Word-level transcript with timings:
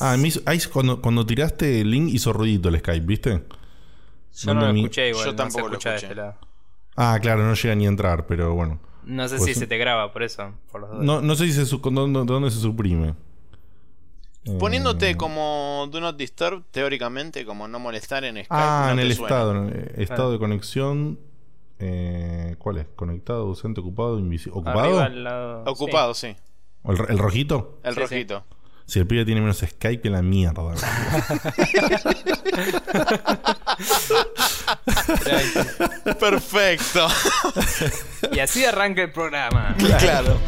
Ah, 0.00 0.16
ahí 0.46 0.60
cuando, 0.72 1.00
cuando 1.02 1.26
tiraste 1.26 1.82
el 1.82 1.90
link 1.90 2.12
hizo 2.12 2.32
ruidito 2.32 2.68
el 2.68 2.78
Skype, 2.78 3.06
¿viste? 3.06 3.44
Yo 4.34 4.54
no 4.54 4.72
lo 4.72 4.76
escuché 4.76 5.10
igual. 5.10 5.26
Yo 5.26 5.36
tampoco 5.36 5.68
lo 5.68 5.78
escuché. 5.78 5.96
Este 5.96 6.20
ah, 6.96 7.18
claro, 7.20 7.44
no 7.44 7.54
llega 7.54 7.74
ni 7.74 7.86
a 7.86 7.88
entrar, 7.88 8.26
pero 8.26 8.54
bueno. 8.54 8.80
No 9.04 9.26
sé 9.28 9.36
pues 9.36 9.54
si 9.54 9.60
se 9.60 9.66
te 9.66 9.78
graba, 9.78 10.12
por 10.12 10.22
eso. 10.22 10.52
no, 11.00 11.20
no 11.20 11.34
sé 11.34 11.46
si 11.46 11.52
se, 11.52 11.64
dónde, 11.64 12.24
dónde 12.24 12.50
se 12.50 12.60
suprime. 12.60 13.14
Poniéndote 14.58 15.10
eh, 15.10 15.16
como 15.16 15.88
Do 15.90 16.00
Not 16.00 16.16
Disturb, 16.16 16.64
teóricamente, 16.70 17.44
como 17.44 17.68
no 17.68 17.78
molestar 17.78 18.24
en 18.24 18.36
Skype. 18.36 18.48
Ah, 18.50 18.90
en 18.92 18.98
el 18.98 19.10
estado, 19.10 19.52
en 19.52 19.92
el 19.94 20.02
estado 20.02 20.32
de 20.32 20.38
conexión. 20.38 21.18
Eh, 21.80 22.56
¿Cuál 22.58 22.78
es? 22.78 22.86
¿Conectado, 22.96 23.42
ausente, 23.42 23.80
ocupado, 23.80 24.18
invisible? 24.18 24.58
¿Ocupado? 24.58 25.64
Ocupado, 25.66 26.14
sí. 26.14 26.34
¿El, 26.84 27.18
rojito? 27.18 27.78
El 27.82 27.96
rojito. 27.96 28.44
Si 28.88 28.98
el 28.98 29.06
pibe 29.06 29.24
tiene 29.26 29.42
menos 29.42 29.58
Skype 29.58 30.00
que 30.00 30.08
la 30.08 30.22
mierda. 30.22 30.54
Perfecto. 36.18 37.06
y 38.32 38.38
así 38.38 38.64
arranca 38.64 39.02
el 39.02 39.12
programa. 39.12 39.76
claro. 39.98 40.38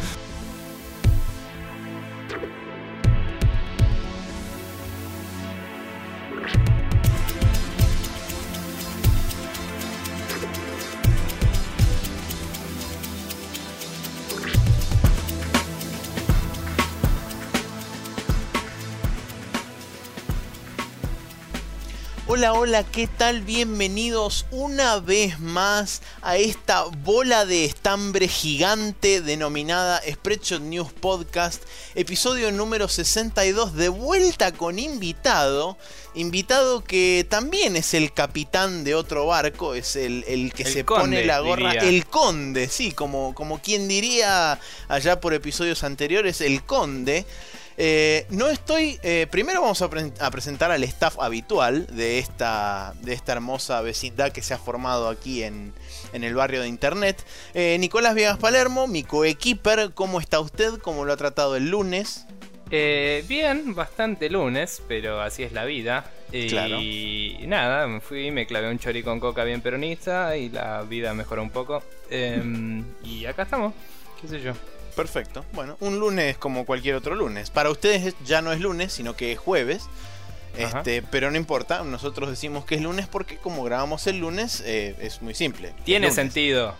Hola, 22.33 22.53
hola, 22.53 22.85
¿qué 22.85 23.07
tal? 23.07 23.41
Bienvenidos 23.41 24.45
una 24.51 25.01
vez 25.01 25.41
más 25.41 26.01
a 26.21 26.37
esta 26.37 26.85
bola 26.85 27.45
de 27.45 27.65
estambre 27.65 28.29
gigante 28.29 29.19
denominada 29.19 30.01
Spreadshot 30.09 30.61
News 30.61 30.93
Podcast, 30.93 31.61
episodio 31.93 32.49
número 32.53 32.87
62, 32.87 33.73
de 33.73 33.89
vuelta 33.89 34.53
con 34.53 34.79
invitado, 34.79 35.77
invitado 36.13 36.85
que 36.85 37.27
también 37.29 37.75
es 37.75 37.93
el 37.93 38.13
capitán 38.13 38.85
de 38.85 38.95
otro 38.95 39.27
barco, 39.27 39.75
es 39.75 39.97
el, 39.97 40.53
que 40.55 40.63
se 40.63 40.85
pone 40.85 41.25
la 41.25 41.41
gorra, 41.41 41.73
el 41.73 42.05
conde, 42.05 42.69
sí, 42.69 42.93
como, 42.93 43.35
como 43.35 43.61
quien 43.61 43.89
diría 43.89 44.57
allá 44.87 45.19
por 45.19 45.33
episodios 45.33 45.83
anteriores, 45.83 46.39
el 46.39 46.63
conde. 46.63 47.25
Eh, 47.77 48.25
no 48.29 48.47
estoy. 48.47 48.99
Eh, 49.03 49.27
primero 49.29 49.61
vamos 49.61 49.81
a, 49.81 49.89
presentar 50.31 50.71
al 50.71 50.83
staff 50.83 51.19
habitual 51.19 51.87
de 51.87 52.19
esta, 52.19 52.93
de 53.01 53.13
esta 53.13 53.33
hermosa 53.33 53.81
vecindad 53.81 54.31
que 54.31 54.41
se 54.41 54.53
ha 54.53 54.57
formado 54.57 55.09
aquí 55.09 55.43
en, 55.43 55.73
el 56.13 56.35
barrio 56.35 56.61
de 56.61 56.67
internet. 56.67 57.23
Eh, 57.53 57.77
Nicolás 57.79 58.15
Viegas 58.15 58.37
Palermo, 58.37 58.87
mi 58.87 59.03
coequiper. 59.03 59.91
¿Cómo 59.93 60.19
está 60.19 60.39
usted? 60.39 60.79
¿Cómo 60.79 61.05
lo 61.05 61.13
ha 61.13 61.17
tratado 61.17 61.55
el 61.55 61.69
lunes? 61.69 62.25
bien, 63.27 63.75
bastante 63.75 64.29
lunes, 64.29 64.81
pero 64.87 65.19
así 65.19 65.43
es 65.43 65.51
la 65.51 65.65
vida. 65.65 66.09
Y 66.31 67.37
nada, 67.47 67.85
me 67.87 67.99
fui, 67.99 68.31
me 68.31 68.45
clavé 68.45 68.69
un 68.71 68.79
chori 68.79 69.03
con 69.03 69.19
coca 69.19 69.43
bien 69.43 69.59
peronista 69.59 70.37
y 70.37 70.49
la 70.49 70.83
vida 70.83 71.13
mejoró 71.13 71.43
un 71.43 71.49
poco. 71.49 71.83
Em, 72.09 72.85
y 73.03 73.25
acá 73.25 73.43
estamos, 73.43 73.73
qué 74.21 74.27
sé 74.29 74.41
yo. 74.41 74.53
Perfecto. 74.95 75.45
Bueno, 75.53 75.77
un 75.79 75.99
lunes 75.99 76.37
como 76.37 76.65
cualquier 76.65 76.95
otro 76.95 77.15
lunes. 77.15 77.49
Para 77.49 77.69
ustedes 77.69 78.15
ya 78.25 78.41
no 78.41 78.51
es 78.51 78.59
lunes, 78.59 78.93
sino 78.93 79.15
que 79.15 79.31
es 79.31 79.39
jueves. 79.39 79.83
Este, 80.57 81.01
pero 81.01 81.31
no 81.31 81.37
importa, 81.37 81.83
nosotros 81.83 82.29
decimos 82.29 82.65
que 82.65 82.75
es 82.75 82.81
lunes 82.81 83.07
porque 83.07 83.37
como 83.37 83.63
grabamos 83.63 84.05
el 84.07 84.19
lunes 84.19 84.61
eh, 84.65 84.95
es 84.99 85.21
muy 85.21 85.33
simple. 85.33 85.73
Tiene 85.85 86.11
sentido. 86.11 86.75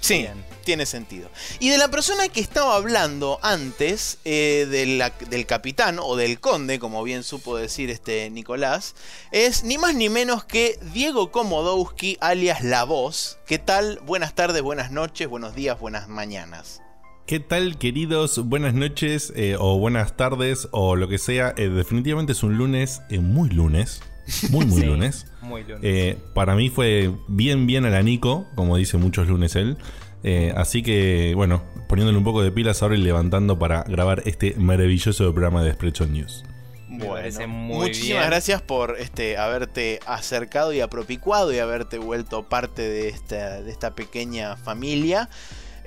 Sí, 0.00 0.28
tiene 0.64 0.86
sentido. 0.86 1.28
Y 1.58 1.70
de 1.70 1.78
la 1.78 1.88
persona 1.88 2.28
que 2.28 2.40
estaba 2.40 2.76
hablando 2.76 3.40
antes, 3.42 4.18
eh, 4.24 4.66
del 4.68 5.46
capitán 5.46 5.98
o 6.00 6.16
del 6.16 6.40
conde, 6.40 6.78
como 6.78 7.02
bien 7.02 7.24
supo 7.24 7.56
decir 7.56 7.90
este 7.90 8.30
Nicolás, 8.30 8.94
es 9.32 9.64
ni 9.64 9.76
más 9.76 9.94
ni 9.94 10.08
menos 10.08 10.44
que 10.44 10.78
Diego 10.92 11.32
Komodowski, 11.32 12.16
alias 12.20 12.62
La 12.62 12.84
Voz. 12.84 13.38
¿Qué 13.46 13.58
tal? 13.58 13.98
Buenas 14.04 14.34
tardes, 14.34 14.62
buenas 14.62 14.90
noches, 14.92 15.28
buenos 15.28 15.54
días, 15.54 15.78
buenas 15.78 16.08
mañanas. 16.08 16.80
¿Qué 17.28 17.40
tal, 17.40 17.76
queridos? 17.76 18.48
Buenas 18.48 18.72
noches 18.72 19.34
eh, 19.36 19.56
o 19.58 19.78
buenas 19.78 20.16
tardes 20.16 20.66
o 20.70 20.96
lo 20.96 21.08
que 21.08 21.18
sea. 21.18 21.52
Eh, 21.58 21.68
definitivamente 21.68 22.32
es 22.32 22.42
un 22.42 22.56
lunes 22.56 23.02
eh, 23.10 23.18
muy 23.18 23.50
lunes. 23.50 24.00
Muy, 24.48 24.64
muy 24.64 24.82
lunes. 24.86 25.26
Muy 25.42 25.62
lunes. 25.62 26.16
para 26.32 26.54
mí 26.56 26.70
fue 26.70 27.10
bien, 27.28 27.66
bien 27.66 27.84
a 27.84 27.90
la 27.90 28.00
Nico, 28.00 28.46
como 28.54 28.78
dice 28.78 28.96
muchos 28.96 29.28
lunes 29.28 29.56
él. 29.56 29.76
así 30.56 30.82
que, 30.82 31.34
bueno, 31.36 31.62
poniéndole 31.86 32.16
un 32.16 32.24
poco 32.24 32.42
de 32.42 32.50
pilas 32.50 32.82
ahora 32.82 32.96
y 32.96 33.02
levantando 33.02 33.58
para 33.58 33.82
grabar 33.82 34.22
este 34.24 34.54
maravilloso 34.56 35.30
programa 35.34 35.62
de 35.62 35.74
Spreadshot 35.74 36.08
News. 36.08 36.44
Bueno, 36.88 37.46
muchísimas 37.46 38.26
gracias 38.26 38.62
por 38.62 38.96
este, 38.98 39.36
haberte 39.36 40.00
acercado 40.06 40.72
y 40.72 40.80
apropicuado 40.80 41.52
y 41.52 41.58
haberte 41.58 41.98
vuelto 41.98 42.48
parte 42.48 42.88
de 42.88 43.10
esta, 43.10 43.60
de 43.60 43.70
esta 43.70 43.94
pequeña 43.94 44.56
familia. 44.56 45.28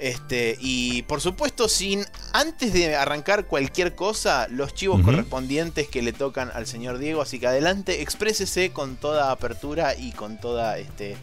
Este, 0.02 0.58
y 0.60 1.04
por 1.04 1.22
supuesto, 1.22 1.70
sin 1.70 2.04
antes 2.34 2.74
de 2.74 2.96
arrancar 2.96 3.46
cualquier 3.46 3.94
cosa, 3.94 4.48
los 4.50 4.74
chivos 4.74 5.04
correspondientes 5.04 5.88
que 5.88 6.02
le 6.02 6.12
tocan 6.12 6.50
al 6.56 6.66
señor 6.66 6.98
Diego. 6.98 7.22
Así 7.22 7.40
que 7.40 7.46
adelante, 7.46 8.02
exprésese 8.02 8.72
con 8.72 8.96
toda 8.96 9.32
apertura 9.32 9.96
y 9.96 10.12
con 10.12 10.40
toda 10.40 10.80
este, 10.80 11.18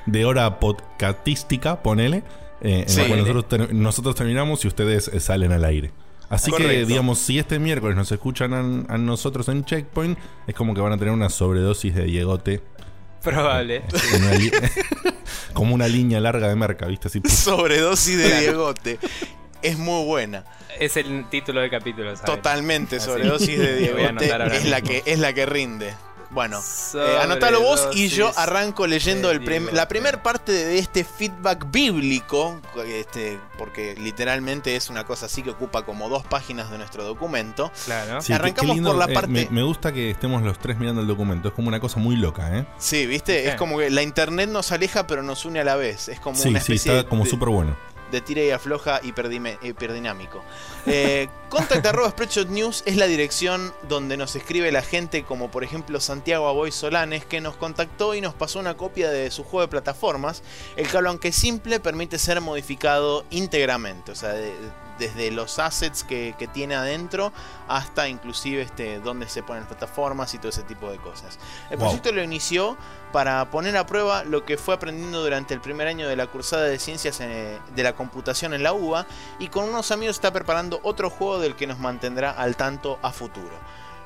de, 0.08 0.26
hora 0.26 0.60
podcastística, 0.60 1.84
ponele. 1.84 2.24
Eh, 2.62 2.86
nosotros, 2.88 3.74
nosotros 3.74 4.16
terminamos 4.16 4.64
y 4.64 4.70
ustedes 4.70 5.12
salen 5.20 5.52
al 5.52 5.66
aire. 5.66 5.92
Así 6.30 6.52
que, 6.52 6.86
digamos, 6.86 7.20
si 7.20 7.38
este 7.38 7.60
miércoles 7.60 7.96
nos 7.96 8.12
escuchan 8.12 8.54
a, 8.54 8.94
a, 8.94 8.98
nosotros 8.98 9.50
en 9.50 9.66
Checkpoint, 9.66 10.18
es 10.48 10.56
como 10.56 10.74
que 10.74 10.82
van 10.82 10.94
a 10.94 10.98
tener 10.98 11.14
una 11.14 11.30
sobredosis 11.30 11.94
de 11.94 12.06
Diegote 12.06 12.62
Probable. 13.24 13.84
como 15.54 15.74
una 15.74 15.88
línea 15.88 16.20
larga 16.20 16.50
de 16.50 16.56
merca, 16.56 16.86
¿viste? 16.88 17.08
Así, 17.08 17.22
Sobredosis 17.26 18.18
de 18.18 18.40
Diegote. 18.42 19.00
Es 19.62 19.78
muy 19.78 20.06
buena. 20.06 20.44
Es 20.80 20.98
el 20.98 21.30
título 21.30 21.62
del 21.62 21.70
capítulo, 21.70 22.14
Totalmente, 22.16 23.00
sobredosis 23.00 23.58
de 23.58 23.78
Diegote. 23.78 24.26
Es 24.26 24.66
la, 24.66 24.82
que, 24.82 25.04
es 25.06 25.20
la 25.20 25.34
que 25.34 25.46
rinde. 25.46 25.94
Bueno, 26.34 26.62
eh, 26.96 27.18
anótalo 27.22 27.62
vos 27.62 27.90
y 27.94 28.08
yo 28.08 28.32
arranco 28.36 28.88
leyendo 28.88 29.30
el 29.30 29.44
la 29.72 29.88
primera 29.88 30.24
parte 30.24 30.52
de 30.52 30.80
este 30.80 31.04
feedback 31.04 31.70
bíblico, 31.70 32.60
este, 32.88 33.40
porque 33.58 33.96
literalmente 33.96 34.76
es 34.76 34.90
una 34.90 35.04
cosa 35.04 35.28
así 35.28 35.44
que 35.44 35.52
ocupa 35.52 35.84
como 35.84 36.10
dos 36.10 36.24
páginas 36.26 36.72
de 36.72 36.80
nuestro 36.80 37.04
documento. 37.04 37.72
Claro. 37.86 38.20
Arrancamos 38.34 38.80
por 38.80 38.96
la 38.96 39.06
eh, 39.06 39.14
parte. 39.14 39.48
me, 39.52 39.64
gusta 39.64 39.92
que 39.92 40.10
estemos 40.10 40.42
los 40.42 40.58
tres 40.58 40.78
mirando 40.80 41.02
el 41.02 41.08
documento, 41.08 41.50
es 41.50 41.54
como 41.54 41.68
una 41.68 41.80
cosa 41.80 42.00
muy 42.00 42.16
loca, 42.16 42.58
¿eh? 42.58 42.66
Sí, 42.80 43.06
¿viste? 43.06 43.50
Es 43.50 43.56
como 43.56 43.78
que 43.78 43.92
la 43.92 44.02
internet 44.02 44.50
nos 44.50 44.72
aleja 44.72 45.06
pero 45.06 45.22
nos 45.22 45.46
une 45.46 45.60
a 45.60 45.64
la 45.64 45.76
vez. 45.76 46.10
Es 46.10 46.20
como 46.20 46.42
una 46.42 46.60
especie 46.60 46.78
sí, 46.78 46.98
está 46.98 47.08
como 47.08 47.26
súper 47.26 47.50
bueno 47.50 47.93
de 48.14 48.22
tira 48.22 48.44
y 48.44 48.52
afloja 48.52 49.02
hiperdinámico. 49.04 50.44
Eh, 50.86 51.28
contact 51.50 51.86
arroba 51.86 52.14
News 52.48 52.84
es 52.86 52.96
la 52.96 53.08
dirección 53.08 53.74
donde 53.90 54.18
nos 54.18 54.36
escribe 54.36 54.72
la 54.72 54.84
gente, 54.84 55.24
como 55.24 55.50
por 55.50 55.64
ejemplo 55.64 56.00
Santiago 56.00 56.48
Aboy 56.48 56.72
Solanes, 56.72 57.26
que 57.26 57.42
nos 57.42 57.56
contactó 57.56 58.14
y 58.16 58.22
nos 58.22 58.36
pasó 58.36 58.60
una 58.60 58.78
copia 58.78 59.10
de 59.10 59.32
su 59.32 59.44
juego 59.44 59.62
de 59.62 59.68
plataformas, 59.68 60.44
el 60.76 60.90
cual 60.90 61.08
aunque 61.08 61.32
simple 61.32 61.80
permite 61.80 62.20
ser 62.20 62.40
modificado 62.40 63.26
íntegramente, 63.32 64.12
o 64.12 64.16
sea, 64.16 64.30
de, 64.30 64.54
desde 64.98 65.32
los 65.32 65.60
assets 65.60 66.04
que, 66.04 66.34
tiene 66.54 66.76
adentro 66.76 67.32
hasta 67.68 68.10
inclusive 68.10 68.62
este, 68.62 69.00
dónde 69.00 69.30
se 69.30 69.44
ponen 69.44 69.66
plataformas 69.66 70.34
y 70.34 70.38
todo 70.38 70.50
ese 70.50 70.64
tipo 70.64 70.92
de 70.92 70.98
cosas. 70.98 71.40
El 71.70 71.78
proyecto 71.78 72.12
lo 72.12 72.22
inició 72.22 72.78
para 73.12 73.50
poner 73.50 73.78
a 73.78 73.86
prueba 73.86 74.24
lo 74.24 74.44
que 74.46 74.58
fue 74.58 74.76
aprendiendo 74.76 75.24
durante 75.24 75.54
el 75.54 75.62
primer 75.62 75.88
año 75.88 76.08
de 76.08 76.16
la 76.16 76.28
cursada 76.28 76.64
de 76.64 76.80
ciencias 76.80 77.20
eh, 77.22 77.60
de 77.76 77.84
la 77.84 77.96
computación 77.96 78.54
en 78.54 78.64
la 78.64 78.74
UBA 78.74 79.06
y 79.40 79.48
con 79.48 79.66
unos 79.66 79.92
amigos 79.92 80.18
está 80.18 80.34
preparando 80.34 80.80
otro 80.84 81.10
juego 81.10 81.40
del 81.40 81.56
que 81.56 81.68
nos 81.68 81.80
mantendrá 81.80 82.32
al 82.32 82.56
tanto 82.56 83.00
a 83.02 83.12
futuro. 83.12 83.54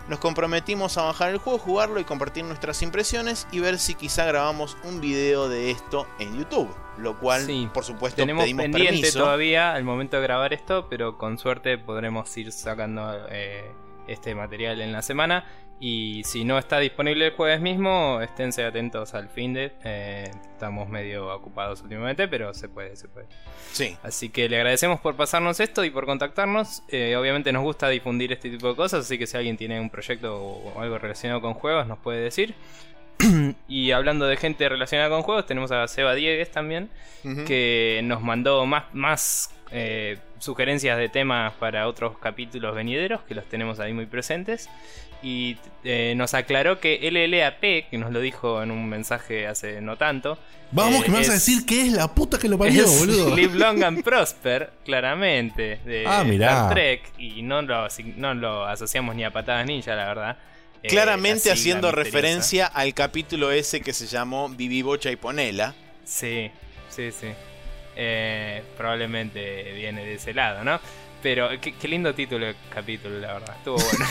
Nos 0.07 0.19
comprometimos 0.19 0.97
a 0.97 1.03
bajar 1.03 1.31
el 1.31 1.37
juego, 1.37 1.59
jugarlo 1.59 1.99
y 1.99 2.05
compartir 2.05 2.45
nuestras 2.45 2.81
impresiones 2.81 3.45
y 3.51 3.59
ver 3.59 3.77
si 3.77 3.93
quizá 3.95 4.25
grabamos 4.25 4.77
un 4.83 5.01
video 5.01 5.49
de 5.49 5.71
esto 5.71 6.07
en 6.19 6.37
YouTube. 6.37 6.86
Lo 6.97 7.17
cual, 7.19 7.45
por 7.73 7.83
supuesto, 7.83 8.15
tenemos 8.21 8.43
pedimos 8.43 8.63
pendiente 8.63 9.11
todavía 9.11 9.73
al 9.73 9.83
momento 9.83 10.17
de 10.17 10.23
grabar 10.23 10.53
esto, 10.53 10.87
pero 10.89 11.17
con 11.17 11.37
suerte 11.37 11.77
podremos 11.77 12.35
ir 12.37 12.51
sacando 12.51 13.27
eh, 13.29 13.71
este 14.07 14.33
material 14.33 14.81
en 14.81 14.91
la 14.91 15.01
semana. 15.01 15.45
Y 15.79 16.23
si 16.25 16.43
no 16.43 16.57
está 16.57 16.79
disponible 16.79 17.27
el 17.27 17.33
jueves 17.33 17.61
mismo, 17.61 18.19
esténse 18.21 18.65
atentos 18.65 19.13
al 19.13 19.29
fin 19.29 19.53
de. 19.53 19.73
Eh, 19.83 20.31
estamos 20.51 20.89
medio 20.89 21.31
ocupados 21.31 21.83
últimamente, 21.83 22.27
pero 22.27 22.51
se 22.55 22.67
puede, 22.67 22.95
se 22.95 23.07
puede. 23.07 23.27
Sí. 23.73 23.95
Así 24.01 24.29
que 24.29 24.49
le 24.49 24.55
agradecemos 24.55 24.99
por 24.99 25.15
pasarnos 25.15 25.59
esto 25.59 25.83
y 25.83 25.91
por 25.91 26.07
contactarnos. 26.07 26.81
Eh, 26.87 27.15
obviamente 27.15 27.51
nos 27.51 27.61
gusta 27.61 27.89
difundir 27.89 28.31
este 28.33 28.49
tipo 28.49 28.69
de 28.69 28.75
cosas, 28.75 29.05
así 29.05 29.19
que 29.19 29.27
si 29.27 29.37
alguien 29.37 29.55
tiene 29.55 29.79
un 29.79 29.91
proyecto 29.91 30.35
o 30.35 30.81
algo 30.81 30.97
relacionado 30.97 31.41
con 31.41 31.53
juegos, 31.53 31.85
nos 31.85 31.99
puede 31.99 32.21
decir. 32.21 32.55
y 33.67 33.91
hablando 33.91 34.27
de 34.27 34.37
gente 34.37 34.67
relacionada 34.69 35.09
con 35.09 35.23
juegos, 35.23 35.45
tenemos 35.45 35.71
a 35.71 35.87
Seba 35.87 36.15
Diegues 36.15 36.51
también, 36.51 36.89
que 37.45 37.99
nos 38.03 38.21
mandó 38.21 38.65
más, 38.65 38.85
más 38.93 39.49
eh, 39.71 40.17
sugerencias 40.39 40.97
de 40.97 41.09
temas 41.09 41.53
para 41.53 41.87
otros 41.87 42.17
capítulos 42.17 42.73
venideros, 42.75 43.21
que 43.23 43.35
los 43.35 43.45
tenemos 43.45 43.79
ahí 43.79 43.93
muy 43.93 44.05
presentes. 44.05 44.69
Y 45.23 45.57
eh, 45.83 46.13
nos 46.15 46.35
aclaró 46.35 46.79
que 46.79 46.99
LLAP, 47.01 47.89
que 47.89 47.97
nos 47.97 48.11
lo 48.11 48.19
dijo 48.19 48.61
en 48.61 48.69
un 48.69 48.87
mensaje 48.87 49.47
hace 49.47 49.81
no 49.81 49.97
tanto. 49.97 50.37
Vamos, 50.71 51.03
que 51.03 51.09
me 51.09 51.17
vas 51.17 51.29
a 51.29 51.33
decir 51.33 51.65
que 51.65 51.87
es 51.87 51.93
la 51.93 52.13
puta 52.13 52.37
que 52.37 52.47
lo 52.47 52.57
parió, 52.57 52.85
boludo. 52.85 53.35
Live 53.35 53.55
Long 53.55 53.83
and 53.83 54.03
Prosper, 54.03 54.71
claramente, 54.85 55.79
de 55.85 56.05
ah, 56.05 56.23
Star 56.23 56.73
Trek. 56.73 57.13
Y 57.17 57.41
no 57.41 57.63
lo, 57.63 57.87
no 58.15 58.33
lo 58.35 58.65
asociamos 58.65 59.15
ni 59.15 59.23
a 59.23 59.31
patadas 59.31 59.65
ninja, 59.65 59.95
la 59.95 60.05
verdad. 60.05 60.37
Eh, 60.83 60.87
Claramente 60.89 61.51
haciendo 61.51 61.91
referencia 61.91 62.67
al 62.67 62.93
capítulo 62.93 63.51
ese 63.51 63.81
que 63.81 63.93
se 63.93 64.07
llamó 64.07 64.49
Vivi 64.49 64.81
Bocha 64.81 65.11
y 65.11 65.15
Ponela. 65.15 65.73
Sí, 66.05 66.51
sí, 66.89 67.11
sí. 67.11 67.27
Eh, 67.95 68.63
probablemente 68.77 69.73
viene 69.73 70.05
de 70.05 70.13
ese 70.15 70.33
lado, 70.33 70.63
¿no? 70.63 70.79
Pero 71.23 71.49
qué, 71.59 71.87
lindo 71.87 72.13
título 72.13 72.45
de 72.45 72.55
capítulo, 72.69 73.19
la 73.19 73.33
verdad. 73.33 73.55
Estuvo 73.57 73.77
bueno. 73.77 74.05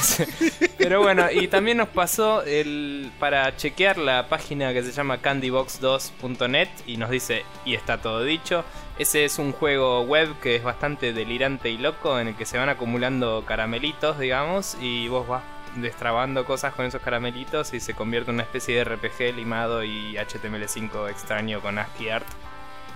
Pero 0.79 1.03
bueno, 1.03 1.31
y 1.31 1.47
también 1.47 1.77
nos 1.77 1.89
pasó 1.89 2.43
el 2.43 3.13
para 3.21 3.57
chequear 3.57 3.97
la 3.97 4.29
página 4.29 4.73
que 4.73 4.83
se 4.83 4.91
llama 4.91 5.23
candybox2.net 5.23 6.69
y 6.87 6.97
nos 6.97 7.11
dice, 7.11 7.45
y 7.65 7.75
está 7.75 7.99
todo 7.99 8.25
dicho. 8.25 8.65
Ese 8.99 9.25
es 9.25 9.39
un 9.39 9.53
juego 9.53 10.03
web 10.03 10.29
que 10.43 10.57
es 10.57 10.65
bastante 10.65 11.13
delirante 11.13 11.71
y 11.71 11.79
loco 11.79 12.19
en 12.19 12.29
el 12.29 12.37
que 12.37 12.45
se 12.45 12.59
van 12.59 12.71
acumulando 12.71 13.45
caramelitos, 13.47 14.19
digamos, 14.19 14.77
y 14.81 15.07
vos 15.09 15.29
vas 15.29 15.43
destrabando 15.77 16.45
cosas 16.45 16.75
con 16.75 16.85
esos 16.85 17.03
caramelitos 17.03 17.75
y 17.75 17.81
se 17.81 17.95
convierte 17.95 18.31
en 18.31 18.37
una 18.37 18.43
especie 18.43 18.77
de 18.77 18.85
RPG 18.85 19.35
limado 19.37 19.85
y 19.85 20.17
HTML5 20.17 21.11
extraño 21.11 21.61
con 21.61 21.79
ASCII 21.79 22.11
art 22.11 22.27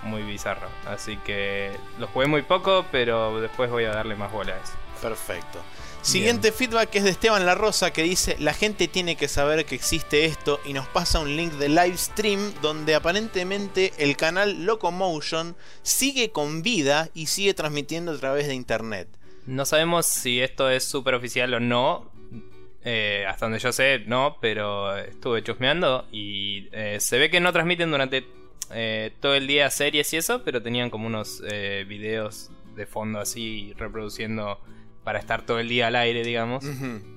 muy 0.03 0.23
bizarro. 0.23 0.69
Así 0.87 1.17
que 1.19 1.77
lo 1.99 2.06
jugué 2.06 2.27
muy 2.27 2.43
poco, 2.43 2.87
pero 2.91 3.41
después 3.41 3.71
voy 3.71 3.85
a 3.85 3.91
darle 3.91 4.17
más 4.17 4.32
bola 4.32 4.55
a 4.55 4.56
eso. 4.56 4.73
Perfecto. 5.00 5.61
Siguiente 6.03 6.50
feedback 6.50 6.94
es 6.94 7.05
de 7.05 7.11
Esteban 7.11 7.44
La 7.44 7.55
Rosa 7.55 7.93
que 7.93 8.03
dice, 8.03 8.37
la 8.38 8.55
gente 8.55 8.88
tiene 8.88 9.17
que 9.17 9.29
saber 9.29 9.67
que 9.67 9.75
existe 9.75 10.25
esto 10.25 10.59
y 10.65 10.73
nos 10.73 10.88
pasa 10.88 11.21
un 11.21 11.37
link 11.37 11.53
de 11.53 11.69
live 11.69 11.97
stream 11.99 12.55
donde 12.62 12.94
aparentemente 12.94 13.93
el 13.99 14.17
canal 14.17 14.65
Locomotion 14.65 15.56
sigue 15.83 16.33
con 16.33 16.62
vida 16.62 17.11
y 17.12 17.26
sigue 17.26 17.53
transmitiendo 17.53 18.12
a 18.12 18.19
través 18.19 18.47
de 18.47 18.55
internet. 18.55 19.09
No 19.44 19.67
sabemos 19.67 20.06
si 20.06 20.41
esto 20.41 20.71
es 20.71 20.85
super 20.85 21.15
oficial 21.15 21.53
o 21.53 21.61
no, 21.61 22.10
eh, 22.85 23.25
hasta 23.29 23.47
donde 23.47 23.59
yo 23.59 23.73
sé, 23.73 24.05
no, 24.06 24.38
pero 24.41 24.97
estuve 24.97 25.43
chusmeando 25.43 26.06
y 26.11 26.69
eh, 26.73 26.97
se 26.99 27.19
ve 27.19 27.31
que 27.31 27.41
no 27.41 27.53
transmiten 27.53 27.91
durante 27.91 28.25
eh, 28.73 29.12
todo 29.21 29.35
el 29.35 29.47
día 29.47 29.69
series 29.71 30.12
y 30.15 30.17
eso, 30.17 30.43
pero 30.44 30.62
tenían 30.62 30.88
como 30.91 31.06
unos 31.06 31.43
videos 31.87 32.50
de 32.77 32.87
fondo 32.87 33.21
así 33.21 33.75
reproduciendo 33.77 34.59
para 35.05 35.19
estar 35.19 35.43
todo 35.43 35.59
el 35.59 35.69
día 35.69 35.88
al 35.88 35.97
aire, 35.97 36.23
digamos. 36.23 36.65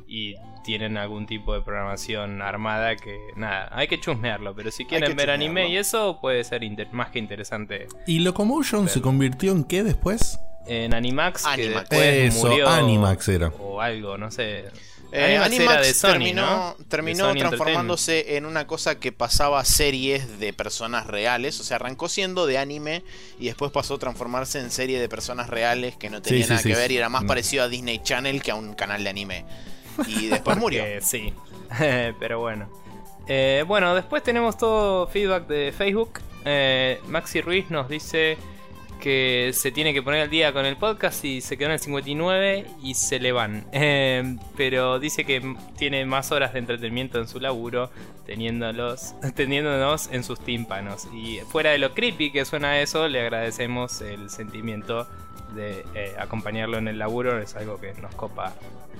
Y 0.07 0.36
tienen 0.63 0.98
algún 0.98 1.25
tipo 1.25 1.54
de 1.54 1.62
programación 1.62 2.42
armada 2.42 2.95
que, 2.95 3.18
nada, 3.36 3.69
hay 3.71 3.88
que 3.88 4.00
chusmearlo, 4.00 4.56
pero 4.56 4.71
si 4.71 4.86
quieren 4.86 5.16
ver 5.16 5.30
anime 5.30 5.69
y 5.69 5.77
eso, 5.77 6.19
puede 6.21 6.44
ser 6.44 6.62
más 6.92 7.09
que 7.09 7.19
interesante. 7.19 7.88
¿Y 8.07 8.19
Locomotion 8.19 8.88
se 8.89 9.01
convirtió 9.01 9.51
en 9.51 9.63
qué 9.63 9.83
después? 9.83 10.39
En 10.66 10.94
Animax, 10.94 11.45
que 11.56 11.69
después 11.69 12.36
murió. 12.36 12.69
Animax 12.69 13.27
era. 13.27 13.48
O 13.59 13.81
algo, 13.81 14.18
no 14.18 14.31
sé. 14.31 14.66
Eh, 15.15 15.38
Animax, 15.38 16.01
terminó, 16.01 16.75
terminó 16.88 17.36
transformándose 17.36 18.36
en 18.36 18.48
una 18.48 18.65
cosa 18.65 19.00
que 19.00 19.12
pasaba 19.12 19.63
series 19.63 20.39
de 20.39 20.54
personas 20.54 21.06
reales. 21.06 21.60
O 21.60 21.63
sea, 21.63 21.75
arrancó 21.75 22.10
siendo 22.10 22.48
de 22.48 22.57
anime 22.57 23.04
y 23.39 23.45
después 23.45 23.71
pasó 23.71 23.95
a 23.95 24.00
transformarse 24.00 24.60
en 24.60 24.71
serie 24.71 25.00
de 25.00 25.07
personas 25.07 25.51
reales 25.51 25.95
que 25.98 26.10
no 26.10 26.24
tenía 26.24 26.48
nada 26.48 26.63
que 26.63 26.74
ver 26.74 26.92
y 26.92 26.97
era 26.97 27.09
más 27.09 27.26
mm. 27.26 27.28
parecido 27.28 27.64
a 27.64 27.68
Disney 27.68 28.02
Channel 28.02 28.42
que 28.42 28.49
a 28.49 28.56
un 28.56 28.73
canal 28.73 29.04
de 29.04 29.09
anime. 29.11 29.45
Y 30.07 30.26
después 30.30 30.57
murió. 30.57 30.83
sí, 31.02 31.31
pero 32.19 32.40
bueno. 32.40 32.68
Eh, 33.28 33.64
bueno, 33.68 33.94
después 33.94 34.23
tenemos 34.23 34.57
todo 34.57 35.06
feedback 35.07 35.45
de 35.45 35.71
Facebook. 35.78 36.21
Eh, 36.44 36.99
Maxi 37.07 37.40
Ruiz 37.40 37.69
nos 37.69 37.88
dice 37.88 38.38
que 39.04 39.52
se 39.54 39.74
tiene 39.74 39.94
que 39.94 40.02
poner 40.02 40.22
al 40.22 40.30
día 40.30 40.54
con 40.54 40.66
el 40.66 40.78
podcast 40.78 41.26
y 41.26 41.42
se 41.42 41.57
quedó 41.57 41.68
en 41.68 41.74
el 41.74 41.80
59 41.80 42.66
y 42.81 42.94
se 42.95 43.19
le 43.19 43.33
van. 43.33 43.66
Eh, 43.86 44.38
pero 44.56 45.00
dice 45.00 45.26
que 45.26 45.56
tiene 45.78 46.06
más 46.06 46.31
horas 46.31 46.54
de 46.54 46.60
entretenimiento 46.60 47.19
en 47.19 47.28
su 47.28 47.40
laburo 47.40 47.90
teniéndolos, 48.26 49.14
teniéndonos 49.36 50.10
en 50.12 50.24
sus 50.24 50.40
tímpanos. 50.40 51.07
Y 51.14 51.40
fuera 51.50 51.72
de 51.72 51.80
lo 51.80 51.94
creepy 51.94 52.31
que 52.31 52.45
suena 52.45 52.80
eso, 52.80 53.10
le 53.10 53.19
agradecemos 53.19 54.00
el 54.02 54.30
sentimiento 54.30 55.06
de 55.54 55.86
eh, 55.95 56.16
acompañarlo 56.18 56.78
en 56.78 56.88
el 56.88 57.00
laburo. 57.00 57.40
Es 57.40 57.56
algo 57.56 57.80
que 57.80 57.94
nos 58.02 58.14
copa 58.16 58.54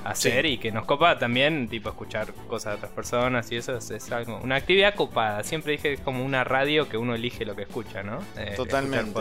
hacer 0.04 0.46
y 0.46 0.58
que 0.58 0.72
nos 0.72 0.86
copa 0.86 1.18
también, 1.18 1.68
tipo, 1.70 1.90
escuchar 1.90 2.34
cosas 2.48 2.74
de 2.74 2.78
otras 2.78 2.92
personas 2.92 3.52
y 3.52 3.58
eso 3.58 3.78
es, 3.78 4.12
algo, 4.12 4.40
una 4.44 4.56
actividad 4.56 4.96
copada. 4.96 5.44
Siempre 5.44 5.74
dije 5.74 5.90
que 5.90 5.94
es 5.94 6.02
como 6.02 6.26
una 6.26 6.44
radio 6.44 6.90
que 6.90 6.98
uno 6.98 7.16
elige 7.16 7.46
lo 7.46 7.56
que 7.56 7.64
escucha, 7.64 8.04
¿no? 8.04 8.20
Eh, 8.38 8.54
Totalmente. 8.56 9.20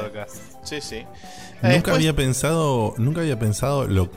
Sí, 0.62 0.80
sí. 0.80 1.04
Nunca 1.62 1.94
había 1.94 2.14
pensado, 2.14 2.94
nunca 2.98 3.20
había 3.20 3.38
pensado 3.38 3.86
lo 3.86 4.10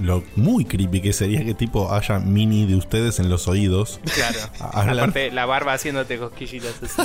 lo 0.00 0.24
muy 0.36 0.64
creepy 0.64 1.00
que 1.00 1.12
sería 1.12 1.44
que 1.44 1.54
tipo 1.54 1.92
haya 1.92 2.18
mini 2.18 2.66
de 2.66 2.76
ustedes 2.76 3.18
en 3.20 3.30
los 3.30 3.46
oídos. 3.48 4.00
Claro. 4.14 4.38
Aparte, 4.58 5.30
la 5.30 5.46
barba 5.46 5.74
haciéndote 5.74 6.18
cosquillitas 6.18 6.74
así. 6.82 7.02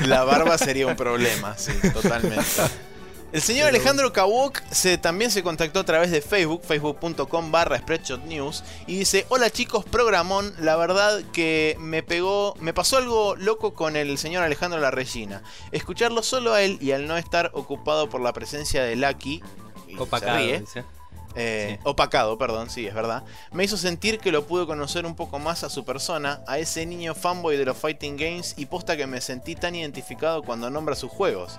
La 0.06 0.24
barba 0.24 0.58
sería 0.58 0.86
un 0.86 0.96
problema, 0.96 1.56
sí, 1.56 1.72
totalmente. 1.92 2.44
El 3.30 3.42
señor 3.42 3.68
Alejandro 3.68 4.10
Kawok 4.10 4.62
se, 4.70 4.96
también 4.96 5.30
se 5.30 5.42
contactó 5.42 5.80
a 5.80 5.84
través 5.84 6.10
de 6.10 6.22
Facebook, 6.22 6.62
facebook.com 6.64 7.50
barra 7.52 7.84
News, 8.24 8.64
y 8.86 9.00
dice, 9.00 9.26
hola 9.28 9.50
chicos, 9.50 9.84
programón, 9.84 10.54
la 10.58 10.76
verdad 10.76 11.20
que 11.30 11.76
me 11.78 12.02
pegó, 12.02 12.54
me 12.60 12.72
pasó 12.72 12.96
algo 12.96 13.36
loco 13.36 13.74
con 13.74 13.96
el 13.96 14.16
señor 14.16 14.44
Alejandro 14.44 14.80
La 14.80 14.90
Regina. 14.90 15.42
Escucharlo 15.72 16.22
solo 16.22 16.54
a 16.54 16.62
él 16.62 16.78
y 16.80 16.92
al 16.92 17.06
no 17.06 17.18
estar 17.18 17.50
ocupado 17.52 18.08
por 18.08 18.22
la 18.22 18.32
presencia 18.32 18.82
de 18.82 18.96
Lucky, 18.96 19.42
Eh, 21.34 21.78
opacado, 21.84 22.38
perdón, 22.38 22.70
sí, 22.70 22.86
es 22.86 22.94
verdad. 22.94 23.22
Me 23.52 23.64
hizo 23.64 23.76
sentir 23.76 24.18
que 24.18 24.32
lo 24.32 24.46
pude 24.46 24.66
conocer 24.66 25.06
un 25.06 25.14
poco 25.14 25.38
más 25.38 25.62
a 25.62 25.70
su 25.70 25.84
persona, 25.84 26.42
a 26.46 26.58
ese 26.58 26.86
niño 26.86 27.14
fanboy 27.14 27.56
de 27.56 27.64
los 27.64 27.76
fighting 27.76 28.16
games 28.16 28.54
y 28.56 28.66
posta 28.66 28.96
que 28.96 29.06
me 29.06 29.20
sentí 29.20 29.54
tan 29.54 29.74
identificado 29.74 30.42
cuando 30.42 30.70
nombra 30.70 30.94
sus 30.94 31.10
juegos. 31.10 31.58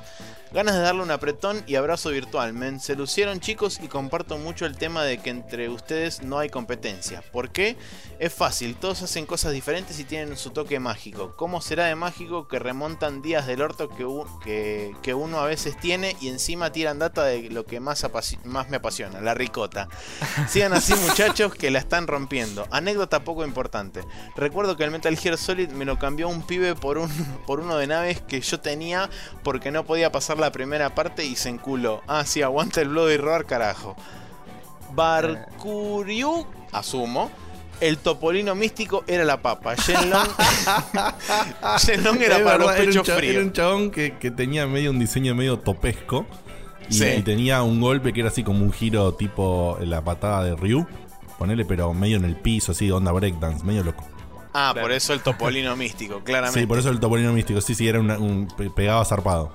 Ganas 0.51 0.73
de 0.73 0.81
darle 0.81 1.03
un 1.03 1.11
apretón 1.11 1.63
y 1.67 1.75
abrazo 1.75 2.09
virtual, 2.09 2.53
men. 2.53 2.79
Se 2.79 2.95
lucieron 2.95 3.39
chicos 3.39 3.79
y 3.83 3.87
comparto 3.87 4.39
mucho 4.39 4.65
el 4.65 4.77
tema 4.77 5.03
de 5.03 5.19
que 5.19 5.29
entre 5.29 5.69
ustedes 5.69 6.23
no 6.23 6.39
hay 6.39 6.49
competencia. 6.49 7.21
¿Por 7.31 7.51
qué? 7.51 7.77
Es 8.17 8.33
fácil, 8.33 8.75
todos 8.75 9.03
hacen 9.03 9.27
cosas 9.27 9.53
diferentes 9.53 9.99
y 9.99 10.05
tienen 10.05 10.35
su 10.37 10.49
toque 10.49 10.79
mágico. 10.79 11.35
¿Cómo 11.35 11.61
será 11.61 11.85
de 11.85 11.93
mágico 11.93 12.47
que 12.47 12.57
remontan 12.57 13.21
días 13.21 13.45
del 13.45 13.61
orto 13.61 13.89
que, 14.43 14.95
que, 15.03 15.13
uno 15.13 15.39
a 15.39 15.45
veces 15.45 15.79
tiene 15.79 16.15
y 16.19 16.29
encima 16.29 16.71
tiran 16.71 16.97
data 16.97 17.25
de 17.25 17.51
lo 17.51 17.67
que 17.67 17.79
más, 17.79 18.03
más 18.43 18.69
me 18.69 18.77
apasiona, 18.77 19.21
la 19.21 19.35
Sigan 20.47 20.73
así 20.73 20.93
muchachos 21.07 21.53
que 21.53 21.71
la 21.71 21.79
están 21.79 22.07
rompiendo. 22.07 22.67
Anécdota 22.71 23.23
poco 23.23 23.45
importante. 23.45 24.01
Recuerdo 24.35 24.77
que 24.77 24.83
el 24.83 24.91
Metal 24.91 25.15
Gear 25.17 25.37
Solid 25.37 25.69
me 25.69 25.85
lo 25.85 25.99
cambió 25.99 26.29
un 26.29 26.45
pibe 26.45 26.75
por, 26.75 26.97
un, 26.97 27.09
por 27.47 27.59
uno 27.59 27.77
de 27.77 27.87
naves 27.87 28.21
que 28.21 28.41
yo 28.41 28.59
tenía 28.59 29.09
porque 29.43 29.71
no 29.71 29.85
podía 29.85 30.11
pasar 30.11 30.37
la 30.37 30.51
primera 30.51 30.95
parte 30.95 31.25
y 31.25 31.35
se 31.35 31.49
enculó. 31.49 32.01
Ah, 32.07 32.25
sí, 32.25 32.41
aguanta 32.41 32.81
el 32.81 32.89
Bloody 32.89 33.17
Roar, 33.17 33.45
carajo. 33.45 33.95
Barcuriu, 34.93 36.45
asumo. 36.71 37.29
El 37.79 37.97
topolino 37.97 38.55
místico 38.55 39.05
era 39.07 39.23
la 39.23 39.41
papa. 39.41 39.75
Shenlong, 39.75 40.27
Shenlong 41.77 42.21
era 42.21 42.43
para 42.43 42.57
los 42.57 42.71
pechos 42.73 43.07
fríos. 43.07 43.35
Era 43.35 43.41
un 43.41 43.53
chabón 43.53 43.91
que, 43.91 44.11
tenía 44.35 44.67
medio 44.67 44.91
un 44.91 44.99
diseño 44.99 45.33
medio 45.33 45.59
topesco. 45.59 46.25
Y, 46.89 47.21
tenía 47.21 47.61
un 47.63 47.79
golpe 47.79 48.13
que 48.13 48.21
era 48.21 48.29
así 48.29 48.43
como 48.43 48.63
un 48.63 48.71
giro 48.71 49.13
tipo 49.13 49.77
la 49.81 50.03
patada 50.03 50.43
de 50.43 50.55
Ryu. 50.55 50.85
Ponele, 51.37 51.65
pero 51.65 51.93
medio 51.93 52.17
en 52.17 52.25
el 52.25 52.35
piso, 52.35 52.73
así, 52.73 52.91
onda 52.91 53.11
breakdance, 53.11 53.63
medio 53.63 53.83
loco. 53.83 54.05
Ah, 54.53 54.73
por 54.79 54.91
eso 54.91 55.13
el 55.13 55.21
topolino 55.21 55.75
místico, 55.75 56.19
claramente. 56.23 56.59
Sí, 56.59 56.65
por 56.65 56.79
eso 56.79 56.89
el 56.89 56.99
topolino 56.99 57.31
místico. 57.31 57.61
Sí, 57.61 57.75
sí, 57.75 57.87
era 57.87 57.99
un 57.99 58.47
pegaba 58.75 59.05
zarpado. 59.05 59.53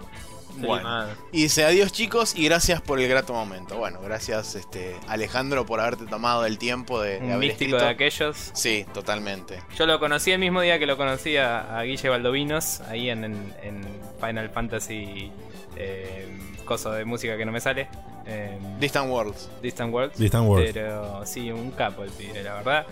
Bueno. 0.56 1.06
Y 1.32 1.42
dice 1.42 1.64
adiós 1.64 1.92
chicos 1.92 2.34
y 2.36 2.44
gracias 2.44 2.80
por 2.80 3.00
el 3.00 3.08
grato 3.08 3.32
momento. 3.32 3.76
Bueno, 3.76 4.00
gracias 4.02 4.54
este 4.54 4.96
Alejandro 5.08 5.66
por 5.66 5.80
haberte 5.80 6.06
tomado 6.06 6.46
el 6.46 6.58
tiempo 6.58 7.00
de, 7.00 7.20
de 7.20 7.34
Un 7.34 7.38
místico 7.38 7.76
de 7.76 7.88
aquellos. 7.88 8.50
Sí, 8.54 8.86
totalmente. 8.92 9.60
Yo 9.76 9.86
lo 9.86 9.98
conocí 9.98 10.30
el 10.30 10.38
mismo 10.38 10.60
día 10.60 10.78
que 10.78 10.86
lo 10.86 10.96
conocí 10.96 11.36
a, 11.36 11.82
Guille 11.82 12.08
Baldovinos, 12.08 12.80
ahí 12.82 13.10
en, 13.10 13.34
Final 14.20 14.50
Fantasy, 14.50 15.30
eh, 15.76 16.28
cosa 16.64 16.92
de 16.94 17.04
música 17.04 17.36
que 17.36 17.44
no 17.44 17.52
me 17.52 17.60
sale. 17.60 17.88
Eh, 18.26 18.58
Distant 18.80 19.10
Worlds. 19.10 19.50
Distant 19.62 19.92
Worlds. 19.92 20.18
Distant 20.18 20.48
Worlds. 20.48 20.72
Pero 20.72 21.26
sí, 21.26 21.50
un 21.50 21.70
capo 21.72 22.04
el 22.04 22.10
pibe, 22.10 22.42
la 22.42 22.54
verdad. 22.54 22.86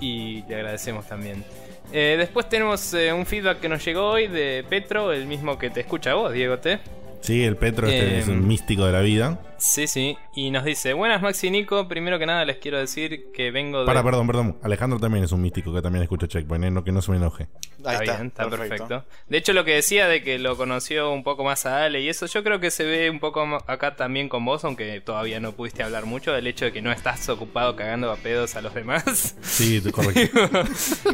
Y 0.00 0.42
le 0.48 0.56
agradecemos 0.56 1.06
también. 1.06 1.44
Eh, 1.92 2.16
después 2.18 2.48
tenemos 2.48 2.94
eh, 2.94 3.12
un 3.12 3.26
feedback 3.26 3.60
que 3.60 3.68
nos 3.68 3.84
llegó 3.84 4.08
hoy 4.08 4.26
de 4.26 4.64
Petro, 4.68 5.12
el 5.12 5.26
mismo 5.26 5.58
que 5.58 5.70
te 5.70 5.80
escucha 5.80 6.14
vos, 6.14 6.32
Diego 6.32 6.58
T. 6.58 6.78
Sí, 7.20 7.44
el 7.44 7.56
Petro 7.56 7.86
este 7.86 8.18
es 8.18 8.28
un 8.28 8.34
em, 8.34 8.46
místico 8.46 8.84
de 8.86 8.92
la 8.92 9.00
vida. 9.00 9.38
Sí, 9.62 9.86
sí. 9.86 10.18
Y 10.34 10.50
nos 10.50 10.64
dice, 10.64 10.92
buenas 10.92 11.22
Maxi 11.22 11.46
y 11.46 11.50
Nico, 11.52 11.86
primero 11.86 12.18
que 12.18 12.26
nada 12.26 12.44
les 12.44 12.56
quiero 12.56 12.78
decir 12.78 13.30
que 13.32 13.52
vengo 13.52 13.80
de... 13.80 13.86
Para, 13.86 14.02
perdón, 14.02 14.26
perdón. 14.26 14.58
Alejandro 14.60 14.98
también 14.98 15.24
es 15.24 15.30
un 15.30 15.40
místico 15.40 15.72
que 15.72 15.80
también 15.80 16.02
escucha 16.02 16.26
Checkpoint, 16.26 16.64
¿eh? 16.64 16.82
que 16.84 16.90
no 16.90 17.00
se 17.00 17.12
me 17.12 17.18
enoje. 17.18 17.46
Ahí 17.84 17.98
está, 18.00 18.16
bien, 18.16 18.26
está 18.26 18.50
perfecto. 18.50 19.04
De 19.28 19.38
hecho, 19.38 19.52
lo 19.52 19.64
que 19.64 19.74
decía 19.74 20.08
de 20.08 20.20
que 20.24 20.40
lo 20.40 20.56
conoció 20.56 21.12
un 21.12 21.22
poco 21.22 21.44
más 21.44 21.64
a 21.64 21.84
Ale 21.84 22.00
y 22.00 22.08
eso, 22.08 22.26
yo 22.26 22.42
creo 22.42 22.58
que 22.58 22.72
se 22.72 22.82
ve 22.82 23.08
un 23.08 23.20
poco 23.20 23.40
acá 23.68 23.94
también 23.94 24.28
con 24.28 24.44
vos, 24.44 24.64
aunque 24.64 25.00
todavía 25.00 25.38
no 25.38 25.52
pudiste 25.52 25.84
hablar 25.84 26.06
mucho, 26.06 26.32
del 26.32 26.48
hecho 26.48 26.64
de 26.64 26.72
que 26.72 26.82
no 26.82 26.90
estás 26.90 27.28
ocupado 27.28 27.76
cagando 27.76 28.10
a 28.10 28.16
pedos 28.16 28.56
a 28.56 28.62
los 28.62 28.74
demás. 28.74 29.36
Sí, 29.42 29.80
correcto. 29.92 30.40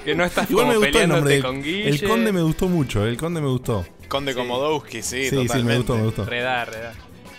que 0.07 0.15
no 0.15 0.25
estás 0.25 0.51
Igual 0.51 0.69
como 0.69 0.81
me 0.81 0.87
gustó 0.87 1.03
el 1.03 1.09
nombre. 1.11 1.43
con 1.43 1.63
Guille. 1.63 1.91
El 1.91 2.03
conde 2.03 2.33
me 2.33 2.41
gustó 2.41 2.67
mucho, 2.67 3.05
el 3.05 3.19
conde 3.19 3.43
me 3.43 3.49
gustó. 3.49 3.85
Conde 4.09 4.35
Komodowski, 4.35 5.03
sí, 5.03 5.25
sí, 5.25 5.37
totalmente. 5.37 5.59
Sí, 5.59 5.65
me 5.65 5.77
gustó, 5.77 5.97
me 5.97 6.05
gustó. 6.05 6.25
Reda, 6.25 6.65
reda. 6.65 6.95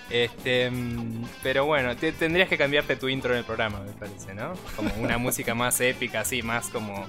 Este, 0.09 0.71
pero 1.43 1.65
bueno, 1.65 1.95
tendrías 1.95 2.49
que 2.49 2.57
cambiarte 2.57 2.95
tu 2.95 3.07
intro 3.09 3.33
en 3.33 3.39
el 3.39 3.45
programa, 3.45 3.79
me 3.81 3.91
parece, 3.91 4.33
¿no? 4.33 4.53
Como 4.75 4.93
una 4.95 5.17
música 5.19 5.53
más 5.53 5.79
épica, 5.81 6.21
así, 6.21 6.41
más 6.41 6.69
como. 6.69 7.05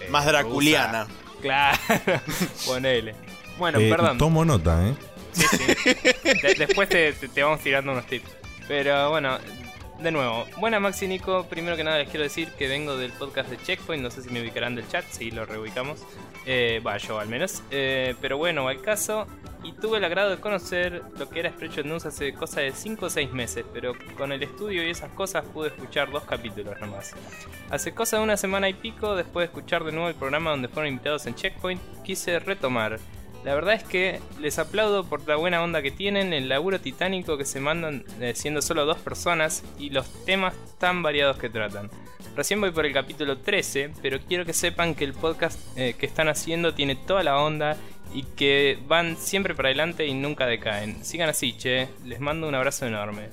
Eh, 0.00 0.08
más 0.10 0.26
draculiana. 0.26 1.06
Claro, 1.40 1.78
ponele. 2.66 3.14
Bueno, 3.58 3.78
eh, 3.78 3.88
perdón. 3.88 4.18
Tomo 4.18 4.44
nota, 4.44 4.86
¿eh? 4.86 4.94
Sí, 5.32 5.46
sí. 5.48 5.96
después 6.58 6.88
te, 6.88 7.12
te, 7.12 7.42
vamos 7.42 7.60
tirando 7.60 7.92
unos 7.92 8.06
tips. 8.06 8.30
Pero 8.68 9.10
bueno, 9.10 9.38
de 10.02 10.10
nuevo, 10.10 10.46
buena 10.58 10.80
Maxi 10.80 11.06
Nico. 11.06 11.44
Primero 11.44 11.76
que 11.76 11.84
nada 11.84 11.98
les 11.98 12.08
quiero 12.08 12.24
decir 12.24 12.48
que 12.58 12.66
vengo 12.66 12.96
del 12.96 13.12
podcast 13.12 13.48
de 13.48 13.56
Checkpoint. 13.56 14.02
No 14.02 14.10
sé 14.10 14.22
si 14.22 14.30
me 14.30 14.40
ubicarán 14.40 14.74
del 14.74 14.88
chat, 14.88 15.04
si 15.10 15.30
lo 15.30 15.46
reubicamos. 15.46 16.00
Eh, 16.44 16.82
yo 17.06 17.18
al 17.20 17.28
menos. 17.28 17.62
Eh, 17.70 18.16
pero 18.20 18.36
bueno, 18.36 18.66
al 18.66 18.80
caso. 18.80 19.26
Y 19.62 19.72
tuve 19.74 19.98
el 19.98 20.04
agrado 20.04 20.30
de 20.30 20.38
conocer 20.38 21.02
lo 21.16 21.28
que 21.28 21.38
era 21.38 21.50
Spreadshot 21.50 21.86
News 21.86 22.04
hace 22.04 22.34
cosa 22.34 22.62
de 22.62 22.72
5 22.72 23.06
o 23.06 23.10
6 23.10 23.32
meses. 23.32 23.64
Pero 23.72 23.92
con 24.16 24.32
el 24.32 24.42
estudio 24.42 24.84
y 24.84 24.90
esas 24.90 25.12
cosas 25.12 25.44
pude 25.44 25.68
escuchar 25.68 26.10
dos 26.10 26.24
capítulos 26.24 26.80
nomás. 26.80 27.14
Hace 27.70 27.94
cosa 27.94 28.16
de 28.16 28.24
una 28.24 28.36
semana 28.36 28.68
y 28.68 28.74
pico, 28.74 29.14
después 29.14 29.44
de 29.48 29.54
escuchar 29.54 29.84
de 29.84 29.92
nuevo 29.92 30.08
el 30.08 30.16
programa 30.16 30.50
donde 30.50 30.68
fueron 30.68 30.92
invitados 30.92 31.26
en 31.26 31.36
Checkpoint, 31.36 31.80
quise 32.02 32.40
retomar. 32.40 32.98
La 33.44 33.54
verdad 33.54 33.74
es 33.74 33.82
que 33.82 34.20
les 34.40 34.58
aplaudo 34.58 35.04
por 35.04 35.26
la 35.26 35.36
buena 35.36 35.62
onda 35.62 35.82
que 35.82 35.90
tienen, 35.90 36.32
el 36.32 36.48
laburo 36.48 36.80
titánico 36.80 37.36
que 37.36 37.44
se 37.44 37.58
mandan 37.58 38.04
eh, 38.20 38.34
siendo 38.36 38.62
solo 38.62 38.84
dos 38.84 38.98
personas 38.98 39.64
y 39.78 39.90
los 39.90 40.06
temas 40.24 40.54
tan 40.78 41.02
variados 41.02 41.38
que 41.38 41.48
tratan. 41.48 41.90
Recién 42.36 42.60
voy 42.60 42.70
por 42.70 42.86
el 42.86 42.92
capítulo 42.92 43.38
13, 43.38 43.90
pero 44.00 44.20
quiero 44.20 44.44
que 44.46 44.52
sepan 44.52 44.94
que 44.94 45.04
el 45.04 45.12
podcast 45.12 45.58
eh, 45.76 45.94
que 45.98 46.06
están 46.06 46.28
haciendo 46.28 46.72
tiene 46.72 46.94
toda 46.94 47.24
la 47.24 47.38
onda 47.38 47.76
y 48.14 48.22
que 48.22 48.78
van 48.86 49.16
siempre 49.16 49.54
para 49.54 49.68
adelante 49.68 50.06
y 50.06 50.14
nunca 50.14 50.46
decaen. 50.46 51.04
Sigan 51.04 51.28
así, 51.28 51.56
che. 51.56 51.88
Les 52.04 52.20
mando 52.20 52.48
un 52.48 52.54
abrazo 52.54 52.86
enorme. 52.86 53.28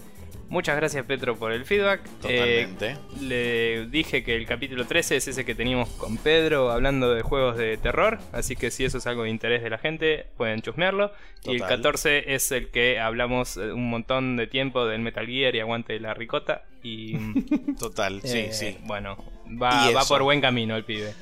Muchas 0.49 0.75
gracias 0.75 1.05
Petro 1.05 1.35
por 1.35 1.51
el 1.51 1.63
feedback. 1.63 2.03
Totalmente. 2.21 2.91
Eh, 2.91 2.97
le 3.21 3.85
dije 3.85 4.23
que 4.23 4.35
el 4.35 4.47
capítulo 4.47 4.85
13 4.85 5.17
es 5.17 5.27
ese 5.27 5.45
que 5.45 5.53
teníamos 5.53 5.89
con 5.89 6.17
Pedro 6.17 6.71
hablando 6.71 7.13
de 7.13 7.21
juegos 7.21 7.55
de 7.55 7.77
terror, 7.77 8.17
así 8.33 8.55
que 8.55 8.71
si 8.71 8.83
eso 8.83 8.97
es 8.97 9.05
algo 9.05 9.23
de 9.23 9.29
interés 9.29 9.61
de 9.61 9.69
la 9.69 9.77
gente, 9.77 10.25
pueden 10.37 10.61
chusmearlo. 10.61 11.11
Y 11.43 11.55
el 11.55 11.61
14 11.61 12.33
es 12.33 12.51
el 12.51 12.69
que 12.69 12.99
hablamos 12.99 13.57
eh, 13.57 13.71
un 13.71 13.89
montón 13.89 14.37
de 14.37 14.47
tiempo 14.47 14.85
del 14.85 15.01
Metal 15.01 15.25
Gear 15.25 15.55
y 15.55 15.59
aguante 15.59 15.99
la 15.99 16.15
ricota. 16.15 16.63
Y, 16.81 17.15
Total, 17.79 18.19
sí, 18.23 18.39
eh, 18.39 18.53
sí. 18.53 18.77
Bueno, 18.85 19.17
va, 19.61 19.91
va 19.91 20.03
por 20.03 20.23
buen 20.23 20.41
camino 20.41 20.75
el 20.75 20.83
pibe. 20.83 21.13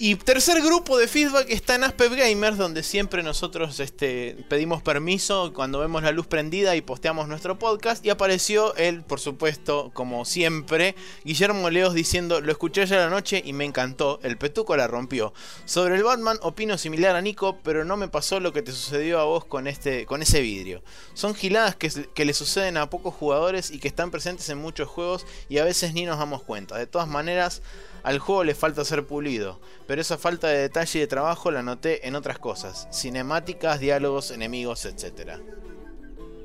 Y 0.00 0.14
tercer 0.14 0.62
grupo 0.62 0.96
de 0.96 1.08
feedback 1.08 1.50
está 1.50 1.74
en 1.74 1.82
Aspep 1.82 2.12
Gamers, 2.14 2.56
donde 2.56 2.84
siempre 2.84 3.24
nosotros 3.24 3.80
este, 3.80 4.36
pedimos 4.48 4.80
permiso 4.80 5.52
cuando 5.52 5.80
vemos 5.80 6.04
la 6.04 6.12
luz 6.12 6.28
prendida 6.28 6.76
y 6.76 6.82
posteamos 6.82 7.26
nuestro 7.26 7.58
podcast. 7.58 8.06
Y 8.06 8.10
apareció 8.10 8.76
él, 8.76 9.02
por 9.02 9.18
supuesto, 9.18 9.90
como 9.94 10.24
siempre, 10.24 10.94
Guillermo 11.24 11.68
Leos 11.68 11.94
diciendo: 11.94 12.40
Lo 12.40 12.52
escuché 12.52 12.82
ayer 12.82 13.00
la 13.00 13.10
noche 13.10 13.42
y 13.44 13.52
me 13.52 13.64
encantó. 13.64 14.20
El 14.22 14.38
petuco 14.38 14.76
la 14.76 14.86
rompió. 14.86 15.34
Sobre 15.64 15.96
el 15.96 16.04
Batman, 16.04 16.38
opino 16.42 16.78
similar 16.78 17.16
a 17.16 17.20
Nico, 17.20 17.58
pero 17.64 17.84
no 17.84 17.96
me 17.96 18.06
pasó 18.06 18.38
lo 18.38 18.52
que 18.52 18.62
te 18.62 18.70
sucedió 18.70 19.18
a 19.18 19.24
vos 19.24 19.46
con, 19.46 19.66
este, 19.66 20.06
con 20.06 20.22
ese 20.22 20.40
vidrio. 20.40 20.80
Son 21.14 21.34
giladas 21.34 21.74
que, 21.74 21.90
que 22.14 22.24
le 22.24 22.34
suceden 22.34 22.76
a 22.76 22.88
pocos 22.88 23.14
jugadores 23.14 23.72
y 23.72 23.80
que 23.80 23.88
están 23.88 24.12
presentes 24.12 24.48
en 24.48 24.58
muchos 24.58 24.86
juegos 24.86 25.26
y 25.48 25.58
a 25.58 25.64
veces 25.64 25.92
ni 25.92 26.04
nos 26.04 26.20
damos 26.20 26.44
cuenta. 26.44 26.78
De 26.78 26.86
todas 26.86 27.08
maneras. 27.08 27.62
Al 28.02 28.18
juego 28.18 28.44
le 28.44 28.54
falta 28.54 28.84
ser 28.84 29.06
pulido, 29.06 29.60
pero 29.86 30.00
esa 30.00 30.18
falta 30.18 30.48
de 30.48 30.58
detalle 30.58 30.98
y 30.98 31.00
de 31.02 31.06
trabajo 31.06 31.50
la 31.50 31.62
noté 31.62 32.06
en 32.06 32.14
otras 32.14 32.38
cosas, 32.38 32.88
cinemáticas, 32.92 33.80
diálogos, 33.80 34.30
enemigos, 34.30 34.84
etc. 34.84 35.38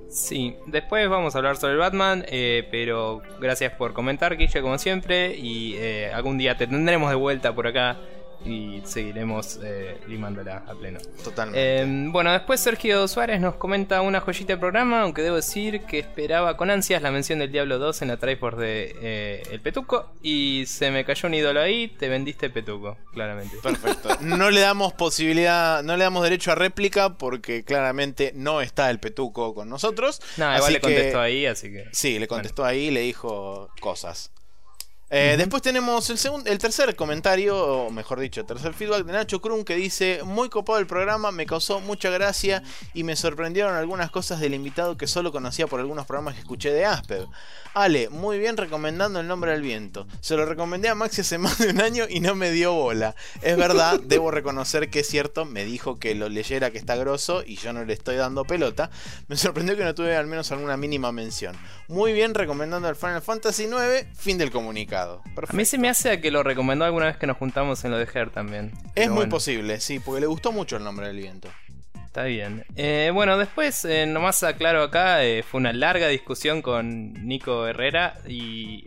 Sí, 0.10 0.56
después 0.68 1.10
vamos 1.10 1.34
a 1.34 1.40
hablar 1.40 1.58
sobre 1.58 1.76
Batman, 1.76 2.24
eh, 2.28 2.68
pero 2.70 3.22
gracias 3.40 3.74
por 3.74 3.94
comentar, 3.94 4.38
Guille, 4.38 4.62
como 4.62 4.78
siempre, 4.78 5.36
y 5.36 5.76
eh, 5.78 6.12
algún 6.14 6.38
día 6.38 6.56
te 6.56 6.68
tendremos 6.68 7.10
de 7.10 7.16
vuelta 7.16 7.56
por 7.56 7.66
acá 7.68 7.98
y 8.46 8.82
seguiremos 8.86 9.60
eh, 9.64 10.00
limándola 10.08 10.64
a 10.68 10.74
pleno. 10.74 11.00
Totalmente. 11.24 11.82
Em, 11.82 12.12
bueno, 12.12 12.32
después 12.32 12.60
Sergio 12.60 13.08
Suárez 13.08 13.40
nos 13.40 13.56
comenta 13.56 14.02
una 14.02 14.20
joyita 14.20 14.54
de 14.54 14.58
programa, 14.58 15.02
aunque 15.02 15.22
debo 15.22 15.38
decir 15.38 15.82
que 15.82 16.00
esperaba 16.00 16.58
con 16.58 16.70
ansias 16.70 17.02
la 17.02 17.12
mención 17.12 17.40
del 17.40 17.52
Diablo 17.52 17.80
2 17.80 18.02
en 18.02 18.08
la 18.10 18.18
Triforce 18.18 18.62
de 18.62 18.96
eh, 19.02 19.44
El 19.52 19.62
Petuco 19.62 20.14
y 20.22 20.66
se 20.68 20.92
me 20.92 21.06
cayó 21.06 21.28
un 21.28 21.36
ídolo 21.36 21.62
ahí, 21.62 21.88
te 21.88 22.10
vendiste 22.10 22.50
Petuco, 22.50 22.98
claramente. 23.14 23.58
Perfecto. 23.62 24.10
No 24.22 24.52
le 24.52 24.62
damos 24.62 24.94
posibilidad, 24.94 25.84
no 25.84 25.98
le 25.98 26.04
damos 26.04 26.24
derecho 26.24 26.52
a 26.52 26.56
réplica 26.56 27.18
porque 27.18 27.64
claramente 27.64 28.32
no 28.36 28.62
está 28.62 28.90
el 28.90 29.00
Petuco 29.00 29.54
con 29.54 29.70
nosotros. 29.70 30.22
No, 30.38 30.56
igual 30.56 30.74
le 30.74 30.80
contestó 30.82 31.20
ahí, 31.20 31.46
así 31.46 31.72
que. 31.72 31.86
Sí, 31.92 32.20
le 32.20 32.28
contestó 32.28 32.66
ahí 32.66 32.88
y 32.88 32.92
le 32.92 33.02
dijo 33.02 33.70
cosas. 33.80 34.32
Eh, 35.16 35.36
después 35.38 35.62
tenemos 35.62 36.10
el, 36.10 36.18
segundo, 36.18 36.50
el 36.50 36.58
tercer 36.58 36.96
comentario, 36.96 37.56
o 37.56 37.92
mejor 37.92 38.20
dicho, 38.20 38.42
el 38.42 38.48
tercer 38.48 38.74
feedback 38.74 39.06
de 39.06 39.14
Nacho 39.14 39.40
Krum 39.40 39.64
que 39.64 39.76
dice, 39.76 40.22
muy 40.26 40.50
copado 40.50 40.80
el 40.80 40.88
programa, 40.88 41.32
me 41.32 41.46
causó 41.46 41.80
mucha 41.82 42.10
gracia 42.10 42.64
y 42.96 43.04
me 43.04 43.16
sorprendieron 43.16 43.76
algunas 43.76 44.10
cosas 44.10 44.40
del 44.40 44.56
invitado 44.56 44.98
que 44.98 45.06
solo 45.06 45.32
conocía 45.32 45.68
por 45.68 45.80
algunos 45.80 46.08
programas 46.08 46.34
que 46.34 46.40
escuché 46.40 46.72
de 46.72 46.86
Asper. 46.86 47.28
Ale, 47.76 48.10
muy 48.10 48.40
bien 48.40 48.58
recomendando 48.58 49.20
el 49.20 49.28
nombre 49.28 49.52
del 49.52 49.62
viento. 49.62 50.08
Se 50.20 50.36
lo 50.36 50.48
recomendé 50.48 50.90
a 50.90 50.96
Maxi 50.96 51.22
hace 51.22 51.38
más 51.40 51.60
de 51.60 51.70
un 51.70 51.82
año 51.82 52.06
y 52.10 52.20
no 52.20 52.34
me 52.34 52.50
dio 52.50 52.74
bola. 52.74 53.16
Es 53.44 53.56
verdad, 53.56 54.00
debo 54.04 54.32
reconocer 54.32 54.90
que 54.90 55.02
es 55.02 55.08
cierto, 55.08 55.46
me 55.46 55.64
dijo 55.64 56.00
que 56.00 56.16
lo 56.16 56.28
leyera 56.28 56.72
que 56.72 56.80
está 56.80 56.96
grosso 56.96 57.44
y 57.46 57.58
yo 57.58 57.72
no 57.72 57.86
le 57.86 57.94
estoy 57.94 58.16
dando 58.16 58.46
pelota. 58.46 58.90
Me 59.28 59.38
sorprendió 59.38 59.78
que 59.78 59.84
no 59.84 59.94
tuve 59.94 60.16
al 60.16 60.26
menos 60.26 60.52
alguna 60.52 60.76
mínima 60.76 61.12
mención. 61.12 61.56
Muy 61.88 62.14
bien 62.14 62.34
recomendando 62.34 62.90
el 62.90 62.96
Final 62.96 63.22
Fantasy 63.22 63.66
IX, 63.66 64.08
fin 64.18 64.40
del 64.40 64.50
comunicado. 64.50 65.03
A 65.04 65.54
mí 65.54 65.66
se 65.66 65.78
me 65.78 65.90
hace 65.90 66.20
que 66.22 66.32
lo 66.32 66.44
recomendó 66.44 66.86
alguna 66.86 67.06
vez 67.06 67.18
que 67.18 67.28
nos 67.28 67.38
juntamos 67.38 67.84
en 67.86 67.92
lo 67.92 67.98
de 67.98 68.08
Her 68.12 68.30
también. 68.30 68.72
Es 68.96 69.10
muy 69.10 69.28
posible, 69.28 69.80
sí, 69.80 70.00
porque 70.00 70.22
le 70.22 70.28
gustó 70.28 70.52
mucho 70.52 70.78
el 70.78 70.84
nombre 70.84 71.08
del 71.08 71.18
viento. 71.18 71.50
Está 72.14 72.26
bien. 72.26 72.64
Eh, 72.76 73.10
bueno, 73.12 73.40
después, 73.40 73.86
eh, 73.86 74.06
nomás 74.06 74.44
aclaro 74.44 74.84
acá, 74.84 75.24
eh, 75.24 75.42
fue 75.42 75.60
una 75.60 75.74
larga 75.74 76.10
discusión 76.10 76.62
con 76.62 77.14
Nico 77.26 77.66
Herrera 77.66 78.20
y 78.28 78.84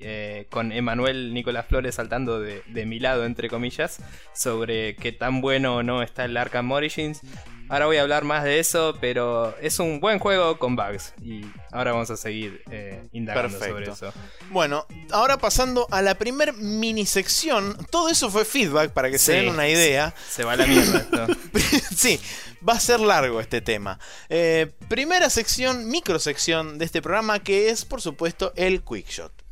con 0.49 0.71
Emanuel 0.71 1.35
Nicolás 1.35 1.67
Flores 1.67 1.97
saltando 1.97 2.39
de, 2.39 2.87
mi 2.87 3.01
lado, 3.01 3.25
entre 3.25 3.49
comillas, 3.49 4.01
sobre 4.33 4.95
qué 4.95 5.11
tan 5.11 5.41
bueno 5.41 5.75
o 5.75 5.83
no 5.83 6.05
está 6.05 6.25
el 6.25 6.37
Arkham 6.37 6.71
Origins. 6.71 7.23
Ahora 7.69 7.87
voy 7.87 7.97
a 7.97 8.03
hablar 8.03 8.25
más 8.25 8.45
de 8.45 8.59
eso, 8.59 8.97
pero 9.01 9.57
es 9.61 9.79
un 9.79 10.01
buen 10.01 10.19
juego 10.19 10.59
con 10.59 10.77
bugs. 10.77 11.13
Y 11.23 11.45
ahora 11.73 11.93
vamos 11.93 12.11
a 12.11 12.17
seguir 12.17 12.63
indagando 13.13 13.59
sobre 13.59 13.91
eso. 13.91 14.13
Bueno, 14.51 14.87
ahora 15.11 15.37
pasando 15.39 15.87
a 15.91 16.03
la 16.03 16.17
primer 16.17 16.53
mini 16.55 17.07
sección. 17.07 17.77
Todo 17.91 18.09
eso 18.09 18.31
fue 18.31 18.45
feedback 18.45 18.93
para 18.93 19.11
que 19.11 19.19
se 19.19 19.33
den 19.33 19.49
una 19.49 19.69
idea. 19.69 20.15
Se 20.29 20.45
va 20.45 20.53
a 20.53 20.57
la 20.57 20.67
mierda 20.67 20.99
esto. 20.99 21.27
sí. 21.97 22.21
Va 22.67 22.75
a 22.75 22.81
ser 22.81 23.01
largo 23.01 23.41
este 23.41 23.61
tema. 23.61 23.99
Eh, 24.29 24.73
primera 24.89 25.31
sección, 25.31 25.89
microsección 25.89 26.79
de 26.79 26.85
este 26.85 27.03
programa 27.03 27.39
que 27.41 27.69
es 27.69 27.85
por 27.85 28.01
supuesto 28.01 28.53
el 28.57 28.83
Quickshot. 28.83 29.46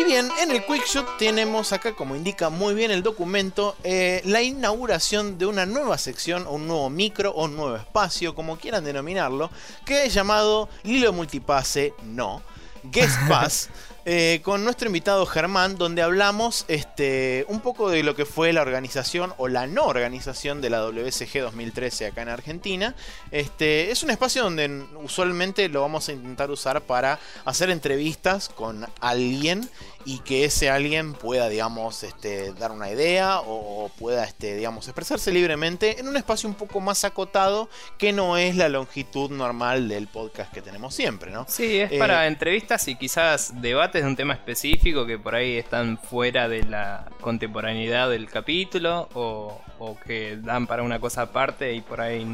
Y 0.00 0.04
bien, 0.04 0.30
en 0.40 0.50
el 0.50 0.64
Quickshot 0.64 1.18
tenemos 1.18 1.74
acá, 1.74 1.94
como 1.94 2.16
indica 2.16 2.48
muy 2.48 2.72
bien 2.72 2.90
el 2.90 3.02
documento, 3.02 3.76
eh, 3.84 4.22
la 4.24 4.40
inauguración 4.40 5.36
de 5.36 5.44
una 5.44 5.66
nueva 5.66 5.98
sección, 5.98 6.46
o 6.46 6.52
un 6.52 6.66
nuevo 6.66 6.88
micro, 6.88 7.32
o 7.32 7.44
un 7.44 7.54
nuevo 7.54 7.76
espacio, 7.76 8.34
como 8.34 8.56
quieran 8.56 8.82
denominarlo, 8.82 9.50
que 9.84 10.06
es 10.06 10.14
llamado 10.14 10.70
Lilo 10.84 11.12
Multipase 11.12 11.92
No, 12.02 12.40
Guest 12.84 13.18
Pass. 13.28 13.68
Eh, 14.06 14.40
con 14.42 14.64
nuestro 14.64 14.86
invitado 14.86 15.26
Germán, 15.26 15.76
donde 15.76 16.00
hablamos 16.00 16.64
este, 16.68 17.44
un 17.48 17.60
poco 17.60 17.90
de 17.90 18.02
lo 18.02 18.16
que 18.16 18.24
fue 18.24 18.50
la 18.52 18.62
organización 18.62 19.34
o 19.36 19.46
la 19.46 19.66
no 19.66 19.84
organización 19.84 20.62
de 20.62 20.70
la 20.70 20.82
WSG 20.82 21.40
2013 21.40 22.06
acá 22.06 22.22
en 22.22 22.30
Argentina. 22.30 22.94
Este, 23.30 23.90
es 23.90 24.02
un 24.02 24.08
espacio 24.08 24.42
donde 24.42 24.84
usualmente 25.02 25.68
lo 25.68 25.82
vamos 25.82 26.08
a 26.08 26.12
intentar 26.12 26.50
usar 26.50 26.80
para 26.80 27.18
hacer 27.44 27.68
entrevistas 27.68 28.48
con 28.48 28.86
alguien 29.00 29.68
y 30.04 30.20
que 30.20 30.44
ese 30.44 30.70
alguien 30.70 31.12
pueda, 31.12 31.48
digamos, 31.48 32.02
este, 32.02 32.52
dar 32.54 32.72
una 32.72 32.90
idea 32.90 33.40
o, 33.40 33.90
pueda, 33.98 34.24
este, 34.24 34.56
digamos, 34.56 34.88
expresarse 34.88 35.30
libremente 35.30 36.00
en 36.00 36.08
un 36.08 36.16
espacio 36.16 36.48
un 36.48 36.54
poco 36.54 36.80
más 36.80 37.04
acotado 37.04 37.68
que 37.98 38.12
no 38.12 38.38
es 38.38 38.56
la 38.56 38.68
longitud 38.68 39.30
normal 39.30 39.88
del 39.88 40.06
podcast 40.06 40.52
que 40.52 40.62
tenemos 40.62 40.94
siempre, 40.94 41.30
¿no? 41.30 41.44
Sí, 41.48 41.78
es 41.78 41.92
para 41.92 42.24
eh, 42.24 42.28
entrevistas 42.28 42.88
y 42.88 42.96
quizás 42.96 43.60
debates 43.60 44.02
de 44.02 44.08
un 44.08 44.16
tema 44.16 44.34
específico 44.34 45.04
que 45.04 45.18
por 45.18 45.34
ahí 45.34 45.56
están 45.56 45.98
fuera 45.98 46.48
de 46.48 46.62
la 46.64 47.06
contemporaneidad 47.20 48.08
del 48.08 48.28
capítulo 48.28 49.08
o, 49.14 49.60
o 49.78 49.98
que 50.00 50.38
dan 50.38 50.66
para 50.66 50.82
una 50.82 50.98
cosa 50.98 51.22
aparte 51.22 51.74
y 51.74 51.82
por 51.82 52.00
ahí, 52.00 52.26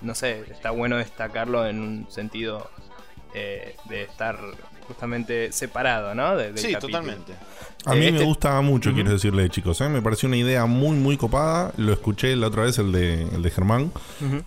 no 0.00 0.14
sé, 0.14 0.44
está 0.50 0.70
bueno 0.70 0.96
destacarlo 0.96 1.66
en 1.66 1.80
un 1.80 2.10
sentido 2.10 2.70
eh, 3.34 3.76
de 3.84 4.02
estar 4.02 4.38
justamente 4.88 5.52
separado, 5.52 6.14
¿no? 6.14 6.32
sí, 6.56 6.74
totalmente. 6.80 7.34
A 7.84 7.94
mí 7.94 8.00
me 8.00 8.08
este- 8.08 8.24
gusta 8.24 8.60
mucho, 8.60 8.92
quiero 8.92 9.12
decirle, 9.12 9.48
chicos. 9.50 9.80
¿eh? 9.80 9.88
Me 9.88 10.02
pareció 10.02 10.26
una 10.26 10.36
idea 10.36 10.66
muy, 10.66 10.96
muy 10.96 11.16
copada. 11.16 11.72
Lo 11.76 11.92
escuché 11.92 12.34
la 12.34 12.48
otra 12.48 12.64
vez, 12.64 12.78
el 12.78 12.90
de, 12.90 13.22
el 13.22 13.42
de 13.42 13.50
Germán. 13.50 13.92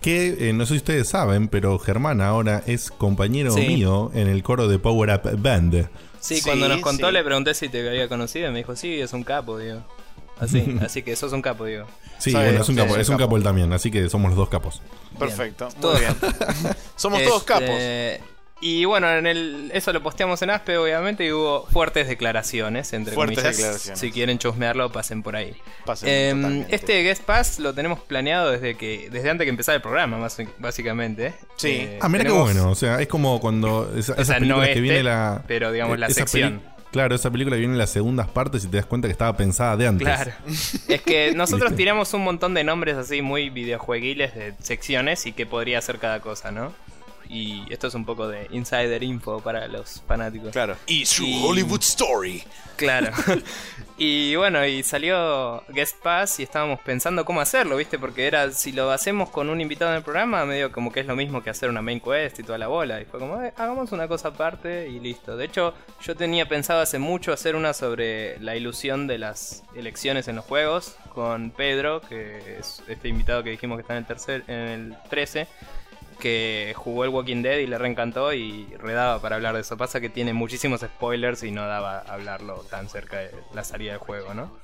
Que 0.00 0.48
eh, 0.48 0.52
no 0.52 0.66
sé 0.66 0.74
si 0.74 0.78
ustedes 0.78 1.08
saben, 1.08 1.48
pero 1.48 1.78
Germán 1.78 2.20
ahora 2.20 2.62
es 2.66 2.90
compañero 2.90 3.54
mío 3.54 4.10
en 4.14 4.28
el 4.28 4.42
coro 4.42 4.68
de 4.68 4.78
Power 4.78 5.10
Up 5.10 5.40
Band. 5.40 5.88
Sí, 6.20 6.40
cuando 6.42 6.68
nos 6.68 6.80
contó 6.80 7.10
le 7.10 7.24
pregunté 7.24 7.54
si 7.54 7.68
te 7.68 7.88
había 7.88 8.08
conocido 8.08 8.48
y 8.48 8.52
me 8.52 8.58
dijo, 8.58 8.76
sí, 8.76 9.00
es 9.00 9.12
un 9.12 9.24
capo, 9.24 9.58
digo. 9.58 9.82
Así, 10.38 10.76
así 10.84 11.02
que 11.02 11.16
sos 11.16 11.32
un 11.32 11.42
capo, 11.42 11.64
digo. 11.64 11.86
Sí, 12.18 12.32
bueno, 12.32 12.62
es 12.62 12.68
un 12.68 12.76
capo, 12.76 12.96
es 12.96 13.08
un 13.08 13.16
capo 13.16 13.36
él 13.36 13.42
también, 13.42 13.72
así 13.72 13.90
que 13.90 14.08
somos 14.08 14.30
los 14.30 14.38
dos 14.38 14.48
capos. 14.48 14.82
Perfecto, 15.18 15.68
muy 15.80 15.98
bien. 15.98 16.14
somos 16.96 17.22
todos 17.24 17.42
capos. 17.42 17.70
Y 18.64 18.84
bueno, 18.84 19.10
en 19.10 19.26
el, 19.26 19.72
eso 19.74 19.92
lo 19.92 20.04
posteamos 20.04 20.40
en 20.42 20.50
Aspe, 20.50 20.78
obviamente, 20.78 21.26
y 21.26 21.32
hubo 21.32 21.66
fuertes 21.66 22.06
declaraciones, 22.06 22.92
entre 22.92 23.12
fuertes 23.12 23.42
Declaraciones. 23.42 23.98
Si 23.98 24.12
quieren 24.12 24.38
chusmearlo, 24.38 24.92
pasen 24.92 25.24
por 25.24 25.34
ahí. 25.34 25.56
Pasen 25.84 26.08
eh, 26.08 26.66
este 26.68 27.02
Guest 27.02 27.24
Pass 27.24 27.58
lo 27.58 27.74
tenemos 27.74 27.98
planeado 27.98 28.52
desde 28.52 28.76
que 28.76 29.08
desde 29.10 29.30
antes 29.30 29.46
que 29.46 29.50
empezara 29.50 29.74
el 29.74 29.82
programa, 29.82 30.16
más, 30.16 30.38
básicamente. 30.58 31.34
Sí. 31.56 31.70
Eh, 31.70 31.98
ah, 32.00 32.08
mira 32.08 32.22
qué 32.22 32.30
bueno. 32.30 32.70
O 32.70 32.76
sea, 32.76 33.00
es 33.00 33.08
como 33.08 33.40
cuando. 33.40 33.92
Esa, 33.96 34.14
o 34.16 34.24
sea, 34.24 34.38
no 34.38 34.62
este, 34.62 34.74
que 34.74 34.80
viene 34.80 35.02
la. 35.02 35.42
Pero 35.48 35.72
digamos, 35.72 35.98
la 35.98 36.08
sección. 36.10 36.62
Claro, 36.92 37.16
esa 37.16 37.32
película 37.32 37.56
viene 37.56 37.72
en 37.72 37.78
las 37.78 37.90
segundas 37.90 38.28
partes 38.28 38.64
y 38.64 38.68
te 38.68 38.76
das 38.76 38.86
cuenta 38.86 39.08
que 39.08 39.12
estaba 39.12 39.36
pensada 39.36 39.76
de 39.76 39.88
antes. 39.88 40.06
Claro. 40.06 40.30
es 40.86 41.02
que 41.02 41.32
nosotros 41.34 41.74
tiramos 41.74 42.14
un 42.14 42.22
montón 42.22 42.54
de 42.54 42.62
nombres 42.62 42.96
así 42.96 43.22
muy 43.22 43.50
videojueguiles 43.50 44.36
de 44.36 44.54
secciones 44.60 45.26
y 45.26 45.32
qué 45.32 45.46
podría 45.46 45.80
ser 45.80 45.98
cada 45.98 46.20
cosa, 46.20 46.52
¿no? 46.52 46.72
Y 47.28 47.64
esto 47.70 47.88
es 47.88 47.94
un 47.94 48.04
poco 48.04 48.28
de 48.28 48.46
insider 48.50 49.02
info 49.02 49.40
para 49.40 49.68
los 49.68 50.02
fanáticos. 50.06 50.50
Claro. 50.50 50.76
Y 50.86 51.06
su 51.06 51.24
Hollywood 51.24 51.80
Story. 51.80 52.42
Claro. 52.76 53.12
y 53.98 54.34
bueno, 54.36 54.64
y 54.66 54.82
salió 54.82 55.62
Guest 55.68 56.02
Pass 56.02 56.40
y 56.40 56.42
estábamos 56.42 56.80
pensando 56.80 57.24
cómo 57.24 57.40
hacerlo, 57.40 57.76
¿viste? 57.76 57.98
Porque 57.98 58.26
era, 58.26 58.50
si 58.50 58.72
lo 58.72 58.90
hacemos 58.90 59.30
con 59.30 59.48
un 59.48 59.60
invitado 59.60 59.90
en 59.92 59.98
el 59.98 60.02
programa, 60.02 60.44
medio 60.44 60.72
como 60.72 60.92
que 60.92 61.00
es 61.00 61.06
lo 61.06 61.16
mismo 61.16 61.42
que 61.42 61.50
hacer 61.50 61.68
una 61.68 61.82
main 61.82 62.00
quest 62.00 62.38
y 62.38 62.42
toda 62.42 62.58
la 62.58 62.68
bola. 62.68 63.00
Y 63.00 63.04
fue 63.04 63.20
como, 63.20 63.42
eh, 63.42 63.52
hagamos 63.56 63.92
una 63.92 64.08
cosa 64.08 64.28
aparte 64.28 64.88
y 64.88 65.00
listo. 65.00 65.36
De 65.36 65.44
hecho, 65.44 65.74
yo 66.02 66.16
tenía 66.16 66.48
pensado 66.48 66.80
hace 66.80 66.98
mucho 66.98 67.32
hacer 67.32 67.56
una 67.56 67.72
sobre 67.72 68.38
la 68.40 68.56
ilusión 68.56 69.06
de 69.06 69.18
las 69.18 69.62
elecciones 69.74 70.28
en 70.28 70.36
los 70.36 70.44
juegos 70.44 70.96
con 71.14 71.50
Pedro, 71.50 72.00
que 72.00 72.58
es 72.58 72.82
este 72.88 73.08
invitado 73.08 73.42
que 73.42 73.50
dijimos 73.50 73.76
que 73.76 73.82
está 73.82 73.94
en 73.94 73.98
el, 73.98 74.06
tercer, 74.06 74.44
en 74.48 74.58
el 74.68 74.96
13 75.08 75.46
que 76.22 76.72
jugó 76.76 77.02
el 77.02 77.10
Walking 77.10 77.42
Dead 77.42 77.58
y 77.58 77.66
le 77.66 77.76
reencantó 77.78 78.32
y 78.32 78.66
redaba 78.78 79.20
para 79.20 79.34
hablar 79.34 79.56
de 79.56 79.62
eso. 79.62 79.76
Pasa 79.76 80.00
que 80.00 80.08
tiene 80.08 80.32
muchísimos 80.32 80.82
spoilers 80.82 81.42
y 81.42 81.50
no 81.50 81.66
daba 81.66 81.98
hablarlo 81.98 82.64
tan 82.70 82.88
cerca 82.88 83.18
de 83.18 83.32
la 83.52 83.64
salida 83.64 83.90
del 83.90 83.98
juego, 83.98 84.32
¿no? 84.32 84.56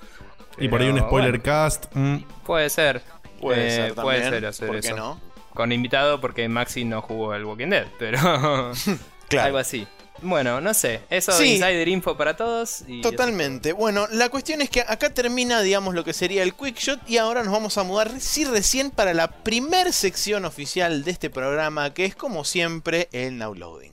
y 0.56 0.68
por 0.68 0.80
ahí 0.80 0.88
un 0.88 1.00
spoiler 1.00 1.42
cast. 1.42 1.86
Mm. 1.94 2.18
Puede 2.46 2.70
ser. 2.70 3.02
Puede 3.40 3.66
eh, 3.66 3.70
ser. 3.70 3.94
Puede 3.94 4.22
ser 4.22 4.46
hacer 4.46 4.68
¿Por 4.68 4.80
qué 4.80 4.92
no? 4.92 5.20
Con 5.52 5.72
invitado 5.72 6.20
porque 6.20 6.48
Maxi 6.48 6.84
no 6.84 7.02
jugó 7.02 7.34
el 7.34 7.44
Walking 7.44 7.70
Dead, 7.70 7.88
pero 7.98 8.18
claro. 9.28 9.46
algo 9.46 9.58
así. 9.58 9.88
Bueno, 10.22 10.61
no 10.61 10.74
sé, 10.74 11.00
eso 11.11 11.33
sí, 11.33 11.52
insider 11.52 11.88
info 11.88 12.16
para 12.16 12.37
todos. 12.37 12.85
totalmente. 13.02 13.72
Bueno, 13.72 14.07
la 14.12 14.28
cuestión 14.28 14.61
es 14.62 14.70
que 14.70 14.81
acá 14.81 15.11
termina, 15.11 15.61
digamos, 15.62 15.94
lo 15.94 16.04
que 16.04 16.12
sería 16.12 16.42
el 16.42 16.54
quick 16.54 16.78
shot 16.78 17.00
y 17.09 17.18
ahora 17.18 17.42
nos 17.42 17.52
vamos 17.52 17.78
a 17.78 17.83
mudar, 17.83 18.11
sí, 18.20 18.44
recién 18.44 18.90
para 18.90 19.14
la 19.14 19.28
primer 19.28 19.92
sección 19.92 20.44
oficial 20.44 21.04
de 21.04 21.11
este 21.11 21.31
programa, 21.31 21.94
que 21.94 22.04
es 22.04 22.16
como 22.16 22.44
siempre 22.44 23.09
el 23.12 23.38
downloading. 23.38 23.92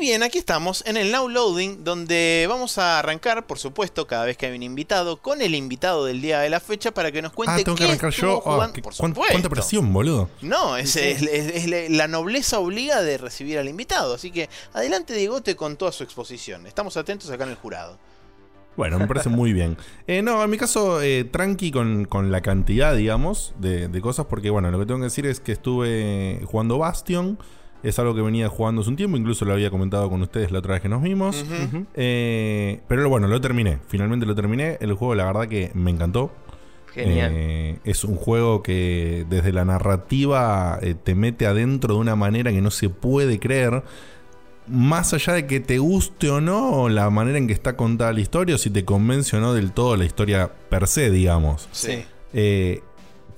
Bien, 0.00 0.22
aquí 0.22 0.38
estamos 0.38 0.82
en 0.86 0.96
el 0.96 1.12
Now 1.12 1.28
Loading, 1.28 1.84
donde 1.84 2.46
vamos 2.48 2.78
a 2.78 2.98
arrancar, 2.98 3.46
por 3.46 3.58
supuesto, 3.58 4.06
cada 4.06 4.24
vez 4.24 4.36
que 4.36 4.46
hay 4.46 4.56
un 4.56 4.62
invitado, 4.62 5.18
con 5.18 5.42
el 5.42 5.54
invitado 5.54 6.06
del 6.06 6.22
día 6.22 6.40
de 6.40 6.48
la 6.48 6.58
fecha 6.58 6.92
para 6.92 7.12
que 7.12 7.20
nos 7.20 7.32
cuente 7.32 7.60
ah, 7.60 7.64
tengo 7.64 7.76
que 7.76 7.84
arrancar 7.84 8.10
yo. 8.10 8.42
Ah, 8.46 8.70
¿Cuánta 8.98 9.48
presión, 9.50 9.92
boludo? 9.92 10.30
No, 10.40 10.76
es, 10.76 10.98
la 11.90 12.08
nobleza 12.08 12.58
obliga 12.58 13.02
de 13.02 13.18
recibir 13.18 13.58
al 13.58 13.68
invitado. 13.68 14.14
Así 14.14 14.30
que 14.30 14.48
adelante, 14.72 15.14
Diegote, 15.14 15.54
con 15.54 15.76
toda 15.76 15.92
su 15.92 16.02
exposición. 16.02 16.66
Estamos 16.66 16.96
atentos 16.96 17.30
acá 17.30 17.44
en 17.44 17.50
el 17.50 17.56
jurado. 17.56 17.98
Bueno, 18.76 18.98
me 18.98 19.06
parece 19.06 19.28
muy 19.28 19.52
bien. 19.52 19.76
Eh, 20.06 20.22
no, 20.22 20.42
en 20.42 20.50
mi 20.50 20.56
caso, 20.56 21.00
eh, 21.02 21.22
tranqui 21.24 21.70
con, 21.70 22.32
la 22.32 22.40
cantidad, 22.40 22.96
digamos, 22.96 23.54
de, 23.58 24.00
cosas, 24.00 24.26
porque 24.26 24.50
bueno, 24.50 24.70
lo 24.70 24.78
que 24.80 24.86
tengo 24.86 24.98
que 24.98 25.04
decir 25.04 25.24
es 25.26 25.38
que 25.38 25.52
estuve 25.52 26.40
jugando 26.46 26.78
Bastion. 26.78 27.38
Es 27.82 27.98
algo 27.98 28.14
que 28.14 28.22
venía 28.22 28.48
jugando 28.48 28.82
hace 28.82 28.90
un 28.90 28.96
tiempo, 28.96 29.16
incluso 29.16 29.44
lo 29.44 29.52
había 29.52 29.70
comentado 29.70 30.08
con 30.10 30.20
ustedes 30.22 30.50
la 30.50 30.58
otra 30.58 30.74
vez 30.74 30.82
que 30.82 30.88
nos 30.88 31.02
vimos. 31.02 31.44
Eh, 31.94 32.80
pero 32.88 33.08
bueno, 33.08 33.26
lo 33.28 33.40
terminé, 33.40 33.78
finalmente 33.88 34.26
lo 34.26 34.34
terminé. 34.34 34.76
El 34.80 34.92
juego, 34.94 35.14
la 35.14 35.24
verdad 35.24 35.48
que 35.48 35.70
me 35.74 35.90
encantó. 35.90 36.32
Genial. 36.92 37.78
es 37.84 38.02
un 38.02 38.16
juego 38.16 38.64
que 38.64 39.24
desde 39.30 39.52
la 39.52 39.64
narrativa 39.64 40.80
te 41.04 41.14
mete 41.14 41.46
adentro 41.46 41.94
de 41.94 42.00
una 42.00 42.16
manera 42.16 42.50
que 42.50 42.60
no 42.60 42.72
se 42.72 42.88
puede 42.88 43.38
creer 43.38 43.84
más 44.70 45.12
allá 45.12 45.34
de 45.34 45.46
que 45.46 45.60
te 45.60 45.78
guste 45.78 46.30
o 46.30 46.40
no 46.40 46.88
la 46.88 47.10
manera 47.10 47.38
en 47.38 47.46
que 47.46 47.52
está 47.52 47.76
contada 47.76 48.12
la 48.12 48.20
historia, 48.20 48.54
o 48.54 48.58
si 48.58 48.70
te 48.70 48.84
convence 48.84 49.36
o 49.36 49.40
no 49.40 49.52
del 49.52 49.72
todo 49.72 49.96
la 49.96 50.04
historia 50.04 50.50
per 50.68 50.86
se, 50.86 51.10
digamos. 51.10 51.68
Sí. 51.72 52.04
Eh, 52.32 52.82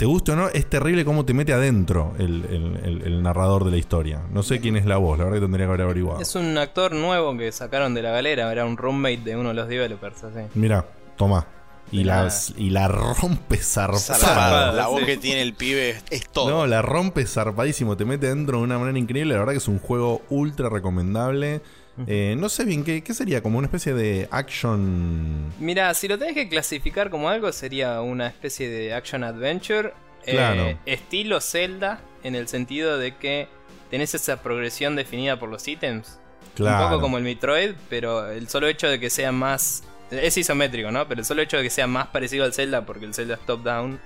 te 0.03 0.07
guste 0.07 0.33
o 0.33 0.37
no, 0.37 0.49
es 0.49 0.69
terrible 0.69 1.05
cómo 1.05 1.25
te 1.25 1.33
mete 1.33 1.53
adentro 1.53 2.12
el, 2.19 3.23
narrador 3.23 3.65
de 3.65 3.71
la 3.71 3.77
historia. 3.77 4.21
No 4.33 4.43
sé 4.43 4.59
quién 4.59 4.77
es 4.77 4.85
la 4.85 4.97
voz, 4.97 5.17
la 5.17 5.27
verdad 5.27 5.37
que 5.37 5.43
tendría 5.43 5.67
que 5.67 5.69
haber 5.69 5.83
averiguado. 5.83 6.21
Es 6.21 6.35
un 6.35 6.59
actor 6.59 6.93
nuevo 6.93 7.38
que 7.38 7.53
sacaron 7.53 7.95
de 7.95 8.03
la 8.03 8.11
galera, 8.11 8.51
era 8.51 8.65
un 8.65 8.77
roommate 8.77 9.19
de 9.19 9.37
uno 9.37 9.51
de 9.51 9.55
los 9.55 9.69
developers. 9.69 10.25
Así. 10.25 10.41
Mira, 10.55 10.85
toma. 11.17 11.47
Y, 11.93 12.01
y 12.01 12.71
la 12.71 12.88
rompe 12.88 13.59
zarpada. 13.59 14.73
La 14.73 14.88
voz 14.88 15.05
que 15.05 15.19
tiene 15.19 15.41
el 15.41 15.55
pibe 15.55 15.97
es 16.11 16.29
todo. 16.29 16.51
No, 16.51 16.67
la 16.67 16.83
rompe 16.83 17.25
zarpadísimo. 17.25 17.97
Te 17.97 18.05
mete 18.05 18.27
dentro 18.27 18.59
de 18.59 18.65
una 18.65 18.81
manera 18.81 18.99
increíble. 18.99 19.35
La 19.35 19.38
verdad 19.38 19.53
que 19.53 19.59
es 19.59 19.69
un 19.69 19.79
juego 19.79 20.23
ultra 20.31 20.69
recomendable. 20.69 21.62
Eh, 22.07 22.35
no 22.38 22.48
sé 22.48 22.64
bien, 22.64 22.85
¿qué, 22.85 23.14
sería? 23.14 23.42
¿Como 23.42 23.59
una 23.59 23.66
especie 23.66 23.92
de 23.94 24.28
action? 24.31 25.52
Mira, 25.61 25.92
si 25.94 26.09
lo 26.09 26.18
tenés 26.18 26.35
que 26.35 26.48
clasificar 26.48 27.11
como 27.11 27.28
algo, 27.28 27.52
sería 27.52 28.00
una 28.00 28.26
especie 28.26 28.68
de 28.68 28.94
action 28.94 29.24
adventure. 29.24 29.92
Eh, 30.24 30.33
claro. 30.33 30.78
estilo 30.87 31.40
Zelda, 31.40 32.00
en 32.22 32.35
el 32.35 32.48
sentido 32.48 32.96
de 32.96 33.16
que 33.16 33.48
tenés 33.90 34.14
esa 34.14 34.42
progresión 34.42 34.96
definida 34.96 35.38
por 35.38 35.48
los 35.48 35.66
ítems. 35.66 36.18
Claro. 36.55 36.85
Un 36.85 36.90
poco 36.90 37.02
como 37.02 37.18
el 37.18 37.24
Metroid, 37.24 37.72
pero 37.88 38.31
el 38.31 38.48
solo 38.48 38.68
hecho 38.68 38.88
de 38.88 39.00
que 39.00 39.11
sea 39.11 39.33
más 39.33 39.85
es 40.11 40.37
isométrico, 40.37 40.90
¿no? 40.90 41.07
Pero 41.09 41.20
el 41.20 41.24
solo 41.24 41.42
hecho 41.42 41.57
de 41.57 41.64
que 41.64 41.70
sea 41.70 41.87
más 41.87 42.09
parecido 42.09 42.44
al 42.44 42.52
Zelda, 42.52 42.85
porque 42.85 43.07
el 43.07 43.14
Zelda 43.14 43.35
es 43.35 43.40
top-down, 43.46 43.98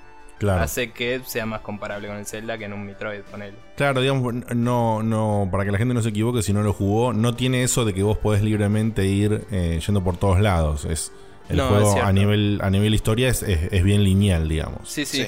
hace 0.44 0.92
que 0.92 1.20
sea 1.24 1.46
más 1.46 1.60
comparable 1.60 2.08
con 2.08 2.16
el 2.16 2.26
Zelda 2.26 2.58
que 2.58 2.64
en 2.64 2.72
un 2.72 2.84
Metroid 2.84 3.22
con 3.30 3.42
él. 3.42 3.54
Claro, 3.76 4.00
digamos, 4.00 4.34
no, 4.54 5.02
no, 5.02 5.48
para 5.50 5.64
que 5.64 5.72
la 5.72 5.78
gente 5.78 5.94
no 5.94 6.02
se 6.02 6.10
equivoque, 6.10 6.42
si 6.42 6.52
no 6.52 6.62
lo 6.62 6.72
jugó, 6.72 7.12
no 7.12 7.34
tiene 7.34 7.62
eso 7.62 7.84
de 7.84 7.94
que 7.94 8.02
vos 8.02 8.18
podés 8.18 8.42
libremente 8.42 9.06
ir 9.06 9.46
eh, 9.50 9.80
yendo 9.84 10.04
por 10.04 10.16
todos 10.16 10.40
lados. 10.40 10.84
Es 10.84 11.12
el 11.48 11.60
juego 11.60 12.00
a 12.02 12.12
nivel 12.12 12.58
a 12.62 12.70
nivel 12.70 12.94
historia 12.94 13.28
es, 13.28 13.42
es, 13.42 13.82
bien 13.82 14.02
lineal, 14.02 14.48
digamos. 14.48 14.88
Sí, 14.88 15.04
sí. 15.04 15.26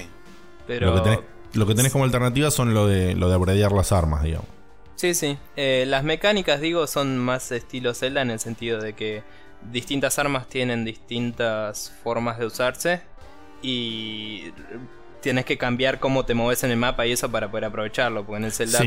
Pero 0.66 0.94
lo 1.54 1.66
que, 1.66 1.74
tenés, 1.74 1.92
como 1.92 2.04
alternativa 2.04 2.50
son 2.50 2.74
lo 2.74 2.86
de 2.86 3.14
lo 3.14 3.28
de 3.28 3.34
abreviar 3.34 3.72
las 3.72 3.92
armas, 3.92 4.22
digamos. 4.22 4.48
Sí, 4.96 5.14
sí. 5.14 5.38
Eh, 5.56 5.84
las 5.86 6.02
mecánicas, 6.02 6.60
digo, 6.60 6.86
son 6.86 7.18
más 7.18 7.52
estilo 7.52 7.94
Zelda 7.94 8.20
en 8.20 8.30
el 8.30 8.40
sentido 8.40 8.80
de 8.80 8.94
que 8.94 9.22
distintas 9.70 10.18
armas 10.18 10.48
tienen 10.48 10.84
distintas 10.84 11.92
formas 12.02 12.38
de 12.38 12.46
usarse 12.46 13.00
y 13.62 14.52
tienes 15.28 15.44
que 15.44 15.58
cambiar 15.58 16.00
cómo 16.00 16.24
te 16.24 16.32
mueves 16.32 16.64
en 16.64 16.70
el 16.70 16.78
mapa 16.78 17.06
y 17.06 17.12
eso 17.12 17.30
para 17.30 17.50
poder 17.50 17.66
aprovecharlo, 17.66 18.24
porque 18.24 18.38
en 18.38 18.44
el 18.44 18.52
Zelda 18.52 18.80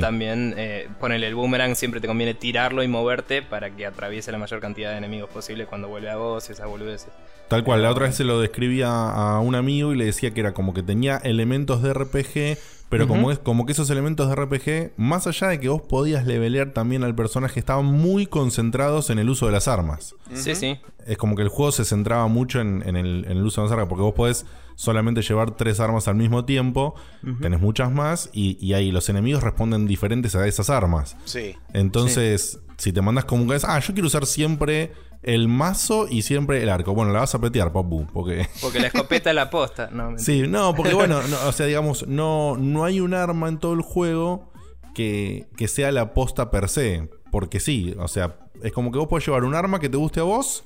también 0.00 0.52
eh, 0.56 0.88
el 1.00 1.34
boomerang, 1.36 1.76
siempre 1.76 2.00
te 2.00 2.08
conviene 2.08 2.34
tirarlo 2.34 2.82
y 2.82 2.88
moverte 2.88 3.42
para 3.42 3.70
que 3.70 3.86
atraviese 3.86 4.32
la 4.32 4.38
mayor 4.38 4.58
cantidad 4.58 4.90
de 4.90 4.98
enemigos 4.98 5.30
posible 5.30 5.66
cuando 5.66 5.86
vuelve 5.86 6.10
a 6.10 6.16
vos 6.16 6.48
y 6.48 6.52
esas 6.52 6.66
boludeces. 6.66 7.10
Tal 7.46 7.62
cual, 7.62 7.84
la 7.84 7.92
otra 7.92 8.06
vez 8.06 8.16
se 8.16 8.24
lo 8.24 8.40
describía 8.40 8.88
a 8.88 9.38
un 9.38 9.54
amigo 9.54 9.92
y 9.94 9.96
le 9.96 10.06
decía 10.06 10.34
que 10.34 10.40
era 10.40 10.52
como 10.52 10.74
que 10.74 10.82
tenía 10.82 11.16
elementos 11.18 11.80
de 11.80 11.94
RPG 11.94 12.58
pero 12.88 13.06
como 13.06 13.30
es 13.30 13.38
como 13.38 13.66
que 13.66 13.72
esos 13.72 13.90
elementos 13.90 14.28
de 14.28 14.34
RPG, 14.34 14.92
más 14.96 15.26
allá 15.26 15.48
de 15.48 15.60
que 15.60 15.68
vos 15.68 15.82
podías 15.82 16.26
levelear 16.26 16.72
también 16.72 17.04
al 17.04 17.14
personaje, 17.14 17.60
estaban 17.60 17.84
muy 17.84 18.26
concentrados 18.26 19.10
en 19.10 19.18
el 19.18 19.28
uso 19.28 19.46
de 19.46 19.52
las 19.52 19.68
armas. 19.68 20.14
Sí, 20.32 20.54
sí. 20.54 20.78
Es 21.06 21.18
como 21.18 21.36
que 21.36 21.42
el 21.42 21.48
juego 21.48 21.70
se 21.70 21.84
centraba 21.84 22.26
mucho 22.28 22.60
en, 22.60 22.82
el, 22.96 23.42
uso 23.42 23.60
de 23.60 23.66
las 23.66 23.72
armas, 23.72 23.88
porque 23.88 24.02
vos 24.02 24.14
podés 24.14 24.46
solamente 24.78 25.22
llevar 25.22 25.56
tres 25.56 25.80
armas 25.80 26.06
al 26.06 26.14
mismo 26.14 26.44
tiempo, 26.44 26.94
tenés 27.42 27.60
muchas 27.60 27.90
más, 27.90 28.30
y, 28.32 28.72
ahí 28.74 28.92
los 28.92 29.08
enemigos 29.08 29.42
responden 29.42 29.88
diferentes 29.88 30.36
a 30.36 30.46
esas 30.46 30.70
armas. 30.70 31.16
Sí. 31.24 31.56
Entonces, 31.72 32.60
si 32.76 32.92
te 32.92 33.02
mandas 33.02 33.24
como 33.24 33.48
que 33.48 33.58
ah, 33.64 33.80
yo 33.80 33.92
quiero 33.92 34.06
usar 34.06 34.24
siempre 34.24 34.92
el 35.24 35.48
mazo 35.48 36.06
y 36.08 36.22
siempre 36.22 36.62
el 36.62 36.68
arco. 36.68 36.94
Bueno, 36.94 37.12
la 37.12 37.18
vas 37.18 37.34
a 37.34 37.40
petear, 37.40 37.72
papu, 37.72 38.06
porque... 38.12 38.46
Porque 38.62 38.78
la 38.78 38.86
escopeta 38.86 39.30
es 39.30 39.34
la 39.34 39.50
posta. 39.50 39.90
No, 39.90 40.12
sí, 40.16 40.46
no, 40.46 40.76
porque 40.76 40.94
bueno, 40.94 41.18
o 41.44 41.52
sea, 41.52 41.66
digamos, 41.66 42.06
no, 42.06 42.56
no 42.56 42.84
hay 42.84 43.00
un 43.00 43.14
arma 43.14 43.48
en 43.48 43.58
todo 43.58 43.72
el 43.72 43.82
juego 43.82 44.52
que, 44.94 45.48
que 45.56 45.66
sea 45.66 45.90
la 45.90 46.14
posta 46.14 46.52
per 46.52 46.68
se. 46.68 47.10
Porque 47.32 47.58
sí, 47.58 47.96
o 47.98 48.06
sea, 48.06 48.36
es 48.62 48.70
como 48.70 48.92
que 48.92 48.98
vos 48.98 49.08
podés 49.08 49.26
llevar 49.26 49.42
un 49.42 49.56
arma 49.56 49.80
que 49.80 49.88
te 49.88 49.96
guste 49.96 50.20
a 50.20 50.22
vos 50.22 50.62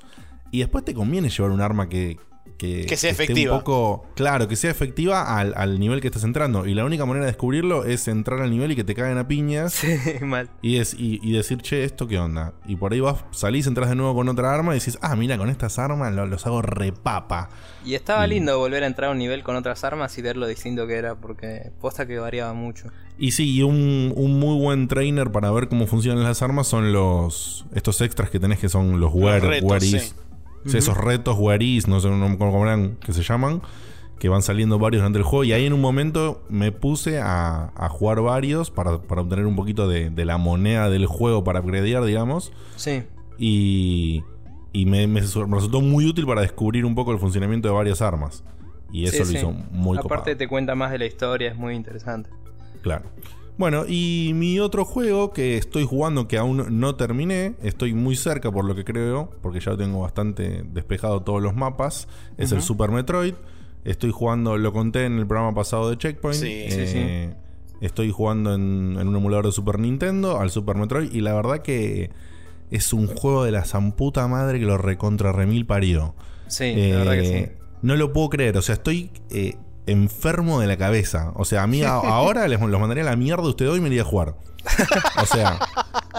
y 0.51 0.59
después 0.59 0.85
te 0.85 0.93
conviene 0.93 1.31
llevar 1.31 1.51
un 1.51 1.63
arma 1.63 1.89
que, 1.89 2.19
que, 2.87 2.97
sea 2.97 3.11
efectiva. 3.11 3.55
Un 3.55 3.59
poco, 3.61 4.07
claro, 4.15 4.49
que 4.49 4.57
sea 4.57 4.71
efectiva 4.71 5.39
al, 5.39 5.81
nivel 5.81 6.01
que 6.01 6.09
estás 6.09 6.25
entrando. 6.25 6.67
Y 6.67 6.75
la 6.75 6.85
única 6.85 7.05
manera 7.07 7.27
de 7.27 7.33
descubrirlo 7.33 7.85
es 7.85 8.07
entrar 8.09 8.41
al 8.41 8.51
nivel 8.51 8.73
y 8.73 8.77
que 8.77 8.85
te 8.85 8.95
caguen 8.95 9.19
a 9.19 9.27
piñas. 9.27 9.75
Sí, 9.75 9.89
mal. 10.21 10.49
Y, 10.63 10.79
es, 10.79 10.95
y, 10.97 11.33
decir, 11.33 11.59
che, 11.59 11.85
¿esto 11.85 12.07
qué 12.07 12.19
onda? 12.19 12.55
Y 12.67 12.77
por 12.77 12.93
ahí 12.93 13.01
vas, 13.01 13.25
salís, 13.33 13.67
entras 13.67 13.89
de 13.89 13.97
nuevo 13.97 14.15
con 14.15 14.29
otra 14.29 14.55
arma 14.55 14.75
y 14.75 14.79
decís, 14.79 14.99
ah, 15.03 15.17
mira, 15.17 15.37
con 15.39 15.51
estas 15.51 15.79
armas 15.79 16.13
los 16.13 16.47
hago 16.47 16.63
repapa. 16.63 17.49
Y 17.85 17.95
estaba 17.95 18.27
lindo 18.27 18.59
volver 18.59 18.85
a 18.85 18.87
entrar 18.87 19.11
a 19.11 19.13
un 19.13 19.19
nivel 19.19 19.43
con 19.43 19.57
otras 19.57 19.83
armas 19.85 20.17
y 20.19 20.23
ver 20.23 20.37
lo 20.37 20.47
distinto 20.47 20.87
que 20.87 20.95
era, 20.95 21.17
porque 21.17 21.73
posta 21.81 22.07
que 22.07 22.19
variaba 22.19 22.53
mucho. 22.55 22.89
Y 23.19 23.33
sí, 23.33 23.57
y 23.57 23.63
un, 23.63 24.13
un 24.17 24.39
muy 24.39 24.59
buen 24.59 24.89
trainer 24.89 25.31
para 25.33 25.51
ver 25.51 25.69
cómo 25.69 25.87
funcionan 25.87 26.25
las 26.25 26.43
armas 26.43 26.67
son 26.67 26.93
los 26.93 27.67
estos 27.75 28.01
extras 28.01 28.31
que 28.31 28.41
tenés 28.41 28.59
que 28.59 28.69
son 28.69 29.01
los, 29.01 29.13
wear, 30.65 30.77
esos 30.77 30.97
retos 30.97 31.37
guarís, 31.37 31.89
no 31.89 32.01
sé 32.01 32.09
cómo 32.09 32.65
eran 32.65 32.97
que 32.97 33.13
se 33.13 33.23
llaman, 33.23 33.63
que 34.19 34.29
van 34.29 34.43
saliendo 34.43 34.79
varios 34.79 35.01
durante 35.01 35.19
el 35.19 35.25
juego. 35.25 35.45
Y 35.45 35.53
ahí 35.53 35.67
en 35.67 35.73
un 35.73 35.81
momento 35.81 36.45
me 36.49 36.73
puse 36.73 37.21
a, 37.21 37.73
jugar 37.91 38.21
varios 38.21 38.71
para, 38.71 38.93
obtener 38.93 39.47
un 39.47 39.57
poquito 39.57 39.89
de, 39.89 40.25
la 40.25 40.39
moneda 40.39 40.91
del 40.91 41.07
juego 41.07 41.45
para 41.45 41.61
upgradear, 41.61 42.05
digamos. 42.05 42.53
Sí. 42.77 43.03
Y, 43.39 44.23
y 44.73 44.87
me, 44.87 45.07
resultó 45.07 45.81
muy 45.81 46.07
útil 46.07 46.27
para 46.27 46.43
descubrir 46.43 46.85
un 46.85 46.95
poco 46.95 47.13
el 47.13 47.19
funcionamiento 47.19 47.69
de 47.69 47.75
varias 47.75 48.01
armas. 48.01 48.45
Y 48.93 49.07
eso 49.07 49.25
lo 49.25 49.31
hizo 49.31 49.53
muy 49.71 49.99
Aparte 49.99 50.37
te 50.37 50.47
cuenta 50.47 50.75
más 50.75 50.91
de 50.91 50.99
la 50.99 51.07
historia, 51.07 51.51
es 51.51 51.57
muy 51.57 51.75
interesante. 51.75 52.31
Claro. 52.83 53.07
Bueno, 53.59 53.85
y 53.87 54.33
mi 54.35 54.59
otro 54.61 54.85
juego 54.85 55.33
que 55.33 55.59
estoy 55.59 55.85
jugando 55.85 56.27
que 56.27 56.39
aún 56.39 56.81
no 56.81 56.95
terminé, 56.97 57.55
estoy 57.63 57.93
muy 57.93 58.17
cerca 58.17 58.51
por 58.51 58.65
lo 58.65 58.75
que 58.75 58.85
creo, 58.85 59.31
porque 59.43 59.61
ya 59.61 59.77
tengo 59.77 60.01
bastante 60.01 60.65
despejado 60.73 61.23
todos 61.23 61.43
los 61.43 61.55
mapas, 61.55 62.09
es 62.39 62.53
el 62.53 62.63
Super 62.63 62.91
Metroid. 62.91 63.35
Estoy 63.85 64.11
jugando, 64.13 64.57
lo 64.57 64.73
conté 64.73 65.07
en 65.07 65.19
el 65.19 65.27
programa 65.27 65.55
pasado 65.55 65.91
de 65.91 65.99
Checkpoint. 65.99 66.41
Sí, 66.41 66.67
sí, 66.71 66.87
sí. 66.87 66.99
Eh, 66.99 67.35
estoy 67.81 68.11
jugando 68.11 68.55
en, 68.55 68.97
un 68.97 69.17
emulador 69.17 69.47
de 69.47 69.53
Super 69.53 69.79
Nintendo 69.79 70.39
al 70.39 70.51
Super 70.51 70.77
Metroid 70.77 71.13
y 71.13 71.21
la 71.21 71.35
verdad 71.35 71.63
que 71.63 72.11
es 72.71 72.93
un 72.93 73.09
juego 73.09 73.45
de 73.45 73.51
la 73.51 73.65
zamputa 73.65 74.27
madre 74.29 74.61
que 74.61 74.67
lo 74.67 74.79
recontra 74.79 75.33
remil 75.33 75.67
parió. 75.67 76.15
Sí, 76.47 76.75
la 76.75 76.99
verdad 76.99 77.13
que 77.15 77.25
sí. 77.25 77.35
Eh, 77.35 77.57
no 77.83 77.97
lo 77.97 78.13
puedo 78.13 78.31
creer, 78.31 78.57
o 78.57 78.63
sea, 78.63 78.77
estoy 78.77 79.11
eh, 79.31 79.57
enfermo 79.87 80.61
de 80.61 80.67
la 80.67 80.77
cabeza. 80.77 81.33
O 81.35 81.45
sea, 81.45 81.63
a 81.63 81.67
mí 81.67 81.83
ahora 81.83 82.47
les 82.49 82.61
los 82.61 82.81
mandaría 82.81 83.03
a 83.03 83.07
la 83.07 83.17
mierda 83.17 83.49
usted 83.49 83.69
hoy 83.69 83.79
y 83.79 83.81
me 83.81 83.89
iría 83.89 84.03
a 84.03 84.05
jugar. 84.05 84.35
O 85.21 85.27
sea, 85.27 85.59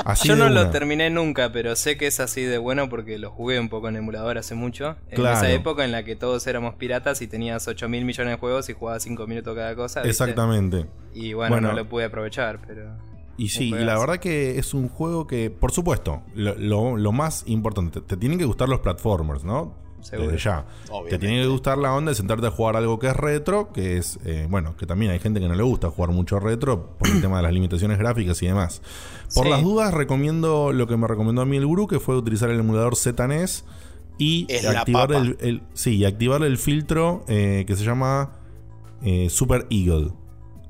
así 0.06 0.28
Yo 0.28 0.36
no 0.36 0.50
lo 0.50 0.70
terminé 0.70 1.10
nunca, 1.10 1.52
pero 1.52 1.76
sé 1.76 1.98
que 1.98 2.08
es 2.08 2.20
así 2.20 2.42
de 2.42 2.58
bueno 2.58 2.90
porque 2.90 3.18
lo 3.18 3.32
jugué 3.32 3.60
un 3.60 3.70
poco 3.70 3.90
en 3.90 3.96
emulador 3.96 4.38
hace 4.38 4.56
mucho. 4.56 4.96
En 5.10 5.26
esa 5.26 5.52
época 5.52 5.86
en 5.86 5.92
la 5.92 6.04
que 6.04 6.16
todos 6.16 6.46
éramos 6.48 6.76
piratas 6.76 7.22
y 7.22 7.28
tenías 7.28 7.68
8 7.68 7.88
mil 7.90 8.06
millones 8.06 8.34
de 8.34 8.38
juegos 8.38 8.70
y 8.70 8.74
jugabas 8.74 9.04
5 9.04 9.28
minutos 9.28 9.56
cada 9.56 9.76
cosa. 9.76 10.02
Exactamente. 10.04 10.88
Y 11.14 11.34
bueno, 11.34 11.62
no 11.62 11.74
lo 11.74 11.88
pude 11.88 12.06
aprovechar, 12.06 12.60
pero. 12.68 12.92
Y 13.36 13.50
sí, 13.50 13.70
y 13.70 13.72
la 13.72 13.98
verdad 13.98 14.18
que 14.18 14.60
es 14.60 14.76
un 14.76 14.90
juego 14.90 15.26
que, 15.26 15.50
por 15.50 15.72
supuesto, 15.72 16.22
lo, 16.36 16.98
lo 16.98 17.12
más 17.12 17.44
importante, 17.48 18.02
te 18.02 18.16
tienen 18.16 18.38
que 18.38 18.46
gustar 18.46 18.70
los 18.70 18.82
platformers, 18.82 19.44
¿no? 19.44 19.83
Desde 20.12 20.38
ya. 20.38 20.66
Te 21.10 21.18
tiene 21.18 21.42
que 21.42 21.48
gustar 21.48 21.78
la 21.78 21.94
onda 21.94 22.12
de 22.12 22.16
sentarte 22.16 22.48
a 22.48 22.52
jugar 22.52 22.76
algo 22.76 23.00
que 23.00 23.08
es 23.08 23.16
retro, 23.16 23.72
que 23.72 23.98
es, 23.98 24.20
eh, 24.26 24.48
bueno, 24.50 24.76
que 24.78 24.86
también 24.86 25.12
hay 25.12 25.20
gente 25.20 25.40
que 25.40 25.48
no 25.48 25.56
le 25.56 25.64
gusta 25.64 25.90
jugar 25.90 26.12
mucho 26.12 26.40
retro 26.40 26.96
por 26.98 27.10
el 27.10 27.22
tema 27.22 27.38
de 27.38 27.44
las 27.44 27.54
limitaciones 27.54 27.98
gráficas 27.98 28.42
y 28.42 28.48
demás. 28.48 28.82
Por 29.34 29.48
las 29.48 29.64
dudas, 29.64 29.94
recomiendo 29.94 30.74
lo 30.74 30.88
que 30.88 30.98
me 30.98 31.08
recomendó 31.08 31.42
a 31.42 31.46
mí 31.46 31.58
el 31.58 31.66
gurú, 31.66 31.88
que 31.88 32.00
fue 32.00 32.16
utilizar 32.16 32.50
el 32.50 32.60
emulador 32.60 32.96
ZNES 32.96 33.66
y 34.18 34.48
activar 34.68 35.12
el, 35.12 35.64
sí, 35.74 36.06
activar 36.06 36.44
el 36.44 36.58
filtro 36.58 37.24
eh, 37.28 37.64
que 37.66 37.76
se 37.76 37.84
llama 37.84 38.34
eh, 39.02 39.30
Super 39.30 39.66
Eagle. 39.70 40.12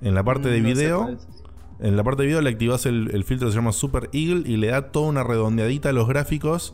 En 0.01 0.15
la 0.15 0.23
parte 0.23 0.49
de 0.49 0.61
mm, 0.61 0.65
video. 0.65 1.17
en 1.79 1.97
la 1.97 2.03
parte 2.03 2.23
de 2.23 2.27
video 2.27 2.41
le 2.41 2.49
activas 2.49 2.85
el, 2.85 3.09
el 3.13 3.23
filtro 3.23 3.47
que 3.47 3.51
se 3.51 3.57
llama 3.57 3.71
Super 3.71 4.09
Eagle 4.13 4.43
y 4.49 4.57
le 4.57 4.67
da 4.67 4.91
toda 4.91 5.07
una 5.07 5.23
redondeadita 5.23 5.89
a 5.89 5.93
los 5.93 6.07
gráficos 6.07 6.73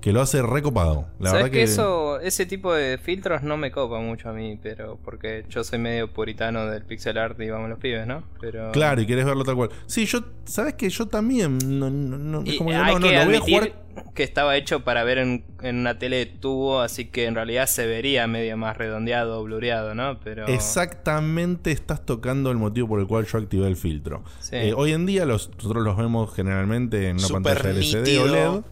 que 0.00 0.12
lo 0.12 0.20
hace 0.20 0.42
recopado. 0.42 1.06
La 1.18 1.30
¿Sabes 1.30 1.44
verdad 1.44 1.52
que, 1.52 1.58
que, 1.58 1.62
eso, 1.64 2.20
ese 2.20 2.46
tipo 2.46 2.72
de 2.74 2.98
filtros 2.98 3.42
no 3.42 3.56
me 3.56 3.70
copa 3.70 3.98
mucho 4.00 4.28
a 4.30 4.32
mí, 4.32 4.58
pero 4.62 4.98
porque 5.04 5.44
yo 5.48 5.62
soy 5.62 5.78
medio 5.78 6.12
puritano 6.12 6.66
del 6.66 6.84
pixel 6.84 7.18
art 7.18 7.38
y 7.40 7.50
vamos 7.50 7.68
los 7.68 7.78
pibes, 7.78 8.06
¿no? 8.06 8.22
Pero 8.40 8.72
Claro, 8.72 9.00
y 9.00 9.06
querés 9.06 9.24
verlo 9.26 9.44
tal 9.44 9.56
cual. 9.56 9.70
Sí, 9.86 10.06
yo, 10.06 10.20
¿sabes 10.44 10.74
que 10.74 10.88
Yo 10.88 11.06
también. 11.06 11.58
No, 11.78 11.90
no, 11.90 12.18
no, 12.18 12.42
es 12.42 12.54
Y 12.54 12.58
como 12.58 12.70
que 12.70 12.76
hay 12.76 12.94
no, 12.94 13.00
no, 13.00 13.08
que 13.08 13.14
lo 13.16 13.24
voy 13.26 13.34
a 13.36 13.40
jugar. 13.40 13.72
que 14.14 14.22
estaba 14.22 14.56
hecho 14.56 14.80
para 14.84 15.04
ver 15.04 15.18
en, 15.18 15.44
en 15.62 15.76
una 15.76 15.98
tele 15.98 16.16
de 16.16 16.26
tubo, 16.26 16.80
así 16.80 17.06
que 17.06 17.26
en 17.26 17.34
realidad 17.34 17.66
se 17.66 17.86
vería 17.86 18.26
medio 18.26 18.56
más 18.56 18.76
redondeado 18.76 19.38
o 19.40 19.44
blureado, 19.44 19.94
¿no? 19.94 20.18
Pero 20.24 20.46
Exactamente 20.46 21.72
estás 21.72 22.04
tocando 22.06 22.50
el 22.50 22.56
motivo 22.56 22.88
por 22.88 23.00
el 23.00 23.06
cual 23.06 23.26
yo 23.26 23.38
activé 23.38 23.66
el 23.66 23.76
filtro. 23.76 24.24
Sí. 24.40 24.56
Eh, 24.56 24.72
hoy 24.74 24.92
en 24.92 25.06
día 25.06 25.26
los, 25.26 25.50
nosotros 25.56 25.84
los 25.84 25.96
vemos 25.96 26.34
generalmente 26.34 27.08
en 27.08 27.18
una 27.18 27.26
Súper 27.26 27.42
pantalla 27.56 27.70
LCD 27.78 27.98
nítido. 27.98 28.22
OLED. 28.24 28.64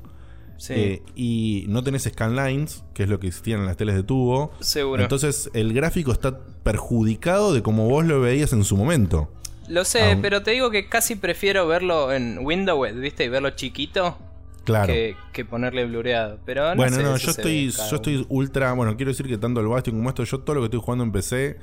Sí, 0.59 0.73
eh, 0.77 1.03
y 1.17 1.65
no 1.69 1.83
tenés 1.83 2.03
scanlines, 2.05 2.85
que 2.93 3.05
es 3.05 3.09
lo 3.09 3.19
que 3.19 3.29
existían 3.29 3.61
en 3.61 3.67
las 3.67 3.79
teles 3.79 3.95
de 3.95 4.03
tubo. 4.03 4.53
seguro. 4.61 5.03
Entonces 5.03 5.51
el 5.55 5.73
gráfico 5.73 6.13
está 6.13 6.39
perjudicado 6.63 7.55
de 7.55 7.63
como 7.63 7.89
vos 7.89 8.05
lo 8.05 8.21
veías 8.21 8.53
en 8.53 8.63
su 8.65 8.77
momento. 8.77 9.31
Lo 9.69 9.85
sé, 9.85 10.13
aún- 10.13 10.21
pero 10.23 10.43
te 10.43 10.51
digo 10.51 10.71
que 10.71 10.89
casi 10.89 11.15
prefiero 11.17 11.67
verlo 11.67 12.13
en 12.13 12.39
Windows, 12.45 12.95
¿viste? 12.95 13.25
Y 13.25 13.29
verlo 13.29 13.51
chiquito 13.51 14.17
Claro. 14.65 14.93
que, 14.93 15.17
que 15.33 15.45
ponerle 15.47 15.87
blureado. 15.87 16.39
Pero 16.45 16.71
no 16.71 16.77
bueno, 16.77 16.97
sé, 16.97 17.03
no, 17.03 17.17
yo 17.17 17.31
estoy, 17.31 17.71
yo 17.71 17.97
estoy 17.97 18.27
ultra. 18.29 18.73
Bueno, 18.75 18.97
quiero 18.97 19.11
decir 19.13 19.27
que 19.27 19.39
tanto 19.39 19.61
el 19.61 19.67
Bastion 19.69 19.97
como 19.97 20.09
esto, 20.11 20.25
yo 20.25 20.41
todo 20.41 20.55
lo 20.57 20.61
que 20.63 20.67
estoy 20.67 20.81
jugando 20.81 21.05
en 21.05 21.13
PC, 21.13 21.57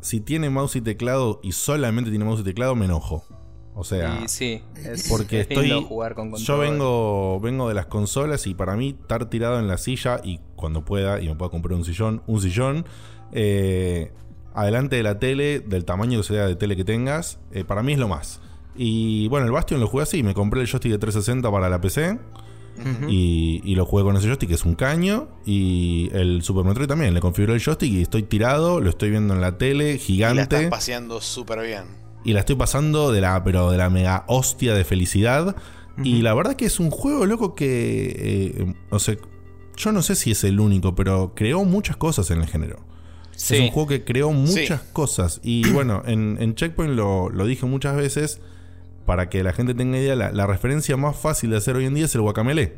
si 0.00 0.20
tiene 0.20 0.50
mouse 0.50 0.76
y 0.76 0.80
teclado 0.82 1.40
y 1.42 1.52
solamente 1.52 2.10
tiene 2.10 2.24
mouse 2.24 2.40
y 2.40 2.44
teclado, 2.44 2.74
me 2.74 2.84
enojo. 2.86 3.24
O 3.78 3.84
sea, 3.84 4.20
Y 4.24 4.28
sí, 4.28 4.62
es, 4.74 5.06
porque 5.08 5.40
es 5.40 5.48
estoy. 5.50 5.70
jugar 5.86 6.14
con 6.14 6.34
yo 6.34 6.58
vengo, 6.58 7.38
vengo 7.40 7.68
de 7.68 7.74
las 7.74 7.86
consolas 7.86 8.46
y 8.46 8.54
para 8.54 8.74
mí 8.74 8.96
estar 9.00 9.28
tirado 9.28 9.58
en 9.60 9.68
la 9.68 9.76
silla 9.76 10.20
y 10.24 10.40
cuando 10.56 10.82
pueda 10.84 11.20
y 11.20 11.28
me 11.28 11.34
pueda 11.34 11.50
comprar 11.50 11.74
un 11.74 11.84
sillón, 11.84 12.22
un 12.26 12.40
sillón, 12.40 12.86
eh, 13.32 14.12
adelante 14.54 14.96
de 14.96 15.02
la 15.02 15.18
tele, 15.18 15.60
del 15.60 15.84
tamaño 15.84 16.20
que 16.20 16.24
sea 16.26 16.46
de 16.46 16.56
tele 16.56 16.74
que 16.74 16.84
tengas, 16.84 17.38
eh, 17.52 17.64
para 17.64 17.82
mí 17.82 17.92
es 17.92 17.98
lo 17.98 18.08
más. 18.08 18.40
Y 18.74 19.28
bueno, 19.28 19.44
el 19.46 19.52
Bastion 19.52 19.78
lo 19.80 19.86
jugué 19.88 20.04
así, 20.04 20.22
me 20.22 20.32
compré 20.32 20.62
el 20.62 20.66
joystick 20.68 20.92
de 20.92 20.98
360 20.98 21.50
para 21.50 21.68
la 21.68 21.80
PC. 21.80 22.18
Y, 23.08 23.62
y 23.64 23.74
lo 23.74 23.86
jugué 23.86 24.04
con 24.04 24.16
ese 24.16 24.26
joystick, 24.26 24.50
que 24.50 24.54
es 24.54 24.66
un 24.66 24.74
caño. 24.74 25.28
Y 25.46 26.10
el 26.12 26.42
Super 26.42 26.62
Metroid 26.64 26.86
también. 26.86 27.14
Le 27.14 27.20
configuré 27.20 27.54
el 27.54 27.60
joystick 27.62 27.90
y 27.90 28.02
estoy 28.02 28.22
tirado, 28.24 28.80
lo 28.82 28.90
estoy 28.90 29.08
viendo 29.08 29.32
en 29.32 29.40
la 29.40 29.56
tele, 29.56 29.92
Y 29.92 29.92
la 29.94 29.98
gigante. 29.98 30.42
estás 30.42 30.64
paseando 30.66 31.22
súper 31.22 31.62
bien. 31.66 31.84
Y 32.26 32.32
la 32.34 32.40
estoy 32.40 32.56
pasando 32.56 33.12
de 33.12 33.20
la, 33.20 33.42
pero 33.44 33.70
de 33.70 33.78
la 33.78 33.88
mega 33.88 34.24
hostia 34.28 34.74
de 34.74 34.84
felicidad. 34.84 35.56
Y 36.02 36.20
la 36.20 36.34
verdad 36.34 36.56
que 36.56 36.66
es 36.66 36.78
un 36.78 36.90
juego 36.90 37.24
loco 37.24 37.54
que. 37.54 38.54
eh, 38.58 38.74
o 38.90 38.98
sea, 38.98 39.16
yo 39.78 39.92
no 39.92 40.02
sé 40.02 40.14
si 40.14 40.30
es 40.32 40.44
el 40.44 40.60
único, 40.60 40.94
pero 40.94 41.32
creó 41.34 41.64
muchas 41.64 41.96
cosas 41.96 42.30
en 42.30 42.40
el 42.42 42.46
género. 42.46 42.80
Sí. 43.34 43.54
Es 43.54 43.60
un 43.62 43.68
juego 43.70 43.88
que 43.88 44.04
creó 44.04 44.30
muchas 44.32 44.80
Sí. 44.80 44.86
cosas. 44.92 45.40
Y 45.42 45.70
bueno, 45.72 46.02
en, 46.06 46.36
en 46.40 46.54
Checkpoint 46.54 46.94
lo, 46.94 47.30
lo 47.30 47.46
dije 47.46 47.64
muchas 47.66 47.96
veces. 47.96 48.40
Para 49.06 49.28
que 49.30 49.44
la 49.44 49.52
gente 49.52 49.72
tenga 49.72 49.98
idea, 49.98 50.16
la, 50.16 50.32
la 50.32 50.46
referencia 50.48 50.96
más 50.96 51.16
fácil 51.16 51.50
de 51.50 51.58
hacer 51.58 51.76
hoy 51.76 51.84
en 51.86 51.94
día 51.94 52.06
es 52.06 52.14
el 52.16 52.22
guacamele. 52.22 52.74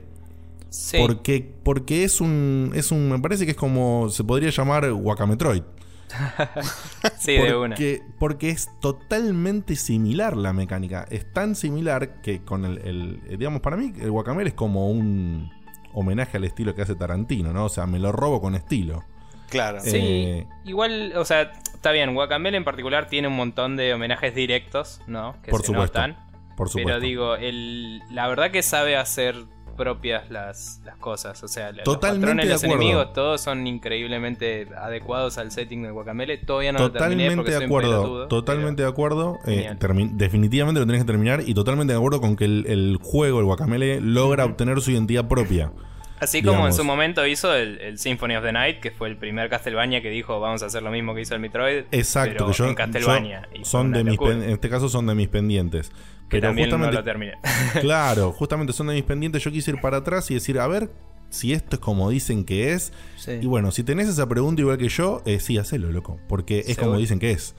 Sí. 0.69 0.99
Porque, 1.01 1.51
porque 1.63 2.05
es 2.05 2.21
un. 2.21 2.73
es 2.75 2.93
un. 2.93 3.09
Me 3.11 3.19
parece 3.19 3.47
que 3.47 3.53
es 3.53 3.57
como. 3.57 4.11
se 4.11 4.23
podría 4.25 4.51
llamar 4.51 4.93
Guacametroid. 4.93 5.63
sí, 7.19 7.33
de 7.33 7.55
una. 7.57 7.75
Porque, 7.77 8.03
porque 8.19 8.51
es 8.51 8.69
totalmente 8.81 9.77
similar 9.77 10.37
la 10.37 10.53
mecánica. 10.53 11.07
Es 11.11 11.33
tan 11.33 11.55
similar 11.55 12.21
que 12.23 12.43
con 12.43 12.65
el, 12.65 12.79
el- 12.79 13.21
eh, 13.29 13.37
digamos, 13.37 13.61
para 13.61 13.77
mí 13.77 13.93
el 14.01 14.11
Guacamele 14.11 14.51
es 14.51 14.55
como 14.55 14.91
un 14.91 15.51
homenaje 15.93 16.37
al 16.37 16.45
estilo 16.45 16.75
que 16.75 16.83
hace 16.83 16.95
Tarantino, 16.95 17.53
¿no? 17.53 17.65
O 17.65 17.69
sea, 17.69 17.87
me 17.87 17.99
lo 17.99 18.13
robo 18.13 18.41
con 18.41 18.55
estilo. 18.55 19.05
Claro. 19.49 19.81
Sí, 19.81 19.97
Eh, 19.97 20.47
igual, 20.65 21.13
o 21.17 21.25
sea, 21.25 21.53
está 21.73 21.91
bien, 21.91 22.15
Guacamele 22.15 22.57
en 22.57 22.65
particular 22.65 23.09
tiene 23.09 23.29
un 23.29 23.37
montón 23.37 23.77
de 23.77 23.95
homenajes 23.95 24.35
directos, 24.35 25.01
¿no? 25.07 25.37
Que 25.43 25.51
Por 25.51 25.61
se 25.63 25.69
supuesto, 25.69 25.99
notan. 26.01 26.29
Por 26.57 26.69
supuesto. 26.69 26.89
Pero 26.89 27.01
digo, 27.01 27.37
el, 27.37 28.01
la 28.11 28.27
verdad 28.29 28.51
que 28.51 28.63
sabe 28.63 28.97
hacer 28.97 29.37
propias 29.79 30.31
las, 30.31 30.83
las 30.85 30.97
cosas. 30.99 31.43
O 31.43 31.49
sea, 31.49 31.73
los 31.73 31.85
Totalmente 31.85 32.27
patrones, 32.27 32.47
de 32.47 32.53
los 32.53 32.65
acuerdo. 32.65 32.83
enemigos, 32.83 33.13
todos 33.15 33.41
son 33.41 33.67
increíblemente 33.67 34.69
adecuados 34.77 35.39
al 35.39 35.51
setting 35.51 35.85
de 35.85 35.91
Guacamele. 35.91 36.37
Todavía 36.37 36.73
no 36.73 36.81
lo 36.81 36.93
terminé 36.93 37.31
Totalmente 37.31 37.37
porque 37.37 37.51
de 37.53 37.57
soy 37.57 37.65
un 37.65 37.71
acuerdo, 37.71 38.29
totalmente 38.29 38.83
de 38.83 38.89
acuerdo. 38.89 39.39
Eh, 39.47 39.75
definitivamente 40.13 40.81
lo 40.81 40.87
tenés 40.87 41.03
que 41.03 41.07
terminar 41.07 41.43
y 41.47 41.55
totalmente 41.55 41.93
de 41.95 41.97
acuerdo 41.99 42.21
con 42.21 42.37
que 42.37 42.45
el, 42.45 42.67
el 42.69 42.99
juego, 43.01 43.39
el 43.39 43.47
Guacamele, 43.47 44.01
logra 44.01 44.45
obtener 44.45 44.81
su 44.81 44.91
identidad 44.91 45.27
propia. 45.29 45.73
Así 46.21 46.43
como 46.43 46.67
en 46.67 46.73
su 46.73 46.83
momento 46.83 47.25
hizo 47.29 47.55
el, 47.55 47.79
el 47.81 47.97
Symphony 47.97 48.35
of 48.35 48.43
the 48.45 48.51
Night, 48.51 48.81
que 48.81 48.91
fue 48.91 49.09
el 49.09 49.17
primer 49.17 49.49
Castlevania 49.49 50.03
que 50.03 50.11
dijo 50.11 50.41
vamos 50.41 50.65
a 50.65 50.67
hacer 50.67 50.83
lo 50.83 50.91
mismo 50.91 51.15
que 51.15 51.21
hizo 51.21 51.35
el 51.37 51.41
Metroid. 51.41 51.85
Exacto, 51.93 52.33
pero 52.39 52.47
que 52.49 52.53
yo, 52.55 52.65
en 52.67 52.75
Castlevania. 52.75 53.49
yo- 53.55 53.65
son 53.65 53.93
de 53.93 54.03
mis 54.03 54.19
en 54.21 54.43
este 54.51 54.69
caso 54.69 54.89
son 54.89 55.07
de 55.07 55.15
mis 55.15 55.29
pendientes. 55.29 55.93
Que 56.29 56.37
Pero 56.39 56.49
también 56.49 56.67
justamente 56.69 56.95
no 56.95 57.01
lo 57.01 57.05
terminé. 57.05 57.33
Claro, 57.81 58.33
justamente 58.39 58.73
son 58.73 58.89
de 58.89 58.95
mis 58.95 59.05
pendientes. 59.05 59.43
Yo 59.43 59.51
quise 59.51 59.71
ir 59.71 59.81
para 59.81 59.99
atrás 59.99 60.31
y 60.31 60.35
decir, 60.35 60.59
a 60.59 60.67
ver 60.67 60.91
si 61.31 61.53
esto 61.53 61.77
es 61.77 61.81
como 61.81 62.09
dicen 62.11 62.45
que 62.45 62.73
es. 62.73 62.93
Sí. 63.17 63.33
Y 63.43 63.47
bueno, 63.47 63.71
si 63.71 63.83
tenés 63.83 64.09
esa 64.09 64.29
pregunta 64.29 64.61
igual 64.63 64.79
que 64.79 64.89
yo, 64.89 65.23
eh, 65.27 65.41
sí, 65.41 65.59
hacelo, 65.59 65.91
loco. 65.93 66.19
Porque 66.29 66.61
es 66.61 66.67
Seguro. 66.67 66.87
como 66.89 66.99
dicen 66.99 67.19
que 67.19 67.31
es. 67.33 67.55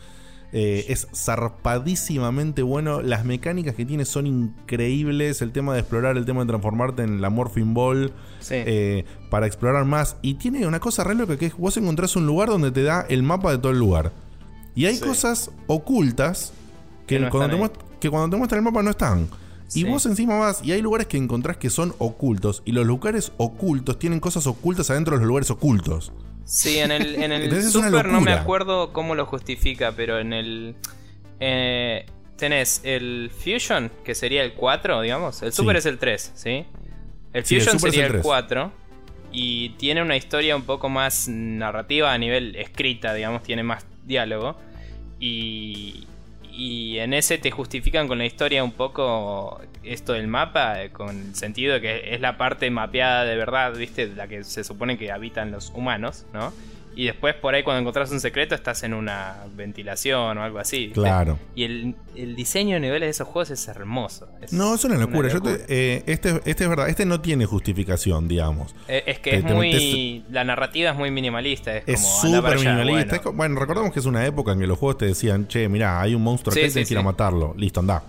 Eh, 0.52 0.86
es 0.90 1.08
zarpadísimamente 1.16 2.62
bueno. 2.64 3.02
Las 3.02 3.26
mecánicas 3.26 3.76
que 3.76 3.86
tiene 3.86 4.06
son 4.06 4.28
increíbles. 4.28 5.42
El 5.42 5.52
tema 5.52 5.74
de 5.74 5.80
explorar, 5.82 6.18
el 6.18 6.26
tema 6.26 6.42
de 6.42 6.48
transformarte 6.48 7.04
en 7.04 7.22
la 7.22 7.30
Morphine 7.30 7.74
Ball. 7.74 8.12
Sí. 8.40 8.56
eh, 8.58 9.06
para 9.30 9.46
explorar 9.48 9.86
más. 9.86 10.18
Y 10.22 10.36
tiene 10.36 10.66
una 10.66 10.80
cosa 10.80 11.04
re 11.04 11.14
loca 11.14 11.38
que 11.38 11.48
es 11.48 11.58
vos 11.58 11.76
encontrás 11.78 12.16
un 12.16 12.26
lugar 12.26 12.50
donde 12.50 12.72
te 12.72 12.84
da 12.84 13.06
el 13.10 13.22
mapa 13.24 13.52
de 13.52 13.58
todo 13.60 13.72
el 13.72 13.80
lugar. 13.80 14.12
Y 14.76 14.86
hay 14.86 14.96
Sí. 14.96 15.04
cosas 15.04 15.52
ocultas 15.68 16.54
que, 17.06 17.18
Que 17.18 17.22
no 17.26 17.30
cuando 17.30 17.50
te 17.70 17.80
que 18.00 18.10
cuando 18.10 18.30
te 18.30 18.38
muestra 18.38 18.58
el 18.58 18.64
mapa 18.64 18.82
no 18.84 18.90
están. 18.92 19.28
Y 19.68 19.72
Sí. 19.72 19.84
vos 19.84 20.06
encima 20.08 20.38
vas, 20.38 20.62
y 20.64 20.72
hay 20.72 20.82
lugares 20.82 21.06
que 21.08 21.18
encontrás 21.18 21.58
que 21.58 21.70
son 21.70 21.94
ocultos, 22.00 22.64
y 22.66 22.72
los 22.72 22.86
lugares 22.88 23.32
ocultos 23.38 24.00
tienen 24.00 24.20
cosas 24.20 24.48
ocultas 24.48 24.90
adentro 24.90 25.14
de 25.16 25.20
los 25.20 25.28
lugares 25.28 25.52
ocultos. 25.52 26.12
Sí, 26.44 26.80
en 26.80 26.92
el, 26.92 27.22
en 27.22 27.32
el 27.32 27.62
Super 27.72 28.08
no 28.08 28.20
me 28.22 28.34
acuerdo 28.34 28.92
cómo 28.94 29.14
lo 29.14 29.26
justifica, 29.28 29.92
pero 29.96 30.18
en 30.20 30.34
el. 30.34 30.76
eh, 31.40 32.06
tenés 32.36 32.82
el 32.84 33.30
Fusion, 33.38 33.92
que 34.04 34.16
sería 34.16 34.44
el 34.44 34.54
4, 34.54 35.02
digamos. 35.02 35.42
El 35.44 35.52
Sí. 35.52 35.58
Super 35.58 35.76
es 35.76 35.86
el 35.86 36.00
3, 36.00 36.32
¿sí? 36.36 36.66
El 37.34 37.46
Sí, 37.46 37.60
Fusion 37.60 37.80
sería 37.80 38.02
el 38.02 38.06
el 38.08 38.12
3. 38.14 38.24
4. 38.24 38.72
Y 39.32 39.70
tiene 39.78 40.02
una 40.02 40.16
historia 40.18 40.56
un 40.56 40.64
poco 40.64 40.90
más 40.90 41.28
narrativa 41.28 42.12
a 42.12 42.18
nivel 42.18 42.56
escrita, 42.56 43.14
digamos, 43.14 43.44
tiene 43.44 43.62
más 43.62 43.86
diálogo. 44.06 44.58
Y, 45.20 46.08
y 46.60 47.00
en 47.00 47.14
ese 47.14 47.38
te 47.38 47.52
justifican 47.52 48.10
con 48.10 48.18
la 48.18 48.26
historia 48.26 48.66
un 48.66 48.74
poco 48.74 49.62
esto 49.82 50.12
del 50.12 50.28
mapa, 50.28 50.84
eh, 50.84 50.92
con 50.92 51.18
el 51.30 51.36
sentido 51.36 51.76
de 51.76 51.80
que 51.82 52.14
es 52.14 52.20
la 52.20 52.38
parte 52.38 52.70
mapeada 52.70 53.24
de 53.24 53.38
verdad, 53.38 53.74
¿viste? 53.78 54.08
La 54.08 54.28
que 54.28 54.44
se 54.44 54.66
supone 54.66 54.98
que 54.98 55.10
habitan 55.10 55.52
los 55.52 55.70
humanos, 55.70 56.26
¿no? 56.34 56.52
Y 57.00 57.06
después 57.06 57.34
por 57.36 57.56
ahí 57.56 57.64
cuando 57.64 57.80
encontrás 57.80 58.12
un 58.12 58.20
secreto 58.20 58.56
estás 58.56 58.84
en 58.84 58.94
una 58.94 59.46
ventilación 59.56 60.38
o 60.38 60.44
algo 60.44 60.60
así. 60.60 60.88
¿viste? 60.88 60.96
Claro. 61.00 61.40
Y 61.56 61.64
el, 61.64 61.96
el 62.16 62.36
diseño 62.36 62.74
de 62.74 62.82
niveles 62.82 63.08
de 63.08 63.12
esos 63.12 63.26
juegos 63.28 63.52
es 63.52 63.66
hermoso. 63.70 64.28
Es 64.42 64.52
No, 64.52 64.76
es 64.76 64.84
una 64.84 64.98
locura. 64.98 65.30
Yo 65.30 65.42
te- 65.42 65.64
eh, 65.70 66.04
este, 66.08 66.42
este 66.44 66.64
es 66.66 66.70
verdad, 66.70 66.90
este 66.90 67.06
no 67.06 67.22
tiene 67.22 67.46
justificación, 67.46 68.28
digamos. 68.28 68.76
Eh, 68.90 69.04
Es 69.06 69.20
que 69.20 69.32
te- 69.32 69.38
es 69.38 69.46
te 69.46 69.54
muy. 69.54 70.26
La 70.30 70.44
narrativa 70.44 70.90
es 70.92 70.98
muy 70.98 71.10
minimalista. 71.10 71.78
Es, 71.78 71.84
Es 71.88 72.06
súper 72.06 72.58
minimalista. 72.58 73.16
bueno. 73.24 73.38
Bueno. 73.38 73.60
recordemos 73.62 73.94
que 73.94 74.00
es 74.02 74.06
una 74.06 74.26
época 74.26 74.52
en 74.52 74.60
que 74.60 74.68
los 74.68 74.78
juegos 74.78 74.98
te 74.98 75.06
decían, 75.06 75.48
che, 75.48 75.70
mirá, 75.70 76.02
hay 76.02 76.16
un 76.16 76.22
monstruo 76.22 76.54
Sí, 76.54 76.70
sí, 76.70 76.84
que 76.84 76.92
ir 76.94 76.98
a 76.98 77.02
sí. 77.02 77.06
matarlo. 77.06 77.54
Listo, 77.58 77.80
anda. 77.80 78.04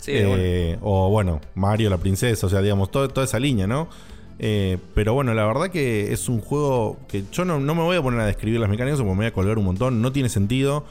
Sí. 0.00 0.10
Eh, 0.12 0.76
O 0.80 1.08
bueno, 1.08 1.40
Mario 1.54 1.88
la 1.88 1.98
princesa, 1.98 2.46
o 2.46 2.50
sea, 2.50 2.60
digamos, 2.62 2.90
todo- 2.90 3.06
toda 3.08 3.26
esa 3.26 3.38
línea, 3.38 3.68
¿no? 3.68 3.88
Eh, 4.38 4.78
pero 4.94 5.14
bueno, 5.14 5.32
la 5.34 5.46
verdad 5.46 5.70
que 5.70 6.12
es 6.12 6.28
un 6.28 6.40
juego 6.40 6.98
que 7.08 7.24
yo 7.32 7.44
no, 7.44 7.60
no 7.60 7.74
me 7.74 7.82
voy 7.82 7.96
a 7.96 8.02
poner 8.02 8.20
a 8.20 8.26
describir 8.26 8.58
las 8.60 8.68
mecánicas 8.68 8.98
porque 8.98 9.10
me 9.12 9.16
voy 9.18 9.26
a 9.26 9.32
colgar 9.32 9.58
un 9.58 9.64
montón, 9.64 10.02
no 10.02 10.12
tiene 10.12 10.28
sentido. 10.28 10.84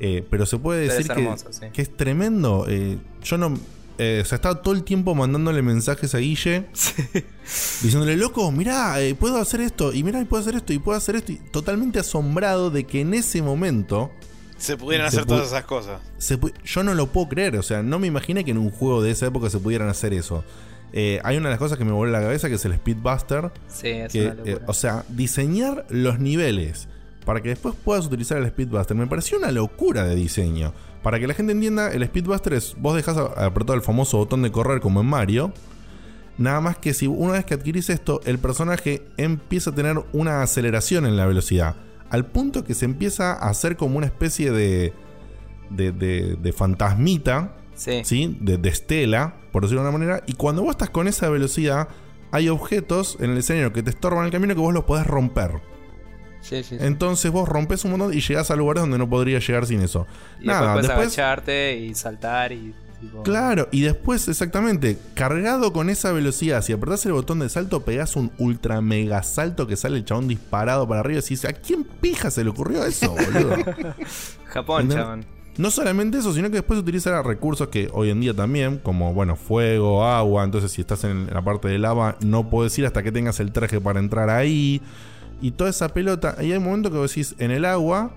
eh, 0.00 0.24
pero 0.30 0.46
se 0.46 0.56
puede 0.58 0.82
decir 0.88 1.00
es 1.02 1.06
que, 1.08 1.22
hermoso, 1.22 1.52
sí. 1.52 1.66
que 1.72 1.82
es 1.82 1.94
tremendo. 1.96 2.64
eh, 2.68 2.96
yo 3.22 3.36
no. 3.36 3.52
eh, 3.98 4.20
o 4.22 4.24
sea, 4.24 4.36
estaba 4.36 4.62
todo 4.62 4.72
el 4.72 4.82
tiempo 4.82 5.14
mandándole 5.14 5.60
mensajes 5.60 6.14
a 6.14 6.18
Guille. 6.18 6.64
Diciéndole, 7.82 8.16
loco, 8.16 8.50
mirá, 8.52 9.00
eh, 9.00 9.14
puedo 9.14 9.36
hacer 9.38 9.60
esto, 9.60 9.92
y 9.92 10.02
mirá, 10.04 10.20
y 10.20 10.24
puedo 10.24 10.40
hacer 10.42 10.54
esto, 10.54 10.72
y 10.72 10.78
puedo 10.78 10.96
hacer 10.96 11.16
esto. 11.16 11.32
Y 11.32 11.36
totalmente 11.36 11.98
asombrado 11.98 12.70
de 12.70 12.84
que 12.84 13.00
en 13.00 13.12
ese 13.14 13.42
momento 13.42 14.10
Se 14.56 14.76
pudieran 14.76 15.10
Se 15.10 15.16
hacer 15.18 15.24
pu- 15.26 15.28
todas 15.36 15.48
esas 15.48 15.64
cosas. 15.64 16.00
se 16.18 16.38
yo 16.64 16.82
no 16.82 16.94
lo 16.94 17.06
puedo 17.08 17.28
creer, 17.28 17.56
o 17.56 17.62
sea, 17.62 17.82
no 17.82 17.98
me 17.98 18.06
imaginé 18.06 18.44
que 18.44 18.50
en 18.52 18.58
un 18.58 18.70
juego 18.70 19.02
de 19.02 19.10
esa 19.10 19.26
época 19.26 19.50
se 19.50 19.58
pudieran 19.58 19.88
hacer 19.88 20.12
eso. 20.14 20.44
Eh, 20.92 21.20
hay 21.22 21.36
una 21.36 21.48
de 21.48 21.52
las 21.54 21.58
cosas 21.58 21.78
que 21.78 21.84
me 21.84 21.92
voló 21.92 22.10
la 22.10 22.20
cabeza 22.20 22.48
que 22.48 22.54
es 22.56 22.64
el 22.64 22.74
Speedbuster. 22.74 23.50
Sí, 23.68 23.88
es 23.88 24.12
Que, 24.12 24.22
una 24.26 24.34
locura. 24.34 24.52
eh, 24.52 24.58
o 24.66 24.72
sea, 24.74 25.04
diseñar 25.08 25.86
los 25.88 26.18
niveles 26.18 26.88
para 27.24 27.42
que 27.42 27.50
después 27.50 27.74
puedas 27.84 28.06
utilizar 28.06 28.38
el 28.38 28.48
Speedbuster 28.48 28.96
me 28.96 29.06
pareció 29.06 29.38
una 29.38 29.52
locura 29.52 30.04
de 30.04 30.14
diseño. 30.16 30.72
Para 31.02 31.18
que 31.20 31.26
la 31.26 31.34
gente 31.34 31.52
entienda, 31.52 31.92
el 31.92 32.04
Speedbuster 32.04 32.54
es 32.54 32.74
vos 32.78 32.96
dejas 32.96 33.16
apretado 33.16 33.74
el 33.74 33.82
famoso 33.82 34.18
botón 34.18 34.42
de 34.42 34.50
correr 34.50 34.80
como 34.80 35.00
en 35.00 35.06
Mario. 35.06 35.52
Nada 36.38 36.60
más 36.60 36.78
que 36.78 36.94
si 36.94 37.06
una 37.06 37.32
vez 37.34 37.44
que 37.44 37.54
adquirís 37.54 37.90
esto, 37.90 38.20
el 38.24 38.38
personaje 38.38 39.02
empieza 39.18 39.70
a 39.70 39.74
tener 39.74 40.02
una 40.12 40.42
aceleración 40.42 41.04
en 41.06 41.16
la 41.16 41.26
velocidad. 41.26 41.76
Al 42.08 42.26
punto 42.26 42.64
que 42.64 42.74
se 42.74 42.86
empieza 42.86 43.32
a 43.34 43.48
hacer 43.50 43.76
como 43.76 43.96
una 43.98 44.06
especie 44.06 44.50
de. 44.50 44.92
de, 45.70 45.92
de, 45.92 46.52
fantasmita. 46.52 47.52
Sí. 47.80 48.36
De, 48.40 48.58
de 48.58 48.68
estela, 48.68 49.34
por 49.52 49.62
decirlo 49.62 49.82
de 49.82 49.88
una 49.88 49.98
manera. 49.98 50.22
Y 50.26 50.34
cuando 50.34 50.62
vos 50.62 50.72
estás 50.72 50.90
con 50.90 51.08
esa 51.08 51.28
velocidad, 51.30 51.88
hay 52.30 52.48
objetos 52.48 53.16
en 53.20 53.30
el 53.30 53.38
escenario 53.38 53.72
que 53.72 53.82
te 53.82 53.90
estorban 53.90 54.26
el 54.26 54.30
camino 54.30 54.54
que 54.54 54.60
vos 54.60 54.74
los 54.74 54.84
podés 54.84 55.06
romper. 55.06 55.60
Sí, 56.42 56.62
sí, 56.62 56.76
Entonces 56.80 57.30
vos 57.30 57.48
rompes 57.48 57.84
un 57.84 57.92
montón 57.92 58.14
y 58.14 58.20
llegás 58.20 58.50
a 58.50 58.56
lugares 58.56 58.82
donde 58.82 58.96
no 58.96 59.08
podrías 59.08 59.46
llegar 59.46 59.66
sin 59.66 59.80
eso. 59.80 60.06
Y 60.40 60.46
Nada, 60.46 60.76
después, 60.76 60.86
después 60.86 61.18
agacharte 61.18 61.76
y 61.76 61.94
saltar 61.94 62.52
y 62.52 62.74
Claro, 63.24 63.68
y 63.72 63.80
después, 63.80 64.28
exactamente, 64.28 64.98
cargado 65.14 65.72
con 65.72 65.88
esa 65.88 66.12
velocidad, 66.12 66.62
si 66.62 66.72
apretás 66.72 67.06
el 67.06 67.12
botón 67.12 67.38
de 67.38 67.48
salto, 67.48 67.82
pegás 67.82 68.14
un 68.14 68.30
ultra 68.38 68.82
mega 68.82 69.22
salto 69.22 69.66
que 69.66 69.76
sale 69.76 69.96
el 69.96 70.04
chabón 70.04 70.28
disparado 70.28 70.86
para 70.86 71.00
arriba. 71.00 71.20
Y 71.20 71.22
dices, 71.22 71.46
¿a 71.46 71.54
quién 71.54 71.84
pija 71.84 72.30
se 72.30 72.44
le 72.44 72.50
ocurrió 72.50 72.84
eso, 72.84 73.14
boludo? 73.14 73.56
Japón, 74.46 74.90
chabón. 74.90 75.39
No 75.60 75.70
solamente 75.70 76.16
eso, 76.16 76.32
sino 76.32 76.48
que 76.48 76.56
después 76.56 76.80
utiliza 76.80 77.20
recursos 77.22 77.68
que 77.68 77.90
hoy 77.92 78.08
en 78.08 78.18
día 78.18 78.32
también, 78.32 78.78
como 78.78 79.12
bueno, 79.12 79.36
fuego, 79.36 80.06
agua. 80.06 80.42
Entonces, 80.42 80.72
si 80.72 80.80
estás 80.80 81.04
en 81.04 81.26
la 81.26 81.42
parte 81.42 81.68
de 81.68 81.78
lava, 81.78 82.16
no 82.24 82.48
puedes 82.48 82.78
ir 82.78 82.86
hasta 82.86 83.02
que 83.02 83.12
tengas 83.12 83.40
el 83.40 83.52
traje 83.52 83.78
para 83.78 84.00
entrar 84.00 84.30
ahí. 84.30 84.80
Y 85.42 85.50
toda 85.50 85.68
esa 85.68 85.90
pelota. 85.90 86.34
Y 86.40 86.52
hay 86.52 86.56
un 86.56 86.64
momento 86.64 86.90
que 86.90 86.96
vos 86.96 87.10
decís, 87.10 87.34
en 87.36 87.50
el 87.50 87.66
agua, 87.66 88.10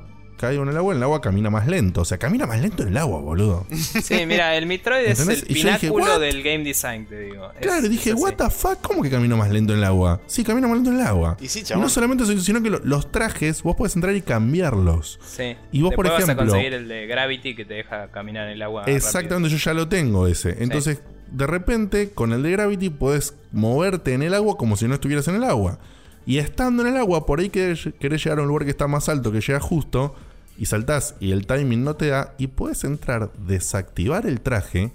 caigo 0.43 0.63
en 0.63 0.69
el 0.69 0.77
agua, 0.77 0.93
en 0.93 0.97
el 0.97 1.03
agua 1.03 1.21
camina 1.21 1.49
más 1.49 1.67
lento. 1.67 2.01
O 2.01 2.05
sea, 2.05 2.17
camina 2.17 2.45
más 2.45 2.59
lento 2.59 2.83
en 2.83 2.89
el 2.89 2.97
agua, 2.97 3.21
boludo. 3.21 3.65
Sí, 4.03 4.25
mira, 4.25 4.55
el 4.57 4.65
Metroid 4.65 5.05
es 5.05 5.25
el 5.25 5.41
pináculo 5.43 6.19
del 6.19 6.43
game 6.43 6.65
design, 6.65 7.05
te 7.05 7.17
digo. 7.19 7.49
Claro, 7.61 7.87
dije, 7.87 8.13
what 8.13 8.33
the 8.33 8.49
fuck, 8.49 8.81
¿cómo 8.81 9.01
que 9.01 9.09
camino 9.09 9.37
más 9.37 9.49
lento 9.49 9.71
en 9.71 9.79
el 9.79 9.85
agua? 9.85 10.19
Sí, 10.27 10.43
camina 10.43 10.67
más 10.67 10.77
lento 10.77 10.89
en 10.91 10.99
el 10.99 11.07
agua. 11.07 11.37
Y, 11.39 11.47
sí, 11.47 11.63
no 11.77 11.87
solamente 11.87 12.25
eso, 12.25 12.37
sino 12.39 12.61
que 12.61 12.69
los 12.69 13.11
trajes, 13.11 13.63
vos 13.63 13.75
puedes 13.77 13.95
entrar 13.95 14.13
y 14.15 14.21
cambiarlos. 14.21 15.19
Sí. 15.25 15.55
Y 15.71 15.81
vos, 15.81 15.93
por 15.93 16.07
ejemplo. 16.07 16.35
Vas 16.35 16.35
a 16.35 16.45
conseguir 16.45 16.73
el 16.73 16.87
de 16.89 17.07
Gravity 17.07 17.55
que 17.55 17.63
te 17.63 17.75
deja 17.75 18.09
caminar 18.09 18.47
en 18.47 18.53
el 18.53 18.61
agua. 18.61 18.83
Exactamente, 18.87 19.49
yo 19.49 19.57
ya 19.57 19.73
lo 19.73 19.87
tengo 19.87 20.27
ese. 20.27 20.61
Entonces, 20.61 21.01
de 21.31 21.47
repente, 21.47 22.11
con 22.11 22.33
el 22.33 22.43
de 22.43 22.51
Gravity, 22.51 22.89
puedes 22.89 23.35
moverte 23.53 24.13
en 24.13 24.23
el 24.23 24.33
agua 24.33 24.57
como 24.57 24.75
si 24.75 24.87
no 24.87 24.95
estuvieras 24.95 25.27
en 25.29 25.35
el 25.35 25.45
agua. 25.45 25.79
Y 26.25 26.39
estando 26.39 26.83
en 26.83 26.89
el 26.89 26.97
agua, 26.97 27.25
por 27.25 27.39
ahí 27.39 27.49
querés, 27.49 27.89
querés 27.99 28.23
llegar 28.23 28.39
a 28.39 28.41
un 28.41 28.47
lugar 28.49 28.65
que 28.65 28.71
está 28.71 28.87
más 28.87 29.07
alto, 29.07 29.31
que 29.31 29.39
llega 29.39 29.59
justo 29.59 30.15
y 30.57 30.65
saltás 30.65 31.15
y 31.19 31.31
el 31.31 31.45
timing 31.47 31.83
no 31.83 31.95
te 31.95 32.07
da 32.07 32.33
y 32.37 32.47
puedes 32.47 32.83
entrar, 32.83 33.31
desactivar 33.33 34.25
el 34.25 34.41
traje, 34.41 34.91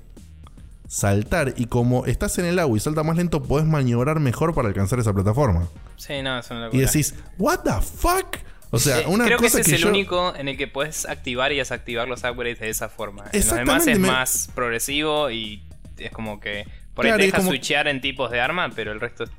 saltar 0.86 1.54
y 1.56 1.66
como 1.66 2.06
estás 2.06 2.38
en 2.38 2.44
el 2.44 2.58
agua 2.58 2.76
y 2.76 2.80
salta 2.80 3.02
más 3.02 3.16
lento, 3.16 3.42
puedes 3.42 3.66
maniobrar 3.66 4.20
mejor 4.20 4.54
para 4.54 4.68
alcanzar 4.68 4.98
esa 4.98 5.12
plataforma. 5.12 5.68
Sí, 5.96 6.22
no, 6.22 6.38
es 6.38 6.50
una 6.50 6.68
Y 6.72 6.78
decís, 6.78 7.14
¿What 7.38 7.60
the 7.60 7.80
fuck? 7.82 8.38
O 8.70 8.78
sea, 8.78 9.08
una 9.08 9.24
Creo 9.24 9.38
que 9.38 9.46
ese 9.46 9.62
es 9.62 9.72
el 9.72 9.86
único 9.86 10.34
en 10.36 10.48
el 10.48 10.56
que 10.56 10.68
puedes 10.68 11.06
activar 11.06 11.52
y 11.52 11.56
desactivar 11.56 12.06
los 12.06 12.22
upgrades 12.24 12.60
de 12.60 12.68
esa 12.68 12.88
forma. 12.88 13.24
En 13.32 13.40
los 13.40 13.54
demás 13.54 13.86
es 13.86 13.98
más 13.98 14.50
progresivo 14.54 15.30
y 15.30 15.62
es 15.96 16.10
como 16.10 16.38
que 16.38 16.66
por 16.94 17.06
ahí 17.06 17.12
te 17.12 17.18
deja 17.18 17.40
switchear 17.40 17.88
en 17.88 18.00
tipos 18.00 18.30
de 18.30 18.40
arma, 18.40 18.70
pero 18.74 18.92
el 18.92 19.00
resto 19.00 19.24
es 19.24 19.30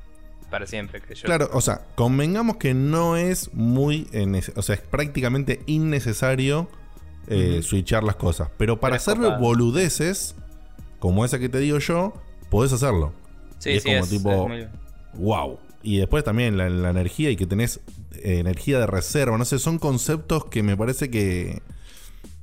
para 0.50 0.66
siempre, 0.66 1.00
que 1.00 1.14
yo. 1.14 1.24
Claro, 1.24 1.48
o 1.52 1.60
sea, 1.60 1.86
convengamos 1.94 2.56
que 2.56 2.74
no 2.74 3.16
es 3.16 3.52
muy. 3.54 4.08
o 4.56 4.62
sea, 4.62 4.74
es 4.74 4.80
prácticamente 4.80 5.62
innecesario 5.66 6.68
eh, 7.28 7.60
switchar 7.62 8.02
las 8.02 8.16
cosas. 8.16 8.50
Pero 8.58 8.80
para 8.80 8.96
hacer 8.96 9.16
boludeces, 9.18 10.34
como 10.98 11.24
esa 11.24 11.38
que 11.38 11.48
te 11.48 11.58
digo 11.58 11.78
yo, 11.78 12.12
podés 12.50 12.72
hacerlo. 12.72 13.12
Sí, 13.58 13.70
es 13.70 13.84
como 13.84 14.06
tipo. 14.06 14.48
wow. 15.14 15.58
Y 15.82 15.98
después 15.98 16.24
también 16.24 16.58
la, 16.58 16.90
energía 16.90 17.30
y 17.30 17.36
que 17.36 17.46
tenés 17.46 17.80
eh, 18.16 18.38
energía 18.38 18.78
de 18.78 18.86
reserva. 18.86 19.38
No 19.38 19.44
sé, 19.44 19.58
son 19.58 19.78
conceptos 19.78 20.44
que 20.44 20.62
me 20.62 20.76
parece 20.76 21.10
que 21.10 21.62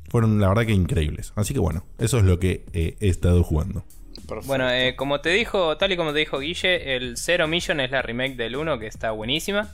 fueron 0.10 0.40
la 0.40 0.48
verdad 0.50 0.66
que 0.66 0.74
increíbles. 0.74 1.34
Así 1.36 1.54
que 1.54 1.60
bueno, 1.60 1.84
eso 2.00 2.18
es 2.18 2.24
lo 2.24 2.40
que 2.40 2.66
eh, 2.74 2.98
he 3.00 3.10
estado 3.10 3.44
jugando. 3.44 3.84
Bueno, 4.46 4.70
eh, 4.70 4.96
como 4.96 5.22
te 5.22 5.30
dijo, 5.30 5.78
tal 5.78 5.92
y 5.92 5.98
como 5.98 6.12
te 6.12 6.20
dijo 6.20 6.40
Guille, 6.40 6.96
el 6.96 7.18
Zero 7.18 7.48
Mission 7.48 7.80
es 7.80 7.92
la 7.92 8.02
remake 8.02 8.36
del 8.36 8.56
1 8.56 8.80
que 8.80 8.88
está 8.88 9.12
buenísima. 9.12 9.74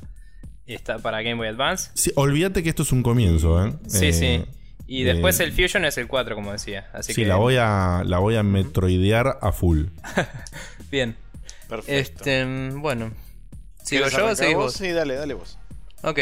Está 0.67 0.99
para 0.99 1.21
Game 1.21 1.35
Boy 1.35 1.47
Advance. 1.47 1.91
Sí, 1.95 2.11
olvídate 2.15 2.63
que 2.63 2.69
esto 2.69 2.83
es 2.83 2.91
un 2.91 3.03
comienzo, 3.03 3.65
¿eh? 3.65 3.73
Sí, 3.87 4.13
sí. 4.13 4.25
Eh, 4.25 4.45
y 4.87 5.03
después 5.03 5.39
el 5.39 5.51
Fusion 5.51 5.85
es 5.85 5.97
el 5.97 6.07
4, 6.07 6.35
como 6.35 6.51
decía. 6.51 6.89
Así 6.93 7.13
sí, 7.13 7.25
la 7.25 7.35
voy 7.35 7.57
a 7.59 8.03
la 8.05 8.19
voy 8.19 8.35
a 8.35 8.43
metroidear 8.43 9.39
a 9.41 9.51
full. 9.51 9.85
Bien. 10.91 11.15
Perfecto. 11.67 11.93
Este, 11.93 12.45
bueno. 12.75 13.11
¿Sigo 13.83 14.07
yo 14.07 14.27
o 14.27 14.35
seguís 14.35 14.55
vos? 14.55 14.73
Sí, 14.73 14.89
dale, 14.91 15.15
dale 15.15 15.33
vos. 15.33 15.57
Ok. 16.03 16.19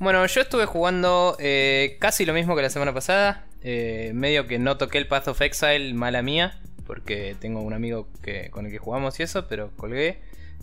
Bueno, 0.00 0.26
yo 0.26 0.40
estuve 0.40 0.66
jugando 0.66 1.36
eh, 1.38 1.96
casi 2.00 2.26
lo 2.26 2.34
mismo 2.34 2.56
que 2.56 2.62
la 2.62 2.70
semana 2.70 2.92
pasada. 2.92 3.46
medio 3.62 4.46
que 4.46 4.58
no 4.58 4.76
toqué 4.76 4.98
el 4.98 5.06
Path 5.06 5.28
of 5.28 5.40
Exile, 5.40 5.94
mala 5.94 6.20
mía 6.22 6.60
porque 6.90 7.36
tengo 7.38 7.60
un 7.60 7.72
amigo 7.72 8.08
que, 8.20 8.50
con 8.50 8.66
el 8.66 8.72
que 8.72 8.78
jugamos 8.78 9.20
y 9.20 9.22
eso, 9.22 9.46
pero 9.46 9.70
colgué. 9.76 10.18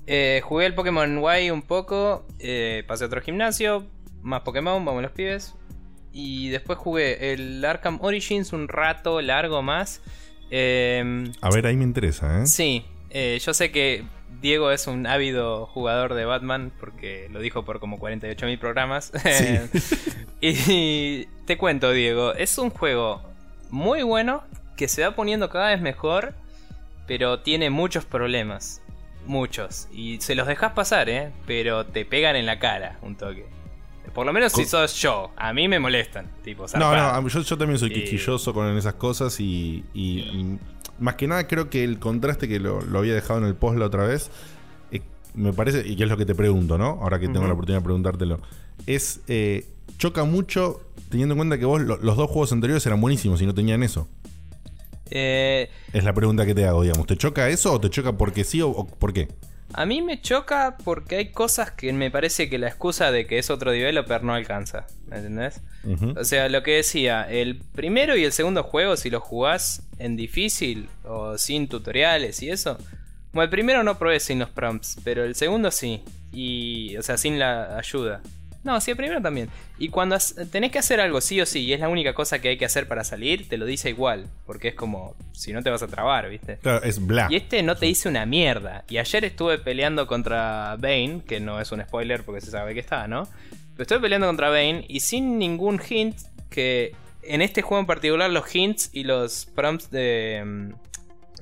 Eh, 0.07 0.41
jugué 0.43 0.65
el 0.65 0.75
Pokémon 0.75 1.23
Y 1.41 1.51
un 1.51 1.61
poco, 1.61 2.27
eh, 2.39 2.83
pasé 2.85 3.05
a 3.05 3.07
otro 3.07 3.21
gimnasio, 3.21 3.87
más 4.23 4.41
Pokémon, 4.41 4.83
vamos 4.83 5.01
los 5.01 5.13
pibes. 5.13 5.55
Y 6.11 6.49
después 6.49 6.77
jugué 6.77 7.31
el 7.31 7.63
Arkham 7.63 7.99
Origins 8.01 8.51
un 8.51 8.67
rato 8.67 9.21
largo 9.21 9.61
más. 9.61 10.01
Em, 10.49 11.31
a 11.39 11.49
ver, 11.49 11.65
ahí 11.65 11.77
me 11.77 11.85
interesa, 11.85 12.41
¿eh? 12.41 12.45
Sí, 12.45 12.83
eh, 13.09 13.39
yo 13.41 13.53
sé 13.53 13.71
que 13.71 14.03
Diego 14.41 14.71
es 14.71 14.85
un 14.87 15.07
ávido 15.07 15.65
jugador 15.67 16.13
de 16.13 16.25
Batman 16.25 16.73
porque 16.77 17.29
lo 17.31 17.39
dijo 17.39 17.63
por 17.63 17.79
como 17.79 17.99
48.000 17.99 18.59
programas. 18.59 19.13
y 20.41 21.23
te 21.45 21.57
cuento, 21.57 21.93
Diego, 21.93 22.33
es 22.33 22.57
un 22.57 22.69
juego 22.69 23.21
muy 23.69 24.03
bueno 24.03 24.43
que 24.77 24.87
se 24.87 25.03
va 25.03 25.15
poniendo 25.15 25.49
cada 25.49 25.69
vez 25.69 25.81
mejor, 25.81 26.33
pero 27.07 27.39
tiene 27.39 27.69
muchos 27.69 28.05
problemas. 28.05 28.81
Muchos. 29.25 29.89
Y 29.91 30.21
se 30.21 30.35
los 30.35 30.47
dejas 30.47 30.71
pasar, 30.71 31.09
¿eh? 31.09 31.33
Pero 31.45 31.85
te 31.85 32.05
pegan 32.05 32.37
en 32.37 32.45
la 32.45 32.59
cara 32.59 32.97
un 33.01 33.17
toque. 33.17 33.45
Por 34.13 34.25
lo 34.25 34.31
menos 34.31 34.53
si 34.53 34.65
sos 34.65 34.95
yo. 34.95 35.31
A 35.35 35.51
mí 35.51 35.67
me 35.67 35.79
molestan. 35.79 36.27
Tipo, 36.43 36.65
no, 36.79 36.95
no, 36.95 37.27
yo, 37.27 37.57
también 37.57 37.77
soy 37.77 37.91
quisquilloso 37.91 38.53
con 38.53 38.75
esas 38.77 38.93
cosas 38.93 39.39
y, 39.39 39.83
más 40.99 41.15
que 41.15 41.27
nada 41.27 41.45
creo 41.47 41.69
que 41.69 41.83
el 41.83 41.99
contraste 41.99 42.47
que 42.47 42.59
lo, 42.59 42.79
había 42.97 43.13
dejado 43.13 43.39
en 43.39 43.45
el 43.45 43.55
post 43.55 43.77
la 43.77 43.85
otra 43.85 44.07
vez, 44.07 44.31
eh, 44.91 45.01
me 45.35 45.53
parece, 45.53 45.87
y 45.87 45.95
que 45.95 46.03
es 46.03 46.09
lo 46.09 46.17
que 46.17 46.25
te 46.25 46.33
pregunto, 46.33 46.77
¿no? 46.77 46.99
Ahora 47.01 47.19
que 47.19 47.27
tengo 47.27 47.45
la 47.45 47.53
oportunidad 47.53 47.81
de 47.81 47.83
preguntártelo, 47.83 48.39
es, 48.87 49.21
eh, 49.27 49.67
choca 49.99 50.23
mucho 50.23 50.81
teniendo 51.09 51.33
en 51.33 51.37
cuenta 51.37 51.59
que 51.59 51.65
vos 51.65 51.81
los 51.81 52.17
dos 52.17 52.27
juegos 52.27 52.51
anteriores 52.51 52.85
eran 52.85 52.99
buenísimos 52.99 53.41
y 53.41 53.45
no 53.45 53.53
tenían 53.53 53.83
eso. 53.83 54.07
Eh, 55.11 55.69
es 55.93 56.03
la 56.03 56.13
pregunta 56.13 56.45
que 56.45 56.55
te 56.55 56.65
hago, 56.65 56.83
digamos. 56.83 57.07
¿Te 57.07 57.17
choca 57.17 57.49
eso 57.49 57.73
o 57.73 57.79
te 57.79 57.89
choca 57.89 58.13
porque 58.13 58.43
sí 58.43 58.61
o, 58.61 58.85
por 58.85 59.13
qué? 59.13 59.27
A 59.73 59.85
mí 59.85 60.01
me 60.01 60.21
choca 60.21 60.77
porque 60.83 61.17
hay 61.17 61.31
cosas 61.31 61.71
que 61.71 61.91
me 61.91 62.09
parece 62.09 62.49
que 62.49 62.57
la 62.57 62.67
excusa 62.67 63.11
de 63.11 63.27
que 63.27 63.37
es 63.37 63.49
otro 63.49 63.71
developer 63.71 64.23
no 64.23 64.33
alcanza. 64.33 64.87
¿Me 65.07 65.17
entendés? 65.17 65.61
O 66.15 66.23
sea, 66.23 66.49
lo 66.49 66.63
que 66.63 66.75
decía, 66.75 67.23
el 67.29 67.57
primero 67.73 68.15
y 68.17 68.23
el 68.23 68.31
segundo 68.31 68.63
juego, 68.63 68.97
si 68.97 69.09
los 69.09 69.23
jugás 69.23 69.83
en 69.99 70.15
difícil 70.15 70.89
o 71.03 71.37
sin 71.37 71.67
tutoriales 71.67 72.41
y 72.41 72.49
eso. 72.49 72.77
Bueno, 73.33 73.43
el 73.43 73.49
primero 73.49 73.83
no 73.83 73.97
probé 73.97 74.19
sin 74.19 74.39
los 74.39 74.49
prompts, 74.49 74.97
pero 75.03 75.23
el 75.23 75.35
segundo 75.35 75.71
sí. 75.71 76.01
Y, 76.31 76.95
o 76.97 77.03
sea, 77.03 77.17
sin 77.17 77.39
la 77.39 77.77
ayuda. 77.77 78.21
No, 78.63 78.79
sí, 78.81 78.91
el 78.91 78.97
primero 78.97 79.21
también. 79.21 79.49
Y 79.77 79.89
cuando 79.89 80.17
tenés 80.51 80.71
que 80.71 80.79
hacer 80.79 80.99
algo 80.99 81.21
sí 81.21 81.39
o 81.39 81.45
sí, 81.45 81.61
y 81.61 81.73
es 81.73 81.79
la 81.79 81.89
única 81.89 82.13
cosa 82.13 82.39
que 82.39 82.49
hay 82.49 82.57
que 82.57 82.65
hacer 82.65 82.87
para 82.87 83.03
salir, 83.03 83.47
te 83.47 83.57
lo 83.57 83.65
dice 83.65 83.89
igual. 83.89 84.27
Porque 84.45 84.69
es 84.69 84.75
como, 84.75 85.15
si 85.31 85.53
no 85.53 85.63
te 85.63 85.69
vas 85.69 85.83
a 85.83 85.87
trabar, 85.87 86.29
¿viste? 86.29 86.57
Claro, 86.57 86.83
es 86.83 87.05
bla. 87.05 87.27
Y 87.29 87.35
este 87.35 87.63
no 87.63 87.75
te 87.75 87.85
dice 87.85 88.09
una 88.09 88.25
mierda. 88.25 88.83
Y 88.89 88.97
ayer 88.97 89.25
estuve 89.25 89.57
peleando 89.59 90.07
contra 90.07 90.75
Bane, 90.77 91.21
que 91.25 91.39
no 91.39 91.61
es 91.61 91.71
un 91.71 91.81
spoiler 91.81 92.23
porque 92.23 92.41
se 92.41 92.51
sabe 92.51 92.73
que 92.73 92.79
está, 92.79 93.07
¿no? 93.07 93.27
Pero 93.73 93.83
estuve 93.83 93.99
peleando 93.99 94.27
contra 94.27 94.49
Bane 94.49 94.85
y 94.87 94.99
sin 95.01 95.37
ningún 95.37 95.79
hint 95.79 96.17
que 96.49 96.95
en 97.23 97.41
este 97.41 97.61
juego 97.61 97.81
en 97.81 97.87
particular 97.87 98.29
los 98.29 98.53
hints 98.53 98.89
y 98.93 99.03
los 99.03 99.45
prompts 99.53 99.91
de, 99.91 100.43
mm, 100.45 100.69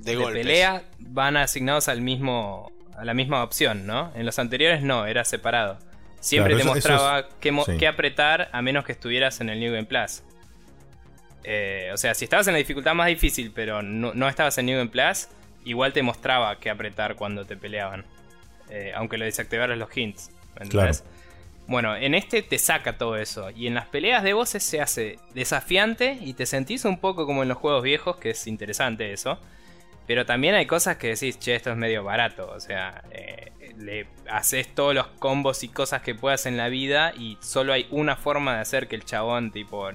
de, 0.04 0.16
de 0.16 0.26
pelea 0.26 0.84
van 1.00 1.38
asignados 1.38 1.88
al 1.88 2.02
mismo 2.02 2.72
a 2.98 3.06
la 3.06 3.14
misma 3.14 3.44
opción, 3.44 3.86
¿no? 3.86 4.12
En 4.16 4.26
los 4.26 4.40
anteriores 4.40 4.82
no, 4.82 5.06
era 5.06 5.26
separado. 5.26 5.78
Siempre 6.26 6.56
te 6.56 6.64
mostraba 6.64 7.28
qué, 7.40 7.88
apretar 7.88 8.50
a 8.52 8.64
menos 8.64 8.84
que 8.84 8.94
estuvieras 8.94 9.42
en 9.42 9.50
el 9.50 9.60
New 9.60 9.72
Game 9.72 9.86
Plus. 9.86 10.24
Eh, 11.44 11.92
o 11.94 11.98
sea, 11.98 12.16
si 12.16 12.24
estabas 12.24 12.48
en 12.48 12.54
la 12.54 12.58
dificultad 12.58 12.96
más 12.96 13.06
difícil, 13.06 13.52
pero 13.54 13.84
no, 13.84 14.28
estabas 14.28 14.58
en 14.58 14.66
New 14.66 14.76
Game 14.76 14.90
Plus, 14.90 15.28
igual 15.66 15.94
te 15.94 16.02
mostraba 16.02 16.60
qué 16.60 16.72
apretar 16.72 17.16
cuando 17.16 17.46
te 17.46 17.56
peleaban. 17.56 18.06
Eh, 18.72 18.92
aunque 18.96 19.20
lo 19.20 19.26
desactivaras 19.26 19.78
los 19.78 19.96
hints. 19.96 20.32
Bueno, 21.68 21.96
en 21.96 22.16
este 22.16 22.42
te 22.42 22.58
saca 22.58 22.98
todo 22.98 23.18
eso. 23.18 23.52
Y 23.52 23.68
en 23.68 23.76
las 23.76 23.86
peleas 23.86 24.24
de 24.24 24.34
voces 24.34 24.64
se 24.64 24.82
hace 24.82 25.20
desafiante 25.36 26.18
y 26.22 26.34
te 26.34 26.48
sentís 26.48 26.86
un 26.86 26.98
poco 26.98 27.28
como 27.28 27.44
en 27.44 27.50
los 27.50 27.60
juegos 27.60 27.84
viejos, 27.84 28.18
que 28.18 28.32
es 28.32 28.48
interesante 28.48 29.14
eso. 29.14 29.38
Pero 30.08 30.26
también 30.26 30.56
hay 30.56 30.66
cosas 30.66 30.98
que 30.98 31.10
decís, 31.10 31.38
che, 31.38 31.54
esto 31.54 31.70
es 31.70 31.78
medio 31.78 32.04
barato. 32.04 32.52
O 32.52 32.60
sea, 32.60 33.04
eh, 33.12 33.52
le 33.78 34.08
haces 34.30 34.74
todos 34.74 34.94
los 34.94 35.08
combos 35.08 35.64
y 35.64 35.70
cosas 35.70 36.02
que 36.02 36.16
puedas 36.16 36.46
en 36.46 36.58
la 36.58 36.70
vida 36.70 37.14
y 37.18 37.38
solo 37.42 37.74
hay 37.74 37.88
una 37.92 38.16
forma 38.16 38.56
de 38.56 38.62
hacer 38.62 38.88
que 38.88 38.96
el 38.96 39.06
chabón, 39.06 39.52
tipo, 39.52 39.90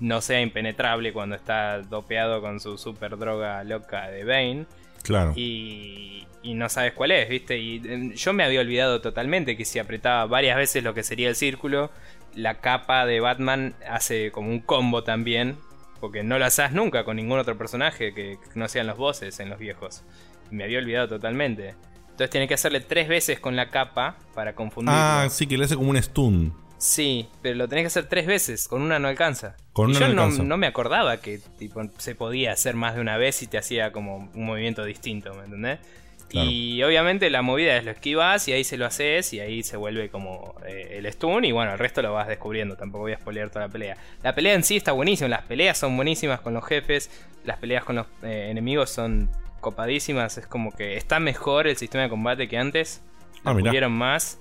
no 0.00 0.20
sea 0.20 0.40
impenetrable 0.40 1.12
cuando 1.12 1.36
está 1.36 1.80
dopeado 1.82 2.40
con 2.40 2.60
su 2.60 2.78
super 2.78 3.16
droga 3.18 3.64
loca 3.64 4.08
de 4.08 4.24
Bane. 4.24 4.66
Claro. 5.02 5.32
Y, 5.36 6.26
y 6.42 6.54
no 6.54 6.68
sabes 6.68 6.92
cuál 6.92 7.12
es, 7.12 7.28
¿viste? 7.28 7.58
Y 7.58 7.76
em, 7.84 8.12
yo 8.12 8.32
me 8.32 8.44
había 8.44 8.60
olvidado 8.60 9.00
totalmente 9.00 9.56
que 9.56 9.64
si 9.64 9.78
apretaba 9.78 10.26
varias 10.26 10.56
veces 10.56 10.84
lo 10.84 10.94
que 10.94 11.02
sería 11.02 11.28
el 11.28 11.36
círculo, 11.36 11.90
la 12.34 12.60
capa 12.60 13.06
de 13.06 13.20
Batman 13.20 13.74
hace 13.88 14.30
como 14.30 14.50
un 14.50 14.60
combo 14.60 15.04
también. 15.04 15.56
Porque 16.00 16.22
no 16.22 16.38
lo 16.38 16.44
haces 16.44 16.70
nunca 16.70 17.02
con 17.02 17.16
ningún 17.16 17.40
otro 17.40 17.58
personaje 17.58 18.14
que 18.14 18.38
no 18.54 18.68
sean 18.68 18.86
los 18.86 18.96
bosses 18.96 19.40
en 19.40 19.50
los 19.50 19.58
viejos. 19.58 20.04
Me 20.50 20.62
había 20.62 20.78
olvidado 20.78 21.08
totalmente. 21.08 21.74
Entonces 22.18 22.30
tiene 22.32 22.48
que 22.48 22.54
hacerle 22.54 22.80
tres 22.80 23.06
veces 23.06 23.38
con 23.38 23.54
la 23.54 23.70
capa 23.70 24.16
para 24.34 24.52
confundirlo. 24.56 24.98
Ah, 25.00 25.28
sí, 25.30 25.46
que 25.46 25.56
le 25.56 25.66
hace 25.66 25.76
como 25.76 25.90
un 25.90 26.02
stun. 26.02 26.52
Sí, 26.76 27.28
pero 27.42 27.54
lo 27.54 27.68
tenés 27.68 27.84
que 27.84 27.86
hacer 27.86 28.06
tres 28.08 28.26
veces, 28.26 28.66
con 28.66 28.82
una 28.82 28.98
no 28.98 29.06
alcanza. 29.06 29.54
Con 29.72 29.90
y 29.90 29.92
una 29.92 30.00
yo 30.00 30.08
no 30.08 30.14
no, 30.14 30.22
alcanza. 30.22 30.42
no 30.42 30.56
me 30.56 30.66
acordaba 30.66 31.18
que 31.18 31.38
tipo, 31.60 31.80
se 31.98 32.16
podía 32.16 32.50
hacer 32.50 32.74
más 32.74 32.96
de 32.96 33.02
una 33.02 33.18
vez 33.18 33.40
y 33.44 33.46
te 33.46 33.56
hacía 33.56 33.92
como 33.92 34.28
un 34.34 34.46
movimiento 34.46 34.84
distinto, 34.84 35.32
¿me 35.34 35.44
entendés? 35.44 35.78
Claro. 36.26 36.50
Y 36.50 36.82
obviamente 36.82 37.30
la 37.30 37.40
movida 37.42 37.76
es 37.76 37.84
lo 37.84 37.92
esquivas 37.92 38.48
y 38.48 38.52
ahí 38.52 38.64
se 38.64 38.76
lo 38.78 38.86
haces 38.86 39.32
y 39.32 39.38
ahí 39.38 39.62
se 39.62 39.76
vuelve 39.76 40.08
como 40.08 40.56
eh, 40.66 40.96
el 40.98 41.06
stun 41.12 41.44
y 41.44 41.52
bueno, 41.52 41.72
el 41.72 41.78
resto 41.78 42.02
lo 42.02 42.14
vas 42.14 42.26
descubriendo, 42.26 42.74
tampoco 42.74 43.02
voy 43.02 43.12
a 43.12 43.18
spoilear 43.18 43.48
toda 43.50 43.66
la 43.66 43.72
pelea. 43.72 43.96
La 44.24 44.34
pelea 44.34 44.54
en 44.54 44.64
sí 44.64 44.76
está 44.76 44.90
buenísima, 44.90 45.28
las 45.28 45.42
peleas 45.42 45.78
son 45.78 45.94
buenísimas 45.94 46.40
con 46.40 46.52
los 46.52 46.64
jefes, 46.64 47.12
las 47.44 47.58
peleas 47.58 47.84
con 47.84 47.94
los 47.94 48.06
eh, 48.24 48.48
enemigos 48.50 48.90
son 48.90 49.30
copadísimas, 49.60 50.38
es 50.38 50.46
como 50.46 50.72
que 50.72 50.96
está 50.96 51.20
mejor 51.20 51.66
el 51.66 51.76
sistema 51.76 52.04
de 52.04 52.10
combate 52.10 52.48
que 52.48 52.58
antes, 52.58 53.02
Ah, 53.44 53.52
pulieron 53.52 53.92
más. 53.92 54.38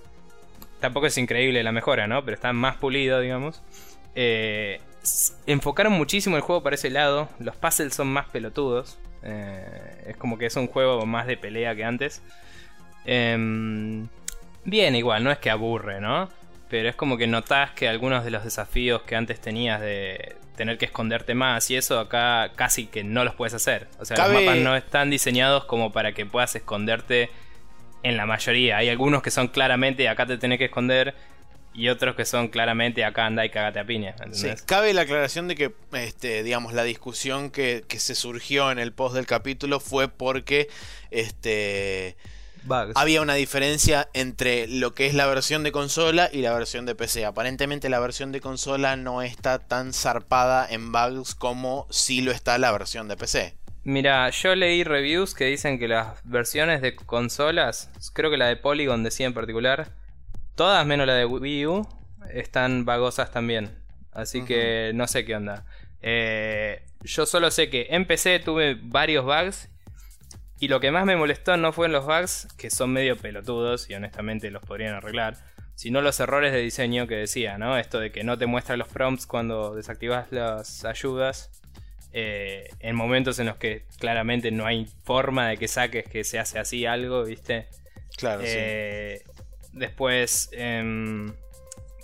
Tampoco 0.79 1.07
es 1.07 1.17
increíble 1.17 1.63
la 1.63 1.71
mejora, 1.71 2.07
¿no? 2.07 2.23
Pero 2.23 2.35
está 2.35 2.53
más 2.53 2.77
pulido, 2.77 3.19
digamos. 3.19 3.61
Eh, 4.15 4.79
enfocaron 5.45 5.93
muchísimo 5.93 6.35
el 6.35 6.41
juego 6.41 6.63
para 6.63 6.75
ese 6.75 6.89
lado. 6.89 7.29
Los 7.39 7.55
puzzles 7.55 7.95
son 7.95 8.07
más 8.07 8.27
pelotudos. 8.29 8.97
Eh, 9.23 10.05
es 10.07 10.17
como 10.17 10.37
que 10.37 10.47
es 10.47 10.55
un 10.55 10.67
juego 10.67 11.05
más 11.05 11.27
de 11.27 11.37
pelea 11.37 11.75
que 11.75 11.83
antes. 11.83 12.21
Em, 13.05 14.07
bien, 14.65 14.95
igual, 14.95 15.23
no 15.23 15.31
es 15.31 15.37
que 15.39 15.49
aburre, 15.49 16.01
¿no? 16.01 16.29
Pero 16.69 16.89
es 16.89 16.95
como 16.95 17.17
que 17.17 17.27
notás 17.27 17.71
que 17.71 17.87
algunos 17.87 18.23
de 18.25 18.31
los 18.31 18.43
desafíos 18.43 19.01
que 19.03 19.15
antes 19.15 19.39
tenías 19.39 19.79
de 19.79 20.35
tener 20.57 20.77
que 20.77 20.85
esconderte 20.85 21.33
más 21.35 21.69
y 21.71 21.75
eso 21.75 21.99
acá 21.99 22.51
casi 22.55 22.87
que 22.87 23.03
no 23.03 23.23
los 23.23 23.35
puedes 23.35 23.53
hacer. 23.53 23.87
O 23.99 24.05
sea, 24.05 24.17
Cabe- 24.17 24.33
los 24.33 24.43
mapas 24.43 24.57
no 24.59 24.75
están 24.75 25.09
diseñados 25.09 25.65
como 25.65 25.91
para 25.93 26.13
que 26.13 26.25
puedas 26.25 26.55
esconderte 26.55 27.29
en 28.03 28.17
la 28.17 28.25
mayoría. 28.25 28.77
Hay 28.77 28.89
algunos 28.89 29.21
que 29.21 29.31
son 29.31 29.47
claramente 29.47 30.09
acá 30.09 30.25
te 30.25 30.37
tenés 30.37 30.57
que 30.57 30.65
esconder 30.65 31.13
y 31.73 31.89
otros 31.89 32.15
que 32.15 32.25
son 32.25 32.47
claramente 32.47 33.05
acá 33.05 33.27
andá 33.27 33.45
y 33.45 33.49
cagate 33.51 33.79
a 33.79 33.85
piña. 33.85 34.15
Sí, 34.31 34.49
cabe 34.65 34.93
la 34.95 35.01
aclaración 35.03 35.47
de 35.47 35.55
que, 35.55 35.71
este, 35.93 36.41
digamos, 36.41 36.73
la 36.73 36.83
discusión 36.83 37.51
que, 37.51 37.83
que 37.87 37.99
se 37.99 38.15
surgió 38.15 38.71
en 38.71 38.79
el 38.79 38.93
post 38.93 39.15
del 39.15 39.27
capítulo 39.27 39.79
fue 39.79 40.07
porque, 40.07 40.69
este, 41.11 42.15
había 42.95 43.21
una 43.21 43.35
diferencia 43.35 44.09
entre 44.13 44.67
lo 44.67 44.93
que 44.93 45.07
es 45.07 45.13
la 45.13 45.25
versión 45.27 45.63
de 45.63 45.71
consola 45.71 46.29
y 46.31 46.41
la 46.41 46.53
versión 46.53 46.85
de 46.85 46.95
PC. 46.95 47.25
Aparentemente 47.25 47.89
la 47.89 47.99
versión 47.99 48.31
de 48.31 48.41
consola 48.41 48.95
no 48.95 49.21
está 49.21 49.59
tan 49.59 49.93
zarpada 49.93 50.67
en 50.69 50.91
bugs 50.91 51.35
como 51.35 51.87
si 51.89 52.21
lo 52.21 52.31
está 52.31 52.57
la 52.57 52.71
versión 52.71 53.07
de 53.07 53.17
PC. 53.17 53.55
Mira, 53.83 54.29
yo 54.31 54.53
leí 54.55 54.83
reviews 54.83 55.33
que 55.33 55.45
dicen 55.45 55.79
que 55.79 55.87
las 55.87 56.19
versiones 56.25 56.81
de 56.81 56.95
consolas, 56.95 57.89
creo 58.13 58.29
que 58.29 58.37
la 58.37 58.47
de 58.47 58.57
Polygon 58.57 59.03
decía 59.03 59.27
en 59.27 59.33
particular, 59.33 59.93
todas 60.55 60.85
menos 60.85 61.07
la 61.07 61.13
de 61.13 61.25
Wii 61.25 61.67
U, 61.67 61.87
están 62.29 62.83
vagosas 62.83 63.31
también. 63.31 63.71
Así 64.11 64.43
que 64.43 64.91
no 64.93 65.07
sé 65.07 65.23
qué 65.25 65.35
onda. 65.35 65.65
Eh, 66.01 66.83
yo 67.01 67.25
solo 67.25 67.51
sé 67.51 67.69
que 67.69 67.87
en 67.91 68.05
PC 68.05 68.39
tuve 68.39 68.77
varios 68.81 69.23
bugs. 69.23 69.69
Y 70.59 70.67
lo 70.69 70.79
que 70.79 70.91
más 70.91 71.05
me 71.05 71.15
molestó 71.15 71.55
no 71.57 71.71
fueron 71.71 71.93
los 71.93 72.05
bugs, 72.05 72.47
que 72.57 72.69
son 72.69 72.91
medio 72.91 73.15
pelotudos 73.15 73.89
y 73.89 73.93
honestamente 73.93 74.49
los 74.49 74.63
podrían 74.63 74.95
arreglar, 74.95 75.37
sino 75.75 76.01
los 76.01 76.19
errores 76.19 76.51
de 76.51 76.59
diseño 76.61 77.05
que 77.07 77.15
decía, 77.15 77.57
¿no? 77.59 77.77
Esto 77.77 77.99
de 77.99 78.11
que 78.11 78.23
no 78.23 78.37
te 78.37 78.47
muestra 78.47 78.75
los 78.77 78.87
prompts 78.87 79.27
cuando 79.27 79.75
desactivas 79.75 80.31
las 80.31 80.83
ayudas. 80.85 81.51
eh, 82.13 82.69
en 82.79 82.95
momentos 82.95 83.37
en 83.37 83.45
los 83.47 83.57
que 83.57 83.83
claramente 83.99 84.49
no 84.49 84.65
hay 84.65 84.87
forma 85.03 85.49
de 85.49 85.57
que 85.57 85.67
saques 85.67 86.05
que 86.05 86.23
se 86.23 86.39
hace 86.39 86.57
así 86.57 86.85
algo, 86.85 87.23
¿viste? 87.25 87.67
Claro, 88.17 88.41
sí. 88.41 88.47
Eh, 88.49 89.23
Después, 89.73 90.49
em, 90.53 91.31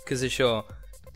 qué 0.06 0.16
sé 0.16 0.28
yo, 0.28 0.66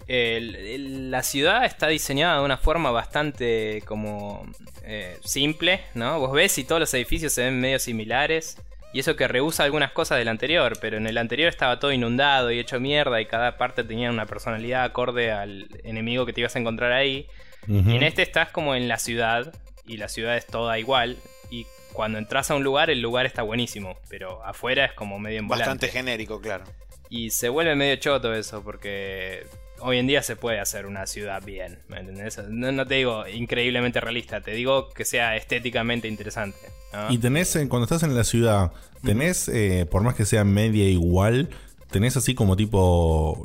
el- 0.08 0.56
el- 0.56 1.10
la 1.10 1.22
ciudad 1.22 1.64
está 1.64 1.86
diseñada 1.88 2.38
de 2.38 2.44
una 2.44 2.56
forma 2.56 2.90
bastante 2.90 3.82
como 3.86 4.46
eh, 4.84 5.18
simple, 5.22 5.82
¿no? 5.94 6.18
Vos 6.18 6.32
ves 6.32 6.56
y 6.58 6.64
todos 6.64 6.80
los 6.80 6.94
edificios 6.94 7.32
se 7.34 7.44
ven 7.44 7.60
medio 7.60 7.78
similares. 7.78 8.56
Y 8.94 9.00
eso 9.00 9.16
que 9.16 9.28
rehúsa 9.28 9.64
algunas 9.64 9.92
cosas 9.92 10.16
del 10.18 10.28
anterior, 10.28 10.78
pero 10.80 10.96
en 10.96 11.06
el 11.06 11.18
anterior 11.18 11.50
estaba 11.50 11.78
todo 11.78 11.92
inundado 11.92 12.50
y 12.50 12.58
hecho 12.58 12.80
mierda 12.80 13.20
y 13.20 13.26
cada 13.26 13.58
parte 13.58 13.84
tenía 13.84 14.08
una 14.08 14.24
personalidad 14.24 14.84
acorde 14.84 15.30
al 15.30 15.68
enemigo 15.84 16.24
que 16.24 16.32
te 16.32 16.40
ibas 16.40 16.56
a 16.56 16.58
encontrar 16.58 16.92
ahí. 16.92 17.26
Y 17.66 17.96
en 17.96 18.02
este 18.02 18.22
estás 18.22 18.48
como 18.48 18.74
en 18.74 18.88
la 18.88 18.96
ciudad 18.98 19.52
y 19.84 19.98
la 19.98 20.08
ciudad 20.08 20.38
es 20.38 20.46
toda 20.46 20.78
igual. 20.78 21.18
Y 21.50 21.66
cuando 21.92 22.16
entras 22.16 22.50
a 22.50 22.54
un 22.54 22.64
lugar, 22.64 22.88
el 22.88 23.02
lugar 23.02 23.26
está 23.26 23.42
buenísimo, 23.42 23.98
pero 24.08 24.42
afuera 24.42 24.86
es 24.86 24.92
como 24.94 25.18
medio 25.18 25.40
en 25.40 25.48
Bastante 25.48 25.88
genérico, 25.88 26.40
claro. 26.40 26.64
Y 27.10 27.28
se 27.28 27.50
vuelve 27.50 27.74
medio 27.74 27.96
choto 27.96 28.32
eso, 28.32 28.62
porque 28.64 29.44
hoy 29.80 29.98
en 29.98 30.06
día 30.06 30.22
se 30.22 30.36
puede 30.36 30.60
hacer 30.60 30.86
una 30.86 31.06
ciudad 31.06 31.42
bien, 31.44 31.78
¿me 31.88 31.98
entendés? 32.00 32.38
No, 32.48 32.72
no 32.72 32.86
te 32.86 32.96
digo 32.96 33.26
increíblemente 33.28 34.00
realista, 34.00 34.40
te 34.40 34.52
digo 34.52 34.88
que 34.90 35.04
sea 35.04 35.36
estéticamente 35.36 36.08
interesante. 36.08 36.58
¿no? 36.92 37.10
Y 37.12 37.18
tenés, 37.18 37.54
eh, 37.56 37.68
cuando 37.68 37.84
estás 37.84 38.02
en 38.02 38.14
la 38.16 38.24
ciudad, 38.24 38.72
tenés, 39.02 39.48
eh, 39.48 39.86
por 39.90 40.02
más 40.02 40.14
que 40.14 40.24
sea 40.24 40.44
media 40.44 40.84
igual, 40.88 41.48
tenés 41.90 42.16
así 42.16 42.34
como 42.34 42.56
tipo 42.56 43.44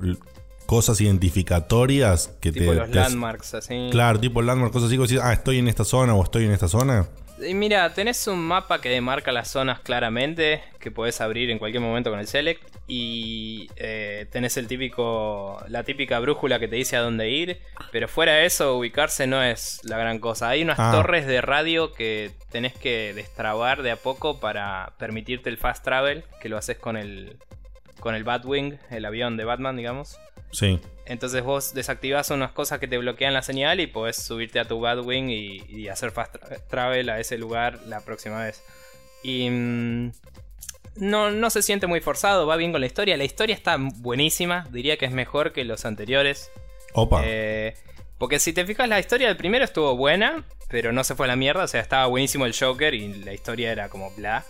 cosas 0.65 0.99
identificatorias 1.01 2.31
que 2.39 2.51
tipo 2.51 2.71
te... 2.71 2.77
los 2.77 2.89
te- 2.89 2.95
landmarks, 2.95 3.53
así. 3.55 3.89
Claro, 3.91 4.19
tipo 4.19 4.41
landmark, 4.41 4.71
cosas 4.71 4.87
así, 4.87 4.95
como 4.97 5.07
decís, 5.07 5.21
ah, 5.23 5.33
estoy 5.33 5.59
en 5.59 5.67
esta 5.67 5.83
zona 5.83 6.13
o 6.15 6.23
estoy 6.23 6.45
en 6.45 6.51
esta 6.51 6.67
zona. 6.67 7.07
Mira, 7.53 7.93
tenés 7.93 8.27
un 8.27 8.39
mapa 8.39 8.79
que 8.81 8.89
demarca 8.89 9.31
las 9.31 9.49
zonas 9.49 9.79
claramente, 9.79 10.63
que 10.79 10.91
podés 10.91 11.19
abrir 11.21 11.49
en 11.49 11.59
cualquier 11.59 11.81
momento 11.81 12.09
con 12.09 12.19
el 12.19 12.27
select. 12.27 12.61
Y 12.87 13.69
eh, 13.77 14.25
tenés 14.31 14.57
el 14.57 14.67
típico, 14.67 15.63
la 15.69 15.83
típica 15.83 16.19
brújula 16.19 16.59
que 16.59 16.67
te 16.67 16.75
dice 16.75 16.95
a 16.97 17.01
dónde 17.01 17.29
ir. 17.29 17.59
Pero 17.91 18.07
fuera 18.07 18.33
de 18.33 18.45
eso, 18.45 18.75
ubicarse 18.77 19.25
no 19.25 19.41
es 19.41 19.79
la 19.83 19.97
gran 19.97 20.19
cosa. 20.19 20.49
Hay 20.49 20.61
unas 20.63 20.79
Ah. 20.79 20.91
torres 20.91 21.25
de 21.25 21.41
radio 21.41 21.93
que 21.93 22.31
tenés 22.51 22.73
que 22.73 23.13
destrabar 23.13 23.83
de 23.83 23.91
a 23.91 23.95
poco 23.95 24.39
para 24.39 24.93
permitirte 24.99 25.49
el 25.49 25.57
fast 25.57 25.83
travel, 25.83 26.23
que 26.41 26.49
lo 26.49 26.57
haces 26.57 26.77
con 26.77 26.97
el, 26.97 27.37
con 27.99 28.15
el 28.15 28.23
Batwing, 28.25 28.77
el 28.91 29.05
avión 29.05 29.37
de 29.37 29.45
Batman, 29.45 29.77
digamos. 29.77 30.19
Sí. 30.51 30.79
Entonces 31.05 31.43
vos 31.43 31.73
desactivás 31.73 32.29
unas 32.29 32.51
cosas 32.51 32.79
que 32.79 32.87
te 32.87 32.97
bloquean 32.97 33.33
la 33.33 33.41
señal 33.41 33.79
y 33.79 33.87
podés 33.87 34.15
subirte 34.15 34.59
a 34.59 34.65
tu 34.65 34.79
Batwing 34.79 35.29
y, 35.29 35.63
y 35.67 35.87
hacer 35.89 36.11
fast 36.11 36.35
tra- 36.35 36.61
travel 36.67 37.09
a 37.09 37.19
ese 37.19 37.37
lugar 37.37 37.79
la 37.87 37.99
próxima 38.01 38.43
vez. 38.43 38.63
Y 39.21 39.49
mm, 39.49 40.11
no, 40.95 41.31
no 41.31 41.49
se 41.49 41.61
siente 41.61 41.87
muy 41.87 41.99
forzado, 41.99 42.47
va 42.47 42.55
bien 42.55 42.71
con 42.71 42.81
la 42.81 42.87
historia. 42.87 43.17
La 43.17 43.23
historia 43.25 43.55
está 43.55 43.77
buenísima, 43.77 44.67
diría 44.71 44.97
que 44.97 45.05
es 45.05 45.11
mejor 45.11 45.51
que 45.51 45.63
los 45.65 45.85
anteriores. 45.85 46.51
Opa. 46.93 47.21
Eh, 47.25 47.75
porque 48.17 48.39
si 48.39 48.53
te 48.53 48.65
fijas, 48.65 48.87
la 48.87 48.99
historia 48.99 49.27
del 49.27 49.35
primero 49.37 49.65
estuvo 49.65 49.97
buena, 49.97 50.45
pero 50.69 50.93
no 50.93 51.03
se 51.03 51.15
fue 51.15 51.25
a 51.25 51.29
la 51.29 51.35
mierda. 51.35 51.63
O 51.63 51.67
sea, 51.67 51.81
estaba 51.81 52.05
buenísimo 52.05 52.45
el 52.45 52.55
Joker 52.57 52.93
y 52.93 53.13
la 53.23 53.33
historia 53.33 53.71
era 53.71 53.89
como 53.89 54.11
bla. 54.11 54.45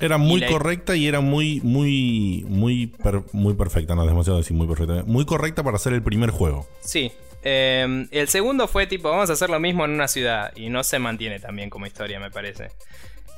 Era 0.00 0.16
muy 0.18 0.40
la- 0.40 0.46
correcta 0.48 0.94
y 0.96 1.06
era 1.08 1.20
muy, 1.20 1.60
muy, 1.62 2.44
muy, 2.48 2.86
per- 2.86 3.22
muy 3.32 3.54
perfecta. 3.54 3.94
No 3.94 4.02
es 4.02 4.08
demasiado 4.08 4.38
decir 4.38 4.56
muy 4.56 4.66
perfecta. 4.66 5.02
Muy 5.06 5.24
correcta 5.24 5.62
para 5.62 5.76
hacer 5.76 5.92
el 5.92 6.02
primer 6.02 6.30
juego. 6.30 6.66
Sí. 6.80 7.10
eh, 7.42 8.06
el 8.10 8.28
segundo 8.28 8.68
fue 8.68 8.86
tipo, 8.86 9.10
vamos 9.10 9.30
a 9.30 9.32
hacer 9.34 9.50
lo 9.50 9.58
mismo 9.60 9.84
en 9.84 9.92
una 9.92 10.08
ciudad. 10.08 10.52
Y 10.56 10.68
no 10.70 10.84
se 10.84 10.98
mantiene 10.98 11.40
también 11.40 11.70
como 11.70 11.86
historia, 11.86 12.20
me 12.20 12.30
parece. 12.30 12.68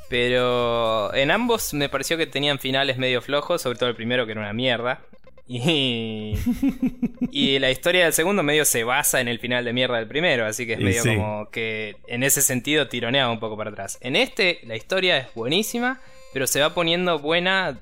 Pero 0.08 1.14
en 1.14 1.30
ambos 1.30 1.72
me 1.72 1.88
pareció 1.88 2.16
que 2.16 2.26
tenían 2.26 2.58
finales 2.58 2.98
medio 2.98 3.22
flojos, 3.22 3.62
sobre 3.62 3.78
todo 3.78 3.88
el 3.88 3.94
primero 3.94 4.26
que 4.26 4.32
era 4.32 4.40
una 4.40 4.52
mierda. 4.52 5.00
Y, 5.46 6.34
y 7.30 7.58
la 7.58 7.70
historia 7.70 8.04
del 8.04 8.12
segundo 8.12 8.42
medio 8.42 8.64
se 8.64 8.84
basa 8.84 9.20
en 9.20 9.28
el 9.28 9.38
final 9.38 9.64
de 9.64 9.72
mierda 9.72 9.96
del 9.98 10.06
primero, 10.08 10.46
así 10.46 10.66
que 10.66 10.74
es 10.74 10.80
medio 10.80 11.02
sí. 11.02 11.14
como 11.16 11.48
que 11.50 11.96
en 12.06 12.22
ese 12.22 12.42
sentido 12.42 12.88
tironeaba 12.88 13.32
un 13.32 13.40
poco 13.40 13.56
para 13.56 13.70
atrás. 13.70 13.98
En 14.00 14.14
este 14.16 14.60
la 14.64 14.76
historia 14.76 15.18
es 15.18 15.26
buenísima, 15.34 16.00
pero 16.32 16.46
se 16.46 16.60
va 16.60 16.74
poniendo 16.74 17.18
buena 17.18 17.78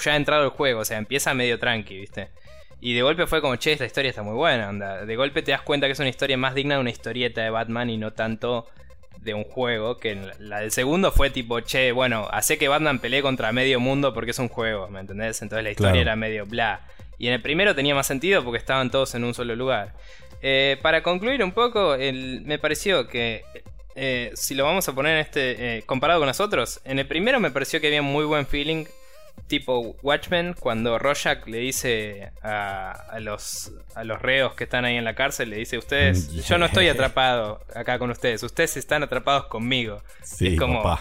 ya 0.00 0.12
ha 0.12 0.16
entrado 0.16 0.44
el 0.44 0.50
juego, 0.50 0.80
o 0.80 0.84
sea, 0.84 0.98
empieza 0.98 1.34
medio 1.34 1.58
tranqui, 1.58 1.98
¿viste? 1.98 2.28
Y 2.80 2.94
de 2.94 3.02
golpe 3.02 3.26
fue 3.26 3.40
como, 3.40 3.56
che, 3.56 3.72
esta 3.72 3.84
historia 3.84 4.08
está 4.08 4.22
muy 4.22 4.34
buena, 4.34 4.68
anda. 4.68 5.04
De 5.04 5.16
golpe 5.16 5.42
te 5.42 5.52
das 5.52 5.62
cuenta 5.62 5.86
que 5.86 5.92
es 5.92 5.98
una 6.00 6.08
historia 6.08 6.36
más 6.36 6.54
digna 6.54 6.74
de 6.74 6.80
una 6.80 6.90
historieta 6.90 7.42
de 7.42 7.50
Batman 7.50 7.90
y 7.90 7.96
no 7.96 8.12
tanto 8.12 8.66
de 9.18 9.34
un 9.34 9.44
juego, 9.44 9.98
que 9.98 10.18
la 10.40 10.60
del 10.60 10.72
segundo 10.72 11.12
fue 11.12 11.30
tipo, 11.30 11.60
che, 11.60 11.92
bueno, 11.92 12.26
hace 12.32 12.58
que 12.58 12.66
Batman 12.66 12.98
pelee 12.98 13.22
contra 13.22 13.52
medio 13.52 13.78
mundo 13.78 14.12
porque 14.12 14.32
es 14.32 14.38
un 14.40 14.48
juego, 14.48 14.88
¿me 14.88 14.98
entendés? 14.98 15.42
Entonces 15.42 15.62
la 15.62 15.70
historia 15.70 16.00
era 16.00 16.16
medio 16.16 16.44
bla. 16.44 16.80
Y 17.18 17.28
en 17.28 17.34
el 17.34 17.42
primero 17.42 17.76
tenía 17.76 17.94
más 17.94 18.08
sentido 18.08 18.42
porque 18.42 18.58
estaban 18.58 18.90
todos 18.90 19.14
en 19.14 19.22
un 19.22 19.32
solo 19.32 19.54
lugar. 19.54 19.94
Eh, 20.40 20.76
para 20.82 21.04
concluir 21.04 21.44
un 21.44 21.52
poco, 21.52 21.96
me 21.96 22.58
pareció 22.58 23.06
que 23.06 23.44
eh, 23.94 24.30
si 24.34 24.54
lo 24.54 24.64
vamos 24.64 24.88
a 24.88 24.94
poner 24.94 25.14
en 25.14 25.20
este 25.20 25.78
eh, 25.78 25.82
comparado 25.82 26.20
con 26.20 26.26
nosotros, 26.26 26.80
en 26.84 26.98
el 26.98 27.06
primero 27.06 27.40
me 27.40 27.50
pareció 27.50 27.80
que 27.80 27.88
había 27.88 28.02
muy 28.02 28.24
buen 28.24 28.46
feeling 28.46 28.86
tipo 29.46 29.96
Watchmen, 30.02 30.54
cuando 30.58 30.98
Rorschach 30.98 31.46
le 31.46 31.58
dice 31.58 32.32
a, 32.42 33.18
los, 33.20 33.72
a 33.94 34.04
los 34.04 34.20
reos 34.20 34.54
que 34.54 34.64
están 34.64 34.84
ahí 34.84 34.96
en 34.96 35.04
la 35.04 35.14
cárcel, 35.14 35.50
le 35.50 35.56
dice, 35.56 35.78
ustedes, 35.78 36.32
yo 36.48 36.58
no 36.58 36.66
estoy 36.66 36.88
atrapado 36.88 37.60
acá 37.74 37.98
con 37.98 38.10
ustedes, 38.10 38.42
ustedes 38.42 38.76
están 38.76 39.02
atrapados 39.02 39.46
conmigo. 39.46 40.02
Sí, 40.22 40.56
como... 40.56 40.98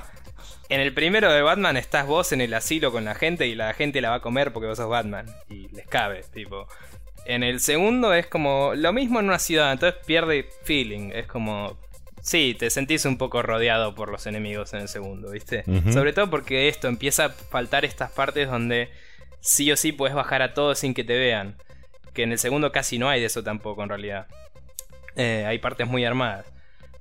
En 0.70 0.80
el 0.80 0.94
primero 0.94 1.30
de 1.30 1.42
Batman 1.42 1.76
estás 1.76 2.08
vos 2.08 2.32
en 2.32 2.40
el 2.40 2.54
asilo 2.54 2.94
con 2.94 3.04
la 3.04 3.14
gente 3.14 3.46
y 3.46 3.56
la 3.56 3.74
gente 3.74 4.00
la 4.00 4.12
va 4.12 4.16
a 4.16 4.22
comer 4.22 4.54
porque 4.54 4.68
vos 4.70 4.78
sos 4.78 4.88
Batman. 4.88 5.26
Y 5.50 5.68
les 5.68 5.86
cabe, 5.86 6.24
tipo. 6.34 6.66
En 7.26 7.44
el 7.44 7.60
segundo 7.60 8.14
es 8.14 8.26
como 8.28 8.72
lo 8.74 8.94
mismo 8.94 9.20
en 9.20 9.26
una 9.26 9.38
ciudad, 9.38 9.74
entonces 9.74 10.00
pierde 10.06 10.48
feeling. 10.64 11.12
Es 11.14 11.28
como, 11.28 11.78
Sí, 12.22 12.56
te 12.58 12.70
sentís 12.70 13.06
un 13.06 13.18
poco 13.18 13.42
rodeado 13.42 13.96
por 13.96 14.12
los 14.12 14.28
enemigos 14.28 14.74
en 14.74 14.82
el 14.82 14.88
segundo, 14.88 15.32
¿viste? 15.32 15.64
Sobre 15.92 16.14
todo 16.14 16.30
porque 16.30 16.68
esto 16.68 16.88
empieza 16.88 17.26
a 17.26 17.30
faltar 17.30 17.84
estas 17.84 18.12
partes 18.12 18.50
donde 18.50 18.90
sí 19.40 19.72
o 19.72 19.78
sí 19.78 19.92
puedes 19.92 20.16
bajar 20.16 20.42
a 20.44 20.54
todos 20.54 20.80
sin 20.80 20.94
que 20.94 21.04
te 21.04 21.18
vean. 21.18 21.56
Que 22.14 22.24
en 22.24 22.32
el 22.32 22.38
segundo 22.38 22.72
casi 22.72 23.00
no 23.00 23.10
hay 23.10 23.20
de 23.20 23.26
eso 23.26 23.44
tampoco 23.44 23.82
en 23.82 23.90
realidad. 23.90 24.28
Eh, 25.16 25.46
hay 25.48 25.58
partes 25.58 25.88
muy 25.88 26.06
armadas. 26.06 26.46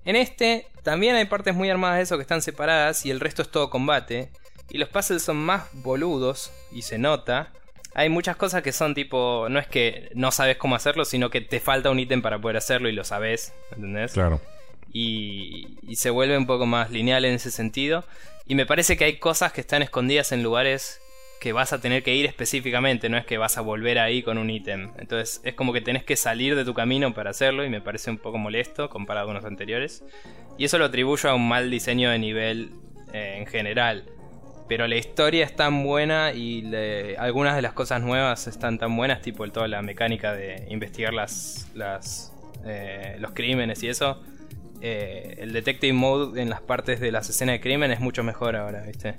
En 0.04 0.16
este 0.16 0.66
también 0.82 1.14
hay 1.16 1.26
partes 1.26 1.54
muy 1.54 1.68
armadas 1.68 1.98
de 1.98 2.02
eso 2.04 2.16
que 2.16 2.22
están 2.22 2.40
separadas 2.40 3.04
y 3.04 3.10
el 3.10 3.20
resto 3.20 3.42
es 3.42 3.50
todo 3.50 3.68
combate. 3.68 4.30
Y 4.70 4.78
los 4.78 4.88
puzzles 4.88 5.22
son 5.22 5.36
más 5.36 5.64
boludos 5.72 6.50
y 6.72 6.82
se 6.82 6.96
nota. 6.96 7.52
Hay 7.92 8.08
muchas 8.08 8.36
cosas 8.36 8.62
que 8.62 8.72
son 8.72 8.94
tipo, 8.94 9.48
no 9.50 9.58
es 9.58 9.66
que 9.66 10.10
no 10.14 10.30
sabes 10.30 10.56
cómo 10.56 10.76
hacerlo, 10.76 11.04
sino 11.04 11.28
que 11.28 11.40
te 11.40 11.60
falta 11.60 11.90
un 11.90 11.98
ítem 11.98 12.22
para 12.22 12.38
poder 12.38 12.56
hacerlo 12.56 12.88
y 12.88 12.92
lo 12.92 13.02
sabes, 13.02 13.52
¿entendés? 13.72 14.12
Claro 14.12 14.40
y, 14.92 15.78
se 15.94 16.10
vuelve 16.10 16.36
un 16.38 16.46
poco 16.46 16.66
más 16.66 16.90
lineal 16.90 17.24
en 17.24 17.34
ese 17.34 17.50
sentido. 17.50 18.04
Y 18.46 18.54
me 18.54 18.66
parece 18.66 18.96
que 18.96 19.04
hay 19.04 19.18
cosas 19.18 19.52
que 19.52 19.60
están 19.60 19.82
escondidas 19.82 20.32
en 20.32 20.42
lugares 20.42 21.00
que 21.40 21.52
vas 21.52 21.72
a 21.72 21.80
tener 21.80 22.02
que 22.02 22.14
ir 22.14 22.26
específicamente, 22.26 23.08
no 23.08 23.16
es 23.16 23.24
que 23.24 23.38
vas 23.38 23.56
a 23.56 23.62
volver 23.62 23.98
ahí 23.98 24.22
con 24.22 24.36
un 24.36 24.50
ítem. 24.50 24.92
Entonces 24.98 25.40
es 25.42 25.54
como 25.54 25.72
que 25.72 25.80
tenés 25.80 26.04
que 26.04 26.16
salir 26.16 26.54
de 26.54 26.64
tu 26.64 26.74
camino 26.74 27.14
para 27.14 27.30
hacerlo 27.30 27.64
y 27.64 27.70
me 27.70 27.80
parece 27.80 28.10
un 28.10 28.18
poco 28.18 28.36
molesto 28.36 28.90
comparado 28.90 29.26
con 29.26 29.36
los 29.36 29.44
anteriores. 29.44 30.04
Y 30.58 30.64
eso 30.64 30.78
lo 30.78 30.86
atribuyo 30.86 31.30
a 31.30 31.34
un 31.34 31.48
mal 31.48 31.70
diseño 31.70 32.10
de 32.10 32.18
nivel 32.18 32.70
eh, 33.14 33.36
en 33.38 33.46
general. 33.46 34.04
Pero 34.68 34.86
la 34.86 34.96
historia 34.96 35.44
es 35.44 35.56
tan 35.56 35.82
buena 35.82 36.32
y 36.32 36.72
algunas 37.18 37.56
de 37.56 37.62
las 37.62 37.72
cosas 37.72 38.02
nuevas 38.02 38.46
están 38.46 38.78
tan 38.78 38.96
buenas, 38.96 39.22
tipo 39.22 39.48
toda 39.48 39.66
la 39.66 39.82
mecánica 39.82 40.32
de 40.32 40.66
investigar 40.68 41.12
las, 41.12 41.68
las 41.74 42.32
eh, 42.64 43.16
los 43.18 43.32
crímenes 43.32 43.82
y 43.82 43.88
eso 43.88 44.20
eh, 44.80 45.36
el 45.38 45.52
detective 45.52 45.92
mode 45.92 46.40
en 46.40 46.50
las 46.50 46.60
partes 46.60 47.00
de 47.00 47.12
las 47.12 47.28
escenas 47.28 47.54
de 47.54 47.60
crimen 47.60 47.90
es 47.90 48.00
mucho 48.00 48.22
mejor 48.22 48.56
ahora, 48.56 48.82
¿viste? 48.82 49.14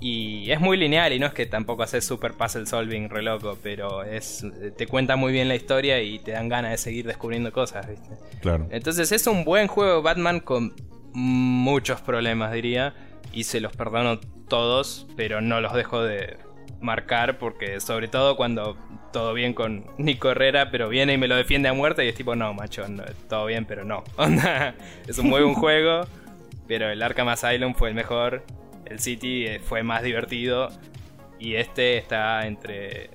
Y 0.00 0.50
es 0.50 0.60
muy 0.60 0.76
lineal 0.76 1.12
y 1.12 1.18
no 1.18 1.26
es 1.26 1.32
que 1.32 1.46
tampoco 1.46 1.82
haces 1.82 2.04
super 2.04 2.32
puzzle 2.34 2.66
solving 2.66 3.08
re 3.08 3.22
loco, 3.22 3.56
pero 3.62 4.02
es 4.02 4.44
te 4.76 4.86
cuenta 4.86 5.16
muy 5.16 5.32
bien 5.32 5.48
la 5.48 5.54
historia 5.54 6.02
y 6.02 6.18
te 6.18 6.32
dan 6.32 6.48
ganas 6.48 6.72
de 6.72 6.78
seguir 6.78 7.06
descubriendo 7.06 7.52
cosas, 7.52 7.88
¿viste? 7.88 8.10
Claro. 8.42 8.66
Entonces 8.70 9.12
es 9.12 9.26
un 9.26 9.44
buen 9.44 9.66
juego 9.66 10.02
Batman 10.02 10.40
con 10.40 10.74
muchos 11.14 12.00
problemas, 12.00 12.52
diría, 12.52 12.94
y 13.32 13.44
se 13.44 13.60
los 13.60 13.74
perdono 13.74 14.20
todos, 14.48 15.06
pero 15.16 15.40
no 15.40 15.60
los 15.60 15.72
dejo 15.72 16.02
de 16.02 16.36
marcar 16.80 17.38
porque 17.38 17.80
sobre 17.80 18.08
todo 18.08 18.36
cuando 18.36 18.76
todo 19.14 19.32
bien 19.32 19.54
con 19.54 19.86
Nico 19.96 20.32
Herrera, 20.32 20.72
pero 20.72 20.88
viene 20.88 21.12
y 21.12 21.18
me 21.18 21.28
lo 21.28 21.36
defiende 21.36 21.68
a 21.68 21.72
muerte 21.72 22.04
y 22.04 22.08
es 22.08 22.16
tipo, 22.16 22.34
no, 22.34 22.52
macho, 22.52 22.84
todo 23.28 23.46
bien, 23.46 23.64
pero 23.64 23.84
no. 23.84 24.02
es 25.06 25.16
un 25.18 25.28
muy 25.28 25.40
buen 25.40 25.54
juego, 25.54 26.00
pero 26.66 26.90
el 26.90 27.00
Arkham 27.00 27.28
Asylum 27.28 27.74
fue 27.76 27.90
el 27.90 27.94
mejor, 27.94 28.42
el 28.86 28.98
City 28.98 29.46
eh, 29.46 29.60
fue 29.60 29.84
más 29.84 30.02
divertido 30.02 30.68
y 31.38 31.54
este 31.54 31.96
está 31.96 32.44
entre 32.44 33.10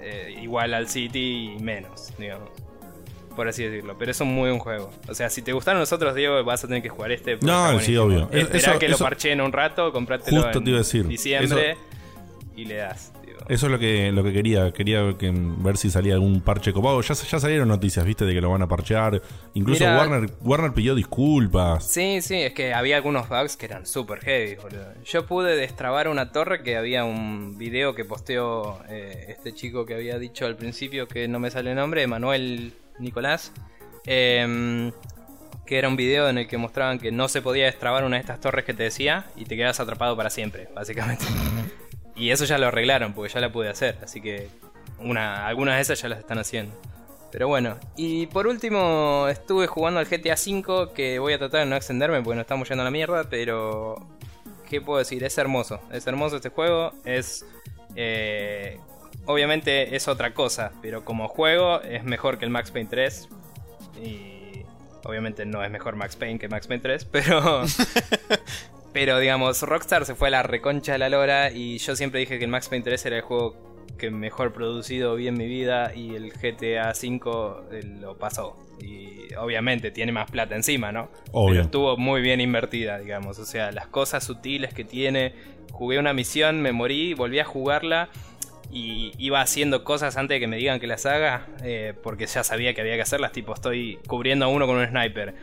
eh, 0.00 0.38
igual 0.42 0.72
al 0.72 0.88
City 0.88 1.54
y 1.54 1.62
menos, 1.62 2.14
digamos. 2.18 2.48
Por 3.36 3.46
así 3.46 3.64
decirlo, 3.64 3.94
pero 3.98 4.12
es 4.12 4.20
un 4.22 4.34
muy 4.34 4.48
buen 4.48 4.58
juego. 4.58 4.90
O 5.06 5.12
sea, 5.12 5.28
si 5.28 5.42
te 5.42 5.52
gustaron 5.52 5.80
los 5.80 5.92
otros, 5.92 6.14
Diego, 6.14 6.42
vas 6.44 6.64
a 6.64 6.66
tener 6.66 6.82
que 6.82 6.88
jugar 6.88 7.12
este. 7.12 7.36
No, 7.42 7.78
sí, 7.80 7.94
obvio. 7.98 8.30
Esperá 8.32 8.78
que 8.78 8.88
lo 8.88 8.96
parche 8.96 9.32
en 9.32 9.42
un 9.42 9.52
rato, 9.52 9.92
comprátelo 9.92 10.50
en 10.50 11.08
diciembre 11.08 11.76
y 12.56 12.64
le 12.64 12.76
das. 12.76 13.12
Eso 13.48 13.66
es 13.66 13.72
lo 13.72 13.78
que, 13.78 14.10
lo 14.12 14.24
que 14.24 14.32
quería. 14.32 14.72
Quería 14.72 15.02
ver 15.02 15.76
si 15.76 15.90
salía 15.90 16.14
algún 16.14 16.40
parche 16.40 16.72
copado. 16.72 17.00
Ya, 17.00 17.14
ya 17.14 17.40
salieron 17.40 17.68
noticias, 17.68 18.04
viste, 18.04 18.24
de 18.24 18.34
que 18.34 18.40
lo 18.40 18.50
van 18.50 18.62
a 18.62 18.68
parchear. 18.68 19.22
Incluso 19.54 19.84
Warner, 19.84 20.30
Warner 20.40 20.72
pidió 20.72 20.94
disculpas. 20.94 21.84
Sí, 21.86 22.20
sí, 22.22 22.36
es 22.36 22.52
que 22.52 22.74
había 22.74 22.96
algunos 22.96 23.28
bugs 23.28 23.56
que 23.56 23.66
eran 23.66 23.86
super 23.86 24.20
heavy, 24.20 24.56
boludo. 24.56 24.94
Yo 25.04 25.26
pude 25.26 25.56
destrabar 25.56 26.08
una 26.08 26.32
torre 26.32 26.62
que 26.62 26.76
había 26.76 27.04
un 27.04 27.56
video 27.56 27.94
que 27.94 28.04
posteó 28.04 28.80
eh, 28.88 29.26
este 29.28 29.54
chico 29.54 29.86
que 29.86 29.94
había 29.94 30.18
dicho 30.18 30.46
al 30.46 30.56
principio 30.56 31.06
que 31.06 31.28
no 31.28 31.38
me 31.38 31.50
sale 31.50 31.70
el 31.70 31.76
nombre, 31.76 32.06
Manuel 32.06 32.74
Nicolás. 32.98 33.52
Em, 34.04 34.92
que 35.66 35.78
era 35.78 35.88
un 35.88 35.96
video 35.96 36.28
en 36.28 36.38
el 36.38 36.46
que 36.46 36.58
mostraban 36.58 36.98
que 36.98 37.10
no 37.10 37.28
se 37.28 37.42
podía 37.42 37.64
destrabar 37.66 38.04
una 38.04 38.16
de 38.16 38.20
estas 38.20 38.40
torres 38.40 38.64
que 38.64 38.72
te 38.72 38.84
decía 38.84 39.26
y 39.34 39.44
te 39.44 39.56
quedas 39.56 39.80
atrapado 39.80 40.16
para 40.16 40.30
siempre, 40.30 40.68
básicamente. 40.74 41.24
Y 42.16 42.30
eso 42.30 42.44
ya 42.44 42.58
lo 42.58 42.68
arreglaron, 42.68 43.12
porque 43.12 43.32
ya 43.32 43.40
la 43.40 43.52
pude 43.52 43.68
hacer. 43.68 43.98
Así 44.02 44.20
que 44.20 44.48
una, 44.98 45.46
algunas 45.46 45.76
de 45.76 45.82
esas 45.82 46.00
ya 46.00 46.08
las 46.08 46.18
están 46.18 46.38
haciendo. 46.38 46.74
Pero 47.30 47.48
bueno, 47.48 47.78
y 47.96 48.26
por 48.28 48.46
último 48.46 49.26
estuve 49.28 49.66
jugando 49.66 50.00
al 50.00 50.06
GTA 50.06 50.34
V, 50.34 50.92
que 50.94 51.18
voy 51.18 51.34
a 51.34 51.38
tratar 51.38 51.60
de 51.60 51.66
no 51.66 51.76
extenderme 51.76 52.22
porque 52.22 52.36
no 52.36 52.40
estamos 52.40 52.68
yendo 52.68 52.82
a 52.82 52.84
la 52.84 52.90
mierda, 52.90 53.24
pero... 53.28 53.96
¿Qué 54.68 54.80
puedo 54.80 54.98
decir? 54.98 55.22
Es 55.22 55.38
hermoso. 55.38 55.80
Es 55.92 56.06
hermoso 56.06 56.36
este 56.36 56.48
juego. 56.48 56.92
Es... 57.04 57.44
Eh, 57.94 58.80
obviamente 59.26 59.94
es 59.94 60.08
otra 60.08 60.34
cosa, 60.34 60.72
pero 60.82 61.04
como 61.04 61.28
juego 61.28 61.80
es 61.82 62.02
mejor 62.04 62.38
que 62.38 62.46
el 62.46 62.50
Max 62.50 62.70
Payne 62.70 62.88
3. 62.88 63.28
Y 64.02 64.64
obviamente 65.04 65.44
no 65.46 65.62
es 65.62 65.70
mejor 65.70 65.94
Max 65.96 66.16
Payne 66.16 66.38
que 66.38 66.48
Max 66.48 66.66
Payne 66.66 66.82
3, 66.82 67.04
pero 67.04 67.62
Pero 68.96 69.18
digamos, 69.18 69.60
Rockstar 69.60 70.06
se 70.06 70.14
fue 70.14 70.28
a 70.28 70.30
la 70.30 70.42
reconcha 70.42 70.92
de 70.92 70.98
la 70.98 71.10
lora 71.10 71.50
y 71.52 71.76
yo 71.76 71.94
siempre 71.94 72.18
dije 72.18 72.38
que 72.38 72.46
el 72.46 72.50
Max 72.50 72.70
Payne 72.70 72.82
3 72.82 73.04
era 73.04 73.16
el 73.16 73.22
juego 73.22 73.54
que 73.98 74.10
mejor 74.10 74.54
producido 74.54 75.16
vi 75.16 75.28
en 75.28 75.36
mi 75.36 75.44
vida 75.44 75.94
y 75.94 76.14
el 76.14 76.32
GTA 76.32 76.94
V 76.98 77.66
eh, 77.72 77.82
lo 78.00 78.16
pasó. 78.16 78.56
Y 78.80 79.34
obviamente 79.34 79.90
tiene 79.90 80.12
más 80.12 80.30
plata 80.30 80.56
encima, 80.56 80.92
¿no? 80.92 81.10
Pero 81.30 81.60
estuvo 81.60 81.98
muy 81.98 82.22
bien 82.22 82.40
invertida, 82.40 82.98
digamos. 82.98 83.38
O 83.38 83.44
sea, 83.44 83.70
las 83.70 83.86
cosas 83.86 84.24
sutiles 84.24 84.72
que 84.72 84.84
tiene. 84.84 85.34
Jugué 85.72 85.98
una 85.98 86.14
misión, 86.14 86.62
me 86.62 86.72
morí, 86.72 87.12
volví 87.12 87.38
a 87.38 87.44
jugarla 87.44 88.08
y 88.72 89.12
iba 89.18 89.42
haciendo 89.42 89.84
cosas 89.84 90.16
antes 90.16 90.36
de 90.36 90.40
que 90.40 90.46
me 90.46 90.56
digan 90.56 90.80
que 90.80 90.86
las 90.86 91.04
haga, 91.04 91.48
eh, 91.62 91.92
porque 92.02 92.24
ya 92.24 92.42
sabía 92.42 92.72
que 92.72 92.80
había 92.80 92.94
que 92.94 93.02
hacerlas, 93.02 93.32
tipo 93.32 93.52
estoy 93.52 93.98
cubriendo 94.06 94.46
a 94.46 94.48
uno 94.48 94.66
con 94.66 94.76
un 94.76 94.86
sniper 94.86 95.34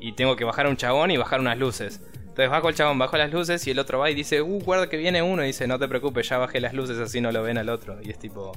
y 0.00 0.12
tengo 0.12 0.34
que 0.34 0.44
bajar 0.44 0.64
a 0.64 0.70
un 0.70 0.78
chabón 0.78 1.10
y 1.10 1.18
bajar 1.18 1.40
unas 1.40 1.58
luces. 1.58 2.00
Entonces 2.32 2.50
bajo 2.50 2.70
el 2.70 2.74
chabón, 2.74 2.98
bajo 2.98 3.18
las 3.18 3.30
luces 3.30 3.66
y 3.66 3.72
el 3.72 3.78
otro 3.78 3.98
va 3.98 4.10
y 4.10 4.14
dice, 4.14 4.40
uh, 4.40 4.58
guarda 4.60 4.88
que 4.88 4.96
viene 4.96 5.20
uno. 5.20 5.44
Y 5.44 5.48
dice, 5.48 5.66
no 5.66 5.78
te 5.78 5.86
preocupes, 5.86 6.26
ya 6.30 6.38
bajé 6.38 6.60
las 6.60 6.72
luces 6.72 6.98
así 6.98 7.20
no 7.20 7.30
lo 7.30 7.42
ven 7.42 7.58
al 7.58 7.68
otro. 7.68 7.98
Y 8.02 8.08
es 8.08 8.18
tipo, 8.18 8.52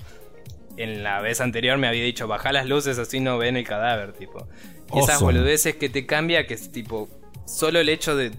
en 0.78 1.04
la 1.04 1.20
vez 1.20 1.42
anterior 1.42 1.78
me 1.78 1.90
había 1.90 2.02
dicho, 2.06 2.26
baja 2.26 2.54
las 2.54 2.68
luces 2.68 2.98
así 3.00 3.20
no 3.20 3.38
ven 3.38 3.58
el 3.58 3.66
cadáver, 3.66 4.14
tipo. 4.14 4.48
Y 4.94 5.00
esas 5.00 5.20
boludeces 5.20 5.76
que 5.76 5.90
te 5.90 6.06
cambia, 6.06 6.48
que 6.48 6.54
es 6.54 6.72
tipo, 6.72 7.10
solo 7.46 7.80
el 7.80 7.90
hecho 7.90 8.16
de... 8.16 8.32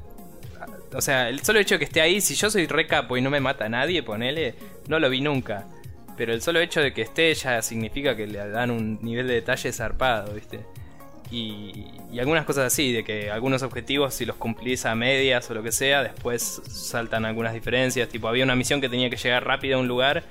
O 0.95 1.03
sea, 1.03 1.29
el 1.29 1.43
solo 1.43 1.59
hecho 1.59 1.75
de 1.75 1.81
que 1.81 1.85
esté 1.85 2.01
ahí, 2.01 2.23
si 2.23 2.35
yo 2.35 2.49
soy 2.49 2.67
re 2.67 2.87
capo 2.87 3.19
y 3.19 3.21
no 3.21 3.29
me 3.29 3.41
mata 3.41 3.67
a 3.67 3.69
nadie, 3.69 4.03
ponele, 4.03 4.55
no 4.89 4.99
lo 4.99 5.11
vi 5.11 5.21
nunca. 5.21 5.67
Pero 6.17 6.33
el 6.33 6.41
solo 6.41 6.61
hecho 6.61 6.81
de 6.81 6.95
que 6.95 7.03
esté 7.03 7.35
ya 7.35 7.61
significa 7.61 8.17
que 8.17 8.27
le 8.27 8.49
dan 8.49 8.71
un 8.71 8.99
nivel 9.03 9.29
de 9.29 9.35
detalle 9.35 9.71
zarpado, 9.71 10.33
¿viste? 10.33 10.61
Y, 11.31 11.85
algunas 12.19 12.45
cosas 12.45 12.73
así, 12.73 12.93
de 12.93 13.05
que 13.05 13.31
algunos 13.31 13.63
objetivos 13.63 14.15
si 14.15 14.25
los 14.25 14.37
cumplís 14.37 14.87
a 14.87 14.95
medias 14.95 15.51
o 15.51 15.55
lo 15.55 15.63
que 15.63 15.73
sea, 15.73 16.03
después 16.03 16.63
saltan 16.67 17.25
algunas 17.25 17.53
diferencias. 17.53 18.09
Tipo, 18.09 18.29
había 18.29 18.45
una 18.45 18.57
misión 18.57 18.81
que 18.81 18.89
tenía 18.89 19.11
que 19.11 19.17
llegar 19.17 19.45
rápido 19.45 19.77
a 19.77 19.81
un 19.81 19.89
lugar 19.89 20.25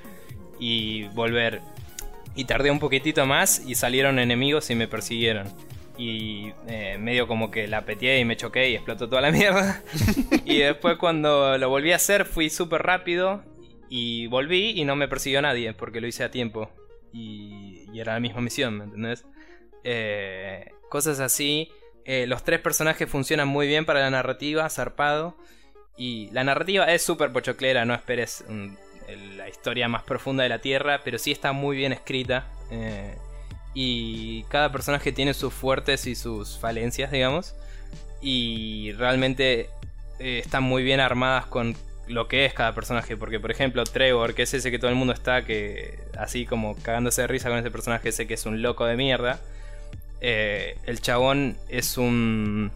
y 0.58 1.04
volver. 1.08 1.60
Y 2.34 2.44
tardé 2.44 2.70
un 2.70 2.78
poquitito 2.78 3.24
más 3.26 3.62
y 3.64 3.74
salieron 3.74 4.18
enemigos 4.18 4.68
y 4.70 4.74
me 4.74 4.88
persiguieron. 4.88 5.46
Y 5.96 6.52
eh, 6.66 6.98
medio 6.98 7.26
como 7.26 7.50
que 7.50 7.68
la 7.68 7.84
peteé 7.84 8.20
y 8.20 8.24
me 8.24 8.36
choqué 8.36 8.70
y 8.70 8.74
explotó 8.74 9.08
toda 9.08 9.22
la 9.22 9.30
mierda. 9.32 9.82
y 10.44 10.58
después 10.58 10.96
cuando 10.98 11.56
lo 11.56 11.68
volví 11.68 11.92
a 11.92 11.96
hacer 11.96 12.24
fui 12.24 12.50
súper 12.50 12.82
rápido 12.82 13.42
y 13.88 14.26
volví 14.26 14.70
y 14.78 14.84
no 14.84 14.96
me 14.96 15.08
persiguió 15.08 15.40
nadie 15.40 15.72
porque 15.72 16.00
lo 16.00 16.08
hice 16.08 16.24
a 16.24 16.30
tiempo. 16.30 16.70
Y, 17.12 17.86
y 17.92 18.00
era 18.00 18.14
la 18.14 18.20
misma 18.20 18.40
misión, 18.40 18.76
¿me 18.76 18.84
entendés? 18.84 19.24
Eh, 19.88 20.72
cosas 20.88 21.20
así. 21.20 21.70
Eh, 22.04 22.26
los 22.26 22.44
tres 22.44 22.60
personajes 22.60 23.08
funcionan 23.08 23.48
muy 23.48 23.66
bien 23.66 23.84
para 23.84 24.00
la 24.00 24.10
narrativa, 24.10 24.68
zarpado. 24.70 25.36
Y 25.96 26.30
la 26.32 26.44
narrativa 26.44 26.84
es 26.92 27.02
súper 27.02 27.32
pochoclera, 27.32 27.84
no 27.84 27.94
esperes 27.94 28.44
la 29.36 29.48
historia 29.48 29.88
más 29.88 30.02
profunda 30.02 30.42
de 30.42 30.48
la 30.48 30.58
Tierra, 30.58 31.00
pero 31.04 31.18
sí 31.18 31.32
está 31.32 31.52
muy 31.52 31.76
bien 31.76 31.92
escrita. 31.92 32.46
Eh, 32.70 33.16
y 33.74 34.42
cada 34.44 34.72
personaje 34.72 35.12
tiene 35.12 35.34
sus 35.34 35.52
fuertes 35.52 36.06
y 36.06 36.14
sus 36.14 36.58
falencias, 36.58 37.10
digamos. 37.10 37.54
Y 38.20 38.92
realmente 38.92 39.68
eh, 40.18 40.40
están 40.44 40.62
muy 40.62 40.82
bien 40.82 41.00
armadas 41.00 41.46
con 41.46 41.76
lo 42.08 42.28
que 42.28 42.46
es 42.46 42.54
cada 42.54 42.74
personaje. 42.74 43.16
Porque, 43.16 43.38
por 43.38 43.50
ejemplo, 43.50 43.84
Trevor, 43.84 44.34
que 44.34 44.42
es 44.42 44.54
ese 44.54 44.70
que 44.70 44.78
todo 44.78 44.90
el 44.90 44.96
mundo 44.96 45.12
está, 45.12 45.44
que 45.44 45.98
así 46.18 46.46
como 46.46 46.74
cagándose 46.76 47.22
de 47.22 47.28
risa 47.28 47.48
con 47.48 47.58
ese 47.58 47.70
personaje, 47.70 48.08
ese 48.08 48.26
que 48.26 48.34
es 48.34 48.46
un 48.46 48.62
loco 48.62 48.86
de 48.86 48.96
mierda. 48.96 49.40
Eh, 50.20 50.78
el 50.86 51.00
chabón 51.00 51.56
es 51.68 51.98
un, 51.98 52.70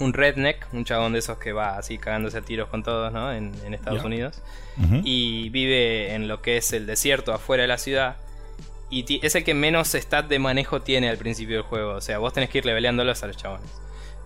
un 0.00 0.12
redneck, 0.12 0.66
un 0.72 0.84
chabón 0.84 1.12
de 1.12 1.20
esos 1.20 1.38
que 1.38 1.52
va 1.52 1.78
así 1.78 1.98
cagándose 1.98 2.38
a 2.38 2.42
tiros 2.42 2.68
con 2.68 2.82
todos, 2.82 3.12
¿no? 3.12 3.32
En, 3.32 3.52
Estados 3.72 4.04
Unidos. 4.04 4.42
Y 5.04 5.50
vive 5.50 6.14
en 6.14 6.28
lo 6.28 6.40
que 6.40 6.56
es 6.56 6.72
el 6.72 6.86
desierto 6.86 7.32
afuera 7.32 7.62
de 7.62 7.68
la 7.68 7.78
ciudad. 7.78 8.16
Y 8.90 9.24
es 9.24 9.34
el 9.34 9.44
que 9.44 9.54
menos 9.54 9.94
stat 9.94 10.28
de 10.28 10.38
manejo 10.38 10.82
tiene 10.82 11.08
al 11.08 11.16
principio 11.16 11.56
del 11.56 11.64
juego. 11.64 11.94
O 11.94 12.00
sea, 12.00 12.18
vos 12.18 12.32
tenés 12.32 12.50
que 12.50 12.58
ir 12.58 12.66
leveleándolos 12.66 13.22
a 13.22 13.26
los 13.26 13.36
chabones. 13.36 13.70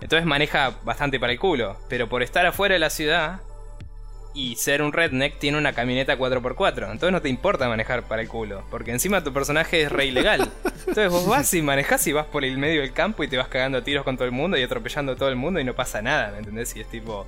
Entonces 0.00 0.26
maneja 0.26 0.74
bastante 0.84 1.20
para 1.20 1.32
el 1.32 1.38
culo. 1.38 1.76
Pero 1.88 2.08
por 2.08 2.22
estar 2.22 2.44
afuera 2.46 2.74
de 2.74 2.80
la 2.80 2.90
ciudad, 2.90 3.40
y 4.36 4.54
ser 4.56 4.82
un 4.82 4.92
redneck 4.92 5.38
tiene 5.38 5.56
una 5.56 5.72
camioneta 5.72 6.18
4x4. 6.18 6.90
Entonces 6.92 7.10
no 7.10 7.22
te 7.22 7.30
importa 7.30 7.68
manejar 7.68 8.02
para 8.02 8.20
el 8.20 8.28
culo. 8.28 8.62
Porque 8.70 8.90
encima 8.90 9.24
tu 9.24 9.32
personaje 9.32 9.80
es 9.80 9.90
re 9.90 10.04
ilegal. 10.04 10.52
Entonces 10.80 11.10
vos 11.10 11.26
vas 11.26 11.54
y 11.54 11.62
manejás 11.62 12.06
y 12.06 12.12
vas 12.12 12.26
por 12.26 12.44
el 12.44 12.58
medio 12.58 12.82
del 12.82 12.92
campo 12.92 13.24
y 13.24 13.28
te 13.28 13.38
vas 13.38 13.48
cagando 13.48 13.78
a 13.78 13.82
tiros 13.82 14.04
con 14.04 14.16
todo 14.18 14.26
el 14.26 14.32
mundo 14.32 14.58
y 14.58 14.62
atropellando 14.62 15.12
a 15.12 15.16
todo 15.16 15.30
el 15.30 15.36
mundo 15.36 15.58
y 15.58 15.64
no 15.64 15.74
pasa 15.74 16.02
nada, 16.02 16.32
¿me 16.32 16.38
entendés? 16.38 16.76
Y 16.76 16.80
es 16.80 16.86
tipo. 16.88 17.26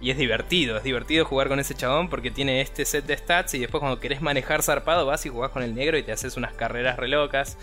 Y 0.00 0.10
es 0.10 0.16
divertido, 0.16 0.78
es 0.78 0.82
divertido 0.82 1.24
jugar 1.26 1.48
con 1.48 1.58
ese 1.58 1.74
chabón 1.74 2.08
porque 2.08 2.30
tiene 2.30 2.60
este 2.62 2.84
set 2.84 3.04
de 3.04 3.16
stats 3.16 3.54
y 3.54 3.58
después 3.58 3.80
cuando 3.80 4.00
querés 4.00 4.22
manejar 4.22 4.62
zarpado 4.62 5.06
vas 5.06 5.24
y 5.26 5.28
jugás 5.28 5.50
con 5.50 5.62
el 5.62 5.74
negro 5.74 5.96
y 5.98 6.02
te 6.02 6.12
haces 6.12 6.38
unas 6.38 6.54
carreras 6.54 6.96
re 6.96 7.08
locas. 7.08 7.58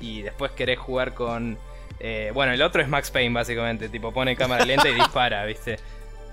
Y 0.00 0.22
después 0.22 0.52
querés 0.52 0.78
jugar 0.78 1.14
con... 1.14 1.58
Eh, 1.98 2.30
bueno, 2.32 2.52
el 2.52 2.62
otro 2.62 2.80
es 2.80 2.88
Max 2.88 3.10
Payne 3.10 3.34
básicamente, 3.34 3.88
tipo 3.88 4.12
pone 4.12 4.36
cámara 4.36 4.64
lenta 4.64 4.88
y 4.88 4.94
dispara, 4.94 5.44
¿viste? 5.46 5.78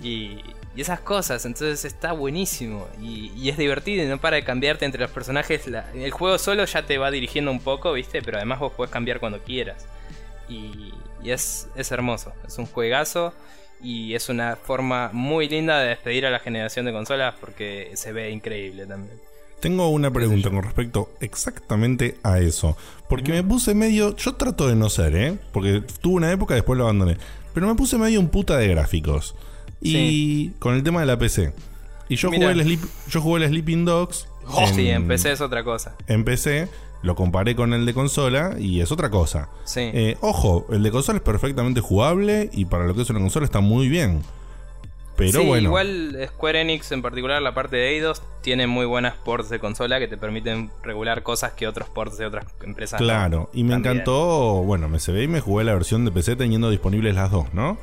Y, 0.02 0.44
y 0.76 0.82
esas 0.82 1.00
cosas. 1.00 1.46
Entonces 1.46 1.86
está 1.86 2.14
buenísimo 2.14 2.88
y, 3.02 3.50
es 3.50 3.58
divertido 3.58 4.04
y 4.04 4.08
no 4.08 4.20
para 4.20 4.38
de 4.38 4.44
cambiarte 4.44 4.86
entre 4.86 5.02
los 5.02 5.12
personajes. 5.12 5.68
el 5.68 6.12
juego 6.12 6.38
solo 6.38 6.66
ya 6.66 6.86
te 6.86 6.98
va 6.98 7.12
dirigiendo 7.12 7.52
un 7.52 7.60
poco, 7.60 7.94
¿viste? 7.94 8.22
Pero 8.22 8.38
además 8.38 8.60
vos 8.60 8.74
puedes 8.76 8.92
cambiar 8.92 9.20
cuando 9.20 9.40
quieras. 9.40 9.86
Y, 10.50 10.94
es, 11.24 11.70
es 11.76 11.90
hermoso, 11.92 12.34
es 12.46 12.58
un 12.58 12.66
juegazo 12.66 13.34
y 13.82 14.14
es 14.14 14.28
una 14.28 14.58
forma 14.58 15.10
muy 15.14 15.48
linda 15.48 15.80
de 15.80 15.88
despedir 15.88 16.26
a 16.26 16.30
la 16.30 16.40
generación 16.40 16.86
de 16.86 16.92
consolas 16.92 17.34
porque 17.40 17.92
se 17.96 18.12
ve 18.12 18.30
increíble 18.30 18.86
también. 18.86 19.18
Tengo 19.62 19.88
una 19.88 20.12
pregunta 20.12 20.50
con 20.50 20.62
respecto 20.62 21.12
exactamente 21.22 22.18
a 22.24 22.40
eso. 22.40 22.76
Porque 23.08 23.32
me 23.32 23.44
puse 23.44 23.74
medio. 23.74 24.14
Yo 24.18 24.36
trato 24.36 24.68
de 24.68 24.76
no 24.76 24.90
ser, 24.90 25.16
¿eh? 25.16 25.38
Porque 25.54 25.82
tuve 26.02 26.16
una 26.16 26.34
época, 26.34 26.54
después 26.54 26.78
lo 26.78 26.84
abandoné. 26.84 27.16
Pero 27.54 27.68
me 27.68 27.76
puse 27.76 27.98
medio 27.98 28.20
un 28.20 28.28
puta 28.28 28.58
de 28.58 28.68
gráficos. 28.68 29.36
Y 29.84 30.50
con 30.60 30.76
el 30.76 30.84
tema 30.84 31.02
de 31.02 31.06
la 31.06 31.18
PC. 31.18 31.54
Y 32.10 32.16
yo 32.16 32.30
jugué, 32.30 32.52
el 32.52 32.80
yo 33.10 33.22
jugué 33.22 33.44
el 33.44 33.50
Sleeping 33.50 33.86
Dogs. 33.86 34.28
Oh, 34.48 34.68
sí, 34.68 34.90
en 34.90 35.08
PC 35.08 35.32
es 35.32 35.42
otra 35.42 35.64
cosa. 35.64 35.96
En 36.08 36.24
PC 36.26 36.68
lo 37.02 37.16
comparé 37.16 37.56
con 37.56 37.74
el 37.74 37.86
de 37.86 37.94
consola 37.94 38.56
y 38.58 38.82
es 38.82 38.92
otra 38.92 39.10
cosa. 39.10 39.50
Sí. 39.66 39.82
Eh, 39.94 40.18
ojo, 40.22 40.66
el 40.72 40.84
de 40.84 40.92
consola 40.92 41.18
es 41.18 41.24
perfectamente 41.24 41.82
jugable 41.82 42.50
y 42.54 42.66
para 42.66 42.86
lo 42.86 42.96
que 42.96 43.02
es 43.02 43.10
una 43.10 43.20
consola 43.20 43.46
está 43.46 43.60
muy 43.60 43.90
bien. 43.90 44.22
Pero 45.16 45.42
sí, 45.42 45.46
bueno. 45.46 45.70
Igual 45.70 46.18
Square 46.28 46.62
Enix, 46.62 46.92
en 46.92 47.02
particular 47.02 47.42
la 47.42 47.54
parte 47.54 47.76
de 47.76 47.90
Eidos, 47.90 48.24
tiene 48.42 48.68
muy 48.68 48.86
buenas 48.86 49.16
ports 49.16 49.50
de 49.50 49.60
consola 49.60 50.00
que 50.00 50.08
te 50.08 50.18
permiten 50.18 50.72
regular 50.82 51.22
cosas 51.24 51.54
que 51.54 51.68
otros 51.68 51.88
ports 51.90 52.18
de 52.18 52.26
otras 52.26 52.46
empresas. 52.64 53.00
Claro, 53.00 53.50
y 53.54 53.64
me 53.64 53.76
encantó. 53.76 54.64
Bueno, 54.64 54.90
me 54.90 55.00
se 55.00 55.12
ve 55.12 55.24
y 55.24 55.28
me 55.28 55.40
jugué 55.40 55.66
la 55.66 55.74
versión 55.74 56.06
de 56.06 56.12
PC 56.12 56.36
teniendo 56.36 56.70
disponibles 56.70 57.14
las 57.16 57.30
dos, 57.30 57.54
¿no? 57.54 57.78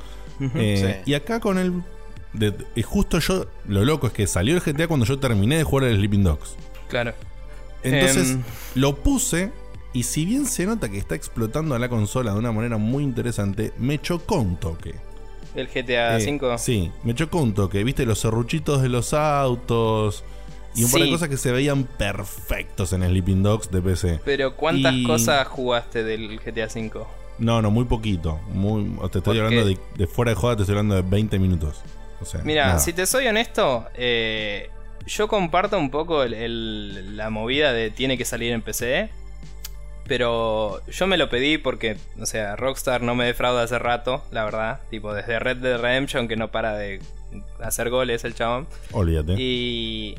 Eh, 0.55 1.03
y 1.05 1.15
acá 1.15 1.41
con 1.41 1.59
el. 1.59 1.83
y 2.75 2.83
justo 2.83 3.19
yo. 3.19 3.47
Lo 3.67 3.85
loco 3.85 4.07
es 4.07 4.13
que 4.13 4.27
salió 4.27 4.55
el 4.55 4.61
GTA 4.61 4.89
cuando 4.89 5.07
yo 5.07 5.19
terminé 5.19 5.57
de 5.57 5.65
jugar 5.65 5.85
el 5.85 5.97
Sleeping 5.97 6.25
Dogs. 6.25 6.57
Claro. 6.89 7.15
Entonces 7.83 8.33
em. 8.33 8.43
lo 8.75 8.97
puse. 8.97 9.53
Y 9.93 10.05
si 10.05 10.25
bien 10.25 10.47
se 10.47 10.67
nota 10.67 10.89
que 10.89 10.99
está 10.99 11.17
explotando 11.17 11.75
a 11.75 11.79
la 11.81 11.89
consola 11.89 12.33
de 12.33 12.39
una 12.39 12.53
manera 12.53 12.77
muy 12.77 13.03
interesante, 13.03 13.73
me 13.77 14.01
chocó 14.01 14.37
un 14.37 14.57
toque. 14.57 14.95
¿El 15.57 15.67
GTA 15.67 16.17
V? 16.17 16.55
Eh, 16.55 16.59
sí, 16.59 16.93
me 17.03 17.13
chocó 17.15 17.39
un 17.39 17.55
toque. 17.55 17.83
¿Viste 17.83 18.07
los 18.07 18.21
serruchitos 18.21 18.83
de 18.83 18.89
los 18.89 19.13
autos? 19.15 20.23
Y 20.77 20.85
un 20.85 20.91
par 20.93 21.01
de 21.01 21.11
cosas 21.11 21.29
que 21.29 21.37
se 21.37 21.51
veían 21.51 21.85
perfectos 21.85 22.93
en 22.93 23.03
Sleeping 23.03 23.43
Dogs 23.43 23.71
de 23.71 23.83
PC. 23.83 24.21
Pero 24.25 24.55
¿cuántas 24.55 24.95
cosas 25.05 25.47
jugaste 25.49 26.05
del 26.05 26.39
GTA 26.39 26.67
V? 26.67 27.05
No, 27.41 27.61
no, 27.63 27.71
muy 27.71 27.87
poquito. 27.87 28.39
Muy, 28.53 28.97
te 29.11 29.19
estoy 29.19 29.39
hablando 29.39 29.65
de, 29.65 30.07
fuera 30.07 30.31
de 30.31 30.35
joda, 30.37 30.57
te 30.57 30.63
estoy 30.63 30.75
hablando 30.75 30.95
de 30.95 31.03
20 31.03 31.39
minutos. 31.39 31.83
O 32.21 32.25
sea, 32.25 32.43
Mira, 32.45 32.79
si 32.79 32.93
te 32.93 33.07
soy 33.07 33.27
honesto, 33.27 33.87
eh, 33.95 34.69
yo 35.07 35.27
comparto 35.27 35.79
un 35.79 35.91
poco 35.91 36.25
la 36.27 37.31
movida 37.31 37.73
de 37.73 37.91
tiene 37.91 38.19
que 38.19 38.25
salir 38.25 38.53
en 38.53 38.63
PC. 38.63 39.11
Pero 40.07 40.85
yo 40.89 41.07
me 41.07 41.17
lo 41.17 41.31
pedí 41.31 41.57
porque, 41.57 41.97
o 42.21 42.27
sea, 42.27 42.57
Rockstar 42.57 43.01
no 43.01 43.15
me 43.15 43.27
defrauda 43.27 43.63
hace 43.63 43.79
rato, 43.79 44.25
la 44.33 44.45
verdad. 44.45 44.81
Tipo, 44.91 45.15
desde 45.15 45.39
Red 45.39 45.59
Dead 45.59 45.81
Redemption 45.81 46.27
que 46.27 46.35
no 46.37 46.51
para 46.51 46.75
de 46.75 47.01
hacer 47.61 47.91
goles 47.91 48.25
el 48.25 48.35
chabón. 48.35 48.67
Olvídate. 48.91 49.35
Y 49.39 50.17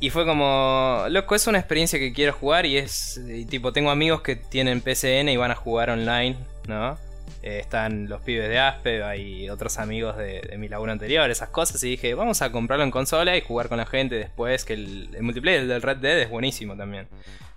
y 0.00 0.08
fue 0.08 0.24
como, 0.24 1.04
loco, 1.10 1.34
es 1.34 1.46
una 1.46 1.58
experiencia 1.58 1.98
que 1.98 2.14
quiero 2.14 2.32
jugar 2.32 2.64
y 2.64 2.78
es, 2.78 3.20
tipo, 3.50 3.72
tengo 3.72 3.90
amigos 3.90 4.22
que 4.22 4.34
tienen 4.34 4.80
PCN 4.80 5.28
y 5.28 5.36
van 5.36 5.50
a 5.50 5.54
jugar 5.54 5.90
online, 5.90 6.36
¿no? 6.66 6.98
Eh, 7.42 7.58
están 7.60 8.08
los 8.08 8.22
pibes 8.22 8.48
de 8.48 8.58
Aspe, 8.58 9.02
hay 9.02 9.48
otros 9.50 9.78
amigos 9.78 10.16
de, 10.16 10.54
mi 10.58 10.68
laburo 10.68 10.92
anterior, 10.92 11.30
esas 11.30 11.50
cosas, 11.50 11.82
y 11.84 11.90
dije, 11.90 12.14
vamos 12.14 12.40
a 12.40 12.50
comprarlo 12.50 12.84
en 12.84 12.90
consola 12.90 13.36
y 13.36 13.42
jugar 13.42 13.68
con 13.68 13.76
la 13.76 13.86
gente 13.86 14.14
después, 14.14 14.64
que 14.64 14.72
el, 14.72 15.16
multiplayer 15.20 15.66
del 15.66 15.82
Red 15.82 15.98
Dead 15.98 16.18
es 16.18 16.30
buenísimo 16.30 16.76
también. 16.76 17.06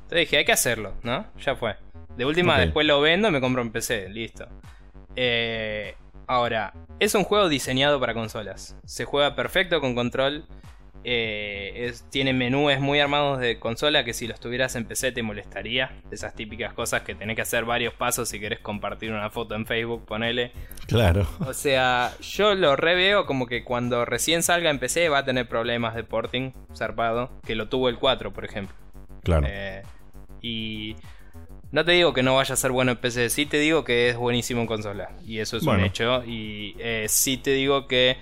Entonces 0.03 0.19
dije, 0.19 0.37
hay 0.37 0.45
que 0.45 0.51
hacerlo, 0.51 0.93
¿no? 1.03 1.25
Ya 1.39 1.55
fue. 1.55 1.75
De 2.17 2.25
última, 2.25 2.59
después 2.59 2.85
lo 2.85 2.99
vendo 2.99 3.29
y 3.29 3.31
me 3.31 3.39
compro 3.39 3.61
en 3.61 3.71
PC, 3.71 4.09
listo. 4.09 4.47
Eh, 5.15 5.95
ahora, 6.27 6.73
es 6.99 7.15
un 7.15 7.23
juego 7.23 7.47
diseñado 7.47 7.99
para 8.01 8.13
consolas. 8.13 8.75
Se 8.85 9.05
juega 9.05 9.33
perfecto 9.33 9.79
con 9.81 9.95
control. 9.95 10.45
Eh, 11.05 11.93
tiene 12.09 12.33
menús 12.33 12.79
muy 12.79 12.99
armados 12.99 13.39
de 13.39 13.59
consola 13.59 14.03
que 14.05 14.13
si 14.13 14.27
los 14.27 14.39
tuvieras 14.39 14.75
en 14.75 14.85
PC 14.85 15.11
te 15.11 15.23
molestaría. 15.23 15.91
Esas 16.11 16.33
típicas 16.35 16.73
cosas 16.73 17.01
que 17.01 17.15
tenés 17.15 17.35
que 17.35 17.41
hacer 17.41 17.65
varios 17.65 17.93
pasos 17.93 18.29
si 18.29 18.39
querés 18.39 18.59
compartir 18.59 19.11
una 19.11 19.29
foto 19.29 19.55
en 19.55 19.65
Facebook, 19.65 20.05
ponele. 20.05 20.51
Claro. 20.87 21.27
O 21.45 21.53
sea, 21.53 22.13
yo 22.21 22.55
lo 22.55 22.75
reveo 22.75 23.25
como 23.25 23.47
que 23.47 23.63
cuando 23.63 24.05
recién 24.05 24.43
salga 24.43 24.69
en 24.69 24.79
PC 24.79 25.09
va 25.09 25.19
a 25.19 25.25
tener 25.25 25.47
problemas 25.47 25.95
de 25.95 26.03
porting 26.03 26.53
zarpado, 26.75 27.31
que 27.45 27.55
lo 27.55 27.67
tuvo 27.67 27.89
el 27.89 27.97
4, 27.97 28.31
por 28.31 28.45
ejemplo. 28.45 28.75
Claro. 29.23 29.47
Eh, 29.49 29.81
y 30.41 30.95
no 31.71 31.83
te 31.83 31.93
digo 31.93 32.13
que 32.13 32.21
no 32.21 32.35
vaya 32.35 32.53
a 32.53 32.57
ser 32.57 32.71
bueno 32.71 32.91
en 32.91 32.97
PC, 32.97 33.29
sí 33.29 33.45
te 33.45 33.57
digo 33.57 33.83
que 33.83 34.09
es 34.09 34.15
buenísimo 34.15 34.61
en 34.61 34.67
consola. 34.67 35.09
Y 35.25 35.39
eso 35.39 35.57
es 35.57 35.63
un 35.63 35.79
hecho. 35.79 36.23
Y 36.23 36.75
eh, 36.79 37.05
sí 37.09 37.37
te 37.37 37.51
digo 37.51 37.87
que 37.87 38.17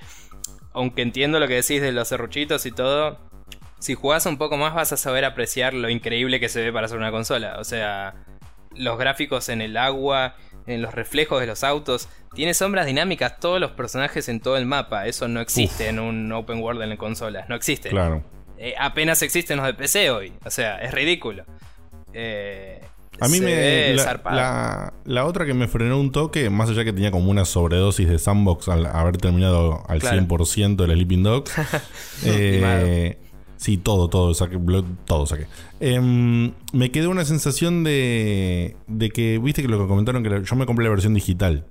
aunque 0.74 1.02
entiendo 1.02 1.40
lo 1.40 1.48
que 1.48 1.56
decís 1.56 1.82
de 1.82 1.92
los 1.92 2.08
serruchitos 2.08 2.66
y 2.66 2.72
todo, 2.72 3.20
si 3.80 3.96
jugás 3.96 4.26
un 4.26 4.38
poco 4.38 4.58
más 4.58 4.74
vas 4.74 4.94
a 4.94 4.98
saber 4.98 5.26
apreciar 5.26 5.74
lo 5.74 5.90
increíble 5.90 6.40
que 6.40 6.50
se 6.50 6.62
ve 6.62 6.72
para 6.72 6.86
hacer 6.86 6.98
una 6.98 7.12
consola. 7.12 7.58
O 7.60 7.64
sea, 7.64 8.14
los 8.76 8.98
gráficos 8.98 9.50
en 9.50 9.62
el 9.62 9.76
agua, 9.76 10.36
en 10.68 10.82
los 10.82 10.94
reflejos 10.94 11.40
de 11.42 11.48
los 11.48 11.64
autos, 11.64 12.08
tiene 12.34 12.54
sombras 12.54 12.86
dinámicas 12.86 13.40
todos 13.40 13.60
los 13.60 13.72
personajes 13.72 14.30
en 14.30 14.40
todo 14.40 14.58
el 14.58 14.66
mapa. 14.66 15.08
Eso 15.08 15.28
no 15.28 15.42
existe 15.42 15.88
en 15.88 16.00
un 16.00 16.32
open 16.32 16.60
world 16.62 16.82
en 16.82 16.90
la 16.90 16.98
consola, 16.98 17.46
no 17.50 17.56
existe. 17.56 17.90
Claro. 17.90 18.24
Eh, 18.58 18.76
apenas 18.78 19.22
existen 19.24 19.58
los 19.58 19.66
de 19.66 19.74
PC 19.74 20.12
hoy, 20.12 20.34
o 20.46 20.52
sea, 20.52 20.78
es 20.80 20.94
ridículo. 20.94 21.46
Eh, 22.14 22.80
a 23.20 23.28
mí 23.28 23.40
me. 23.40 23.94
La, 23.94 24.94
la, 25.06 25.26
otra 25.26 25.46
que 25.46 25.54
me 25.54 25.68
frenó 25.68 26.00
un 26.00 26.12
toque, 26.12 26.50
más 26.50 26.70
allá 26.70 26.84
que 26.84 26.94
tenía 26.94 27.12
como 27.12 27.30
una 27.30 27.46
sobredosis 27.46 28.08
de 28.08 28.18
sandbox 28.18 28.70
al 28.70 28.86
haber 28.86 29.18
terminado 29.18 29.84
al 29.88 30.02
100% 30.02 30.76
del 30.76 30.92
Sleeping 30.92 31.24
Dogs. 31.24 31.54
eh, 32.26 33.18
sí, 33.58 33.78
todo, 33.78 34.10
todo, 34.10 34.34
saqué, 34.34 34.58
todo 35.06 35.28
saqué. 35.28 35.46
Em, 35.80 36.54
me 36.74 36.92
quedó 36.92 37.10
una 37.10 37.26
sensación 37.26 37.84
de, 37.84 38.76
de 38.88 39.10
que, 39.10 39.40
viste 39.40 39.62
que 39.62 39.68
lo 39.68 39.80
que 39.80 39.88
comentaron, 39.88 40.24
que 40.24 40.44
yo 40.44 40.56
me 40.56 40.66
compré 40.66 40.86
la 40.86 40.92
versión 40.92 41.14
digital. 41.14 41.66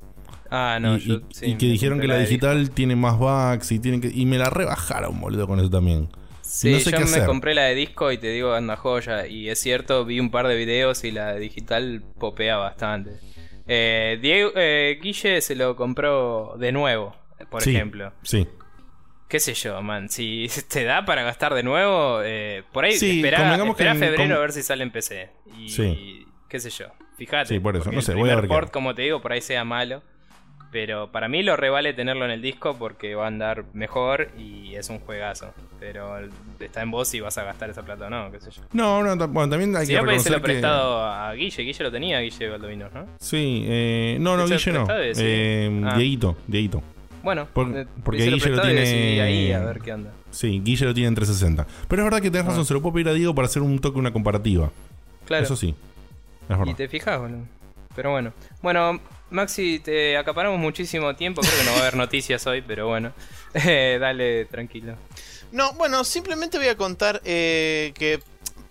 Ah, 0.51 0.79
no, 0.81 0.97
y, 0.97 1.01
yo, 1.01 1.21
y 1.43 1.55
que 1.55 1.67
dijeron 1.67 2.01
que 2.01 2.09
la, 2.09 2.19
digital 2.19 2.71
tiene 2.71 2.97
más 2.97 3.19
bugs 3.19 3.71
y, 3.73 3.79
tienen 3.79 4.01
que, 4.01 4.11
y 4.13 4.27
me 4.27 4.37
la 4.37 4.51
rebajaron, 4.51 5.21
boludo, 5.21 5.47
con 5.47 5.59
eso 5.59 5.71
también. 5.71 6.09
Sí, 6.51 6.81
yo 6.81 7.07
me 7.07 7.25
compré 7.25 7.55
la 7.55 7.63
de 7.63 7.77
disco 7.77 8.11
y 8.11 8.19
te 8.19 8.27
digo, 8.27 8.55
anda 8.55 8.77
joya. 8.77 9.29
Y 9.29 9.49
es 9.49 9.61
cierto, 9.61 10.05
vi 10.05 10.19
un 10.19 10.33
par 10.33 10.49
de 10.49 10.57
videos 10.57 11.05
y 11.05 11.13
la 11.13 11.37
digital 11.37 12.03
popea 12.19 12.57
bastante. 12.57 13.13
Eh, 13.69 14.19
Diego, 14.21 14.51
eh, 14.57 14.99
Guille 15.01 15.41
se 15.41 15.55
lo 15.55 15.77
compró 15.77 16.57
de 16.59 16.73
nuevo, 16.73 17.15
por 17.51 17.63
ejemplo. 17.63 18.13
Sí. 18.23 18.49
Qué 19.29 19.39
sé 19.39 19.55
yo, 19.55 19.81
man. 19.81 20.09
Si 20.09 20.49
te 20.69 20.83
da 20.83 21.05
para 21.05 21.23
gastar 21.23 21.55
de 21.55 21.63
nuevo, 21.63 22.21
eh, 22.25 22.65
por 22.73 22.85
ahí 22.85 22.95
sí, 22.95 23.19
espera, 23.19 23.57
febrero 23.95 24.35
a 24.35 24.41
ver 24.41 24.53
si 24.53 24.65
sale 24.65 24.83
en 24.83 24.91
PC. 24.91 25.31
Y, 25.57 25.69
sí. 25.69 26.27
qué 26.49 26.59
sé 26.59 26.71
yo. 26.71 26.87
Fíjate. 27.17 27.55
Sí, 27.55 27.61
por 27.61 27.77
eso. 27.77 27.93
No 27.93 28.03
sé, 28.03 28.15
voy 28.15 28.31
a 28.31 28.35
ver. 28.35 28.49
Port, 28.49 28.73
como 28.73 28.93
te 28.97 29.03
digo, 29.03 29.23
por 29.23 29.33
ahí 29.33 29.41
sea 29.41 29.65
malo. 29.65 30.03
Pero 30.71 31.11
para 31.11 31.29
mí 31.29 31.43
lo 31.43 31.57
revale 31.57 31.93
tenerlo 31.95 32.25
en 32.25 32.31
el 32.31 32.43
disco 32.43 32.77
porque 32.79 33.15
va 33.17 33.25
a 33.25 33.29
andar 33.29 33.65
mejor 33.73 34.29
y 34.39 34.77
es 34.77 34.89
un 34.89 35.01
juegazo. 35.01 35.53
Pero 35.81 36.19
está 36.61 36.83
en 36.83 36.91
vos 36.93 37.09
si 37.09 37.19
vas 37.21 37.37
a 37.39 37.45
gastar 37.45 37.71
esa 37.71 37.83
plata 37.83 38.07
o 38.07 38.11
no, 38.11 38.31
qué 38.31 38.41
sé 38.41 38.51
yo. 38.53 38.63
No, 38.73 39.03
no, 39.03 39.29
bueno, 39.29 39.51
también 39.51 39.75
hay 39.77 39.87
que 39.87 39.95
reconocer 39.95 40.23
se 40.23 40.31
lo 40.31 40.43
prestado 40.43 41.05
a 41.05 41.33
Guille. 41.35 41.63
Guille 41.65 41.85
lo 41.85 41.91
tenía, 41.91 42.21
Guille 42.21 42.49
Baldovino, 42.49 42.89
¿no? 42.95 43.07
Sí, 43.19 43.65
eh, 43.67 44.19
no, 44.21 44.37
no, 44.37 44.47
Guille 44.47 44.73
no. 44.73 44.87
Eh, 44.89 45.83
ah. 45.85 45.97
Dieguito, 45.97 46.37
Dieguito. 46.47 46.83
Bueno, 47.23 47.49
eh, 47.55 47.87
porque 48.05 48.25
Guille 48.25 48.51
lo 48.51 48.63
tiene. 48.63 49.21
Ahí 49.21 49.53
a 49.53 49.61
ver 49.61 49.81
qué 49.81 49.93
anda. 49.93 50.13
Sí, 50.31 50.61
Guille 50.63 50.87
lo 50.87 50.95
tiene 50.95 51.09
en 51.09 51.15
360. 51.17 51.67
Pero 51.89 52.03
es 52.03 52.07
verdad 52.07 52.23
que 52.23 52.31
tenés 52.31 52.47
razón, 52.47 52.63
ah. 52.63 52.65
se 52.65 52.75
lo 52.75 52.81
puedo 52.81 52.95
pedir 52.95 53.09
a 53.09 53.13
Diego 53.13 53.35
para 53.35 53.47
hacer 53.47 53.63
un 53.63 53.79
toque, 53.81 53.99
una 53.99 54.13
comparativa. 54.13 54.71
Claro. 55.27 55.45
Eso 55.45 55.57
sí. 55.57 55.75
Es 56.43 56.49
verdad. 56.49 56.67
Y 56.67 56.75
te 56.75 56.89
fijas, 56.89 57.19
bueno. 57.19 57.47
Pero 57.95 58.13
bueno. 58.13 58.33
Bueno, 58.63 59.01
Maxi, 59.31 59.79
te 59.81 60.17
acaparamos 60.17 60.59
muchísimo 60.59 61.15
tiempo. 61.15 61.41
Creo 61.41 61.59
que 61.59 61.65
no 61.65 61.73
va 61.73 61.79
a 61.79 61.81
haber 61.83 61.97
noticias 61.97 62.47
hoy, 62.47 62.63
pero 62.63 62.89
bueno. 62.89 63.13
Eh, 63.53 63.99
dale, 64.01 64.45
tranquilo. 64.45 64.95
No, 65.51 65.73
bueno, 65.73 66.05
simplemente 66.05 66.57
voy 66.57 66.69
a 66.69 66.77
contar 66.77 67.21
eh, 67.25 67.93
que 67.97 68.21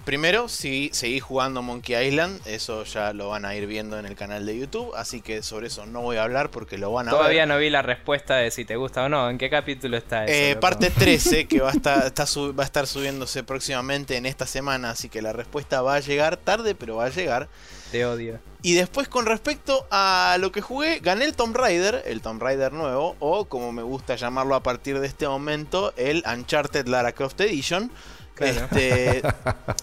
primero, 0.06 0.48
si 0.50 0.90
seguís 0.94 1.22
jugando 1.22 1.62
Monkey 1.62 2.08
Island, 2.08 2.42
eso 2.48 2.84
ya 2.84 3.14
lo 3.14 3.30
van 3.30 3.46
a 3.46 3.56
ir 3.56 3.68
viendo 3.68 4.00
en 4.00 4.06
el 4.06 4.16
canal 4.16 4.46
de 4.46 4.58
YouTube, 4.58 4.94
así 4.96 5.22
que 5.22 5.44
sobre 5.44 5.68
eso 5.68 5.86
no 5.86 6.02
voy 6.02 6.18
a 6.18 6.24
hablar 6.24 6.50
porque 6.50 6.78
lo 6.78 6.92
van 6.92 7.10
a 7.10 7.12
Todavía 7.12 7.46
no 7.46 7.58
vi 7.58 7.70
la 7.70 7.82
respuesta 7.82 8.38
de 8.38 8.50
si 8.52 8.66
te 8.66 8.76
gusta 8.76 9.04
o 9.04 9.10
no. 9.10 9.30
¿En 9.30 9.38
qué 9.38 9.50
capítulo 9.50 9.98
está 9.98 10.26
eso? 10.26 10.34
Eh, 10.34 10.56
parte 10.56 10.90
13, 10.90 11.46
que 11.50 11.60
va 11.60 11.70
a, 11.70 11.74
estar, 11.74 12.12
va 12.12 12.64
a 12.64 12.66
estar 12.66 12.88
subiéndose 12.88 13.44
próximamente 13.44 14.18
en 14.18 14.26
esta 14.26 14.48
semana, 14.48 14.92
así 14.92 15.10
que 15.10 15.22
la 15.22 15.34
respuesta 15.34 15.82
va 15.82 15.96
a 15.96 16.00
llegar 16.00 16.38
tarde, 16.38 16.74
pero 16.74 16.96
va 16.96 17.06
a 17.06 17.10
llegar. 17.10 17.50
Te 17.92 18.06
odio. 18.06 18.40
Y 18.62 18.74
después 18.74 19.08
con 19.08 19.26
respecto 19.26 19.88
a 19.90 20.38
lo 20.40 20.52
que 20.52 20.62
jugué, 20.62 21.00
gané 21.00 21.26
el 21.26 21.36
Tomb 21.36 21.56
Raider, 21.56 22.04
el 22.06 22.22
Tomb 22.22 22.42
Raider 22.42 22.74
nuevo, 22.74 23.16
o 23.20 23.46
como 23.46 23.72
me 23.72 23.84
gusta 23.84 24.16
llamarlo 24.16 24.54
a 24.56 24.64
partir 24.64 25.00
de 25.00 25.08
este 25.08 25.28
momento, 25.28 25.94
el 25.96 26.24
Uncharted 26.26 26.88
Lara 26.88 27.14
Croft 27.14 27.40
Edition. 27.40 27.90
Este, 28.38 29.22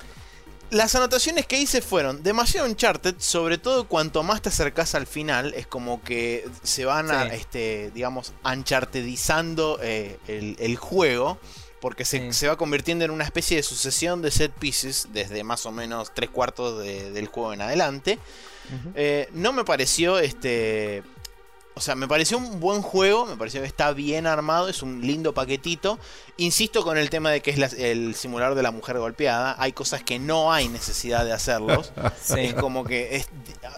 las 0.70 0.94
anotaciones 0.94 1.46
que 1.46 1.58
hice 1.58 1.80
fueron 1.80 2.22
demasiado 2.22 2.66
Uncharted, 2.68 3.14
sobre 3.18 3.56
todo 3.56 3.88
cuanto 3.88 4.22
más 4.22 4.42
te 4.42 4.50
acercas 4.50 4.94
al 4.94 5.06
final, 5.06 5.54
es 5.54 5.66
como 5.66 6.02
que 6.02 6.46
se 6.62 6.84
van 6.84 7.10
a, 7.10 7.24
este, 7.26 7.90
digamos, 7.94 8.34
Unchartedizando 8.44 9.78
eh, 9.82 10.18
el, 10.26 10.76
juego 10.76 11.38
porque 11.80 12.04
se, 12.04 12.48
va 12.48 12.56
convirtiendo 12.56 13.04
en 13.04 13.10
una 13.10 13.24
especie 13.24 13.56
de 13.56 13.62
sucesión 13.62 14.22
de 14.22 14.30
set 14.30 14.52
pieces 14.52 15.08
desde 15.12 15.44
más 15.44 15.66
o 15.66 15.72
menos 15.72 16.12
tres 16.14 16.30
cuartos 16.30 16.82
del 16.82 17.26
juego 17.26 17.52
en 17.52 17.62
adelante. 17.62 18.18
Eh, 18.94 19.28
no 19.32 19.52
me 19.52 19.64
pareció 19.64 20.18
este. 20.18 21.02
O 21.74 21.80
sea, 21.82 21.94
me 21.94 22.08
pareció 22.08 22.38
un 22.38 22.58
buen 22.58 22.80
juego, 22.80 23.26
me 23.26 23.36
pareció 23.36 23.60
que 23.60 23.66
está 23.66 23.92
bien 23.92 24.26
armado, 24.26 24.68
es 24.70 24.82
un 24.82 25.02
lindo 25.02 25.34
paquetito. 25.34 25.98
Insisto 26.38 26.82
con 26.82 26.96
el 26.96 27.10
tema 27.10 27.30
de 27.30 27.42
que 27.42 27.50
es 27.50 27.74
el 27.74 28.14
simulador 28.14 28.54
de 28.54 28.62
la 28.62 28.70
mujer 28.70 28.98
golpeada. 28.98 29.56
Hay 29.58 29.72
cosas 29.72 30.02
que 30.02 30.18
no 30.18 30.54
hay 30.54 30.68
necesidad 30.68 31.24
de 31.26 31.32
hacerlos. 31.32 31.92
Es 32.36 32.54
como 32.54 32.82
que. 32.84 33.24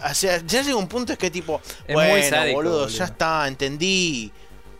o 0.09 0.13
sea, 0.13 0.41
ya 0.45 0.61
llega 0.61 0.77
un 0.77 0.87
punto 0.87 1.11
es 1.11 1.19
que 1.19 1.29
tipo. 1.29 1.61
bueno, 1.91 2.53
boludo, 2.53 2.87
ya 2.87 3.05
está, 3.05 3.45
entendí. 3.47 4.31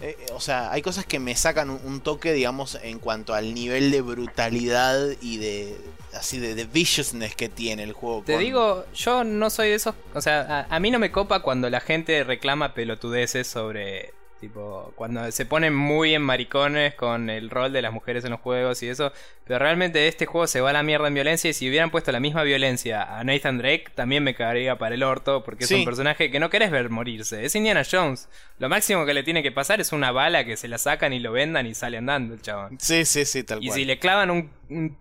Eh, 0.01 0.15
o 0.33 0.39
sea, 0.39 0.71
hay 0.71 0.81
cosas 0.81 1.05
que 1.05 1.19
me 1.19 1.35
sacan 1.35 1.69
un, 1.69 1.99
toque, 2.01 2.31
digamos, 2.31 2.79
en 2.81 2.99
cuanto 2.99 3.33
al 3.33 3.53
nivel 3.53 3.91
de 3.91 4.01
brutalidad 4.01 4.97
y 5.21 5.37
de, 5.37 5.77
así 6.13 6.39
de, 6.39 6.63
viciousness 6.65 7.35
que 7.35 7.49
tiene 7.49 7.83
el 7.83 7.93
juego. 7.93 8.23
Te 8.25 8.37
digo, 8.37 8.85
yo 8.93 9.25
no 9.25 9.49
soy 9.49 9.69
de 9.69 9.75
esos. 9.75 9.95
O 10.13 10.21
sea, 10.21 10.67
a, 10.69 10.79
mí 10.79 10.89
no 10.89 10.99
me 10.99 11.11
copa 11.11 11.41
cuando 11.41 11.69
la 11.69 11.81
gente 11.81 12.23
reclama 12.23 12.73
pelotudeces 12.73 13.47
sobre 13.47 14.13
Tipo, 14.39 14.93
cuando 14.95 15.29
se 15.33 15.45
ponen 15.45 15.75
muy 15.75 16.15
en 16.15 16.21
maricones 16.21 16.95
con 16.95 17.29
el 17.29 17.49
rol 17.49 17.73
de 17.73 17.81
las 17.81 17.91
mujeres 17.91 18.23
en 18.23 18.31
los 18.31 18.39
juegos 18.39 18.81
y 18.83 18.87
eso. 18.87 19.11
Pero 19.49 19.57
realmente 19.57 20.07
este 20.07 20.27
juego 20.27 20.45
se 20.45 20.61
va 20.61 20.69
a 20.69 20.73
la 20.73 20.83
mierda 20.83 21.07
en 21.07 21.15
violencia. 21.15 21.49
Y 21.49 21.53
si 21.53 21.67
hubieran 21.67 21.89
puesto 21.89 22.11
la 22.11 22.19
misma 22.19 22.43
violencia 22.43 23.17
a 23.17 23.23
Nathan 23.23 23.57
Drake, 23.57 23.85
también 23.95 24.23
me 24.23 24.35
cagaría 24.35 24.77
para 24.77 24.93
el 24.93 25.01
orto. 25.01 25.43
Porque 25.43 25.63
es 25.63 25.71
un 25.71 25.85
personaje 25.85 26.29
que 26.29 26.39
no 26.39 26.51
querés 26.51 26.69
ver 26.69 26.91
morirse. 26.91 27.43
Es 27.43 27.55
Indiana 27.55 27.81
Jones. 27.83 28.29
Lo 28.59 28.69
máximo 28.69 29.07
que 29.07 29.15
le 29.15 29.23
tiene 29.23 29.41
que 29.41 29.51
pasar 29.51 29.81
es 29.81 29.91
una 29.91 30.11
bala 30.11 30.45
que 30.45 30.55
se 30.55 30.67
la 30.67 30.77
sacan 30.77 31.13
y 31.13 31.19
lo 31.19 31.31
vendan 31.31 31.65
y 31.65 31.73
sale 31.73 31.97
andando 31.97 32.35
el 32.35 32.43
chabón. 32.43 32.77
Sí, 32.79 33.05
sí, 33.05 33.25
sí, 33.25 33.43
tal 33.43 33.63
y 33.63 33.71
si 33.71 33.85
le 33.85 33.97
clavan 33.97 34.29
un, 34.29 34.51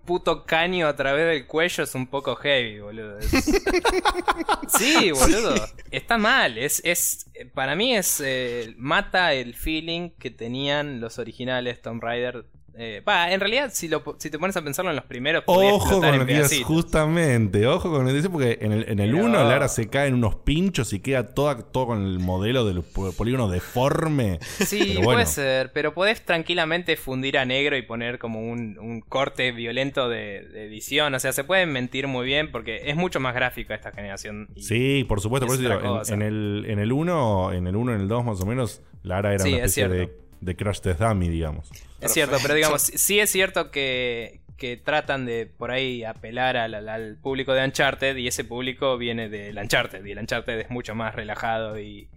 puto 0.06 0.46
caño 0.46 0.86
a 0.86 0.96
través 0.96 1.26
del 1.26 1.46
cuello 1.46 1.84
es 1.84 1.94
un 1.94 2.06
poco 2.06 2.34
heavy, 2.36 2.80
boludo. 2.80 3.20
sí, 4.78 5.10
boludo. 5.10 5.56
Está 5.90 6.16
mal. 6.16 6.56
Es, 6.56 6.80
es, 6.86 7.26
para 7.52 7.76
mí 7.76 7.94
es. 7.94 8.22
Eh, 8.24 8.72
mata 8.78 9.34
el 9.34 9.54
feeling 9.54 10.08
que 10.18 10.30
tenían 10.30 11.02
los 11.02 11.18
originales 11.18 11.82
Tomb 11.82 12.02
Raider 12.02 12.46
eh, 12.80 13.02
en 13.04 13.40
realidad, 13.40 13.70
si, 13.72 13.88
lo, 13.88 14.04
si 14.18 14.30
te 14.30 14.38
pones 14.38 14.56
a 14.56 14.62
pensarlo 14.62 14.90
en 14.90 14.96
los 14.96 15.04
primeros. 15.06 15.42
Ojo 15.46 16.00
con 16.00 16.16
lo 16.16 16.24
que 16.24 16.38
es 16.38 16.62
justamente. 16.62 17.66
Ojo 17.66 17.90
con 17.90 18.04
lo 18.04 18.08
que 18.08 18.14
dice, 18.14 18.30
porque 18.30 18.58
en 18.60 18.70
el, 18.70 18.88
en 18.88 19.00
el 19.00 19.16
1 19.16 19.44
Lara 19.44 19.66
se 19.66 19.88
cae 19.88 20.06
en 20.06 20.14
unos 20.14 20.36
pinchos 20.36 20.92
y 20.92 21.00
queda 21.00 21.34
toda, 21.34 21.56
todo 21.56 21.88
con 21.88 22.04
el 22.04 22.20
modelo 22.20 22.64
del 22.64 22.82
polígono 23.16 23.48
deforme. 23.48 24.38
Sí, 24.40 24.96
puede 25.02 25.26
ser, 25.26 25.72
pero 25.72 25.92
podés 25.92 26.24
tranquilamente 26.24 26.96
fundir 26.96 27.38
a 27.38 27.44
negro 27.44 27.76
y 27.76 27.82
poner 27.82 28.20
como 28.20 28.40
un, 28.40 29.02
corte 29.08 29.50
violento 29.50 30.08
de, 30.08 30.36
edición. 30.66 31.14
O 31.14 31.18
sea, 31.18 31.32
se 31.32 31.42
pueden 31.42 31.72
mentir 31.72 32.06
muy 32.06 32.26
bien 32.26 32.52
porque 32.52 32.82
es 32.84 32.94
mucho 32.94 33.18
más 33.18 33.34
gráfica 33.34 33.74
esta 33.74 33.90
generación. 33.90 34.50
Sí, 34.56 35.04
por 35.08 35.20
supuesto. 35.20 35.48
Por 35.48 35.56
eso 35.56 36.14
en, 36.14 36.22
el, 36.22 36.64
en 36.68 36.78
el 36.78 36.92
1, 36.92 37.54
en 37.54 37.66
el 37.66 37.74
1, 37.74 37.94
en 37.94 38.00
el 38.02 38.08
2 38.08 38.24
más 38.24 38.40
o 38.40 38.46
menos, 38.46 38.82
Lara 39.02 39.34
era 39.34 39.42
una 39.42 39.56
especie 39.56 39.88
de, 39.88 40.16
de 40.40 40.56
Crash 40.56 40.80
Test 40.80 41.00
Dummy, 41.00 41.28
digamos. 41.28 41.70
Es 42.00 42.12
cierto, 42.12 42.36
pero 42.40 42.54
digamos, 42.54 42.82
sí 42.82 43.18
es 43.18 43.30
cierto 43.30 43.70
que, 43.70 44.40
que 44.58 44.76
tratan 44.76 45.24
de 45.24 45.46
por 45.46 45.70
ahí 45.70 46.04
apelar 46.04 46.56
al, 46.56 47.16
público 47.22 47.54
de 47.54 47.64
Uncharted 47.64 48.16
y 48.16 48.26
ese 48.26 48.44
público 48.44 48.98
viene 48.98 49.28
del 49.28 49.56
Uncharted 49.56 50.04
y 50.04 50.12
el 50.12 50.18
Uncharted 50.18 50.60
es 50.60 50.70
mucho 50.70 50.94
más 50.94 51.14
relajado 51.14 51.78
y, 51.78 52.08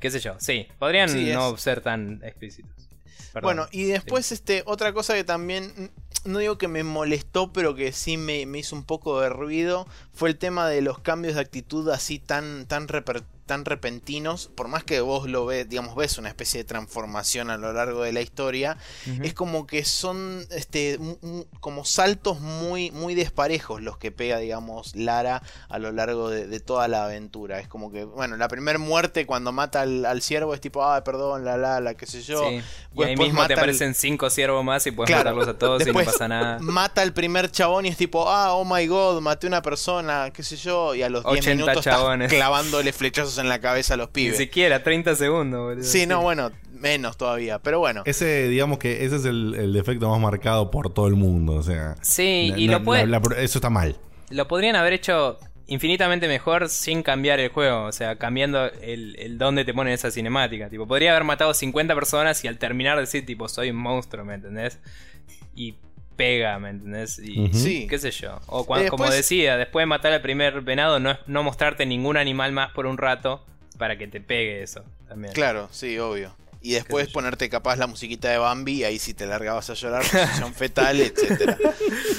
qué 0.00 0.10
sé 0.10 0.18
yo. 0.18 0.34
Sí, 0.38 0.66
podrían 0.78 1.32
no 1.32 1.56
ser 1.56 1.80
tan 1.80 2.20
explícitos. 2.24 2.88
bueno, 3.40 3.68
y 3.70 3.84
después 3.84 4.32
este 4.32 4.62
otra 4.66 4.92
cosa 4.92 5.14
que 5.14 5.24
también 5.24 5.92
no 6.24 6.38
digo 6.38 6.58
que 6.58 6.68
me 6.68 6.84
molestó, 6.84 7.52
pero 7.52 7.74
que 7.74 7.92
sí 7.92 8.16
me, 8.16 8.46
me, 8.46 8.58
hizo 8.58 8.76
un 8.76 8.84
poco 8.84 9.20
de 9.20 9.28
ruido, 9.28 9.86
fue 10.12 10.28
el 10.28 10.38
tema 10.38 10.68
de 10.68 10.82
los 10.82 10.98
cambios 10.98 11.34
de 11.34 11.40
actitud 11.40 11.88
así 11.90 12.18
tan, 12.18 12.66
tan 12.66 12.88
tan 13.46 13.64
repentinos, 13.64 14.50
por 14.54 14.68
más 14.68 14.84
que 14.84 15.00
vos 15.00 15.28
lo 15.28 15.44
ves, 15.44 15.68
digamos, 15.68 15.96
ves 15.96 16.16
una 16.16 16.28
especie 16.28 16.58
de 16.58 16.64
transformación 16.64 17.50
a 17.50 17.56
lo 17.56 17.72
largo 17.72 18.02
de 18.02 18.12
la 18.12 18.20
historia, 18.20 18.76
es 19.22 19.34
como 19.34 19.66
que 19.66 19.84
son 19.84 20.46
este, 20.50 20.98
como 21.60 21.84
saltos 21.84 22.40
muy, 22.40 22.90
muy 22.92 23.14
desparejos 23.14 23.82
los 23.82 23.98
que 23.98 24.12
pega, 24.12 24.38
digamos, 24.38 24.94
Lara 24.94 25.42
a 25.68 25.78
lo 25.78 25.92
largo 25.92 26.30
de, 26.30 26.60
toda 26.60 26.86
la 26.86 27.04
aventura. 27.04 27.58
Es 27.58 27.66
como 27.66 27.90
que, 27.90 28.04
bueno, 28.04 28.36
la 28.36 28.46
primera 28.48 28.78
muerte 28.78 29.26
cuando 29.26 29.50
mata 29.50 29.80
al, 29.80 30.06
al 30.06 30.22
ciervo 30.22 30.54
es 30.54 30.60
tipo, 30.60 30.84
ah, 30.84 31.02
perdón, 31.02 31.44
la, 31.44 31.56
la, 31.56 31.80
la, 31.80 31.94
qué 31.94 32.06
sé 32.06 32.22
yo. 32.22 32.48
Y 32.50 33.02
ahí 33.02 33.16
mismo 33.16 33.44
te 33.46 33.54
aparecen 33.54 33.94
cinco 33.94 34.30
ciervos 34.30 34.64
más 34.64 34.86
y 34.86 34.92
puedes 34.92 35.14
matarlos 35.14 35.48
a 35.48 35.58
todos 35.58 35.82
no 36.04 36.12
pasa 36.12 36.28
nada. 36.28 36.58
Mata 36.60 37.02
al 37.02 37.12
primer 37.12 37.50
chabón 37.50 37.86
y 37.86 37.88
es 37.88 37.96
tipo, 37.96 38.28
ah, 38.28 38.52
oh 38.54 38.64
my 38.64 38.86
god, 38.86 39.20
maté 39.20 39.46
una 39.46 39.62
persona, 39.62 40.30
qué 40.32 40.42
sé 40.42 40.56
yo, 40.56 40.94
y 40.94 41.02
a 41.02 41.08
los 41.08 41.24
10 41.24 41.46
minutos 41.48 41.84
clavándole 42.28 42.92
flechazos 42.92 43.38
en 43.38 43.48
la 43.48 43.60
cabeza 43.60 43.94
a 43.94 43.96
los 43.96 44.10
pibes. 44.10 44.38
Ni 44.38 44.46
siquiera, 44.46 44.82
30 44.82 45.16
segundos, 45.16 45.60
boludo. 45.60 45.84
Sí, 45.84 46.06
no, 46.06 46.22
bueno, 46.22 46.50
menos 46.72 47.16
todavía, 47.16 47.58
pero 47.58 47.78
bueno. 47.78 48.02
Ese, 48.04 48.48
digamos 48.48 48.78
que 48.78 49.04
ese 49.04 49.16
es 49.16 49.24
el, 49.24 49.72
defecto 49.72 50.10
más 50.10 50.20
marcado 50.20 50.70
por 50.70 50.92
todo 50.92 51.06
el 51.06 51.14
mundo, 51.14 51.54
o 51.54 51.62
sea. 51.62 51.96
Sí, 52.02 52.52
y 52.56 52.68
lo 52.68 52.82
puede... 52.82 53.04
eso 53.42 53.58
está 53.58 53.70
mal. 53.70 53.96
Lo 54.30 54.48
podrían 54.48 54.76
haber 54.76 54.94
hecho 54.94 55.38
infinitamente 55.66 56.28
mejor 56.28 56.68
sin 56.68 57.02
cambiar 57.02 57.40
el 57.40 57.50
juego, 57.50 57.84
o 57.84 57.92
sea, 57.92 58.16
cambiando 58.16 58.66
el, 58.82 59.16
el 59.18 59.38
dónde 59.38 59.64
te 59.64 59.72
ponen 59.72 59.94
esa 59.94 60.10
cinemática. 60.10 60.68
Tipo, 60.68 60.86
podría 60.86 61.12
haber 61.12 61.24
matado 61.24 61.54
50 61.54 61.94
personas 61.94 62.44
y 62.44 62.48
al 62.48 62.58
terminar 62.58 62.98
decir, 62.98 63.24
tipo, 63.24 63.48
soy 63.48 63.70
un 63.70 63.76
monstruo, 63.76 64.24
¿me 64.24 64.34
entendés? 64.34 64.78
Y 65.54 65.76
pega, 66.16 66.58
¿me 66.58 66.70
entendés? 66.70 67.18
Y 67.18 67.52
sí. 67.52 67.86
qué 67.88 67.98
sé 67.98 68.10
yo. 68.10 68.40
O 68.46 68.64
cuando, 68.64 68.88
como 68.90 69.10
decía, 69.10 69.56
después 69.56 69.82
de 69.82 69.86
matar 69.86 70.12
al 70.12 70.22
primer 70.22 70.60
venado, 70.60 71.00
no, 71.00 71.18
no 71.26 71.42
mostrarte 71.42 71.86
ningún 71.86 72.16
animal 72.16 72.52
más 72.52 72.72
por 72.72 72.86
un 72.86 72.98
rato 72.98 73.44
para 73.78 73.98
que 73.98 74.06
te 74.06 74.20
pegue 74.20 74.62
eso 74.62 74.84
también. 75.08 75.32
Claro, 75.34 75.68
sí, 75.72 75.98
obvio. 75.98 76.34
y 76.60 76.72
después 76.74 77.08
ponerte 77.08 77.48
capaz 77.48 77.76
la 77.76 77.88
musiquita 77.88 78.30
de 78.30 78.38
Bambi 78.38 78.74
y 78.74 78.84
ahí 78.84 78.98
sí 78.98 79.14
te 79.14 79.26
largabas 79.26 79.68
a 79.70 79.74
llorar, 79.74 80.02
posición 80.12 80.54
fetal, 80.54 81.00
etcétera. 81.00 81.58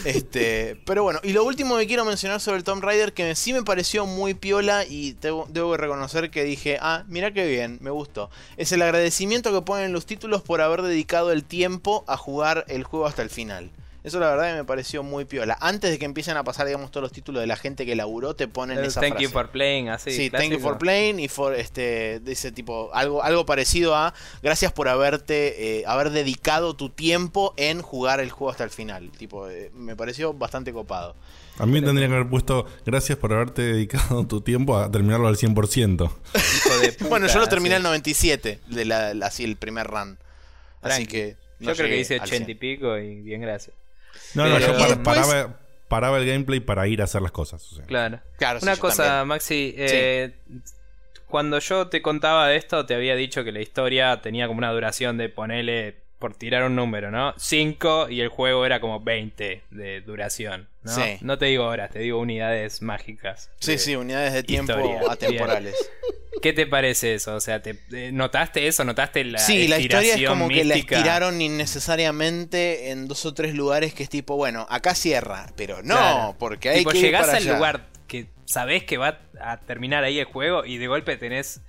Este, 0.06 0.76
pero 0.86 1.04
bueno, 1.04 1.22
y 1.24 1.32
lo 1.32 1.46
último 1.46 1.78
que 1.78 1.88
quiero 1.88 2.04
mencionar 2.04 2.42
sobre 2.42 2.58
el 2.58 2.66
Tomb 2.66 2.84
Raider 2.84 3.14
que 3.14 3.36
sí 3.36 3.54
me 3.54 3.64
pareció 3.64 4.06
muy 4.06 4.34
piola 4.34 4.84
y 4.84 5.14
debo, 5.14 5.48
debo 5.50 5.78
reconocer 5.78 6.30
que 6.30 6.44
dije, 6.44 6.78
ah, 6.82 7.06
mira 7.08 7.32
qué 7.32 7.48
bien, 7.48 7.78
me 7.80 7.90
gustó. 7.90 8.30
Es 8.58 8.74
el 8.74 8.82
agradecimiento 8.82 9.54
que 9.54 9.66
ponen 9.66 9.94
los 9.94 10.06
títulos 10.06 10.42
por 10.42 10.60
haber 10.60 10.82
dedicado 10.82 11.32
el 11.32 11.46
tiempo 11.46 12.04
a 12.08 12.18
jugar 12.18 12.66
el 12.68 12.84
juego 12.84 13.06
hasta 13.06 13.22
el 13.22 13.30
final. 13.30 13.72
Eso 14.04 14.20
la 14.20 14.30
verdad 14.30 14.56
me 14.56 14.66
pareció 14.66 15.02
muy 15.02 15.24
piola. 15.24 15.58
Antes 15.62 15.90
de 15.90 15.98
que 15.98 16.04
empiecen 16.04 16.36
a 16.36 16.44
pasar, 16.44 16.66
digamos, 16.68 16.92
todos 16.92 17.04
los 17.04 17.14
títulos 17.14 17.42
de 17.42 17.48
la 17.48 17.56
gente 17.56 17.86
que 17.86 17.96
laburó, 17.96 18.36
te 18.36 18.50
ponen 18.50 18.80
esa 18.80 19.00
thank 19.00 19.14
frase. 19.14 19.24
you 19.24 19.30
for 19.30 19.50
playing, 19.50 19.88
así. 19.88 20.12
Sí, 20.12 20.30
thank 20.30 20.52
you 20.52 20.60
for 20.60 20.78
playing 20.78 21.22
y 21.22 21.30
for 21.30 21.56
este 21.56 22.20
de 22.20 22.32
ese 22.34 22.52
tipo 22.52 22.90
algo 22.94 23.24
algo 23.24 23.46
parecido 23.46 23.96
a 23.96 24.14
gracias 24.42 24.74
por 24.74 24.90
haberte 24.90 25.80
eh, 25.80 25.84
haber 25.88 26.10
dedicado 26.10 26.76
tu 26.76 26.90
tiempo 26.90 27.54
en 27.56 27.82
jugar 27.82 28.20
el 28.20 28.30
juego 28.30 28.52
hasta 28.52 28.66
el 28.66 28.72
final. 28.72 29.10
Tipo, 29.12 29.50
eh, 29.50 29.72
me 29.74 29.96
pareció 29.96 30.34
bastante 30.34 30.74
copado. 30.74 31.16
A 31.60 31.66
mí 31.66 31.82
tendría 31.82 32.08
que 32.08 32.16
haber 32.16 32.30
puesto 32.30 32.66
gracias 32.86 33.18
por 33.18 33.32
haberte 33.32 33.62
dedicado 33.62 34.28
tu 34.28 34.42
tiempo 34.42 34.78
a 34.78 34.92
terminarlo 34.92 35.28
al 35.28 35.38
100%. 35.38 36.12
bueno, 37.10 37.28
yo 37.28 37.40
lo 37.40 37.48
terminé 37.48 37.76
al 37.76 37.84
97, 37.84 38.60
de 38.68 38.86
la, 38.86 39.14
así 39.26 39.46
el 39.46 39.56
primer 39.56 39.88
run. 39.88 40.18
Así 40.82 41.06
que 41.08 41.38
yo 41.60 41.74
creo 41.74 41.88
que 41.88 42.00
hice 42.00 42.20
80 42.20 42.52
y 42.52 42.56
pico 42.56 42.98
y 42.98 43.22
bien 43.22 43.40
gracias. 43.40 43.83
No, 44.36 44.48
no, 44.48 44.60
yo 44.60 45.04
paraba, 45.04 45.60
paraba, 45.88 46.18
el 46.18 46.26
gameplay 46.26 46.60
para 46.60 46.88
ir 46.88 47.02
a 47.02 47.06
hacer 47.06 47.22
las 47.22 47.32
cosas. 47.32 47.82
Claro. 47.88 48.20
claro. 48.38 48.60
Una 48.62 48.78
cosa, 48.78 49.26
Maxi. 49.26 49.74
Eh, 49.78 50.36
cuando 51.28 51.60
yo 51.60 51.88
te 51.88 52.02
contaba 52.02 52.48
de 52.48 52.58
esto, 52.58 52.86
te 52.86 52.94
había 52.94 53.16
dicho 53.16 53.44
que 53.44 53.52
la 53.52 53.62
historia 53.62 54.22
tenía 54.22 54.48
como 54.48 54.60
una 54.60 54.72
duración 54.72 55.18
de 55.18 55.30
ponerle 55.30 56.03
por 56.24 56.36
tirar 56.36 56.64
un 56.64 56.74
número, 56.74 57.12
¿no? 57.12 57.34
5 57.36 58.08
y 58.10 58.22
el 58.22 58.30
juego 58.30 58.66
era 58.66 58.80
como 58.80 59.02
20 59.02 59.64
de 59.72 60.00
duración, 60.00 60.70
¿no? 60.84 60.96
No 61.20 61.38
te 61.38 61.48
digo 61.48 61.66
horas, 61.66 61.92
te 61.92 62.00
digo 62.00 62.18
unidades 62.18 62.82
mágicas. 62.82 63.52
Sí, 63.60 63.78
sí, 63.78 63.98
unidades 63.98 64.32
de 64.32 64.42
tiempo 64.42 64.72
atemporales. 65.10 65.76
¿Qué 66.42 66.54
te 66.54 66.66
parece 66.66 67.16
eso? 67.16 67.36
O 67.36 67.42
sea, 67.42 67.62
¿te, 67.62 67.78
eh, 67.92 68.12
¿notaste 68.14 68.68
eso? 68.68 68.86
¿Notaste 68.86 69.26
la 69.26 69.38
Sí, 69.38 69.68
la 69.68 69.80
historia 69.80 70.16
es 70.16 70.26
como 70.26 70.48
que 70.48 70.64
la 70.64 70.76
estiraron 70.76 71.42
innecesariamente 71.42 72.92
en 72.92 73.10
dos 73.10 73.26
o 73.26 73.34
tres 73.34 73.54
lugares 73.54 73.94
que 73.94 74.04
es 74.04 74.10
tipo, 74.10 74.38
bueno, 74.38 74.66
acá 74.70 74.96
cierra, 74.96 75.48
pero 75.58 75.84
no, 75.84 76.38
porque 76.40 76.70
hay 76.70 76.86
que 76.86 77.00
ir 77.00 77.04
llegás 77.04 77.34
al 77.34 77.46
lugar 77.46 77.88
que 78.08 78.28
sabés 78.46 78.86
que 78.86 78.98
va 78.98 79.20
a 79.42 79.60
terminar 79.60 80.06
ahí 80.06 80.20
el 80.20 80.26
juego 80.26 80.64
y 80.64 80.78
de 80.78 80.88
golpe 80.88 81.18
tenés 81.18 81.60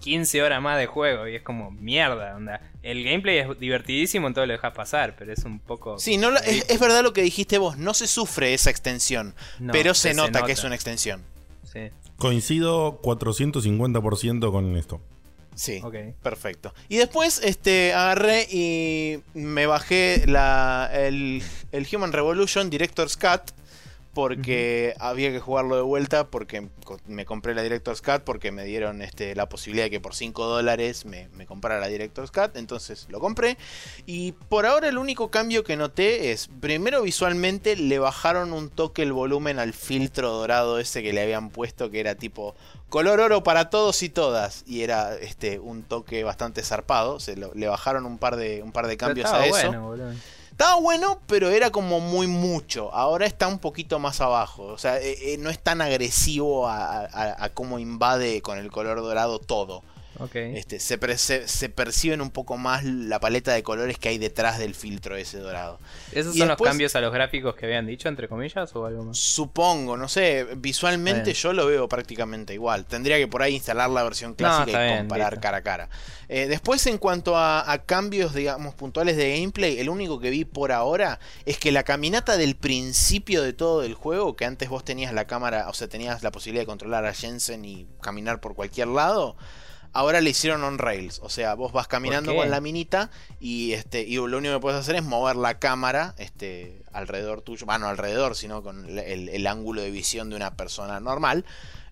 15 0.00 0.42
horas 0.42 0.62
más 0.62 0.78
de 0.78 0.86
juego 0.86 1.26
y 1.28 1.36
es 1.36 1.42
como 1.42 1.70
mierda, 1.70 2.36
onda. 2.36 2.60
El 2.82 3.04
gameplay 3.04 3.38
es 3.38 3.58
divertidísimo, 3.58 4.26
entonces 4.26 4.48
lo 4.48 4.52
dejas 4.52 4.72
pasar, 4.72 5.14
pero 5.18 5.32
es 5.32 5.44
un 5.44 5.58
poco... 5.58 5.98
Sí, 5.98 6.16
no 6.16 6.34
es, 6.36 6.80
verdad 6.80 7.02
lo 7.02 7.12
que 7.12 7.22
dijiste 7.22 7.58
vos, 7.58 7.76
no 7.76 7.94
se 7.94 8.06
sufre 8.06 8.54
esa 8.54 8.70
extensión, 8.70 9.34
pero 9.72 9.94
se, 9.94 10.14
nota, 10.14 10.42
que 10.42 10.52
es 10.52 10.64
una 10.64 10.74
extensión. 10.74 11.22
Sí. 11.64 11.90
Coincido 12.16 13.00
450% 13.02 14.50
con 14.50 14.76
esto. 14.76 15.00
Sí, 15.54 15.82
perfecto. 16.22 16.72
Y 16.88 16.98
después 16.98 17.40
este, 17.42 17.92
agarré 17.92 18.46
y 18.48 19.18
me 19.34 19.66
bajé 19.66 20.24
la, 20.26 20.88
el, 20.92 21.42
el 21.72 21.86
Human 21.92 22.12
Revolution 22.12 22.70
Director's 22.70 23.16
Cut 23.16 23.50
porque 24.18 24.96
había 24.98 25.30
que 25.30 25.38
jugarlo 25.38 25.76
de 25.76 25.82
vuelta 25.82 26.26
porque 26.26 26.66
me 27.06 27.24
compré 27.24 27.54
la 27.54 27.62
Director's 27.62 28.02
Cut 28.02 28.22
porque 28.24 28.50
me 28.50 28.64
dieron 28.64 29.00
este, 29.00 29.36
la 29.36 29.48
posibilidad 29.48 29.84
de 29.84 29.90
que 29.90 30.00
por 30.00 30.12
5 30.12 30.44
dólares 30.44 31.04
me, 31.04 31.28
me, 31.34 31.46
comprara 31.46 31.78
la 31.78 31.86
Director's 31.86 32.32
Cut, 32.32 32.56
entonces 32.56 33.06
lo 33.10 33.20
compré. 33.20 33.58
Y 34.06 34.32
por 34.32 34.66
ahora 34.66 34.88
el 34.88 34.98
único 34.98 35.30
cambio 35.30 35.62
que 35.62 35.76
noté 35.76 36.32
es, 36.32 36.50
primero 36.60 37.02
visualmente 37.02 37.76
le 37.76 38.00
bajaron 38.00 38.52
un 38.52 38.70
toque 38.70 39.02
el 39.02 39.12
volumen 39.12 39.60
al 39.60 39.72
filtro 39.72 40.32
dorado 40.32 40.80
ese 40.80 41.00
que 41.00 41.12
le 41.12 41.22
habían 41.22 41.50
puesto 41.50 41.88
que 41.88 42.00
era 42.00 42.16
tipo 42.16 42.56
color 42.88 43.20
oro 43.20 43.44
para 43.44 43.70
todos 43.70 44.02
y 44.02 44.08
todas 44.08 44.64
y 44.66 44.82
era 44.82 45.14
este 45.14 45.60
un 45.60 45.84
toque 45.84 46.24
bastante 46.24 46.64
zarpado, 46.64 47.20
se 47.20 47.36
le 47.36 47.68
bajaron 47.68 48.04
un 48.04 48.18
par 48.18 48.34
de, 48.34 48.64
un 48.64 48.72
par 48.72 48.88
de 48.88 48.96
cambios 48.96 49.30
a 49.30 49.46
eso. 49.46 49.94
Estaba 50.58 50.80
bueno, 50.80 51.20
pero 51.28 51.50
era 51.50 51.70
como 51.70 52.00
muy 52.00 52.26
mucho. 52.26 52.92
Ahora 52.92 53.26
está 53.26 53.46
un 53.46 53.60
poquito 53.60 54.00
más 54.00 54.20
abajo. 54.20 54.64
O 54.64 54.76
sea, 54.76 54.98
eh, 54.98 55.34
eh, 55.34 55.36
no 55.38 55.50
es 55.50 55.60
tan 55.60 55.80
agresivo 55.80 56.66
a, 56.66 57.04
a 57.44 57.48
cómo 57.50 57.78
invade 57.78 58.42
con 58.42 58.58
el 58.58 58.68
color 58.68 59.00
dorado 59.00 59.38
todo. 59.38 59.84
Este, 60.34 60.80
se, 60.80 61.48
se, 61.48 61.68
perciben 61.68 62.20
un 62.20 62.30
poco 62.30 62.56
más 62.56 62.84
la 62.84 63.20
paleta 63.20 63.52
de 63.52 63.62
colores 63.62 63.98
que 63.98 64.08
hay 64.08 64.18
detrás 64.18 64.58
del 64.58 64.74
filtro 64.74 65.16
ese 65.16 65.38
dorado. 65.38 65.78
¿Esos 66.10 66.36
son 66.36 66.48
los 66.48 66.56
cambios 66.56 66.96
a 66.96 67.00
los 67.00 67.12
gráficos 67.12 67.54
que 67.54 67.66
habían 67.66 67.86
dicho, 67.86 68.08
entre 68.08 68.26
comillas, 68.26 68.74
o 68.74 68.84
algo 68.84 69.04
más? 69.04 69.18
Supongo, 69.18 69.96
no 69.96 70.08
sé. 70.08 70.46
Visualmente 70.56 71.32
yo 71.34 71.52
lo 71.52 71.66
veo 71.66 71.88
prácticamente 71.88 72.52
igual. 72.52 72.84
Tendría 72.84 73.16
que 73.16 73.28
por 73.28 73.42
ahí 73.42 73.54
instalar 73.54 73.90
la 73.90 74.02
versión 74.02 74.34
clásica 74.34 74.94
y 74.94 74.98
comparar 74.98 75.40
cara 75.40 75.58
a 75.58 75.62
cara. 75.62 75.88
Eh, 76.28 76.46
después, 76.46 76.84
en 76.86 76.98
cuanto 76.98 77.36
a, 77.36 77.70
a, 77.70 77.84
cambios, 77.84 78.34
digamos, 78.34 78.74
puntuales 78.74 79.16
de 79.16 79.38
gameplay, 79.38 79.78
el 79.78 79.88
único 79.88 80.18
que 80.18 80.30
vi 80.30 80.44
por 80.44 80.72
ahora 80.72 81.20
es 81.46 81.58
que 81.58 81.70
la 81.70 81.84
caminata 81.84 82.36
del 82.36 82.56
principio 82.56 83.42
de 83.42 83.52
todo 83.52 83.82
el 83.84 83.94
juego, 83.94 84.36
que 84.36 84.44
antes 84.44 84.68
vos 84.68 84.84
tenías 84.84 85.14
la 85.14 85.26
cámara, 85.26 85.68
o 85.68 85.74
sea, 85.74 85.88
tenías 85.88 86.22
la 86.22 86.32
posibilidad 86.32 86.62
de 86.62 86.66
controlar 86.66 87.06
a 87.06 87.14
Jensen 87.14 87.64
y 87.64 87.86
caminar 88.00 88.40
por 88.40 88.54
cualquier 88.54 88.88
lado 88.88 89.36
ahora 89.92 90.20
le 90.20 90.30
hicieron 90.30 90.64
on 90.64 90.78
rails. 90.78 91.20
O 91.22 91.28
sea, 91.28 91.54
vos 91.54 91.72
vas 91.72 91.88
caminando 91.88 92.34
con 92.34 92.50
la 92.50 92.60
minita 92.60 93.10
y 93.40 93.72
este 93.72 94.02
y 94.02 94.16
lo 94.16 94.38
único 94.38 94.54
que 94.54 94.60
puedes 94.60 94.80
hacer 94.80 94.96
es 94.96 95.02
mover 95.02 95.36
la 95.36 95.58
cámara 95.58 96.14
este, 96.18 96.82
alrededor 96.92 97.42
tuyo. 97.42 97.66
Bueno, 97.66 97.86
no 97.86 97.88
alrededor, 97.88 98.36
sino 98.36 98.62
con 98.62 98.98
el, 98.98 99.46
ángulo 99.46 99.82
de 99.82 99.90
visión 99.90 100.30
de 100.30 100.36
una 100.36 100.54
persona 100.54 101.00
normal. 101.00 101.44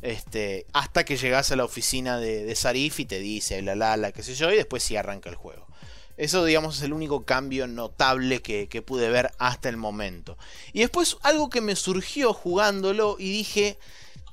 Este, 0.03 0.67
hasta 0.73 1.05
que 1.05 1.17
llegas 1.17 1.51
a 1.51 1.57
la 1.57 1.65
oficina 1.65 2.19
de, 2.19 2.55
Sarif 2.55 3.01
y 3.01 3.07
te 3.07 3.19
dice 3.19 3.63
la 3.63 3.75
la 3.75 3.97
la, 3.97 4.13
qué 4.13 4.23
sé 4.23 4.35
yo, 4.35 4.53
y 4.53 4.57
después 4.57 4.83
sí 4.83 4.97
arranca 4.97 5.29
el 5.31 5.37
juego. 5.37 5.67
Eso, 6.17 6.45
digamos, 6.45 6.79
es 6.79 6.83
el 6.83 6.95
único 6.95 7.25
cambio 7.25 7.67
notable 7.67 8.41
que, 8.41 8.69
que 8.69 8.81
pude 8.81 9.11
ver 9.11 9.33
hasta 9.39 9.69
el 9.69 9.77
momento. 9.77 10.39
Y 10.73 10.81
después 10.81 11.19
algo 11.23 11.51
que 11.51 11.61
me 11.61 11.77
surgió 11.77 12.33
jugándolo 12.33 13.17
y 13.19 13.31
dije, 13.31 13.79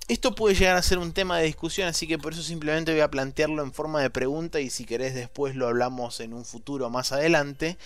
esto 0.07 0.35
puede 0.35 0.55
llegar 0.55 0.75
a 0.75 0.81
ser 0.81 0.97
un 0.97 1.13
tema 1.13 1.37
de 1.37 1.45
discusión, 1.45 1.87
así 1.87 2.07
que 2.07 2.17
por 2.17 2.33
eso 2.33 2.43
simplemente 2.43 2.91
voy 2.91 3.01
a 3.01 3.09
plantearlo 3.09 3.63
en 3.63 3.71
forma 3.71 4.01
de 4.01 4.09
pregunta 4.09 4.59
y 4.59 4.69
si 4.69 4.85
querés 4.85 5.15
después 5.15 5.55
lo 5.55 5.67
hablamos 5.67 6.19
en 6.19 6.33
un 6.33 6.43
futuro 6.43 6.89
más 6.89 7.11
adelante. 7.11 7.77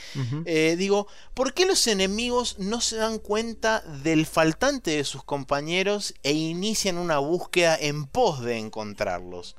Eh, 0.46 0.76
digo, 0.78 1.08
¿por 1.34 1.54
qué 1.54 1.66
los 1.66 1.86
enemigos 1.88 2.58
no 2.58 2.82
se 2.82 2.96
dan 2.96 3.20
cuenta 3.20 3.82
del 4.04 4.26
faltante 4.26 4.92
de 4.92 5.04
sus 5.04 5.24
compañeros 5.24 6.16
e 6.24 6.34
inician 6.34 6.98
una 6.98 7.20
búsqueda 7.20 7.78
en 7.80 8.06
pos 8.06 8.42
de 8.42 8.58
encontrarlos? 8.58 9.56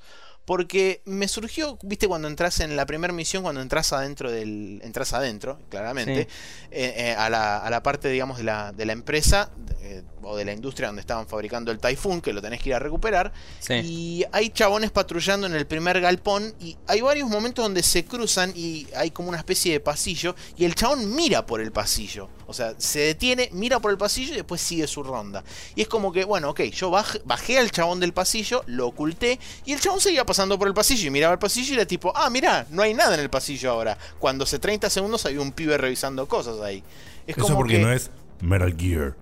Porque 0.48 1.02
me 1.04 1.28
surgió, 1.28 1.78
viste, 1.82 2.08
cuando 2.08 2.26
entras 2.26 2.60
en 2.60 2.74
la 2.74 2.86
primera 2.86 3.12
misión, 3.12 3.42
cuando 3.42 3.60
entras 3.60 3.92
adentro 3.92 4.30
del. 4.32 4.80
entras 4.82 5.12
adentro, 5.12 5.60
claramente, 5.68 6.22
eh, 6.70 6.94
eh, 6.96 7.14
a, 7.18 7.28
la, 7.28 7.58
a, 7.58 7.68
la, 7.68 7.82
parte, 7.82 8.08
digamos, 8.08 8.38
de 8.38 8.44
la, 8.44 8.72
de 8.72 8.86
la 8.86 8.94
empresa 8.94 9.50
eh, 9.82 10.02
o 10.22 10.36
de 10.36 10.44
la 10.44 10.52
industria 10.52 10.88
donde 10.88 11.00
estaban 11.00 11.26
fabricando 11.26 11.70
el 11.70 11.78
Typhoon, 11.78 12.20
que 12.20 12.32
lo 12.32 12.42
tenés 12.42 12.60
que 12.60 12.70
ir 12.70 12.74
a 12.74 12.78
recuperar. 12.78 13.32
Y 13.68 14.24
hay 14.32 14.50
chabones 14.50 14.90
patrullando 14.90 15.46
en 15.46 15.54
el 15.54 15.66
primer 15.66 16.00
galpón. 16.00 16.54
Y 16.60 16.76
hay 16.86 17.00
varios 17.00 17.28
momentos 17.28 17.64
donde 17.64 17.82
se 17.82 18.04
cruzan 18.04 18.52
y 18.54 18.86
hay 18.94 19.10
como 19.10 19.28
una 19.28 19.38
especie 19.38 19.72
de 19.72 19.80
pasillo. 19.80 20.34
Y 20.56 20.64
el 20.64 20.74
chabón 20.74 21.14
mira 21.14 21.46
por 21.46 21.60
el 21.60 21.72
pasillo. 21.72 22.28
O 22.46 22.54
sea, 22.54 22.74
se 22.78 23.00
detiene, 23.00 23.50
mira 23.52 23.78
por 23.78 23.90
el 23.90 23.98
pasillo 23.98 24.32
y 24.32 24.36
después 24.36 24.60
sigue 24.60 24.86
su 24.86 25.02
ronda. 25.02 25.44
Y 25.74 25.82
es 25.82 25.88
como 25.88 26.12
que, 26.12 26.24
bueno, 26.24 26.50
ok, 26.50 26.60
yo 26.62 26.90
bajé 26.90 27.58
al 27.58 27.70
chabón 27.70 28.00
del 28.00 28.14
pasillo, 28.14 28.62
lo 28.66 28.86
oculté. 28.86 29.38
Y 29.66 29.72
el 29.72 29.80
chabón 29.80 30.00
seguía 30.00 30.24
pasando 30.24 30.58
por 30.58 30.66
el 30.66 30.74
pasillo 30.74 31.06
y 31.06 31.10
miraba 31.10 31.34
el 31.34 31.38
pasillo 31.38 31.72
y 31.72 31.76
era 31.76 31.86
tipo, 31.86 32.10
ah, 32.16 32.30
mira, 32.30 32.66
no 32.70 32.82
hay 32.82 32.94
nada 32.94 33.14
en 33.14 33.20
el 33.20 33.28
pasillo 33.28 33.70
ahora. 33.70 33.98
Cuando 34.18 34.44
hace 34.44 34.58
30 34.58 34.88
segundos 34.88 35.26
había 35.26 35.40
un 35.40 35.52
pibe 35.52 35.76
revisando 35.76 36.26
cosas 36.26 36.60
ahí. 36.60 36.82
Es 37.26 37.36
Eso 37.36 37.54
porque 37.54 37.78
no 37.78 37.92
es 37.92 38.10
Metal 38.40 38.74
Gear. 38.76 39.14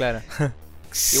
Claro. 0.00 0.22
Sí, 0.92 1.18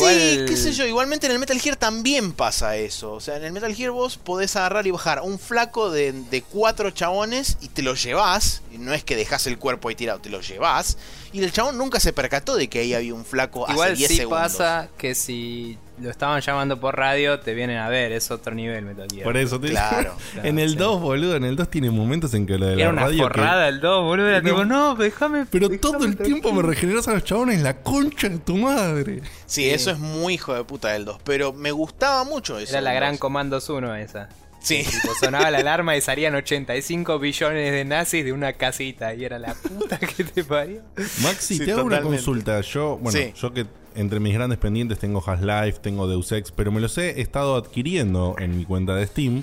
qué 0.48 0.56
sé 0.56 0.72
yo, 0.72 0.84
igualmente 0.84 1.26
en 1.26 1.32
el 1.32 1.38
Metal 1.38 1.60
Gear 1.60 1.76
también 1.76 2.32
pasa 2.32 2.76
eso. 2.76 3.12
O 3.12 3.20
sea, 3.20 3.36
en 3.36 3.44
el 3.44 3.52
Metal 3.52 3.72
Gear 3.72 3.92
vos 3.92 4.16
podés 4.16 4.56
agarrar 4.56 4.84
y 4.86 4.90
bajar 4.90 5.20
un 5.22 5.38
flaco 5.38 5.90
de, 5.90 6.10
de 6.10 6.42
cuatro 6.42 6.90
chabones 6.90 7.56
y 7.60 7.68
te 7.68 7.82
lo 7.82 7.94
llevás. 7.94 8.62
Y 8.72 8.78
no 8.78 8.92
es 8.92 9.04
que 9.04 9.14
dejas 9.14 9.46
el 9.46 9.58
cuerpo 9.58 9.88
ahí 9.88 9.94
tirado, 9.94 10.18
te 10.18 10.28
lo 10.28 10.40
llevás. 10.40 10.98
Y 11.32 11.42
el 11.44 11.52
chabón 11.52 11.78
nunca 11.78 12.00
se 12.00 12.12
percató 12.12 12.56
de 12.56 12.68
que 12.68 12.80
ahí 12.80 12.94
había 12.94 13.14
un 13.14 13.24
flaco 13.24 13.64
Igual 13.68 13.92
hace 13.92 14.08
10 14.08 14.10
sí 14.10 14.26
pasa 14.26 14.88
que 14.98 15.14
si 15.14 15.78
lo 16.00 16.10
estaban 16.10 16.40
llamando 16.40 16.80
por 16.80 16.96
radio, 16.96 17.40
te 17.40 17.54
vienen 17.54 17.78
a 17.78 17.88
ver, 17.88 18.12
es 18.12 18.30
otro 18.30 18.54
nivel 18.54 18.84
Metal 18.84 19.06
Gear. 19.10 19.24
Por 19.24 19.36
eso 19.36 19.60
te 19.60 19.68
Claro. 19.70 20.14
en 20.42 20.58
el 20.58 20.76
2, 20.76 21.00
boludo, 21.00 21.36
en 21.36 21.44
el 21.44 21.56
2 21.56 21.68
tiene 21.68 21.90
momentos 21.90 22.34
en 22.34 22.46
que 22.46 22.58
lo 22.58 22.66
de 22.66 22.76
la 22.76 22.88
una 22.88 23.02
radio. 23.02 23.22
Forrada 23.24 23.68
el 23.68 23.80
2, 23.80 24.04
boludo, 24.04 24.28
era 24.28 24.42
tipo, 24.42 24.64
no, 24.64 24.94
déjame. 24.94 25.46
Pero 25.46 25.68
todo 25.78 26.04
el 26.04 26.16
tiempo 26.16 26.52
me 26.52 26.62
regeneras 26.62 27.08
a 27.08 27.14
los 27.14 27.24
chabones 27.24 27.60
la 27.62 27.82
concha 27.82 28.28
de 28.28 28.38
tu 28.38 28.56
madre. 28.56 29.22
Sí, 29.46 29.68
eso 29.68 29.90
es 29.90 29.98
muy 29.98 30.34
hijo 30.34 30.54
de 30.54 30.64
puta 30.64 30.88
del 30.88 31.04
2, 31.04 31.18
pero 31.24 31.52
me 31.52 31.72
gustaba 31.72 32.24
mucho 32.24 32.58
eso. 32.58 32.72
Era 32.72 32.80
la 32.80 32.92
gran 32.92 33.16
Comandos 33.18 33.68
1 33.68 33.94
esa. 33.96 34.28
Sí. 34.62 34.84
sonaba 35.18 35.50
la 35.50 35.58
alarma 35.58 35.96
y 35.96 36.02
salían 36.02 36.34
85 36.34 37.18
billones 37.18 37.72
de 37.72 37.84
nazis 37.86 38.24
de 38.24 38.32
una 38.32 38.52
casita. 38.52 39.14
Y 39.14 39.24
era 39.24 39.38
la 39.38 39.54
puta 39.54 39.98
que 39.98 40.22
te 40.22 40.44
parió. 40.44 40.82
Maxi, 41.22 41.58
te 41.64 41.72
hago 41.72 41.84
una 41.84 42.02
consulta. 42.02 42.60
Yo, 42.60 42.98
bueno, 42.98 43.18
yo 43.34 43.52
que 43.54 43.64
entre 43.94 44.20
mis 44.20 44.34
grandes 44.34 44.58
pendientes 44.58 44.98
tengo 44.98 45.22
Half-Life, 45.24 45.80
tengo 45.80 46.08
Deus 46.08 46.32
Ex, 46.32 46.50
pero 46.50 46.72
me 46.72 46.80
los 46.80 46.96
he 46.98 47.20
estado 47.20 47.56
adquiriendo 47.56 48.36
en 48.38 48.56
mi 48.56 48.64
cuenta 48.64 48.94
de 48.94 49.06
Steam 49.06 49.42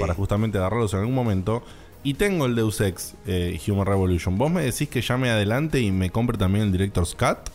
para 0.00 0.14
justamente 0.14 0.58
agarrarlos 0.58 0.92
en 0.94 1.00
algún 1.00 1.14
momento. 1.14 1.62
Y 2.02 2.14
tengo 2.14 2.46
el 2.46 2.54
Deus 2.54 2.80
Ex 2.80 3.14
eh, 3.26 3.58
Human 3.66 3.86
Revolution. 3.86 4.38
¿Vos 4.38 4.50
me 4.50 4.62
decís 4.62 4.88
que 4.88 5.00
llame 5.00 5.28
adelante 5.30 5.80
y 5.80 5.90
me 5.90 6.10
compre 6.10 6.38
también 6.38 6.66
el 6.66 6.72
Director's 6.72 7.14
Cut? 7.14 7.50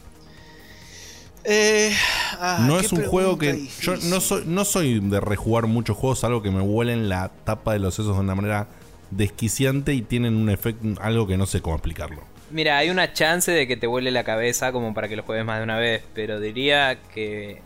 Eh, 1.43 1.93
ah, 2.39 2.65
no 2.67 2.79
es 2.79 2.91
un 2.91 3.03
juego 3.03 3.37
que. 3.37 3.67
Yo 3.81 3.95
no 3.97 4.19
soy, 4.19 4.43
no 4.45 4.65
soy 4.65 4.99
de 4.99 5.19
rejugar 5.19 5.67
muchos 5.67 5.97
juegos, 5.97 6.23
algo 6.23 6.41
que 6.41 6.51
me 6.51 6.61
huelen 6.61 7.09
la 7.09 7.29
tapa 7.29 7.73
de 7.73 7.79
los 7.79 7.95
sesos 7.95 8.15
de 8.15 8.21
una 8.21 8.35
manera 8.35 8.67
desquiciante 9.09 9.93
y 9.93 10.01
tienen 10.01 10.35
un 10.35 10.49
efecto, 10.49 10.87
algo 11.01 11.27
que 11.27 11.37
no 11.37 11.45
sé 11.45 11.61
cómo 11.61 11.77
explicarlo. 11.77 12.30
Mira, 12.51 12.77
hay 12.77 12.89
una 12.89 13.13
chance 13.13 13.51
de 13.51 13.67
que 13.67 13.77
te 13.77 13.87
huele 13.87 14.11
la 14.11 14.23
cabeza 14.23 14.71
como 14.71 14.93
para 14.93 15.07
que 15.07 15.15
lo 15.15 15.23
juegues 15.23 15.45
más 15.45 15.59
de 15.59 15.63
una 15.63 15.77
vez, 15.77 16.03
pero 16.13 16.39
diría 16.39 16.99
que 17.13 17.61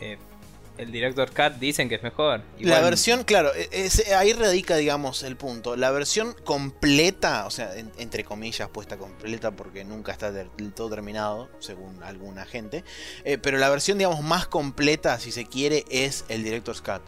eh, 0.00 0.18
el 0.76 0.90
Director 0.90 1.30
Cut 1.30 1.58
dicen 1.60 1.88
que 1.88 1.94
es 1.94 2.02
mejor. 2.02 2.42
La 2.58 2.80
versión, 2.80 3.22
claro, 3.24 3.52
e, 3.54 4.14
ahí 4.14 4.32
radica, 4.32 4.76
digamos, 4.76 5.22
el 5.22 5.36
punto. 5.36 5.76
La 5.76 5.90
versión 5.90 6.34
completa, 6.44 7.46
o 7.46 7.50
sea, 7.50 7.72
entre 7.76 8.24
comillas, 8.24 8.68
puesta 8.68 8.96
completa 8.96 9.52
porque 9.52 9.84
nunca 9.84 10.12
está 10.12 10.32
del, 10.32 10.50
todo 10.74 10.90
terminado, 10.90 11.48
según 11.60 12.02
alguna 12.02 12.44
gente. 12.44 12.84
Eh, 13.24 13.38
pero 13.38 13.58
la 13.58 13.68
versión, 13.68 13.98
digamos, 13.98 14.22
más 14.22 14.46
completa, 14.46 15.18
si 15.20 15.30
se 15.30 15.46
quiere, 15.46 15.84
es 15.90 16.24
el 16.28 16.42
Director's 16.42 16.82
Cut. 16.82 17.02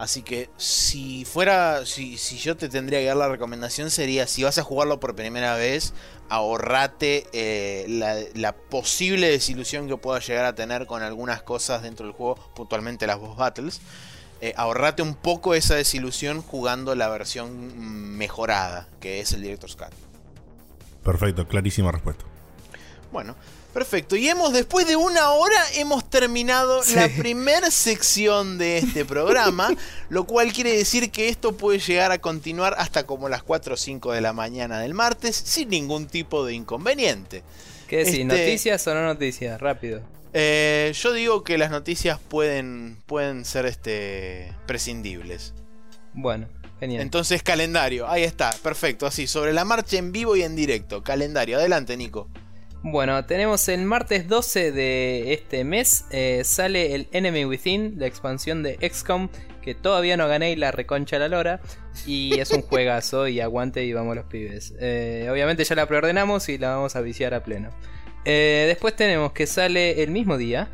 Así 0.00 0.22
que 0.22 0.48
si 0.56 1.26
fuera, 1.26 1.84
si, 1.84 2.16
si, 2.16 2.38
yo 2.38 2.56
te 2.56 2.70
tendría 2.70 3.00
que 3.00 3.04
dar 3.04 3.18
la 3.18 3.28
recomendación 3.28 3.90
sería, 3.90 4.26
si 4.26 4.42
vas 4.42 4.56
a 4.56 4.62
jugarlo 4.62 4.98
por 4.98 5.14
primera 5.14 5.56
vez, 5.56 5.92
ahorrate 6.30 7.26
eh, 7.34 8.30
la, 8.34 8.56
posible 8.56 9.28
desilusión 9.28 9.88
que 9.88 9.98
pueda 9.98 10.18
llegar 10.18 10.46
a 10.46 10.54
tener 10.54 10.86
con 10.86 11.02
algunas 11.02 11.42
cosas 11.42 11.82
dentro 11.82 12.06
del 12.06 12.14
juego, 12.14 12.36
puntualmente 12.54 13.06
las 13.06 13.18
boss 13.18 13.36
battles. 13.36 13.82
Eh, 14.40 14.54
ahorrate 14.56 15.02
un 15.02 15.14
poco 15.14 15.54
esa 15.54 15.74
desilusión 15.74 16.40
jugando 16.40 16.94
la 16.94 17.10
versión 17.10 18.16
mejorada, 18.16 18.88
que 19.00 19.20
es 19.20 19.34
el 19.34 19.42
Director's 19.42 19.76
Cut. 19.76 19.92
Perfecto, 21.04 21.46
clarísima 21.46 21.92
respuesta. 21.92 22.24
Bueno, 23.12 23.36
Perfecto, 23.72 24.16
y 24.16 24.28
hemos, 24.28 24.52
después 24.52 24.86
de 24.88 24.96
una 24.96 25.30
hora, 25.30 25.62
hemos 25.76 26.08
terminado 26.10 26.80
la 26.94 27.08
primera 27.08 27.70
sección 27.70 28.58
de 28.58 28.78
este 28.78 29.04
programa, 29.04 29.70
lo 30.08 30.24
cual 30.24 30.52
quiere 30.52 30.76
decir 30.76 31.12
que 31.12 31.28
esto 31.28 31.56
puede 31.56 31.78
llegar 31.78 32.10
a 32.10 32.18
continuar 32.18 32.74
hasta 32.78 33.04
como 33.04 33.28
las 33.28 33.44
4 33.44 33.74
o 33.74 33.76
5 33.76 34.12
de 34.12 34.20
la 34.20 34.32
mañana 34.32 34.80
del 34.80 34.92
martes, 34.92 35.36
sin 35.36 35.68
ningún 35.68 36.08
tipo 36.08 36.44
de 36.44 36.54
inconveniente. 36.54 37.44
¿Qué 37.86 37.98
decís? 37.98 38.14
Este, 38.14 38.24
¿Noticias 38.24 38.86
o 38.88 38.94
no 38.94 39.02
noticias? 39.04 39.60
Rápido. 39.60 40.02
Eh, 40.32 40.92
yo 40.94 41.12
digo 41.12 41.44
que 41.44 41.56
las 41.56 41.70
noticias 41.70 42.18
pueden, 42.18 42.96
pueden 43.06 43.44
ser 43.44 43.66
este, 43.66 44.52
prescindibles. 44.66 45.54
Bueno, 46.12 46.48
genial. 46.80 47.02
Entonces, 47.02 47.44
calendario, 47.44 48.08
ahí 48.08 48.24
está, 48.24 48.50
perfecto, 48.64 49.06
así, 49.06 49.28
sobre 49.28 49.52
la 49.52 49.64
marcha 49.64 49.96
en 49.96 50.10
vivo 50.10 50.34
y 50.34 50.42
en 50.42 50.56
directo. 50.56 51.04
Calendario, 51.04 51.56
adelante, 51.56 51.96
Nico. 51.96 52.28
Bueno, 52.82 53.26
tenemos 53.26 53.68
el 53.68 53.84
martes 53.84 54.26
12 54.26 54.72
de 54.72 55.34
este 55.34 55.64
mes, 55.64 56.06
eh, 56.10 56.40
sale 56.44 56.94
el 56.94 57.08
Enemy 57.12 57.44
Within, 57.44 57.96
la 57.98 58.06
expansión 58.06 58.62
de 58.62 58.78
XCOM, 58.80 59.28
que 59.60 59.74
todavía 59.74 60.16
no 60.16 60.26
gané 60.28 60.52
y 60.52 60.56
la 60.56 60.72
reconcha 60.72 61.18
la 61.18 61.28
lora. 61.28 61.60
Y 62.06 62.40
es 62.40 62.50
un 62.52 62.62
juegazo 62.68 63.28
y 63.28 63.40
aguante 63.40 63.84
y 63.84 63.92
vamos 63.92 64.16
los 64.16 64.24
pibes. 64.24 64.72
Eh, 64.80 65.28
obviamente 65.30 65.62
ya 65.64 65.74
la 65.74 65.86
preordenamos 65.86 66.48
y 66.48 66.56
la 66.56 66.74
vamos 66.74 66.96
a 66.96 67.02
viciar 67.02 67.34
a 67.34 67.42
pleno. 67.42 67.68
Eh, 68.24 68.64
después 68.66 68.96
tenemos 68.96 69.32
que 69.32 69.46
sale 69.46 70.02
el 70.02 70.10
mismo 70.10 70.38
día 70.38 70.70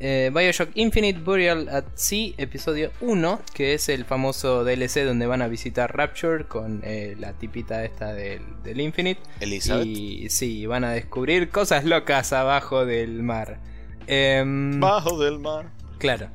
eh, 0.00 0.30
Bioshock 0.32 0.70
Infinite 0.74 1.20
Burial 1.20 1.68
at 1.68 1.84
Sea, 1.94 2.32
episodio 2.38 2.90
1, 3.02 3.40
que 3.52 3.74
es 3.74 3.90
el 3.90 4.06
famoso 4.06 4.64
DLC 4.64 5.04
donde 5.04 5.26
van 5.26 5.42
a 5.42 5.48
visitar 5.48 5.94
Rapture 5.94 6.44
con 6.44 6.80
eh, 6.84 7.16
la 7.18 7.34
tipita 7.34 7.84
esta 7.84 8.14
del, 8.14 8.40
Infinite. 8.80 9.20
Elizabeth. 9.40 9.86
Y 9.86 10.30
sí, 10.30 10.64
van 10.64 10.84
a 10.84 10.92
descubrir 10.92 11.50
cosas 11.50 11.84
locas 11.84 12.32
abajo 12.32 12.86
del 12.86 13.22
mar. 13.22 13.58
Em, 14.06 14.80
Bajo 14.80 15.18
del 15.22 15.38
mar. 15.38 15.70
Claro. 15.98 16.30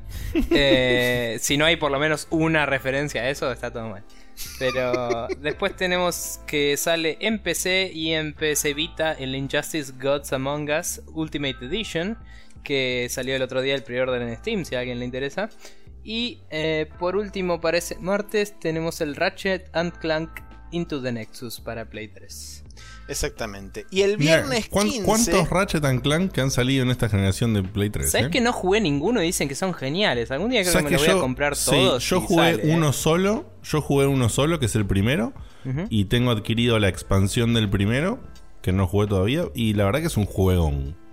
Eh, 0.50 1.38
si 1.40 1.56
no 1.56 1.64
hay 1.64 1.76
por 1.76 1.90
lo 1.90 1.98
menos 1.98 2.28
una 2.30 2.66
referencia 2.66 3.22
a 3.22 3.30
eso, 3.30 3.50
está 3.50 3.72
todo 3.72 3.88
mal. 3.88 4.04
Pero 4.58 5.28
después 5.40 5.74
tenemos 5.74 6.40
que 6.46 6.76
sale 6.76 7.16
en 7.20 7.38
PC 7.38 7.90
y 7.92 8.12
en 8.12 8.32
PC 8.32 8.74
Vita 8.74 9.12
el 9.12 9.34
Injustice 9.34 9.92
Gods 10.00 10.32
Among 10.32 10.70
Us 10.70 11.02
Ultimate 11.14 11.64
Edition 11.64 12.16
que 12.66 13.06
salió 13.08 13.36
el 13.36 13.42
otro 13.42 13.62
día 13.62 13.76
el 13.76 13.84
pre-order 13.84 14.20
en 14.22 14.36
Steam, 14.36 14.64
si 14.64 14.74
a 14.74 14.80
alguien 14.80 14.98
le 14.98 15.04
interesa. 15.04 15.48
Y 16.02 16.40
eh, 16.50 16.90
por 16.98 17.16
último, 17.16 17.60
para 17.60 17.78
ese 17.78 17.96
martes, 17.98 18.58
tenemos 18.58 19.00
el 19.00 19.14
Ratchet 19.14 19.70
and 19.72 19.96
Clank 19.98 20.30
Into 20.72 21.00
the 21.00 21.12
Nexus 21.12 21.60
para 21.60 21.88
Play 21.88 22.08
3. 22.08 22.64
Exactamente. 23.08 23.86
Y 23.92 24.02
el 24.02 24.16
viernes 24.16 24.68
15... 24.68 25.02
¿Cuántos 25.04 25.48
Ratchet 25.48 25.84
and 25.84 26.02
Clank 26.02 26.32
que 26.32 26.40
han 26.40 26.50
salido 26.50 26.82
en 26.82 26.90
esta 26.90 27.08
generación 27.08 27.54
de 27.54 27.62
Play 27.62 27.90
3? 27.90 28.10
¿Sabes 28.10 28.26
eh? 28.26 28.30
que 28.30 28.40
no 28.40 28.52
jugué 28.52 28.80
ninguno 28.80 29.22
y 29.22 29.26
dicen 29.26 29.48
que 29.48 29.54
son 29.54 29.74
geniales? 29.74 30.32
Algún 30.32 30.50
día 30.50 30.62
creo 30.62 30.74
que 30.74 30.82
me 30.82 30.90
lo 30.90 30.98
voy 30.98 31.08
a 31.08 31.20
comprar 31.20 31.56
todos. 31.56 32.08
yo 32.08 32.20
jugué 32.20 32.60
uno 32.64 32.92
solo. 32.92 33.46
Yo 33.62 33.80
jugué 33.80 34.06
uno 34.06 34.28
solo, 34.28 34.58
que 34.58 34.66
es 34.66 34.74
el 34.74 34.86
primero. 34.86 35.32
Y 35.88 36.06
tengo 36.06 36.32
adquirido 36.32 36.78
la 36.78 36.88
expansión 36.88 37.54
del 37.54 37.68
primero, 37.68 38.20
que 38.62 38.72
no 38.72 38.86
jugué 38.86 39.06
todavía. 39.06 39.44
Y 39.54 39.74
la 39.74 39.84
verdad 39.84 40.00
que 40.00 40.06
es 40.06 40.16
un 40.16 40.26
juegón. 40.26 41.05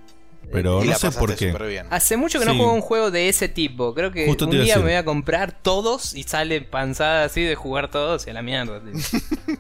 Pero 0.54 0.84
no 0.84 0.96
sé 0.96 1.12
por 1.12 1.36
qué. 1.36 1.84
Hace 1.90 2.16
mucho 2.16 2.40
que 2.40 2.46
no 2.46 2.56
juego 2.56 2.74
un 2.74 2.82
juego 2.82 3.12
de 3.12 3.28
ese 3.28 3.50
tipo. 3.50 3.94
Creo 3.94 4.12
que 4.12 4.30
un 4.30 4.50
día 4.52 4.78
me 4.78 4.84
voy 4.84 4.94
a 4.94 5.04
comprar 5.04 5.52
todos 5.52 6.14
y 6.14 6.24
sale 6.24 6.62
panzada 6.62 7.26
así 7.26 7.42
de 7.42 7.56
jugar 7.56 7.90
todos 7.90 8.28
y 8.28 8.30
a 8.30 8.34
la 8.34 8.42
mierda. 8.42 8.80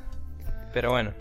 Pero 0.74 0.91
bueno. 0.91 1.14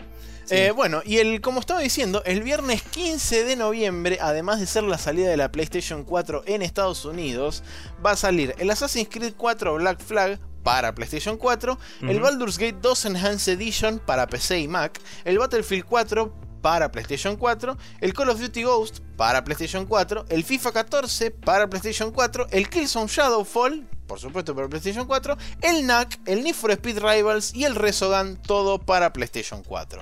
Eh, 0.49 0.71
bueno, 0.71 1.01
y 1.05 1.17
el, 1.17 1.41
como 1.41 1.61
estaba 1.61 1.79
diciendo, 1.79 2.21
el 2.25 2.43
viernes 2.43 2.83
15 2.83 3.45
de 3.45 3.55
noviembre, 3.55 4.17
además 4.21 4.59
de 4.59 4.67
ser 4.67 4.83
la 4.83 4.97
salida 4.97 5.29
de 5.29 5.37
la 5.37 5.51
PlayStation 5.51 6.03
4 6.03 6.43
en 6.45 6.61
Estados 6.61 7.05
Unidos, 7.05 7.63
va 8.05 8.11
a 8.11 8.15
salir 8.15 8.53
el 8.59 8.69
Assassin's 8.69 9.07
Creed 9.09 9.33
4 9.37 9.75
Black 9.75 10.01
Flag 10.01 10.39
para 10.63 10.93
PlayStation 10.93 11.37
4, 11.37 11.77
el 12.01 12.19
Baldur's 12.19 12.57
Gate 12.57 12.77
2 12.81 13.05
Enhanced 13.05 13.53
Edition 13.53 13.99
para 13.99 14.27
PC 14.27 14.59
y 14.59 14.67
Mac, 14.67 14.99
el 15.23 15.39
Battlefield 15.39 15.85
4 15.85 16.33
para 16.63 16.89
PlayStation 16.89 17.35
4, 17.35 17.77
el 17.99 18.13
Call 18.13 18.29
of 18.29 18.39
Duty 18.39 18.63
Ghost 18.63 18.99
para 19.17 19.43
PlayStation 19.43 19.85
4, 19.85 20.27
el 20.29 20.45
FIFA 20.45 20.71
14 20.71 21.29
para 21.29 21.69
PlayStation 21.69 22.11
4, 22.11 22.47
el 22.51 22.69
Killzone 22.69 23.07
Shadowfall, 23.07 23.85
por 24.07 24.17
supuesto 24.17 24.55
para 24.55 24.69
PlayStation 24.69 25.05
4, 25.05 25.37
el 25.61 25.85
NAC, 25.85 26.21
el 26.25 26.41
Need 26.41 26.55
for 26.55 26.71
Speed 26.71 26.99
Rivals 26.99 27.53
y 27.53 27.65
el 27.65 27.75
Resogun, 27.75 28.37
todo 28.37 28.79
para 28.79 29.11
PlayStation 29.11 29.61
4. 29.61 30.01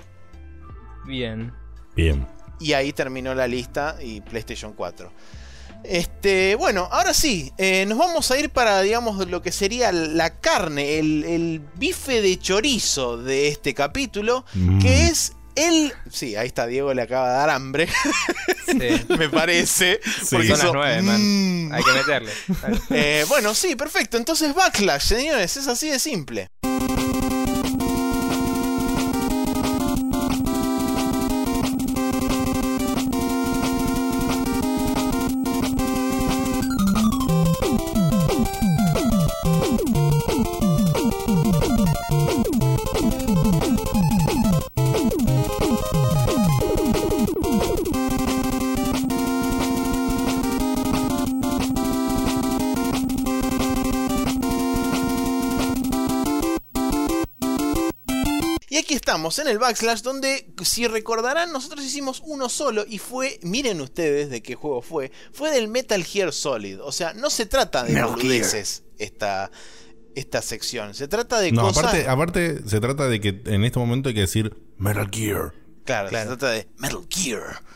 Bien. 1.08 1.52
Bien. 1.96 2.28
Y 2.60 2.74
ahí 2.74 2.94
terminó 2.94 3.34
la 3.34 3.48
lista 3.48 3.98
y 4.00 4.22
PlayStation 4.22 4.74
4. 4.74 5.12
Este, 5.84 6.54
bueno, 6.54 6.88
ahora 6.92 7.12
sí, 7.12 7.52
eh, 7.58 7.88
nos 7.88 7.98
vamos 7.98 8.30
a 8.30 8.38
ir 8.38 8.52
para, 8.52 8.82
digamos, 8.82 9.28
lo 9.28 9.42
que 9.42 9.52
sería 9.52 9.92
la 9.92 10.40
carne, 10.40 11.00
el, 11.00 11.64
bife 11.74 12.22
de 12.22 12.38
chorizo 12.38 13.18
de 13.18 13.48
este 13.48 13.74
capítulo, 13.74 14.46
mm. 14.54 14.80
que 14.80 15.08
es 15.08 15.34
él, 15.56 15.94
sí, 16.10 16.36
ahí 16.36 16.48
está, 16.48 16.68
Diego 16.68 16.94
le 16.94 17.02
acaba 17.02 17.30
de 17.30 17.36
dar 17.36 17.50
hambre. 17.50 17.88
Sí. 18.66 19.06
me 19.18 19.30
parece. 19.30 20.00
Porque 20.30 20.48
son 20.48 20.60
las 20.60 20.74
nueve, 20.74 21.02
man. 21.02 21.68
Mm. 21.68 21.74
Hay 21.74 21.84
que 21.84 21.92
meterle. 21.92 22.32
Eh, 22.90 23.26
bueno, 23.28 23.54
sí, 23.54 23.76
perfecto. 23.76 24.18
Entonces, 24.18 24.54
Backlash, 24.54 25.04
señores, 25.04 25.58
es 25.58 25.68
así 25.68 25.90
de 25.90 26.00
simple. 26.00 26.50
En 59.40 59.48
el 59.48 59.60
backslash 59.60 60.02
donde, 60.02 60.54
si 60.64 60.88
recordarán, 60.88 61.52
nosotros 61.52 61.84
hicimos 61.84 62.22
uno 62.26 62.50
solo 62.50 62.86
y 62.88 62.98
fue, 62.98 63.40
miren 63.44 63.82
ustedes 63.82 64.30
de 64.30 64.42
qué 64.42 64.56
juego 64.56 64.82
fue, 64.82 65.12
fue 65.32 65.52
del 65.52 65.68
Metal 65.68 66.04
Gear 66.04 66.34
Solid. 66.34 66.82
O 66.82 66.92
sea, 66.92 67.14
no 67.14 67.30
se 67.30 67.46
trata 67.46 67.84
de 67.84 68.02
boludeces 68.04 68.84
esta, 68.98 69.52
esta 70.16 70.42
sección. 70.42 70.94
Se 70.94 71.08
trata 71.08 71.40
de 71.40 71.52
no, 71.52 71.64
cosas. 71.64 71.86
Aparte, 71.86 72.08
aparte, 72.08 72.70
se 72.70 72.80
trata 72.80 73.08
de 73.08 73.20
que 73.20 73.42
en 73.46 73.64
este 73.64 73.80
momento 73.80 74.10
hay 74.10 74.16
que 74.16 74.22
decir 74.22 74.56
Metal 74.78 75.10
Gear. 75.12 75.54
Claro, 75.86 76.10
se 76.10 76.26
trata 76.26 76.52
de 76.52 76.68
Metal 76.78 77.06
Gear. 77.10 77.62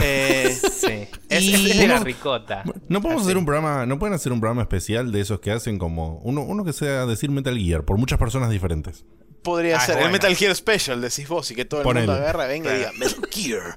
Eh, 0.00 0.58
sí. 0.58 1.06
Es, 1.28 1.76
de 1.76 1.86
la 1.86 1.98
ricota. 1.98 2.64
No 2.88 3.02
podemos 3.02 3.24
hacer 3.24 3.36
un 3.36 3.44
programa, 3.44 3.84
no 3.84 3.98
pueden 3.98 4.14
hacer 4.14 4.32
un 4.32 4.40
programa 4.40 4.62
especial 4.62 5.12
de 5.12 5.20
esos 5.20 5.40
que 5.40 5.50
hacen 5.50 5.78
como 5.78 6.18
uno, 6.20 6.40
uno 6.44 6.64
que 6.64 6.72
sea 6.72 7.04
decir 7.04 7.30
Metal 7.30 7.54
Gear 7.58 7.84
por 7.84 7.98
muchas 7.98 8.18
personas 8.18 8.48
diferentes. 8.48 9.04
Podría 9.42 9.80
ser. 9.80 9.98
el 9.98 10.10
Metal 10.10 10.34
Gear 10.36 10.54
Special, 10.54 11.00
decís 11.00 11.28
vos, 11.28 11.50
y 11.50 11.54
que 11.54 11.64
todo 11.64 11.80
el 11.80 11.86
mundo 11.86 12.12
agarra, 12.12 12.46
venga 12.46 12.72
y 12.74 12.78
diga 12.78 12.92
Metal 12.92 13.28
Gear. 13.30 13.76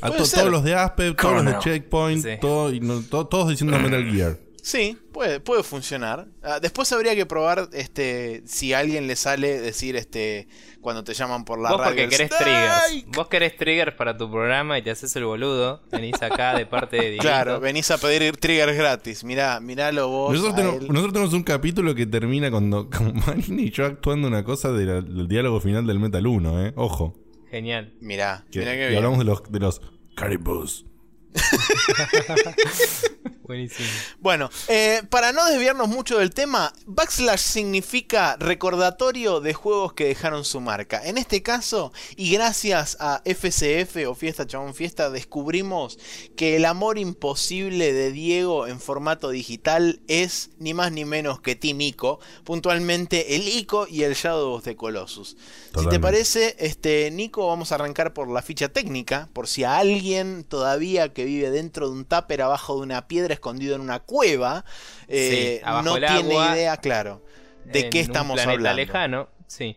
todos 0.00 0.50
los 0.50 0.64
de 0.64 0.74
Aspe, 0.74 1.12
todos 1.14 1.44
los 1.44 1.44
de 1.44 1.58
Checkpoint, 1.58 2.40
todos 2.40 3.48
diciendo 3.48 3.78
Metal 3.78 4.10
Gear. 4.10 4.38
Sí, 4.64 4.96
puede, 5.12 5.40
puede 5.40 5.62
funcionar. 5.62 6.26
Ah, 6.42 6.58
después 6.58 6.90
habría 6.90 7.14
que 7.14 7.26
probar 7.26 7.68
este 7.74 8.42
si 8.46 8.72
a 8.72 8.78
alguien 8.78 9.06
le 9.06 9.14
sale 9.14 9.60
decir 9.60 9.94
este 9.94 10.48
cuando 10.80 11.04
te 11.04 11.12
llaman 11.12 11.44
por 11.44 11.60
la 11.60 11.70
Vos 11.70 11.82
porque 11.84 12.08
querés 12.08 12.30
triggers. 12.30 13.04
Vos 13.08 13.28
querés 13.28 13.58
triggers 13.58 13.92
para 13.92 14.16
tu 14.16 14.30
programa 14.30 14.78
y 14.78 14.82
te 14.82 14.90
haces 14.90 15.14
el 15.16 15.26
boludo. 15.26 15.82
Venís 15.92 16.22
acá 16.22 16.56
de 16.56 16.64
parte 16.64 16.96
de 16.96 17.18
Claro, 17.18 17.60
venís 17.60 17.90
a 17.90 17.98
pedir 17.98 18.34
triggers 18.38 18.74
gratis. 18.74 19.22
Mirá, 19.22 19.60
miralo 19.60 20.08
vos. 20.08 20.32
Nosotros, 20.32 21.12
tenemos, 21.12 21.34
un 21.34 21.42
capítulo 21.42 21.94
que 21.94 22.06
termina 22.06 22.50
cuando 22.50 22.88
con 22.96 23.14
Marin 23.18 23.60
y 23.60 23.70
yo 23.70 23.84
actuando 23.84 24.28
una 24.28 24.44
cosa 24.44 24.72
del 24.72 25.28
diálogo 25.28 25.60
final 25.60 25.86
del 25.86 25.98
Metal 25.98 26.26
1, 26.26 26.66
eh. 26.68 26.72
Ojo. 26.76 27.14
Genial. 27.50 27.92
Mirá, 28.00 28.46
mirá 28.54 28.72
que 28.72 28.78
bien. 28.78 28.92
Y 28.94 28.96
hablamos 28.96 29.18
de 29.18 29.24
los, 29.26 29.42
de 29.42 29.60
los 29.60 29.82
caribous. 30.16 30.86
Buenísimo. 33.42 33.88
Bueno, 34.20 34.50
eh, 34.68 35.02
para 35.10 35.32
no 35.32 35.44
desviarnos 35.46 35.88
mucho 35.88 36.18
del 36.18 36.32
tema, 36.32 36.72
backslash 36.86 37.40
significa 37.40 38.36
recordatorio 38.38 39.40
de 39.40 39.54
juegos 39.54 39.92
que 39.92 40.06
dejaron 40.06 40.44
su 40.44 40.60
marca. 40.60 41.02
En 41.04 41.18
este 41.18 41.42
caso, 41.42 41.92
y 42.16 42.32
gracias 42.32 42.96
a 43.00 43.22
FCF 43.24 44.08
o 44.08 44.14
Fiesta 44.14 44.46
Chabón 44.46 44.74
Fiesta, 44.74 45.10
descubrimos 45.10 45.98
que 46.36 46.56
el 46.56 46.64
amor 46.64 46.98
imposible 46.98 47.92
de 47.92 48.12
Diego 48.12 48.66
en 48.66 48.80
formato 48.80 49.30
digital 49.30 50.00
es 50.08 50.50
ni 50.58 50.74
más 50.74 50.92
ni 50.92 51.04
menos 51.04 51.40
que 51.40 51.56
Team 51.56 51.80
Ico, 51.80 52.20
puntualmente 52.44 53.36
el 53.36 53.48
Ico 53.48 53.86
y 53.88 54.02
el 54.02 54.14
Shadow 54.14 54.54
of 54.54 54.64
the 54.64 54.76
Colossus. 54.76 55.36
Si 55.78 55.88
te 55.88 55.98
parece, 55.98 56.56
este, 56.58 57.10
Nico, 57.10 57.48
vamos 57.48 57.72
a 57.72 57.74
arrancar 57.74 58.12
por 58.12 58.30
la 58.30 58.42
ficha 58.42 58.68
técnica, 58.68 59.28
por 59.32 59.48
si 59.48 59.64
a 59.64 59.78
alguien 59.78 60.44
todavía 60.44 61.12
que 61.12 61.24
vive 61.24 61.50
dentro 61.50 61.88
de 61.88 61.94
un 61.94 62.04
tupper 62.04 62.42
abajo 62.42 62.76
de 62.76 62.82
una 62.82 63.08
piedra 63.14 63.34
escondido 63.34 63.76
en 63.76 63.80
una 63.80 64.00
cueva, 64.00 64.64
eh, 65.06 65.62
no 65.84 65.94
tiene 65.94 66.34
idea, 66.34 66.76
claro, 66.78 67.22
de 67.64 67.88
qué 67.88 68.00
estamos 68.00 68.42
un 68.42 68.50
hablando. 68.50 68.76
lejano, 68.76 69.28
sí. 69.46 69.76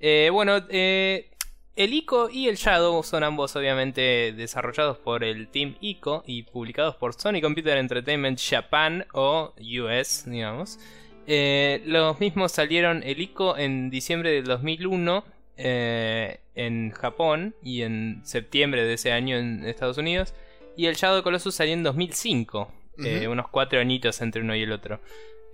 Eh, 0.00 0.30
bueno, 0.32 0.64
eh, 0.70 1.28
el 1.76 1.92
ICO 1.92 2.30
y 2.30 2.48
el 2.48 2.56
Shadow 2.56 3.02
son 3.02 3.24
ambos 3.24 3.54
obviamente 3.56 4.32
desarrollados 4.32 4.96
por 4.96 5.22
el 5.22 5.48
Team 5.48 5.76
ICO 5.82 6.24
y 6.26 6.44
publicados 6.44 6.96
por 6.96 7.12
Sony 7.12 7.42
Computer 7.42 7.76
Entertainment 7.76 8.40
Japan 8.40 9.04
o 9.12 9.52
US, 9.58 10.24
digamos. 10.24 10.78
los 11.26 12.20
mismos 12.20 12.52
salieron 12.52 13.02
el 13.02 13.20
ICO 13.20 13.58
en 13.58 13.90
diciembre 13.90 14.30
del 14.30 14.44
2001 14.44 15.24
en 15.58 16.90
Japón 16.92 17.54
y 17.62 17.82
en 17.82 18.22
septiembre 18.24 18.82
de 18.84 18.94
ese 18.94 19.12
año 19.12 19.36
en 19.36 19.66
Estados 19.66 19.98
Unidos. 19.98 20.32
Y 20.78 20.86
el 20.86 20.94
Shadow 20.94 21.24
Colossus 21.24 21.56
salió 21.56 21.74
en 21.74 21.82
2005. 21.82 22.72
Eh, 23.04 23.28
unos 23.28 23.48
cuatro 23.48 23.80
añitos 23.80 24.20
entre 24.20 24.42
uno 24.42 24.54
y 24.54 24.62
el 24.62 24.72
otro. 24.72 25.00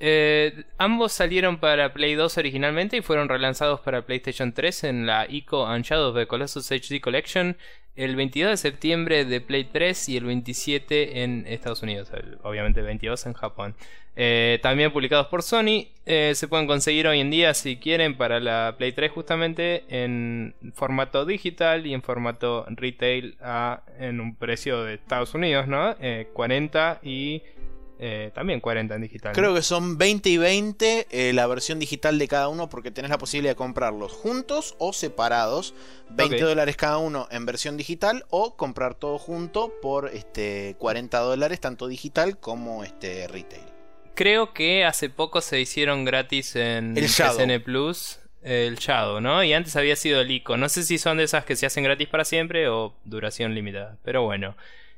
Eh, 0.01 0.65
ambos 0.77 1.13
salieron 1.13 1.59
para 1.59 1.93
Play 1.93 2.15
2 2.15 2.39
originalmente 2.39 2.97
y 2.97 3.03
fueron 3.03 3.29
relanzados 3.29 3.81
para 3.81 4.05
PlayStation 4.05 4.53
3 4.53 4.85
en 4.85 5.07
la 5.07 5.27
Ico 5.29 5.67
and 5.67 5.85
Shadow 5.85 6.11
of 6.11 6.17
the 6.17 6.27
Colossus 6.27 6.71
HD 6.71 7.01
Collection 7.01 7.57
el 7.97 8.17
22 8.17 8.51
de 8.51 8.57
septiembre 8.57 9.25
de 9.25 9.41
Play 9.41 9.65
3 9.65 10.09
y 10.09 10.17
el 10.17 10.25
27 10.25 11.23
en 11.23 11.47
Estados 11.47 11.83
Unidos, 11.83 12.11
obviamente 12.43 12.81
el 12.81 12.87
22 12.87 13.27
en 13.27 13.33
Japón. 13.35 13.75
Eh, 14.17 14.61
también 14.63 14.93
publicados 14.93 15.27
por 15.27 15.43
Sony, 15.43 15.89
se 16.05 16.47
pueden 16.49 16.67
conseguir 16.67 17.09
hoy 17.09 17.21
en 17.21 17.31
día 17.31 17.53
si 17.55 17.77
quieren 17.77 18.17
para 18.17 18.39
la 18.39 18.75
Play 18.79 18.93
3 18.93 19.11
justamente 19.11 19.85
en 19.89 20.55
formato 20.75 21.25
digital 21.25 21.87
y 21.87 21.95
en 21.95 22.03
formato 22.03 22.65
retail 22.69 23.37
en 23.99 24.21
un 24.21 24.37
precio 24.37 24.85
de 24.85 24.95
Estados 24.95 25.35
Unidos, 25.35 25.67
¿no? 25.67 25.97
40 26.33 27.01
y 27.03 27.43
eh, 27.99 28.33
también 28.35 28.61
40 28.61 28.95
en 28.95 29.03
digital. 29.03 29.33
Creo 29.35 29.55
que 29.55 29.63
son 29.63 29.99
20 29.99 30.29
y 30.29 30.37
20 30.37 31.07
eh, 31.11 31.33
la 31.33 31.47
versión 31.47 31.79
digital 31.79 32.19
de 32.19 32.27
cada 32.27 32.49
uno 32.49 32.69
porque 32.69 32.91
tenés 32.91 33.11
la 33.11 33.19
posibilidad 33.19 33.53
de 33.53 33.57
comprarlos 33.57 34.13
juntos 34.13 34.75
o 34.79 34.93
separados. 34.93 35.75
20 36.11 36.41
dólares 36.41 36.77
cada 36.77 36.99
uno 36.99 37.29
en 37.31 37.47
versión 37.47 37.77
digital 37.77 38.25
o 38.31 38.57
comprar 38.57 38.95
todo 38.95 39.19
junto 39.19 39.73
por 39.81 40.11
este 40.13 40.77
40 40.79 41.19
dólares 41.21 41.61
tanto 41.61 41.87
digital 41.87 42.39
como 42.39 42.85
este 42.85 43.29
retail. 43.29 43.63
Creo 44.15 44.53
que 44.53 44.85
hace 44.85 45.09
poco 45.09 45.41
se 45.41 45.61
hicieron 45.61 46.05
gratis 46.05 46.57
en 46.57 46.97
el 46.97 47.09
SN 47.09 47.61
Plus 47.61 48.21
el 48.43 48.77
Shadow, 48.77 49.21
¿no? 49.21 49.43
Y 49.43 49.55
antes 49.55 49.75
había 49.77 49.97
sido 49.97 50.21
el 50.21 50.31
ICO. 50.31 50.57
No 50.57 50.69
sé 50.69 50.83
si 50.83 50.99
son 50.99 51.17
de 51.17 51.25
esas 51.25 51.45
que 51.45 51.57
se 51.57 51.65
hacen 51.65 51.83
gratis 51.83 52.09
para 52.09 52.25
siempre 52.25 52.69
o 52.69 52.95
duración 53.05 53.55
limitada. 53.55 53.97
Pero 54.05 54.23
bueno. 54.23 54.55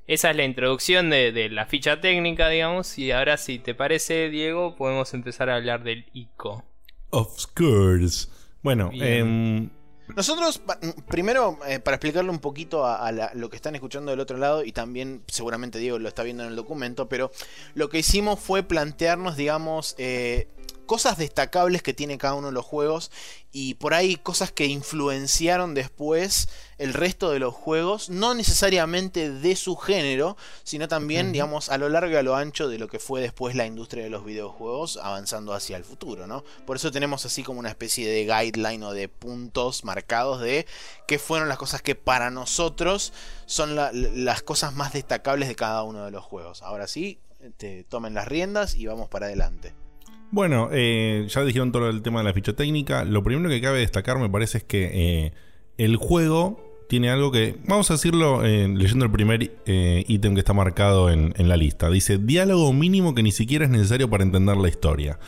Esa 0.07 0.31
es 0.31 0.37
la 0.37 0.45
introducción 0.45 1.11
de, 1.11 1.49
la 1.51 1.67
ficha 1.67 2.01
técnica, 2.01 2.49
digamos. 2.49 2.97
Y 2.99 3.11
ahora, 3.11 3.37
si 3.37 3.59
te 3.59 3.75
parece, 3.75 4.31
Diego, 4.31 4.77
podemos 4.77 5.13
empezar 5.15 5.51
a 5.51 5.57
hablar 5.57 5.83
del 5.83 6.07
ICO. 6.13 6.65
Of 7.11 7.47
course. 7.55 8.29
Bueno, 8.63 8.91
eh, 8.95 9.69
nosotros, 10.15 10.63
primero, 11.09 11.59
eh, 11.67 11.81
para 11.81 11.97
explicarle 11.97 12.31
un 12.31 12.39
poquito 12.39 12.87
a, 12.87 13.11
lo 13.35 13.51
que 13.51 13.57
están 13.57 13.75
escuchando 13.75 14.11
del 14.11 14.21
otro 14.21 14.39
lado, 14.39 14.65
y 14.65 14.73
también 14.73 15.23
seguramente 15.27 15.79
Diego 15.79 15.99
lo 15.99 16.09
está 16.09 16.23
viendo 16.23 16.45
en 16.45 16.51
el 16.51 16.57
documento, 16.57 17.09
pero 17.09 17.33
lo 17.75 17.89
que 17.89 17.99
hicimos 17.99 18.39
fue 18.39 18.63
plantearnos, 18.63 19.37
digamos, 19.37 19.95
eh, 19.99 20.49
cosas 20.87 21.19
destacables 21.19 21.83
que 21.83 21.93
tiene 21.93 22.19
cada 22.19 22.35
uno 22.35 22.49
de 22.49 22.53
los 22.53 22.65
juegos 22.65 23.11
y 23.53 23.75
por 23.75 23.95
ahí 23.95 24.17
cosas 24.17 24.53
que 24.53 24.67
influenciaron 24.67 25.75
después 25.75 26.49
el 26.79 26.95
resto 26.95 27.31
de 27.31 27.39
los 27.39 27.55
juegos, 27.55 28.11
no 28.11 28.35
necesariamente 28.35 29.31
de 29.31 29.57
su 29.57 29.77
género, 29.77 30.37
sino 30.63 30.89
también, 30.89 31.33
digamos, 31.33 31.71
a 31.71 31.79
lo 31.79 31.89
largo 31.89 32.13
y 32.13 32.17
a 32.17 32.23
lo 32.23 32.37
ancho 32.37 32.69
de 32.69 32.79
lo 32.79 32.89
que 32.89 32.99
fue 32.99 33.21
después 33.21 33.55
la 33.55 33.67
industria 33.67 34.05
de 34.05 34.11
los 34.11 34.25
videojuegos 34.25 34.99
avanzando 35.03 35.55
hacia 35.55 35.77
el 35.77 35.85
futuro, 35.85 36.27
¿no? 36.27 36.45
Por 36.67 36.77
eso 36.77 36.93
tenemos 36.93 37.25
así 37.25 37.43
como 37.43 37.61
una 37.61 37.71
especie 37.71 38.09
de 38.09 38.25
guideline 38.25 38.83
o 38.83 38.93
de 38.93 39.09
puntos 39.09 39.85
marcados 39.85 40.41
de 40.41 40.67
qué 41.07 41.19
fueron 41.19 41.49
las 41.49 41.59
cosas 41.59 41.83
que 41.83 41.95
para 41.95 42.31
nosotros 42.31 43.13
son 43.47 43.75
las 43.75 44.43
cosas 44.43 44.75
más 44.75 44.93
destacables 44.93 45.49
de 45.49 45.57
cada 45.57 45.83
uno 45.83 46.05
de 46.05 46.11
los 46.11 46.25
juegos. 46.25 46.63
Ahora 46.63 46.87
sí, 46.87 47.19
te 47.57 47.85
tomen 47.85 48.15
las 48.15 48.29
riendas 48.29 48.75
y 48.75 48.87
vamos 48.87 49.09
para 49.09 49.27
adelante. 49.27 49.86
Bueno, 50.31 50.69
eh, 50.73 51.27
ya 51.29 51.45
dijeron 51.45 51.73
todo 51.73 51.89
el 51.89 52.03
tema 52.03 52.21
de 52.21 52.25
la 52.25 52.33
ficha 52.33 52.53
técnica. 52.53 53.05
Lo 53.05 53.23
primero 53.23 53.49
que 53.49 53.61
cabe 53.61 53.79
destacar, 53.79 54.19
me 54.19 54.29
parece, 54.29 54.59
es 54.59 54.65
que 54.65 54.91
eh, 54.93 55.33
el 55.79 55.97
juego 55.97 56.63
tiene 56.89 57.11
algo 57.11 57.33
que, 57.33 57.57
vamos 57.67 57.91
a 57.91 57.95
decirlo 57.95 58.45
eh, 58.45 58.69
leyendo 58.69 59.05
el 59.05 59.11
primer 59.11 59.43
ítem 59.67 60.35
que 60.35 60.41
está 60.41 60.53
marcado 60.53 61.11
en, 61.11 61.33
la 61.49 61.57
lista. 61.57 61.91
Dice, 61.91 62.19
diálogo 62.19 62.73
mínimo 62.73 63.15
que 63.15 63.23
ni 63.23 63.33
siquiera 63.33 63.65
es 63.65 63.71
necesario 63.71 64.09
para 64.09 64.23
entender 64.23 64.57
la 64.57 64.69
historia. 64.69 65.19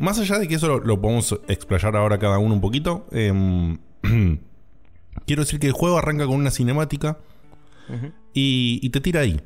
más 0.00 0.18
allá 0.18 0.38
de 0.38 0.48
que 0.48 0.54
eso 0.54 0.78
lo, 0.78 1.00
podemos 1.00 1.38
explayar 1.48 1.96
ahora 1.96 2.18
cada 2.18 2.38
uno 2.38 2.54
un 2.54 2.60
poquito, 2.60 3.06
em, 3.12 3.78
quiero 5.26 5.42
decir 5.42 5.60
que 5.60 5.66
el 5.66 5.72
juego 5.72 5.98
arranca 5.98 6.26
con 6.26 6.36
una 6.36 6.50
cinemática 6.50 7.18
y, 8.32 8.88
te 8.90 9.00
tira 9.00 9.20
ahí. 9.20 9.40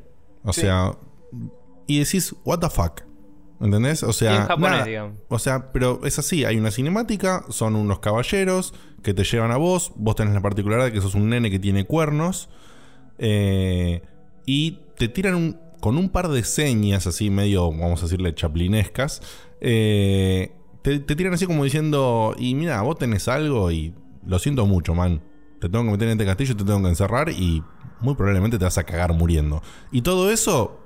O 0.44 0.52
sea, 0.52 0.92
y 1.88 1.98
decís, 1.98 2.34
what 2.44 2.60
the 2.60 2.70
fuck. 2.70 3.02
¿Entendés? 3.60 4.02
O 4.02 4.12
sea, 4.12 4.48
o 5.28 5.38
sea, 5.38 5.72
pero 5.72 6.00
es 6.04 6.18
así, 6.18 6.44
hay 6.44 6.58
una 6.58 6.70
cinemática, 6.70 7.44
son 7.48 7.74
unos 7.74 8.00
caballeros 8.00 8.74
que 9.02 9.14
te 9.14 9.24
llevan 9.24 9.50
a 9.50 9.56
vos, 9.56 9.92
vos 9.96 10.14
tenés 10.14 10.34
la 10.34 10.42
particularidad 10.42 10.86
de 10.86 10.92
que 10.92 11.00
sos 11.00 11.14
un 11.14 11.30
nene 11.30 11.50
que 11.50 11.58
tiene 11.58 11.86
cuernos, 11.86 12.50
eh, 13.18 14.02
y 14.44 14.80
te 14.96 15.08
tiran 15.08 15.58
con 15.80 15.96
un 15.96 16.10
par 16.10 16.28
de 16.28 16.44
señas 16.44 17.06
así 17.06 17.30
medio, 17.30 17.70
vamos 17.70 18.00
a 18.00 18.06
decirle, 18.06 18.34
chaplinescas, 18.34 19.22
eh, 19.60 20.52
te, 20.82 21.00
tiran 21.00 21.32
así 21.32 21.46
como 21.46 21.64
diciendo, 21.64 22.34
y 22.38 22.54
mira, 22.54 22.82
vos 22.82 22.98
tenés 22.98 23.26
algo 23.26 23.70
y 23.70 23.94
lo 24.26 24.38
siento 24.38 24.66
mucho, 24.66 24.94
man, 24.94 25.22
te 25.60 25.68
tengo 25.68 25.84
que 25.84 25.90
meter 25.92 26.08
en 26.08 26.12
este 26.12 26.26
castillo, 26.26 26.56
te 26.56 26.64
tengo 26.64 26.82
que 26.82 26.88
encerrar 26.88 27.30
y 27.30 27.62
muy 28.00 28.14
probablemente 28.14 28.58
te 28.58 28.64
vas 28.64 28.76
a 28.76 28.84
cagar 28.84 29.14
muriendo. 29.14 29.62
Y 29.90 30.02
todo 30.02 30.30
eso, 30.30 30.80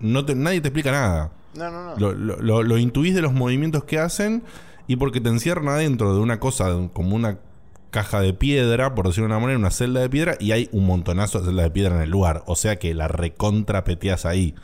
no 0.00 0.22
nadie 0.22 0.60
te 0.60 0.68
explica 0.68 0.92
nada. 0.92 1.32
No, 1.56 1.70
no, 1.70 1.96
no. 1.96 2.12
Lo, 2.12 2.62
lo, 2.62 2.78
intuís 2.78 3.14
de 3.14 3.22
los 3.22 3.32
movimientos 3.32 3.84
que 3.84 3.98
hacen 3.98 4.42
y 4.86 4.96
porque 4.96 5.20
te 5.20 5.28
encierran 5.28 5.68
adentro 5.68 6.14
de 6.14 6.20
una 6.20 6.40
cosa 6.40 6.66
como 6.92 7.16
una 7.16 7.38
caja 7.90 8.20
de 8.20 8.34
piedra, 8.34 8.94
por 8.94 9.06
decirlo 9.06 9.28
de 9.28 9.34
una 9.34 9.40
manera, 9.40 9.58
una 9.58 9.70
celda 9.70 10.00
de 10.00 10.10
piedra 10.10 10.36
y 10.40 10.50
hay 10.50 10.68
un 10.72 10.84
montonazo 10.86 11.38
de 11.38 11.46
celdas 11.46 11.64
de 11.64 11.70
piedra 11.70 11.96
en 11.96 12.02
el 12.02 12.10
lugar. 12.10 12.42
O 12.46 12.56
sea 12.56 12.76
que 12.76 12.92
la 12.92 13.08
recontra 13.08 13.84
peteas 13.84 14.26
ahí. 14.26 14.54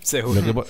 Seguro. 0.00 0.64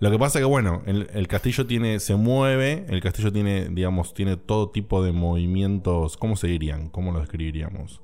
Lo 0.00 0.10
que 0.10 0.18
pasa 0.18 0.38
que, 0.38 0.44
bueno, 0.44 0.82
el, 0.86 1.28
castillo 1.28 1.66
tiene, 1.66 1.98
se 1.98 2.14
mueve, 2.14 2.84
el 2.88 3.00
castillo 3.00 3.32
tiene, 3.32 3.68
digamos, 3.70 4.12
tiene 4.12 4.36
todo 4.36 4.70
tipo 4.70 5.02
de 5.02 5.12
movimientos. 5.12 6.16
¿Cómo 6.16 6.36
se 6.36 6.46
dirían? 6.46 6.88
¿Cómo 6.88 7.12
lo 7.12 7.20
describiríamos? 7.20 8.00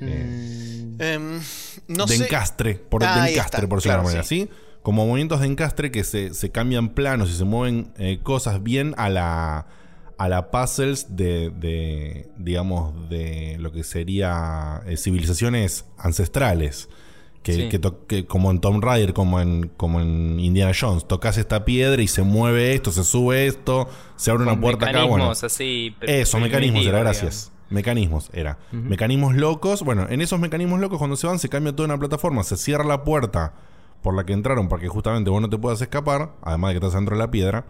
Eh, 0.00 0.96
em, 0.98 1.40
no 1.88 2.06
de 2.06 2.16
encastre, 2.16 2.74
por, 2.74 3.02
de 3.02 3.32
encastre, 3.32 3.68
por 3.68 3.78
decirlo 3.78 4.02
manera, 4.02 4.22
¿sí? 4.22 4.48
Como 4.82 5.06
movimientos 5.06 5.40
de 5.40 5.46
encastre 5.46 5.90
que 5.90 6.04
se, 6.04 6.32
se 6.34 6.50
cambian 6.50 6.90
planos 6.90 7.30
y 7.30 7.34
se 7.34 7.44
mueven 7.44 7.92
eh, 7.98 8.20
cosas 8.22 8.62
bien 8.62 8.94
a 8.96 9.08
la 9.08 9.66
a 10.20 10.28
la 10.28 10.50
puzzles 10.50 11.16
de, 11.16 12.28
digamos, 12.36 13.08
de 13.08 13.56
lo 13.58 13.72
que 13.72 13.82
sería 13.84 14.82
eh, 14.86 14.98
civilizaciones 14.98 15.86
ancestrales. 15.96 16.90
Que, 17.42 17.70
que, 18.06 18.26
como 18.26 18.50
en 18.50 18.60
Tomb 18.60 18.84
Raider, 18.84 19.14
como 19.14 19.40
en, 19.40 19.70
como 19.78 20.02
en 20.02 20.38
Indiana 20.38 20.72
Jones, 20.78 21.08
tocas 21.08 21.38
esta 21.38 21.64
piedra 21.64 22.02
y 22.02 22.06
se 22.06 22.20
mueve 22.20 22.74
esto, 22.74 22.92
se 22.92 23.02
sube 23.02 23.46
esto, 23.46 23.88
se 24.16 24.30
abre 24.30 24.42
una 24.42 24.60
puerta 24.60 24.90
acá. 24.90 25.04
Bueno, 25.04 25.30
así, 25.30 25.96
eso, 26.02 26.38
mecanismos 26.38 26.84
era, 26.84 26.98
gracias. 27.00 27.50
Mecanismos 27.70 28.28
era. 28.34 28.58
Mecanismos 28.72 29.34
locos. 29.34 29.82
Bueno, 29.82 30.06
en 30.10 30.20
esos 30.20 30.38
mecanismos 30.38 30.80
locos, 30.80 30.98
cuando 30.98 31.16
se 31.16 31.26
van, 31.26 31.38
se 31.38 31.48
cambia 31.48 31.74
toda 31.74 31.86
una 31.86 31.98
plataforma, 31.98 32.42
se 32.42 32.58
cierra 32.58 32.84
la 32.84 33.04
puerta 33.04 33.54
por 34.02 34.14
la 34.14 34.24
que 34.24 34.32
entraron 34.32 34.68
para 34.68 34.82
que 34.82 34.88
justamente 34.88 35.30
vos 35.30 35.40
no 35.40 35.50
te 35.50 35.58
puedas 35.58 35.80
escapar, 35.80 36.32
además 36.42 36.70
de 36.70 36.74
que 36.74 36.86
estás 36.86 36.94
dentro 36.94 37.16
de 37.16 37.22
la 37.22 37.30
piedra 37.30 37.66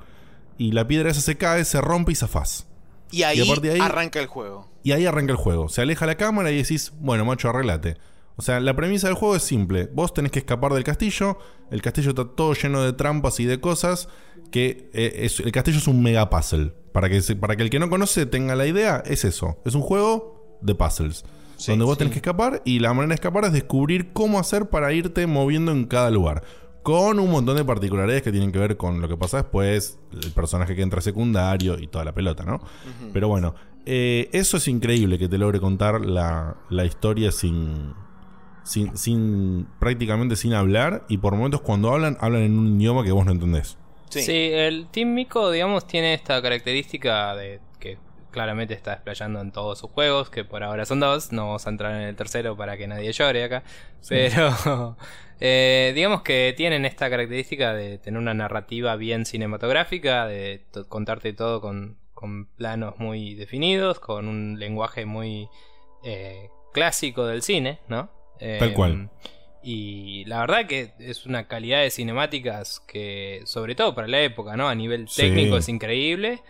y 0.61 0.73
la 0.73 0.86
piedra 0.86 1.11
esa 1.11 1.23
se 1.23 1.39
cae, 1.39 1.65
se 1.65 1.81
rompe 1.81 2.12
y 2.12 2.15
zafás. 2.15 2.66
Y 3.11 3.23
ahí, 3.23 3.40
arranca 3.81 4.20
el 4.20 4.27
juego. 4.27 4.69
Y 4.82 4.93
ahí 4.93 5.07
arranca 5.07 5.32
el 5.32 5.39
juego. 5.39 5.70
Se 5.70 5.81
aleja 5.81 6.05
la 6.05 6.16
cámara 6.16 6.51
y 6.51 6.57
decís, 6.59 6.93
bueno, 7.01 7.24
macho, 7.24 7.48
arreglate. 7.48 7.97
O 8.36 8.43
sea, 8.43 8.61
la 8.61 8.77
premisa 8.77 9.09
del 9.09 9.16
juego 9.16 9.36
es 9.36 9.43
simple. 9.43 9.89
Vos 9.94 10.12
tenés 10.12 10.32
que 10.32 10.40
escapar 10.40 10.74
del 10.74 10.85
castillo. 10.85 11.39
El 11.70 11.81
castillo 11.81 12.11
está 12.11 12.27
todo 12.27 12.52
lleno 12.52 12.82
de 12.82 12.93
trampas 12.93 13.40
y 13.40 13.47
de 13.47 13.59
cosas. 13.59 14.09
Que 14.51 14.90
eh, 14.93 15.31
el 15.44 15.51
castillo 15.51 15.78
es 15.78 15.89
un 15.89 16.02
mega 16.02 16.28
puzzle. 16.28 16.74
Para 16.93 17.09
que, 17.09 17.20
para 17.36 17.57
que 17.57 17.62
el 17.62 17.70
que 17.70 17.78
no 17.78 17.89
conoce 17.89 18.27
tenga 18.27 18.55
la 18.55 18.66
idea, 18.66 19.02
es 19.07 19.24
eso. 19.24 19.57
Es 19.65 19.74
un 19.74 19.81
juego 19.82 20.59
de 20.61 20.74
puzzles. 20.74 21.24
Donde 21.66 21.85
vos 21.85 21.99
tenés 21.99 22.12
que 22.12 22.19
escapar 22.19 22.62
y 22.65 22.78
la 22.78 22.93
manera 22.93 23.09
de 23.11 23.15
escapar 23.15 23.45
es 23.45 23.53
descubrir 23.53 24.12
cómo 24.12 24.39
hacer 24.39 24.69
para 24.69 24.93
irte 24.93 25.27
moviendo 25.27 25.73
en 25.73 25.85
cada 25.85 26.11
lugar 26.11 26.43
con 26.82 27.19
un 27.19 27.31
montón 27.31 27.57
de 27.57 27.65
particularidades 27.65 28.23
que 28.23 28.32
tienen 28.32 28.53
que 28.53 28.59
ver 28.59 28.77
con 28.77 29.01
lo 29.01 29.09
que 29.09 29.16
pasa 29.16 29.39
después, 29.39 29.99
el 30.12 30.32
personaje 30.32 30.74
que 30.74 30.82
entra 30.82 31.01
secundario 31.01 31.78
y 31.78 31.87
toda 31.87 32.05
la 32.05 32.12
pelota, 32.12 32.45
¿no? 32.45 32.61
Pero 33.12 33.28
bueno, 33.28 33.55
eh, 33.85 34.28
eso 34.32 34.57
es 34.57 34.69
increíble 34.69 35.19
que 35.19 35.28
te 35.28 35.37
logre 35.37 35.61
contar 35.61 36.01
la, 36.01 36.57
historia 36.85 37.32
sin, 37.32 37.93
sin, 38.65 38.97
sin, 38.97 39.66
prácticamente 39.78 40.37
sin 40.37 40.55
hablar 40.55 41.05
y 41.09 41.19
por 41.19 41.35
momentos 41.35 41.61
cuando 41.61 41.93
hablan, 41.93 42.16
hablan 42.20 42.43
en 42.43 42.59
un 42.59 42.81
idioma 42.81 43.05
que 43.05 43.12
vos 43.12 43.27
no 43.27 43.32
entendés. 43.32 43.77
Sí, 44.09 44.23
sí 44.23 44.51
el 44.53 44.89
Team 44.91 45.15
Miko, 45.15 45.51
digamos, 45.51 45.87
tiene 45.87 46.15
esta 46.15 46.41
característica 46.41 47.35
de 47.37 47.61
que 47.78 47.99
claramente 48.31 48.74
está 48.74 48.93
desplayando 48.93 49.40
en 49.40 49.52
todos 49.52 49.78
sus 49.78 49.90
juegos, 49.90 50.31
que 50.31 50.44
por 50.44 50.62
ahora 50.62 50.85
son 50.85 51.01
dos, 51.01 51.32
no 51.32 51.47
vamos 51.47 51.66
a 51.66 51.70
entrar 51.70 51.94
en 51.94 52.02
el 52.09 52.16
tercero 52.16 52.57
para 52.57 52.77
que 52.77 52.86
nadie 52.86 53.12
llore 53.12 53.44
acá, 53.44 53.62
pero 54.09 54.97
eh, 55.40 55.93
digamos 55.94 56.23
que 56.23 56.55
tienen 56.57 56.85
esta 56.85 57.11
característica 57.11 57.74
de 57.74 57.98
tener 57.98 58.19
una 58.19 58.35
narrativa 58.35 58.97
bien 58.97 59.27
cinematográfica, 59.27 60.27
de 60.27 60.65
contarte 60.89 61.32
todo 61.32 61.61
con, 61.61 61.98
con, 62.15 62.47
planos 62.47 62.98
muy 62.98 63.35
definidos, 63.35 64.01
con 64.01 64.28
un 64.28 64.59
lenguaje 64.59 65.07
muy 65.07 65.48
eh, 66.05 66.48
clásico 66.73 67.27
del 67.27 67.43
cine, 67.43 67.81
¿no? 67.89 68.11
Tal 68.59 68.73
cual. 68.73 69.11
Y 69.62 70.24
la 70.24 70.40
verdad 70.40 70.66
que 70.66 70.93
es 70.98 71.27
una 71.27 71.47
calidad 71.47 71.82
de 71.82 71.90
cinemáticas 71.90 72.81
que, 72.81 73.43
sobre 73.44 73.74
todo 73.74 73.94
para 73.94 74.09
la 74.09 74.23
época, 74.23 74.57
¿no? 74.57 74.69
A 74.69 74.74
nivel 74.74 75.07
técnico 75.15 75.59
es 75.59 75.69
increíble. 75.69 76.40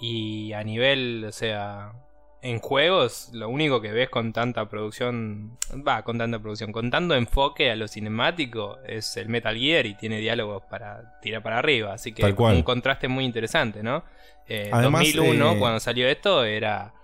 Y 0.00 0.52
a 0.52 0.62
nivel, 0.62 1.24
o 1.26 1.32
sea, 1.32 1.92
en 2.40 2.60
juegos, 2.60 3.30
lo 3.32 3.48
único 3.48 3.80
que 3.80 3.90
ves 3.90 4.08
con 4.10 4.32
tanta 4.32 4.68
producción, 4.68 5.58
va, 5.86 6.02
con 6.02 6.18
tanta 6.18 6.38
producción, 6.38 6.70
con 6.72 6.90
tanto 6.90 7.14
enfoque 7.14 7.70
a 7.70 7.76
lo 7.76 7.88
cinemático, 7.88 8.78
es 8.86 9.16
el 9.16 9.28
Metal 9.28 9.56
Gear 9.56 9.86
y 9.86 9.94
tiene 9.94 10.18
diálogos 10.18 10.62
para 10.70 11.18
tirar 11.20 11.42
para 11.42 11.58
arriba. 11.58 11.94
Así 11.94 12.12
que 12.12 12.24
un 12.24 12.62
contraste 12.62 13.08
muy 13.08 13.24
interesante, 13.24 13.82
¿no? 13.82 14.04
Eh, 14.46 14.70
2001, 14.72 15.52
eh, 15.52 15.58
cuando 15.58 15.80
salió 15.80 16.08
esto, 16.08 16.44
era 16.44 16.94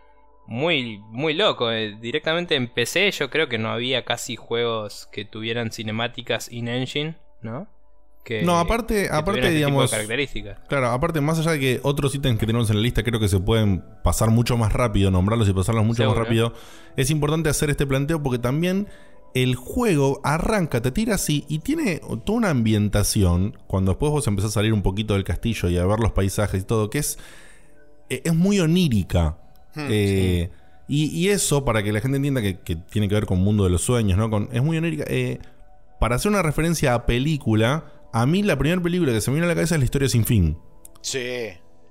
muy, 0.47 0.99
muy 1.09 1.35
loco. 1.35 1.71
Eh, 1.73 1.97
directamente 2.01 2.55
en 2.55 2.69
PC 2.69 3.11
yo 3.11 3.29
creo 3.29 3.49
que 3.49 3.59
no 3.59 3.71
había 3.71 4.05
casi 4.05 4.37
juegos 4.37 5.09
que 5.12 5.25
tuvieran 5.25 5.73
cinemáticas 5.73 6.51
in-engine, 6.51 7.16
¿no? 7.43 7.66
No, 8.42 8.59
aparte, 8.59 9.09
aparte 9.10 9.40
este 9.40 9.55
digamos. 9.55 9.90
características. 9.90 10.59
Claro, 10.68 10.88
aparte, 10.88 11.20
más 11.20 11.38
allá 11.38 11.52
de 11.52 11.60
que 11.60 11.80
otros 11.82 12.14
ítems 12.14 12.38
que 12.38 12.46
tenemos 12.46 12.70
en 12.70 12.76
la 12.76 12.82
lista 12.82 13.02
creo 13.02 13.20
que 13.20 13.28
se 13.28 13.40
pueden 13.40 13.84
pasar 14.02 14.30
mucho 14.30 14.56
más 14.56 14.72
rápido, 14.72 15.10
nombrarlos 15.10 15.48
y 15.48 15.52
pasarlos 15.52 15.84
mucho 15.84 16.06
más 16.06 16.16
rápido, 16.16 16.55
es 16.96 17.10
importante 17.10 17.48
hacer 17.48 17.70
este 17.70 17.86
planteo 17.86 18.22
porque 18.22 18.38
también 18.38 18.88
el 19.34 19.56
juego 19.56 20.20
arranca, 20.22 20.80
te 20.80 20.92
tira 20.92 21.16
así 21.16 21.44
y 21.48 21.59
tiene 21.59 22.01
toda 22.24 22.38
una 22.38 22.51
ambientación. 22.51 23.59
Cuando 23.66 23.92
después 23.92 24.12
vos 24.12 24.26
empezás 24.28 24.52
a 24.52 24.55
salir 24.55 24.72
un 24.72 24.82
poquito 24.82 25.14
del 25.14 25.24
castillo 25.24 25.68
y 25.68 25.76
a 25.76 25.84
ver 25.84 25.98
los 25.98 26.12
paisajes 26.12 26.62
y 26.62 26.64
todo, 26.64 26.88
que 26.88 26.98
es, 26.98 27.18
eh, 28.09 28.22
es 28.24 28.34
muy 28.34 28.60
onírica. 28.60 29.36
Hmm, 29.74 29.88
eh, 29.90 30.51
y, 30.86 31.28
eso, 31.28 31.64
para 31.64 31.82
que 31.82 31.92
la 31.92 32.01
gente 32.01 32.16
entienda 32.18 32.42
que, 32.42 32.55
tiene 32.76 33.09
que 33.09 33.14
ver 33.14 33.26
con 33.26 33.40
Mundo 33.40 33.64
de 33.64 33.70
los 33.70 33.82
Sueños, 33.82 34.18
¿no? 34.18 34.30
Con, 34.30 34.48
es 34.52 34.62
muy 34.62 34.76
onírica. 34.76 35.05
Eh, 35.09 35.40
para 35.98 36.16
hacer 36.16 36.30
una 36.30 36.42
referencia 36.42 36.94
a 36.94 37.06
película, 37.06 37.84
a 38.15 38.27
mí 38.27 38.45
la 38.45 38.57
primera 38.57 38.81
película 38.81 39.11
que 39.11 39.20
se 39.20 39.28
me 39.32 39.35
viene 39.35 39.47
a 39.47 39.49
la 39.49 39.57
cabeza 39.57 39.74
es 39.74 39.81
La 39.81 39.85
historia 39.85 40.09
sin 40.09 40.24
fin. 40.24 40.57
Sí. 41.01 41.49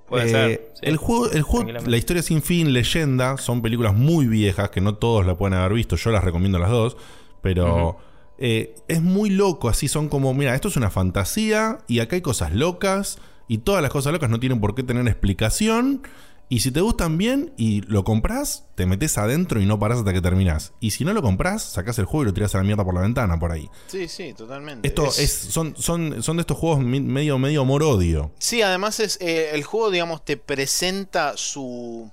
Puede 0.08 0.30
ser. 0.30 0.50
Eh, 0.50 0.72
el 0.80 0.96
juego, 0.96 1.30
el 1.30 1.42
juego 1.42 1.70
La 1.70 1.96
historia 1.98 2.22
sin 2.22 2.40
fin, 2.40 2.72
Leyenda, 2.72 3.36
son 3.36 3.60
películas 3.60 3.94
muy 3.94 4.26
viejas 4.26 4.70
que 4.70 4.80
no 4.80 4.94
todos 4.94 5.26
la 5.26 5.36
pueden 5.36 5.52
haber 5.52 5.74
visto. 5.74 5.96
Yo 5.96 6.10
las 6.10 6.24
recomiendo 6.24 6.58
las 6.58 6.70
dos. 6.70 6.96
Pero 7.42 7.98
eh, 8.38 8.74
es 8.88 9.02
muy 9.02 9.28
loco. 9.28 9.68
Así 9.68 9.86
son 9.86 10.08
como, 10.08 10.32
mira, 10.32 10.54
esto 10.54 10.68
es 10.68 10.78
una 10.78 10.90
fantasía 10.90 11.80
y 11.88 11.98
acá 11.98 12.16
hay 12.16 12.22
cosas 12.22 12.54
locas. 12.54 13.18
Y 13.46 13.58
todas 13.58 13.82
las 13.82 13.90
cosas 13.90 14.14
locas 14.14 14.30
no 14.30 14.40
tienen 14.40 14.62
por 14.62 14.74
qué 14.74 14.82
tener 14.82 15.06
explicación. 15.06 16.00
Y 16.48 16.60
si 16.60 16.70
te 16.70 16.80
gustan 16.80 17.18
bien 17.18 17.52
y 17.56 17.80
lo 17.82 18.04
compras, 18.04 18.64
te 18.74 18.86
metes 18.86 19.18
adentro 19.18 19.60
y 19.60 19.66
no 19.66 19.78
paras 19.78 19.98
hasta 19.98 20.12
que 20.12 20.20
terminas. 20.20 20.72
Y 20.80 20.90
si 20.90 21.04
no 21.04 21.12
lo 21.12 21.22
compras, 21.22 21.62
sacas 21.62 21.98
el 21.98 22.04
juego 22.04 22.24
y 22.24 22.26
lo 22.26 22.34
tiras 22.34 22.54
a 22.54 22.58
la 22.58 22.64
mierda 22.64 22.84
por 22.84 22.94
la 22.94 23.00
ventana 23.00 23.38
por 23.38 23.52
ahí. 23.52 23.68
Sí, 23.86 24.08
sí, 24.08 24.34
totalmente. 24.34 24.86
Esto 24.86 25.06
es, 25.06 25.32
son, 25.32 25.74
son, 25.76 26.22
son 26.22 26.36
de 26.36 26.42
estos 26.42 26.56
juegos 26.56 26.80
medio, 26.80 27.38
medio 27.38 27.62
amor-odio. 27.62 28.32
Sí, 28.38 28.62
además 28.62 29.00
es 29.00 29.18
eh, 29.20 29.50
el 29.52 29.64
juego, 29.64 29.90
digamos, 29.90 30.24
te 30.24 30.36
presenta 30.36 31.36
su 31.36 32.10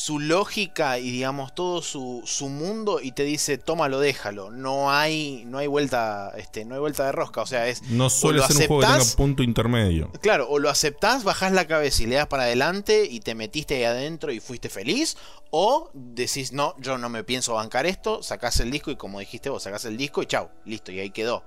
su 0.00 0.18
lógica 0.18 0.98
y 0.98 1.10
digamos 1.10 1.54
todo 1.54 1.82
su, 1.82 2.22
su, 2.24 2.48
mundo 2.48 3.00
y 3.02 3.12
te 3.12 3.22
dice 3.22 3.58
tómalo 3.58 4.00
déjalo 4.00 4.50
no 4.50 4.90
hay 4.90 5.44
no 5.44 5.58
hay 5.58 5.66
vuelta 5.66 6.32
este 6.38 6.64
no 6.64 6.74
hay 6.74 6.80
vuelta 6.80 7.04
de 7.04 7.12
rosca. 7.12 7.42
O 7.42 7.46
sea 7.46 7.68
es 7.68 7.82
no 7.82 8.08
suele 8.08 8.40
ser 8.44 8.56
un 8.56 8.66
juego 8.66 8.80
que 8.80 8.98
tenga 8.98 9.16
punto 9.16 9.42
intermedio. 9.42 10.10
Claro 10.22 10.48
o 10.48 10.58
lo 10.58 10.70
aceptás 10.70 11.22
bajás 11.22 11.52
la 11.52 11.66
cabeza 11.66 12.02
y 12.02 12.06
le 12.06 12.16
das 12.16 12.28
para 12.28 12.44
adelante 12.44 13.06
y 13.10 13.20
te 13.20 13.34
metiste 13.34 13.74
ahí 13.76 13.84
adentro 13.84 14.32
y 14.32 14.40
fuiste 14.40 14.70
feliz 14.70 15.18
o 15.50 15.90
decís 15.92 16.52
no 16.52 16.74
yo 16.78 16.96
no 16.96 17.10
me 17.10 17.22
pienso 17.22 17.54
bancar 17.54 17.84
esto 17.84 18.22
sacás 18.22 18.58
el 18.60 18.70
disco 18.70 18.90
y 18.90 18.96
como 18.96 19.20
dijiste 19.20 19.50
vos 19.50 19.64
sacás 19.64 19.84
el 19.84 19.98
disco 19.98 20.22
y 20.22 20.26
chau 20.26 20.48
listo 20.64 20.92
y 20.92 21.00
ahí 21.00 21.10
quedó 21.10 21.44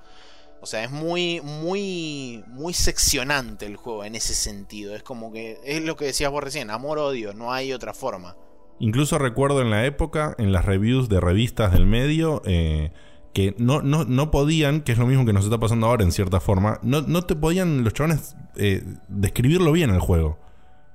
o 0.64 0.65
sea, 0.65 0.81
es 0.81 0.91
muy, 0.91 1.41
muy, 1.41 2.41
muy 2.48 2.73
seccionante 2.73 3.65
el 3.65 3.76
juego 3.76 4.06
en 4.06 4.15
ese 4.15 4.34
sentido. 4.34 4.95
Es 4.95 5.03
como 5.03 5.34
que, 5.34 5.60
es 5.65 5.84
lo 5.84 5.98
que 5.98 6.06
decías 6.06 6.31
vos 6.31 6.41
recién, 6.41 6.69
amor-odio, 6.69 7.34
no 7.34 7.52
hay 7.52 7.73
otra 7.73 7.94
forma. 7.94 8.38
Incluso 8.80 9.18
recuerdo 9.18 9.61
en 9.61 9.69
la 9.69 9.85
época, 9.85 10.35
en 10.38 10.53
las 10.53 10.64
reviews 10.64 11.10
de 11.10 11.19
revistas 11.19 11.73
del 11.73 11.85
medio, 11.85 12.41
eh, 12.45 12.94
que 13.34 13.53
no, 13.57 13.81
no, 13.81 14.06
no, 14.06 14.31
podían, 14.31 14.80
que 14.81 14.94
es 14.94 14.98
lo 14.98 15.06
mismo 15.06 15.26
que 15.26 15.34
nos 15.34 15.44
está 15.44 15.60
pasando 15.60 15.88
ahora 15.88 16.06
en 16.06 16.14
cierta 16.14 16.40
forma, 16.40 16.80
no, 16.81 17.02
no 17.02 17.23
te 17.23 17.35
podían 17.35 17.84
los 17.84 17.91
chavales 17.91 18.38
eh, 18.56 18.85
describirlo 19.10 19.73
bien 19.73 19.90
el 19.90 19.99
juego. 19.99 20.40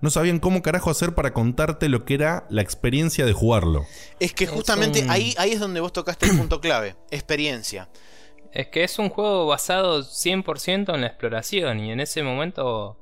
No 0.00 0.08
sabían 0.08 0.38
cómo 0.38 0.62
carajo 0.62 0.88
hacer 0.88 1.14
para 1.14 1.34
contarte 1.34 1.90
lo 1.90 2.06
que 2.06 2.14
era 2.14 2.46
la 2.48 2.62
experiencia 2.62 3.26
de 3.26 3.34
jugarlo. 3.34 3.84
Es 4.18 4.32
que 4.32 4.46
justamente 4.46 5.04
ahí, 5.10 5.34
ahí 5.36 5.52
es 5.52 5.60
donde 5.60 5.80
vos 5.80 5.92
tocaste 5.92 6.24
el 6.24 6.38
punto 6.38 6.62
clave, 6.62 6.96
experiencia. 7.10 7.90
Es 8.52 8.68
que 8.68 8.84
es 8.84 8.98
un 8.98 9.10
juego 9.10 9.46
basado 9.46 10.00
100% 10.00 10.94
en 10.94 11.00
la 11.00 11.06
exploración 11.06 11.80
y 11.80 11.92
en 11.92 12.00
ese 12.00 12.22
momento, 12.22 12.96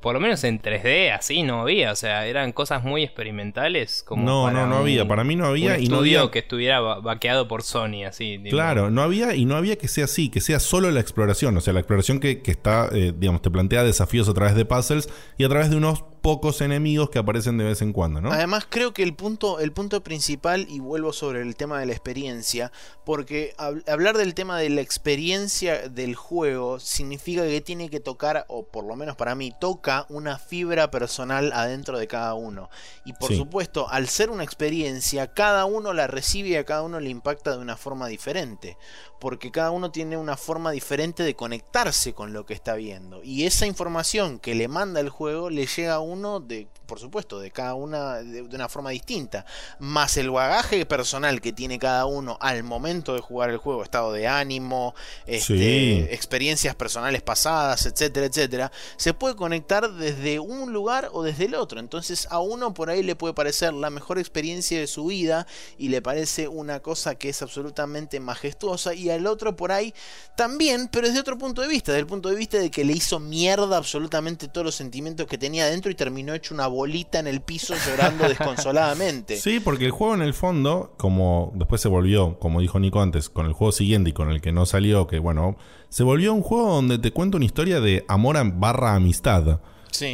por 0.00 0.14
lo 0.14 0.20
menos 0.20 0.44
en 0.44 0.62
3D, 0.62 1.12
así 1.12 1.42
no 1.42 1.62
había. 1.62 1.90
O 1.92 1.96
sea, 1.96 2.26
eran 2.26 2.52
cosas 2.52 2.84
muy 2.84 3.02
experimentales. 3.02 4.04
Como 4.06 4.24
no, 4.24 4.50
no, 4.50 4.66
no 4.66 4.76
había. 4.76 5.06
Para 5.06 5.24
mí 5.24 5.34
no 5.34 5.46
había. 5.46 5.78
y 5.78 5.88
no 5.88 5.98
había 5.98 6.30
que 6.30 6.38
estuviera 6.40 6.80
vaqueado 6.80 7.48
por 7.48 7.62
Sony, 7.62 8.04
así. 8.06 8.40
Claro, 8.50 8.90
no 8.90 9.02
había 9.02 9.34
y 9.34 9.44
no 9.44 9.56
había 9.56 9.76
que 9.76 9.88
sea 9.88 10.04
así, 10.04 10.30
que 10.30 10.40
sea 10.40 10.60
solo 10.60 10.90
la 10.90 11.00
exploración. 11.00 11.56
O 11.56 11.60
sea, 11.60 11.72
la 11.72 11.80
exploración 11.80 12.20
que, 12.20 12.40
está, 12.44 12.88
eh, 12.92 13.12
digamos, 13.16 13.42
te 13.42 13.50
plantea 13.50 13.82
desafíos 13.82 14.28
a 14.28 14.34
través 14.34 14.54
de 14.54 14.64
puzzles 14.64 15.08
y 15.36 15.44
a 15.44 15.48
través 15.48 15.70
de 15.70 15.76
unos 15.76 16.04
pocos 16.24 16.62
enemigos 16.62 17.10
que 17.10 17.18
aparecen 17.18 17.58
de 17.58 17.64
vez 17.64 17.82
en 17.82 17.92
cuando, 17.92 18.22
¿no? 18.22 18.32
Además, 18.32 18.66
creo 18.66 18.94
que 18.94 19.02
el 19.02 19.14
punto, 19.14 19.60
el 19.60 19.72
punto 19.72 20.02
principal, 20.02 20.64
y 20.70 20.80
vuelvo 20.80 21.12
sobre 21.12 21.42
el 21.42 21.54
tema 21.54 21.78
de 21.78 21.84
la 21.84 21.92
experiencia, 21.92 22.72
porque 23.04 23.54
hablar 23.58 24.16
del 24.16 24.32
tema 24.32 24.58
de 24.58 24.70
la 24.70 24.80
experiencia 24.80 25.86
del 25.90 26.14
juego 26.14 26.80
significa 26.80 27.42
que 27.42 27.60
tiene 27.60 27.90
que 27.90 28.00
tocar, 28.00 28.46
o 28.48 28.64
por 28.64 28.86
lo 28.86 28.96
menos 28.96 29.16
para 29.16 29.34
mí, 29.34 29.52
toca 29.60 30.06
una 30.08 30.38
fibra 30.38 30.90
personal 30.90 31.52
adentro 31.52 31.98
de 31.98 32.06
cada 32.06 32.32
uno. 32.32 32.70
Y 33.04 33.12
por 33.12 33.34
supuesto, 33.34 33.90
al 33.90 34.08
ser 34.08 34.30
una 34.30 34.44
experiencia, 34.44 35.26
cada 35.26 35.66
uno 35.66 35.92
la 35.92 36.06
recibe 36.06 36.48
y 36.48 36.56
a 36.56 36.64
cada 36.64 36.84
uno 36.84 37.00
le 37.00 37.10
impacta 37.10 37.50
de 37.50 37.58
una 37.58 37.76
forma 37.76 38.06
diferente 38.06 38.78
porque 39.24 39.50
cada 39.50 39.70
uno 39.70 39.90
tiene 39.90 40.18
una 40.18 40.36
forma 40.36 40.70
diferente 40.70 41.22
de 41.22 41.34
conectarse 41.34 42.12
con 42.12 42.34
lo 42.34 42.44
que 42.44 42.52
está 42.52 42.74
viendo. 42.74 43.22
Y 43.24 43.46
esa 43.46 43.64
información 43.64 44.38
que 44.38 44.54
le 44.54 44.68
manda 44.68 45.00
el 45.00 45.08
juego 45.08 45.48
le 45.48 45.64
llega 45.64 45.94
a 45.94 46.00
uno 46.00 46.13
de, 46.40 46.66
por 46.86 46.98
supuesto, 46.98 47.40
de 47.40 47.50
cada 47.50 47.74
una 47.74 48.16
de, 48.16 48.42
una 48.42 48.68
forma 48.68 48.90
distinta. 48.90 49.44
Más 49.78 50.16
el 50.16 50.30
bagaje 50.30 50.86
personal 50.86 51.40
que 51.40 51.52
tiene 51.52 51.78
cada 51.78 52.06
uno 52.06 52.36
al 52.40 52.62
momento 52.62 53.14
de 53.14 53.20
jugar 53.20 53.50
el 53.50 53.56
juego, 53.56 53.82
estado 53.82 54.12
de 54.12 54.26
ánimo, 54.26 54.94
este, 55.26 56.14
experiencias 56.14 56.74
personales 56.74 57.22
pasadas, 57.22 57.86
etcétera, 57.86 58.26
etcétera, 58.26 58.72
se 58.96 59.14
puede 59.14 59.34
conectar 59.36 59.92
desde 59.92 60.38
un 60.38 60.72
lugar 60.72 61.10
o 61.12 61.22
desde 61.22 61.46
el 61.46 61.54
otro. 61.54 61.80
Entonces 61.80 62.26
a 62.30 62.40
uno 62.40 62.74
por 62.74 62.90
ahí 62.90 63.02
le 63.02 63.16
puede 63.16 63.34
parecer 63.34 63.72
la 63.72 63.90
mejor 63.90 64.18
experiencia 64.18 64.78
de 64.78 64.86
su 64.86 65.06
vida 65.06 65.46
y 65.78 65.88
le 65.88 66.02
parece 66.02 66.48
una 66.48 66.80
cosa 66.80 67.14
que 67.14 67.28
es 67.28 67.42
absolutamente 67.42 68.20
majestuosa 68.20 68.94
y 68.94 69.10
el 69.10 69.26
otro 69.26 69.56
por 69.56 69.72
ahí 69.72 69.94
también, 70.36 70.88
pero 70.88 71.06
desde 71.06 71.20
otro 71.20 71.38
punto 71.38 71.62
de 71.62 71.68
vista, 71.68 71.92
desde 71.92 72.00
el 72.00 72.06
punto 72.06 72.28
de 72.28 72.36
vista 72.36 72.58
de 72.58 72.70
que 72.70 72.84
le 72.84 72.92
hizo 72.92 73.20
mierda 73.20 73.76
absolutamente 73.76 74.48
todos 74.48 74.64
los 74.64 74.74
sentimientos 74.74 75.26
que 75.26 75.38
tenía 75.38 75.66
dentro 75.66 75.90
y 75.90 75.94
terminó 75.94 76.34
hecho 76.34 76.54
una 76.54 76.66
bolita 76.74 77.18
en 77.18 77.26
el 77.26 77.40
piso 77.40 77.74
llorando 77.86 78.28
desconsoladamente. 78.28 79.36
Sí, 79.44 79.60
porque 79.60 79.86
el 79.86 79.90
juego 79.90 80.14
en 80.14 80.22
el 80.22 80.34
fondo, 80.34 80.94
como 80.96 81.52
después 81.54 81.80
se 81.80 81.88
volvió, 81.88 82.38
como 82.38 82.60
dijo 82.60 82.78
Nico 82.78 83.00
antes, 83.00 83.28
con 83.28 83.46
el 83.46 83.52
juego 83.52 83.72
siguiente 83.72 84.10
y 84.10 84.12
con 84.12 84.30
el 84.30 84.40
que 84.40 84.52
no 84.52 84.66
salió, 84.66 85.06
que 85.06 85.18
bueno, 85.18 85.56
se 85.88 86.02
volvió 86.02 86.32
un 86.32 86.42
juego 86.42 86.74
donde 86.74 86.98
te 86.98 87.12
cuenta 87.12 87.36
una 87.36 87.46
historia 87.46 87.80
de 87.80 88.04
amor 88.08 88.36
barra 88.54 88.94
amistad. 88.94 89.60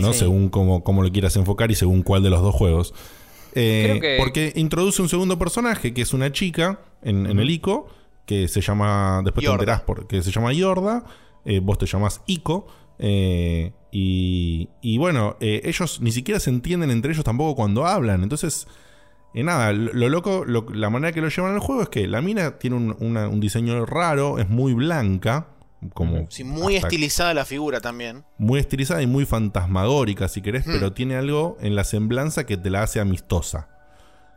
¿no? 0.00 0.12
Según 0.12 0.50
cómo, 0.50 1.02
lo 1.02 1.10
quieras 1.10 1.36
enfocar 1.36 1.70
y 1.70 1.74
según 1.74 2.02
cuál 2.02 2.22
de 2.22 2.30
los 2.30 2.42
dos 2.42 2.54
juegos. 2.54 2.94
Eh, 3.54 4.16
porque 4.18 4.52
introduce 4.56 5.02
un 5.02 5.08
segundo 5.08 5.38
personaje 5.38 5.92
que 5.92 6.02
es 6.02 6.12
una 6.12 6.30
chica 6.30 6.80
en, 7.02 7.26
en 7.26 7.40
el 7.40 7.50
ICO 7.50 7.88
que 8.30 8.46
se 8.46 8.60
llama, 8.60 9.22
después 9.24 9.44
te 9.44 9.50
enterás 9.50 9.80
porque 9.80 10.22
se 10.22 10.30
llama 10.30 10.52
Yorda, 10.52 11.04
eh, 11.44 11.58
vos 11.58 11.78
te 11.78 11.86
llamás 11.86 12.20
Ico, 12.26 12.68
eh, 13.00 13.72
y, 13.92 14.98
bueno, 14.98 15.36
eh, 15.40 15.62
ellos 15.64 16.00
ni 16.00 16.12
siquiera 16.12 16.40
se 16.40 16.50
entienden 16.50 16.90
entre 16.90 17.12
ellos 17.12 17.24
tampoco 17.24 17.56
cuando 17.56 17.86
hablan, 17.86 18.22
entonces... 18.22 18.66
nada, 19.34 19.72
lo, 19.72 20.08
loco, 20.08 20.44
la 20.44 20.90
manera 20.90 21.12
que 21.12 21.20
lo 21.20 21.28
llevan 21.28 21.54
al 21.54 21.60
juego 21.60 21.82
es 21.82 21.88
que 21.88 22.06
la 22.06 22.20
mina 22.20 22.58
tiene 22.58 22.76
un, 22.76 23.40
diseño 23.40 23.86
raro, 23.86 24.38
es 24.38 24.48
muy 24.48 24.74
blanca, 24.74 25.48
como 25.94 26.26
sí, 26.28 26.44
muy 26.44 26.76
estilizada 26.76 27.32
la 27.32 27.44
figura 27.44 27.80
también. 27.80 28.24
Muy 28.36 28.60
estilizada 28.60 29.02
y 29.02 29.06
muy 29.06 29.24
fantasmagórica, 29.24 30.28
si 30.28 30.42
querés, 30.42 30.66
mm. 30.66 30.72
pero 30.72 30.92
tiene 30.92 31.16
algo 31.16 31.56
en 31.60 31.74
la 31.74 31.84
semblanza 31.84 32.44
que 32.44 32.56
te 32.56 32.68
la 32.70 32.82
hace 32.82 33.00
amistosa. 33.00 33.68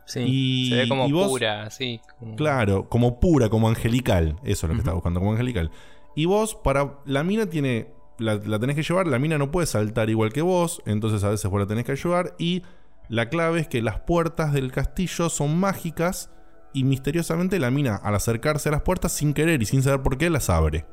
Sí, 0.06 0.68
se 0.70 0.76
ve 0.76 0.88
como 0.88 1.08
pura, 1.08 1.70
sí. 1.70 2.00
Claro, 2.36 2.88
como 2.88 3.20
pura, 3.20 3.48
como 3.48 3.68
angelical. 3.68 4.36
Eso 4.44 4.66
es 4.66 4.68
lo 4.68 4.74
que 4.74 4.78
estaba 4.78 4.94
buscando, 4.94 5.20
como 5.20 5.32
angelical. 5.32 5.70
Y 6.14 6.26
vos, 6.26 6.54
para. 6.54 6.98
La 7.06 7.24
mina 7.24 7.46
tiene. 7.46 7.88
La, 8.18 8.38
tenés 8.58 8.76
que 8.76 8.82
llevar, 8.82 9.06
la 9.06 9.18
mina 9.18 9.38
no 9.38 9.50
puede 9.50 9.66
saltar 9.66 10.08
igual 10.08 10.32
que 10.32 10.42
vos, 10.42 10.82
entonces 10.86 11.24
a 11.24 11.30
veces 11.30 11.50
vos 11.50 11.60
la 11.60 11.66
tenés 11.66 11.84
que 11.84 11.92
ayudar. 11.92 12.34
Y 12.38 12.62
la 13.08 13.28
clave 13.28 13.60
es 13.60 13.68
que 13.68 13.82
las 13.82 14.00
puertas 14.00 14.52
del 14.52 14.70
castillo 14.72 15.28
son 15.28 15.58
mágicas 15.58 16.30
y 16.72 16.84
misteriosamente 16.84 17.58
la 17.58 17.70
mina, 17.70 17.96
al 17.96 18.14
acercarse 18.14 18.68
a 18.68 18.72
las 18.72 18.82
puertas 18.82 19.12
sin 19.12 19.34
querer 19.34 19.62
y 19.62 19.66
sin 19.66 19.82
saber 19.82 20.02
por 20.02 20.18
qué, 20.18 20.30
las 20.30 20.50
abre. 20.50 20.86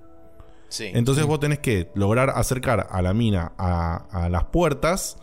Sí, 0.69 0.89
entonces 0.93 1.25
vos 1.25 1.39
tenés 1.39 1.59
que 1.59 1.91
lograr 1.95 2.29
acercar 2.29 2.87
a 2.89 3.01
la 3.01 3.13
mina 3.13 3.51
a, 3.57 4.05
a 4.11 4.29
las 4.29 4.45
puertas 4.45 5.17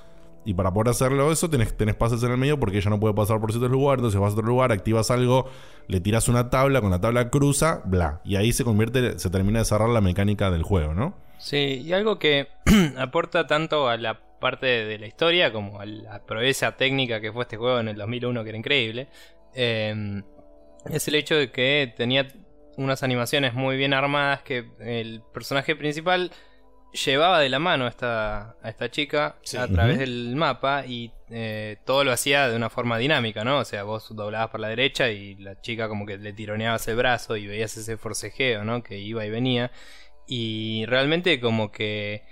y 0.48 0.54
para 0.54 0.72
poder 0.72 0.88
hacerlo 0.88 1.30
eso, 1.30 1.50
tenés, 1.50 1.76
tenés 1.76 1.94
pases 1.94 2.22
en 2.22 2.30
el 2.30 2.38
medio 2.38 2.58
porque 2.58 2.78
ella 2.78 2.88
no 2.88 2.98
puede 2.98 3.12
pasar 3.12 3.38
por 3.38 3.52
ciertos 3.52 3.70
lugares. 3.70 3.98
Entonces 3.98 4.18
vas 4.18 4.30
a 4.30 4.32
otro 4.32 4.46
lugar, 4.46 4.72
activas 4.72 5.10
algo, 5.10 5.46
le 5.88 6.00
tiras 6.00 6.26
una 6.26 6.48
tabla, 6.48 6.80
con 6.80 6.90
la 6.90 7.02
tabla 7.02 7.28
cruza, 7.28 7.82
bla. 7.84 8.22
Y 8.24 8.36
ahí 8.36 8.54
se 8.54 8.64
convierte, 8.64 9.18
se 9.18 9.28
termina 9.28 9.58
de 9.58 9.66
cerrar 9.66 9.90
la 9.90 10.00
mecánica 10.00 10.50
del 10.50 10.62
juego, 10.62 10.94
¿no? 10.94 11.14
Sí, 11.38 11.82
y 11.84 11.92
algo 11.92 12.18
que 12.18 12.48
aporta 12.98 13.46
tanto 13.46 13.88
a 13.88 13.96
la 13.96 14.20
parte 14.38 14.66
de 14.66 14.98
la 14.98 15.06
historia 15.06 15.52
como 15.52 15.80
a 15.80 15.86
la 15.86 16.24
proeza 16.24 16.76
técnica 16.76 17.20
que 17.20 17.32
fue 17.32 17.42
este 17.42 17.56
juego 17.56 17.80
en 17.80 17.88
el 17.88 17.96
2001, 17.96 18.42
que 18.42 18.48
era 18.48 18.58
increíble, 18.58 19.08
em, 19.54 20.22
es 20.90 21.08
el 21.08 21.14
hecho 21.14 21.34
de 21.34 21.50
que 21.50 21.92
tenía 21.96 22.28
unas 22.76 23.02
animaciones 23.02 23.54
muy 23.54 23.76
bien 23.76 23.92
armadas 23.92 24.42
que 24.42 24.70
el 24.80 25.22
personaje 25.32 25.74
principal 25.74 26.30
llevaba 26.92 27.40
de 27.40 27.48
la 27.48 27.58
mano 27.58 27.84
a 27.84 27.88
esta, 27.88 28.56
a 28.62 28.68
esta 28.68 28.90
chica 28.90 29.36
a 29.58 29.66
través 29.68 29.98
del 29.98 30.34
mapa 30.36 30.84
y 30.86 31.12
eh, 31.28 31.76
todo 31.84 32.04
lo 32.04 32.12
hacía 32.12 32.48
de 32.48 32.56
una 32.56 32.70
forma 32.70 32.96
dinámica, 32.98 33.44
¿no? 33.44 33.58
O 33.58 33.64
sea, 33.64 33.82
vos 33.82 34.14
doblabas 34.14 34.50
por 34.50 34.60
la 34.60 34.68
derecha 34.68 35.10
y 35.10 35.34
la 35.36 35.60
chica 35.60 35.88
como 35.88 36.06
que 36.06 36.16
le 36.16 36.32
tironeabas 36.32 36.86
el 36.88 36.96
brazo 36.96 37.36
y 37.36 37.46
veías 37.46 37.76
ese 37.76 37.96
forcejeo, 37.96 38.64
¿no? 38.64 38.82
Que 38.82 38.98
iba 38.98 39.24
y 39.26 39.30
venía. 39.30 39.70
Y 40.28 40.84
realmente 40.86 41.40
como 41.40 41.72
que 41.72 42.22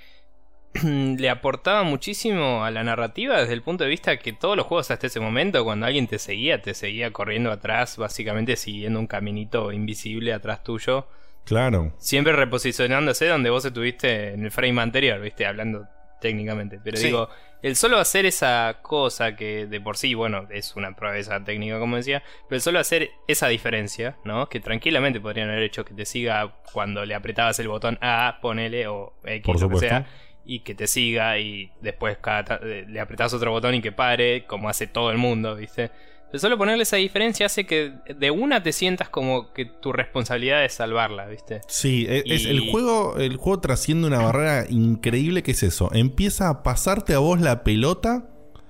le 0.84 1.28
aportaba 1.28 1.82
muchísimo 1.82 2.64
a 2.64 2.70
la 2.70 2.84
narrativa 2.84 3.40
desde 3.40 3.54
el 3.54 3.62
punto 3.62 3.82
de 3.82 3.90
vista 3.90 4.18
que 4.18 4.32
todos 4.32 4.56
los 4.56 4.66
juegos 4.66 4.90
hasta 4.90 5.08
ese 5.08 5.18
momento, 5.18 5.64
cuando 5.64 5.86
alguien 5.86 6.06
te 6.06 6.18
seguía, 6.18 6.62
te 6.62 6.74
seguía 6.74 7.10
corriendo 7.12 7.50
atrás, 7.50 7.96
básicamente 7.96 8.56
siguiendo 8.56 9.00
un 9.00 9.06
caminito 9.06 9.72
invisible 9.72 10.32
atrás 10.32 10.62
tuyo 10.62 11.08
Claro. 11.46 11.94
Siempre 11.98 12.32
reposicionándose 12.32 13.28
donde 13.28 13.50
vos 13.50 13.64
estuviste 13.64 14.32
en 14.32 14.44
el 14.44 14.50
frame 14.50 14.82
anterior, 14.82 15.20
viste, 15.20 15.46
hablando 15.46 15.86
técnicamente. 16.20 16.80
Pero 16.82 16.98
digo, 16.98 17.28
el 17.62 17.76
solo 17.76 17.98
hacer 17.98 18.26
esa 18.26 18.78
cosa 18.82 19.36
que 19.36 19.66
de 19.66 19.80
por 19.80 19.96
sí, 19.96 20.14
bueno, 20.14 20.46
es 20.50 20.76
una 20.76 20.94
proeza 20.94 21.42
técnica, 21.42 21.78
como 21.78 21.96
decía, 21.96 22.22
pero 22.48 22.56
el 22.56 22.62
solo 22.62 22.78
hacer 22.78 23.10
esa 23.26 23.48
diferencia, 23.48 24.16
¿no? 24.24 24.48
Que 24.48 24.60
tranquilamente 24.60 25.20
podrían 25.20 25.50
haber 25.50 25.64
hecho 25.64 25.84
que 25.84 25.94
te 25.94 26.04
siga 26.04 26.56
cuando 26.72 27.04
le 27.04 27.14
apretabas 27.14 27.58
el 27.58 27.68
botón 27.68 27.98
A, 28.00 28.38
ponele, 28.40 28.86
o 28.86 29.14
X, 29.24 29.60
lo 29.60 29.68
que 29.68 29.78
sea, 29.78 30.06
y 30.44 30.60
que 30.60 30.74
te 30.74 30.86
siga, 30.86 31.38
y 31.38 31.72
después 31.80 32.18
cada 32.18 32.58
le 32.60 33.00
apretabas 33.00 33.34
otro 33.34 33.50
botón 33.50 33.74
y 33.74 33.82
que 33.82 33.92
pare, 33.92 34.44
como 34.46 34.68
hace 34.68 34.86
todo 34.86 35.10
el 35.10 35.18
mundo, 35.18 35.56
¿viste? 35.56 35.90
Solo 36.34 36.58
ponerle 36.58 36.82
esa 36.82 36.96
diferencia 36.96 37.46
hace 37.46 37.66
que 37.66 37.94
de 38.18 38.30
una 38.30 38.62
te 38.62 38.72
sientas 38.72 39.08
como 39.08 39.52
que 39.52 39.64
tu 39.64 39.92
responsabilidad 39.92 40.64
es 40.64 40.74
salvarla, 40.74 41.26
¿viste? 41.26 41.60
Sí, 41.68 42.06
e, 42.08 42.24
es, 42.26 42.46
el 42.46 42.70
juego 42.70 43.16
el 43.16 43.36
juego 43.36 43.60
trasciende 43.60 44.06
una 44.06 44.20
barrera 44.20 44.66
increíble 44.68 45.42
que 45.42 45.52
es 45.52 45.62
eso. 45.62 45.90
Empieza 45.92 46.48
a 46.48 46.62
pasarte 46.62 47.14
a 47.14 47.18
vos 47.18 47.40
la 47.40 47.64
pelota 47.64 48.28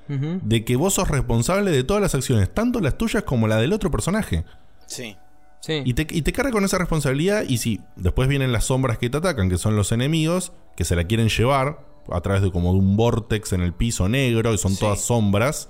de 0.09 0.65
que 0.65 0.77
vos 0.77 0.95
sos 0.95 1.09
responsable 1.09 1.73
de 1.73 1.83
todas 1.83 2.01
las 2.01 2.15
acciones, 2.15 2.55
tanto 2.55 2.81
las 2.81 2.97
tuyas 2.97 3.24
como 3.24 3.49
la 3.49 3.57
del 3.57 3.73
otro 3.73 3.91
personaje. 3.91 4.45
Sí. 4.87 5.16
Sí. 5.59 5.83
Y, 5.85 5.95
te, 5.95 6.07
y 6.09 6.23
te 6.23 6.31
carga 6.31 6.53
con 6.53 6.65
esa 6.65 6.78
responsabilidad 6.78 7.43
y 7.49 7.59
si 7.59 7.81
después 7.97 8.28
vienen 8.28 8.53
las 8.53 8.66
sombras 8.66 8.99
que 8.99 9.11
te 9.11 9.16
atacan, 9.16 9.51
que 9.51 9.59
son 9.59 9.74
los 9.74 9.91
enemigos, 9.91 10.53
que 10.77 10.85
se 10.85 10.95
la 10.95 11.05
quieren 11.05 11.28
llevar 11.28 11.81
a 12.09 12.20
través 12.20 12.43
de 12.43 12.53
como 12.53 12.73
de 12.73 12.78
un 12.78 12.97
vortex 12.97 13.53
en 13.53 13.62
el 13.62 13.73
piso 13.73 14.09
negro, 14.09 14.55
y 14.55 14.59
son 14.59 14.77
todas 14.77 15.01
sombras 15.01 15.69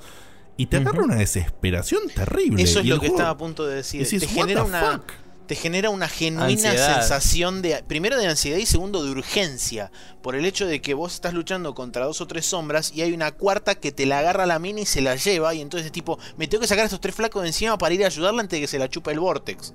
y 0.57 0.67
te 0.67 0.79
agarra 0.79 1.03
una 1.03 1.17
desesperación 1.17 2.03
terrible. 2.15 2.63
Eso 2.63 2.81
es 2.81 2.87
lo 2.87 3.01
que 3.01 3.09
estaba 3.09 3.31
a 3.31 3.37
punto 3.37 3.67
de 3.67 3.77
decir. 3.77 4.07
te 4.07 4.27
genera 4.27 4.65
una 4.65 5.03
te 5.47 5.55
genera 5.55 5.91
una 5.91 6.09
genuina 6.09 6.77
sensación 6.77 7.63
de 7.63 7.83
primero 7.87 8.19
de 8.19 8.27
ansiedad 8.27 8.59
y 8.59 8.67
segundo 8.67 9.05
de 9.05 9.11
urgencia 9.11 9.91
por 10.23 10.35
el 10.35 10.45
hecho 10.45 10.67
de 10.67 10.81
que 10.83 10.95
vos 10.95 11.15
estás 11.15 11.35
luchando 11.35 11.75
contra 11.75 12.05
dos 12.05 12.21
o 12.21 12.27
tres 12.27 12.47
sombras 12.47 12.93
y 12.95 13.03
hay 13.03 13.13
una 13.13 13.33
cuarta 13.33 13.75
que 13.77 13.93
te 13.93 14.07
la 14.07 14.19
agarra 14.19 14.47
la 14.47 14.59
mina 14.59 14.81
y 14.81 14.87
se 14.87 15.01
la 15.01 15.17
lleva 15.17 15.55
y 15.55 15.61
entonces 15.61 15.93
tipo 15.93 16.19
me 16.37 16.49
tengo 16.49 16.63
que 16.63 16.69
sacar 16.69 16.83
a 16.83 16.87
estos 16.87 17.01
tres 17.01 17.15
flacos 17.15 17.43
de 17.43 17.49
encima 17.49 17.79
para 17.79 17.95
ir 17.95 18.03
a 18.05 18.07
ayudarla 18.07 18.41
antes 18.41 18.57
de 18.57 18.61
que 18.63 18.67
se 18.67 18.79
la 18.79 18.89
chupa 18.89 19.13
el 19.13 19.21
vortex 19.21 19.73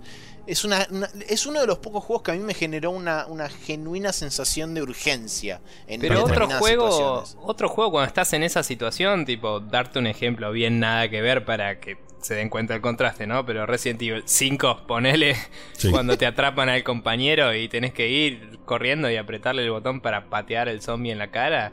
es 0.48 0.66
una, 0.66 0.88
es 1.30 1.46
uno 1.46 1.62
de 1.62 1.68
los 1.68 1.78
pocos 1.78 2.04
juegos 2.04 2.24
que 2.24 2.32
a 2.32 2.34
mí 2.34 2.42
me 2.42 2.54
generó 2.54 2.92
una, 2.92 3.26
una 3.28 3.48
genuina 3.48 4.12
sensación 4.12 4.74
de 4.74 4.82
urgencia 4.82 5.62
en 5.88 6.02
pero 6.02 6.24
otro 6.26 6.50
juego 6.50 7.24
otro 7.44 7.70
juego 7.70 7.92
cuando 7.92 8.08
estás 8.08 8.34
en 8.34 8.44
esa 8.44 8.64
situación 8.64 9.26
tipo 9.26 9.60
darte 9.60 10.00
un 10.00 10.08
ejemplo 10.08 10.52
bien 10.52 10.80
nada 10.80 11.10
que 11.10 11.22
ver 11.22 11.46
para 11.46 11.80
que 11.80 11.98
se 12.22 12.36
den 12.36 12.50
cuenta 12.50 12.74
del 12.74 12.82
contraste, 12.82 13.28
¿no? 13.28 13.46
Pero 13.46 13.66
Resident 13.66 14.02
Evil 14.02 14.24
5, 14.26 14.84
ponele 14.88 15.36
cuando 15.92 16.18
te 16.18 16.26
atrapan 16.26 16.70
al 16.70 16.84
compañero 16.84 17.54
y 17.54 17.68
tenés 17.68 17.94
que 17.94 18.10
ir 18.10 18.60
corriendo 18.66 19.10
y 19.10 19.18
apretarle 19.18 19.64
el 19.64 19.72
botón 19.72 20.02
para 20.02 20.30
patear 20.30 20.70
el 20.70 20.82
zombie 20.82 21.12
en 21.12 21.18
la 21.18 21.32
cara. 21.32 21.72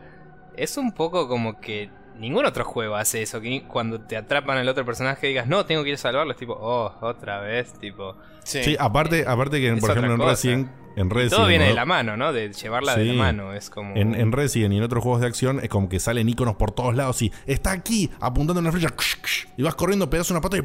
Es 0.57 0.77
un 0.77 0.93
poco 0.93 1.29
como 1.29 1.61
que 1.61 1.91
ningún 2.19 2.45
otro 2.45 2.65
juego 2.65 2.97
hace 2.97 3.23
eso. 3.23 3.41
Que 3.41 3.63
cuando 3.63 4.01
te 4.01 4.17
atrapan 4.17 4.59
al 4.59 4.69
otro 4.69 4.85
personaje 4.85 5.27
digas, 5.27 5.47
no, 5.47 5.67
tengo 5.67 5.83
que 5.83 5.91
ir 5.91 5.95
a 5.95 5.99
salvarlo. 5.99 6.33
Es 6.33 6.39
tipo, 6.39 6.57
oh, 6.59 6.93
otra 7.01 7.41
vez, 7.41 7.73
tipo. 7.75 8.17
Sí, 8.45 8.77
aparte, 8.79 9.25
aparte 9.27 9.61
que, 9.61 9.75
por 9.77 9.91
ejemplo, 9.91 10.15
en 10.15 10.21
Resident. 10.21 10.71
En 10.97 11.11
Resident, 11.11 11.37
todo 11.37 11.47
viene 11.47 11.67
de 11.67 11.75
la 11.75 11.85
mano, 11.85 12.17
¿no? 12.17 12.33
De 12.33 12.53
llevarla 12.53 12.97
de 12.97 13.05
la 13.05 13.13
mano. 13.13 13.55
Es 13.55 13.71
como. 13.71 13.95
En, 13.95 14.15
en, 14.15 14.33
Resident 14.33 14.75
y 14.75 14.79
en 14.79 14.83
otros 14.83 15.03
juegos 15.03 15.21
de 15.21 15.29
acción 15.29 15.61
es 15.63 15.69
como 15.69 15.89
que 15.89 16.01
salen 16.01 16.29
iconos 16.29 16.57
por 16.57 16.73
todos 16.73 16.97
lados 16.97 17.23
y 17.23 17.33
está 17.47 17.71
aquí 17.71 18.11
apuntando 18.21 18.59
en 18.59 18.65
la 18.65 18.73
flecha 18.73 18.93
y 19.57 19.63
vas 19.63 19.77
corriendo, 19.77 20.11
pegas 20.11 20.31
una 20.31 20.41
pata 20.41 20.57
y. 20.57 20.65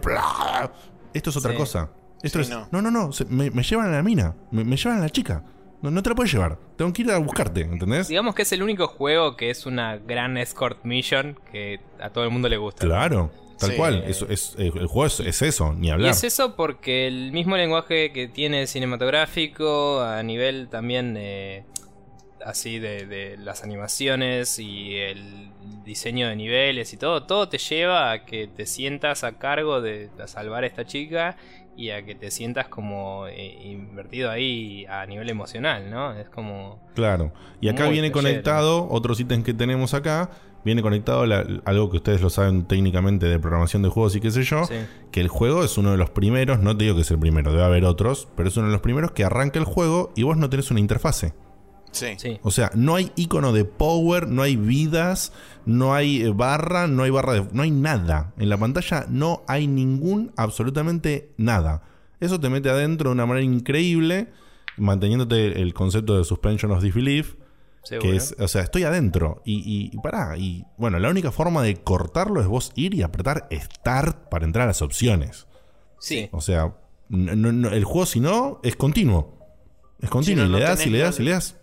Esto 1.14 1.30
es 1.30 1.38
otra 1.38 1.54
cosa. 1.54 1.92
Esto 2.24 2.40
es. 2.40 2.50
No, 2.50 2.82
no, 2.82 2.90
no. 2.90 3.10
me, 3.30 3.50
llevan 3.64 3.88
a 3.90 3.92
la 3.92 4.02
mina. 4.02 4.36
Me, 4.50 4.76
llevan 4.76 5.00
a 5.00 5.02
la 5.02 5.10
chica. 5.10 5.44
No, 5.84 5.92
no, 5.92 6.02
te 6.02 6.10
la 6.10 6.16
puedes 6.16 6.32
llevar. 6.32 6.58
Tengo 6.78 6.94
que 6.94 7.02
ir 7.02 7.12
a 7.12 7.18
buscarte, 7.18 7.60
¿entendés? 7.60 8.08
Digamos 8.08 8.34
que 8.36 8.44
es 8.44 8.52
el 8.54 8.64
único 8.64 8.88
juego 8.88 9.36
que 9.36 9.50
es 9.50 9.66
una 9.66 9.98
gran 9.98 10.38
escort 10.38 10.86
mission 10.86 11.38
que 11.52 11.82
a 12.00 12.10
todo 12.10 12.24
el 12.24 12.30
mundo 12.30 12.48
le 12.48 12.56
gusta. 12.56 12.86
Claro. 12.86 13.32
Tal 13.60 13.76
cual, 13.76 14.04
es, 14.08 14.56
el 14.58 14.88
juego 14.88 15.06
es, 15.06 15.42
eso, 15.42 15.74
ni 15.74 15.92
hablar. 15.92 16.08
Y 16.08 16.12
es 16.12 16.24
eso 16.24 16.56
porque 16.56 17.08
el 17.08 17.34
mismo 17.34 17.58
lenguaje 17.58 18.14
que 18.14 18.30
tiene 18.30 18.66
cinematográfico, 18.66 20.02
a 20.02 20.24
nivel 20.24 20.70
también 20.70 21.16
eh, 21.18 21.66
así 22.44 22.80
de, 22.80 23.06
de, 23.06 23.38
las 23.38 23.64
animaciones 23.64 24.60
y 24.60 24.96
el 24.96 25.50
diseño 25.84 26.30
de 26.30 26.36
niveles 26.38 26.94
y 26.94 26.98
todo, 26.98 27.24
todo 27.24 27.50
te 27.50 27.58
lleva 27.58 28.12
a 28.12 28.26
que 28.26 28.48
te 28.48 28.66
sientas 28.66 29.26
a 29.26 29.38
cargo 29.38 29.82
de 29.82 30.10
salvar 30.28 30.64
a 30.64 30.68
esta 30.68 30.86
chica 30.86 31.38
y 31.76 31.90
a 31.90 32.06
que 32.06 32.16
te 32.16 32.32
sientas 32.32 32.68
como 32.68 33.28
eh, 33.28 33.58
invertido 33.64 34.30
ahí 34.30 34.86
a 34.86 35.06
nivel 35.06 35.30
emocional, 35.30 35.90
¿no? 35.90 36.14
Es 36.14 36.30
como... 36.30 36.80
Claro. 36.96 37.34
Y 37.62 37.70
acá 37.70 37.88
viene 37.90 38.12
conectado, 38.12 38.88
otros 38.90 39.20
ítems 39.20 39.44
que 39.44 39.54
tenemos 39.54 39.94
acá, 39.94 40.30
viene 40.64 40.82
conectado 40.82 41.24
algo 41.66 41.90
que 41.90 41.98
ustedes 41.98 42.22
lo 42.22 42.30
saben 42.30 42.66
técnicamente 42.66 43.28
de 43.28 43.40
programación 43.40 43.82
de 43.82 43.90
juegos 43.90 44.16
y 44.16 44.22
qué 44.22 44.32
sé 44.32 44.44
yo, 44.44 44.64
que 45.12 45.20
el 45.20 45.28
juego 45.28 45.64
es 45.64 45.78
uno 45.78 45.92
de 45.92 45.98
los 45.98 46.10
primeros, 46.10 46.60
no 46.60 46.76
te 46.78 46.86
digo 46.86 46.96
que 46.96 47.02
es 47.02 47.12
el 47.12 47.20
primero, 47.20 47.52
debe 47.52 47.64
haber 47.64 47.86
otros, 47.86 48.28
pero 48.36 48.50
es 48.50 48.58
uno 48.58 48.68
de 48.68 48.74
los 48.74 48.82
primeros 48.82 49.12
que 49.12 49.24
arranca 49.24 49.60
el 49.60 49.66
juego 49.66 50.12
y 50.16 50.24
vos 50.24 50.38
no 50.38 50.50
tenés 50.50 50.72
una 50.72 50.80
interfase. 50.80 51.34
Sí. 51.94 52.40
O 52.42 52.52
sea, 52.52 52.72
no 52.74 52.96
hay 52.96 53.12
icono 53.16 53.54
de 53.54 53.66
power, 53.66 54.28
no 54.28 54.42
hay 54.42 54.56
vidas, 54.56 55.32
no 55.66 55.94
hay 55.94 56.24
eh, 56.24 56.30
barra, 56.30 56.88
no 56.88 57.04
hay 57.04 57.12
barra 57.12 57.34
de. 57.34 57.48
No 57.54 57.62
hay 57.62 57.72
nada. 57.72 58.34
En 58.38 58.50
la 58.50 58.58
pantalla 58.58 59.06
no 59.10 59.44
hay 59.48 59.68
ningún, 59.68 60.34
absolutamente 60.36 61.32
nada. 61.38 61.84
Eso 62.20 62.40
te 62.40 62.50
mete 62.50 62.70
adentro 62.70 63.10
de 63.10 63.14
una 63.14 63.26
manera 63.26 63.46
increíble, 63.46 64.30
manteniéndote 64.78 65.62
el 65.62 65.74
concepto 65.74 66.18
de 66.18 66.24
suspension 66.24 66.72
of 66.72 66.82
disbelief. 66.82 67.36
Que 68.00 68.16
es, 68.16 68.34
o 68.40 68.48
sea, 68.48 68.62
estoy 68.62 68.84
adentro 68.84 69.42
y, 69.44 69.92
y, 69.92 69.98
pará. 69.98 70.38
Y 70.38 70.64
bueno, 70.78 71.00
la 71.00 71.10
única 71.10 71.34
forma 71.34 71.62
de 71.62 71.76
cortarlo 71.76 72.40
es 72.40 72.48
vos 72.48 72.72
ir 72.76 72.94
y 72.94 73.02
apretar 73.02 73.50
Start 73.52 74.30
para 74.30 74.46
entrar 74.46 74.64
a 74.64 74.68
las 74.68 74.82
opciones. 74.82 75.48
Sí. 76.00 76.30
O 76.32 76.40
sea, 76.40 76.74
el 77.12 77.84
juego 77.84 78.06
si 78.06 78.22
no 78.22 78.62
es 78.64 78.78
continuo. 78.78 79.38
Es 80.00 80.10
continuo 80.10 80.46
y 80.46 80.50
le 80.50 80.60
das 80.62 80.86
y 80.86 80.90
le 80.90 81.00
das 81.00 81.20
y 81.20 81.24
le 81.24 81.32
das 81.32 81.58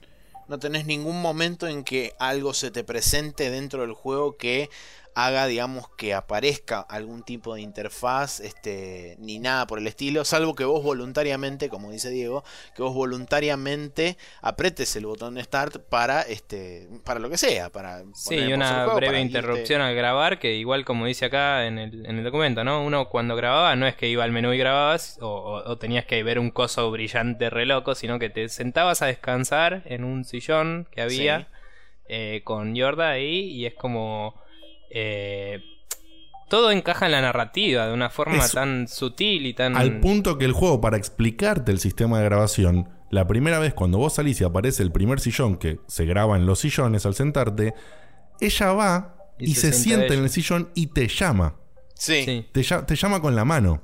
no 0.51 0.59
tenés 0.59 0.85
ningún 0.85 1.23
momento 1.23 1.69
en 1.69 1.85
que 1.85 2.17
algo 2.19 2.55
se 2.55 2.73
te 2.73 2.83
presente 2.83 3.51
dentro 3.51 3.83
del 3.83 3.93
juego 3.93 4.37
que 4.37 4.69
haga, 5.15 5.47
digamos, 5.47 5.89
que 5.97 6.15
aparezca 6.15 6.81
algún 6.81 7.23
tipo 7.23 7.55
de 7.55 7.61
interfaz, 7.61 8.41
este, 8.41 9.17
ni 9.19 9.39
nada 9.39 9.67
por 9.67 9.79
el 9.79 9.87
estilo, 9.87 10.25
salvo 10.25 10.55
que 10.55 10.65
vos 10.65 10.83
voluntariamente, 10.83 11.69
como 11.69 11.91
dice 11.91 12.11
Diego, 12.11 12.45
que 12.75 12.83
vos 12.83 12.95
voluntariamente 12.95 14.17
apretes 14.41 14.95
el 14.97 15.07
botón 15.07 15.35
de 15.35 15.45
start 15.45 15.79
para, 15.89 16.23
este, 16.23 16.89
para 17.05 17.21
lo 17.21 17.29
que 17.31 17.39
sea, 17.39 17.71
para... 17.71 18.03
Sí, 18.15 18.37
y 18.37 18.53
una 18.53 18.87
breve 18.87 19.21
interrupción 19.21 19.81
al 19.81 19.95
grabar, 19.95 20.39
que 20.39 20.55
igual 20.55 20.85
como 20.85 21.07
dice 21.07 21.27
acá 21.27 21.67
en 21.67 21.79
el, 21.79 22.07
en 22.07 22.19
el, 22.19 22.25
documento, 22.25 22.65
¿no? 22.65 22.85
Uno 22.85 23.09
cuando 23.09 23.37
grababa 23.37 23.75
no 23.77 23.87
es 23.87 23.97
que 23.97 24.09
iba 24.09 24.25
al 24.25 24.33
menú 24.33 24.53
y 24.53 24.59
grababas, 24.59 25.19
o, 25.21 25.77
tenías 25.79 26.05
que 26.05 26.23
ver 26.23 26.39
un 26.39 26.51
coso 26.51 26.91
brillante 26.91 27.51
re 27.51 27.67
loco, 27.67 27.95
sino 27.95 28.19
que 28.19 28.31
te 28.31 28.49
sentabas 28.49 29.03
a 29.03 29.07
descansar 29.07 29.83
en 29.87 30.05
un 30.05 30.25
sillón 30.25 30.89
que 30.91 31.03
había. 31.03 31.49
Eh, 32.13 32.41
con 32.43 32.75
Yorda 32.75 33.11
ahí 33.11 33.53
y 33.53 33.67
es 33.67 33.75
como 33.75 34.35
eh, 34.91 35.63
todo 36.49 36.73
encaja 36.73 37.07
en 37.07 37.13
la 37.13 37.21
narrativa 37.23 37.87
de 37.87 37.93
una 37.93 38.11
forma 38.11 38.47
tan 38.49 38.89
sutil 38.89 39.47
y 39.47 39.55
tan... 39.55 39.77
Al 39.77 40.01
punto 40.01 40.37
que 40.37 40.45
el 40.45 40.53
juego, 40.53 40.81
para 40.81 40.97
explicarte 40.97 41.71
el 41.71 41.79
sistema 41.79 42.19
de 42.19 42.25
grabación, 42.25 42.89
la 43.11 43.27
primera 43.27 43.59
vez 43.59 43.73
cuando 43.73 43.99
vos 43.99 44.15
salís 44.15 44.41
y 44.41 44.45
aparece 44.45 44.83
el 44.83 44.91
primer 44.91 45.21
sillón 45.21 45.57
que 45.57 45.79
se 45.87 46.05
graba 46.07 46.37
en 46.37 46.47
los 46.47 46.59
sillones 46.59 47.07
al 47.07 47.15
sentarte, 47.15 47.75
ella 48.41 48.73
va 48.73 49.17
y, 49.39 49.55
se, 49.55 49.73
sienta 49.73 50.13
en 50.13 50.25
el 50.25 50.31
sillón 50.31 50.71
y 50.75 50.89
te 50.89 51.09
llama. 51.09 51.57
Sí. 51.95 52.47
Te, 52.53 52.63
te, 52.63 52.97
llama 52.97 53.21
con 53.21 53.37
la 53.37 53.45
mano. 53.45 53.83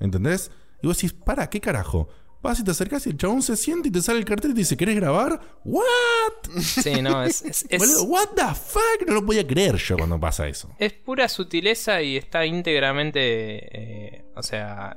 ¿Entendés? 0.00 0.50
Y 0.82 0.86
vos 0.86 0.96
decís, 0.96 1.12
para, 1.12 1.48
¿qué 1.48 1.60
carajo? 1.60 2.08
Vas 2.42 2.58
y 2.58 2.64
te 2.64 2.70
acercas 2.70 3.06
y 3.06 3.10
el 3.10 3.18
chabón 3.18 3.42
se 3.42 3.54
siente 3.54 3.88
y 3.88 3.92
te 3.92 4.00
sale 4.00 4.18
el 4.18 4.24
cartel 4.24 4.52
y 4.52 4.54
te 4.54 4.60
dice, 4.60 4.76
¿querés 4.76 4.96
grabar? 4.96 5.40
¿What? 5.62 6.58
Sí, 6.58 7.02
no, 7.02 7.22
es... 7.22 7.66
¿What 8.06 8.28
the 8.34 8.54
fuck? 8.54 9.06
No 9.06 9.14
lo 9.14 9.26
podía 9.26 9.46
creer 9.46 9.76
yo 9.76 9.98
cuando 9.98 10.18
pasa 10.18 10.48
eso. 10.48 10.74
Es 10.78 10.94
pura 10.94 11.28
sutileza 11.28 12.00
y 12.00 12.16
está 12.16 12.46
íntegramente... 12.46 13.18
Eh, 13.20 14.24
o 14.34 14.42
sea, 14.42 14.96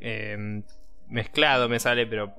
em, 0.00 0.62
mezclado 1.08 1.68
me 1.68 1.78
sale, 1.78 2.06
pero 2.06 2.34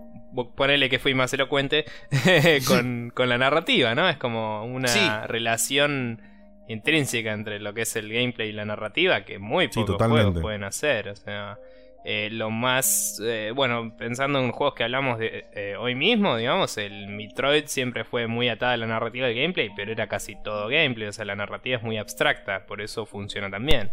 ponele 0.56 0.89
que 0.89 0.98
fui 0.98 1.14
más 1.14 1.31
elocuente 1.34 1.85
con, 2.68 3.14
la 3.15 3.38
narrativa, 3.38 3.94
¿no? 3.94 4.10
Es 4.10 4.18
como 4.18 4.65
una 4.65 5.27
relación 5.27 6.23
intrínseca 6.68 7.34
entre 7.34 7.60
lo 7.60 7.76
que 7.76 7.84
es 7.84 7.95
el 7.95 8.11
gameplay 8.11 8.49
y 8.49 8.53
la 8.53 8.65
narrativa 8.65 9.26
que 9.26 9.38
muy 9.38 9.68
pocos 9.68 9.95
juegos 9.98 10.41
pueden 10.41 10.64
hacer. 10.64 11.10
O 11.10 11.15
sea... 11.15 11.60
Eh, 12.06 12.30
lo 12.32 12.49
más, 12.52 13.22
eh, 13.22 13.52
bueno, 13.53 13.94
pensando 13.98 14.40
en 14.40 14.52
juegos 14.52 14.76
que 14.76 14.84
hablamos 14.84 15.19
de 15.19 15.45
eh, 15.53 15.76
hoy 15.78 15.94
mismo, 15.94 16.38
digamos, 16.38 16.78
el 16.78 17.07
Metroid 17.07 17.65
siempre 17.65 18.06
fue 18.06 18.28
muy 18.28 18.48
atada 18.48 18.74
a 18.74 18.78
la 18.78 18.88
narrativa 18.88 19.28
del 19.28 19.36
gameplay, 19.36 19.69
pero 19.76 19.91
era 19.91 20.07
casi 20.07 20.36
todo 20.41 20.69
gameplay, 20.69 21.10
o 21.10 21.11
sea, 21.11 21.26
la 21.26 21.36
narrativa 21.36 21.76
es 21.76 21.84
muy 21.84 21.98
abstracta, 21.98 22.65
por 22.65 22.82
eso 22.82 23.06
funciona 23.06 23.49
también. 23.49 23.91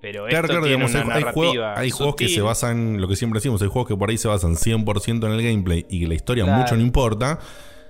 Pero 0.00 0.28
esto 0.28 0.60
tiene 0.60 0.76
una 0.76 0.86
hay, 0.86 1.24
narrativa 1.24 1.78
hay, 1.78 1.90
juegos, 1.90 2.14
que 2.14 2.28
se 2.28 2.40
basan, 2.40 3.00
lo 3.00 3.08
que 3.08 3.16
siempre 3.16 3.38
decimos, 3.38 3.60
hay 3.62 3.68
juegos 3.68 3.88
que 3.88 3.96
por 3.96 4.08
ahí 4.08 4.16
se 4.16 4.28
basan 4.28 4.54
100% 4.54 5.26
en 5.26 5.32
el 5.32 5.42
gameplay 5.42 5.84
y 5.90 6.06
la 6.06 6.14
historia 6.14 6.46
mucho 6.46 6.76
no 6.76 6.82
importa. 6.82 7.38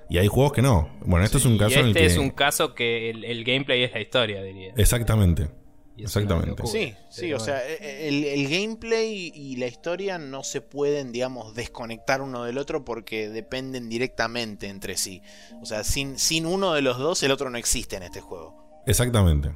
Y 0.08 0.18
hay 0.18 0.26
juegos 0.26 0.52
que 0.52 0.62
no. 0.62 0.88
Bueno, 1.04 1.24
esto 1.24 1.38
es 1.38 1.44
un 1.44 1.56
caso 1.56 1.78
en 1.78 1.84
el 1.84 1.90
este 1.90 2.06
es 2.06 2.16
un 2.16 2.30
caso 2.30 2.74
que 2.74 3.10
el 3.10 3.44
gameplay 3.44 3.84
es 3.84 3.92
la 3.92 4.00
historia, 4.00 4.42
diría. 4.42 4.72
Exactamente. 4.76 5.59
Exactamente. 6.02 6.66
Sí, 6.66 6.94
sí, 7.08 7.32
o 7.32 7.40
sea, 7.40 7.66
e, 7.66 8.08
e, 8.08 8.34
el, 8.34 8.48
gameplay 8.48 9.32
y 9.34 9.56
la 9.56 9.66
historia 9.66 10.18
no 10.18 10.42
se 10.42 10.60
pueden, 10.60 11.12
digamos, 11.12 11.54
desconectar 11.54 12.22
uno 12.22 12.44
del 12.44 12.58
otro 12.58 12.84
porque 12.84 13.28
dependen 13.28 13.88
directamente 13.88 14.68
entre 14.68 14.96
sí. 14.96 15.22
O 15.62 15.66
sea, 15.66 15.84
sin, 15.84 16.18
sin 16.18 16.46
uno 16.46 16.72
de 16.72 16.82
los 16.82 16.98
dos, 16.98 17.22
el 17.22 17.30
otro 17.30 17.50
no 17.50 17.58
existe 17.58 17.96
en 17.96 18.02
este 18.02 18.20
juego. 18.20 18.82
Exactamente. 18.86 19.54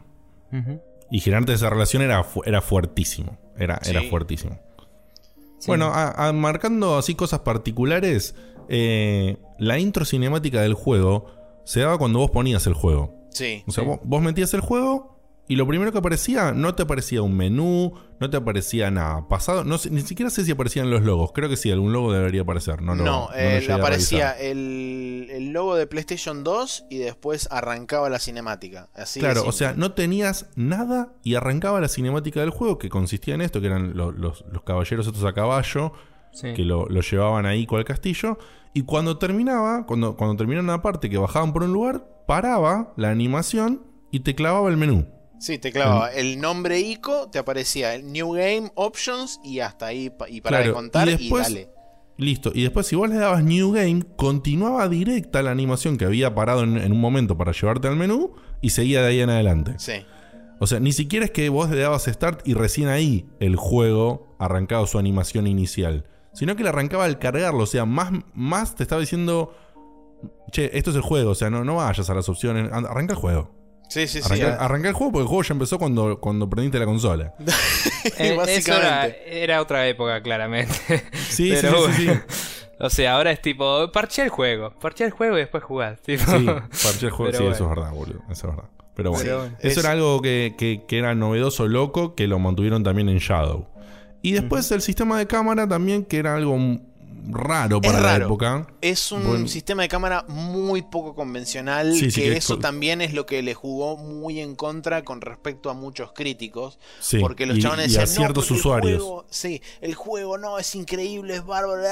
Y 1.10 1.20
generarte 1.20 1.52
esa 1.52 1.70
relación 1.70 2.02
era, 2.02 2.24
era 2.44 2.60
fuertísimo. 2.60 3.38
Era, 3.56 3.80
era 3.84 4.02
fuertísimo. 4.02 4.58
Bueno, 5.66 5.92
marcando 6.34 6.98
así 6.98 7.14
cosas 7.14 7.40
particulares, 7.40 8.34
eh, 8.68 9.38
la 9.58 9.78
intro 9.78 10.04
cinemática 10.04 10.60
del 10.62 10.74
juego 10.74 11.26
se 11.64 11.80
daba 11.80 11.98
cuando 11.98 12.18
vos 12.18 12.30
ponías 12.30 12.66
el 12.66 12.74
juego. 12.74 13.14
Sí. 13.30 13.64
O 13.66 13.72
sea, 13.72 13.84
vos 13.84 14.22
metías 14.22 14.54
el 14.54 14.60
juego 14.60 15.13
y 15.46 15.56
lo 15.56 15.66
primero 15.66 15.92
que 15.92 15.98
aparecía, 15.98 16.52
no 16.52 16.74
te 16.74 16.84
aparecía 16.84 17.20
un 17.20 17.36
menú, 17.36 17.92
no 18.18 18.30
te 18.30 18.38
aparecía 18.38 18.90
nada. 18.90 19.28
Pasado, 19.28 19.62
no 19.62 19.76
ni 19.90 20.00
siquiera 20.00 20.30
sé 20.30 20.42
si 20.42 20.52
aparecían 20.52 20.88
los 20.88 21.02
logos. 21.02 21.32
Creo 21.32 21.50
que 21.50 21.58
sí, 21.58 21.70
algún 21.70 21.92
logo 21.92 22.14
debería 22.14 22.42
aparecer. 22.42 22.80
No, 22.80 22.94
no, 22.94 23.28
eh, 23.36 23.66
aparecía 23.70 24.32
el, 24.32 25.28
el, 25.30 25.52
logo 25.52 25.76
de 25.76 25.86
PlayStation 25.86 26.44
2 26.44 26.86
y 26.88 26.96
después 26.96 27.48
arrancaba 27.50 28.08
la 28.08 28.18
cinemática. 28.20 28.88
Así 28.94 29.20
claro, 29.20 29.44
o 29.46 29.52
sea, 29.52 29.74
no 29.76 29.92
tenías 29.92 30.46
nada 30.56 31.12
y 31.22 31.34
arrancaba 31.34 31.78
la 31.78 31.88
cinemática 31.88 32.40
del 32.40 32.50
juego 32.50 32.78
que 32.78 32.88
consistía 32.88 33.34
en 33.34 33.42
esto, 33.42 33.60
que 33.60 33.66
eran 33.66 33.94
los, 33.94 34.14
los, 34.16 34.44
caballeros 34.64 35.06
estos 35.06 35.24
a 35.24 35.34
caballo, 35.34 35.92
que 36.40 36.64
lo, 36.64 36.86
lo, 36.86 37.02
llevaban 37.02 37.44
ahí 37.44 37.66
con 37.66 37.78
el 37.78 37.84
castillo. 37.84 38.38
Y 38.72 38.84
cuando 38.84 39.18
terminaba, 39.18 39.84
cuando, 39.84 40.16
cuando 40.16 40.36
terminaba 40.36 40.64
una 40.64 40.82
parte 40.82 41.10
que 41.10 41.18
bajaban 41.18 41.52
por 41.52 41.64
un 41.64 41.74
lugar, 41.74 42.08
paraba 42.26 42.94
la 42.96 43.10
animación 43.10 43.82
y 44.10 44.20
te 44.20 44.34
clavaba 44.34 44.70
el 44.70 44.78
menú. 44.78 45.06
Sí, 45.44 45.58
te 45.58 45.72
clavaba 45.72 46.08
el 46.08 46.40
nombre 46.40 46.80
ICO, 46.80 47.28
te 47.28 47.38
aparecía 47.38 47.94
el 47.94 48.10
New 48.10 48.32
Game 48.32 48.72
Options 48.76 49.40
y 49.44 49.60
hasta 49.60 49.88
ahí 49.88 50.10
y 50.30 50.40
para 50.40 50.60
de 50.60 50.72
contar 50.72 51.06
y, 51.06 51.28
dale. 51.28 51.68
Listo. 52.16 52.50
Y 52.54 52.62
después, 52.62 52.86
si 52.86 52.96
vos 52.96 53.10
le 53.10 53.16
dabas 53.16 53.44
New 53.44 53.72
Game, 53.72 54.04
continuaba 54.16 54.88
directa 54.88 55.42
la 55.42 55.50
animación 55.50 55.98
que 55.98 56.06
había 56.06 56.34
parado 56.34 56.62
en, 56.62 56.90
un 56.90 56.98
momento 56.98 57.36
para 57.36 57.52
llevarte 57.52 57.88
al 57.88 57.96
menú 57.96 58.32
y 58.62 58.70
seguía 58.70 59.02
de 59.02 59.08
ahí 59.08 59.20
en 59.20 59.28
adelante. 59.28 59.74
Sí. 59.76 60.06
O 60.60 60.66
sea, 60.66 60.80
ni 60.80 60.92
siquiera 60.92 61.26
es 61.26 61.30
que 61.30 61.50
vos 61.50 61.68
le 61.68 61.78
dabas 61.78 62.04
Start 62.04 62.48
y 62.48 62.54
recién 62.54 62.88
ahí 62.88 63.26
el 63.38 63.56
juego 63.56 64.34
arrancaba 64.38 64.86
su 64.86 64.98
animación 64.98 65.46
inicial. 65.46 66.06
Sino 66.32 66.56
que 66.56 66.62
le 66.62 66.70
arrancaba 66.70 67.04
al 67.04 67.18
cargarlo. 67.18 67.64
O 67.64 67.66
sea, 67.66 67.84
más, 67.84 68.12
más 68.32 68.76
te 68.76 68.82
estaba 68.82 69.02
diciendo. 69.02 69.54
Che, 70.52 70.70
esto 70.72 70.88
es 70.88 70.96
el 70.96 71.02
juego. 71.02 71.32
O 71.32 71.34
sea, 71.34 71.50
no, 71.50 71.64
no 71.64 71.76
vayas 71.76 72.08
a 72.08 72.14
las 72.14 72.30
opciones. 72.30 72.72
Arranca 72.72 73.12
el 73.12 73.18
juego. 73.18 73.63
Sí, 73.88 74.08
sí, 74.08 74.22
sí. 74.22 74.42
Arrancar 74.42 74.88
el 74.88 74.94
juego 74.94 75.12
porque 75.12 75.22
el 75.22 75.28
juego 75.28 75.42
ya 75.42 75.54
empezó 75.54 75.78
cuando, 75.78 76.18
cuando 76.18 76.48
prendiste 76.48 76.78
la 76.78 76.86
consola. 76.86 77.34
Eh, 78.18 78.36
Básicamente. 78.36 79.42
Era, 79.42 79.62
otra 79.62 79.88
época, 79.88 80.22
claramente. 80.22 80.74
Sí, 81.28 81.56
sí, 81.56 81.66
sí, 81.96 82.08
O 82.78 82.90
sea, 82.90 83.14
ahora 83.14 83.30
es 83.30 83.40
tipo, 83.40 83.90
parché 83.92 84.24
el 84.24 84.28
juego, 84.28 84.74
parché 84.78 85.04
el 85.04 85.10
juego 85.10 85.36
y 85.36 85.40
después 85.40 85.64
jugás. 85.64 85.98
Sí, 86.04 86.16
parché 86.18 87.06
el 87.06 87.12
juego, 87.12 87.32
sí, 87.32 87.44
eso 87.44 87.64
es 87.64 87.68
verdad, 87.68 87.92
boludo, 87.92 88.20
eso 88.30 88.48
es 88.48 88.56
verdad. 88.56 88.70
Pero 88.94 89.10
bueno, 89.10 89.50
eso 89.60 89.80
era 89.80 89.92
algo 89.92 90.20
que, 90.20 90.54
que, 90.56 90.98
era 90.98 91.14
novedoso, 91.14 91.66
loco, 91.66 92.14
que 92.14 92.26
lo 92.26 92.38
mantuvieron 92.38 92.82
también 92.82 93.08
en 93.08 93.18
Shadow. 93.18 93.66
Y 94.22 94.32
después 94.32 94.70
el 94.70 94.82
sistema 94.82 95.18
de 95.18 95.26
cámara 95.26 95.68
también, 95.68 96.04
que 96.04 96.18
era 96.18 96.34
algo 96.34 96.58
raro 97.28 97.80
para 97.80 98.00
la 98.00 98.16
época. 98.16 98.66
Es 98.80 99.12
un 99.12 99.48
sistema 99.48 99.82
de 99.82 99.88
cámara 99.88 100.24
muy 100.28 100.82
poco 100.82 101.14
convencional, 101.14 101.92
que, 102.14 102.36
eso 102.36 102.58
también 102.58 103.00
es 103.00 103.12
lo 103.12 103.26
que 103.26 103.42
le 103.42 103.54
jugó 103.54 103.96
muy 103.96 104.40
en 104.40 104.56
contra 104.56 105.04
con 105.04 105.20
respecto 105.20 105.70
a 105.70 105.74
muchos 105.74 106.12
críticos. 106.12 106.78
porque 107.20 107.46
los 107.46 107.58
chavales 107.58 107.92
decían, 107.92 108.06
ciertos 108.06 108.50
usuarios. 108.50 109.24
sí, 109.30 109.62
el 109.80 109.94
juego 109.94 110.38
no, 110.38 110.58
es 110.58 110.74
increíble, 110.74 111.36
es 111.36 111.44
bárbaro, 111.44 111.82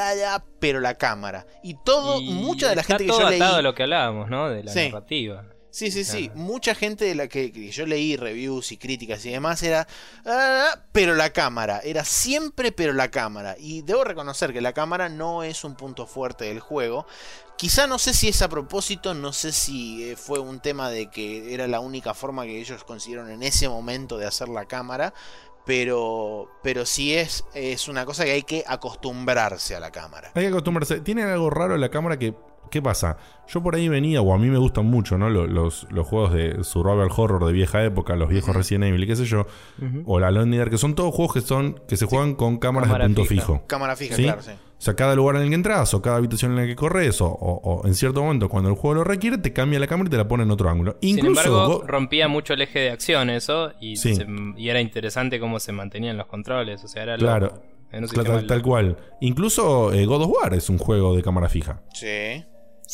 pero 0.59 0.81
la 0.81 0.95
cámara. 0.95 1.47
Y 1.63 1.75
todo, 1.85 2.21
mucha 2.21 2.69
de 2.69 2.77
la 2.77 2.83
gente 2.83 3.05
que 3.05 3.11
yo 3.11 3.29
leí... 3.29 3.41
de 3.41 3.63
lo 3.63 3.75
que 3.75 3.83
hablábamos, 3.83 4.31
¿no? 4.31 4.49
De 4.49 4.63
la 4.63 4.75
narrativa. 4.75 5.45
Sí, 5.73 5.90
sí, 5.90 6.05
sí. 6.05 6.31
Mucha 6.35 6.74
gente 6.74 7.07
de 7.07 7.15
la 7.15 7.28
que, 7.28 7.51
yo 7.70 7.86
leí 7.86 8.15
reviews 8.16 8.73
y 8.73 8.77
críticas 8.77 9.24
y 9.24 9.31
demás 9.31 9.62
era, 9.62 9.89
ah, 10.27 10.78
pero 10.93 11.15
la 11.15 11.32
cámara, 11.32 11.81
era 11.82 12.05
siempre 12.05 12.73
pero 12.73 12.93
la 12.93 13.11
cámara. 13.11 13.57
Y 13.59 13.81
debo 13.81 14.05
reconocer 14.05 14.53
que 14.53 14.61
la 14.61 14.74
cámara 14.74 15.09
no 15.09 15.43
es 15.43 15.65
un 15.65 15.74
punto 15.74 16.07
fuerte 16.07 16.44
del 16.44 16.61
juego. 16.61 17.07
Quizá 17.57 17.86
no 17.86 17.99
sé 17.99 18.12
si 18.12 18.28
es 18.28 18.43
a 18.43 18.51
propósito, 18.51 19.15
no 19.15 19.32
sé 19.32 19.51
si 19.51 20.11
eh, 20.11 20.16
fue 20.16 20.40
un 20.40 20.61
tema 20.61 20.90
de 20.90 21.09
que 21.09 21.55
era 21.55 21.66
la 21.66 21.81
única 21.81 22.12
forma 22.12 22.44
que 22.44 22.61
ellos 22.61 22.85
consiguieron 22.85 23.31
en 23.31 23.43
ese 23.43 23.66
momento 23.66 24.19
de 24.19 24.27
hacer 24.27 24.51
la 24.51 24.66
cámara, 24.66 25.15
pero, 25.65 26.51
pero 26.62 26.85
sí 26.85 27.15
es, 27.15 27.47
es 27.55 27.89
una 27.89 28.05
cosa 28.05 28.27
que 28.27 28.32
hay 28.32 28.43
que 28.43 28.62
acostumbrarse 28.66 29.74
a 29.74 29.81
la 29.81 29.90
cámara. 29.90 30.32
Hay 30.35 30.43
que 30.43 30.49
acostumbrarse. 30.49 31.01
Tiene 31.01 31.23
algo 31.23 31.49
raro 31.49 31.78
la 31.78 31.90
cámara 31.90 32.19
que 32.19 32.35
¿Qué 32.71 32.81
pasa? 32.81 33.19
Yo 33.49 33.63
por 33.63 33.75
ahí 33.75 33.89
venía, 33.89 34.23
o 34.23 34.33
a 34.33 34.39
mí 34.39 34.49
me 34.49 34.59
gustan 34.59 34.87
mucho, 34.87 35.19
¿no? 35.19 35.29
Los, 35.29 35.87
los, 35.91 36.07
juegos 36.07 36.33
de 36.33 36.65
survival 36.65 37.09
horror 37.15 37.45
de 37.45 37.53
vieja 37.53 37.85
época, 37.85 38.17
los 38.17 38.29
viejos 38.29 38.57
Resident 38.57 38.85
Evil, 38.85 39.07
qué 39.07 39.17
sé 39.17 39.25
yo, 39.27 39.47
o 40.07 40.19
la 40.19 40.31
Lone 40.31 40.57
Dark, 40.57 40.71
que 40.71 40.79
son 40.79 40.95
todos 40.95 41.15
juegos 41.15 41.35
que 41.35 41.41
son 41.43 41.81
que 41.87 41.97
se 41.97 42.07
juegan 42.07 42.35
con 42.35 42.59
cámaras 42.59 42.91
de 42.91 43.05
punto 43.05 43.25
fijo. 43.25 43.63
Cámara 43.67 43.95
fija, 43.97 44.17
claro, 44.17 44.43
sí. 44.43 44.53
O 44.83 44.85
sea, 44.85 44.97
cada 44.97 45.15
lugar 45.15 45.37
en 45.37 45.43
el 45.43 45.49
que 45.49 45.55
entras, 45.55 45.95
o 45.95 46.03
cada 46.03 46.17
habitación 46.17 46.51
en 46.51 46.57
la 46.57 46.67
que 46.67 46.75
corres, 46.75 47.19
o, 47.21 47.83
en 47.85 47.95
cierto 47.95 48.21
momento, 48.21 48.49
cuando 48.49 48.69
el 48.69 48.75
juego 48.75 48.95
lo 48.97 49.05
requiere, 49.05 49.39
te 49.39 49.53
cambia 49.53 49.79
la 49.79 49.87
cámara 49.87 50.09
y 50.09 50.11
te 50.11 50.17
la 50.17 50.27
pone 50.27 50.43
en 50.43 50.51
otro 50.51 50.69
ángulo. 50.69 50.97
Incluso, 51.03 51.41
Sin 51.41 51.53
embargo, 51.53 51.85
rompía 51.87 52.27
mucho 52.27 52.55
el 52.55 52.63
eje 52.63 52.81
de 52.81 52.91
acción 52.91 53.31
eso, 53.31 53.71
y, 53.81 53.95
y, 54.57 54.69
era 54.69 54.81
interesante 54.81 55.39
cómo 55.39 55.61
se 55.61 55.71
mantenían 55.71 56.17
los 56.17 56.27
controles. 56.27 56.83
O 56.83 56.89
sea, 56.89 57.05
era 57.05 57.17
Claro. 57.17 57.63
tal, 58.49 58.63
cual. 58.63 58.97
Incluso 59.21 59.93
eh, 59.93 60.05
God 60.05 60.23
of 60.23 60.33
War 60.33 60.53
es 60.55 60.69
un 60.69 60.79
juego 60.79 61.15
de 61.15 61.23
cámara 61.23 61.49
fija. 61.49 61.81
Sí. 61.95 62.45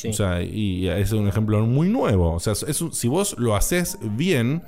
O 0.06 0.12
sea, 0.12 0.42
y 0.42 0.88
es 0.88 1.12
un 1.12 1.26
ejemplo 1.26 1.60
muy 1.66 1.88
nuevo. 1.88 2.34
O 2.34 2.40
sea, 2.40 2.54
si 2.54 3.08
vos 3.08 3.36
lo 3.38 3.56
haces 3.56 3.98
bien, 4.00 4.62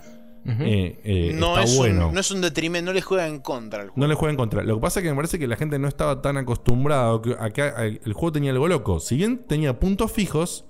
eh, 0.44 1.00
eh, 1.04 1.32
no 1.34 1.50
está 1.50 1.64
es 1.64 1.76
bueno. 1.76 2.08
Un, 2.08 2.14
no 2.14 2.20
es 2.20 2.30
un 2.30 2.40
detrimento, 2.40 2.90
no 2.90 2.94
le 2.94 3.02
juega 3.02 3.26
en 3.28 3.40
contra 3.40 3.86
No 3.94 4.06
le 4.06 4.14
juega 4.14 4.30
en 4.30 4.36
contra. 4.36 4.62
Lo 4.64 4.76
que 4.76 4.80
pasa 4.80 5.00
es 5.00 5.04
que 5.04 5.10
me 5.10 5.16
parece 5.16 5.38
que 5.38 5.46
la 5.46 5.56
gente 5.56 5.78
no 5.78 5.86
estaba 5.86 6.20
tan 6.20 6.36
acostumbrada 6.36 7.20
a 7.38 7.50
que 7.50 8.00
el 8.04 8.12
juego 8.12 8.32
tenía 8.32 8.50
algo 8.50 8.66
loco. 8.66 8.98
Si 8.98 9.16
bien 9.16 9.44
tenía 9.46 9.78
puntos 9.78 10.10
fijos, 10.10 10.64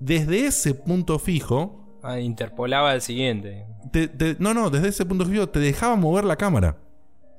desde 0.00 0.46
ese 0.46 0.74
punto 0.74 1.18
fijo. 1.18 1.98
Ah, 2.02 2.20
interpolaba 2.20 2.92
el 2.94 3.00
siguiente. 3.00 3.64
no, 4.38 4.52
no, 4.52 4.68
desde 4.68 4.88
ese 4.88 5.06
punto 5.06 5.24
fijo 5.24 5.48
te 5.48 5.60
dejaba 5.60 5.96
mover 5.96 6.24
la 6.24 6.36
cámara. 6.36 6.76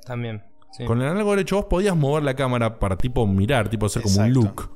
También. 0.05 0.43
Con 0.87 1.01
el 1.01 1.07
análogo 1.07 1.31
derecho 1.31 1.57
vos 1.57 1.65
podías 1.65 1.95
mover 1.95 2.23
la 2.23 2.33
cámara 2.33 2.79
para 2.79 2.97
tipo 2.97 3.25
mirar, 3.27 3.69
tipo 3.69 3.85
hacer 3.85 4.01
como 4.01 4.19
un 4.19 4.33
look 4.33 4.75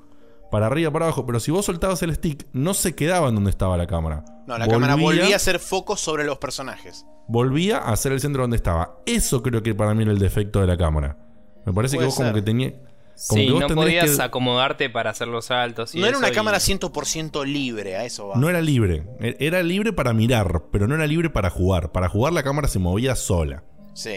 para 0.49 0.67
arriba, 0.67 0.91
para 0.91 1.05
abajo. 1.05 1.25
Pero 1.25 1.39
si 1.39 1.51
vos 1.51 1.65
soltabas 1.65 2.01
el 2.03 2.13
stick, 2.15 2.47
no 2.53 2.73
se 2.73 2.95
quedaba 2.95 3.29
en 3.29 3.35
donde 3.35 3.49
estaba 3.49 3.77
la 3.77 3.87
cámara. 3.87 4.23
No, 4.47 4.57
la 4.57 4.67
cámara 4.67 4.95
volvía 4.95 5.33
a 5.33 5.35
hacer 5.35 5.59
foco 5.59 5.95
sobre 5.95 6.23
los 6.23 6.37
personajes. 6.37 7.05
Volvía 7.27 7.77
a 7.77 7.95
ser 7.95 8.11
el 8.11 8.19
centro 8.19 8.43
donde 8.43 8.57
estaba. 8.57 8.97
Eso 9.05 9.43
creo 9.43 9.61
que 9.61 9.75
para 9.75 9.93
mí 9.93 10.03
era 10.03 10.11
el 10.11 10.19
defecto 10.19 10.61
de 10.61 10.67
la 10.67 10.77
cámara. 10.77 11.17
Me 11.65 11.73
parece 11.73 11.97
que 11.97 12.05
vos 12.05 12.15
como 12.15 12.33
que 12.33 12.41
tenías... 12.41 12.73
Sí, 13.15 13.49
no 13.49 13.67
podías 13.67 14.17
acomodarte 14.19 14.89
para 14.89 15.09
hacer 15.09 15.27
los 15.27 15.45
saltos. 15.45 15.93
no 15.93 16.07
era 16.07 16.17
una 16.17 16.31
cámara 16.31 16.57
100% 16.57 17.45
libre, 17.45 17.97
a 17.97 18.05
eso 18.05 18.29
va. 18.29 18.37
No 18.37 18.49
era 18.49 18.61
libre. 18.61 19.03
E-, 19.19 19.35
era 19.41 19.61
libre 19.61 19.91
para 19.91 20.13
mirar, 20.13 20.63
pero 20.71 20.87
no 20.87 20.95
era 20.95 21.05
libre 21.05 21.29
para 21.29 21.49
jugar. 21.49 21.91
Para 21.91 22.07
jugar 22.07 22.31
la 22.31 22.43
cámara 22.43 22.69
se 22.69 22.79
movía 22.79 23.17
sola. 23.17 23.65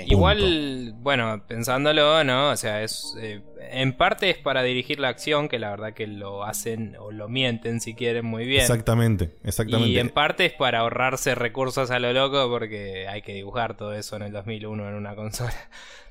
Igual, 0.07 0.95
bueno, 0.99 1.45
pensándolo, 1.47 2.23
¿no? 2.25 2.51
O 2.51 2.57
sea, 2.57 2.83
es 2.83 3.15
eh, 3.21 3.43
en 3.71 3.95
parte 3.95 4.31
es 4.31 4.39
para 4.39 4.63
dirigir 4.63 5.01
la 5.01 5.09
acción, 5.09 5.49
que 5.49 5.59
la 5.59 5.71
verdad 5.71 5.95
que 5.95 6.07
lo 6.07 6.45
hacen 6.45 6.97
o 6.99 7.11
lo 7.11 7.29
mienten 7.29 7.81
si 7.81 7.95
quieren 7.95 8.25
muy 8.25 8.45
bien. 8.45 8.61
Exactamente, 8.61 9.35
exactamente. 9.45 9.91
Y 9.91 9.99
en 9.99 10.11
parte 10.11 10.47
es 10.47 10.53
para 10.53 10.81
ahorrarse 10.81 11.35
recursos 11.35 11.91
a 11.91 11.99
lo 11.99 12.13
loco 12.13 12.49
porque 12.49 13.09
hay 13.09 13.23
que 13.23 13.35
dibujar 13.35 13.77
todo 13.77 13.95
eso 13.95 14.17
en 14.17 14.23
el 14.23 14.33
2001 14.33 14.89
en 14.89 14.95
una 14.95 15.15
consola. 15.15 15.55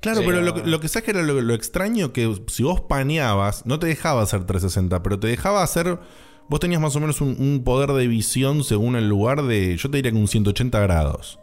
Claro, 0.01 0.21
pero, 0.25 0.41
lo, 0.41 0.79
que 0.79 0.87
sabes 0.87 1.05
que 1.05 1.11
era 1.11 1.21
lo, 1.21 1.53
extraño 1.53 2.11
que 2.11 2.35
si 2.47 2.63
vos 2.63 2.81
paneabas, 2.81 3.67
no 3.67 3.77
te 3.77 3.85
dejaba 3.85 4.23
hacer 4.23 4.45
360, 4.45 5.03
pero 5.03 5.19
te 5.19 5.27
dejaba 5.27 5.61
hacer... 5.61 5.99
Vos 6.49 6.59
tenías 6.59 6.81
más 6.81 6.95
o 6.95 6.99
menos 6.99 7.21
un, 7.21 7.61
poder 7.63 7.91
de 7.91 8.07
visión 8.07 8.63
según 8.63 8.95
el 8.95 9.07
lugar 9.07 9.43
de, 9.43 9.77
yo 9.77 9.89
te 9.91 9.97
diría 9.97 10.11
que 10.11 10.17
un 10.17 10.27
180 10.27 10.79
grados. 10.79 11.39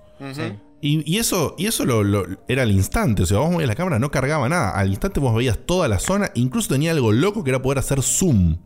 Y, 0.80 1.18
eso, 1.18 1.56
y 1.58 1.66
eso 1.66 1.84
lo, 1.84 2.24
era 2.46 2.62
al 2.62 2.70
instante. 2.70 3.24
O 3.24 3.26
sea, 3.26 3.38
vos 3.38 3.50
movías 3.50 3.68
la 3.68 3.74
cámara, 3.74 3.98
no 3.98 4.10
cargaba 4.10 4.48
nada. 4.48 4.70
Al 4.70 4.88
instante 4.88 5.18
vos 5.18 5.34
veías 5.34 5.58
toda 5.58 5.88
la 5.88 5.98
zona. 5.98 6.30
Incluso 6.34 6.68
tenía 6.68 6.92
algo 6.92 7.10
loco 7.10 7.42
que 7.42 7.50
era 7.50 7.60
poder 7.60 7.78
hacer 7.78 8.02
zoom. 8.02 8.58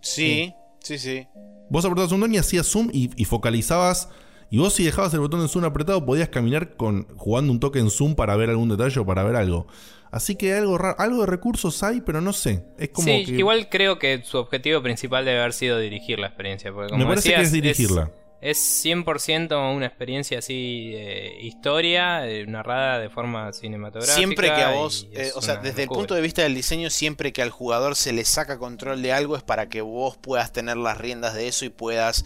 Sí, 0.00 0.52
sí, 0.80 0.98
sí. 0.98 1.26
Vos 1.70 1.84
apretabas 1.84 2.12
un 2.12 2.20
botón 2.20 2.34
y 2.34 2.38
hacías 2.38 2.66
zoom 2.66 2.90
y, 2.92 3.24
focalizabas. 3.24 4.10
Y 4.50 4.58
vos 4.58 4.74
si 4.74 4.84
dejabas 4.84 5.12
el 5.14 5.20
botón 5.20 5.40
de 5.40 5.48
zoom 5.48 5.64
apretado, 5.64 6.04
podías 6.04 6.28
caminar 6.28 6.76
con, 6.76 7.06
jugando 7.16 7.52
un 7.52 7.60
toque 7.60 7.78
en 7.78 7.90
zoom 7.90 8.14
para 8.14 8.36
ver 8.36 8.50
algún 8.50 8.68
detalle 8.68 9.00
o 9.00 9.06
para 9.06 9.22
ver 9.22 9.36
algo. 9.36 9.66
Así 10.10 10.36
que 10.36 10.54
algo 10.54 10.78
algo 10.98 11.20
de 11.20 11.26
recursos 11.26 11.82
hay, 11.82 12.00
pero 12.00 12.20
no 12.20 12.32
sé. 12.32 12.64
Es 12.78 12.90
como 12.90 13.06
sí, 13.06 13.24
igual 13.28 13.68
creo 13.68 13.98
que 13.98 14.22
su 14.24 14.38
objetivo 14.38 14.82
principal 14.82 15.24
debe 15.24 15.40
haber 15.40 15.52
sido 15.52 15.78
dirigir 15.78 16.18
la 16.18 16.28
experiencia. 16.28 16.72
Porque 16.72 16.96
Me 16.96 17.04
parece 17.04 17.34
que 17.34 17.42
es 17.42 17.52
dirigirla. 17.52 18.04
Es 18.04 18.27
100% 18.40 19.74
una 19.74 19.86
experiencia 19.86 20.38
así, 20.38 20.92
eh, 20.94 21.38
historia, 21.42 22.28
eh, 22.28 22.46
narrada 22.46 22.98
de 22.98 23.10
forma 23.10 23.52
cinematográfica. 23.52 24.16
Siempre 24.16 24.48
que 24.48 24.62
a 24.62 24.70
vos, 24.70 25.08
eh, 25.12 25.32
o 25.34 25.42
sea, 25.42 25.56
desde 25.56 25.82
el 25.82 25.88
punto 25.88 26.14
de 26.14 26.20
vista 26.20 26.42
del 26.42 26.54
diseño, 26.54 26.88
siempre 26.90 27.32
que 27.32 27.42
al 27.42 27.50
jugador 27.50 27.96
se 27.96 28.12
le 28.12 28.24
saca 28.24 28.58
control 28.58 29.02
de 29.02 29.12
algo 29.12 29.36
es 29.36 29.42
para 29.42 29.68
que 29.68 29.80
vos 29.80 30.16
puedas 30.16 30.52
tener 30.52 30.76
las 30.76 30.98
riendas 30.98 31.34
de 31.34 31.48
eso 31.48 31.64
y 31.64 31.70
puedas 31.70 32.24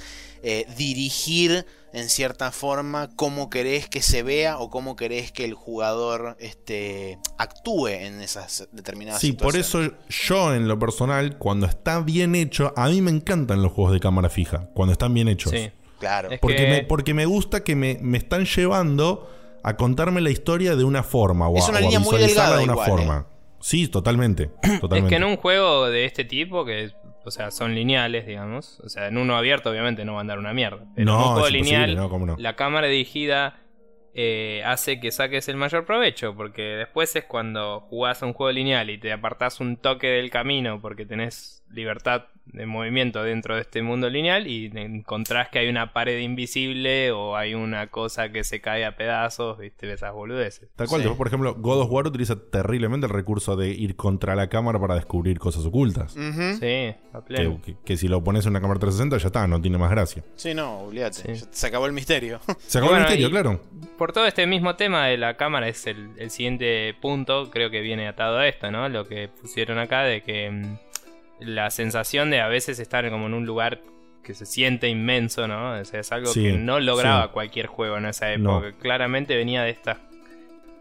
dirigir 0.77 1.67
en 1.93 2.09
cierta 2.09 2.51
forma 2.51 3.11
cómo 3.15 3.49
querés 3.49 3.89
que 3.89 4.03
se 4.03 4.25
vea 4.25 4.59
o 4.59 4.71
cómo 4.71 4.97
querés 4.97 5.31
que 5.31 5.45
el 5.45 5.55
jugador 5.55 6.37
este, 6.41 7.21
actúe 7.39 7.87
en 7.89 8.21
esas 8.21 8.69
determinadas 8.73 9.21
sí, 9.21 9.29
situaciones. 9.29 9.67
Sí, 9.67 9.73
por 9.73 9.87
eso 9.89 9.97
yo 10.09 10.53
en 10.53 10.67
lo 10.67 10.81
personal, 10.81 11.39
cuando 11.39 11.67
está 11.67 12.01
bien 12.01 12.35
hecho, 12.35 12.75
a 12.77 12.89
mí 12.89 13.01
me 13.01 13.13
encantan 13.13 13.63
los 13.63 13.71
juegos 13.71 13.93
de 13.93 14.01
cámara 14.01 14.29
fija, 14.31 14.69
cuando 14.75 14.93
están 14.93 15.15
bien 15.15 15.29
hechos. 15.29 15.53
Sí. 15.53 15.71
Claro. 16.03 16.31
porque, 16.41 16.67
me, 16.67 16.83
porque 16.83 17.15
me 17.15 17.27
gusta 17.27 17.63
que 17.63 17.77
me, 17.77 17.97
están 18.17 18.45
llevando 18.45 19.31
a 19.63 19.77
contarme 19.77 20.21
la 20.21 20.31
historia 20.31 20.75
de 20.75 20.83
una 20.83 21.05
forma. 21.05 21.49
O 21.49 21.57
es 21.57 21.69
una 21.69 21.79
línea 21.79 22.01
muy 22.01 22.19
delgada 22.19 22.59
de 22.59 22.65
una 22.65 22.77
forma. 22.77 23.27
¿eh? 23.29 23.33
Sí, 23.61 23.87
totalmente, 23.87 24.51
totalmente. 24.81 24.99
Es 25.07 25.09
que 25.09 25.15
en 25.15 25.25
un 25.25 25.37
juego 25.37 25.89
de 25.89 26.05
este 26.05 26.25
tipo, 26.25 26.65
que 26.65 26.91
o 27.25 27.31
sea, 27.31 27.53
son 27.53 27.75
lineales, 27.75 28.27
digamos. 28.27 28.81
O 28.81 28.89
sea, 28.89 29.07
en 29.07 29.17
uno 29.17 29.37
abierto, 29.37 29.71
obviamente, 29.71 30.05
no 30.05 30.15
va 30.15 30.19
a 30.19 30.23
andar 30.23 30.41
una 30.41 30.53
mierda. 30.53 30.85
Pero 30.97 31.13
en 31.13 31.17
un 31.17 31.25
juego 31.35 31.49
lineal, 31.49 32.37
la 32.39 32.57
cámara 32.57 32.89
dirigida 32.89 33.61
eh, 34.13 34.63
hace 34.67 34.99
que 34.99 35.13
saques 35.13 35.49
el 35.49 35.57
mayor 35.57 35.85
provecho. 35.85 36.35
Porque 36.35 36.63
después 36.63 37.15
es 37.15 37.25
cuando 37.25 37.81
jugás 37.81 38.25
a 38.25 38.27
un 38.27 38.33
juego 38.33 38.51
lineal 38.51 38.91
y 38.91 38.99
te 38.99 39.13
apartás 39.13 39.61
un 39.61 39.77
toque 39.77 40.09
del 40.09 40.31
camino 40.31 40.81
porque 40.81 41.07
tenés 41.07 41.63
libertad 41.71 42.25
de 42.47 42.67
movimiento 42.67 43.23
dentro 43.23 43.55
de 43.55 43.63
este 43.63 43.83
mundo 43.83 44.11
lineal 44.11 44.47
y 44.47 44.71
encontrás 44.75 45.49
que 45.49 45.59
hay 45.61 45.69
una 45.69 45.93
pared 45.93 46.19
invisible 46.19 47.13
o 47.13 47.37
hay 47.37 47.55
una 47.55 47.87
cosa 47.89 48.31
que 48.31 48.45
se 48.45 48.61
cae 48.61 48.85
a 48.85 48.97
pedazos, 48.97 49.59
viste, 49.59 49.91
esas 49.93 50.13
boludeces. 50.13 50.69
Tal 50.77 50.89
cual, 50.89 51.03
por 51.17 51.27
ejemplo, 51.27 51.55
God 51.55 51.83
of 51.83 51.91
War 51.91 52.07
utiliza 52.07 52.37
terriblemente 52.37 53.07
el 53.07 53.13
recurso 53.13 53.57
de 53.57 53.71
ir 53.71 53.97
contra 53.97 54.35
la 54.35 54.49
cámara 54.49 54.79
para 54.81 54.95
descubrir 54.95 55.39
cosas 55.39 55.65
ocultas. 55.65 56.13
Sí, 56.13 56.95
a 57.13 57.23
Que, 57.85 57.97
si 57.97 58.09
lo 58.09 58.23
pones 58.23 58.45
en 58.47 58.51
una 58.51 58.61
cámara 58.61 58.81
360 58.81 59.19
ya 59.19 59.27
está, 59.27 59.47
no 59.47 59.61
tiene 59.61 59.79
más 59.79 59.91
gracia. 59.91 60.25
Sí, 60.37 60.55
no, 60.55 60.81
olvídate, 60.81 61.37
se 61.51 61.67
acabó 61.67 61.87
el 61.87 61.93
misterio. 61.93 62.41
Se 62.67 62.79
acabó 62.79 62.95
el 62.95 63.01
misterio, 63.01 63.31
claro. 63.31 63.61
Por 63.99 64.13
todo 64.13 64.27
este 64.27 64.47
mismo 64.47 64.77
tema 64.77 65.07
de 65.07 65.17
la 65.17 65.37
cámara 65.37 65.69
es 65.69 65.87
el, 65.87 66.11
el 66.17 66.31
siguiente 66.31 66.95
punto, 67.01 67.51
creo 67.51 67.71
que 67.71 67.81
viene 67.81 68.09
atado 68.09 68.39
a 68.39 68.49
esto, 68.49 68.71
¿no? 68.71 68.89
Lo 68.89 69.07
que 69.07 69.29
pusieron 69.29 69.79
acá 69.79 70.03
de 70.03 70.23
que 70.23 70.51
mm, 70.51 70.77
la 71.45 71.71
sensación 71.71 72.31
de 72.31 72.41
a 72.41 72.49
veces 72.49 72.79
estar 72.79 73.09
como 73.11 73.27
en 73.27 73.35
un 73.35 73.47
lugar 73.47 73.81
que 74.23 74.35
se 74.35 74.47
siente 74.47 74.89
inmenso, 74.89 75.49
¿no? 75.49 75.77
es 75.77 76.13
algo 76.13 76.33
que 76.33 76.53
no 76.53 76.81
lograba 76.81 77.33
cualquier 77.33 77.67
juego 77.67 77.99
en 77.99 78.07
esa 78.07 78.33
época. 78.33 78.73
Claramente 78.81 79.37
venía 79.37 79.63
de 79.63 79.71
estas 79.71 79.99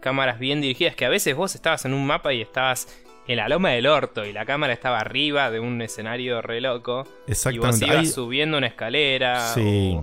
cámaras 0.00 0.38
bien 0.38 0.60
dirigidas 0.60 0.94
que 0.94 1.04
a 1.04 1.08
veces 1.08 1.34
vos 1.34 1.54
estabas 1.54 1.84
en 1.84 1.94
un 1.94 2.06
mapa 2.06 2.32
y 2.32 2.40
estabas 2.40 2.88
en 3.26 3.36
la 3.36 3.48
loma 3.48 3.70
del 3.70 3.86
orto 3.86 4.24
y 4.24 4.32
la 4.32 4.44
cámara 4.44 4.72
estaba 4.72 4.98
arriba 4.98 5.50
de 5.50 5.60
un 5.60 5.80
escenario 5.80 6.42
re 6.42 6.60
loco. 6.60 7.06
Exactamente. 7.26 7.84
Y 7.84 7.88
vos 7.88 7.94
ibas 7.94 8.12
subiendo 8.12 8.58
una 8.58 8.66
escalera. 8.66 9.54
Sí. 9.54 9.98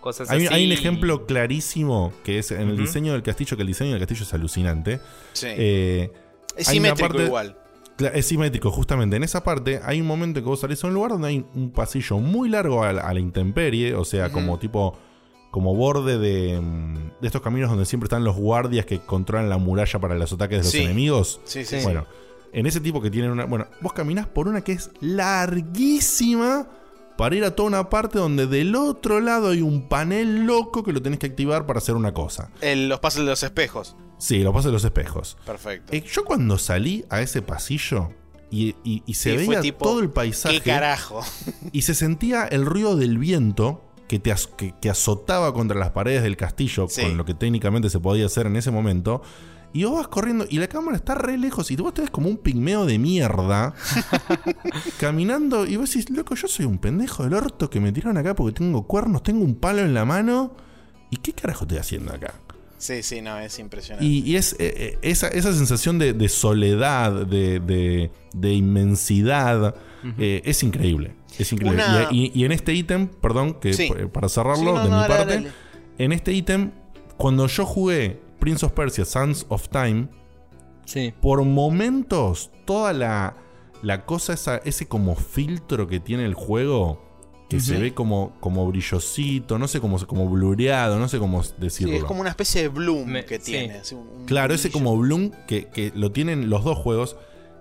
cosas 0.00 0.30
hay, 0.30 0.46
así. 0.46 0.54
Hay 0.54 0.66
un 0.66 0.72
ejemplo 0.72 1.26
clarísimo 1.26 2.12
que 2.24 2.38
es 2.38 2.50
en 2.50 2.68
el 2.68 2.76
diseño 2.76 3.12
del 3.12 3.22
castillo, 3.22 3.56
que 3.56 3.62
el 3.62 3.68
diseño 3.68 3.90
del 3.92 4.00
castillo 4.00 4.22
es 4.22 4.34
alucinante. 4.34 5.00
Sí. 5.32 5.48
Eh, 5.50 6.10
es 6.56 6.66
simétrico 6.66 7.20
igual. 7.20 7.56
Es 8.08 8.26
simétrico, 8.26 8.70
justamente. 8.70 9.16
En 9.16 9.22
esa 9.22 9.44
parte 9.44 9.80
hay 9.84 10.00
un 10.00 10.06
momento 10.06 10.38
en 10.38 10.44
que 10.44 10.48
vos 10.48 10.60
salís 10.60 10.82
a 10.84 10.86
un 10.86 10.94
lugar 10.94 11.12
donde 11.12 11.28
hay 11.28 11.46
un 11.54 11.70
pasillo 11.70 12.18
muy 12.18 12.48
largo 12.48 12.82
a 12.82 12.92
la, 12.92 13.20
intemperie, 13.20 13.94
o 13.94 14.04
sea, 14.04 14.30
como 14.30 14.58
tipo 14.58 14.96
como 15.50 15.74
borde 15.74 16.18
de, 16.18 16.58
de, 17.20 17.26
estos 17.26 17.42
caminos 17.42 17.68
donde 17.68 17.84
siempre 17.84 18.06
están 18.06 18.24
los 18.24 18.36
guardias 18.36 18.86
que 18.86 19.00
controlan 19.00 19.50
la 19.50 19.58
muralla 19.58 20.00
para 20.00 20.14
los 20.14 20.32
ataques 20.32 20.58
de 20.58 20.64
los 20.64 20.74
enemigos. 20.74 21.40
Sí, 21.44 21.66
sí. 21.66 21.76
Bueno, 21.82 22.06
en 22.52 22.66
ese 22.66 22.80
tipo 22.80 23.02
que 23.02 23.10
tienen 23.10 23.30
una. 23.30 23.44
Bueno, 23.44 23.66
vos 23.80 23.92
caminás 23.92 24.26
por 24.26 24.48
una 24.48 24.62
que 24.62 24.72
es 24.72 24.90
larguísima 25.00 26.68
para 27.16 27.36
ir 27.36 27.44
a 27.44 27.54
toda 27.54 27.68
una 27.68 27.90
parte 27.90 28.18
donde 28.18 28.46
del 28.46 28.74
otro 28.74 29.20
lado 29.20 29.50
hay 29.50 29.62
un 29.62 29.88
panel 29.88 30.44
loco 30.44 30.82
que 30.82 30.92
lo 30.92 31.02
tenés 31.02 31.18
que 31.18 31.26
activar 31.26 31.66
para 31.66 31.78
hacer 31.78 31.94
una 31.94 32.12
cosa. 32.12 32.50
los 32.62 33.00
pasos 33.00 33.20
de 33.24 33.30
los 33.30 33.42
espejos. 33.42 33.96
Sí, 34.22 34.38
los 34.38 34.52
pasos 34.52 34.66
de 34.66 34.72
los 34.72 34.84
espejos. 34.84 35.36
Perfecto. 35.44 35.92
Eh, 35.92 36.04
yo 36.08 36.24
cuando 36.24 36.56
salí 36.56 37.04
a 37.10 37.22
ese 37.22 37.42
pasillo 37.42 38.10
y, 38.52 38.76
se 39.14 39.36
veía 39.36 39.60
todo 39.76 39.98
el 39.98 40.10
paisaje. 40.10 40.60
¿Qué 40.60 40.70
carajo? 40.70 41.22
y 41.72 41.82
se 41.82 41.96
sentía 41.96 42.44
el 42.44 42.64
ruido 42.64 42.94
del 42.94 43.18
viento 43.18 43.82
que 44.06 44.20
te 44.20 44.32
que, 44.80 44.88
azotaba 44.88 45.52
contra 45.52 45.76
las 45.76 45.90
paredes 45.90 46.22
del 46.22 46.36
castillo, 46.36 46.86
con 46.86 47.16
lo 47.16 47.24
que 47.24 47.34
técnicamente 47.34 47.90
se 47.90 47.98
podía 47.98 48.26
hacer 48.26 48.46
en 48.46 48.54
ese 48.54 48.70
momento. 48.70 49.22
Y 49.72 49.82
vos 49.84 49.94
vas 49.94 50.06
corriendo 50.06 50.46
y 50.48 50.58
la 50.58 50.68
cámara 50.68 50.96
está 50.96 51.16
re 51.16 51.36
lejos 51.36 51.72
y 51.72 51.76
vos 51.76 51.92
te 51.92 52.02
ves 52.02 52.10
como 52.10 52.28
un 52.28 52.36
pigmeo 52.36 52.86
de 52.86 53.00
mierda 53.00 53.74
caminando 55.00 55.66
y 55.66 55.76
vos 55.76 55.90
decís, 55.90 56.10
loco, 56.10 56.36
yo 56.36 56.46
soy 56.46 56.66
un 56.66 56.78
pendejo 56.78 57.24
del 57.24 57.34
orto 57.34 57.68
que 57.70 57.80
me 57.80 57.90
tiraron 57.90 58.18
acá 58.18 58.36
porque 58.36 58.56
tengo 58.56 58.86
cuernos, 58.86 59.24
tengo 59.24 59.44
un 59.44 59.56
palo 59.56 59.80
en 59.80 59.94
la 59.94 60.04
mano. 60.04 60.54
¿Y 61.10 61.16
qué 61.16 61.32
carajo 61.32 61.64
estoy 61.64 61.78
haciendo 61.78 62.12
acá? 62.12 62.34
Sí, 62.82 63.04
sí, 63.04 63.22
no, 63.22 63.38
es 63.38 63.60
impresionante. 63.60 64.04
Y, 64.04 64.34
es 64.34 64.54
eh, 64.54 64.98
eh, 64.98 64.98
esa, 65.02 65.30
sensación 65.30 66.00
de, 66.00 66.28
soledad, 66.28 67.12
de, 67.28 68.10
inmensidad, 68.42 69.76
eh, 70.18 70.42
es 70.44 70.64
increíble. 70.64 71.14
Es 71.38 71.52
increíble. 71.52 71.84
Y, 72.10 72.44
en 72.44 72.50
este 72.50 72.74
ítem, 72.74 73.06
perdón, 73.06 73.54
que 73.60 74.10
para 74.12 74.28
cerrarlo 74.28 74.80
de 74.80 74.88
mi 74.88 75.06
parte, 75.06 75.46
en 75.96 76.10
este 76.10 76.32
ítem, 76.32 76.72
cuando 77.16 77.46
yo 77.46 77.64
jugué 77.64 78.20
Prince 78.40 78.66
of 78.66 78.72
Persia, 78.72 79.04
Sons 79.04 79.46
of 79.48 79.68
Time, 79.68 80.08
por 81.20 81.40
momentos, 81.44 82.50
toda 82.64 82.92
la, 82.92 83.36
la 83.82 84.04
cosa, 84.04 84.32
esa, 84.32 84.56
ese 84.56 84.88
como 84.88 85.14
filtro 85.14 85.86
que 85.86 86.00
tiene 86.00 86.24
el 86.24 86.34
juego, 86.34 87.11
que 87.56 87.60
se 87.60 87.78
ve 87.78 87.94
como, 87.94 88.34
como 88.40 88.66
brillosito, 88.66 89.58
no 89.58 89.68
sé 89.68 89.80
cómo, 89.80 90.04
como 90.06 90.28
blureado, 90.28 90.98
no 90.98 91.08
sé 91.08 91.18
cómo 91.18 91.42
decirlo. 91.58 91.94
es 91.94 92.04
como 92.04 92.20
una 92.20 92.30
especie 92.30 92.62
de 92.62 92.68
bloom 92.68 93.12
que 93.26 93.38
tiene. 93.38 93.80
claro, 94.26 94.54
ese 94.54 94.70
como 94.70 94.96
bloom 94.96 95.30
que, 95.46 95.66
que, 95.66 95.92
lo 95.94 96.12
tienen 96.12 96.50
los 96.50 96.64
dos 96.64 96.78
juegos. 96.78 97.16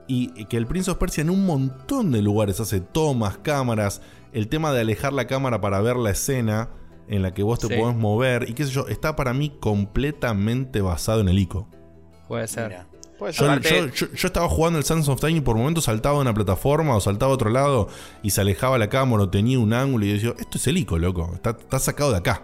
Y 0.07 0.45
que 0.45 0.57
el 0.57 0.67
Prince 0.67 0.91
of 0.91 0.97
Persia 0.97 1.21
en 1.21 1.29
un 1.29 1.45
montón 1.45 2.11
de 2.11 2.21
lugares 2.21 2.59
hace 2.59 2.81
tomas, 2.81 3.37
cámaras, 3.37 4.01
el 4.33 4.49
tema 4.49 4.73
de 4.73 4.81
alejar 4.81 5.13
la 5.13 5.25
cámara 5.25 5.61
para 5.61 5.79
ver 5.79 5.95
la 5.95 6.09
escena 6.11 6.69
en 7.07 7.21
la 7.21 7.33
que 7.33 7.43
vos 7.43 7.59
te 7.59 7.67
podés 7.77 7.95
mover 7.95 8.49
y 8.49 8.53
qué 8.53 8.65
sé 8.65 8.71
yo, 8.71 8.87
está 8.87 9.15
para 9.15 9.33
mí 9.33 9.53
completamente 9.59 10.81
basado 10.81 11.21
en 11.21 11.29
el 11.29 11.39
ICO. 11.39 11.69
Puede 12.27 12.47
ser. 12.47 12.90
Yo, 13.29 14.27
estaba 14.27 14.49
jugando 14.49 14.79
el 14.79 14.85
Sons 14.85 15.07
of 15.07 15.19
Time 15.19 15.33
y 15.33 15.41
por 15.41 15.55
momentos 15.55 15.85
saltaba 15.85 16.15
de 16.15 16.21
una 16.21 16.33
plataforma 16.33 16.95
o 16.95 17.01
saltaba 17.01 17.31
a 17.31 17.35
otro 17.35 17.49
lado 17.49 17.87
y 18.23 18.31
se 18.31 18.41
alejaba 18.41 18.77
la 18.77 18.89
cámara 18.89 19.23
o 19.23 19.29
tenía 19.29 19.59
un 19.59 19.73
ángulo 19.73 20.05
y 20.05 20.09
yo 20.09 20.13
decía, 20.13 20.33
esto 20.39 20.57
es 20.57 20.67
el 20.67 20.77
ICO, 20.77 20.97
loco, 20.97 21.31
está, 21.35 21.79
sacado 21.79 22.11
de 22.11 22.17
acá. 22.17 22.43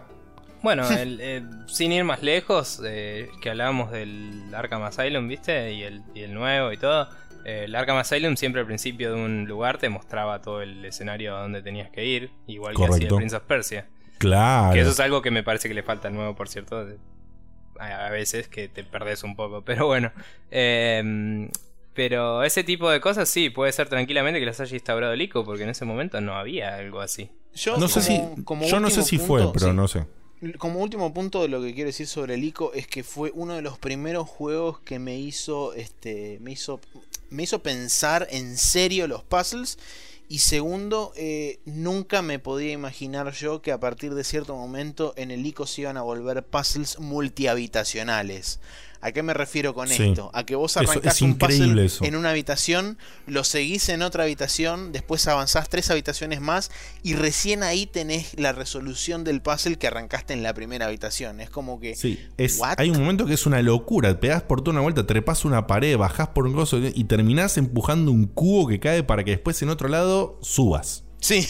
Bueno, 0.62 0.84
sin 1.68 1.92
ir 1.92 2.04
más 2.04 2.22
lejos, 2.22 2.82
eh, 2.86 3.30
que 3.42 3.50
hablábamos 3.50 3.92
del 3.92 4.54
Arkham 4.54 4.84
Asylum, 4.84 5.28
¿viste? 5.28 5.74
Y 5.74 5.84
el, 5.84 6.04
y 6.14 6.22
el 6.22 6.34
nuevo 6.34 6.72
y 6.72 6.78
todo. 6.78 7.10
Eh, 7.46 7.64
el 7.66 7.76
Arkham 7.76 7.98
Asylum 7.98 8.36
siempre 8.36 8.62
al 8.62 8.68
principio 8.68 9.14
de 9.14 9.22
un 9.22 9.46
lugar 9.46 9.78
te 9.78 9.90
mostraba 9.90 10.42
todo 10.42 10.62
el 10.62 10.84
escenario 10.84 11.36
a 11.38 11.42
donde 11.42 11.62
tenías 11.62 11.90
que 11.90 12.06
ir, 12.06 12.32
igual 12.46 12.76
que 12.76 12.86
hacía 12.86 13.08
el 13.08 13.16
Prince 13.16 13.36
of 13.36 13.44
Persia. 13.44 13.88
Claro. 14.18 14.74
Que 14.74 14.82
eso 14.82 14.92
es 14.92 15.00
algo 15.00 15.22
que 15.22 15.32
me 15.32 15.44
parece 15.44 15.68
que 15.68 15.74
le 15.74 15.84
falta 15.84 16.08
al 16.08 16.16
nuevo, 16.16 16.36
por 16.36 16.50
cierto. 16.50 16.86
A 17.80 18.10
veces 18.10 18.48
que 18.48 18.68
te 18.68 18.84
perdés 18.84 19.24
un 19.24 19.36
poco, 19.36 19.62
pero 19.62 19.88
bueno. 19.88 20.12
Em, 20.52 21.50
pero 21.94 22.44
ese 22.44 22.64
tipo 22.64 22.90
de 22.90 23.02
cosas 23.02 23.28
sí, 23.28 23.50
puede 23.50 23.72
ser 23.72 23.90
tranquilamente 23.90 24.40
que 24.40 24.46
las 24.46 24.60
haya 24.60 24.76
instaurado 24.76 25.14
el 25.14 25.22
ICO, 25.22 25.44
porque 25.44 25.64
en 25.64 25.70
ese 25.70 25.84
momento 25.84 26.22
no 26.22 26.36
había 26.36 26.76
algo 26.76 27.02
así. 27.02 27.30
Yo 27.56 27.78
no 27.78 27.88
sé 27.88 28.02
si, 28.02 28.22
yo 28.68 28.80
no 28.80 28.90
sé 28.90 29.02
si 29.02 29.18
fue, 29.18 29.52
pero 29.52 29.74
no 29.74 29.88
sé. 29.88 30.06
Como 30.60 30.80
último 30.82 31.12
punto 31.12 31.42
de 31.42 31.48
lo 31.48 31.60
que 31.60 31.74
quiero 31.74 31.88
decir 31.88 32.06
sobre 32.06 32.36
el 32.36 32.44
ICO 32.44 32.72
es 32.74 32.86
que 32.86 33.04
fue 33.04 33.32
uno 33.34 33.56
de 33.56 33.64
los 33.64 33.80
primeros 33.80 34.30
juegos 34.30 34.80
que 34.82 35.00
me 35.00 35.18
hizo, 35.18 35.74
este, 35.74 36.38
me 36.42 36.52
hizo, 36.52 36.80
me 37.32 37.42
hizo 37.44 37.64
pensar 37.64 38.28
en 38.30 38.56
serio 38.58 39.08
los 39.08 39.24
puzzles 39.24 39.80
y 40.30 40.40
segundo, 40.40 41.14
eh, 41.16 41.60
nunca 41.66 42.22
me 42.22 42.38
podía 42.38 42.74
imaginar 42.74 43.32
yo 43.32 43.62
que 43.62 43.72
a 43.72 43.80
partir 43.80 44.14
de 44.14 44.26
cierto 44.26 44.56
momento 44.56 45.14
en 45.16 45.32
el 45.32 45.46
ICO 45.46 45.66
se 45.66 45.82
iban 45.82 45.96
a 45.96 46.02
volver 46.02 46.46
puzzles 46.46 47.00
multihabitacionales. 47.00 48.60
¿A 49.08 49.14
qué 49.14 49.24
me 49.24 49.34
refiero 49.34 49.74
con 49.74 49.90
esto? 49.90 50.32
A 50.34 50.46
que 50.46 50.56
vos 50.56 50.76
arrancás 50.76 51.22
un 51.22 51.38
puzzle 51.38 51.88
en 52.02 52.16
una 52.18 52.32
habitación, 52.32 52.98
lo 53.26 53.46
seguís 53.46 53.88
en 53.88 54.02
otra 54.02 54.24
habitación, 54.24 54.92
después 54.92 55.26
avanzás 55.30 55.70
tres 55.70 55.90
habitaciones 55.90 56.42
más 56.42 56.72
y 57.04 57.14
recién 57.14 57.64
ahí 57.64 57.86
tenés 57.86 58.38
la 58.38 58.52
resolución 58.52 59.24
del 59.24 59.42
puzzle 59.42 59.78
que 59.78 59.88
arrancaste 59.88 60.34
en 60.34 60.44
la 60.44 60.54
primera 60.54 60.88
habitación. 60.88 61.40
Es 61.40 61.50
como 61.50 61.80
que. 61.80 61.96
Sí, 61.96 62.20
es, 62.38 62.60
hay 62.78 62.90
un 62.90 63.00
momento 63.00 63.26
que 63.26 63.36
es 63.36 63.46
una 63.46 63.62
locura. 63.62 64.20
Pegás 64.20 64.44
por 64.44 64.60
toda 64.60 64.72
una 64.74 64.82
vuelta, 64.82 65.08
trepas 65.08 65.46
una 65.46 65.68
pared, 65.68 65.98
bajás 65.98 66.28
por 66.28 66.46
un 66.46 66.52
gozo 66.52 66.78
y 66.80 67.04
terminás 67.06 67.58
empujando 67.58 68.12
un 68.12 68.26
cubo 68.26 68.68
que 68.68 68.82
cae 68.82 69.04
para 69.04 69.24
que 69.24 69.32
después 69.32 69.62
en 69.62 69.70
otro 69.70 69.88
lado 69.88 70.38
subas. 70.42 71.06
Sí. 71.22 71.48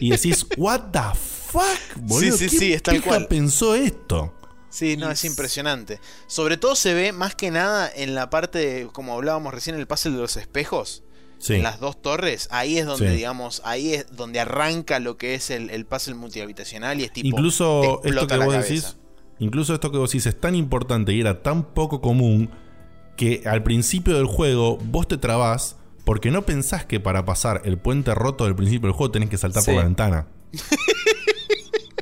Y 0.00 0.10
decís, 0.10 0.46
¿What 0.56 0.90
the 0.90 1.00
fuck? 1.14 1.62
Boludo? 1.96 2.36
Sí, 2.36 2.48
sí, 2.48 2.58
sí, 2.58 2.72
está 2.72 3.00
cual. 3.00 3.28
pensó 3.28 3.76
esto? 3.76 4.34
Sí, 4.68 4.96
no, 4.96 5.10
es 5.10 5.24
impresionante. 5.24 6.00
Sobre 6.26 6.56
todo 6.56 6.74
se 6.74 6.94
ve 6.94 7.12
más 7.12 7.34
que 7.34 7.50
nada 7.50 7.90
en 7.94 8.14
la 8.14 8.30
parte, 8.30 8.88
como 8.92 9.14
hablábamos 9.14 9.54
recién, 9.54 9.76
el 9.76 9.86
puzzle 9.86 10.12
de 10.12 10.18
los 10.18 10.36
espejos. 10.36 11.02
En 11.48 11.62
las 11.62 11.80
dos 11.80 12.00
torres, 12.00 12.48
ahí 12.50 12.78
es 12.78 12.86
donde, 12.86 13.10
digamos, 13.10 13.60
ahí 13.64 13.92
es 13.92 14.06
donde 14.16 14.40
arranca 14.40 14.98
lo 15.00 15.18
que 15.18 15.34
es 15.34 15.50
el, 15.50 15.68
el 15.68 15.84
puzzle 15.84 16.14
multihabitacional 16.14 16.98
y 16.98 17.04
es 17.04 17.12
tipo. 17.12 17.28
Incluso 17.28 18.00
esto 18.04 18.26
que 18.26 18.38
vos 18.38 18.54
decís. 18.54 18.96
Incluso 19.38 19.74
esto 19.74 19.92
que 19.92 19.98
vos 19.98 20.10
decís 20.10 20.24
es 20.24 20.40
tan 20.40 20.54
importante 20.54 21.12
y 21.12 21.20
era 21.20 21.42
tan 21.42 21.62
poco 21.74 22.00
común 22.00 22.50
que 23.16 23.42
al 23.44 23.62
principio 23.62 24.16
del 24.16 24.26
juego 24.26 24.78
vos 24.78 25.08
te 25.08 25.18
trabás 25.18 25.76
porque 26.04 26.30
no 26.30 26.42
pensás 26.42 26.86
que 26.86 27.00
para 27.00 27.24
pasar 27.24 27.62
el 27.64 27.78
puente 27.78 28.14
roto 28.14 28.44
del 28.44 28.54
principio 28.54 28.86
del 28.86 28.96
juego 28.96 29.10
tenés 29.10 29.28
que 29.28 29.36
saltar 29.36 29.64
por 29.64 29.74
la 29.74 29.84
ventana. 29.84 30.26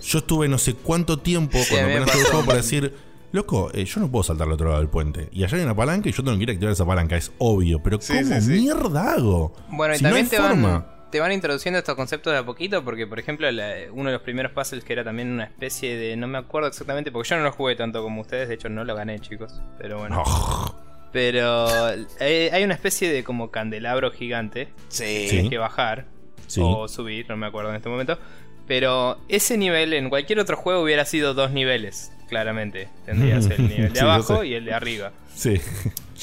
Yo 0.04 0.18
estuve 0.18 0.48
no 0.48 0.58
sé 0.58 0.74
cuánto 0.74 1.18
tiempo 1.18 1.58
cuando 1.68 1.88
apenas 1.88 2.14
el 2.14 2.24
juego 2.24 2.44
para 2.44 2.58
decir, 2.58 2.92
loco, 3.32 3.70
eh, 3.72 3.84
yo 3.84 4.00
no 4.00 4.10
puedo 4.10 4.22
saltar 4.22 4.46
al 4.46 4.52
otro 4.52 4.68
lado 4.68 4.80
del 4.80 4.88
puente. 4.88 5.28
Y 5.32 5.44
allá 5.44 5.56
hay 5.56 5.64
una 5.64 5.74
palanca 5.74 6.08
y 6.08 6.12
yo 6.12 6.22
tengo 6.22 6.36
que 6.36 6.42
ir 6.44 6.50
a 6.50 6.52
activar 6.52 6.72
esa 6.72 6.84
palanca. 6.84 7.16
Es 7.16 7.32
obvio, 7.38 7.82
pero 7.82 7.98
¿cómo 7.98 8.40
mierda 8.46 9.14
hago? 9.14 9.54
Bueno, 9.70 9.94
y 9.96 9.98
también 9.98 10.28
te, 10.28 10.38
van, 10.38 10.86
te 11.10 11.20
van 11.20 11.32
introduciendo 11.32 11.78
estos 11.78 11.94
conceptos 11.94 12.32
de 12.32 12.38
a 12.38 12.44
poquito, 12.44 12.84
porque 12.84 13.06
por 13.06 13.18
ejemplo, 13.18 13.48
uno 13.48 14.10
de 14.10 14.12
los 14.12 14.22
primeros 14.22 14.52
puzzles 14.52 14.84
que 14.84 14.92
era 14.92 15.04
también 15.04 15.30
una 15.32 15.44
especie 15.44 15.96
de. 15.96 16.16
No 16.16 16.26
me 16.28 16.38
acuerdo 16.38 16.68
exactamente, 16.68 17.10
porque 17.10 17.30
yo 17.30 17.36
no 17.36 17.42
lo 17.42 17.52
jugué 17.52 17.76
tanto 17.76 18.02
como 18.02 18.20
ustedes, 18.20 18.48
de 18.48 18.54
hecho 18.54 18.68
no 18.68 18.84
lo 18.84 18.94
gané, 18.94 19.18
chicos. 19.20 19.60
Pero 19.78 19.98
bueno. 19.98 20.22
Pero 21.12 21.66
hay 22.20 22.64
una 22.64 22.74
especie 22.74 23.12
de 23.12 23.22
como 23.22 23.52
candelabro 23.52 24.10
gigante 24.10 24.68
sí. 24.88 25.04
que 25.04 25.26
tienes 25.30 25.50
que 25.50 25.58
bajar 25.58 26.06
o 26.58 26.88
subir, 26.88 27.28
no 27.28 27.36
me 27.36 27.46
acuerdo 27.46 27.70
en 27.70 27.76
este 27.76 27.88
momento. 27.88 28.18
Pero 28.66 29.18
ese 29.28 29.58
nivel 29.58 29.92
en 29.92 30.08
cualquier 30.08 30.38
otro 30.38 30.56
juego 30.56 30.82
hubiera 30.82 31.04
sido 31.04 31.34
dos 31.34 31.50
niveles, 31.50 32.12
claramente. 32.28 32.88
Tendrías 33.04 33.46
el 33.46 33.68
nivel 33.68 33.92
de 33.92 34.00
abajo 34.00 34.42
y 34.44 34.54
el 34.54 34.64
de 34.64 34.74
arriba. 34.74 35.12
Sí. 35.34 35.60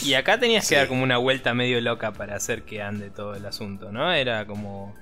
Y 0.03 0.13
acá 0.13 0.39
tenías 0.39 0.67
que 0.67 0.75
dar 0.75 0.87
como 0.87 1.03
una 1.03 1.17
vuelta 1.17 1.53
medio 1.53 1.79
loca 1.81 2.13
para 2.13 2.35
hacer 2.35 2.63
que 2.63 2.81
ande 2.81 3.09
todo 3.09 3.35
el 3.35 3.45
asunto, 3.45 3.91
¿no? 3.91 4.11
Era 4.11 4.45
como. 4.45 4.95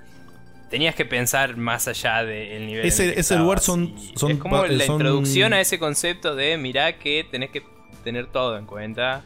Tenías 0.69 0.93
que 0.93 1.05
pensar 1.05 1.57
más 1.57 1.87
allá 1.87 2.23
del 2.23 2.67
nivel. 2.67 2.85
Ese, 2.85 3.19
ese 3.19 3.37
lugar 3.37 3.59
son, 3.59 3.95
Es 4.13 4.37
como 4.37 4.65
la 4.65 4.85
introducción 4.85 5.53
a 5.53 5.61
ese 5.61 5.79
concepto 5.79 6.35
de 6.35 6.57
mirá 6.57 6.99
que 6.99 7.25
tenés 7.29 7.49
que 7.49 7.63
tener 8.03 8.27
todo 8.27 8.57
en 8.57 8.65
cuenta. 8.65 9.23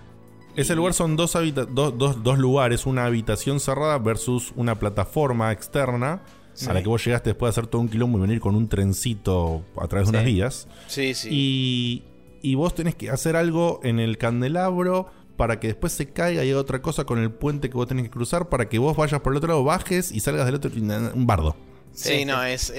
Ese 0.56 0.76
lugar 0.76 0.94
son 0.94 1.18
dos, 1.18 1.34
dos, 1.72 2.24
dos 2.24 2.38
lugares, 2.38 2.86
una 2.86 3.06
habitación 3.06 3.60
cerrada 3.60 3.98
versus 3.98 4.54
una 4.56 4.76
plataforma 4.76 5.52
externa 5.52 6.22
a 6.68 6.74
la 6.74 6.82
que 6.82 6.88
vos 6.88 7.04
llegaste 7.04 7.32
después 7.32 7.48
de 7.48 7.60
hacer 7.60 7.68
todo 7.68 7.82
un 7.82 7.90
quilombo 7.90 8.18
y 8.18 8.22
venir 8.22 8.40
con 8.40 8.56
un 8.56 8.68
trencito 8.68 9.64
a 9.80 9.88
través 9.88 10.08
de 10.08 10.12
unas 10.12 10.26
vías. 10.26 10.68
Sí, 10.88 11.14
sí. 11.14 11.30
Y, 11.32 12.04
y 12.42 12.56
vos 12.56 12.76
tenés 12.76 12.96
que 12.96 13.10
hacer 13.10 13.36
algo 13.36 13.80
en 13.84 14.00
el 14.00 14.18
candelabro 14.18 15.08
para 15.38 15.60
que 15.60 15.68
después 15.68 15.94
se 15.94 16.10
caiga 16.10 16.44
y 16.44 16.52
haga 16.52 16.60
otra 16.60 16.82
cosa 16.82 17.06
con 17.06 17.20
el 17.20 17.32
puente 17.32 17.70
que 17.70 17.76
vos 17.76 17.88
tenés 17.88 18.04
que 18.04 18.12
cruzar 18.12 18.50
para 18.50 18.70
que 18.70 18.78
vos 18.80 18.96
vayas 18.96 19.22
por 19.22 19.34
el 19.34 19.38
otro 19.38 19.50
lado, 19.50 19.64
bajes 19.64 20.12
y 20.12 20.20
salgas 20.20 20.46
del 20.46 20.56
otro. 20.56 20.72
Un 20.76 21.26
bardo. 21.26 21.56
Sí, 21.94 22.26
no, 22.26 22.44
es, 22.44 22.74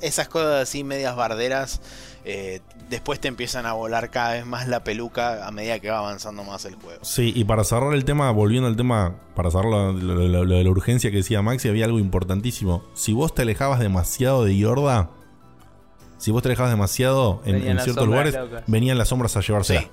esas 0.00 0.28
cosas 0.28 0.62
así 0.62 0.84
medias 0.84 1.16
barderas. 1.16 1.80
Eh, 2.24 2.60
después 2.88 3.20
te 3.20 3.28
empiezan 3.28 3.66
a 3.66 3.72
volar 3.72 4.10
cada 4.10 4.34
vez 4.34 4.46
más 4.46 4.68
la 4.68 4.84
peluca 4.84 5.46
a 5.46 5.50
medida 5.50 5.78
que 5.78 5.90
va 5.90 5.98
avanzando 5.98 6.44
más 6.44 6.64
el 6.64 6.74
juego. 6.76 7.04
Sí, 7.04 7.32
y 7.34 7.44
para 7.44 7.64
cerrar 7.64 7.94
el 7.94 8.04
tema, 8.04 8.30
volviendo 8.30 8.68
al 8.68 8.76
tema, 8.76 9.16
para 9.34 9.50
cerrar 9.50 9.66
lo, 9.66 9.92
de 9.92 10.64
la 10.64 10.70
urgencia 10.70 11.10
que 11.10 11.18
decía 11.18 11.42
Maxi, 11.42 11.68
había 11.68 11.84
algo 11.84 11.98
importantísimo. 11.98 12.84
Si 12.94 13.12
vos 13.12 13.34
te 13.34 13.42
alejabas 13.42 13.80
demasiado 13.80 14.44
de 14.44 14.56
Yorda, 14.56 15.10
si 16.18 16.30
vos 16.30 16.42
te 16.42 16.48
alejabas 16.48 16.70
demasiado 16.70 17.42
en, 17.44 17.78
ciertos 17.80 18.06
lugares, 18.06 18.36
venían 18.66 18.98
las 18.98 19.08
sombras 19.08 19.36
a 19.36 19.40
llevarse. 19.40 19.90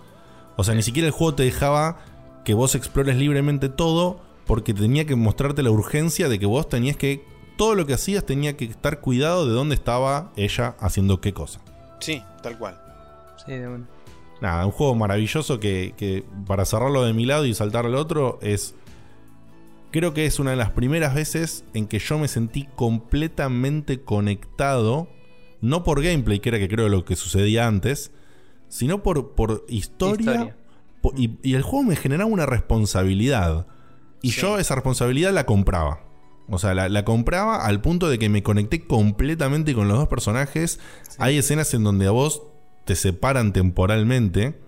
O 0.55 0.63
sea, 0.63 0.75
ni 0.75 0.83
siquiera 0.83 1.07
el 1.07 1.11
juego 1.11 1.35
te 1.35 1.43
dejaba 1.43 1.97
que 2.45 2.53
vos 2.53 2.75
explores 2.75 3.15
libremente 3.15 3.69
todo 3.69 4.21
porque 4.45 4.73
tenía 4.73 5.05
que 5.05 5.15
mostrarte 5.15 5.63
la 5.63 5.71
urgencia 5.71 6.29
de 6.29 6.37
que 6.37 6.45
vos 6.45 6.67
tenías 6.67 6.97
que 6.97 7.25
todo 7.57 7.75
lo 7.75 7.85
que 7.85 7.93
hacías 7.93 8.25
tenía 8.25 8.57
que 8.57 8.65
estar 8.65 8.99
cuidado 8.99 9.47
de 9.47 9.53
dónde 9.53 9.75
estaba 9.75 10.31
ella 10.35 10.75
haciendo 10.79 11.21
qué 11.21 11.33
cosa. 11.33 11.59
Sí, 11.99 12.21
tal 12.41 12.57
cual. 12.57 12.82
Sí, 13.45 13.53
de. 13.53 13.83
Nada, 14.41 14.65
un 14.65 14.71
juego 14.71 14.95
maravilloso 14.95 15.59
que, 15.59 15.93
que, 15.95 16.25
para 16.45 16.65
cerrarlo 16.65 17.03
de 17.03 17.13
mi 17.13 17.25
lado 17.25 17.45
y 17.45 17.53
saltar 17.53 17.85
al 17.85 17.95
otro 17.95 18.39
es... 18.41 18.75
Creo 19.91 20.13
que 20.13 20.25
es 20.25 20.39
una 20.39 20.51
de 20.51 20.57
las 20.57 20.71
primeras 20.71 21.13
veces 21.13 21.65
en 21.75 21.87
que 21.87 21.99
yo 21.99 22.17
me 22.17 22.27
sentí 22.27 22.67
completamente 22.75 24.01
conectado, 24.01 25.07
no 25.61 25.83
por 25.83 26.01
gameplay, 26.01 26.39
que 26.39 26.49
era 26.49 26.57
que 26.57 26.67
creo 26.67 26.89
lo 26.89 27.05
que 27.05 27.15
sucedía 27.15 27.67
antes, 27.67 28.11
sino 28.69 29.03
por, 29.03 29.35
por 29.35 29.65
historia. 29.69 30.57
y, 31.15 31.53
el 31.53 31.61
juego 31.61 31.83
me 31.83 31.95
generaba 31.95 32.29
una 32.29 32.47
responsabilidad. 32.47 33.67
Y 34.23 34.31
yo 34.31 34.57
esa 34.57 34.73
responsabilidad 34.73 35.31
la 35.31 35.45
compraba. 35.45 36.01
O 36.49 36.57
sea, 36.57 36.73
la, 36.73 37.05
compraba 37.05 37.65
al 37.65 37.81
punto 37.81 38.09
de 38.09 38.17
que 38.17 38.29
me 38.29 38.41
conecté 38.41 38.85
completamente 38.85 39.75
con 39.75 39.87
los 39.87 39.97
dos 39.97 40.07
personajes. 40.07 40.79
Hay 41.19 41.37
escenas 41.37 41.73
en 41.75 41.83
donde 41.83 42.07
a 42.07 42.11
vos 42.11 42.41
te 42.85 42.95
separan 42.95 43.53
temporalmente 43.53 44.59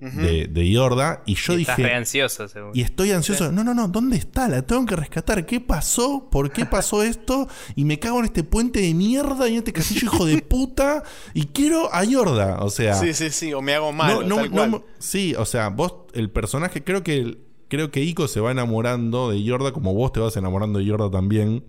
de, 0.00 0.46
de, 0.46 0.70
Yorda. 0.70 1.22
Y 1.26 1.34
yo 1.34 1.56
dije. 1.56 1.72
Estás 1.72 1.92
ansioso, 1.92 2.48
seguro. 2.48 2.72
Y 2.74 2.82
estoy 2.82 3.10
ansioso. 3.10 3.50
No, 3.50 3.64
no, 3.64 3.74
no, 3.74 3.88
¿dónde 3.88 4.16
está? 4.16 4.48
La 4.48 4.62
tengo 4.62 4.86
que 4.86 4.96
rescatar. 4.96 5.44
¿Qué 5.44 5.60
pasó? 5.60 6.28
¿Por 6.30 6.52
qué 6.52 6.66
pasó 6.66 7.02
esto? 7.04 7.48
Y 7.74 7.84
me 7.84 7.98
cago 7.98 8.20
en 8.20 8.26
este 8.26 8.44
puente 8.44 8.80
de 8.80 8.94
mierda 8.94 9.48
y 9.48 9.52
en 9.52 9.58
este 9.58 9.72
castillo, 9.72 10.02
hijo 10.04 10.26
de 10.26 10.40
puta. 10.40 11.02
Y 11.34 11.46
quiero 11.46 11.92
a 11.92 12.04
Yorda. 12.04 12.58
O 12.62 12.70
sea. 12.70 12.94
Sí, 12.94 13.12
sí, 13.12 13.30
sí. 13.30 13.52
O 13.52 13.60
me 13.60 13.74
hago 13.74 13.92
mal. 13.92 14.28
No, 14.28 14.84
sí, 14.98 15.34
o 15.36 15.44
sea, 15.44 15.68
vos, 15.68 15.94
el 16.14 16.30
personaje, 16.30 16.84
creo 16.84 17.02
que 17.02 17.48
creo 17.68 17.90
que 17.90 18.02
Ico 18.02 18.28
se 18.28 18.40
va 18.40 18.50
enamorando 18.50 19.30
de 19.30 19.42
Yorda 19.42 19.72
como 19.72 19.94
vos 19.94 20.12
te 20.12 20.20
vas 20.20 20.36
enamorando 20.36 20.78
de 20.78 20.86
Yorda 20.86 21.10
también 21.10 21.64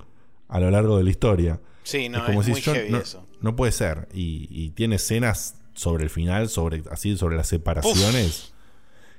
a 0.48 0.60
lo 0.60 0.72
largo 0.72 0.98
de 0.98 1.04
la 1.04 1.10
historia. 1.10 1.62
Sí, 1.84 2.10
no, 2.10 2.20
es, 2.20 2.24
como 2.24 2.44
si 2.44 2.54
yo, 2.54 2.74
no, 3.42 3.56
puede 3.56 3.72
ser. 3.72 4.08
Y, 4.14 4.72
tiene 4.72 4.96
escenas 4.96 5.56
sobre 5.80 6.04
el 6.04 6.10
final, 6.10 6.50
sobre 6.50 6.84
así 6.92 7.16
sobre 7.18 7.38
las 7.38 7.48
separaciones. 7.48 8.52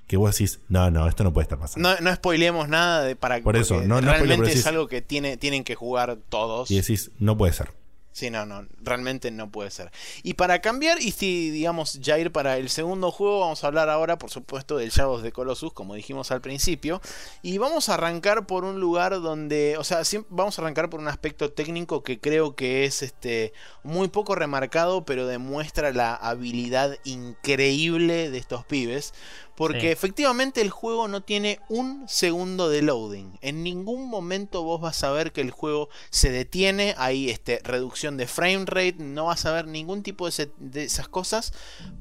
Que 0.07 0.16
vos 0.16 0.32
decís, 0.32 0.61
no, 0.69 0.91
no, 0.91 1.09
esto 1.09 1.23
no 1.24 1.32
puede 1.32 1.45
estar 1.45 1.59
pasando. 1.59 1.89
No, 1.89 2.01
no 2.01 2.15
spoilemos 2.15 2.69
nada 2.69 3.03
de 3.03 3.15
para 3.16 3.41
Por 3.41 3.57
eso, 3.57 3.81
no, 3.81 4.01
realmente 4.01 4.53
es 4.53 4.66
algo 4.66 4.89
que 4.89 5.01
tiene, 5.01 5.37
tienen 5.37 5.65
que 5.65 5.77
jugar 5.77 6.19
todos. 6.28 6.70
Y 6.70 6.77
decís, 6.77 7.12
no 7.19 7.39
puede 7.39 7.53
ser. 7.53 7.70
Sí, 8.12 8.28
no, 8.28 8.45
no, 8.45 8.66
realmente 8.82 9.31
no 9.31 9.51
puede 9.51 9.70
ser. 9.70 9.93
Y 10.24 10.35
para 10.35 10.61
cambiar, 10.61 11.01
y 11.01 11.12
si 11.12 11.51
digamos 11.51 12.01
ya 12.01 12.19
ir 12.19 12.32
para 12.32 12.57
el 12.57 12.69
segundo 12.69 13.12
juego, 13.12 13.41
vamos 13.41 13.62
a 13.62 13.69
hablar 13.69 13.89
ahora, 13.89 14.19
por 14.19 14.31
supuesto, 14.31 14.77
del 14.77 14.91
Shadows 14.91 15.23
de 15.23 15.31
Colossus, 15.31 15.73
como 15.73 15.95
dijimos 15.95 16.32
al 16.32 16.41
principio. 16.41 17.01
Y 17.41 17.59
vamos 17.59 17.89
a 17.89 17.95
arrancar 17.95 18.47
por 18.47 18.65
un 18.65 18.81
lugar 18.81 19.20
donde, 19.20 19.77
o 19.78 19.85
sea, 19.85 20.03
vamos 20.28 20.59
a 20.59 20.62
arrancar 20.62 20.91
por 20.91 20.99
un 20.99 21.07
aspecto 21.07 21.53
técnico 21.53 22.03
que 22.03 22.19
creo 22.19 22.57
que 22.57 22.85
es 22.85 23.03
este 23.03 23.53
muy 23.85 24.09
poco 24.09 24.35
remarcado, 24.35 25.05
pero 25.05 25.27
demuestra 25.27 25.93
la 25.93 26.15
habilidad 26.15 26.99
increíble 27.05 28.31
de 28.31 28.39
estos 28.39 28.65
pibes. 28.65 29.15
Porque 29.61 29.93
efectivamente 29.93 30.62
el 30.62 30.70
juego 30.70 31.07
no 31.07 31.20
tiene 31.20 31.61
un 31.69 32.09
segundo 32.09 32.70
de 32.70 32.81
loading. 32.81 33.39
En 33.43 33.62
ningún 33.62 34.09
momento 34.09 34.62
vos 34.62 34.81
vas 34.81 35.05
a 35.05 35.11
ver 35.11 35.32
que 35.32 35.43
el 35.43 35.51
juego 35.51 35.91
se 36.09 36.31
detiene. 36.31 36.95
Hay 36.97 37.28
este, 37.28 37.61
reducción 37.62 38.16
de 38.16 38.27
frame 38.27 38.65
rate. 38.65 38.97
No 39.01 39.27
vas 39.27 39.45
a 39.45 39.53
ver 39.53 39.66
ningún 39.66 40.03
tipo 40.03 40.27
de, 40.31 40.82
esas 40.82 41.09
cosas. 41.09 41.53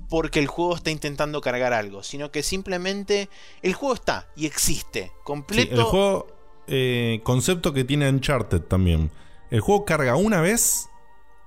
Porque 0.07 0.40
el 0.40 0.48
juego 0.48 0.73
está 0.73 0.90
intentando 0.90 1.41
cargar 1.41 1.73
algo. 1.73 2.02
Sino 2.02 2.31
que 2.31 2.44
simplemente 2.44 3.27
el 3.61 3.73
juego 3.73 3.94
está 3.94 4.30
y 4.38 4.45
existe. 4.45 5.11
Completo. 5.26 5.76
el 5.76 5.84
juego. 5.84 6.27
Eh, 6.68 7.19
concepto 7.26 7.73
que 7.73 7.84
tiene 7.84 8.07
Uncharted 8.07 8.61
también. 8.61 9.11
El 9.52 9.60
juego 9.60 9.84
carga 9.84 10.15
una 10.15 10.40
vez 10.40 10.88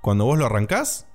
cuando 0.02 0.26
vos 0.26 0.38
lo 0.38 0.44
arrancás. 0.44 1.06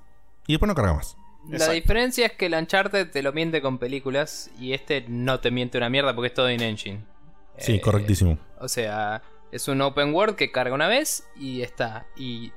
Y 0.48 0.54
después 0.54 0.68
no 0.68 0.74
carga 0.74 0.96
más. 0.96 1.17
La 1.50 1.72
diferencia 1.72 2.26
es 2.26 2.34
que 2.34 2.48
el 2.48 2.54
Uncharted 2.54 3.10
te 3.10 3.22
lo 3.22 3.34
miente 3.34 3.62
con 3.62 3.78
películas 3.78 4.52
y 4.60 4.74
este 4.74 5.06
no 5.08 5.40
te 5.40 5.52
miente 5.52 5.78
una 5.78 5.90
mierda 5.90 6.14
porque 6.14 6.28
es 6.28 6.34
todo 6.34 6.52
in-engine. 6.52 7.06
Sí, 7.58 7.76
eh, 7.76 7.82
correctísimo. 7.82 8.38
O 8.60 8.68
sea, 8.68 9.22
es 9.52 9.68
un 9.68 9.82
open 9.82 10.14
world 10.14 10.36
que 10.36 10.52
carga 10.52 10.76
una 10.76 10.88
vez 10.88 11.28
y 11.36 11.62
está. 11.62 12.06
Y 12.16 12.52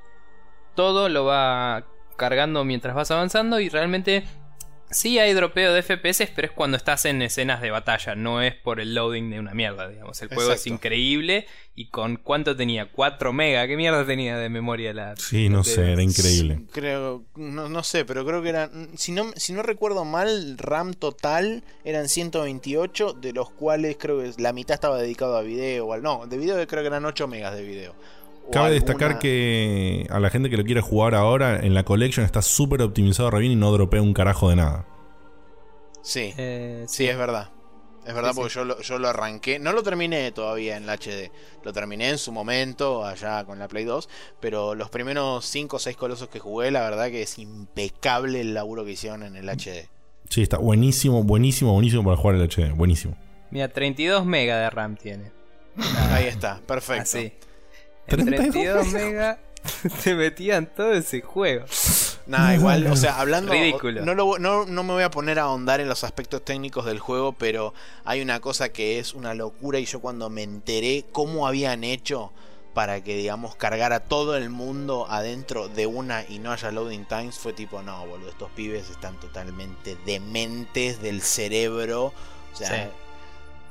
todo 0.75 1.09
lo 1.09 1.25
va 1.25 1.85
cargando 2.17 2.63
mientras 2.65 2.95
vas 2.95 3.11
avanzando 3.11 3.59
y 3.59 3.69
realmente 3.69 4.25
Sí 4.91 5.19
hay 5.19 5.33
dropeo 5.33 5.73
de 5.73 5.81
FPS, 5.81 6.29
pero 6.35 6.47
es 6.47 6.53
cuando 6.53 6.75
estás 6.75 7.05
en 7.05 7.21
escenas 7.21 7.61
de 7.61 7.71
batalla, 7.71 8.15
no 8.15 8.41
es 8.41 8.55
por 8.55 8.79
el 8.79 8.93
loading 8.93 9.29
de 9.29 9.39
una 9.39 9.53
mierda, 9.53 9.87
digamos. 9.87 10.21
El 10.21 10.27
juego 10.27 10.51
es 10.51 10.67
increíble 10.67 11.47
y 11.75 11.87
con 11.87 12.17
cuánto 12.17 12.55
tenía, 12.55 12.91
4 12.91 13.31
mega, 13.31 13.65
¿qué 13.67 13.77
mierda 13.77 14.05
tenía 14.05 14.37
de 14.37 14.49
memoria 14.49 14.93
la... 14.93 15.15
Sí, 15.15 15.47
no 15.47 15.63
sé, 15.63 15.93
era 15.93 16.03
increíble. 16.03 16.63
Creo, 16.73 17.23
no, 17.35 17.69
no, 17.69 17.83
sé, 17.83 18.03
pero 18.03 18.25
creo 18.25 18.41
que 18.41 18.49
eran, 18.49 18.89
si 18.97 19.13
no, 19.13 19.31
si 19.37 19.53
no 19.53 19.63
recuerdo 19.63 20.03
mal, 20.03 20.57
RAM 20.57 20.93
total 20.93 21.63
eran 21.85 22.09
128, 22.09 23.13
de 23.13 23.31
los 23.31 23.49
cuales 23.49 23.95
creo 23.97 24.19
que 24.19 24.33
la 24.41 24.51
mitad 24.51 24.73
estaba 24.73 24.97
dedicado 24.97 25.37
a 25.37 25.41
video, 25.41 25.87
o 25.87 25.93
al, 25.93 26.03
no, 26.03 26.27
de 26.27 26.37
video 26.37 26.55
creo 26.67 26.83
que 26.83 26.87
eran 26.87 27.05
8 27.05 27.27
megas 27.27 27.55
de 27.55 27.63
video. 27.63 27.95
Cabe 28.51 28.71
destacar 28.71 29.19
que 29.19 30.07
a 30.09 30.19
la 30.19 30.29
gente 30.29 30.49
que 30.49 30.57
lo 30.57 30.63
quiere 30.63 30.81
jugar 30.81 31.15
ahora, 31.15 31.59
en 31.59 31.73
la 31.73 31.83
collection 31.83 32.25
está 32.25 32.41
súper 32.41 32.81
optimizado 32.81 33.31
re 33.31 33.39
bien 33.39 33.53
y 33.53 33.55
no 33.55 33.71
dropea 33.71 34.01
un 34.01 34.13
carajo 34.13 34.49
de 34.49 34.57
nada. 34.57 34.85
Sí, 36.01 36.33
eh, 36.37 36.85
sí, 36.87 37.07
es 37.07 37.17
verdad. 37.17 37.49
Es 38.05 38.15
verdad 38.15 38.31
porque 38.33 38.53
Yo, 38.53 38.65
lo, 38.65 38.81
yo 38.81 38.97
lo 38.97 39.09
arranqué, 39.09 39.59
no 39.59 39.73
lo 39.73 39.83
terminé 39.83 40.31
todavía 40.31 40.75
en 40.75 40.87
la 40.87 40.95
HD, 40.97 41.31
lo 41.63 41.71
terminé 41.71 42.09
en 42.09 42.17
su 42.17 42.31
momento 42.31 43.05
allá 43.05 43.45
con 43.45 43.59
la 43.59 43.67
Play 43.67 43.85
2, 43.85 44.09
pero 44.39 44.73
los 44.73 44.89
primeros 44.89 45.45
5 45.45 45.75
o 45.75 45.79
6 45.79 45.95
colosos 45.97 46.27
que 46.27 46.39
jugué, 46.39 46.71
la 46.71 46.81
verdad 46.81 47.11
que 47.11 47.21
es 47.21 47.37
impecable 47.37 48.41
el 48.41 48.55
laburo 48.55 48.83
que 48.85 48.91
hicieron 48.91 49.21
en 49.21 49.35
el 49.35 49.47
HD. 49.47 49.87
Sí, 50.29 50.41
está 50.41 50.57
buenísimo, 50.57 51.23
buenísimo, 51.23 51.73
buenísimo 51.73 52.03
para 52.03 52.17
jugar 52.17 52.37
el 52.37 52.49
HD, 52.49 52.73
buenísimo. 52.73 53.15
Mira, 53.51 53.67
32 53.67 54.25
MB 54.25 54.33
de 54.33 54.69
RAM 54.71 54.95
tiene. 54.95 55.31
Ahí 56.11 56.25
está, 56.25 56.59
perfecto. 56.65 57.03
Así. 57.03 57.33
32 58.07 58.87
mega 58.87 59.39
te 60.03 60.15
metían 60.15 60.65
todo 60.67 60.93
ese 60.93 61.21
juego. 61.21 61.65
Nada, 62.25 62.55
igual, 62.55 62.87
o 62.87 62.95
sea, 62.95 63.19
hablando. 63.19 63.51
Ridículo. 63.51 64.05
No, 64.05 64.37
no, 64.39 64.83
me 64.83 64.93
voy 64.93 65.03
a 65.03 65.11
poner 65.11 65.39
a 65.39 65.43
ahondar 65.43 65.81
en 65.81 65.89
los 65.89 66.03
aspectos 66.03 66.43
técnicos 66.43 66.85
del 66.85 66.99
juego, 66.99 67.33
pero 67.33 67.73
hay 68.05 68.21
una 68.21 68.39
cosa 68.39 68.69
que 68.69 68.99
es 68.99 69.13
una 69.13 69.33
locura. 69.33 69.79
Y 69.79 69.85
yo, 69.85 69.99
cuando 69.99 70.29
me 70.29 70.43
enteré 70.43 71.05
cómo 71.11 71.47
habían 71.47 71.83
hecho 71.83 72.31
para 72.73 73.03
que, 73.03 73.17
digamos, 73.17 73.55
cargara 73.55 73.99
todo 73.99 74.37
el 74.37 74.49
mundo 74.49 75.05
adentro 75.09 75.67
de 75.67 75.87
una 75.87 76.23
y 76.27 76.39
no 76.39 76.51
haya 76.51 76.71
loading 76.71 77.05
times, 77.05 77.37
fue 77.37 77.53
tipo, 77.53 77.81
no, 77.81 78.05
boludo, 78.05 78.29
estos 78.29 78.49
pibes 78.51 78.89
están 78.89 79.19
totalmente 79.19 79.97
dementes 80.05 81.01
del 81.01 81.21
cerebro. 81.21 82.13
O 82.53 82.55
sea, 82.55 82.91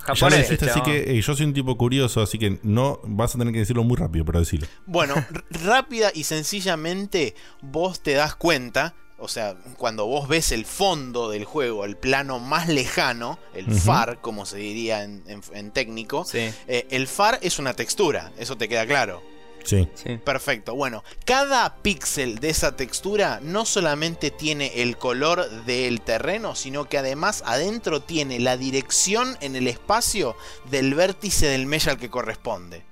así 0.07 0.83
que 0.85 1.19
eh, 1.19 1.21
yo 1.21 1.35
soy 1.35 1.47
un 1.47 1.55
tipo 1.55 1.77
curioso, 1.77 2.21
así 2.21 2.39
que 2.39 2.59
no 2.63 3.01
vas 3.05 3.35
a 3.35 3.39
tener 3.39 3.53
que 3.53 3.61
decirlo 3.61 3.85
muy 3.85 3.97
rápido, 3.97 4.25
pero 4.25 4.39
decirlo. 4.39 4.67
Bueno, 4.87 5.15
rápida 5.51 6.11
y 6.15 6.25
sencillamente 6.25 7.35
vos 7.63 8.01
te 8.01 8.13
das 8.15 8.35
cuenta, 8.35 8.95
o 9.19 9.29
sea, 9.29 9.57
cuando 9.77 10.07
vos 10.07 10.29
ves 10.29 10.53
el 10.53 10.65
fondo 10.65 11.31
del 11.31 11.45
juego, 11.45 11.85
el 11.85 11.97
plano 11.97 12.39
más 12.39 12.69
lejano, 12.69 13.39
el 13.55 13.71
FAR, 13.73 14.21
como 14.21 14.47
se 14.47 14.59
diría 14.59 15.05
en, 15.05 15.71
técnico, 15.73 16.27
eh, 16.33 16.87
el 16.91 17.07
FAR 17.07 17.39
es 17.43 17.59
una 17.59 17.75
textura, 17.75 18.33
eso 18.39 18.57
te 18.57 18.69
queda 18.69 18.87
claro. 18.87 19.23
Sí. 19.65 19.89
Perfecto. 20.25 20.75
Bueno, 20.75 21.05
cada 21.25 21.77
píxel 21.77 22.39
de 22.39 22.51
esa 22.51 22.77
textura 22.77 23.41
no 23.43 23.65
solamente 23.65 24.31
tiene 24.31 24.83
el 24.83 24.97
color 24.97 25.49
del 25.65 26.01
terreno, 26.01 26.55
sino 26.55 26.89
que 26.89 26.99
además 26.99 27.43
adentro 27.47 28.01
tiene 28.03 28.41
la 28.41 28.57
dirección 28.57 29.37
en 29.41 29.57
el 29.57 29.67
espacio 29.69 30.37
del 30.71 30.95
vértice 30.95 31.47
del 31.47 31.67
mesh 31.67 31.89
al 31.89 31.99
que 31.99 32.11
corresponde. 32.11 32.83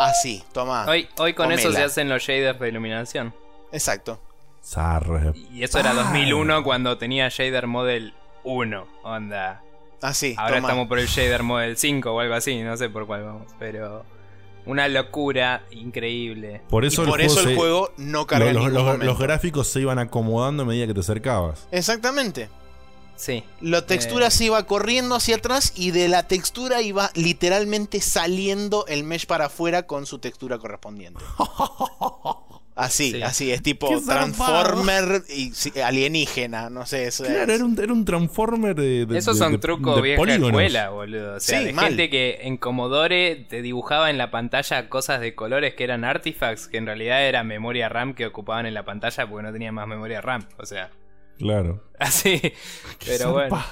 Así, 0.00 0.42
toma. 0.52 0.84
Hoy, 0.88 1.08
hoy 1.18 1.34
con 1.34 1.52
eso 1.52 1.72
se 1.72 1.82
hacen 1.82 2.08
los 2.08 2.22
shaders 2.22 2.58
de 2.58 2.68
iluminación. 2.68 3.34
Exacto. 3.70 4.20
Y 5.50 5.62
eso 5.64 5.78
era 5.78 5.92
2001 5.92 6.62
cuando 6.62 6.96
tenía 6.98 7.28
shader 7.28 7.66
model 7.66 8.14
1. 8.44 8.86
Onda. 9.02 9.62
Así, 10.00 10.34
Ahora 10.36 10.56
toma. 10.56 10.68
estamos 10.68 10.88
por 10.88 10.98
el 10.98 11.06
shader 11.06 11.42
model 11.42 11.76
5 11.76 12.10
o 12.10 12.20
algo 12.20 12.34
así, 12.34 12.60
no 12.62 12.76
sé 12.76 12.88
por 12.88 13.06
cuál 13.06 13.24
vamos. 13.24 13.52
Pero 13.58 14.04
una 14.66 14.88
locura 14.88 15.64
increíble. 15.70 16.62
Por 16.68 16.84
Y 16.84 16.88
eso 16.88 17.04
por 17.04 17.20
el 17.20 17.26
juego 17.28 17.40
eso 17.40 17.48
el 17.48 17.54
se- 17.54 17.56
juego 17.60 17.92
no 17.96 18.26
carga 18.26 18.52
los, 18.52 18.70
los- 18.72 18.98
los 18.98 19.18
gráficos 19.18 19.68
se 19.68 19.80
iban 19.80 19.98
acomodando 19.98 20.62
a 20.62 20.66
medida 20.66 20.86
que 20.86 20.94
te 20.94 21.00
acercabas. 21.00 21.66
Exactamente. 21.70 22.48
Sí. 23.16 23.44
La 23.60 23.86
textura 23.86 24.28
Eh. 24.28 24.30
se 24.30 24.44
iba 24.46 24.62
corriendo 24.66 25.14
hacia 25.14 25.36
atrás 25.36 25.72
y 25.76 25.90
de 25.92 26.08
la 26.08 26.26
textura 26.26 26.80
iba 26.82 27.10
literalmente 27.14 28.00
saliendo 28.00 28.84
el 28.88 29.04
mesh 29.04 29.26
para 29.26 29.46
afuera 29.46 29.86
con 29.86 30.06
su 30.06 30.18
textura 30.18 30.58
correspondiente. 30.58 31.20
Así, 32.74 33.10
Sí. 33.12 33.22
así, 33.22 33.50
es 33.52 33.62
tipo. 33.62 33.88
Transformer 34.00 35.22
y 35.28 35.50
sí, 35.52 35.72
alienígena, 35.78 36.70
no 36.70 36.86
sé, 36.86 37.06
eso 37.06 37.24
Claro, 37.24 37.52
es- 37.52 37.58
era 37.58 37.64
un, 37.66 37.78
era 37.78 37.92
un 37.92 38.04
Transformer 38.04 38.74
de. 38.74 39.04
de- 39.04 39.18
Esos 39.18 39.36
son 39.36 39.60
trucos 39.60 39.96
de 39.96 40.02
vieja 40.02 40.16
polígonos. 40.18 40.48
escuela, 40.48 40.88
boludo. 40.90 41.34
O 41.36 41.40
sea, 41.40 41.58
Sí, 41.58 41.64
de 41.66 41.72
mal. 41.74 41.88
gente 41.88 42.08
que 42.08 42.38
en 42.42 42.56
Commodore 42.56 43.36
te 43.48 43.60
dibujaba 43.60 44.08
en 44.08 44.16
la 44.16 44.30
pantalla 44.30 44.88
cosas 44.88 45.20
de 45.20 45.34
colores 45.34 45.74
que 45.74 45.84
eran 45.84 46.04
artifacts, 46.04 46.66
que 46.68 46.78
en 46.78 46.86
realidad 46.86 47.26
era 47.26 47.44
memoria 47.44 47.90
RAM 47.90 48.14
que 48.14 48.24
ocupaban 48.26 48.64
en 48.64 48.72
la 48.74 48.84
pantalla 48.84 49.28
porque 49.28 49.42
no 49.46 49.52
tenían 49.52 49.74
más 49.74 49.86
memoria 49.86 50.20
RAM. 50.22 50.46
O 50.58 50.64
sea, 50.64 50.90
Claro. 51.38 51.82
así. 51.98 52.40
Pero 53.06 53.32
bueno. 53.32 53.62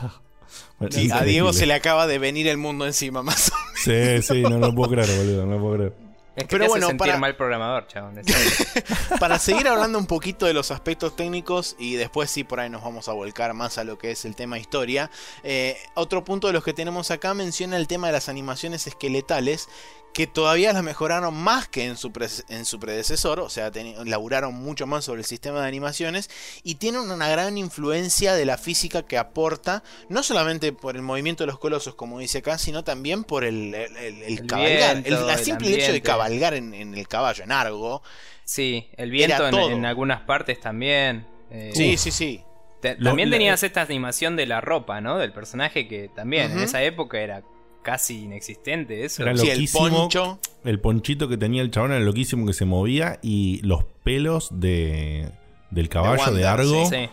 Bueno, 0.78 0.92
Sí, 0.92 1.08
a. 1.12 1.22
Diego 1.22 1.52
se 1.52 1.64
le 1.66 1.74
acaba 1.74 2.06
de 2.06 2.18
venir 2.18 2.48
el 2.48 2.56
mundo 2.58 2.84
encima 2.86 3.22
más 3.22 3.50
o 3.50 3.54
menos. 3.54 4.22
Sí, 4.24 4.34
sí, 4.34 4.42
no 4.42 4.58
lo 4.58 4.74
puedo 4.74 4.90
creer, 4.92 5.08
boludo, 5.16 5.46
no 5.46 5.52
lo 5.56 5.60
puedo 5.60 5.74
creer. 5.76 6.09
Es 6.40 6.46
que 6.46 6.50
Pero 6.50 6.64
te 6.64 6.68
bueno, 6.68 6.86
hace 6.86 6.90
sentir 6.92 7.06
para- 7.08 7.18
mal 7.18 7.36
programador, 7.36 7.86
chabón. 7.86 8.18
es- 8.18 8.26
Para 9.20 9.38
seguir 9.38 9.68
hablando 9.68 9.98
un 9.98 10.06
poquito 10.06 10.46
de 10.46 10.54
los 10.54 10.70
aspectos 10.70 11.14
técnicos 11.16 11.76
y 11.78 11.94
después 11.96 12.30
sí 12.30 12.44
por 12.44 12.60
ahí 12.60 12.70
nos 12.70 12.82
vamos 12.82 13.08
a 13.08 13.12
volcar 13.12 13.52
más 13.54 13.78
a 13.78 13.84
lo 13.84 13.98
que 13.98 14.10
es 14.12 14.24
el 14.24 14.34
tema 14.36 14.58
historia. 14.58 15.10
eh, 15.42 15.76
otro 15.94 16.24
punto 16.24 16.46
de 16.46 16.52
los 16.52 16.64
que 16.64 16.72
tenemos 16.72 17.10
acá 17.10 17.34
menciona 17.34 17.76
el 17.76 17.86
tema 17.86 18.06
de 18.06 18.12
las 18.14 18.28
animaciones 18.28 18.86
esqueletales 18.86 19.68
que 20.12 20.26
todavía 20.26 20.72
las 20.72 20.82
mejoraron 20.82 21.34
más 21.34 21.68
que 21.68 21.84
en 21.84 21.96
su, 21.96 22.10
pre- 22.12 22.26
en 22.48 22.64
su 22.64 22.80
predecesor, 22.80 23.38
o 23.40 23.48
sea, 23.48 23.70
laburaron 24.04 24.54
mucho 24.54 24.86
más 24.86 25.04
sobre 25.04 25.20
el 25.20 25.24
sistema 25.26 25.60
de 25.62 25.68
animaciones 25.68 26.28
y 26.64 26.74
tienen 26.76 27.02
una 27.02 27.28
gran 27.28 27.56
influencia 27.56 28.34
de 28.34 28.44
la 28.44 28.58
física 28.58 29.02
que 29.04 29.18
aporta, 29.18 29.82
no 30.08 30.22
solamente 30.22 30.72
por 30.72 30.96
el 30.96 31.02
movimiento 31.02 31.44
de 31.44 31.48
los 31.48 31.58
colosos, 31.60 31.94
como 31.94 32.18
dice 32.18 32.38
acá, 32.38 32.58
sino 32.58 32.82
también 32.82 33.22
por 33.24 33.44
el, 33.44 33.74
el- 33.74 33.96
el- 33.96 34.22
el 34.22 34.38
El 34.40 34.46
cabalgar, 34.46 34.96
el, 34.96 35.02
viento, 35.04 35.26
la 35.26 35.34
el 35.34 35.44
simple 35.44 35.74
hecho 35.74 35.92
de 35.92 36.02
cabalgar 36.02 36.54
en, 36.54 36.74
en 36.74 36.94
el 36.94 37.06
caballo, 37.06 37.44
en 37.44 37.52
Argo. 37.52 38.02
Sí, 38.44 38.88
el 38.96 39.10
viento 39.12 39.46
en, 39.48 39.84
algunas 39.86 40.22
partes 40.22 40.60
también. 40.60 41.24
eh, 41.52 41.70
Sí, 41.72 41.96
sí, 41.96 42.10
sí. 42.10 42.42
te- 42.80 42.96
Lo- 42.98 43.10
también 43.10 43.30
la- 43.30 43.36
tenías 43.36 43.62
esta 43.62 43.82
animación 43.82 44.34
de 44.34 44.46
la 44.46 44.60
ropa, 44.60 45.00
¿no? 45.00 45.18
Del 45.18 45.32
personaje 45.32 45.86
que 45.86 46.08
también 46.08 46.50
en 46.50 46.58
esa 46.60 46.82
época 46.82 47.20
era 47.20 47.42
casi 47.82 48.24
inexistente 48.24 49.04
eso. 49.04 49.22
Era 49.22 49.36
Sí, 49.36 49.48
el 49.50 49.68
poncho. 49.72 50.38
El 50.64 50.80
ponchito 50.80 51.28
que 51.28 51.36
tenía 51.36 51.62
el 51.62 51.70
chabón 51.70 51.92
era 51.92 52.00
loquísimo 52.00 52.46
que 52.46 52.52
se 52.52 52.64
movía 52.64 53.18
y 53.22 53.60
los 53.62 53.84
pelos 54.04 54.48
de 54.52 55.30
del 55.70 55.88
caballo 55.88 56.16
de, 56.24 56.44
Wander, 56.44 56.46
Argo 56.46 56.86
Sí. 56.90 57.08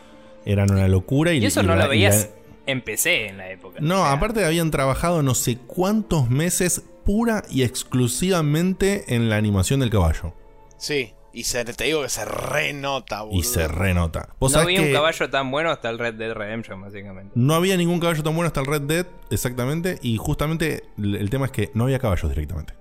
eran 0.46 0.72
una 0.72 0.88
locura. 0.88 1.32
Y, 1.34 1.40
Y 1.40 1.46
eso 1.46 1.62
y 1.62 1.66
no 1.68 1.76
la- 1.76 1.84
lo 1.84 1.90
veías 1.90 2.30
la- 2.66 2.72
en 2.72 2.82
PC 2.82 3.28
en 3.28 3.38
la 3.38 3.52
época. 3.52 3.80
No, 3.82 4.02
O 4.02 4.04
sea, 4.04 4.12
aparte 4.14 4.44
habían 4.44 4.72
trabajado 4.72 5.22
no 5.24 5.36
sé 5.36 5.58
cuántos 5.68 6.30
meses 6.30 6.84
pura 7.06 7.44
y 7.50 7.64
exclusivamente 7.64 9.16
en 9.16 9.30
la 9.30 9.38
animación 9.38 9.80
del 9.80 9.90
caballo. 9.90 10.34
Sí. 10.78 11.14
Y 11.34 11.44
se, 11.44 11.64
te 11.66 11.84
digo 11.84 12.02
que 12.02 12.10
se 12.10 12.26
renota, 12.26 13.22
boludo. 13.22 13.40
Y 13.40 13.44
se 13.44 13.68
renota. 13.68 14.30
¿Vos 14.40 14.52
No 14.54 14.60
sabés 14.60 14.78
había 14.78 14.88
un 14.88 14.94
caballo 14.94 15.30
tan 15.30 15.52
bueno 15.52 15.70
hasta 15.70 15.90
el 15.90 16.00
Red 16.00 16.16
Dead 16.16 16.34
Redemption, 16.34 16.82
básicamente. 16.82 17.32
No 17.36 17.54
había 17.54 17.78
ningún 17.78 18.00
caballo 18.00 18.24
tan 18.24 18.34
bueno 18.34 18.48
hasta 18.48 18.62
el 18.62 18.66
Red 18.66 18.82
Dead, 18.84 19.06
exactamente. 19.30 20.00
Y 20.02 20.18
justamente 20.18 20.84
el 20.98 21.16
el 21.16 21.30
tema 21.30 21.46
es 21.46 21.52
que 21.52 21.70
no 21.74 21.84
había 21.84 22.00
caballos 22.00 22.30
directamente. 22.30 22.74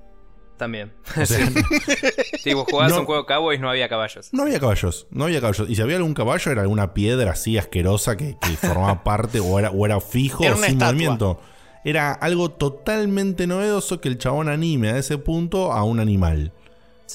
También. 0.56 0.94
O 1.20 1.27
sea, 1.27 1.47
tipo, 2.44 2.64
jugabas 2.64 2.93
No. 2.93 3.01
un 3.01 3.06
juego 3.06 3.27
Cowboys 3.27 3.60
no 3.60 3.68
había 3.68 3.89
caballos. 3.90 4.31
no 4.32 4.44
había 4.44 4.59
caballos, 4.59 5.06
no 5.10 5.24
había 5.24 5.40
caballos. 5.43 5.68
Y 5.68 5.74
si 5.77 5.82
había 5.82 5.97
algún 5.97 6.14
caballo 6.14 6.51
era 6.51 6.62
alguna 6.62 6.94
piedra 6.94 7.32
así 7.32 7.59
asquerosa 7.59 8.16
que, 8.16 8.39
que 8.40 8.48
formaba 8.56 9.05
parte 9.05 9.40
o 9.40 9.59
era, 9.59 9.70
o 9.70 9.85
era 9.85 10.01
fijo 10.01 10.44
Era 10.44 10.55
sin 10.56 10.64
estatua. 10.64 10.86
movimiento. 10.93 11.40
Era 11.85 12.12
algo 12.12 12.51
totalmente 12.52 13.47
novedoso 13.47 14.01
que 14.01 14.09
el 14.09 14.16
chabón 14.18 14.48
anime 14.48 14.90
a 14.90 14.98
ese 14.98 15.18
punto 15.18 15.73
a 15.73 15.85
un 15.85 16.01
animal. 16.01 16.52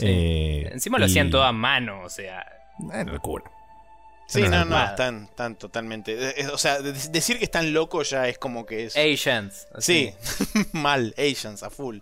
Sí. 0.02 0.07
Eh, 0.10 0.69
Encima 0.73 0.98
lo 0.98 1.06
y- 1.06 1.10
hacían 1.10 1.30
todo 1.30 1.44
a 1.44 1.52
mano, 1.53 2.02
o 2.03 2.10
sea. 2.10 2.45
Era 2.91 3.03
locura. 3.11 3.45
Sí, 4.28 4.41
no, 4.44 4.64
no, 4.65 4.82
están, 4.84 5.26
están 5.26 5.56
totalmente. 5.56 6.14
eh, 6.14 6.34
eh, 6.38 6.48
O 6.48 6.57
sea, 6.57 6.80
de- 6.82 6.94
decir 6.94 7.38
que 7.38 7.44
están 7.44 7.73
locos 7.73 8.10
ya 8.10 8.28
es 8.28 8.38
como 8.38 8.65
que 8.65 8.86
es. 8.86 8.95
Asians. 8.98 9.68
sí, 9.80 10.14
mal, 10.72 11.14
Asians 11.18 11.64
a 11.64 11.69
full. 11.69 11.99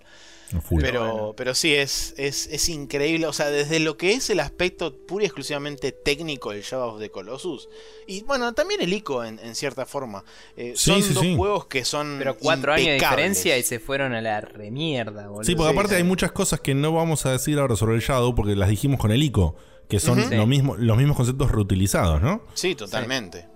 Pero, 0.80 1.00
bueno. 1.14 1.34
pero 1.38 1.54
sí, 1.56 1.74
es, 1.74 2.14
es, 2.18 2.48
es 2.48 2.70
increíble. 2.70 3.26
O 3.28 3.34
sea, 3.34 3.50
desde 3.50 3.80
lo 3.80 3.98
que 3.98 4.14
es 4.14 4.30
el 4.30 4.40
aspecto 4.40 4.96
pura 4.96 5.24
y 5.24 5.28
exclusivamente 5.28 5.92
técnico 5.92 6.52
del 6.52 6.62
Shadow 6.64 6.96
of 6.96 7.00
the 7.00 7.10
Colossus. 7.12 7.70
Y 8.08 8.24
bueno, 8.24 8.54
también 8.54 8.82
el 8.82 8.92
ICO 8.94 9.24
en, 9.24 9.40
en 9.40 9.56
cierta 9.56 9.86
forma. 9.86 10.24
eh, 10.58 10.74
Sí, 10.76 10.92
son 10.92 11.04
sí, 11.04 11.14
dos 11.14 11.24
sí. 11.24 11.36
juegos 11.36 11.68
que 11.68 11.86
son. 11.86 12.16
Pero 12.20 12.38
cuatro 12.38 12.74
años 12.74 12.88
de 12.88 12.94
diferencia 12.96 13.58
y 13.58 13.64
se 13.64 13.80
fueron 13.80 14.14
a 14.14 14.22
la 14.22 14.42
remierda, 14.42 15.28
boludo. 15.28 15.44
Sí, 15.44 15.56
porque 15.56 15.72
aparte 15.74 15.92
sí. 15.92 15.98
hay 15.98 16.04
muchas 16.04 16.32
cosas 16.32 16.60
que 16.62 16.74
no 16.76 16.92
vamos 16.94 17.26
a 17.26 17.32
decir 17.32 17.60
ahora 17.60 17.76
sobre 17.76 17.96
el 17.96 18.02
Shadow 18.02 18.34
porque 18.36 18.56
las 18.56 18.70
dijimos 18.70 19.00
con 19.00 19.12
el 19.12 19.22
ICO, 19.22 19.56
que 19.88 20.00
son 20.00 20.20
lo 20.20 20.28
Sí. 20.44 20.46
mismo, 20.48 20.76
los 20.78 20.98
mismos 20.98 21.18
conceptos 21.18 21.52
reutilizados, 21.52 22.22
¿no? 22.22 22.42
Sí, 22.54 22.76
totalmente. 22.76 23.48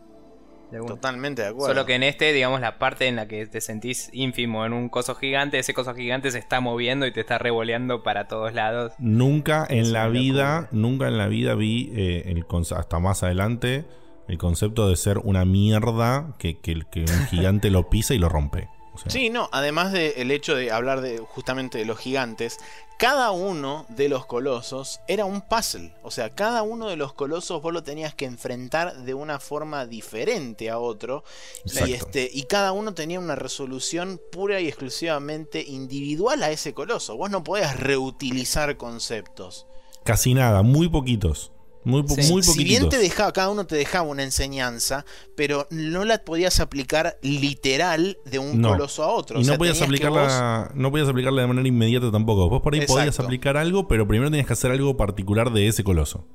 De. 0.74 0.88
Totalmente 0.88 1.42
de 1.42 1.48
acuerdo. 1.50 1.68
Solo 1.74 1.86
que 1.86 1.96
en 1.96 2.04
este, 2.04 2.34
digamos, 2.34 2.60
la 2.62 2.78
parte 2.80 3.08
en 3.08 3.16
la 3.16 3.28
que 3.28 3.46
te 3.48 3.62
sentís 3.62 4.10
ínfimo 4.14 4.66
en 4.66 4.74
un 4.74 4.90
coso 4.90 5.16
gigante, 5.16 5.60
ese 5.60 5.74
coso 5.74 5.94
gigante 5.96 6.32
se 6.32 6.40
está 6.40 6.60
moviendo 6.60 7.06
y 7.08 7.12
te 7.14 7.20
está 7.22 7.38
revoleando 7.38 8.04
para 8.04 8.28
todos 8.28 8.54
lados. 8.54 8.94
Nunca 9.00 9.66
en 9.70 9.80
Es 9.80 9.88
la 9.90 10.08
vida, 10.08 10.62
locura. 10.62 10.70
nunca 10.72 11.08
en 11.08 11.18
la 11.18 11.28
vida 11.28 11.56
vi 11.56 11.92
eh, 11.96 12.24
el 12.28 12.46
conce- 12.46 12.76
hasta 12.76 13.00
más 13.00 13.24
adelante 13.24 13.86
el 14.28 14.38
concepto 14.38 14.88
de 14.88 14.96
ser 14.96 15.18
una 15.18 15.44
mierda 15.46 16.34
que, 16.40 16.58
que, 16.60 16.82
que 16.92 17.02
un 17.02 17.28
gigante 17.28 17.70
lo 17.70 17.90
pisa 17.90 18.14
y 18.14 18.18
lo 18.20 18.30
rompe. 18.30 18.70
O 18.94 18.98
sea, 18.98 19.12
Sí, 19.12 19.30
no, 19.30 19.50
además 19.52 19.92
del 19.92 20.32
hecho 20.32 20.56
de 20.56 20.72
hablar 20.72 21.02
de 21.02 21.18
justamente 21.18 21.78
de 21.78 21.86
los 21.86 21.98
gigantes, 21.98 22.60
cada 22.98 23.32
uno 23.32 23.86
de 23.90 24.08
los 24.08 24.26
colosos 24.26 25.02
era 25.08 25.26
un 25.26 25.42
puzzle. 25.42 25.94
O 26.04 26.12
sea, 26.12 26.30
cada 26.30 26.62
uno 26.64 26.88
de 26.88 26.96
los 26.96 27.14
colosos 27.14 27.62
vos 27.62 27.74
lo 27.74 27.84
tenías 27.84 28.14
que 28.14 28.26
enfrentar 28.26 28.96
de 29.04 29.14
una 29.14 29.40
forma 29.40 29.86
diferente 29.86 30.70
a 30.70 30.80
otro. 30.80 31.24
Exacto. 31.66 31.90
Y, 31.90 31.94
este, 31.94 32.30
y 32.32 32.44
cada 32.44 32.72
uno 32.72 32.94
tenía 32.94 33.20
una 33.20 33.36
resolución 33.36 34.22
pura 34.32 34.62
y 34.62 34.68
exclusivamente 34.68 35.64
individual 35.64 36.44
a 36.44 36.52
ese 36.52 36.74
coloso. 36.74 37.18
Vos 37.18 37.30
no 37.30 37.44
podías 37.44 37.80
reutilizar 37.80 38.78
conceptos. 38.78 39.68
Casi 40.04 40.34
nada, 40.34 40.64
muy 40.64 40.90
poquitos. 40.90 41.53
Muy, 41.86 42.04
Sí. 42.08 42.32
muy 42.32 42.44
si 42.44 42.64
bien 42.64 42.88
te 42.90 42.98
dejaba, 42.98 43.34
cada 43.34 43.50
uno 43.50 43.66
te 43.68 43.76
dejaba 43.76 44.08
una 44.08 44.24
enseñanza, 44.24 45.06
pero 45.36 45.68
no 45.70 46.06
la 46.06 46.24
podías 46.24 46.60
aplicar 46.60 47.18
literal 47.22 48.18
de 48.26 48.40
un 48.40 48.62
No. 48.62 48.70
coloso 48.70 49.04
a 49.04 49.08
otro. 49.08 49.40
y 49.40 49.44
O 49.44 49.48
no 49.52 49.58
podías 49.58 49.82
aplicarla, 49.82 50.72
no 50.76 50.92
podías 50.92 51.10
aplicarla 51.10 51.42
de 51.42 51.48
manera 51.48 51.68
inmediata 51.68 52.12
tampoco. 52.12 52.50
Vos 52.50 52.62
por 52.62 52.74
ahí 52.74 52.86
podías 52.86 53.20
aplicar 53.20 53.58
algo, 53.58 53.88
pero 53.88 54.08
primero 54.08 54.30
tenías 54.32 54.48
que 54.48 54.54
hacer 54.54 54.72
algo 54.72 54.96
particular 54.98 55.52
de 55.52 55.68
ese 55.68 55.84
coloso. 55.84 56.26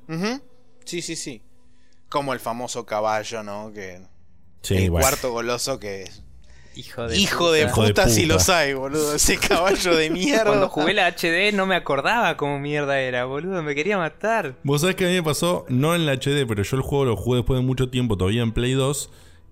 Sí, 0.85 1.01
sí, 1.01 1.15
sí. 1.15 1.41
Como 2.09 2.33
el 2.33 2.39
famoso 2.39 2.85
caballo, 2.85 3.43
¿no? 3.43 3.71
Que 3.73 4.01
Sí, 4.61 4.75
el 4.75 4.91
bueno. 4.91 5.05
cuarto 5.07 5.31
goloso 5.31 5.79
que 5.79 6.03
es. 6.03 6.23
Hijo 6.75 7.07
de 7.07 7.17
Hijo 7.17 7.51
de 7.51 7.61
puta. 7.63 7.71
Hijo 7.71 7.81
de 7.83 7.89
puta 7.89 8.09
si 8.09 8.25
los 8.25 8.49
hay, 8.49 8.73
boludo. 8.73 9.15
Ese 9.15 9.37
caballo 9.37 9.95
de 9.95 10.09
mierda. 10.09 10.45
Cuando 10.45 10.69
jugué 10.69 10.93
la 10.93 11.07
HD 11.11 11.53
no 11.53 11.65
me 11.65 11.75
acordaba 11.75 12.37
cómo 12.37 12.59
mierda 12.59 12.99
era, 12.99 13.25
boludo. 13.25 13.61
Me 13.63 13.75
quería 13.75 13.97
matar. 13.97 14.55
Vos 14.63 14.81
sabés 14.81 14.95
que 14.95 15.05
a 15.05 15.07
mí 15.09 15.13
me 15.15 15.23
pasó, 15.23 15.65
no 15.69 15.95
en 15.95 16.05
la 16.05 16.13
HD, 16.13 16.45
pero 16.47 16.63
yo 16.63 16.77
el 16.77 16.83
juego 16.83 17.05
lo 17.05 17.15
jugué 17.15 17.37
después 17.37 17.59
de 17.59 17.65
mucho 17.65 17.89
tiempo, 17.89 18.17
todavía 18.17 18.41
en 18.43 18.51
Play 18.53 18.73
2. 18.73 19.09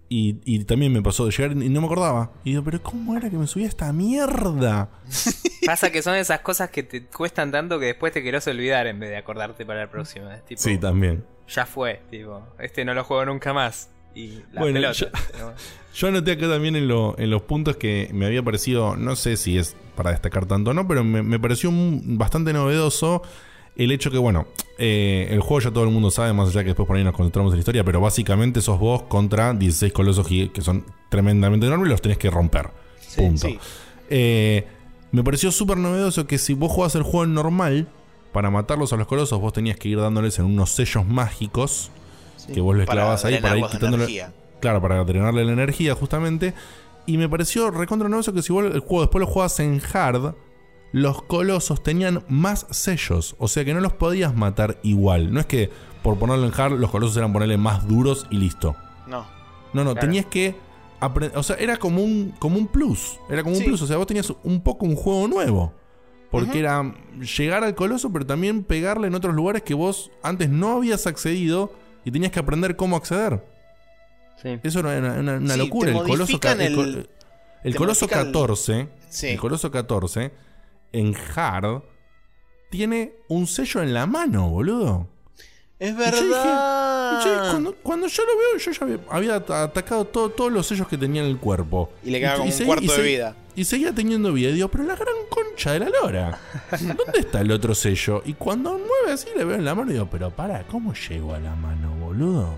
Y, 0.10 0.40
y 0.46 0.64
también 0.64 0.94
me 0.94 1.02
pasó 1.02 1.26
de 1.26 1.32
llegar 1.32 1.52
y 1.52 1.68
no 1.68 1.82
me 1.82 1.88
acordaba. 1.88 2.32
Y 2.46 2.52
digo, 2.52 2.64
pero 2.64 2.82
¿cómo 2.82 3.18
era 3.18 3.30
que 3.30 3.36
me 3.38 3.46
subía 3.46 3.68
esta 3.68 3.92
mierda? 3.92 4.90
Pasa 5.66 5.92
que 5.92 6.02
son 6.02 6.16
esas 6.16 6.40
cosas 6.40 6.70
que 6.70 6.82
te 6.84 7.06
cuestan 7.08 7.52
tanto 7.52 7.78
que 7.78 7.88
después 7.88 8.14
te 8.14 8.24
querés 8.24 8.48
olvidar 8.48 8.88
en 8.88 9.00
vez 9.02 9.10
de 9.10 9.18
acordarte 9.18 9.66
para 9.66 9.82
la 9.82 9.92
próxima. 9.92 10.38
Tipo, 10.48 10.62
Sí, 10.62 10.78
también. 10.78 11.26
ya 11.50 11.66
fue, 11.66 12.02
tipo, 12.10 12.42
este 12.58 12.86
no 12.86 12.94
lo 12.94 13.04
juego 13.04 13.26
nunca 13.26 13.52
más. 13.54 13.90
Y 14.18 14.40
la 14.54 14.62
Bueno, 14.62 14.76
pelota. 14.76 14.94
yo- 14.94 15.08
Yo 15.96 16.08
anoté 16.10 16.34
acá 16.34 16.48
también 16.48 16.76
en, 16.76 16.88
lo- 16.88 17.16
en 17.18 17.32
los 17.32 17.42
puntos 17.42 17.76
que 17.78 18.10
me 18.14 18.28
había 18.28 18.44
parecido, 18.44 18.96
no 18.96 19.16
sé 19.16 19.36
si 19.36 19.58
es 19.58 19.76
para 19.96 20.12
destacar 20.12 20.46
tanto 20.46 20.70
o 20.70 20.74
no, 20.76 20.88
pero 20.88 21.04
me, 21.04 21.24
me 21.24 21.40
pareció 21.40 21.70
un- 21.70 22.18
bastante 22.20 22.54
novedoso 22.54 23.24
el 23.76 23.92
hecho 23.92 24.12
que, 24.12 24.20
bueno, 24.20 24.46
eh, 24.78 25.28
el 25.32 25.40
juego 25.42 25.60
ya 25.62 25.72
todo 25.72 25.84
el 25.86 25.90
mundo 25.90 26.12
sabe, 26.12 26.34
más 26.34 26.50
allá 26.50 26.62
que 26.62 26.68
después 26.70 26.88
por 26.88 26.98
ahí 26.98 27.04
nos 27.04 27.14
concentramos 27.16 27.52
en 27.52 27.58
la 27.58 27.62
historia, 27.62 27.84
pero 27.84 28.00
básicamente 28.00 28.62
sos 28.62 28.80
vos 28.80 29.04
contra 29.04 29.54
16 29.54 29.92
colosos 29.94 30.28
que 30.28 30.52
son 30.62 30.84
tremendamente 31.10 31.66
enormes 31.66 31.88
y 31.88 31.92
los 31.92 32.02
tenés 32.02 32.18
que 32.20 32.30
romper. 32.30 32.70
Sí, 33.00 33.22
punto. 33.22 33.48
sí. 33.48 33.58
Eh, 34.10 34.68
me 35.12 35.24
pareció 35.24 35.52
súper 35.52 35.78
novedoso 35.78 36.28
que 36.28 36.38
si 36.38 36.54
vos 36.54 36.72
jugás 36.72 36.94
el 36.96 37.04
juego 37.04 37.26
normal, 37.26 37.88
para 38.34 38.52
matarlos 38.52 38.94
a 38.94 38.98
los 38.98 39.08
colosos 39.08 39.40
vos 39.42 39.54
tenías 39.54 39.78
que 39.78 39.90
ir 39.90 40.00
dándoles 40.00 40.38
en 40.38 40.46
unos 40.46 40.70
sellos 40.72 41.08
mágicos 41.08 41.90
que 42.54 42.62
vos 42.62 42.76
les 42.76 42.88
clavas 42.88 43.26
ahí 43.26 43.40
para 43.40 43.58
ir 43.58 43.66
quitándole. 43.66 44.28
Claro, 44.60 44.82
para 44.82 45.04
drenarle 45.04 45.46
la 45.46 45.52
energía 45.52 45.96
justamente. 45.96 46.54
Y 47.06 47.18
me 47.18 47.30
pareció 47.30 47.72
recontra 47.72 48.10
novedoso 48.10 48.34
que 48.34 48.42
si 48.42 48.52
vos 48.52 48.66
el 48.66 48.80
juego 48.80 49.02
después 49.02 49.22
lo 49.22 49.28
jugabas 49.28 49.60
en 49.60 49.82
hard, 49.94 50.36
los 50.92 51.22
colosos 51.24 51.84
tenían 51.84 52.24
más 52.28 52.66
sellos. 52.72 53.36
O 53.40 53.48
sea 53.48 53.64
que 53.64 53.74
no 53.74 53.80
los 53.80 53.94
podías 53.94 54.36
matar 54.36 54.80
igual. 54.84 55.34
No 55.34 55.40
es 55.40 55.46
que 55.46 55.70
por 56.04 56.18
ponerlo 56.18 56.46
en 56.46 56.54
hard 56.54 56.80
los 56.80 56.92
colosos 56.92 57.16
eran 57.18 57.32
ponerle 57.32 57.58
más 57.58 57.88
duros 57.88 58.28
y 58.30 58.38
listo. 58.38 58.76
No. 59.08 59.26
No, 59.74 59.84
no, 59.84 59.96
tenías 59.96 60.26
que 60.26 60.56
o 61.36 61.44
sea, 61.44 61.56
era 61.58 61.78
como 61.78 62.02
un, 62.02 62.34
como 62.40 62.58
un 62.58 62.68
plus. 62.68 63.20
Era 63.30 63.44
como 63.44 63.58
un 63.58 63.64
plus. 63.64 63.82
O 63.82 63.88
sea, 63.88 63.98
vos 63.98 64.08
tenías 64.08 64.34
un 64.44 64.62
poco 64.62 64.86
un 64.86 64.96
juego 64.96 65.28
nuevo. 65.28 65.74
Porque 66.32 66.60
era 66.60 66.94
llegar 67.38 67.64
al 67.64 67.74
coloso, 67.76 68.12
pero 68.12 68.26
también 68.26 68.64
pegarle 68.64 69.08
en 69.08 69.16
otros 69.16 69.34
lugares 69.34 69.64
que 69.64 69.74
vos 69.74 70.12
antes 70.24 70.50
no 70.50 70.76
habías 70.78 71.08
accedido 71.08 71.72
y 72.08 72.12
tenías 72.12 72.32
que 72.32 72.40
aprender 72.40 72.78
cómo 72.78 72.96
acceder. 72.96 73.44
Sí. 74.42 74.58
Eso 74.64 74.80
era 74.80 75.20
una, 75.20 75.58
locura. 75.58 75.92
El 75.92 75.98
coloso, 75.98 76.40
el, 76.42 77.10
el, 77.64 77.76
coloso 77.76 78.08
14. 78.08 78.88
El 79.24 79.38
coloso 79.38 79.70
14 79.70 80.32
en 80.94 81.14
hard 81.36 81.82
tiene 82.70 83.16
un 83.28 83.46
sello 83.46 83.82
en 83.82 83.94
la 83.94 84.06
mano, 84.06 84.48
boludo. 84.48 85.10
Es 85.80 85.96
verdad. 85.96 87.22
cuando, 87.84 88.08
yo 88.08 88.24
lo 88.24 88.38
veo, 88.38 88.58
yo 88.58 88.72
ya 88.72 89.00
había, 89.10 89.36
atacado 89.36 90.06
todos 90.06 90.52
los 90.52 90.66
sellos 90.66 90.88
que 90.88 90.98
tenía 90.98 91.22
en 91.22 91.28
el 91.28 91.40
cuerpo. 91.40 91.92
Y 92.06 92.12
le 92.12 92.20
quedaba 92.20 92.38
como 92.38 92.52
un 92.52 92.66
cuarto 92.66 92.94
de 92.94 93.02
vida. 93.02 93.36
Y 93.56 93.64
seguía 93.66 93.94
teniendo 93.94 94.34
vida. 94.34 94.50
Y 94.50 94.54
digo, 94.54 94.70
pero 94.70 94.86
la 94.86 94.96
gran 94.96 95.16
concha 95.30 95.74
de 95.74 95.80
la 95.80 95.90
lora. 95.90 96.40
¿Dónde 96.72 97.20
está 97.20 97.42
el 97.42 97.52
otro 97.52 97.76
sello? 97.76 98.24
Y 98.26 98.34
cuando 98.34 98.72
mueve 98.72 99.12
así, 99.12 99.28
le 99.36 99.44
veo 99.44 99.58
en 99.58 99.66
la 99.66 99.76
mano 99.76 99.92
y 99.92 99.94
digo, 99.94 100.08
pero 100.10 100.32
para, 100.32 100.66
¿cómo 100.68 100.94
llego 100.94 101.34
a 101.34 101.40
la 101.40 101.56
mano, 101.56 101.96
boludo? 102.18 102.56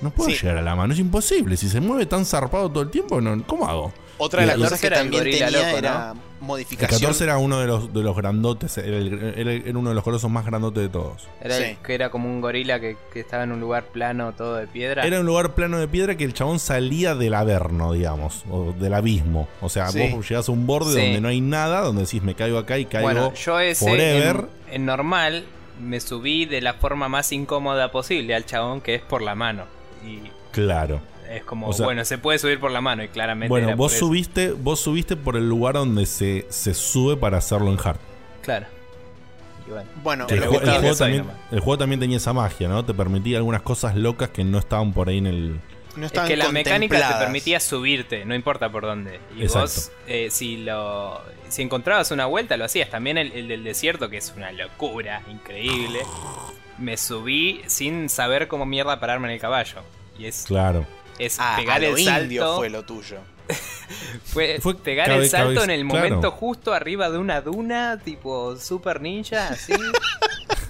No 0.00 0.10
puedo 0.10 0.30
llegar 0.30 0.56
a 0.56 0.62
la 0.62 0.74
mano, 0.74 0.92
es 0.92 0.98
imposible. 0.98 1.56
Si 1.56 1.68
se 1.68 1.80
mueve 1.80 2.06
tan 2.06 2.24
zarpado 2.24 2.68
todo 2.68 2.82
el 2.82 2.90
tiempo, 2.90 3.20
no, 3.20 3.40
¿cómo 3.46 3.68
hago? 3.68 3.92
Otra 4.18 4.42
de 4.42 4.48
las 4.48 4.56
cosas 4.56 4.80
que 4.80 4.90
también 4.90 5.24
tenía 5.24 5.78
era 5.78 6.14
modificación. 6.40 6.96
El 6.96 7.00
14 7.00 7.24
era 7.24 7.38
uno 7.38 7.60
de 7.60 7.66
los, 7.66 7.92
de 7.92 8.02
los 8.02 8.16
grandotes, 8.16 8.78
era, 8.78 9.78
uno 9.78 9.88
de 9.88 9.94
los 9.94 10.04
colosos 10.04 10.30
más 10.30 10.44
grandotes 10.44 10.82
de 10.82 10.88
todos. 10.88 11.28
Era 11.40 11.56
que 11.76 11.94
era 11.94 12.10
como 12.10 12.28
un 12.28 12.40
gorila 12.40 12.80
que, 12.80 12.96
estaba 13.14 13.44
en 13.44 13.52
un 13.52 13.60
lugar 13.60 13.84
plano 13.86 14.32
todo 14.32 14.56
de 14.56 14.66
piedra. 14.66 15.04
Era 15.04 15.20
un 15.20 15.26
lugar 15.26 15.54
plano 15.54 15.78
de 15.78 15.88
piedra 15.88 16.16
que 16.16 16.24
el 16.24 16.34
chabón 16.34 16.58
salía 16.58 17.14
del 17.14 17.34
averno, 17.34 17.92
digamos, 17.92 18.44
o 18.50 18.72
del 18.72 18.94
abismo. 18.94 19.48
O 19.60 19.68
sea, 19.68 19.86
vos 19.86 20.28
llegás 20.28 20.48
a 20.48 20.52
un 20.52 20.66
borde 20.66 21.00
donde 21.00 21.20
no 21.20 21.28
hay 21.28 21.40
nada, 21.40 21.80
donde 21.80 22.02
decís 22.02 22.22
me 22.22 22.34
caigo 22.34 22.58
acá 22.58 22.78
y 22.78 22.86
caigo 22.86 23.06
bueno, 23.06 23.34
yo 23.34 23.60
ese 23.60 23.88
forever. 23.88 24.46
En, 24.70 24.86
normal 24.86 25.44
me 25.82 26.00
subí 26.00 26.46
de 26.46 26.60
la 26.60 26.74
forma 26.74 27.08
más 27.08 27.32
incómoda 27.32 27.90
posible 27.90 28.34
al 28.34 28.46
chabón 28.46 28.80
que 28.80 28.94
es 28.94 29.02
por 29.02 29.22
la 29.22 29.34
mano. 29.34 29.64
Y 30.04 30.20
claro. 30.52 31.00
Es 31.28 31.44
como, 31.44 31.72
bueno, 31.72 32.04
se 32.04 32.18
puede 32.18 32.38
subir 32.38 32.60
por 32.60 32.70
la 32.70 32.82
mano 32.82 33.02
y 33.02 33.08
claramente. 33.08 33.48
Bueno, 33.48 33.74
vos 33.74 33.92
subiste, 33.92 34.52
vos 34.52 34.80
subiste 34.80 35.16
por 35.16 35.36
el 35.36 35.48
lugar 35.48 35.74
donde 35.74 36.04
se, 36.04 36.46
se 36.50 36.74
sube 36.74 37.16
para 37.16 37.38
hacerlo 37.38 37.72
en 37.72 37.78
hard. 37.82 37.96
Claro. 38.42 38.66
bueno, 40.02 40.26
el, 40.28 40.40
juego, 40.40 40.60
también, 40.94 41.24
el, 41.50 41.60
juego, 41.60 41.78
también, 41.78 42.00
tenía 42.00 42.18
esa 42.18 42.34
magia, 42.34 42.68
¿no? 42.68 42.84
Te 42.84 42.92
permitía 42.92 43.38
algunas 43.38 43.62
cosas 43.62 43.96
locas 43.96 44.28
que 44.28 44.44
no 44.44 44.58
estaban 44.58 44.92
por 44.92 45.08
ahí 45.08 45.18
en 45.18 45.26
el. 45.26 45.60
No 45.96 46.06
es 46.06 46.12
que 46.12 46.36
la 46.36 46.50
mecánica 46.50 47.08
te 47.08 47.24
permitía 47.24 47.60
subirte, 47.60 48.26
no 48.26 48.34
importa 48.34 48.70
por 48.70 48.82
dónde. 48.82 49.18
Y 49.34 49.46
vos, 49.46 49.90
eh, 50.06 50.28
si 50.30 50.58
lo 50.58 51.22
si 51.52 51.62
encontrabas 51.62 52.10
una 52.10 52.26
vuelta, 52.26 52.56
lo 52.56 52.64
hacías. 52.64 52.90
También 52.90 53.18
el, 53.18 53.32
el, 53.32 53.48
del 53.48 53.64
desierto, 53.64 54.08
que 54.08 54.16
es 54.16 54.32
una 54.36 54.52
locura 54.52 55.22
increíble. 55.30 56.00
Me 56.78 56.96
subí 56.96 57.62
sin 57.66 58.08
saber 58.08 58.48
cómo 58.48 58.66
mierda 58.66 58.98
pararme 58.98 59.28
en 59.28 59.34
el 59.34 59.40
caballo. 59.40 59.82
Y 60.18 60.26
es 60.26 60.44
claro 60.46 60.86
es 61.18 61.36
ah, 61.38 61.54
pegar 61.56 61.82
el 61.84 61.98
salto. 61.98 62.56
fue 62.56 62.70
lo 62.70 62.84
tuyo. 62.84 63.18
fue, 64.24 64.58
pegar 64.82 65.10
el 65.10 65.28
salto 65.28 65.64
en 65.64 65.70
el 65.70 65.84
momento 65.84 66.30
justo 66.30 66.72
arriba 66.72 67.10
de 67.10 67.18
una 67.18 67.40
duna, 67.40 67.98
tipo 68.02 68.56
super 68.56 69.00
ninja, 69.00 69.48
así. 69.48 69.74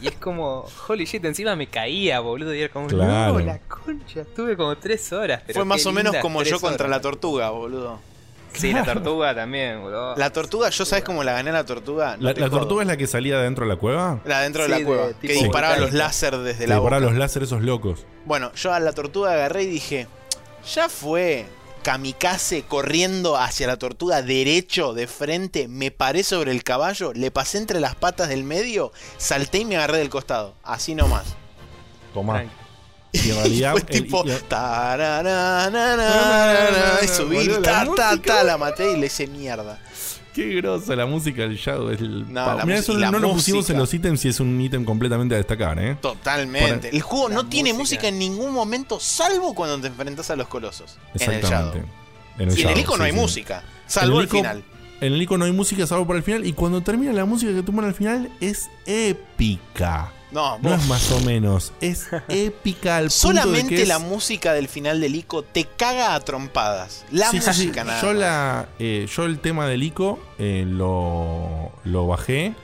y 0.01 0.09
es 0.09 0.15
como, 0.15 0.67
holy 0.89 1.05
shit, 1.05 1.25
encima 1.25 1.55
me 1.55 1.69
caía, 1.69 2.21
boludo. 2.21 2.55
Y 2.55 2.61
era 2.61 2.73
como, 2.73 2.89
no, 2.89 3.39
la 3.41 3.59
concha. 3.61 4.23
Estuve 4.23 4.57
como 4.57 4.77
tres 4.77 5.13
horas. 5.13 5.43
fue 5.53 5.65
más 5.65 5.85
o 5.87 5.93
menos 5.93 6.17
como 6.17 6.43
yo 6.43 6.61
contra 6.61 6.89
la 6.89 7.01
tortuga, 7.01 7.51
boludo. 7.51 8.01
Sí, 8.55 8.73
la 8.73 8.85
tortuga 8.85 9.35
también, 9.35 9.81
boludo. 9.81 10.17
La 10.17 10.31
tortuga, 10.31 10.71
¿yo 10.71 10.85
sabes 10.85 11.05
cómo 11.05 11.25
la 11.25 11.33
gané 11.33 11.53
la 11.53 11.65
tortuga? 11.65 12.17
¿La, 12.19 12.35
tortuga 12.35 12.83
es 12.83 12.89
la 12.89 12.97
que 12.97 13.07
salía 13.07 13.39
dentro 13.39 13.65
de 13.65 13.71
la 13.71 13.77
cueva? 13.77 14.21
La 14.25 14.41
dentro 14.41 14.63
de 14.63 14.69
la 14.69 14.85
cueva. 14.85 15.13
que 15.21 15.33
disparaba 15.33 15.77
los 15.77 15.93
láser 15.93 16.37
desde 16.39 16.67
la 16.67 16.79
boca. 16.79 16.97
Disparaba 16.97 17.11
los 17.11 17.19
láser 17.19 17.43
esos 17.43 17.63
locos. 17.63 18.07
Bueno, 18.25 18.53
yo 18.55 18.73
a 18.73 18.81
la 18.81 18.93
tortuga 18.93 19.33
agarré 19.33 19.65
y 19.65 19.67
dije, 19.67 20.07
ya 20.75 20.89
fue. 20.89 21.47
Kamikaze 21.83 22.63
corriendo 22.63 23.37
hacia 23.37 23.67
la 23.67 23.77
tortuga 23.77 24.23
derecho, 24.23 24.95
de 24.95 25.09
frente, 25.09 25.67
me 25.67 25.91
paré 25.91 26.23
sobre 26.23 26.53
el 26.53 26.63
caballo, 26.63 27.13
le 27.13 27.33
pasé 27.33 27.59
entre 27.59 27.81
las 27.81 27.97
patas 27.97 28.29
del 28.29 28.45
medio, 28.45 28.93
salté 29.17 29.59
y 29.59 29.65
me 29.65 29.77
agarré 29.77 29.99
del 29.99 30.09
costado. 30.09 30.55
Así 30.63 30.95
nomás. 30.95 31.35
Toma. 32.15 32.45
Y 33.13 33.31
en 33.31 33.37
realidad. 33.37 33.73
Fue 33.73 33.83
tipo. 33.83 34.25
Y 37.03 37.09
subí, 37.09 37.49
ta, 37.63 37.87
ta, 37.95 38.17
ta, 38.17 38.45
la 38.45 38.57
maté 38.59 38.93
y 38.93 38.97
le 38.97 39.07
hice 39.07 39.27
mierda. 39.27 39.79
Qué 40.35 40.55
grosa 40.55 40.97
la 40.97 41.05
música 41.05 41.43
del 41.43 41.57
Shadow. 41.57 41.91
el... 41.91 42.33
No, 42.33 42.61
eso 42.63 42.95
no 42.95 43.19
lo 43.19 43.33
pusimos 43.33 43.69
en 43.69 43.79
los 43.79 43.93
ítems 43.93 44.25
y 44.25 44.29
es 44.29 44.41
un 44.41 44.59
ítem 44.59 44.85
completamente 44.85 45.35
a 45.35 45.39
destacar, 45.39 45.79
¿eh? 45.79 45.97
Totalmente. 46.01 46.89
el 46.89 47.03
juego 47.03 47.29
no 47.29 47.47
tiene 47.47 47.75
música 47.75 48.09
en 48.09 48.19
ningún 48.19 48.53
momento, 48.53 48.99
salvo 48.99 49.55
cuando 49.55 49.79
te 49.81 49.89
enfrentas 49.89 50.31
a 50.31 50.37
los 50.37 50.49
colosos. 50.49 50.97
En 51.19 51.33
el 51.33 51.43
Shadow. 51.43 51.75
En 52.39 52.51
el, 52.51 52.59
el 52.59 52.79
icono 52.79 52.99
no 52.99 53.05
hay 53.05 53.13
música, 53.13 53.63
salvo 53.87 54.21
el, 54.21 54.29
final. 54.29 54.65
En 55.03 55.13
el 55.13 55.21
icono 55.21 55.41
no 55.41 55.45
hay 55.45 55.53
música, 55.53 55.87
salvo 55.87 56.07
por 56.07 56.17
el 56.17 56.23
final. 56.23 56.47
Y 56.47 56.55
cuando 56.55 56.81
termina 56.81 57.13
la 57.13 57.27
música 57.27 57.53
que 57.53 57.63
toman 57.63 57.85
al 57.85 57.95
final, 57.95 58.31
es 58.41 58.71
épica. 58.87 60.11
No, 60.33 60.59
no 60.59 60.75
es 60.75 60.87
más 60.89 61.11
o 61.13 61.21
menos. 61.21 61.73
Es 61.81 62.07
épica 62.29 62.97
al 62.97 63.05
punto 63.05 63.17
Solamente 63.17 63.75
de 63.75 63.83
que 63.83 63.87
la 63.87 63.99
música 63.99 64.55
del 64.55 64.69
final 64.69 65.01
del 65.01 65.15
ICO 65.15 65.43
te 65.43 65.65
caga 65.65 66.15
a 66.15 66.21
trompadas. 66.21 67.05
La 67.11 67.31
música 67.33 67.85
nada. 67.85 68.01
Yo, 68.01 68.13
la, 68.15 68.69
eh, 68.79 69.07
yo 69.15 69.25
el 69.25 69.39
tema 69.41 69.67
del 69.67 69.83
ICO 69.83 70.19
eh, 70.39 70.65
lo, 70.67 71.73
lo 71.85 72.07
bajé 72.07 72.55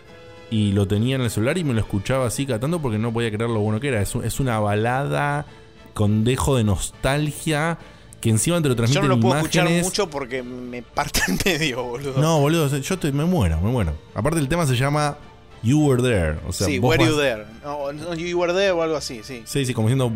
y 0.50 0.72
lo 0.72 0.88
tenía 0.88 1.16
en 1.16 1.22
el 1.22 1.30
celular 1.30 1.58
y 1.58 1.64
me 1.64 1.74
lo 1.74 1.80
escuchaba 1.80 2.26
así 2.26 2.46
cantando 2.46 2.80
porque 2.80 2.98
no 2.98 3.12
podía 3.12 3.30
creer 3.30 3.50
lo 3.50 3.60
bueno 3.60 3.80
que 3.80 3.88
era. 3.88 4.00
Es, 4.00 4.14
es 4.14 4.40
una 4.40 4.58
balada 4.60 5.44
con 5.92 6.24
dejo 6.24 6.56
de 6.56 6.64
nostalgia 6.64 7.78
que 8.20 8.30
encima 8.30 8.60
te 8.62 8.68
lo 8.68 8.76
transmite 8.76 9.00
Yo 9.00 9.08
no 9.08 9.14
lo 9.14 9.20
puedo 9.20 9.36
escuchar 9.36 9.68
mucho 9.68 10.08
porque 10.08 10.42
me 10.42 10.82
parte 10.82 11.20
en 11.28 11.38
medio, 11.44 11.84
boludo. 11.84 12.20
No, 12.20 12.40
boludo, 12.40 12.76
yo 12.78 12.96
me 13.12 13.24
muero, 13.24 13.60
me 13.60 13.70
muero. 13.70 13.94
Aparte 14.14 14.40
el 14.40 14.48
tema 14.48 14.66
se 14.66 14.74
llama 14.74 15.18
You 15.62 15.86
Were 15.86 16.02
There. 16.02 16.38
O 16.46 16.52
sea, 16.52 16.66
sí, 16.66 16.78
Were 16.78 17.04
You 17.04 17.16
There. 17.16 17.44
No, 17.62 18.14
you 18.14 18.38
Were 18.38 18.52
There 18.52 18.72
o 18.72 18.82
algo 18.82 18.96
así, 18.96 19.22
sí. 19.22 19.42
Sí, 19.44 19.64
sí, 19.64 19.74
como 19.74 19.88
diciendo, 19.88 20.12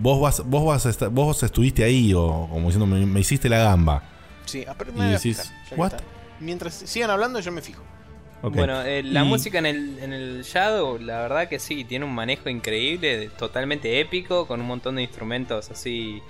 vos 0.00 0.20
vas, 0.20 0.42
vos 0.48 0.64
vas 0.64 1.12
vos 1.12 1.42
estuviste 1.42 1.84
ahí 1.84 2.12
o 2.14 2.48
como 2.50 2.68
diciendo, 2.68 2.86
me, 2.86 3.20
hiciste 3.20 3.48
la 3.48 3.58
gamba. 3.58 4.02
Sí, 4.46 4.64
pero 4.78 4.92
me 4.92 5.08
y 5.08 5.12
decís, 5.12 5.52
¿what? 5.76 5.92
Mientras 6.40 6.74
sigan 6.74 7.10
hablando 7.10 7.40
yo 7.40 7.52
me 7.52 7.62
fijo. 7.62 7.82
Bueno, 8.50 8.82
eh, 8.82 9.02
la 9.02 9.24
música 9.24 9.58
en 9.58 9.66
el, 9.66 9.98
en 10.00 10.12
el 10.12 10.42
Shadow, 10.42 10.98
la 10.98 11.20
verdad 11.20 11.48
que 11.48 11.58
sí, 11.58 11.84
tiene 11.84 12.04
un 12.04 12.14
manejo 12.14 12.50
increíble, 12.50 13.30
totalmente 13.38 14.00
épico, 14.00 14.46
con 14.46 14.60
un 14.60 14.66
montón 14.66 14.96
de 14.96 15.02
instrumentos 15.02 15.70
así, 15.70 16.20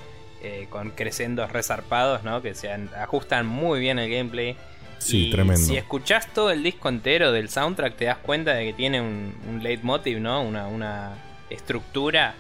eh, 0.43 0.69
con 0.71 0.91
crescendos 0.91 1.51
resarpados, 1.51 2.23
¿no? 2.23 2.41
Que 2.41 2.55
se 2.55 2.71
ajustan 2.71 3.47
muy 3.47 3.81
bien 3.81 3.99
el 3.99 4.09
gameplay. 4.11 4.57
Sí, 4.99 5.31
tremendo. 5.31 5.67
Si 5.67 5.77
escuchás 5.77 6.33
todo 6.33 6.51
el 6.51 6.63
disco 6.63 6.89
entero 6.89 7.33
del 7.33 7.49
soundtrack, 7.49 7.97
te 7.97 8.05
das 8.07 8.19
cuenta 8.19 8.55
de 8.55 8.67
que 8.67 8.73
tiene 8.73 9.01
un, 9.01 9.35
un 9.49 9.63
leitmotiv, 9.63 10.21
¿no? 10.21 10.43
Una, 10.43 10.67
una 10.67 11.13
estructura 11.51 12.35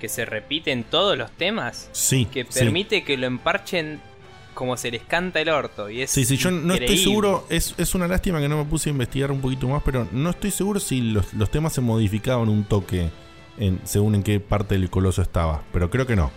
que 0.00 0.08
se 0.08 0.24
repite 0.24 0.72
en 0.72 0.84
todos 0.84 1.16
los 1.16 1.30
temas. 1.32 1.88
Sí. 1.92 2.26
Que 2.26 2.44
permite 2.44 3.04
que 3.04 3.16
lo 3.16 3.26
emparchen 3.26 4.00
como 4.54 4.76
se 4.76 4.90
les 4.90 5.02
canta 5.02 5.40
el 5.40 5.48
orto. 5.48 5.90
Y 5.90 6.02
es 6.02 6.10
sí, 6.10 6.24
sí, 6.24 6.36
yo 6.36 6.50
no 6.50 6.74
estoy 6.74 6.98
seguro. 6.98 7.46
Es, 7.50 7.74
es, 7.76 7.94
una 7.94 8.08
lástima 8.08 8.40
que 8.40 8.48
no 8.48 8.56
me 8.56 8.64
puse 8.64 8.88
a 8.88 8.92
investigar 8.92 9.30
un 9.30 9.40
poquito 9.40 9.68
más, 9.68 9.82
pero 9.84 10.08
no 10.12 10.30
estoy 10.30 10.50
seguro 10.50 10.80
si 10.80 11.00
los, 11.00 11.34
los 11.34 11.50
temas 11.50 11.72
se 11.72 11.80
modificaban 11.80 12.48
un 12.48 12.64
toque 12.64 13.10
en, 13.58 13.80
según 13.84 14.14
en 14.14 14.22
qué 14.22 14.40
parte 14.40 14.76
del 14.76 14.88
coloso 14.90 15.22
estaba. 15.22 15.62
Pero 15.72 15.90
creo 15.90 16.06
que 16.06 16.16
no. 16.16 16.30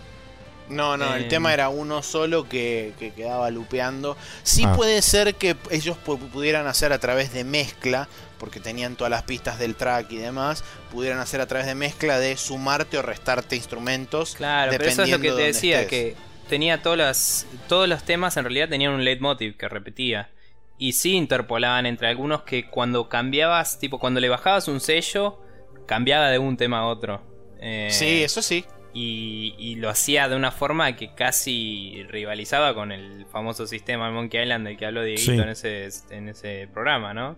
No, 0.70 0.96
no, 0.96 1.14
el 1.14 1.28
tema 1.28 1.52
era 1.54 1.68
uno 1.68 2.02
solo 2.02 2.48
que, 2.48 2.92
quedaba 3.16 3.50
lupeando. 3.50 4.16
Sí 4.42 4.64
ah. 4.66 4.74
puede 4.74 5.02
ser 5.02 5.34
que 5.34 5.56
ellos 5.70 5.96
pudieran 5.96 6.66
hacer 6.66 6.92
a 6.92 6.98
través 6.98 7.32
de 7.32 7.44
mezcla, 7.44 8.08
porque 8.38 8.60
tenían 8.60 8.96
todas 8.96 9.10
las 9.10 9.22
pistas 9.22 9.58
del 9.58 9.74
track 9.74 10.12
y 10.12 10.16
demás, 10.16 10.64
pudieran 10.90 11.18
hacer 11.18 11.40
a 11.40 11.46
través 11.46 11.66
de 11.66 11.74
mezcla 11.74 12.18
de 12.18 12.36
sumarte 12.36 12.98
o 12.98 13.02
restarte 13.02 13.56
instrumentos. 13.56 14.34
Claro, 14.34 14.70
pero 14.70 14.84
eso 14.84 15.02
es 15.02 15.10
lo 15.10 15.18
que 15.18 15.32
te 15.32 15.42
decía, 15.42 15.86
que 15.86 16.16
tenía 16.48 16.82
todas 16.82 16.98
las, 16.98 17.46
todos 17.68 17.88
los 17.88 18.02
temas 18.04 18.36
en 18.36 18.44
realidad 18.44 18.68
tenían 18.68 18.92
un 18.92 19.04
leitmotiv 19.04 19.56
que 19.56 19.68
repetía. 19.68 20.30
Y 20.80 20.92
sí 20.92 21.14
interpolaban 21.14 21.86
entre 21.86 22.08
algunos 22.08 22.42
que 22.42 22.70
cuando 22.70 23.08
cambiabas, 23.08 23.80
tipo 23.80 23.98
cuando 23.98 24.20
le 24.20 24.28
bajabas 24.28 24.68
un 24.68 24.80
sello, 24.80 25.40
cambiaba 25.86 26.30
de 26.30 26.38
un 26.38 26.56
tema 26.56 26.80
a 26.80 26.86
otro. 26.86 27.20
Eh, 27.60 27.88
sí, 27.90 28.22
eso 28.22 28.42
sí. 28.42 28.64
Y, 29.00 29.76
lo 29.76 29.88
hacía 29.90 30.28
de 30.28 30.34
una 30.34 30.50
forma 30.50 30.96
que 30.96 31.14
casi 31.14 32.04
rivalizaba 32.08 32.74
con 32.74 32.90
el 32.90 33.26
famoso 33.26 33.66
sistema 33.66 34.10
Monkey 34.10 34.42
Island 34.42 34.66
del 34.66 34.76
que 34.76 34.86
habló 34.86 35.04
Dieguito 35.04 35.42
en, 35.42 35.48
ese, 35.50 35.88
en 36.10 36.28
ese 36.28 36.68
programa, 36.72 37.14
¿no? 37.14 37.36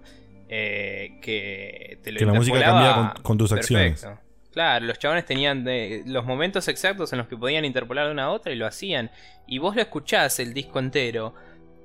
Eh, 0.48 1.18
que 1.20 1.98
te 2.02 2.12
lo 2.12 2.18
Que 2.18 2.24
la 2.24 2.32
música 2.32 2.60
cambia 2.60 3.14
con, 3.22 3.36
tus 3.36 3.52
acciones. 3.52 4.06
Claro, 4.52 4.86
los 4.86 4.98
chabones 4.98 5.26
tenían 5.26 5.64
los 6.06 6.24
momentos 6.24 6.66
exactos 6.68 7.12
en 7.12 7.18
los 7.18 7.28
que 7.28 7.36
podían 7.36 7.64
interpolar 7.64 8.06
de 8.06 8.12
una 8.12 8.24
a 8.24 8.30
otra 8.30 8.52
y 8.52 8.56
lo 8.56 8.66
hacían. 8.66 9.10
Y 9.46 9.58
vos 9.58 9.76
lo 9.76 9.82
escuchás 9.82 10.40
el 10.40 10.54
disco 10.54 10.78
entero 10.78 11.34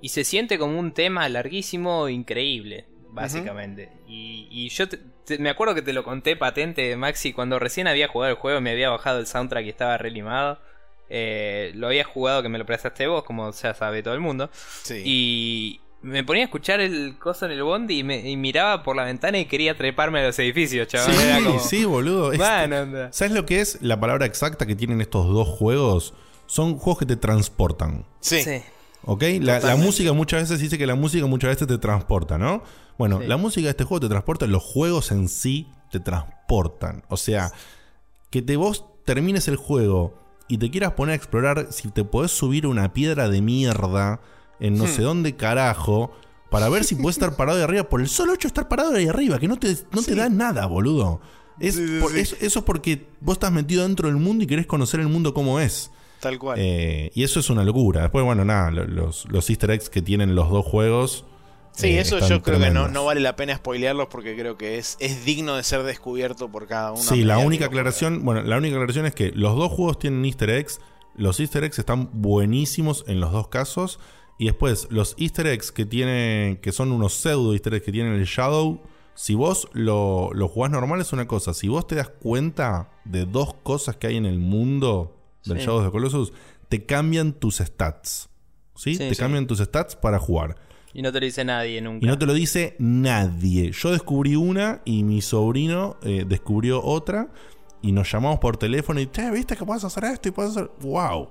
y 0.01 0.09
se 0.09 0.23
siente 0.23 0.57
como 0.57 0.79
un 0.79 0.93
tema 0.93 1.27
larguísimo, 1.29 2.09
increíble, 2.09 2.85
básicamente. 3.15 3.89
y, 4.07 4.69
yo 4.69 4.85
me 5.39 5.49
acuerdo 5.49 5.73
que 5.73 5.81
te 5.81 5.93
lo 5.93 6.03
conté 6.03 6.35
patente, 6.35 6.95
Maxi, 6.95 7.33
cuando 7.33 7.59
recién 7.59 7.87
había 7.87 8.07
jugado 8.07 8.31
el 8.31 8.37
juego, 8.37 8.61
me 8.61 8.71
había 8.71 8.89
bajado 8.89 9.19
el 9.19 9.27
soundtrack 9.27 9.65
y 9.65 9.69
estaba 9.69 9.97
relimado. 9.97 10.59
Eh, 11.09 11.71
lo 11.75 11.87
había 11.87 12.03
jugado 12.03 12.41
que 12.41 12.49
me 12.49 12.57
lo 12.57 12.65
prestaste 12.65 13.07
vos, 13.07 13.23
como 13.23 13.51
ya 13.51 13.73
sabe 13.73 14.03
todo 14.03 14.13
el 14.13 14.19
mundo. 14.19 14.49
Y 14.89 15.81
me 16.01 16.23
ponía 16.23 16.43
a 16.43 16.45
escuchar 16.45 16.79
el 16.79 17.17
coso 17.17 17.45
en 17.45 17.51
el 17.53 17.63
bondi 17.63 17.99
y, 17.99 18.03
me, 18.03 18.35
miraba 18.37 18.83
por 18.83 18.95
la 18.95 19.05
ventana 19.05 19.39
y 19.39 19.45
quería 19.45 19.75
treparme 19.75 20.19
a 20.19 20.27
los 20.27 20.39
edificios, 20.39 20.87
chaval. 20.87 21.15
Sí, 21.15 21.77
sí, 21.77 21.85
boludo. 21.85 22.33
¿Sabes 23.11 23.31
lo 23.31 23.45
que 23.45 23.61
es 23.61 23.81
la 23.81 23.99
palabra 23.99 24.25
exacta 24.25 24.65
que 24.65 24.75
tienen 24.75 25.01
estos 25.01 25.27
dos 25.27 25.47
juegos? 25.47 26.13
Son 26.47 26.77
juegos 26.77 26.99
que 26.99 27.05
te 27.07 27.15
transportan. 27.15 28.05
Sí. 28.19 28.43
sí. 28.43 28.61
¿Ok? 29.05 29.23
La, 29.41 29.75
música 29.75 30.13
muchas 30.13 30.41
veces 30.41 30.59
dice 30.59 30.77
que 30.77 30.87
la 30.87 30.95
música 30.95 31.25
muchas 31.27 31.51
veces 31.51 31.67
te 31.67 31.77
transporta, 31.77 32.37
¿no? 32.37 32.63
Bueno, 32.97 33.19
la 33.19 33.37
música 33.37 33.65
de 33.65 33.71
este 33.71 33.83
juego 33.83 34.01
te 34.01 34.09
transporta, 34.09 34.47
los 34.47 34.63
juegos 34.63 35.11
en 35.11 35.29
sí 35.29 35.67
te 35.91 35.99
transportan. 35.99 37.03
O 37.09 37.17
sea, 37.17 37.51
que 38.31 38.41
te 38.41 38.57
vos 38.57 38.85
termines 39.05 39.47
el 39.47 39.57
juego 39.57 40.17
y 40.47 40.57
te 40.57 40.71
quieras 40.71 40.93
poner 40.93 41.13
a 41.13 41.15
explorar 41.15 41.67
si 41.71 41.89
te 41.89 42.03
podés 42.03 42.31
subir 42.31 42.65
una 42.65 42.93
piedra 42.93 43.29
de 43.29 43.41
mierda 43.41 44.21
en 44.59 44.77
no 44.77 44.85
hmm. 44.85 44.87
sé 44.87 45.01
dónde 45.01 45.35
carajo 45.35 46.11
para 46.49 46.69
ver 46.69 46.83
si 46.83 46.95
puedes 46.95 47.17
estar 47.17 47.35
parado 47.37 47.57
de 47.57 47.63
arriba 47.63 47.83
por 47.83 48.01
el 48.01 48.07
solo 48.07 48.33
hecho 48.33 48.47
de 48.47 48.49
estar 48.49 48.67
parado 48.67 48.91
de 48.91 48.99
ahí 48.99 49.07
arriba, 49.07 49.39
que 49.39 49.47
no 49.47 49.57
te, 49.57 49.75
no 49.91 50.01
te 50.01 50.15
da 50.15 50.29
nada, 50.29 50.65
boludo. 50.65 51.21
Es, 51.59 51.77
eso 51.77 52.35
es 52.39 52.65
porque 52.65 53.07
vos 53.21 53.35
estás 53.35 53.51
metido 53.51 53.83
dentro 53.83 54.07
del 54.07 54.17
mundo 54.17 54.43
y 54.43 54.47
querés 54.47 54.65
conocer 54.65 54.99
el 54.99 55.07
mundo 55.07 55.33
como 55.33 55.59
es. 55.59 55.91
Tal 56.25 56.39
cual. 56.39 56.57
Eh, 56.59 57.11
y 57.13 57.23
eso 57.23 57.39
es 57.39 57.51
una 57.51 57.63
locura. 57.63 58.01
Después, 58.01 58.25
bueno, 58.25 58.43
nada, 58.43 58.71
los, 58.71 59.25
los 59.29 59.47
easter 59.47 59.69
eggs 59.69 59.91
que 59.91 60.01
tienen 60.01 60.33
los 60.33 60.49
dos 60.49 60.65
juegos. 60.65 61.23
Sí, 61.71 61.89
eh, 61.89 61.99
eso 61.99 62.17
yo 62.17 62.41
creo 62.41 62.59
que 62.59 62.71
no, 62.71 62.87
no, 62.87 63.05
vale 63.05 63.21
la 63.21 63.35
pena 63.35 63.55
spoilearlos 63.55 64.07
porque 64.07 64.35
creo 64.35 64.57
que 64.57 64.79
es, 64.79 64.97
es 64.99 65.23
digno 65.23 65.55
de 65.55 65.61
ser 65.61 65.83
descubierto 65.83 66.49
por 66.49 66.65
cada 66.65 66.93
uno. 66.93 67.01
Sí, 67.03 67.23
la 67.23 67.37
única 67.37 67.67
aclaración, 67.67 68.25
bueno, 68.25 68.41
la 68.41 68.57
única 68.57 68.75
aclaración 68.75 69.05
es 69.05 69.13
que 69.13 69.33
los 69.35 69.55
dos 69.55 69.71
juegos 69.71 69.99
tienen 69.99 70.25
easter 70.25 70.49
eggs. 70.49 70.79
Los 71.15 71.39
easter 71.39 71.63
eggs 71.63 71.77
están 71.77 72.09
buenísimos 72.11 73.05
en 73.07 73.19
los 73.19 73.31
dos 73.31 73.49
casos. 73.49 73.99
Y 74.39 74.45
después, 74.45 74.87
los 74.89 75.13
easter 75.19 75.45
eggs 75.45 75.71
que 75.71 75.85
tiene, 75.85 76.57
que 76.59 76.71
son 76.71 76.91
unos 76.91 77.13
pseudo 77.13 77.53
easter 77.53 77.75
eggs 77.75 77.85
que 77.85 77.91
tienen 77.91 78.13
el 78.13 78.25
Shadow, 78.25 78.81
si 79.13 79.35
vos 79.35 79.67
lo, 79.73 80.31
lo 80.33 80.47
jugás 80.47 80.71
normal 80.71 81.01
es 81.01 81.13
una 81.13 81.27
cosa. 81.27 81.53
Si 81.53 81.67
vos 81.67 81.85
te 81.85 81.93
das 81.93 82.09
cuenta 82.09 82.89
de 83.03 83.27
dos 83.27 83.53
cosas 83.61 83.95
que 83.97 84.07
hay 84.07 84.17
en 84.17 84.25
el 84.25 84.39
mundo, 84.39 85.15
del 85.45 85.59
Shadow 85.59 85.77
of 85.77 85.85
the 85.85 85.91
Colossus, 85.91 86.33
te 86.69 86.85
cambian 86.85 87.33
tus 87.33 87.57
stats. 87.57 88.29
¿Sí? 88.75 88.97
te 88.97 89.15
cambian 89.15 89.47
tus 89.47 89.59
stats 89.59 89.95
para 89.95 90.19
jugar. 90.19 90.55
Y 90.93 91.01
no 91.01 91.11
te 91.11 91.19
lo 91.19 91.25
dice 91.25 91.43
nadie 91.43 91.81
nunca. 91.81 92.05
Y 92.05 92.09
no 92.09 92.17
te 92.17 92.25
lo 92.25 92.33
dice 92.33 92.75
nadie. 92.79 93.71
Yo 93.71 93.91
descubrí 93.91 94.35
una 94.35 94.81
y 94.85 95.03
mi 95.03 95.21
sobrino 95.21 95.97
eh, 96.03 96.25
descubrió 96.27 96.83
otra. 96.83 97.29
Y 97.81 97.91
nos 97.91 98.11
llamamos 98.11 98.39
por 98.39 98.57
teléfono 98.57 98.99
y, 98.99 99.07
che, 99.07 99.29
¿viste 99.29 99.55
que 99.55 99.65
puedes 99.65 99.83
hacer 99.83 100.05
esto? 100.05 100.29
Y 100.29 100.31
puedes 100.31 100.51
hacer. 100.51 100.71
¡Wow! 100.81 101.29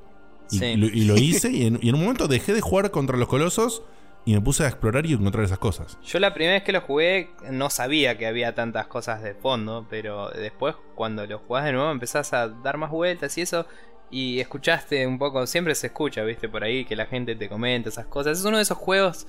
Y, 0.50 0.76
lo, 0.76 1.16
hice 1.16 1.50
y 1.50 1.66
en, 1.66 1.78
y 1.82 1.88
en, 1.88 1.94
un 1.94 2.02
momento 2.02 2.28
dejé 2.28 2.52
de 2.52 2.60
jugar 2.60 2.90
contra 2.90 3.16
los 3.16 3.26
colosos 3.26 3.82
y 4.26 4.34
me 4.34 4.40
puse 4.40 4.64
a 4.64 4.68
explorar 4.68 5.06
y 5.06 5.12
encontrar 5.12 5.44
esas 5.44 5.58
cosas. 5.58 5.98
Yo 6.02 6.18
la 6.18 6.32
primera 6.34 6.54
vez 6.54 6.62
que 6.62 6.72
lo 6.72 6.80
jugué 6.80 7.30
no 7.50 7.70
sabía 7.70 8.16
que 8.16 8.26
había 8.26 8.54
tantas 8.54 8.86
cosas 8.86 9.22
de 9.22 9.34
fondo, 9.34 9.86
pero 9.90 10.30
después 10.30 10.74
cuando 10.94 11.26
lo 11.26 11.38
jugás 11.38 11.64
de 11.64 11.72
nuevo 11.72 11.90
empezás 11.90 12.32
a 12.32 12.48
dar 12.48 12.78
más 12.78 12.90
vueltas 12.90 13.36
y 13.38 13.42
eso 13.42 13.66
y 14.10 14.40
escuchaste 14.40 15.06
un 15.06 15.18
poco, 15.18 15.46
siempre 15.46 15.74
se 15.74 15.88
escucha, 15.88 16.22
viste, 16.22 16.48
por 16.48 16.64
ahí 16.64 16.84
que 16.84 16.96
la 16.96 17.06
gente 17.06 17.34
te 17.36 17.48
comenta 17.48 17.88
esas 17.88 18.06
cosas. 18.06 18.38
Es 18.38 18.44
uno 18.44 18.58
de 18.58 18.62
esos 18.62 18.78
juegos 18.78 19.26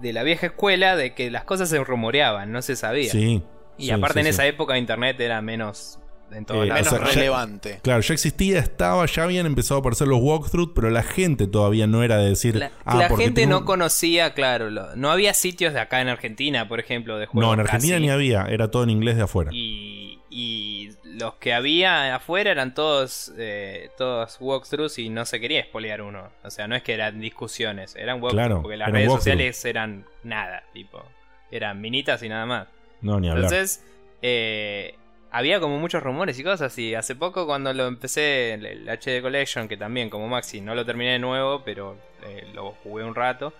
de 0.00 0.12
la 0.12 0.22
vieja 0.22 0.46
escuela 0.46 0.96
de 0.96 1.14
que 1.14 1.30
las 1.30 1.44
cosas 1.44 1.68
se 1.68 1.82
rumoreaban, 1.82 2.52
no 2.52 2.62
se 2.62 2.76
sabía. 2.76 3.10
Sí. 3.10 3.42
Y 3.78 3.90
aparte 3.90 4.20
en 4.20 4.26
esa 4.26 4.46
época 4.46 4.76
internet 4.76 5.18
era 5.20 5.40
menos 5.40 5.98
en 6.32 6.44
todo 6.44 6.64
eh, 6.64 6.72
menos 6.72 6.92
relevante. 6.92 7.80
claro, 7.82 8.00
ya 8.00 8.14
existía, 8.14 8.58
estaba, 8.58 9.04
ya 9.06 9.24
habían 9.24 9.46
empezado 9.46 9.78
a 9.78 9.80
aparecer 9.80 10.08
los 10.08 10.20
walkthroughs, 10.20 10.72
pero 10.74 10.90
la 10.90 11.02
gente 11.02 11.46
todavía 11.46 11.86
no 11.86 12.02
era 12.02 12.18
de 12.18 12.30
decir. 12.30 12.56
La, 12.56 12.70
ah, 12.84 12.96
la 12.96 13.08
gente 13.08 13.46
no 13.46 13.64
conocía, 13.64 14.34
claro. 14.34 14.70
no 14.70 15.10
había 15.10 15.34
sitios 15.34 15.72
de 15.74 15.80
acá 15.80 16.00
en 16.00 16.08
Argentina, 16.08 16.68
por 16.68 16.80
ejemplo, 16.80 17.18
de 17.18 17.26
juegos. 17.26 17.48
No, 17.48 17.54
en 17.54 17.60
Argentina 17.60 17.98
ni 17.98 18.10
había, 18.10 18.44
era 18.44 18.70
todo 18.70 18.84
en 18.84 18.90
inglés 18.90 19.16
de 19.16 19.22
afuera. 19.22 19.50
Y, 19.52 20.09
y 20.30 20.90
los 21.02 21.34
que 21.34 21.52
había 21.52 22.14
afuera 22.14 22.52
eran 22.52 22.72
todos, 22.72 23.32
eh, 23.36 23.90
todos 23.98 24.36
walkthroughs 24.40 24.98
y 25.00 25.08
no 25.10 25.26
se 25.26 25.40
quería 25.40 25.58
espolear 25.58 26.02
uno. 26.02 26.30
O 26.44 26.50
sea, 26.50 26.68
no 26.68 26.76
es 26.76 26.84
que 26.84 26.94
eran 26.94 27.20
discusiones, 27.20 27.96
eran 27.96 28.22
walkthroughs, 28.22 28.62
porque 28.62 28.76
las 28.76 28.92
redes 28.92 29.10
sociales 29.10 29.64
eran 29.64 30.06
nada, 30.22 30.62
tipo. 30.72 31.04
Eran 31.50 31.80
minitas 31.80 32.22
y 32.22 32.28
nada 32.28 32.46
más. 32.46 32.68
No, 33.00 33.18
ni 33.18 33.28
hablar. 33.28 33.44
Entonces, 33.44 33.84
eh, 34.22 34.94
había 35.32 35.58
como 35.60 35.78
muchos 35.78 36.02
rumores 36.02 36.38
y 36.38 36.44
cosas. 36.44 36.76
Y 36.78 36.94
hace 36.94 37.16
poco, 37.16 37.46
cuando 37.46 37.72
lo 37.72 37.86
empecé, 37.86 38.54
el, 38.54 38.88
HD 38.88 39.22
Collection, 39.22 39.66
que 39.66 39.76
también, 39.76 40.10
como 40.10 40.28
Maxi, 40.28 40.60
no 40.60 40.76
lo 40.76 40.84
terminé 40.84 41.12
de 41.12 41.18
nuevo, 41.18 41.62
pero 41.64 41.96
eh, 42.24 42.46
lo 42.54 42.72
jugué 42.82 43.04
un 43.04 43.14
rato. 43.14 43.52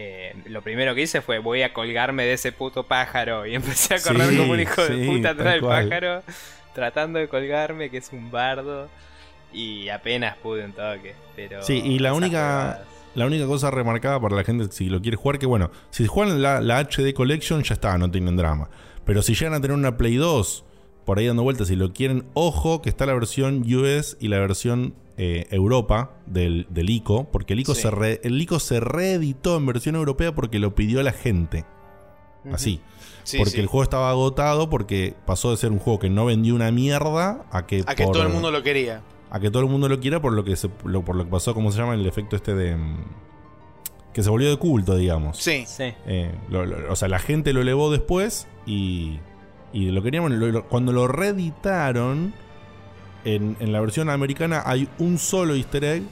Eh, 0.00 0.32
lo 0.46 0.62
primero 0.62 0.94
que 0.94 1.02
hice 1.02 1.20
fue 1.22 1.40
voy 1.40 1.62
a 1.62 1.72
colgarme 1.72 2.24
de 2.24 2.34
ese 2.34 2.52
puto 2.52 2.84
pájaro 2.84 3.44
y 3.46 3.56
empecé 3.56 3.96
a 3.96 4.00
correr 4.00 4.36
como 4.36 4.52
un 4.52 4.60
hijo 4.60 4.80
de 4.84 5.04
puta 5.04 5.30
atrás 5.30 5.54
del 5.54 5.62
pájaro 5.62 6.22
tratando 6.72 7.18
de 7.18 7.26
colgarme 7.26 7.90
que 7.90 7.96
es 7.96 8.12
un 8.12 8.30
bardo 8.30 8.88
y 9.52 9.88
apenas 9.88 10.36
pude 10.36 10.64
un 10.64 10.72
toque 10.72 11.16
pero 11.34 11.64
sí 11.64 11.82
y 11.84 11.98
la 11.98 12.14
única 12.14 12.84
la 13.16 13.26
única 13.26 13.46
cosa 13.46 13.72
remarcada 13.72 14.20
para 14.20 14.36
la 14.36 14.44
gente 14.44 14.68
si 14.70 14.88
lo 14.88 15.02
quiere 15.02 15.16
jugar 15.16 15.40
que 15.40 15.46
bueno 15.46 15.72
si 15.90 16.06
juegan 16.06 16.40
la, 16.42 16.60
la 16.60 16.78
HD 16.78 17.12
Collection 17.12 17.64
ya 17.64 17.74
está 17.74 17.98
no 17.98 18.08
tienen 18.08 18.36
drama. 18.36 18.70
Pero 19.04 19.22
si 19.22 19.34
llegan 19.34 19.54
a 19.54 19.60
tener 19.60 19.76
una 19.76 19.96
Play 19.96 20.14
2 20.14 20.64
por 21.06 21.18
ahí 21.18 21.26
dando 21.26 21.42
vueltas 21.42 21.66
si 21.66 21.74
lo 21.74 21.92
quieren 21.92 22.26
ojo 22.34 22.82
que 22.82 22.88
está 22.88 23.04
la 23.04 23.14
versión 23.14 23.64
US 23.74 24.16
y 24.20 24.28
la 24.28 24.38
versión 24.38 24.94
eh, 25.20 25.48
Europa 25.50 26.12
del, 26.26 26.68
del, 26.70 26.90
ICO, 26.90 27.24
porque 27.24 27.54
el 27.54 27.60
ICO, 27.60 27.74
se 27.74 28.20
el 28.22 28.40
ICO 28.40 28.60
se 28.60 28.78
reeditó 28.78 29.56
en 29.56 29.66
versión 29.66 29.96
europea 29.96 30.32
porque 30.32 30.60
lo 30.60 30.76
pidió 30.76 31.02
la 31.02 31.10
gente. 31.10 31.64
Así. 32.52 32.80
porque 33.36 33.58
el 33.58 33.66
juego 33.66 33.82
estaba 33.82 34.10
agotado, 34.10 34.70
porque 34.70 35.16
pasó 35.26 35.50
de 35.50 35.56
ser 35.56 35.72
un 35.72 35.80
juego 35.80 35.98
que 35.98 36.08
no 36.08 36.24
vendió 36.24 36.54
una 36.54 36.70
mierda 36.70 37.44
a 37.50 37.66
que, 37.66 37.82
a 37.84 37.96
que 37.96 38.04
todo 38.04 38.22
el 38.22 38.28
mundo 38.28 38.52
lo 38.52 38.62
quería. 38.62 39.02
A 39.28 39.40
que 39.40 39.50
todo 39.50 39.64
el 39.64 39.68
mundo 39.68 39.88
lo 39.88 39.98
quiera 39.98 40.22
por 40.22 40.32
lo 40.32 40.44
que, 40.44 40.54
se, 40.54 40.68
por 40.68 41.16
lo 41.16 41.24
que 41.24 41.30
pasó, 41.30 41.52
¿cómo 41.52 41.72
se 41.72 41.78
llama? 41.78 41.94
El 41.94 42.06
efecto 42.06 42.36
este 42.36 42.54
de... 42.54 42.76
Mm, 42.76 43.04
que 44.14 44.22
se 44.22 44.30
volvió 44.30 44.48
de 44.48 44.56
culto, 44.56 44.96
digamos. 44.96 45.36
Sí. 45.36 45.64
sí. 45.66 45.92
Eh, 46.06 46.32
o 46.88 46.94
sea, 46.94 47.08
la 47.08 47.18
gente 47.18 47.52
lo 47.52 47.60
elevó 47.60 47.90
después 47.90 48.46
y, 48.66 49.18
y 49.72 49.90
lo 49.90 50.00
queríamos... 50.00 50.32
cuando 50.68 50.92
lo 50.92 51.08
reeditaron 51.08 52.32
en, 53.24 53.56
la 53.72 53.80
versión 53.80 54.10
americana 54.10 54.62
hay 54.64 54.88
un 54.98 55.18
solo 55.18 55.54
easter 55.54 55.84
egg 55.84 56.02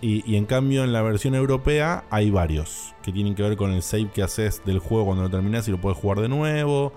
y, 0.00 0.36
en 0.36 0.44
cambio 0.44 0.84
en 0.84 0.92
la 0.92 1.02
versión 1.02 1.34
europea 1.34 2.04
hay 2.10 2.30
varios 2.30 2.94
que 3.02 3.12
tienen 3.12 3.34
que 3.34 3.42
ver 3.42 3.56
con 3.56 3.72
el 3.72 3.82
save 3.82 4.10
que 4.12 4.22
haces 4.22 4.62
del 4.64 4.78
juego 4.78 5.06
cuando 5.06 5.24
lo 5.24 5.30
terminas 5.30 5.66
y 5.68 5.70
lo 5.70 5.80
puedes 5.80 5.98
jugar 5.98 6.20
de 6.20 6.28
nuevo 6.28 6.92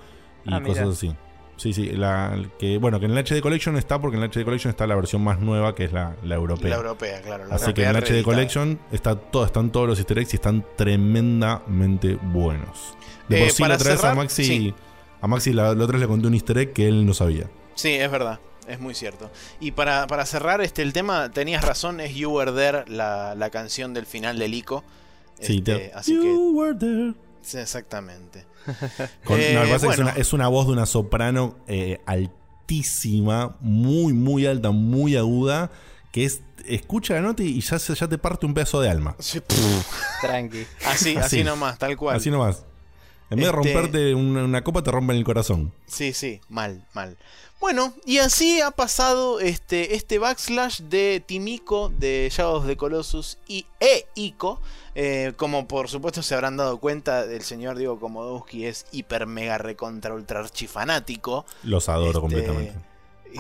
y 0.46 0.54
ah, 0.54 0.62
cosas 0.62 0.90
así. 0.90 1.16
Sí, 1.58 1.74
sí, 1.74 1.88
la, 1.92 2.42
que, 2.58 2.78
bueno, 2.78 3.02
que 3.02 3.06
en 3.06 3.18
el 3.18 3.26
HD 3.26 3.42
Collection 3.42 3.76
está 3.76 4.00
porque 4.00 4.16
en 4.16 4.24
el 4.24 4.30
HD 4.30 4.46
Collection 4.46 4.70
está 4.70 4.88
la 4.88 4.96
versión 4.96 5.22
más 5.22 5.40
nueva 5.40 5.76
que 5.76 5.84
es 5.86 5.92
la, 5.92 6.16
europea. 6.24 6.70
La 6.70 6.78
europea, 6.78 7.22
claro. 7.22 7.46
Así 7.52 7.74
que 7.74 7.84
en 7.84 7.96
el 7.96 8.04
HD 8.04 8.24
Collection 8.24 8.80
está 8.92 9.16
todo, 9.18 9.46
están 9.46 9.70
todos 9.72 9.88
los 9.88 10.00
easter 10.00 10.20
eggs 10.20 10.34
y 10.34 10.38
están 10.38 10.66
tremendamente 10.78 12.16
buenos. 12.16 12.96
De 13.28 13.40
por 13.40 13.48
eh, 13.48 13.52
sí 13.52 13.64
la 13.64 13.76
otra 13.76 13.92
vez 13.92 14.04
a 14.04 14.16
Maxi, 14.16 14.74
a 15.20 15.28
Maxi 15.28 15.52
la, 15.52 15.76
la 15.76 15.84
otra 15.84 15.98
vez 15.98 16.02
le 16.02 16.08
conté 16.08 16.28
un 16.28 16.34
easter 16.34 16.58
egg 16.60 16.74
que 16.74 16.88
él 16.88 17.06
no 17.06 17.14
sabía. 17.14 17.50
Sí, 17.76 17.90
es 17.90 18.10
verdad 18.10 18.40
es 18.70 18.80
muy 18.80 18.94
cierto. 18.94 19.30
Y 19.60 19.72
para, 19.72 20.26
cerrar 20.26 20.62
este 20.62 20.82
el 20.82 20.94
tema, 20.94 21.32
tenías 21.32 21.64
razón, 21.64 22.00
es 22.00 22.16
You 22.16 22.32
Were 22.32 22.52
There, 22.52 22.86
la, 22.88 23.50
canción 23.52 23.94
del 23.94 24.06
final 24.06 24.38
del 24.40 24.54
ICO. 24.54 24.84
Sí, 25.40 25.58
este, 25.58 25.92
así 25.94 26.16
you 26.16 26.58
Were 26.58 26.76
There. 26.76 27.14
Sí, 27.42 27.58
exactamente. 27.58 28.46
Eh, 29.30 29.78
es, 30.18 30.34
una, 30.34 30.48
voz 30.48 30.68
de 30.68 30.74
una 30.74 30.86
soprano 30.86 31.56
eh, 31.68 32.02
altísima, 32.06 33.56
muy, 33.62 34.14
muy 34.14 34.46
alta, 34.46 34.72
muy 34.72 35.16
aguda, 35.16 35.72
que 36.12 36.26
es 36.26 36.42
escucha 36.70 37.16
la 37.16 37.22
nota 37.22 37.44
y 37.44 37.60
ya, 37.62 37.78
ya 37.78 38.08
te 38.08 38.18
parte 38.18 38.46
un 38.46 38.54
pedazo 38.54 38.82
de 38.82 38.90
alma. 38.90 39.16
Tranqui. 40.22 40.66
Así, 40.86 41.16
así, 41.16 41.44
nomás, 41.44 41.78
tal 41.78 41.98
cual. 41.98 42.16
Así 42.16 42.30
nomás. 42.30 42.66
En 43.30 43.38
vez 43.38 43.46
de 43.46 43.60
este 43.60 43.74
romperte 43.74 44.16
una, 44.16 44.64
copa, 44.64 44.82
te 44.82 44.92
rompen 44.92 45.16
el 45.16 45.24
corazón. 45.24 45.72
Sí, 45.86 46.14
sí, 46.14 46.42
mal, 46.50 46.88
mal. 46.94 47.18
Bueno, 47.60 47.94
y 48.06 48.20
así 48.20 48.62
ha 48.62 48.72
pasado 48.72 49.42
este, 49.42 49.96
este 49.96 50.18
backslash 50.18 50.80
de 50.84 51.22
Timiko 51.26 51.90
de 51.90 52.30
Shadows 52.32 52.66
de 52.66 52.78
Colossus 52.78 53.38
y 53.48 53.66
e 53.82 54.08
Ico. 54.16 54.62
Eh, 54.96 55.34
como 55.36 55.68
por 55.68 55.90
supuesto 55.90 56.24
se 56.24 56.36
habrán 56.36 56.56
dado 56.56 56.78
cuenta, 56.80 57.24
el 57.24 57.42
señor 57.42 57.78
Diego 57.78 58.00
Komodowski 58.00 58.66
es 58.66 58.86
hiper 58.92 59.28
mega 59.28 59.58
recontra 59.58 60.14
ultra 60.14 60.40
archifanático. 60.40 61.46
Los 61.64 61.90
adoro 61.90 62.10
este, 62.10 62.20
completamente. 62.22 62.90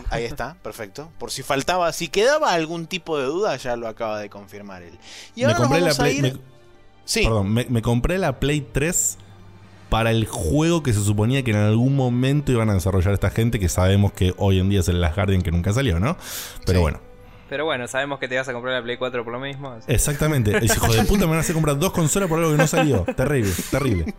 Ahí 0.09 0.25
está, 0.25 0.55
perfecto. 0.61 1.09
Por 1.17 1.31
si 1.31 1.41
faltaba, 1.41 1.91
si 1.93 2.09
quedaba 2.09 2.53
algún 2.53 2.87
tipo 2.87 3.17
de 3.17 3.25
duda, 3.25 3.55
ya 3.55 3.75
lo 3.75 3.87
acaba 3.87 4.19
de 4.19 4.29
confirmar 4.29 4.83
él. 4.83 4.97
Y 5.35 5.43
ahora 5.43 5.59
me 5.59 5.65
compré 5.65 5.81
la 5.81 6.09
ir... 6.09 6.39
sí. 7.05 7.23
Perdón, 7.23 7.51
me, 7.51 7.81
compré 7.81 8.17
la 8.17 8.39
Play 8.39 8.61
3 8.61 9.17
para 9.89 10.11
el 10.11 10.25
juego 10.25 10.83
que 10.83 10.93
se 10.93 11.03
suponía 11.03 11.43
que 11.43 11.51
en 11.51 11.57
algún 11.57 11.95
momento 11.95 12.51
iban 12.51 12.69
a 12.69 12.73
desarrollar 12.73 13.13
esta 13.13 13.29
gente, 13.29 13.59
que 13.59 13.69
sabemos 13.69 14.13
que 14.13 14.33
hoy 14.37 14.59
en 14.59 14.69
día 14.69 14.79
es 14.81 14.87
el 14.87 15.01
Last 15.01 15.15
Guardian 15.15 15.41
que 15.41 15.51
nunca 15.51 15.73
salió, 15.73 15.99
¿no? 15.99 16.17
Pero 16.65 16.81
bueno. 16.81 17.01
Pero 17.49 17.65
bueno, 17.65 17.87
sabemos 17.87 18.19
que 18.19 18.27
te 18.27 18.37
vas 18.37 18.47
a 18.47 18.53
comprar 18.53 18.75
la 18.75 18.83
Play 18.83 18.97
4 18.97 19.23
por 19.23 19.33
lo 19.33 19.39
mismo. 19.39 19.75
Exactamente. 19.87 20.51
Hijo 20.63 20.93
de 20.93 21.03
puta 21.05 21.21
me 21.21 21.31
van 21.31 21.37
a 21.37 21.41
hacer 21.41 21.55
comprar 21.55 21.79
dos 21.79 21.91
consolas 21.91 22.29
por 22.29 22.37
algo 22.37 22.51
que 22.51 22.57
no 22.57 22.67
salió. 22.67 23.05
Terrible, 23.17 23.51
terrible. 23.71 24.13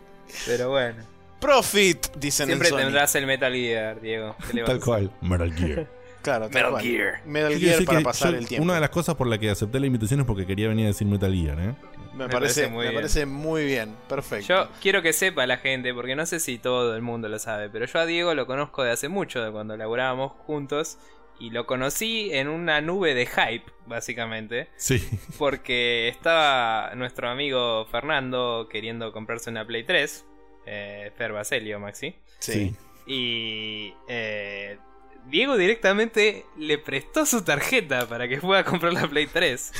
Pero 0.47 0.71
bueno. 0.71 0.97
Profit, 1.41 2.09
dicen 2.17 2.49
Siempre 2.49 2.71
tendrás 2.71 3.15
el 3.15 3.27
Metal 3.27 3.53
Gear, 3.53 4.01
Diego. 4.01 4.37
Tal 4.67 4.81
cual, 4.81 5.11
Metal 5.21 5.53
Gear. 5.55 5.87
Claro, 6.23 6.51
Metal 6.51 6.79
Gear. 6.83 7.23
Metal 7.25 7.59
Gear 7.59 7.85
para 7.87 8.01
pasar 8.03 8.35
el 8.35 8.47
tiempo. 8.47 8.63
Una 8.63 8.75
de 8.75 8.81
las 8.81 8.91
cosas 8.91 9.15
por 9.15 9.27
las 9.27 9.39
que 9.39 9.49
acepté 9.49 9.81
la 9.81 9.87
invitación 9.87 10.21
es 10.21 10.27
porque 10.27 10.45
quería 10.47 10.69
venir 10.69 10.85
a 10.85 10.89
decir 10.89 11.07
Metal 11.07 11.33
Gear, 11.33 11.59
¿eh? 11.59 11.75
Me, 12.15 12.29
parece, 12.29 12.69
muy 12.69 12.79
me 12.79 12.91
bien. 12.91 12.95
parece 12.95 13.27
muy 13.27 13.65
bien, 13.65 13.95
perfecto. 14.09 14.47
Yo 14.47 14.69
quiero 14.81 15.01
que 15.03 15.13
sepa 15.13 15.47
la 15.47 15.59
gente, 15.59 15.95
porque 15.95 16.17
no 16.17 16.27
sé 16.27 16.41
si 16.41 16.59
todo 16.59 16.95
el 16.97 17.03
mundo 17.03 17.29
lo 17.29 17.39
sabe, 17.39 17.71
pero 17.71 17.87
yo 17.87 17.99
a 17.99 18.07
Diego 18.07 18.35
lo 18.35 18.47
conozco 18.47 18.83
de 18.83 18.91
hace 18.91 19.09
mucho, 19.09 19.43
de 19.43 19.51
cuando 19.51 19.77
laburábamos 19.77 20.33
juntos, 20.33 20.99
y 21.39 21.51
lo 21.51 21.67
conocí 21.67 22.31
en 22.33 22.49
una 22.49 22.81
nube 22.81 23.15
de 23.15 23.27
hype, 23.27 23.65
básicamente. 23.87 24.69
Sí. 24.77 25.03
Porque 25.39 26.09
estaba 26.09 26.93
nuestro 26.95 27.31
amigo 27.31 27.87
Fernando 27.87 28.69
queriendo 28.71 29.11
comprarse 29.13 29.49
una 29.51 29.67
Play 29.67 29.85
3, 29.85 30.27
eh, 30.67 31.13
Fer 31.17 31.33
Baselio, 31.33 31.81
Maxi. 31.81 32.15
Sí. 32.41 32.75
Y 33.07 33.95
eh, 34.07 34.79
Diego 35.27 35.57
directamente 35.57 36.45
le 36.57 36.79
prestó 36.79 37.25
su 37.27 37.45
tarjeta 37.45 38.07
para 38.09 38.29
que 38.29 38.39
pueda 38.39 38.65
comprar 38.65 38.93
la 38.93 39.07
Play 39.07 39.27
3. 39.27 39.73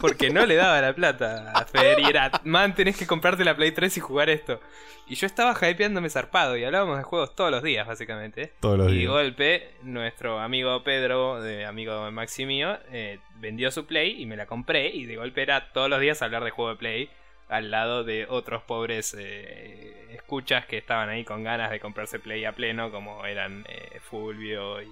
Porque 0.00 0.30
no 0.30 0.46
le 0.46 0.56
daba 0.56 0.80
la 0.80 0.94
plata 0.94 1.52
a 1.52 1.64
Fer 1.64 2.00
y 2.00 2.04
era, 2.04 2.30
man, 2.44 2.74
tenés 2.74 2.96
que 2.96 3.06
comprarte 3.06 3.44
la 3.44 3.56
Play 3.56 3.72
3 3.72 3.96
y 3.96 4.00
jugar 4.00 4.30
esto. 4.30 4.60
Y 5.06 5.14
yo 5.16 5.26
estaba 5.26 5.56
hypeándome 5.68 6.08
zarpado 6.08 6.56
y 6.56 6.64
hablábamos 6.64 6.96
de 6.96 7.04
juegos 7.04 7.34
todos 7.34 7.50
los 7.50 7.62
días, 7.62 7.86
básicamente. 7.86 8.52
Todos 8.60 8.78
los 8.78 8.86
días. 8.86 8.98
Y 8.98 9.02
de 9.02 9.06
golpe, 9.08 9.70
nuestro 9.82 10.38
amigo 10.38 10.82
Pedro, 10.84 11.40
de 11.40 11.66
amigo 11.66 12.10
Maxi 12.10 12.46
mío, 12.46 12.78
eh, 12.92 13.18
vendió 13.36 13.70
su 13.70 13.86
Play 13.86 14.22
y 14.22 14.26
me 14.26 14.36
la 14.36 14.46
compré. 14.46 14.88
Y 14.88 15.06
de 15.06 15.16
golpe 15.16 15.42
era 15.42 15.72
todos 15.72 15.90
los 15.90 16.00
días 16.00 16.22
hablar 16.22 16.44
de 16.44 16.50
juego 16.50 16.70
de 16.70 16.76
Play 16.76 17.10
al 17.52 17.70
lado 17.70 18.02
de 18.02 18.26
otros 18.28 18.62
pobres 18.62 19.14
eh, 19.18 20.06
escuchas 20.14 20.64
que 20.64 20.78
estaban 20.78 21.10
ahí 21.10 21.22
con 21.22 21.44
ganas 21.44 21.70
de 21.70 21.80
comprarse 21.80 22.18
Play 22.18 22.46
a 22.46 22.52
pleno, 22.52 22.90
como 22.90 23.26
eran 23.26 23.66
eh, 23.68 24.00
Fulvio 24.00 24.80
y, 24.82 24.88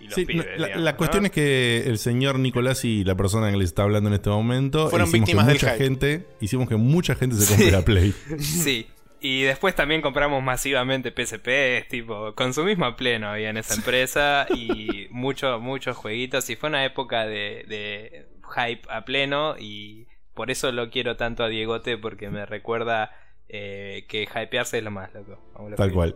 los 0.00 0.14
pibes, 0.14 0.46
La, 0.58 0.94
cuestión 0.96 1.24
es 1.24 1.30
que 1.30 1.84
el 1.86 1.96
señor 1.96 2.38
Nicolás 2.38 2.84
y 2.84 3.02
la 3.02 3.14
persona 3.14 3.50
que 3.50 3.56
les 3.56 3.68
está 3.68 3.84
hablando 3.84 4.08
en 4.08 4.14
este 4.14 4.28
momento 4.28 4.90
fueron 4.90 5.10
víctimas 5.10 5.46
de 5.46 5.54
mucha 5.54 5.74
gente, 5.76 6.26
hicimos 6.40 6.68
que 6.68 6.76
mucha 6.76 7.14
gente 7.14 7.36
se 7.36 7.48
compre 7.48 7.70
la 7.78 7.82
Play. 7.82 8.12
Sí. 8.38 8.88
Y 9.20 9.42
después 9.42 9.74
también 9.74 10.02
compramos 10.02 10.42
masivamente 10.42 11.10
PSP, 11.10 11.88
tipo, 11.88 12.34
consumismo 12.34 12.84
a 12.84 12.96
pleno 12.96 13.28
había 13.28 13.48
en 13.48 13.56
esa 13.56 13.74
empresa 13.74 14.46
y 14.54 15.06
muchos, 15.10 15.62
muchos 15.62 15.96
jueguitos. 15.96 16.50
Y 16.50 16.56
fue 16.56 16.68
una 16.68 16.84
época 16.84 17.24
de, 17.24 17.64
de 17.66 18.26
hype 18.54 18.82
a 18.90 19.04
pleno 19.06 19.56
y 19.58 20.06
por 20.36 20.50
eso 20.50 20.70
lo 20.70 20.90
quiero 20.90 21.16
tanto 21.16 21.42
a 21.42 21.48
Diegote, 21.48 21.96
porque 21.96 22.28
me 22.28 22.44
recuerda 22.44 23.10
eh, 23.48 24.04
que 24.06 24.24
hypearse 24.24 24.78
es 24.78 24.84
lo 24.84 24.90
más 24.90 25.14
loco. 25.14 25.38
Tal 25.76 25.92
cual. 25.92 26.14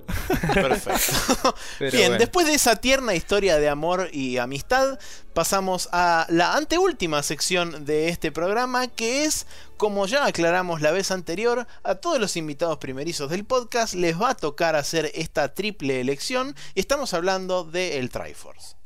Perfecto. 0.52 1.54
Bien, 1.90 2.18
después 2.18 2.46
de 2.46 2.52
esa 2.52 2.76
tierna 2.76 3.14
historia 3.14 3.56
de 3.56 3.70
amor 3.70 4.10
y 4.12 4.36
amistad, 4.36 4.98
pasamos 5.32 5.88
a 5.92 6.26
la 6.28 6.54
anteúltima 6.54 7.22
sección 7.22 7.86
de 7.86 8.10
este 8.10 8.30
programa, 8.30 8.88
que 8.88 9.24
es, 9.24 9.46
como 9.78 10.06
ya 10.06 10.26
aclaramos 10.26 10.82
la 10.82 10.90
vez 10.90 11.10
anterior, 11.10 11.66
a 11.82 11.94
todos 11.94 12.20
los 12.20 12.36
invitados 12.36 12.76
primerizos 12.76 13.30
del 13.30 13.46
podcast 13.46 13.94
les 13.94 14.20
va 14.20 14.30
a 14.30 14.36
tocar 14.36 14.76
hacer 14.76 15.10
esta 15.14 15.54
triple 15.54 16.00
elección, 16.00 16.54
y 16.74 16.80
estamos 16.80 17.14
hablando 17.14 17.64
de 17.64 17.98
el 17.98 18.10
Triforce. 18.10 18.79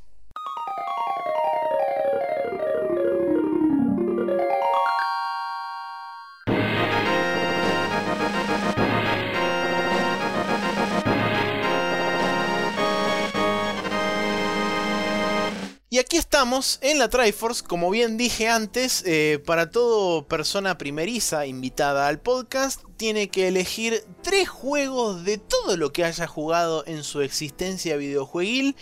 Y 15.95 15.99
aquí 16.01 16.16
estamos 16.16 16.81
en 16.83 16.99
la 16.99 17.09
Triforce, 17.09 17.62
como 17.62 17.89
bien 17.89 18.16
dije 18.16 18.49
antes, 18.49 19.05
eh, 19.07 19.41
para 19.47 19.71
todo 19.71 20.27
persona 20.27 20.77
primeriza 20.77 21.47
invitada 21.47 22.09
al 22.09 22.19
podcast, 22.19 22.81
tiene 22.97 23.29
que 23.29 23.47
elegir 23.47 24.05
tres 24.21 24.49
juegos 24.49 25.23
de 25.23 25.39
todo 25.39 25.77
lo 25.77 25.93
que 25.93 26.05
haya 26.05 26.27
jugado 26.27 26.83
en 26.89 27.05
su 27.05 27.21
existencia 27.21 27.97
videojueguil. 27.97 28.75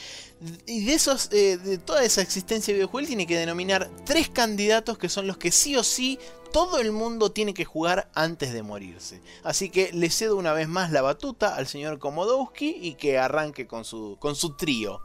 Y 0.66 0.86
de, 0.86 0.94
esos, 0.94 1.28
eh, 1.32 1.58
de 1.58 1.76
toda 1.76 2.02
esa 2.02 2.22
existencia 2.22 2.72
videojueguil 2.72 3.08
tiene 3.08 3.26
que 3.26 3.36
denominar 3.36 3.90
tres 4.06 4.30
candidatos 4.30 4.96
que 4.96 5.10
son 5.10 5.26
los 5.26 5.36
que 5.36 5.52
sí 5.52 5.76
o 5.76 5.84
sí 5.84 6.18
todo 6.50 6.78
el 6.78 6.92
mundo 6.92 7.30
tiene 7.30 7.52
que 7.52 7.66
jugar 7.66 8.10
antes 8.14 8.54
de 8.54 8.62
morirse. 8.62 9.20
Así 9.44 9.68
que 9.68 9.92
le 9.92 10.08
cedo 10.08 10.36
una 10.36 10.54
vez 10.54 10.66
más 10.66 10.90
la 10.90 11.02
batuta 11.02 11.56
al 11.56 11.66
señor 11.66 11.98
Komodowski 11.98 12.78
y 12.80 12.94
que 12.94 13.18
arranque 13.18 13.66
con 13.66 13.84
su, 13.84 14.16
con 14.18 14.34
su 14.34 14.56
trío. 14.56 15.02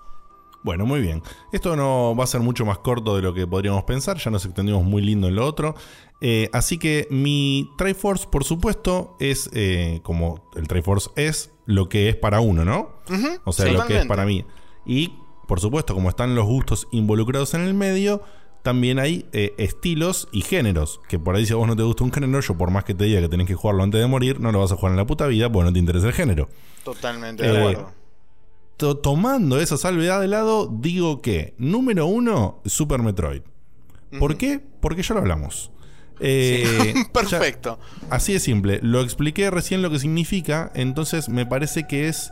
Bueno, 0.63 0.85
muy 0.85 1.01
bien. 1.01 1.21
Esto 1.51 1.75
no 1.75 2.15
va 2.15 2.23
a 2.23 2.27
ser 2.27 2.41
mucho 2.41 2.65
más 2.65 2.79
corto 2.79 3.15
de 3.15 3.21
lo 3.21 3.33
que 3.33 3.47
podríamos 3.47 3.83
pensar, 3.83 4.17
ya 4.17 4.31
nos 4.31 4.45
extendimos 4.45 4.83
muy 4.83 5.01
lindo 5.01 5.27
en 5.27 5.35
lo 5.35 5.45
otro. 5.45 5.75
Eh, 6.19 6.49
así 6.51 6.77
que 6.77 7.07
mi 7.11 7.69
Triforce, 7.77 8.27
por 8.27 8.43
supuesto, 8.43 9.15
es 9.19 9.49
eh, 9.53 9.99
como 10.03 10.49
el 10.55 10.67
Triforce 10.67 11.09
es 11.15 11.51
lo 11.65 11.89
que 11.89 12.09
es 12.09 12.15
para 12.15 12.39
uno, 12.39 12.65
¿no? 12.65 12.89
o 13.43 13.53
sea, 13.53 13.71
lo 13.71 13.85
que 13.85 13.99
es 13.99 14.05
para 14.07 14.25
mí. 14.25 14.45
Y, 14.85 15.13
por 15.47 15.59
supuesto, 15.59 15.93
como 15.93 16.09
están 16.09 16.35
los 16.35 16.45
gustos 16.45 16.87
involucrados 16.91 17.53
en 17.53 17.61
el 17.61 17.73
medio, 17.73 18.23
también 18.63 18.99
hay 18.99 19.25
eh, 19.31 19.53
estilos 19.57 20.27
y 20.31 20.41
géneros. 20.41 20.99
Que 21.07 21.19
por 21.19 21.35
ahí, 21.35 21.45
si 21.45 21.53
a 21.53 21.55
vos 21.57 21.67
no 21.67 21.75
te 21.75 21.83
gusta 21.83 22.03
un 22.03 22.11
género, 22.11 22.39
yo 22.41 22.57
por 22.57 22.71
más 22.71 22.83
que 22.83 22.93
te 22.93 23.05
diga 23.05 23.21
que 23.21 23.29
tenés 23.29 23.47
que 23.47 23.55
jugarlo 23.55 23.83
antes 23.83 24.01
de 24.01 24.07
morir, 24.07 24.39
no 24.39 24.51
lo 24.51 24.59
vas 24.59 24.71
a 24.71 24.75
jugar 24.75 24.91
en 24.91 24.97
la 24.97 25.05
puta 25.05 25.27
vida 25.27 25.51
porque 25.51 25.65
no 25.65 25.73
te 25.73 25.79
interesa 25.79 26.07
el 26.07 26.13
género. 26.13 26.49
Totalmente 26.83 27.43
de 27.43 27.57
acuerdo 27.57 27.96
tomando 28.77 29.59
esa 29.59 29.77
salvedad 29.77 30.21
de 30.21 30.27
lado, 30.27 30.67
digo 30.71 31.21
que, 31.21 31.55
número 31.57 32.05
uno, 32.05 32.61
Super 32.65 33.01
Metroid. 33.01 33.41
¿Por 34.19 34.37
qué? 34.37 34.61
Porque 34.79 35.03
ya 35.03 35.13
lo 35.15 35.21
hablamos. 35.21 35.71
Eh, 36.19 36.93
Perfecto. 37.13 37.79
así 38.09 38.33
de 38.33 38.39
simple. 38.39 38.79
Lo 38.81 39.01
expliqué 39.01 39.51
recién 39.51 39.81
lo 39.81 39.89
que 39.89 39.99
significa, 39.99 40.71
entonces 40.75 41.29
me 41.29 41.45
parece 41.45 41.87
que 41.87 42.07
es 42.07 42.31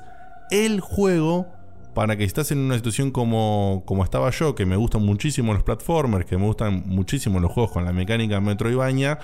el 0.51 0.79
juego 0.79 1.47
para 1.95 2.17
que 2.17 2.25
estás 2.25 2.51
en 2.51 2.59
una 2.59 2.75
situación 2.75 3.09
como, 3.09 3.83
como 3.85 4.03
estaba 4.03 4.29
yo, 4.29 4.53
que 4.53 4.65
me 4.65 4.75
gustan 4.75 5.01
muchísimo 5.01 5.53
los 5.53 5.63
platformers, 5.63 6.25
que 6.25 6.37
me 6.37 6.45
gustan 6.45 6.83
muchísimo 6.85 7.39
los 7.39 7.51
juegos 7.51 7.71
con 7.71 7.85
la 7.85 7.93
mecánica 7.93 8.41
Metroidvania, 8.41 9.17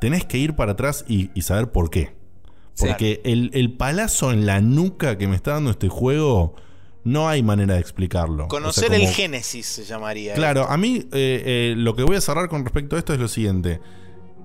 tenés 0.00 0.24
que 0.24 0.38
ir 0.38 0.54
para 0.54 0.72
atrás 0.72 1.04
y, 1.08 1.28
saber 1.42 1.72
por 1.72 1.90
qué. 1.90 2.14
Porque 2.88 3.20
el, 3.24 3.50
el, 3.54 3.72
palazo 3.72 4.32
en 4.32 4.46
la 4.46 4.60
nuca 4.60 5.18
que 5.18 5.28
me 5.28 5.36
está 5.36 5.52
dando 5.52 5.70
este 5.70 5.88
juego, 5.88 6.54
no 7.04 7.28
hay 7.28 7.42
manera 7.42 7.74
de 7.74 7.80
explicarlo. 7.80 8.48
Conocer 8.48 8.92
el 8.94 9.06
génesis 9.08 9.66
se 9.66 9.84
llamaría. 9.84 10.34
Claro, 10.34 10.66
a 10.68 10.76
mí 10.76 11.08
eh, 11.12 11.42
eh, 11.44 11.74
lo 11.76 11.94
que 11.94 12.04
voy 12.04 12.16
a 12.16 12.20
cerrar 12.20 12.48
con 12.48 12.64
respecto 12.64 12.96
a 12.96 12.98
esto 12.98 13.12
es 13.12 13.20
lo 13.20 13.28
siguiente. 13.28 13.80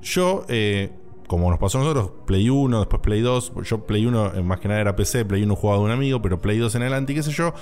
Yo, 0.01 0.45
eh, 0.47 0.91
como 1.27 1.49
nos 1.49 1.59
pasó 1.59 1.79
a 1.79 1.81
nosotros, 1.81 2.11
Play 2.25 2.49
1, 2.49 2.79
después 2.79 3.01
Play 3.01 3.21
2, 3.21 3.53
yo 3.63 3.85
Play 3.85 4.05
1 4.05 4.43
más 4.43 4.59
que 4.59 4.67
nada 4.67 4.81
era 4.81 4.95
PC, 4.95 5.25
Play 5.25 5.43
1 5.43 5.55
jugaba 5.55 5.79
de 5.79 5.85
un 5.85 5.91
amigo, 5.91 6.21
pero 6.21 6.41
Play 6.41 6.57
2 6.57 6.73
en 6.75 6.81
adelante, 6.83 7.13
qué 7.13 7.23
sé 7.23 7.31
yo. 7.31 7.53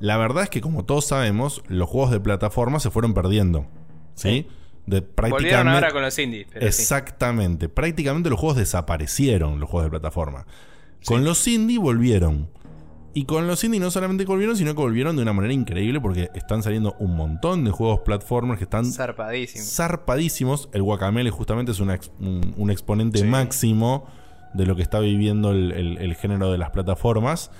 La 0.00 0.16
verdad 0.16 0.44
es 0.44 0.50
que 0.50 0.60
como 0.60 0.84
todos 0.84 1.06
sabemos, 1.06 1.62
los 1.68 1.88
juegos 1.88 2.10
de 2.10 2.20
plataforma 2.20 2.80
se 2.80 2.90
fueron 2.90 3.14
perdiendo. 3.14 3.66
¿Sí? 4.14 4.46
De 4.86 5.00
prácticamente, 5.00 5.70
ahora 5.70 5.92
con 5.92 6.02
los 6.02 6.18
indies. 6.18 6.46
exactamente. 6.54 7.68
Prácticamente 7.68 8.28
los 8.28 8.38
juegos 8.38 8.58
desaparecieron, 8.58 9.58
los 9.58 9.68
juegos 9.68 9.86
de 9.86 9.90
plataforma. 9.90 10.46
Con 11.04 11.24
los 11.24 11.46
indies 11.46 11.80
volvieron. 11.80 12.48
Y 13.16 13.26
con 13.26 13.46
los 13.46 13.62
indie 13.62 13.78
no 13.78 13.92
solamente 13.92 14.24
volvieron, 14.24 14.56
sino 14.56 14.74
que 14.74 14.80
volvieron 14.80 15.14
de 15.14 15.22
una 15.22 15.32
manera 15.32 15.54
increíble 15.54 16.00
porque 16.00 16.30
están 16.34 16.64
saliendo 16.64 16.96
un 16.98 17.16
montón 17.16 17.64
de 17.64 17.70
juegos 17.70 18.00
platformers 18.00 18.58
que 18.58 18.64
están 18.64 18.84
zarpadísimos. 18.86 19.68
zarpadísimos. 19.68 20.68
El 20.72 20.82
Guacamele 20.82 21.30
justamente 21.30 21.70
es 21.70 21.80
un, 21.80 22.70
exponente 22.70 23.22
máximo 23.22 24.08
de 24.52 24.66
lo 24.66 24.74
que 24.74 24.82
está 24.82 24.98
viviendo 24.98 25.52
el, 25.52 26.16
género 26.16 26.50
de 26.50 26.58
las 26.58 26.70
plataformas. 26.70 27.52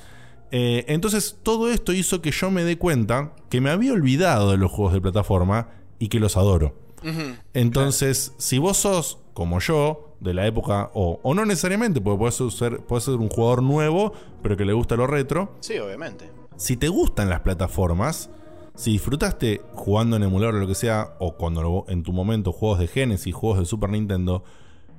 Eh, 0.51 0.84
entonces 0.88 1.38
todo 1.42 1.70
esto 1.70 1.92
hizo 1.92 2.20
que 2.20 2.32
yo 2.32 2.51
me 2.51 2.64
dé 2.64 2.76
cuenta 2.76 3.32
que 3.48 3.60
me 3.60 3.70
había 3.70 3.92
olvidado 3.92 4.51
de 4.51 4.56
los 4.56 4.72
juegos 4.72 4.92
de 4.92 5.01
plataforma 5.01 5.68
y 6.01 6.09
que 6.09 6.18
los 6.18 6.36
adoro. 6.36 6.84
Entonces, 7.52 8.32
si 8.39 8.59
vos 8.59 8.78
sos 8.78 9.18
como 9.35 9.59
yo, 9.60 10.16
de 10.20 10.32
la 10.32 10.47
época, 10.47 10.90
o, 10.94 11.20
no 11.35 11.44
necesariamente, 11.44 12.01
porque 12.01 12.18
puedes 12.18 12.55
ser, 12.55 12.81
ser 13.01 13.14
un 13.14 13.28
jugador 13.28 13.62
nuevo, 13.62 14.12
pero 14.43 14.56
que 14.56 14.64
le 14.64 14.72
gusta 14.72 14.97
lo 14.97 15.06
retro. 15.06 15.55
Sí, 15.60 15.78
obviamente. 15.78 16.31
Si 16.56 16.76
te 16.76 16.89
gustan 16.89 17.28
las 17.28 17.40
plataformas, 17.40 18.31
si 18.74 18.93
disfrutaste 18.93 19.60
jugando 19.74 20.16
en 20.16 20.22
emulador 20.22 20.55
o 20.55 20.59
lo 20.60 20.66
que 20.66 20.74
sea, 20.74 21.14
o 21.18 21.36
cuando 21.36 21.85
en 21.89 22.02
tu 22.02 22.12
momento 22.12 22.52
juegos 22.52 22.78
de 22.78 22.86
Genesis, 22.86 23.35
juegos 23.35 23.59
de 23.59 23.66
Super 23.66 23.90
Nintendo, 23.90 24.44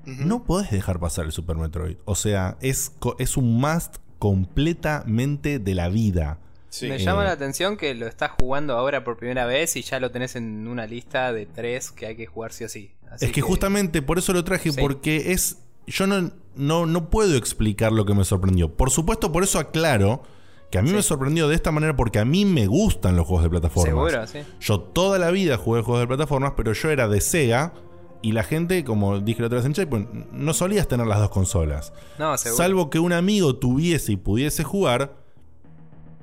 no 0.05 0.43
podés 0.43 0.69
dejar 0.69 0.99
pasar 0.99 1.25
el 1.25 1.31
Super 1.31 1.57
Metroid. 1.57 1.97
O 2.05 2.13
sea, 2.13 2.57
es, 2.61 2.91
es 3.17 3.37
un 3.37 3.59
must 3.59 3.95
completamente 4.19 5.57
de 5.57 5.73
la 5.73 5.89
vida. 5.89 6.39
Me 6.81 6.99
llama 6.99 7.23
la 7.23 7.31
atención 7.31 7.77
que 7.77 7.93
lo 7.95 8.07
estás 8.07 8.31
jugando 8.31 8.77
ahora 8.77 9.03
por 9.03 9.17
primera 9.17 9.45
vez 9.45 9.75
y 9.75 9.81
ya 9.81 9.99
lo 9.99 10.11
tenés 10.11 10.35
en 10.35 10.67
una 10.67 10.87
lista 10.87 11.33
de 11.33 11.45
tres 11.45 11.91
que 11.91 12.07
hay 12.07 12.15
que 12.15 12.25
jugar 12.25 12.51
sí 12.51 12.63
o 12.63 12.69
sí. 12.69 12.91
es 13.19 13.31
que, 13.31 13.41
justamente 13.41 14.01
por 14.01 14.17
eso 14.17 14.33
lo 14.33 14.43
traje, 14.43 14.73
porque 14.73 15.31
es. 15.31 15.59
Yo 15.87 16.07
no, 16.07 16.31
no, 16.55 16.85
no 16.87 17.09
puedo 17.09 17.37
explicar 17.37 17.91
lo 17.91 18.05
que 18.05 18.15
me 18.15 18.25
sorprendió. 18.25 18.73
Por 18.73 18.89
supuesto, 18.89 19.31
por 19.31 19.43
eso 19.43 19.59
aclaro 19.59 20.23
que 20.71 20.79
a 20.79 20.81
mí 20.81 20.91
me 20.91 21.03
sorprendió 21.03 21.47
de 21.47 21.53
esta 21.53 21.71
manera 21.71 21.95
porque 21.95 22.17
a 22.17 22.25
mí 22.25 22.43
me 22.43 22.65
gustan 22.65 23.15
los 23.15 23.27
juegos 23.27 23.43
de 23.43 23.49
plataformas. 23.51 24.11
Seguro, 24.11 24.27
sí. 24.27 24.39
Yo 24.59 24.79
toda 24.79 25.19
la 25.19 25.29
vida 25.29 25.57
jugué 25.57 25.83
juegos 25.83 26.01
de 26.01 26.07
plataformas, 26.07 26.53
pero 26.57 26.73
yo 26.73 26.89
era 26.89 27.07
de 27.07 27.21
Sega 27.21 27.73
y 28.25 28.31
la 28.31 28.43
gente, 28.43 28.83
como 28.83 29.19
dije 29.19 29.41
la 29.41 29.47
otra 29.47 29.57
vez 29.57 29.65
en 29.67 29.73
Chat, 29.73 29.87
pues, 29.87 30.07
no 30.31 30.53
solías 30.55 30.87
tener 30.87 31.05
las 31.05 31.19
dos 31.19 31.29
consolas. 31.29 31.93
No, 32.17 32.35
Salvo 32.39 32.89
que 32.89 32.97
un 32.97 33.13
amigo 33.13 33.57
tuviese 33.57 34.13
y 34.13 34.15
pudiese 34.15 34.63
jugar 34.63 35.24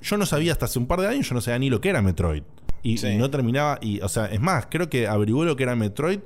yo 0.03 0.17
no 0.17 0.27
sabía 0.27 0.53
hasta 0.53 0.67
hace 0.67 0.79
un 0.79 0.87
par 0.87 1.01
de 1.01 1.09
años, 1.09 1.29
yo 1.29 1.35
no 1.35 1.41
sabía 1.41 1.59
ni 1.59 1.71
lo 1.71 1.81
que 1.81 1.89
era 1.89 2.03
Metroid. 2.03 2.43
Y, 2.83 2.97
no 3.17 3.31
terminaba, 3.31 3.79
y, 3.81 4.01
o 4.01 4.09
sea, 4.09 4.27
es 4.27 4.41
más, 4.41 4.67
creo 4.69 4.91
que 4.91 5.07
averigué 5.07 5.45
lo 5.45 5.55
que 5.55 5.63
era 5.63 5.77
Metroid 5.77 6.19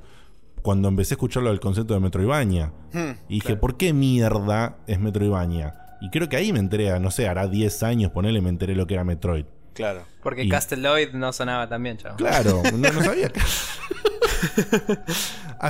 cuando 0.63 0.87
empecé 0.87 1.13
a 1.13 1.15
escucharlo 1.15 1.49
del 1.49 1.59
concepto 1.59 1.93
de 1.93 1.99
Metroidvania. 1.99 2.73
Hmm, 2.91 3.11
y 3.29 3.35
dije, 3.35 3.55
¿por 3.55 3.77
qué 3.77 3.93
mierda 3.93 4.77
es 4.87 4.99
Metroidvania? 4.99 5.75
Y 6.01 6.09
creo 6.09 6.27
que 6.29 6.35
ahí 6.35 6.51
me 6.51 6.59
enteré, 6.59 6.99
no 6.99 7.11
sé, 7.11 7.27
hará 7.27 7.47
10 7.47 7.83
años, 7.83 8.11
ponele, 8.11 8.41
me 8.41 8.49
enteré 8.49 8.75
lo 8.75 8.87
que 8.87 8.95
era 8.95 9.03
Metroid. 9.03 9.45
Claro. 9.73 10.01
Porque 10.23 10.43
y... 10.43 10.49
Casteloid 10.49 11.13
no 11.13 11.31
sonaba 11.31 11.69
tan 11.69 11.83
bien, 11.83 11.97
chavo. 11.97 12.17
Claro, 12.17 12.63
no, 12.73 12.91
no 12.91 13.03
sabía. 13.03 13.31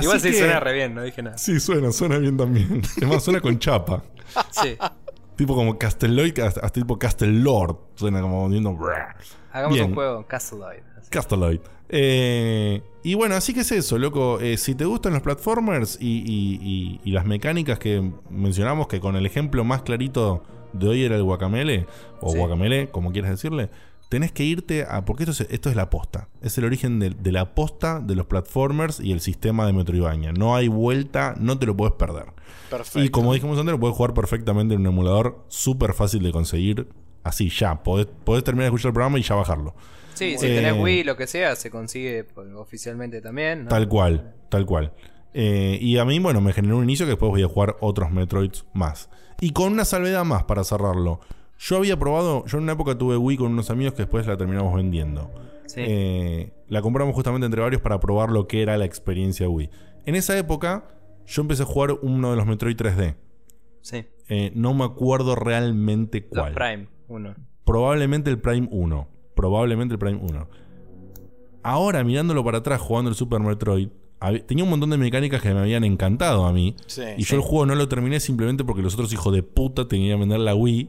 Igual 0.00 0.20
sí 0.20 0.32
suena 0.32 0.60
re 0.60 0.72
bien, 0.72 0.94
no 0.94 1.02
dije 1.02 1.22
nada. 1.22 1.36
Sí, 1.36 1.60
suena, 1.60 1.92
suena 1.92 2.16
bien 2.18 2.36
también. 2.36 2.82
Además, 2.96 3.22
suena 3.22 3.40
con 3.40 3.58
chapa. 3.58 4.02
sí. 4.50 4.76
Tipo 5.38 5.54
como 5.54 5.78
Casteloid, 5.78 6.36
hasta, 6.40 6.68
tipo 6.70 6.98
Castelord. 6.98 7.76
Suena 7.94 8.20
como 8.20 8.48
viendo. 8.48 8.76
Hagamos 9.52 9.78
un 9.78 9.94
juego, 9.94 10.26
Casteloid. 10.26 10.80
Casteloid. 11.10 11.60
Eh, 11.90 12.82
y 13.04 13.14
bueno, 13.14 13.36
así 13.36 13.54
que 13.54 13.60
es 13.60 13.70
eso, 13.70 13.98
loco. 13.98 14.40
Eh, 14.40 14.56
si 14.56 14.74
te 14.74 14.84
gustan 14.84 15.12
los 15.12 15.22
platformers 15.22 15.96
y, 16.00 17.00
las 17.04 17.24
mecánicas 17.24 17.78
que 17.78 18.10
mencionamos, 18.30 18.88
que 18.88 18.98
con 18.98 19.14
el 19.14 19.26
ejemplo 19.26 19.62
más 19.62 19.82
clarito 19.82 20.42
de 20.72 20.88
hoy 20.88 21.04
era 21.04 21.14
el 21.14 21.22
Guacamele, 21.22 21.86
o 22.20 22.34
Guacamele, 22.34 22.88
como 22.90 23.12
quieras 23.12 23.30
decirle, 23.30 23.70
tenés 24.08 24.32
que 24.32 24.44
irte 24.44 24.84
a. 24.88 25.04
Porque 25.04 25.24
esto 25.24 25.42
es, 25.42 25.50
esto 25.50 25.70
es 25.70 25.76
la 25.76 25.90
posta. 25.90 26.28
Es 26.42 26.58
el 26.58 26.64
origen 26.64 26.98
de, 26.98 27.10
de 27.10 27.32
la 27.32 27.54
posta 27.54 28.00
de 28.00 28.14
los 28.14 28.26
platformers 28.26 29.00
y 29.00 29.12
el 29.12 29.20
sistema 29.20 29.66
de 29.66 29.72
Metroidvania. 29.72 30.32
No 30.32 30.56
hay 30.56 30.68
vuelta, 30.68 31.34
no 31.38 31.58
te 31.58 31.66
lo 31.66 31.76
puedes 31.76 31.94
perder. 31.94 32.26
Y 32.94 33.08
como 33.08 33.32
dijimos 33.34 33.58
antes, 33.58 33.72
lo 33.72 33.80
puedes 33.80 33.96
jugar 33.96 34.14
perfectamente 34.14 34.74
en 34.74 34.80
un 34.80 34.86
emulador 34.88 35.44
súper 35.48 35.94
fácil 35.94 36.22
de 36.22 36.32
conseguir. 36.32 36.88
Así, 37.24 37.50
ya. 37.50 37.82
Podés, 37.82 38.08
terminar 38.44 38.64
de 38.64 38.66
escuchar 38.66 38.90
el 38.90 38.94
programa 38.94 39.18
y 39.18 39.22
ya 39.22 39.34
bajarlo. 39.34 39.74
Sí, 40.14 40.36
si 40.36 40.46
tenés 40.46 40.74
eh, 40.74 40.80
Wii, 40.80 41.04
lo 41.04 41.16
que 41.16 41.26
sea, 41.26 41.54
se 41.56 41.70
consigue 41.70 42.26
oficialmente 42.56 43.20
también. 43.20 43.68
Tal 43.68 43.88
cual, 43.88 44.34
tal 44.48 44.66
cual. 44.66 44.92
Eh, 45.32 45.78
y 45.80 45.98
a 45.98 46.04
mí, 46.04 46.18
bueno, 46.18 46.40
me 46.40 46.52
generó 46.52 46.78
un 46.78 46.84
inicio 46.84 47.06
que 47.06 47.10
después 47.10 47.30
voy 47.30 47.42
a 47.42 47.48
jugar 47.48 47.76
otros 47.80 48.10
Metroids 48.10 48.64
más. 48.72 49.08
Y 49.40 49.52
con 49.52 49.72
una 49.72 49.84
salvedad 49.84 50.24
más 50.24 50.44
para 50.44 50.64
cerrarlo. 50.64 51.20
Yo 51.58 51.76
había 51.76 51.98
probado, 51.98 52.44
yo 52.46 52.58
en 52.58 52.64
una 52.64 52.72
época 52.72 52.96
tuve 52.96 53.16
Wii 53.16 53.36
con 53.36 53.52
unos 53.52 53.70
amigos 53.70 53.94
que 53.94 54.02
después 54.02 54.26
la 54.26 54.36
terminamos 54.36 54.74
vendiendo. 54.74 55.30
Eh, 55.76 56.52
la 56.68 56.82
compramos 56.82 57.14
justamente 57.14 57.46
entre 57.46 57.60
varios 57.60 57.82
para 57.82 58.00
probar 58.00 58.30
lo 58.30 58.46
que 58.46 58.62
era 58.62 58.76
la 58.78 58.84
experiencia 58.84 59.48
Wii. 59.48 59.70
En 60.06 60.14
esa 60.14 60.36
época 60.38 60.88
yo 61.26 61.42
empecé 61.42 61.64
a 61.64 61.66
jugar 61.66 61.92
uno 62.00 62.30
de 62.30 62.36
los 62.36 62.46
Metroid 62.46 62.76
3D. 62.76 63.16
Sí. 63.82 64.06
Eh, 64.28 64.52
no 64.54 64.72
me 64.74 64.84
acuerdo 64.84 65.34
realmente 65.34 66.26
cuál. 66.26 66.48
El 66.48 66.54
Prime 66.54 66.88
1. 67.08 67.34
Probablemente 67.64 68.30
el 68.30 68.38
Prime 68.38 68.68
1. 68.70 69.08
Probablemente 69.34 69.94
el 69.94 69.98
Prime 69.98 70.20
1. 70.22 70.48
Ahora, 71.62 72.02
mirándolo 72.04 72.44
para 72.44 72.58
atrás, 72.58 72.80
jugando 72.80 73.10
el 73.10 73.16
Super 73.16 73.40
Metroid, 73.40 73.88
tenía 74.46 74.64
un 74.64 74.70
montón 74.70 74.90
de 74.90 74.98
mecánicas 74.98 75.40
que 75.40 75.52
me 75.54 75.60
habían 75.60 75.84
encantado 75.84 76.46
a 76.46 76.52
mí. 76.52 76.76
y 77.16 77.24
yo 77.24 77.36
el 77.36 77.42
juego 77.42 77.66
no 77.66 77.74
lo 77.74 77.88
terminé 77.88 78.20
simplemente 78.20 78.64
porque 78.64 78.82
los 78.82 78.94
otros 78.94 79.12
hijos 79.12 79.34
de 79.34 79.42
puta 79.42 79.86
tenían 79.86 80.16
que 80.16 80.20
vender 80.20 80.40
la 80.40 80.54
Wii. 80.54 80.88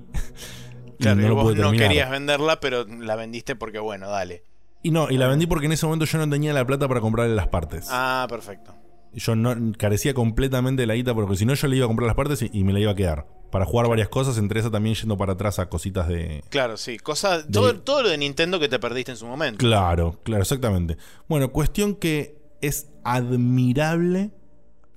claro, 1.00 1.22
no, 1.22 1.36
vos 1.36 1.56
no 1.56 1.72
querías 1.72 2.10
venderla, 2.10 2.60
pero 2.60 2.86
la 2.86 3.16
vendiste 3.16 3.56
porque, 3.56 3.80
bueno, 3.80 4.10
dale. 4.10 4.44
Y 4.82 4.92
no, 4.92 5.10
y 5.10 5.18
la 5.18 5.28
vendí 5.28 5.46
porque 5.46 5.66
en 5.66 5.74
ese 5.74 5.86
momento 5.86 6.06
yo 6.06 6.18
no 6.18 6.30
tenía 6.30 6.54
la 6.54 6.66
plata 6.66 6.88
para 6.88 7.02
comprarle 7.02 7.36
las 7.36 7.48
partes. 7.48 7.88
Ah, 7.90 8.26
perfecto. 8.30 8.74
Yo 9.14 9.36
no 9.36 9.74
carecía 9.78 10.14
completamente 10.14 10.84
de 10.84 10.88
la 10.88 10.94
guita 10.94 11.14
porque 11.14 11.36
si 11.36 11.46
no 11.46 11.54
yo 11.56 11.68
le 11.68 11.78
iba 11.78 11.86
a 11.86 11.88
comprar 11.88 12.08
las 12.08 12.16
partes 12.16 12.42
y, 12.42 12.64
me 12.64 12.74
la 12.74 12.80
iba 12.80 12.92
a 12.92 12.96
quedar. 12.96 13.28
Para 13.52 13.66
jugar 13.66 13.90
varias 13.90 14.10
cosas, 14.10 14.38
entre 14.38 14.60
esas 14.60 14.72
también 14.72 14.94
yendo 14.94 15.18
para 15.18 15.34
atrás 15.34 15.58
a 15.58 15.68
cositas 15.68 16.08
de. 16.08 16.44
Claro, 16.50 16.78
sí. 16.78 17.00
Cosas, 17.00 17.48
todo, 17.52 17.76
todo 17.80 18.04
lo 18.04 18.10
de 18.10 18.18
Nintendo 18.20 18.60
que 18.60 18.70
te 18.70 18.78
perdiste 18.78 19.12
en 19.12 19.18
su 19.18 19.26
momento. 19.26 19.58
Claro, 19.58 20.20
claro, 20.24 20.44
exactamente. 20.44 20.98
Bueno, 21.28 21.52
cuestión 21.52 21.96
que 21.96 22.38
es 22.62 22.89
admirable. 23.04 24.32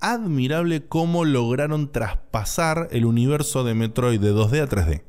Admirable 0.00 0.86
cómo 0.86 1.24
lograron 1.24 1.92
traspasar 1.92 2.88
el 2.90 3.04
universo 3.04 3.62
de 3.62 3.74
Metroid 3.74 4.20
de 4.20 4.32
2D 4.32 4.60
a 4.62 4.68
3D. 4.68 5.02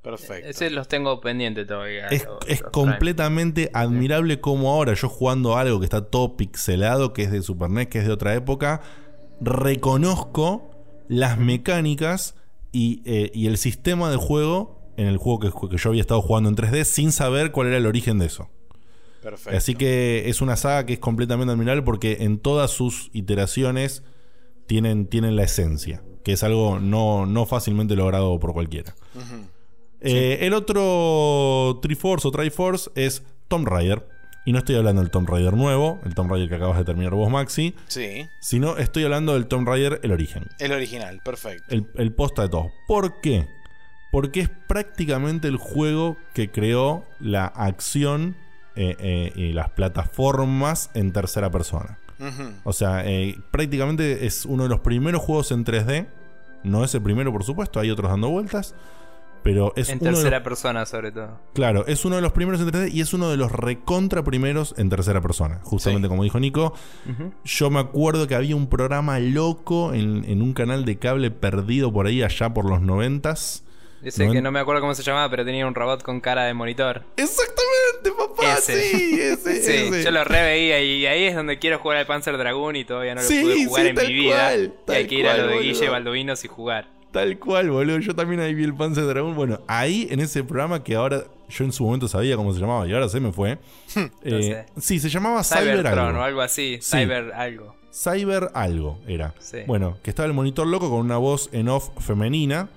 Perfecto. 0.00 0.48
Ese 0.48 0.70
los 0.70 0.86
tengo 0.86 1.20
pendiente 1.20 1.64
todavía. 1.64 2.06
Es, 2.06 2.62
completamente 2.70 3.70
admirable 3.74 4.40
como 4.40 4.70
ahora 4.70 4.94
yo 4.94 5.08
jugando 5.08 5.56
algo 5.56 5.80
que 5.80 5.86
está 5.86 6.04
todo 6.04 6.36
pixelado, 6.36 7.12
que 7.12 7.22
es 7.22 7.32
de 7.32 7.42
Super 7.42 7.70
NES, 7.70 7.88
que 7.88 7.98
es 7.98 8.06
de 8.06 8.12
otra 8.12 8.34
época, 8.34 8.82
reconozco 9.40 10.70
las 11.08 11.38
mecánicas 11.38 12.36
y, 12.70 13.02
eh, 13.04 13.32
el 13.34 13.58
sistema 13.58 14.08
de 14.08 14.16
juego 14.16 14.92
en 14.96 15.08
el 15.08 15.16
juego 15.16 15.40
que, 15.40 15.76
yo 15.76 15.90
había 15.90 16.00
estado 16.00 16.22
jugando 16.22 16.48
en 16.48 16.56
3D 16.56 16.84
sin 16.84 17.10
saber 17.10 17.50
cuál 17.50 17.68
era 17.68 17.76
el 17.76 17.86
origen 17.86 18.18
de 18.18 18.26
eso. 18.26 18.48
Perfecto. 19.26 19.58
Así 19.58 19.74
que 19.74 20.28
es 20.28 20.40
una 20.40 20.54
saga 20.54 20.86
que 20.86 20.92
es 20.92 20.98
completamente 21.00 21.50
admirable 21.50 21.82
porque 21.82 22.18
en 22.20 22.38
todas 22.38 22.70
sus 22.70 23.10
iteraciones 23.12 24.04
tienen, 24.68 25.08
tienen 25.08 25.34
la 25.34 25.42
esencia, 25.42 26.04
que 26.22 26.32
es 26.32 26.44
algo 26.44 26.78
no, 26.78 27.26
no 27.26 27.44
fácilmente 27.44 27.96
logrado 27.96 28.38
por 28.38 28.52
cualquiera. 28.52 28.94
Eh, 30.00 30.38
el 30.42 30.54
otro 30.54 31.80
Triforce 31.82 32.28
o 32.28 32.30
Triforce 32.30 32.88
es 32.94 33.24
Tomb 33.48 33.66
Raider. 33.66 34.06
Y 34.44 34.52
no 34.52 34.60
estoy 34.60 34.76
hablando 34.76 35.02
del 35.02 35.10
Tomb 35.10 35.28
Raider 35.28 35.54
nuevo, 35.54 35.98
el 36.04 36.14
Tomb 36.14 36.30
Raider 36.30 36.48
que 36.48 36.54
acabas 36.54 36.78
de 36.78 36.84
terminar 36.84 37.12
vos, 37.14 37.28
Maxi. 37.28 37.74
Sí. 37.88 38.28
Sino 38.40 38.76
estoy 38.76 39.02
hablando 39.02 39.34
del 39.34 39.48
Tomb 39.48 39.66
Raider, 39.66 39.98
el 40.04 40.12
origen. 40.12 40.46
El 40.60 40.70
original, 40.70 41.20
perfecto. 41.24 41.64
El, 41.68 42.12
posta 42.12 42.42
de 42.42 42.50
todo. 42.50 42.70
¿Por 42.86 43.20
qué? 43.20 43.48
Porque 44.12 44.42
es 44.42 44.50
prácticamente 44.68 45.48
el 45.48 45.56
juego 45.56 46.16
que 46.32 46.52
creó 46.52 47.04
la 47.18 47.46
acción 47.46 48.36
eh, 48.76 48.96
eh, 48.98 49.32
y 49.34 49.52
las 49.52 49.70
plataformas 49.70 50.90
en 50.94 51.12
tercera 51.12 51.50
persona. 51.50 51.98
O 52.64 52.72
sea, 52.72 53.04
prácticamente 53.50 54.24
es 54.24 54.46
uno 54.46 54.62
de 54.62 54.70
los 54.70 54.80
primeros 54.80 55.20
juegos 55.20 55.52
en 55.52 55.66
3D. 55.66 56.06
No 56.64 56.82
es 56.82 56.94
el 56.94 57.02
primero, 57.02 57.30
por 57.30 57.44
supuesto, 57.44 57.78
hay 57.78 57.90
otros 57.90 58.10
dando 58.10 58.30
vueltas 58.30 58.74
pero 59.46 59.72
es 59.76 59.90
en 59.90 60.00
tercera 60.00 60.42
persona, 60.42 60.84
sobre 60.86 61.12
todo. 61.12 61.38
Claro, 61.54 61.86
es 61.86 62.04
uno 62.04 62.16
de 62.16 62.22
los 62.22 62.32
primeros 62.32 62.60
en 62.60 62.66
3D 62.66 62.92
y 62.92 63.00
es 63.00 63.14
uno 63.14 63.30
de 63.30 63.36
los 63.36 63.52
recontra 63.52 64.24
primeros 64.24 64.74
en 64.76 64.90
tercera 64.90 65.20
persona. 65.20 65.60
Justamente 65.62 66.08
como 66.08 66.24
dijo 66.24 66.40
Nico. 66.40 66.74
Yo 67.44 67.70
me 67.70 67.78
acuerdo 67.78 68.26
que 68.26 68.34
había 68.34 68.56
un 68.56 68.66
programa 68.66 69.20
loco 69.20 69.94
en, 69.94 70.42
un 70.42 70.52
canal 70.52 70.84
de 70.84 70.98
cable 70.98 71.30
perdido 71.30 71.92
por 71.92 72.08
ahí, 72.08 72.24
allá 72.24 72.52
por 72.52 72.68
los 72.68 72.80
noventas. 72.80 73.62
Ese 74.02 74.30
que 74.30 74.42
no 74.42 74.52
me 74.52 74.60
acuerdo 74.60 74.80
cómo 74.80 74.94
se 74.94 75.02
llamaba, 75.02 75.28
pero 75.30 75.44
tenía 75.44 75.66
un 75.66 75.74
robot 75.74 76.02
con 76.02 76.20
cara 76.20 76.44
de 76.44 76.54
monitor. 76.54 77.02
Exactamente, 77.16 78.12
papá. 78.16 78.56
Sí, 78.62 79.18
ese, 79.20 79.90
sí, 79.92 80.04
Yo 80.04 80.10
lo 80.10 80.24
reveía 80.24 80.80
y 80.82 81.06
ahí 81.06 81.24
es 81.24 81.34
donde 81.34 81.58
quiero 81.58 81.78
jugar 81.78 81.98
al 81.98 82.06
Panzer 82.06 82.36
Dragoon 82.36 82.76
y 82.76 82.84
todavía 82.84 83.14
no 83.14 83.22
lo 83.22 83.28
pude 83.28 83.66
jugar 83.66 83.86
en 83.86 83.96
mi 83.96 84.12
vida. 84.12 84.56
y 84.56 84.72
hay 84.92 85.06
que 85.06 85.14
ir 85.14 85.28
a 85.28 85.36
lo 85.36 85.48
de 85.48 85.58
Guille 85.60 85.88
Baldovinos 85.88 86.44
y 86.44 86.48
jugar. 86.48 86.88
Tal 87.12 87.38
cual, 87.38 87.70
boludo. 87.70 87.98
Yo 87.98 88.14
también 88.14 88.40
ahí 88.40 88.54
vi 88.54 88.64
el 88.64 88.74
Panzer 88.74 89.06
Dragon. 89.06 89.34
Bueno, 89.34 89.60
ahí 89.66 90.06
en 90.10 90.20
ese 90.20 90.44
programa 90.44 90.84
que 90.84 90.94
ahora 90.94 91.24
yo 91.48 91.64
en 91.64 91.72
su 91.72 91.84
momento 91.84 92.08
sabía 92.08 92.36
cómo 92.36 92.52
se 92.52 92.60
llamaba 92.60 92.86
y 92.86 92.92
ahora 92.92 93.08
se 93.08 93.20
me 93.20 93.32
fue. 93.32 93.58
eh, 94.22 94.66
Sí, 94.78 94.98
se 94.98 95.08
llamaba 95.08 95.42
Cyber 95.42 95.86
algo. 95.86 96.18
o 96.18 96.22
algo 96.22 96.40
así. 96.42 96.78
Cyber 96.82 97.32
algo. 97.32 97.74
Cyber 97.90 98.50
algo 98.52 98.98
era. 99.08 99.34
Bueno, 99.66 99.96
que 100.02 100.10
estaba 100.10 100.26
el 100.26 100.34
monitor 100.34 100.66
loco 100.66 100.90
con 100.90 101.00
una 101.00 101.16
voz 101.16 101.48
en 101.52 101.68
off 101.70 101.88
femenina 102.00 102.68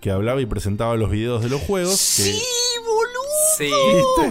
que 0.00 0.10
hablaba 0.10 0.40
y 0.40 0.46
presentaba 0.46 0.96
los 0.96 1.10
videos 1.10 1.42
de 1.42 1.48
los 1.48 1.60
juegos. 1.60 1.96
Sí, 1.98 2.40
boludo. 2.84 3.18
Sí. 3.56 3.70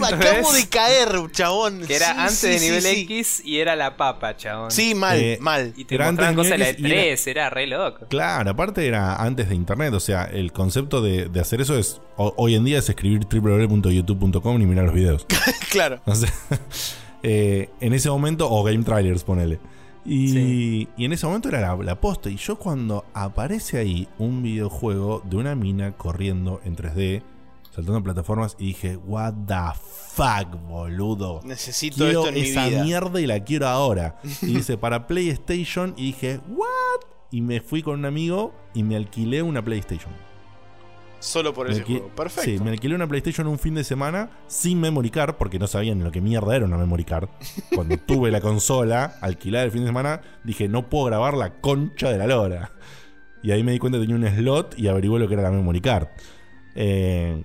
Acabo 0.14 0.52
de 0.52 0.66
caer, 0.68 1.08
chabón. 1.32 1.84
Que 1.86 1.96
era 1.96 2.22
antes 2.22 2.40
de 2.42 2.60
nivel 2.60 2.86
X 2.86 3.42
y 3.44 3.58
era 3.58 3.76
la 3.76 3.96
papa, 3.96 4.36
chabón. 4.36 4.70
Sí, 4.70 4.94
mal, 4.94 5.18
eh, 5.18 5.38
mal. 5.40 5.74
Y 5.76 5.84
te 5.84 5.96
era 5.96 6.06
mostraban 6.06 6.34
cosas 6.34 6.52
de 6.52 6.58
la 6.58 6.74
3, 6.74 7.26
era, 7.26 7.50
re 7.50 7.66
loco. 7.66 8.06
Claro, 8.08 8.50
aparte 8.50 8.86
era 8.86 9.16
antes 9.16 9.48
de 9.48 9.54
internet. 9.54 9.92
O 9.94 10.00
sea, 10.00 10.24
el 10.24 10.52
concepto 10.52 11.02
de, 11.02 11.30
hacer 11.38 11.60
eso 11.60 11.78
es. 11.78 12.00
hoy 12.16 12.54
en 12.54 12.64
día 12.64 12.78
es 12.78 12.88
escribir 12.88 13.26
www.youtube.com 13.26 14.62
y 14.62 14.66
mirar 14.66 14.86
los 14.86 14.94
videos. 14.94 15.26
claro. 15.70 16.00
Eh, 17.24 17.68
en 17.80 17.94
ese 17.94 18.08
momento, 18.10 18.48
o 18.48 18.62
Game 18.62 18.84
Trailers, 18.84 19.24
ponele. 19.24 19.58
Y, 20.08 20.88
en 20.96 21.12
ese 21.12 21.26
momento 21.26 21.48
era 21.48 21.60
la, 21.60 21.76
la, 21.76 22.00
posta. 22.00 22.30
Y 22.30 22.36
yo 22.36 22.58
cuando 22.58 23.04
aparece 23.12 23.78
ahí 23.78 24.08
un 24.18 24.42
videojuego 24.42 25.22
de 25.24 25.36
una 25.36 25.54
mina 25.54 25.92
corriendo 25.92 26.60
en 26.64 26.76
3D, 26.76 27.22
saltando 27.70 28.02
plataformas, 28.02 28.56
y 28.58 28.68
dije, 28.68 28.96
what 28.96 29.34
the 29.46 29.78
fuck, 30.14 30.60
boludo. 30.68 31.40
Necesito 31.44 32.06
esto 32.06 32.28
en 32.28 32.36
esa 32.38 32.64
mi 32.64 32.70
vida. 32.70 32.84
mierda 32.84 33.20
y 33.20 33.26
la 33.26 33.44
quiero 33.44 33.68
ahora. 33.68 34.18
Y 34.42 34.54
dice, 34.54 34.78
para 34.78 35.06
PlayStation, 35.06 35.94
y 35.96 36.06
dije, 36.06 36.40
what? 36.48 37.06
Y 37.30 37.42
me 37.42 37.60
fui 37.60 37.82
con 37.82 37.98
un 37.98 38.06
amigo 38.06 38.54
y 38.74 38.82
me 38.82 38.96
alquilé 38.96 39.42
una 39.42 39.62
PlayStation. 39.62 40.12
Solo 41.20 41.52
por 41.52 41.70
ese 41.70 41.82
juego. 41.82 42.08
Perfecto. 42.14 42.50
Sí, 42.50 42.58
me 42.62 42.70
alquilé 42.70 42.94
una 42.94 43.06
PlayStation 43.06 43.46
un 43.46 43.58
fin 43.58 43.74
de 43.74 43.84
semana 43.84 44.30
sin 44.46 44.80
memory 44.80 45.10
card, 45.10 45.34
porque 45.34 45.58
no 45.58 45.66
sabían 45.66 46.04
lo 46.04 46.12
que 46.12 46.20
mierda 46.20 46.54
era 46.54 46.64
una 46.64 46.78
memory 46.78 47.04
card. 47.04 47.28
Cuando 47.74 47.96
tuve 47.98 48.30
la 48.30 48.40
consola 48.40 49.16
alquilada 49.20 49.64
el 49.64 49.70
fin 49.70 49.80
de 49.82 49.88
semana, 49.88 50.20
dije, 50.44 50.68
no 50.68 50.88
puedo 50.88 51.06
grabar 51.06 51.34
la 51.34 51.60
concha 51.60 52.10
de 52.10 52.18
la 52.18 52.26
lora. 52.26 52.72
Y 53.42 53.50
ahí 53.50 53.62
me 53.62 53.72
di 53.72 53.78
cuenta 53.78 53.98
que 53.98 54.06
tenía 54.06 54.16
un 54.16 54.36
slot 54.36 54.78
y 54.78 54.88
averigué 54.88 55.18
lo 55.18 55.28
que 55.28 55.34
era 55.34 55.42
la 55.42 55.50
memory 55.50 55.80
card. 55.80 56.08
Eh, 56.74 57.42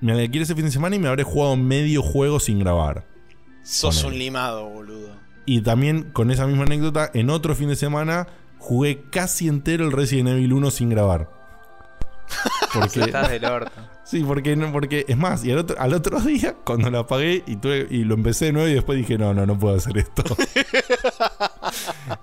me 0.00 0.12
alquilé 0.12 0.44
ese 0.44 0.54
fin 0.54 0.66
de 0.66 0.70
semana 0.70 0.96
y 0.96 0.98
me 0.98 1.08
habré 1.08 1.22
jugado 1.22 1.56
medio 1.56 2.02
juego 2.02 2.40
sin 2.40 2.58
grabar. 2.58 3.06
Sos 3.62 4.04
un 4.04 4.18
limado, 4.18 4.68
boludo. 4.68 5.16
Y 5.44 5.62
también 5.62 6.10
con 6.12 6.30
esa 6.30 6.46
misma 6.46 6.64
anécdota, 6.64 7.10
en 7.14 7.30
otro 7.30 7.54
fin 7.54 7.68
de 7.68 7.76
semana 7.76 8.26
jugué 8.58 9.04
casi 9.10 9.48
entero 9.48 9.84
el 9.84 9.92
Resident 9.92 10.28
Evil 10.28 10.52
1 10.52 10.70
sin 10.70 10.90
grabar. 10.90 11.37
Porque, 12.72 13.00
estás 13.00 13.30
del 13.30 13.44
orto. 13.44 13.70
Sí, 14.08 14.24
porque, 14.26 14.56
porque 14.72 15.04
es 15.06 15.18
más, 15.18 15.44
y 15.44 15.52
al 15.52 15.58
otro, 15.58 15.78
al 15.78 15.92
otro 15.92 16.18
día, 16.20 16.56
cuando 16.64 16.88
lo 16.88 17.00
apagué 17.00 17.44
y, 17.46 17.56
tuve, 17.56 17.86
y 17.90 18.04
lo 18.04 18.14
empecé 18.14 18.46
de 18.46 18.52
nuevo, 18.54 18.66
y 18.66 18.72
después 18.72 18.96
dije, 18.96 19.18
no, 19.18 19.34
no, 19.34 19.44
no 19.44 19.58
puedo 19.58 19.76
hacer 19.76 19.98
esto. 19.98 20.24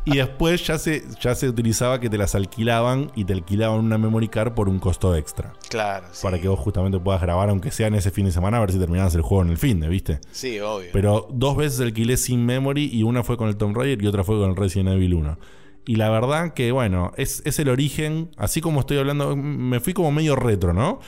y 0.06 0.18
después 0.18 0.66
ya 0.66 0.80
se, 0.80 1.04
ya 1.22 1.36
se 1.36 1.48
utilizaba 1.48 2.00
que 2.00 2.10
te 2.10 2.18
las 2.18 2.34
alquilaban 2.34 3.12
y 3.14 3.26
te 3.26 3.34
alquilaban 3.34 3.82
una 3.82 4.00
memory 4.00 4.30
card 4.30 4.54
por 4.54 4.68
un 4.68 4.80
costo 4.80 5.16
extra. 5.16 5.54
Claro. 5.70 6.08
Para 6.24 6.42
que 6.42 6.48
vos 6.48 6.60
justamente 6.60 7.00
puedas 7.00 7.22
grabar, 7.22 7.50
aunque 7.50 7.70
sea 7.70 7.86
en 7.86 7.94
ese 7.94 8.10
fin 8.10 8.26
de 8.26 8.32
semana, 8.32 8.58
a 8.58 8.62
ver 8.62 8.72
si 8.72 8.80
terminabas 8.80 9.14
el 9.14 9.22
juego 9.22 9.44
en 9.44 9.52
el 9.52 9.60
fin 9.60 9.80
de, 9.80 9.88
¿viste? 9.88 10.22
Sí, 10.32 10.60
obvio. 10.60 10.90
Pero 10.92 11.28
dos 11.30 11.56
veces 11.56 11.82
alquilé 11.82 12.18
sin 12.18 12.48
memory 12.48 12.90
y 12.92 13.04
una 13.04 13.24
fue 13.24 13.38
con 13.38 13.48
el 13.48 13.58
Tomb 13.58 13.78
Raider 13.78 14.02
y 14.02 14.08
otra 14.08 14.24
fue 14.24 14.40
con 14.40 14.50
el 14.50 14.56
Resident 14.56 14.90
Evil 14.90 15.14
1. 15.14 15.38
Y 15.86 15.96
la 15.96 16.10
verdad 16.10 16.54
que, 16.54 16.72
bueno, 16.72 17.12
es, 17.18 17.42
es 17.46 17.60
el 17.60 17.70
origen, 17.70 18.32
así 18.38 18.62
como 18.62 18.80
estoy 18.80 18.98
hablando, 18.98 19.36
me 19.36 19.80
fui 19.80 19.94
como 19.94 20.12
medio 20.12 20.36
retro, 20.36 20.74
¿no? 20.74 21.00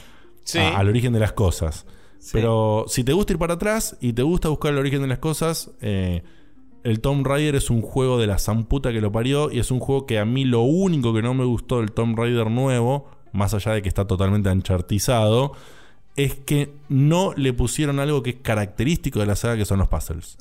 Sí. 0.44 0.60
al 0.60 0.88
origen 0.88 1.12
de 1.12 1.20
las 1.20 1.34
cosas. 1.34 1.86
Pero 2.32 2.86
si 2.88 3.04
te 3.04 3.14
gusta 3.14 3.34
ir 3.34 3.40
para 3.40 3.56
atrás 3.56 3.98
y 4.00 4.14
te 4.14 4.22
gusta 4.22 4.50
buscar 4.50 4.72
el 4.72 4.80
origen 4.80 5.02
de 5.02 5.08
las 5.08 5.20
cosas, 5.20 5.72
eh, 5.82 6.24
el 6.84 7.02
Tomb 7.02 7.26
Raider 7.26 7.56
es 7.56 7.70
un 7.70 7.82
juego 7.82 8.18
de 8.18 8.28
la 8.28 8.38
zamputa 8.38 8.92
que 8.92 9.02
lo 9.02 9.12
parió 9.12 9.52
y 9.52 9.60
es 9.60 9.72
un 9.72 9.80
juego 9.80 10.06
que 10.06 10.20
a 10.20 10.26
mí 10.26 10.46
lo 10.46 10.62
único 10.62 11.14
que 11.14 11.22
no 11.22 11.34
me 11.34 11.44
gustó 11.44 11.80
del 11.80 11.92
Tomb 11.92 12.18
Raider 12.18 12.50
nuevo, 12.50 13.10
más 13.34 13.54
allá 13.54 13.74
de 13.74 13.82
que 13.82 13.90
está 13.90 14.08
totalmente 14.08 14.50
anchartizado, 14.50 15.54
es 16.16 16.36
que 16.36 16.74
no 16.90 17.34
le 17.36 17.54
pusieron 17.54 18.00
algo 18.00 18.24
que 18.24 18.32
es 18.32 18.36
característico 18.38 19.20
de 19.20 19.26
la 19.26 19.36
saga, 19.36 19.58
que 19.58 19.66
son 19.66 19.80
los 19.80 19.88
puzzles. 19.88 20.38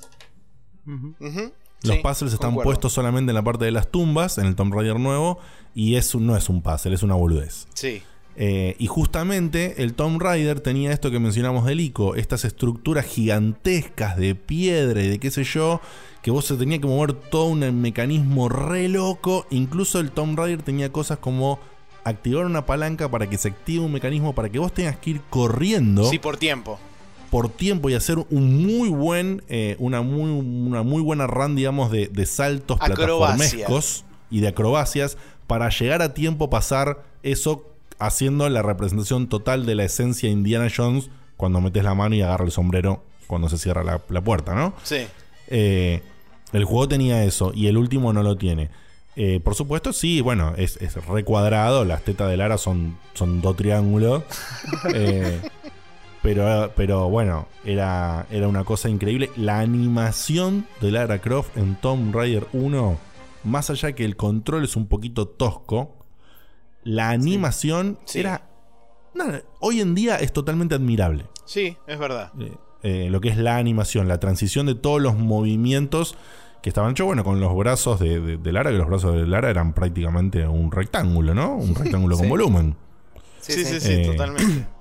Los 1.87 1.99
puzzles 1.99 2.33
están 2.33 2.55
puestos 2.55 2.93
solamente 2.93 3.31
en 3.31 3.35
la 3.35 3.43
parte 3.43 3.65
de 3.65 3.71
las 3.71 3.89
tumbas, 3.89 4.39
en 4.39 4.47
el 4.47 4.57
Tomb 4.57 4.75
Raider 4.75 4.99
nuevo, 4.99 5.39
y 5.75 5.97
eso 5.97 6.21
no 6.21 6.37
es 6.37 6.49
un 6.49 6.63
puzzle, 6.63 6.95
es 6.95 7.03
una 7.03 7.15
boludez. 7.15 7.67
Sí. 7.75 8.03
Eh, 8.39 8.77
y 8.79 8.87
justamente 8.87 9.83
el 9.83 9.95
Tomb 9.95 10.21
Raider 10.21 10.61
tenía 10.61 10.93
esto 10.93 11.11
que 11.11 11.19
mencionamos 11.19 11.65
del 11.65 11.81
ICO, 11.81 12.17
estas 12.17 12.45
estructuras 12.45 13.07
gigantescas 13.07 14.17
de 14.19 14.35
piedra 14.35 15.03
y 15.03 15.09
de 15.09 15.19
qué 15.19 15.31
sé 15.31 15.45
yo, 15.45 15.81
que 16.23 16.31
vos 16.31 16.45
se 16.45 16.57
tenía 16.57 16.79
que 16.79 16.87
mover 16.87 17.15
todo 17.15 17.47
un 17.47 17.81
mecanismo 17.81 18.49
re 18.51 18.89
loco. 18.89 19.47
Incluso 19.51 20.01
el 20.01 20.11
Tomb 20.11 20.39
Raider 20.39 20.63
tenía 20.63 20.93
cosas 20.93 21.19
como 21.19 21.59
activar 22.05 22.45
una 22.45 22.67
palanca 22.67 23.11
para 23.11 23.29
que 23.29 23.39
se 23.39 23.49
active 23.49 23.85
un 23.85 23.93
mecanismo 23.93 24.35
para 24.35 24.51
que 24.51 24.59
vos 24.59 24.73
tengas 24.73 24.97
que 24.99 25.11
ir 25.11 25.21
corriendo. 25.31 26.05
Sí, 26.05 26.19
por 26.19 26.37
tiempo 26.37 26.79
por 27.37 27.51
tiempo 27.51 27.91
y 27.91 27.95
hacer 27.95 28.17
un 28.31 28.67
muy 28.67 28.89
buen, 28.89 29.43
eh, 29.51 29.77
una, 29.79 30.01
muy, 30.01 30.31
una 30.31 30.83
muy 30.83 31.03
buena 31.03 31.27
run, 31.27 31.55
digamos, 31.55 31.91
de, 31.91 32.09
saltos 32.25 32.79
plataformescos 32.79 34.07
y 34.31 34.41
de 34.41 34.49
acrobacias 34.49 35.19
para 35.47 35.69
llegar 35.69 36.01
a 36.01 36.15
tiempo 36.15 36.49
pasar 36.49 37.03
eso 37.23 37.71
haciendo 37.99 38.49
la 38.49 38.63
representación 38.63 39.29
total 39.29 39.67
de 39.67 39.75
la 39.75 39.85
esencia 39.85 40.31
Indiana 40.31 40.69
Jones 40.75 41.11
cuando 41.37 41.61
metes 41.61 41.85
la 41.85 41.95
mano 41.95 42.15
y 42.15 42.23
agarra 42.23 42.47
el 42.47 42.53
sombrero 42.53 43.05
cuando 43.27 43.51
se 43.51 43.59
cierra 43.59 43.85
la, 43.85 44.21
puerta, 44.23 44.55
¿no? 44.55 44.73
Sí. 44.83 45.07
Eh, 45.49 46.01
el 46.55 46.65
juego 46.65 46.89
tenía 46.89 47.23
eso 47.25 47.53
y 47.55 47.67
el 47.67 47.77
último 47.77 48.15
no 48.15 48.23
lo 48.23 48.39
tiene. 48.39 48.71
Eh, 49.19 49.41
por 49.41 49.55
supuesto, 49.55 49.93
sí, 49.93 50.23
bueno, 50.23 50.55
es, 50.57 50.79
es 50.79 50.95
recuadrado, 51.07 51.85
las 51.85 52.03
tetas 52.03 52.31
de 52.31 52.39
Lara 52.39 52.57
son, 52.57 52.99
son 53.13 53.43
dos 53.43 53.57
triángulos. 53.57 54.23
eh, 54.95 55.41
pero, 56.27 56.73
pero 56.75 57.09
bueno, 57.09 57.47
era, 57.65 58.27
era 58.33 58.49
una 58.49 58.65
cosa 58.65 58.89
increíble. 58.89 59.31
La 59.37 59.61
animación 59.61 60.67
de 60.81 60.91
Lara 60.91 61.21
Croft 61.21 61.57
en 61.57 61.77
Tomb 61.77 62.13
Raider 62.13 62.49
1, 62.53 62.99
más 63.45 63.71
allá 63.71 63.93
que 63.93 64.05
el 64.05 64.17
control 64.17 64.65
es 64.65 64.75
un 64.75 64.89
poquito 64.89 65.29
tosco, 65.29 66.05
la 66.83 67.11
animación 67.11 68.01
era... 68.13 68.51
hoy 69.61 69.81
en 69.81 69.95
día 69.95 70.17
es 70.17 70.33
totalmente 70.33 70.75
admirable. 70.75 71.27
Sí, 71.45 71.77
es 71.87 71.97
verdad. 71.97 72.33
Eh, 72.41 72.57
eh, 72.83 73.09
lo 73.09 73.21
que 73.21 73.29
es 73.29 73.37
la 73.37 73.57
animación, 73.59 74.09
la 74.09 74.19
transición 74.19 74.67
de 74.67 74.75
todos 74.75 75.01
los 75.01 75.17
movimientos 75.17 76.17
que 76.61 76.71
estaban 76.71 76.91
hechos, 76.91 77.07
bueno, 77.07 77.23
con 77.23 77.39
los 77.39 77.57
brazos 77.57 78.01
de, 78.01 78.41
Lara, 78.53 78.73
que 78.73 78.79
los 78.79 78.89
brazos 78.89 79.15
de 79.15 79.29
Lara 79.29 79.49
eran 79.49 79.75
prácticamente 79.75 80.45
un 80.49 80.73
rectángulo, 80.73 81.35
¿no? 81.35 81.55
Un 81.55 81.73
rectángulo 81.77 82.17
con 82.19 82.29
volumen. 82.29 82.77
Sí, 83.39 83.65
sí, 83.65 83.79
sí, 83.79 83.93
eh, 83.93 84.07
totalmente. 84.07 84.76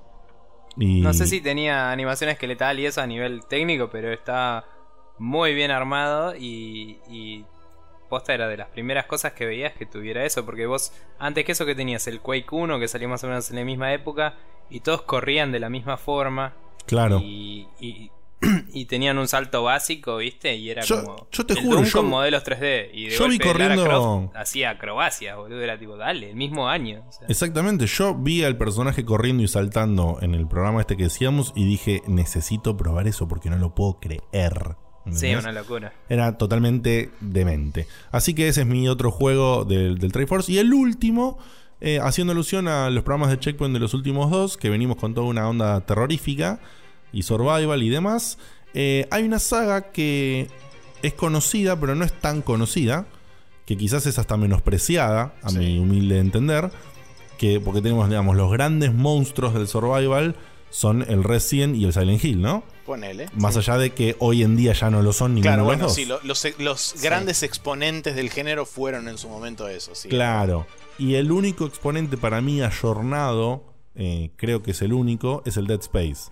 No 0.76 1.12
sé 1.14 1.26
si 1.26 1.40
tenía 1.40 1.90
animación 1.90 2.30
esqueletal 2.30 2.78
y 2.78 2.86
eso 2.86 3.00
a 3.00 3.06
nivel 3.06 3.44
técnico, 3.46 3.88
pero 3.90 4.12
está 4.12 4.64
muy 5.18 5.54
bien 5.54 5.70
armado 5.70 6.36
y, 6.36 6.98
y 7.08 7.44
posta 8.08 8.34
era 8.34 8.48
de 8.48 8.58
las 8.58 8.68
primeras 8.68 9.06
cosas 9.06 9.32
que 9.32 9.46
veías 9.46 9.72
que 9.72 9.86
tuviera 9.86 10.24
eso, 10.24 10.44
porque 10.44 10.66
vos 10.66 10.92
antes 11.18 11.44
que 11.44 11.52
eso 11.52 11.64
que 11.66 11.74
tenías 11.74 12.06
el 12.06 12.20
Quake 12.20 12.46
1 12.50 12.78
que 12.78 12.88
salió 12.88 13.08
más 13.08 13.24
o 13.24 13.28
menos 13.28 13.50
en 13.50 13.56
la 13.56 13.64
misma 13.64 13.92
época 13.92 14.34
y 14.68 14.80
todos 14.80 15.02
corrían 15.02 15.52
de 15.52 15.60
la 15.60 15.70
misma 15.70 15.96
forma. 15.96 16.52
Claro. 16.86 17.20
Y, 17.22 17.66
y 17.80 18.10
tenían 18.88 19.18
un 19.18 19.28
salto 19.28 19.62
básico, 19.62 20.18
¿viste? 20.18 20.56
Y 20.56 20.70
era 20.70 20.82
como. 20.86 21.28
Yo 21.32 21.46
te 21.46 21.54
juro, 21.54 21.82
yo, 21.82 21.92
con 21.92 22.06
modelos 22.06 22.44
3D. 22.44 22.90
Y 22.92 23.08
de 23.08 23.16
yo 23.16 23.28
vi 23.28 23.38
corriendo. 23.38 24.30
Hacía 24.34 24.70
acrobacias, 24.70 25.36
boludo. 25.36 25.60
Era 25.60 25.78
tipo, 25.78 25.96
dale, 25.96 26.30
el 26.30 26.36
mismo 26.36 26.68
año. 26.68 27.04
Exactamente. 27.28 27.86
Yo 27.86 28.14
vi 28.14 28.44
al 28.44 28.56
personaje 28.56 29.04
corriendo 29.04 29.42
y 29.42 29.48
saltando 29.48 30.18
en 30.20 30.34
el 30.34 30.46
programa 30.46 30.80
este 30.80 30.96
que 30.96 31.04
decíamos 31.04 31.52
y 31.56 31.64
dije, 31.64 32.02
necesito 32.06 32.76
probar 32.76 33.08
eso 33.08 33.28
porque 33.28 33.50
no 33.50 33.56
lo 33.56 33.74
puedo 33.74 33.98
creer. 34.00 34.76
Sí, 35.12 35.32
una 35.34 35.52
locura. 35.52 35.92
Era 36.08 36.36
totalmente 36.36 37.10
demente. 37.20 37.86
Así 38.10 38.34
que 38.34 38.48
ese 38.48 38.62
es 38.62 38.66
mi 38.66 38.88
otro 38.88 39.12
juego 39.12 39.64
del, 39.64 39.98
del 39.98 40.12
Triforce. 40.12 40.52
Y 40.52 40.58
el 40.58 40.72
último. 40.72 41.38
Eh, 41.78 42.00
haciendo 42.00 42.32
alusión 42.32 42.68
a 42.68 42.88
los 42.88 43.04
programas 43.04 43.28
de 43.28 43.38
Checkpoint 43.38 43.74
de 43.74 43.80
los 43.80 43.92
últimos 43.92 44.30
dos, 44.30 44.56
que 44.56 44.70
venimos 44.70 44.96
con 44.96 45.12
toda 45.12 45.26
una 45.26 45.46
onda 45.46 45.82
terrorífica 45.82 46.58
y 47.16 47.22
survival 47.22 47.82
y 47.82 47.88
demás. 47.88 48.38
Eh, 48.74 49.06
hay 49.10 49.24
una 49.24 49.38
saga 49.38 49.90
que 49.92 50.48
es 51.02 51.14
conocida, 51.14 51.78
pero 51.80 51.94
no 51.94 52.04
es 52.04 52.12
tan 52.12 52.42
conocida, 52.42 53.06
que 53.64 53.76
quizás 53.76 54.06
es 54.06 54.18
hasta 54.18 54.36
menospreciada, 54.36 55.34
a 55.42 55.50
mi 55.50 55.78
humilde 55.78 56.18
entender, 56.18 56.70
que 57.38 57.58
porque 57.60 57.80
tenemos, 57.82 58.08
digamos, 58.08 58.36
los 58.36 58.50
grandes 58.52 58.92
monstruos 58.92 59.54
del 59.54 59.66
survival 59.68 60.36
son 60.70 61.04
el 61.08 61.24
Resident 61.24 61.74
y 61.76 61.84
el 61.84 61.92
Silent 61.92 62.22
Hill, 62.24 62.42
¿no? 62.42 62.64
Ponele. 62.84 63.28
Más 63.34 63.56
allá 63.56 63.78
de 63.78 63.90
que 63.94 64.14
hoy 64.18 64.42
en 64.42 64.56
día 64.56 64.72
ya 64.72 64.90
no 64.90 65.00
lo 65.02 65.12
son 65.12 65.34
ni 65.34 65.40
Claro, 65.40 65.62
de 65.62 65.66
bueno, 65.66 65.82
los 65.84 65.90
dos. 65.92 65.94
sí, 65.96 66.04
lo- 66.04 66.20
los, 66.22 66.46
los 66.58 66.94
grandes 67.02 67.42
exponentes 67.42 68.14
del 68.14 68.30
género 68.30 68.66
fueron 68.66 69.08
en 69.08 69.16
su 69.18 69.28
momento 69.28 69.68
eso, 69.68 69.94
sí. 69.94 70.08
Claro. 70.08 70.66
Y 70.98 71.14
el 71.14 71.30
único 71.32 71.66
exponente 71.66 72.16
para 72.16 72.40
mí 72.40 72.62
ayornado, 72.62 73.64
eh, 73.94 74.30
creo 74.36 74.62
que 74.62 74.70
es 74.72 74.82
el 74.82 74.92
único, 74.92 75.42
es 75.46 75.56
el 75.56 75.66
Dead 75.66 75.80
Space. 75.80 76.30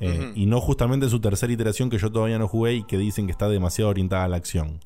Eh. 0.00 0.32
Y 0.34 0.46
no 0.46 0.60
justamente 0.60 1.08
su 1.10 1.20
tercera 1.20 1.52
iteración 1.52 1.90
que 1.90 1.98
yo 1.98 2.10
todavía 2.10 2.38
no 2.38 2.48
jugué 2.48 2.74
y 2.74 2.82
que 2.84 2.96
dicen 2.98 3.26
que 3.26 3.32
está 3.32 3.48
demasiado 3.48 3.90
orientada 3.90 4.24
a 4.24 4.28
la 4.28 4.36
acción. 4.36 4.80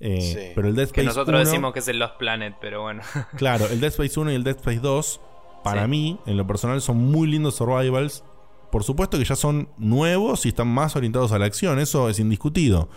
Eh, 0.00 0.20
Sí. 0.20 0.52
Pero 0.54 0.68
el 0.68 0.74
Dead 0.74 0.88
Que 0.88 1.02
Space 1.02 1.06
nosotros 1.06 1.40
1, 1.40 1.44
decimos 1.50 1.72
que 1.74 1.80
es 1.80 1.88
el 1.88 1.98
Lost 1.98 2.16
Planet, 2.16 2.54
pero 2.60 2.82
bueno. 2.82 3.02
Claro, 3.36 3.66
el 3.68 3.80
Dead 3.80 3.90
Space 3.90 4.18
1 4.18 4.32
y 4.32 4.34
el 4.34 4.44
Dead 4.44 4.56
Space 4.56 4.80
2, 4.80 5.20
para 5.62 5.84
Sí. 5.84 5.90
mí, 5.90 6.18
en 6.26 6.36
lo 6.38 6.46
personal, 6.46 6.80
son 6.80 6.96
muy 6.96 7.28
lindos 7.28 7.56
survivals. 7.56 8.24
Por 8.72 8.82
supuesto 8.84 9.18
que 9.18 9.24
ya 9.24 9.36
son 9.36 9.68
nuevos 9.76 10.46
y 10.46 10.50
están 10.50 10.68
más 10.68 10.96
orientados 10.96 11.32
a 11.32 11.38
la 11.38 11.44
acción, 11.46 11.78
eso 11.78 12.08
es 12.08 12.18
indiscutido. 12.18 12.88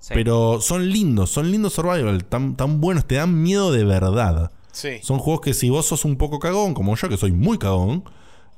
Sí. 0.00 0.12
Pero 0.14 0.60
son 0.60 0.90
lindos, 0.90 1.30
son 1.30 1.50
lindos 1.50 1.72
survival, 1.72 2.24
tan, 2.26 2.56
tan 2.56 2.80
buenos, 2.80 3.06
te 3.06 3.14
dan 3.14 3.40
miedo 3.42 3.70
de 3.72 3.84
verdad. 3.84 4.50
Sí. 4.72 4.98
Son 5.02 5.18
juegos 5.18 5.40
que 5.40 5.54
si 5.54 5.70
vos 5.70 5.86
sos 5.86 6.04
un 6.04 6.16
poco 6.16 6.38
cagón, 6.40 6.74
como 6.74 6.94
yo, 6.96 7.08
que 7.08 7.16
soy 7.16 7.32
muy 7.32 7.56
cagón, 7.58 8.04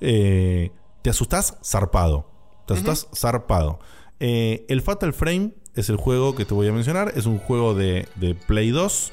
eh, 0.00 0.72
te 1.02 1.10
asustás 1.10 1.58
zarpado. 1.64 2.30
Te 2.66 2.74
asustás 2.74 3.08
zarpado. 3.14 3.78
Eh, 4.20 4.64
el 4.68 4.82
Fatal 4.82 5.12
Frame 5.12 5.50
es 5.74 5.88
el 5.88 5.96
juego 5.96 6.34
que 6.34 6.44
te 6.44 6.54
voy 6.54 6.68
a 6.68 6.72
mencionar. 6.72 7.12
Es 7.16 7.26
un 7.26 7.38
juego 7.38 7.74
de, 7.74 8.06
de 8.16 8.34
Play 8.34 8.70
2. 8.70 9.12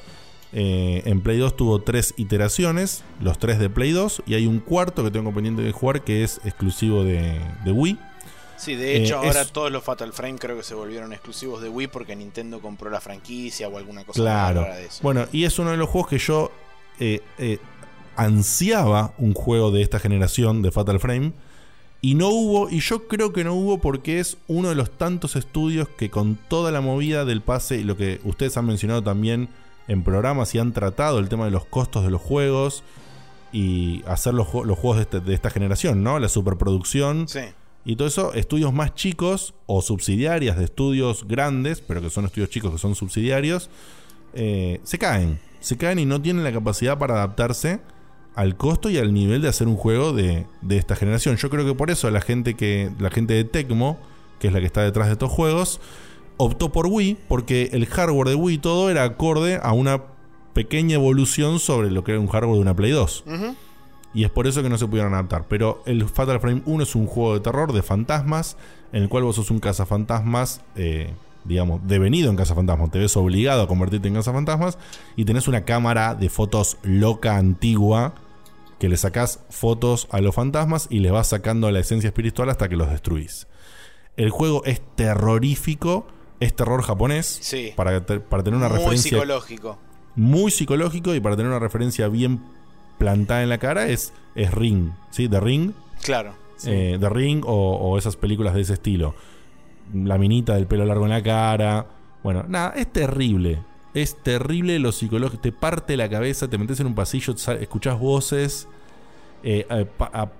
Eh, 0.52 1.02
en 1.04 1.20
Play 1.20 1.38
2 1.38 1.56
tuvo 1.56 1.80
tres 1.82 2.12
iteraciones, 2.16 3.04
los 3.20 3.38
tres 3.38 3.58
de 3.60 3.70
Play 3.70 3.92
2, 3.92 4.22
y 4.26 4.34
hay 4.34 4.46
un 4.46 4.58
cuarto 4.58 5.04
que 5.04 5.10
tengo 5.12 5.32
pendiente 5.32 5.62
de 5.62 5.70
jugar 5.72 6.02
que 6.02 6.24
es 6.24 6.40
exclusivo 6.44 7.04
de, 7.04 7.40
de 7.64 7.70
Wii. 7.72 7.98
Sí, 8.56 8.74
de 8.74 8.96
hecho, 8.96 9.14
Eh, 9.22 9.26
ahora 9.28 9.42
es- 9.42 9.52
todos 9.52 9.70
los 9.72 9.82
Fatal 9.84 10.12
Frame 10.12 10.38
creo 10.38 10.56
que 10.56 10.62
se 10.64 10.74
volvieron 10.74 11.12
exclusivos 11.12 11.62
de 11.62 11.68
Wii 11.68 11.86
porque 11.86 12.14
Nintendo 12.16 12.60
compró 12.60 12.90
la 12.90 13.00
franquicia 13.00 13.68
o 13.68 13.78
alguna 13.78 14.04
cosa 14.04 14.20
Claro. 14.20 14.62
de 14.62 14.86
eso. 14.86 14.98
Bueno, 15.02 15.26
y 15.32 15.44
es 15.44 15.58
uno 15.58 15.70
de 15.70 15.76
los 15.76 15.88
juegos 15.88 16.10
que 16.10 16.18
yo 16.18 16.50
eh, 16.98 17.58
ansiaba 18.16 19.14
un 19.18 19.34
juego 19.34 19.70
de 19.70 19.82
esta 19.82 19.98
generación 19.98 20.62
de 20.62 20.70
Fatal 20.70 21.00
Frame. 21.00 21.32
Y 22.02 22.14
no 22.14 22.28
hubo, 22.28 22.70
y 22.70 22.80
yo 22.80 23.08
creo 23.08 23.32
que 23.32 23.44
no 23.44 23.54
hubo 23.54 23.78
porque 23.78 24.20
es 24.20 24.38
uno 24.48 24.70
de 24.70 24.74
los 24.74 24.90
tantos 24.90 25.36
estudios 25.36 25.86
que 25.88 26.08
con 26.10 26.36
toda 26.48 26.70
la 26.72 26.80
movida 26.80 27.24
del 27.26 27.42
pase 27.42 27.76
y 27.78 27.84
lo 27.84 27.96
que 27.96 28.20
ustedes 28.24 28.56
han 28.56 28.64
mencionado 28.66 29.02
también 29.02 29.48
en 29.86 30.02
programas 30.02 30.54
y 30.54 30.58
han 30.58 30.72
tratado 30.72 31.18
el 31.18 31.28
tema 31.28 31.44
de 31.44 31.50
los 31.50 31.66
costos 31.66 32.02
de 32.04 32.10
los 32.10 32.22
juegos 32.22 32.82
y 33.52 34.02
hacer 34.06 34.32
los, 34.32 34.46
ju- 34.46 34.64
los 34.64 34.78
juegos 34.78 34.96
de, 34.96 35.02
este- 35.02 35.20
de 35.20 35.34
esta 35.34 35.50
generación, 35.50 36.02
¿no? 36.02 36.18
La 36.18 36.28
superproducción. 36.28 37.28
Sí. 37.28 37.40
Y 37.84 37.96
todo 37.96 38.08
eso, 38.08 38.32
estudios 38.34 38.72
más 38.72 38.94
chicos 38.94 39.54
o 39.66 39.82
subsidiarias 39.82 40.56
de 40.56 40.64
estudios 40.64 41.26
grandes, 41.26 41.80
pero 41.80 42.00
que 42.00 42.08
son 42.10 42.24
estudios 42.24 42.48
chicos 42.50 42.72
que 42.72 42.78
son 42.78 42.94
subsidiarios, 42.94 43.68
eh, 44.34 44.80
se 44.84 44.98
caen. 44.98 45.38
Se 45.60 45.76
caen 45.76 45.98
y 45.98 46.06
no 46.06 46.22
tienen 46.22 46.44
la 46.44 46.52
capacidad 46.52 46.98
para 46.98 47.14
adaptarse 47.14 47.80
al 48.34 48.56
costo 48.56 48.90
y 48.90 48.98
al 48.98 49.12
nivel 49.12 49.42
de 49.42 49.48
hacer 49.48 49.68
un 49.68 49.76
juego 49.76 50.12
de, 50.12 50.46
de 50.62 50.76
esta 50.76 50.96
generación. 50.96 51.36
Yo 51.36 51.50
creo 51.50 51.64
que 51.64 51.74
por 51.74 51.90
eso 51.90 52.10
la 52.10 52.20
gente 52.20 52.54
que. 52.54 52.90
La 52.98 53.10
gente 53.10 53.34
de 53.34 53.44
Tecmo, 53.44 53.98
que 54.38 54.48
es 54.48 54.52
la 54.52 54.60
que 54.60 54.66
está 54.66 54.82
detrás 54.82 55.06
de 55.08 55.12
estos 55.12 55.30
juegos, 55.30 55.80
optó 56.36 56.72
por 56.72 56.86
Wii, 56.86 57.18
porque 57.28 57.70
el 57.72 57.86
hardware 57.86 58.28
de 58.28 58.34
Wii 58.34 58.58
todo 58.58 58.90
era 58.90 59.04
acorde 59.04 59.60
a 59.62 59.72
una 59.72 60.02
pequeña 60.52 60.94
evolución 60.94 61.58
sobre 61.58 61.90
lo 61.90 62.02
que 62.04 62.12
era 62.12 62.20
un 62.20 62.28
hardware 62.28 62.56
de 62.56 62.62
una 62.62 62.74
Play 62.74 62.92
2. 62.92 63.24
Ujú. 63.26 63.56
Y 64.12 64.24
es 64.24 64.30
por 64.30 64.46
eso 64.46 64.62
que 64.62 64.68
no 64.68 64.78
se 64.78 64.86
pudieron 64.86 65.14
adaptar. 65.14 65.46
Pero 65.48 65.82
el 65.86 66.08
Fatal 66.08 66.40
Frame 66.40 66.62
1 66.66 66.82
es 66.82 66.94
un 66.94 67.06
juego 67.06 67.34
de 67.34 67.40
terror 67.40 67.72
de 67.72 67.82
fantasmas, 67.82 68.56
en 68.92 69.02
el 69.02 69.08
cual 69.08 69.24
vos 69.24 69.36
sos 69.36 69.50
un 69.50 69.60
cazafantasmas, 69.60 70.62
eh, 70.74 71.12
digamos, 71.44 71.80
devenido 71.86 72.30
en 72.30 72.36
cazafantasmas. 72.36 72.90
Te 72.90 72.98
ves 72.98 73.16
obligado 73.16 73.62
a 73.62 73.68
convertirte 73.68 74.08
en 74.08 74.14
cazafantasmas 74.14 74.78
y 75.16 75.24
tenés 75.24 75.48
una 75.48 75.64
cámara 75.64 76.14
de 76.14 76.28
fotos 76.28 76.76
loca, 76.82 77.36
antigua, 77.36 78.14
que 78.78 78.88
le 78.88 78.96
sacás 78.96 79.40
fotos 79.50 80.08
a 80.10 80.20
los 80.20 80.34
fantasmas 80.34 80.86
y 80.90 81.00
les 81.00 81.12
vas 81.12 81.28
sacando 81.28 81.70
la 81.70 81.80
esencia 81.80 82.08
espiritual 82.08 82.48
hasta 82.50 82.68
que 82.68 82.76
los 82.76 82.88
destruís. 82.90 83.46
El 84.16 84.30
juego 84.30 84.64
es 84.64 84.80
terrorífico, 84.96 86.06
es 86.40 86.54
terror 86.54 86.82
japonés. 86.82 87.26
Sí. 87.42 87.72
Para, 87.76 88.04
te- 88.04 88.20
para 88.20 88.42
tener 88.42 88.58
una 88.58 88.68
Muy 88.68 88.78
referencia 88.78 89.10
psicológico. 89.18 89.78
muy 90.16 90.50
psicológico 90.50 91.14
y 91.14 91.20
para 91.20 91.36
tener 91.36 91.50
una 91.50 91.58
referencia 91.60 92.08
bien 92.08 92.40
plantada 92.98 93.42
en 93.42 93.48
la 93.48 93.58
cara 93.58 93.86
es, 93.88 94.12
es 94.34 94.52
Ring, 94.52 94.90
¿sí? 95.10 95.28
The 95.28 95.40
Ring, 95.40 95.72
Claro. 96.02 96.34
eh, 96.66 96.96
The 97.00 97.08
Ring 97.08 97.44
o, 97.46 97.76
o 97.76 97.98
esas 97.98 98.16
películas 98.16 98.54
de 98.54 98.62
ese 98.62 98.74
estilo. 98.74 99.14
La 99.94 100.18
minita 100.18 100.54
del 100.54 100.66
pelo 100.66 100.84
largo 100.84 101.04
en 101.04 101.10
la 101.10 101.22
cara. 101.22 101.86
Bueno, 102.22 102.44
nada, 102.48 102.74
es 102.76 102.92
terrible. 102.92 103.62
Es 103.94 104.16
terrible 104.22 104.78
lo 104.78 104.92
psicológico. 104.92 105.40
Te 105.42 105.52
parte 105.52 105.96
la 105.96 106.08
cabeza, 106.08 106.48
te 106.48 106.58
metes 106.58 106.78
en 106.80 106.86
un 106.86 106.94
pasillo, 106.94 107.34
escuchás 107.60 107.98
voces. 107.98 108.68
eh, 109.42 109.66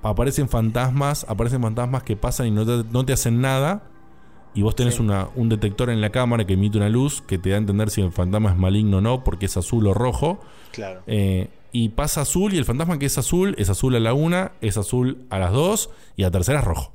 aparecen 0.03 0.47
fantasmas, 0.49 1.25
aparecen 1.27 1.63
fantasmas 1.63 2.03
que 2.03 2.17
pasan 2.17 2.49
y 2.49 2.51
no 2.51 2.67
te, 2.67 2.85
no 2.93 3.05
te 3.07 3.15
hacen 3.15 3.41
nada. 3.41 3.85
Y 4.53 4.61
vos 4.63 4.75
tenés 4.77 4.97
Sí. 4.97 5.03
una- 5.03 5.29
un 5.37 5.49
detector 5.49 5.89
en 5.91 6.01
la 6.03 6.11
cámara 6.11 6.45
que 6.45 6.53
emite 6.55 6.77
una 6.77 6.89
luz 6.91 7.23
que 7.23 7.39
te 7.39 7.49
da 7.51 7.55
a 7.55 7.59
entender 7.59 7.89
si 7.89 8.03
el 8.03 8.13
fantasma 8.13 8.51
es 8.51 8.57
maligno 8.59 8.99
o 8.99 9.01
no, 9.01 9.25
porque 9.25 9.47
es 9.47 9.57
azul 9.57 9.87
o 9.87 9.95
rojo. 9.95 10.41
Claro. 10.73 11.01
Eh, 11.07 11.49
y 11.73 11.91
pasa 11.91 12.23
azul 12.23 12.53
y 12.53 12.59
el 12.59 12.65
fantasma 12.65 12.99
que 12.99 13.07
es 13.07 13.17
azul 13.17 13.55
es 13.59 13.71
azul 13.71 13.95
a 13.97 14.01
la 14.01 14.13
una, 14.13 14.53
es 14.61 14.77
azul 14.77 15.25
a 15.31 15.39
las 15.39 15.53
dos 15.53 15.89
y 16.17 16.25
a 16.25 16.27
la 16.27 16.31
tercera 16.33 16.59
es 16.59 16.65
rojo. 16.67 16.93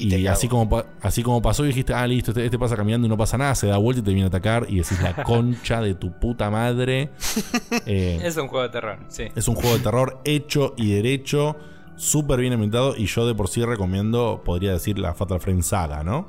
Y 0.00 0.26
así, 0.26 0.48
como 0.48 0.82
así 1.02 1.22
como 1.22 1.42
pasó 1.42 1.64
y 1.64 1.68
dijiste, 1.68 1.92
ah, 1.94 2.06
listo, 2.06 2.30
este, 2.30 2.44
este 2.44 2.58
pasa 2.58 2.76
caminando 2.76 3.06
y 3.06 3.10
no 3.10 3.16
pasa 3.16 3.36
nada, 3.38 3.54
se 3.54 3.66
da 3.66 3.76
vuelta 3.76 4.00
y 4.00 4.04
te 4.04 4.10
viene 4.10 4.24
a 4.24 4.28
atacar 4.28 4.66
y 4.68 4.76
decís 4.76 5.00
la 5.02 5.14
concha 5.24 5.80
de 5.80 5.94
tu 5.94 6.18
puta 6.18 6.50
madre. 6.50 7.10
Eh, 7.86 8.20
Es 8.22 8.36
un 8.36 8.48
juego 8.48 8.62
de 8.64 8.70
terror, 8.70 8.98
sí. 9.08 9.24
es 9.34 9.46
un 9.48 9.54
juego 9.54 9.76
de 9.76 9.82
terror 9.82 10.20
hecho 10.24 10.74
y 10.76 10.90
derecho, 10.92 11.56
súper 11.96 12.40
bien 12.40 12.52
ambientado 12.52 12.96
y 12.96 13.06
yo 13.06 13.26
de 13.26 13.34
por 13.34 13.48
sí 13.48 13.64
recomiendo, 13.64 14.42
podría 14.44 14.72
decir, 14.72 14.98
la 14.98 15.14
Fatal 15.14 15.40
Frame 15.40 15.62
Saga, 15.62 16.02
¿no? 16.04 16.28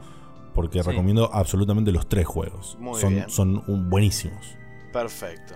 Porque 0.54 0.84
Sí. 0.84 0.90
recomiendo 0.90 1.30
absolutamente 1.34 1.92
los 1.92 2.08
tres 2.10 2.26
juegos. 2.26 2.78
Muy 2.80 3.00
son 3.00 3.14
bien. 3.16 3.30
son 3.30 3.64
un- 3.68 3.90
buenísimos. 3.90 4.58
Perfecto. 4.92 5.56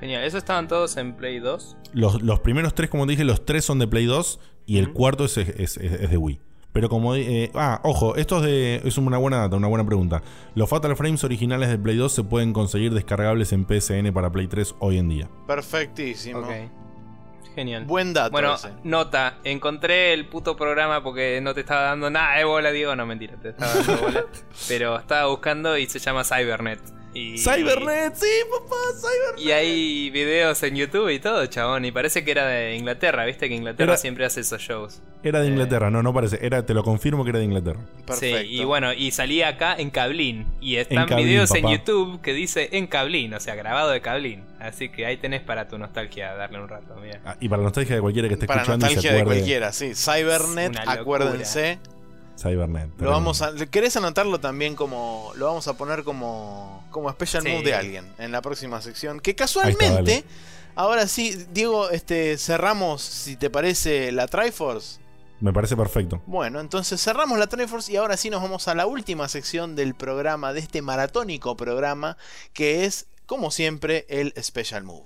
Genial. 0.00 0.24
¿Esos 0.24 0.38
estaban 0.38 0.68
todos 0.68 0.96
en 0.98 1.16
Play 1.16 1.38
2? 1.38 1.76
Los, 1.94 2.20
los 2.22 2.40
primeros 2.40 2.74
tres, 2.74 2.90
como 2.90 3.06
te 3.06 3.12
dije, 3.12 3.24
los 3.24 3.44
tres 3.46 3.64
son 3.64 3.78
de 3.78 3.86
Play 3.86 4.04
2 4.04 4.38
y 4.66 4.76
el 4.78 4.92
cuarto 4.92 5.24
es, 5.24 5.38
es- 5.38 5.48
es- 5.58 5.76
es 5.78 6.10
de 6.10 6.16
Wii. 6.18 6.40
Pero 6.76 6.90
como... 6.90 7.14
eh, 7.14 7.50
ah, 7.54 7.80
ojo, 7.84 8.16
esto 8.16 8.36
es, 8.36 8.42
de, 8.42 8.82
es 8.84 8.98
una 8.98 9.16
buena 9.16 9.38
data, 9.38 9.56
una 9.56 9.66
buena 9.66 9.86
pregunta. 9.86 10.20
Los 10.54 10.68
Fatal 10.68 10.94
Frames 10.94 11.24
originales 11.24 11.70
de 11.70 11.78
Play 11.78 11.96
2 11.96 12.12
se 12.12 12.22
pueden 12.22 12.52
conseguir 12.52 12.92
descargables 12.92 13.54
en 13.54 13.64
PSN 13.64 14.12
para 14.12 14.28
Play 14.30 14.46
3 14.46 14.74
hoy 14.80 14.98
en 14.98 15.08
día. 15.08 15.28
Perfectísimo. 15.46 16.40
Ok. 16.40 16.50
Genial. 17.54 17.86
Buen 17.86 18.12
dato 18.12 18.30
Bueno, 18.32 18.56
ese. 18.56 18.68
nota, 18.84 19.38
encontré 19.42 20.12
el 20.12 20.28
puto 20.28 20.54
programa 20.54 21.02
porque 21.02 21.40
no 21.40 21.54
te 21.54 21.60
estaba 21.60 21.80
dando 21.84 22.10
nada 22.10 22.36
de 22.36 22.44
bola, 22.44 22.70
digo, 22.70 22.94
no 22.94 23.06
mentira, 23.06 23.36
te 23.40 23.48
estaba 23.48 23.72
dando 23.72 23.96
bola. 23.96 24.24
pero 24.68 24.98
estaba 24.98 25.30
buscando 25.30 25.78
y 25.78 25.86
se 25.86 25.98
llama 25.98 26.24
Cybernet. 26.24 26.80
Y, 27.16 27.38
Cybernet, 27.38 28.14
sí, 28.14 28.26
papá, 28.50 28.76
Cybernet. 29.00 29.46
Y 29.46 29.52
hay 29.52 30.10
videos 30.10 30.62
en 30.62 30.76
YouTube 30.76 31.08
y 31.08 31.18
todo, 31.18 31.46
chabón. 31.46 31.84
Y 31.84 31.92
parece 31.92 32.24
que 32.24 32.30
era 32.30 32.46
de 32.46 32.76
Inglaterra, 32.76 33.24
viste 33.24 33.48
que 33.48 33.54
Inglaterra 33.54 33.92
Era- 33.92 33.96
siempre 33.96 34.24
hace 34.26 34.40
esos 34.40 34.60
shows. 34.60 35.00
Era 35.22 35.40
de 35.40 35.46
Eh. 35.46 35.50
Inglaterra, 35.50 35.90
no, 35.90 36.02
no 36.02 36.12
parece. 36.12 36.38
Era, 36.44 36.64
te 36.66 36.74
lo 36.74 36.84
confirmo 36.84 37.24
que 37.24 37.30
era 37.30 37.38
de 37.38 37.46
Inglaterra. 37.46 37.80
Perfecto. 38.06 38.38
Sí, 38.40 38.46
y 38.60 38.64
bueno, 38.64 38.92
y 38.92 39.10
salía 39.12 39.48
acá 39.48 39.74
en 39.76 39.90
Cablín. 39.90 40.46
Y 40.60 40.76
están 40.76 41.06
Cablín, 41.08 41.26
videos 41.26 41.54
en 41.54 41.62
papá. 41.62 41.74
YouTube 41.74 42.20
que 42.20 42.32
dice 42.34 42.68
en 42.72 42.86
Cablín, 42.86 43.32
o 43.34 43.40
sea, 43.40 43.54
grabado 43.54 43.90
de 43.90 44.00
Cablín. 44.00 44.44
Así 44.60 44.88
que 44.90 45.06
ahí 45.06 45.16
tenés 45.16 45.40
para 45.42 45.68
tu 45.68 45.78
nostalgia 45.78 46.34
darle 46.34 46.60
un 46.60 46.68
rato, 46.68 46.94
mira. 47.02 47.20
Ah, 47.24 47.36
y 47.40 47.48
para 47.48 47.62
la 47.62 47.64
nostalgia 47.68 47.94
de 47.96 48.00
cualquiera 48.02 48.28
que 48.28 48.34
esté 48.34 48.46
Para 48.46 48.60
escuchando 48.62 48.86
y 48.86 48.88
se 48.90 48.94
nostalgia 48.96 49.12
de 49.16 49.20
acuerde 49.22 49.40
cualquiera, 49.40 49.72
sí. 49.72 49.92
Cybernet, 49.94 50.76
acuérdense. 50.86 51.78
Cybernet. 52.36 52.90
Lo 52.98 53.10
vamos 53.10 53.42
a, 53.42 53.54
¿Querés 53.70 53.96
anotarlo 53.96 54.40
también 54.40 54.74
como. 54.76 55.32
Lo 55.36 55.46
vamos 55.46 55.66
a 55.68 55.74
poner 55.76 56.04
como. 56.04 56.84
como 56.90 57.10
special 57.10 57.42
Sí. 57.42 57.48
move 57.48 57.62
de 57.64 57.74
alguien 57.74 58.12
en 58.18 58.32
la 58.32 58.42
próxima 58.42 58.80
sección. 58.82 59.20
Que 59.20 59.30
está, 59.30 59.44
casualmente. 59.44 60.24
ahora 60.74 61.06
sí, 61.06 61.46
Diego, 61.52 61.90
este, 61.90 62.36
cerramos, 62.38 63.02
si 63.02 63.36
te 63.36 63.48
parece, 63.50 64.12
la 64.12 64.26
Triforce. 64.28 65.00
Me 65.40 65.52
parece 65.52 65.76
perfecto. 65.76 66.22
Bueno, 66.26 66.60
entonces 66.60 67.02
cerramos 67.02 67.38
la 67.38 67.46
Triforce 67.46 67.92
y 67.92 67.96
ahora 67.96 68.16
sí 68.16 68.30
nos 68.30 68.40
vamos 68.42 68.68
a 68.68 68.74
la 68.74 68.86
última 68.86 69.28
sección 69.28 69.76
del 69.76 69.94
programa, 69.94 70.52
de 70.54 70.60
este 70.60 70.80
maratónico 70.80 71.56
programa, 71.56 72.16
que 72.54 72.84
es, 72.86 73.06
como 73.26 73.50
siempre, 73.50 74.06
el 74.08 74.32
Special 74.42 74.84
Move. 74.84 75.04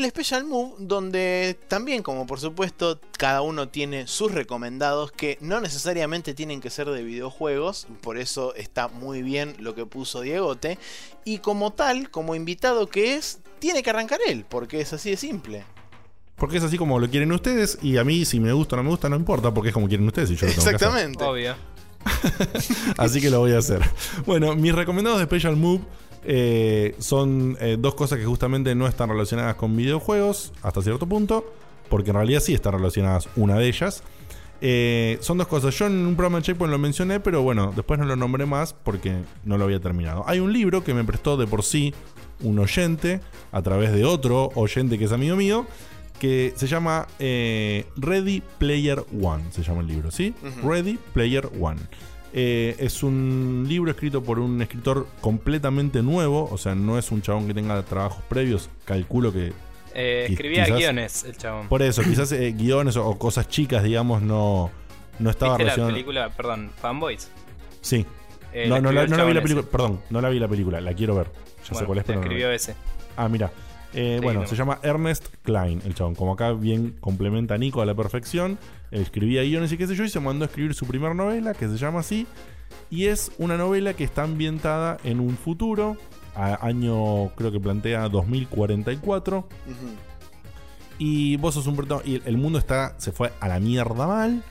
El 0.00 0.10
Special 0.10 0.44
Move, 0.44 0.74
donde 0.78 1.56
también, 1.68 2.02
como 2.02 2.26
por 2.26 2.40
supuesto, 2.40 3.00
cada 3.18 3.42
uno 3.42 3.68
tiene 3.68 4.06
sus 4.06 4.32
recomendados 4.32 5.12
que 5.12 5.38
no 5.40 5.60
necesariamente 5.60 6.34
tienen 6.34 6.60
que 6.60 6.70
ser 6.70 6.88
de 6.88 7.02
videojuegos, 7.02 7.86
por 8.00 8.18
eso 8.18 8.54
está 8.54 8.88
muy 8.88 9.22
bien 9.22 9.54
lo 9.58 9.74
que 9.74 9.86
puso 9.86 10.22
Diegote. 10.22 10.78
Y 11.24 11.38
como 11.38 11.72
tal, 11.72 12.10
como 12.10 12.34
invitado 12.34 12.88
que 12.88 13.14
es, 13.14 13.40
tiene 13.58 13.82
que 13.82 13.90
arrancar 13.90 14.20
él, 14.26 14.44
porque 14.48 14.80
es 14.80 14.92
así 14.92 15.10
de 15.10 15.16
simple. 15.16 15.64
Porque 16.36 16.56
es 16.56 16.64
así 16.64 16.78
como 16.78 16.98
lo 16.98 17.08
quieren 17.08 17.30
ustedes 17.32 17.78
y 17.82 17.98
a 17.98 18.04
mí 18.04 18.24
si 18.24 18.40
me 18.40 18.52
gusta 18.52 18.74
o 18.74 18.78
no 18.78 18.84
me 18.84 18.88
gusta 18.88 19.10
no 19.10 19.16
importa 19.16 19.52
porque 19.52 19.68
es 19.68 19.74
como 19.74 19.88
quieren 19.88 20.06
ustedes 20.06 20.30
y 20.30 20.36
yo 20.36 20.46
lo 20.46 20.52
tengo 20.54 20.70
Exactamente. 20.70 21.22
Obvio. 21.22 21.54
así 22.96 23.20
que 23.20 23.28
lo 23.28 23.40
voy 23.40 23.52
a 23.52 23.58
hacer. 23.58 23.82
Bueno, 24.24 24.56
mis 24.56 24.74
recomendados 24.74 25.18
de 25.18 25.26
Special 25.26 25.56
Move 25.56 25.82
eh, 26.24 26.94
son 26.98 27.56
eh, 27.60 27.76
dos 27.78 27.94
cosas 27.94 28.18
que 28.18 28.24
justamente 28.24 28.74
no 28.74 28.86
están 28.86 29.08
relacionadas 29.08 29.54
con 29.54 29.76
videojuegos 29.76 30.52
hasta 30.62 30.82
cierto 30.82 31.06
punto, 31.06 31.44
porque 31.88 32.10
en 32.10 32.16
realidad 32.16 32.40
sí 32.40 32.54
están 32.54 32.74
relacionadas 32.74 33.28
una 33.36 33.56
de 33.56 33.68
ellas. 33.68 34.02
Eh, 34.62 35.18
son 35.20 35.38
dos 35.38 35.46
cosas. 35.46 35.76
Yo 35.78 35.86
en 35.86 36.06
un 36.06 36.16
programa 36.16 36.38
de 36.38 36.44
Checkpoint 36.44 36.70
lo 36.70 36.78
mencioné, 36.78 37.20
pero 37.20 37.42
bueno, 37.42 37.72
después 37.74 37.98
no 37.98 38.06
lo 38.06 38.16
nombré 38.16 38.44
más 38.46 38.74
porque 38.74 39.16
no 39.44 39.56
lo 39.56 39.64
había 39.64 39.80
terminado. 39.80 40.24
Hay 40.26 40.38
un 40.38 40.52
libro 40.52 40.84
que 40.84 40.92
me 40.92 41.04
prestó 41.04 41.36
de 41.36 41.46
por 41.46 41.62
sí 41.62 41.94
un 42.42 42.58
oyente 42.58 43.20
a 43.52 43.62
través 43.62 43.92
de 43.92 44.04
otro 44.04 44.50
oyente 44.54 44.98
que 44.98 45.04
es 45.04 45.12
amigo 45.12 45.36
mío 45.36 45.66
que 46.18 46.52
se 46.54 46.66
llama 46.66 47.08
eh, 47.18 47.86
Ready 47.96 48.42
Player 48.58 49.02
One, 49.22 49.44
se 49.50 49.62
llama 49.62 49.80
el 49.80 49.86
libro, 49.86 50.10
¿sí? 50.10 50.34
Ready 50.62 50.98
Player 51.14 51.48
One. 51.58 51.80
Eh, 52.32 52.76
es 52.78 53.02
un 53.02 53.64
libro 53.68 53.90
escrito 53.90 54.22
por 54.22 54.38
un 54.38 54.62
escritor 54.62 55.06
completamente 55.20 56.02
nuevo, 56.02 56.48
o 56.50 56.58
sea, 56.58 56.74
no 56.74 56.98
es 56.98 57.10
un 57.10 57.22
chabón 57.22 57.46
que 57.46 57.54
tenga 57.54 57.82
trabajos 57.82 58.22
previos, 58.28 58.70
calculo 58.84 59.32
que... 59.32 59.52
Eh, 59.94 60.26
escribía 60.30 60.66
guiones 60.66 61.24
el 61.24 61.36
chabón. 61.36 61.68
Por 61.68 61.82
eso, 61.82 62.02
quizás 62.02 62.32
guiones 62.56 62.96
o, 62.96 63.18
cosas 63.18 63.48
chicas, 63.48 63.82
digamos, 63.82 64.22
no, 64.22 64.70
no 65.18 65.30
estaba 65.30 65.56
¿Viste 65.56 65.80
la 65.80 65.86
película, 65.88 66.30
perdón, 66.30 66.70
Fanboys? 66.80 67.30
Sí. 67.80 68.06
no, 68.68 68.80
no, 68.80 68.92
la, 68.92 69.04
vi 69.04 69.34
la 69.34 69.42
película, 69.42 69.66
perdón, 69.66 70.00
no 70.10 70.20
la 70.20 70.28
vi 70.28 70.38
la 70.38 70.46
película, 70.46 70.80
la 70.80 70.94
quiero 70.94 71.16
ver. 71.16 71.26
Ya 71.68 71.74
sé 71.74 71.84
cuál 71.84 71.98
es, 71.98 72.04
pero 72.04 72.20
escribió 72.20 72.50
ese. 72.50 72.74
Ah, 73.16 73.28
mira. 73.28 73.50
Eh, 73.92 74.20
bueno, 74.22 74.46
se 74.46 74.54
llama 74.54 74.78
Ernest 74.82 75.26
Klein, 75.42 75.82
el 75.84 75.94
chabón. 75.94 76.14
Como 76.14 76.32
acá 76.32 76.52
bien 76.52 76.96
complementa 77.00 77.54
a 77.54 77.58
Nico 77.58 77.82
a 77.82 77.86
la 77.86 77.94
perfección. 77.94 78.58
Escribía 78.90 79.42
guiones 79.42 79.72
y 79.72 79.76
qué 79.76 79.86
sé 79.86 79.94
yo, 79.94 80.04
y 80.04 80.08
se 80.08 80.20
mandó 80.20 80.44
a 80.44 80.48
escribir 80.48 80.74
su 80.74 80.86
primera 80.86 81.14
novela, 81.14 81.54
que 81.54 81.68
se 81.68 81.76
llama 81.76 82.00
así. 82.00 82.26
Y 82.90 83.06
es 83.06 83.32
una 83.38 83.56
novela 83.56 83.94
que 83.94 84.04
está 84.04 84.24
ambientada 84.24 84.98
en 85.04 85.20
un 85.20 85.36
futuro, 85.36 85.96
a 86.34 86.66
año 86.66 87.28
creo 87.36 87.52
que 87.52 87.60
plantea 87.60 88.08
2044. 88.08 89.46
Y 90.98 91.36
vos 91.36 91.54
sos 91.54 91.66
un. 91.66 91.86
Y 92.04 92.20
el 92.24 92.36
mundo 92.36 92.58
está 92.58 92.94
se 92.98 93.12
fue 93.12 93.32
a 93.40 93.48
la 93.48 93.60
mierda 93.60 94.06
mal, 94.06 94.42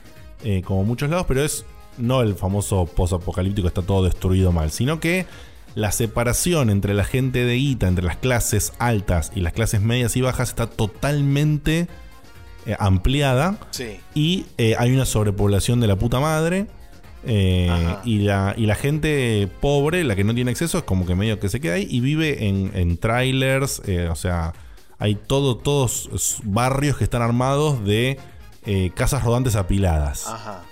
eh, 0.42 0.62
como 0.62 0.84
muchos 0.84 1.10
lados, 1.10 1.26
pero 1.28 1.44
es 1.44 1.64
no 1.98 2.22
el 2.22 2.34
famoso 2.34 2.86
post-apocalíptico, 2.86 3.68
está 3.68 3.82
todo 3.82 4.04
destruido 4.04 4.52
mal, 4.52 4.70
sino 4.70 5.00
que 5.00 5.26
la 5.74 5.92
separación 5.92 6.70
entre 6.70 6.94
la 6.94 7.04
gente 7.04 7.44
de 7.44 7.54
guita, 7.54 7.88
entre 7.88 8.04
las 8.04 8.16
clases 8.16 8.72
altas 8.78 9.30
y 9.34 9.40
las 9.40 9.52
clases 9.52 9.80
medias 9.80 10.16
y 10.16 10.20
bajas 10.20 10.48
está 10.48 10.66
totalmente 10.68 11.88
eh, 12.70 12.76
ampliada. 12.78 13.58
Y 14.14 14.46
eh, 14.58 14.74
hay 14.78 14.92
una 14.92 15.04
sobrepoblación 15.04 15.80
de 15.80 15.86
la 15.86 15.96
puta 15.96 16.20
madre. 16.20 16.66
Eh, 17.24 17.68
y, 18.04 18.20
la, 18.20 18.54
y 18.56 18.64
la 18.64 18.74
gente 18.74 19.46
pobre, 19.60 20.04
la 20.04 20.16
que 20.16 20.24
no 20.24 20.34
tiene 20.34 20.52
acceso, 20.52 20.78
es 20.78 20.84
como 20.84 21.04
que 21.04 21.14
medio 21.14 21.38
que 21.38 21.50
se 21.50 21.60
queda 21.60 21.74
ahí 21.74 21.86
y 21.90 22.00
vive 22.00 22.48
en, 22.48 22.70
en 22.74 22.96
trailers. 22.96 23.82
o 24.10 24.14
sea, 24.14 24.54
hay 24.98 25.14
todo, 25.14 25.56
todos 25.56 26.40
barrios 26.44 26.96
que 26.96 27.04
están 27.04 27.22
armados 27.22 27.84
de 27.84 28.18
casas 28.94 29.22
rodantes 29.24 29.56
apiladas. 29.56 30.26
Ajá 30.26 30.62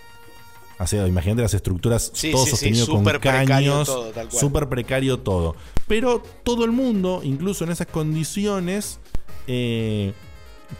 imagínate 1.06 1.42
las 1.42 1.54
estructuras, 1.54 2.12
todo 2.32 2.46
sostenido 2.46 2.86
con 2.86 3.04
caños, 3.04 3.90
súper 4.30 4.68
precario 4.68 5.18
todo. 5.18 5.56
Pero 5.86 6.22
todo 6.44 6.64
el 6.64 6.72
mundo, 6.72 7.20
incluso 7.24 7.64
en 7.64 7.70
esas 7.70 7.86
condiciones, 7.88 9.00
eh, 9.46 10.12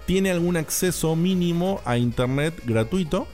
tiene 0.07 0.31
algún 0.31 0.57
acceso 0.57 1.17
mínimo 1.17 1.81
a 1.85 1.99
internet 1.99 2.55
gratuito. 2.65 3.27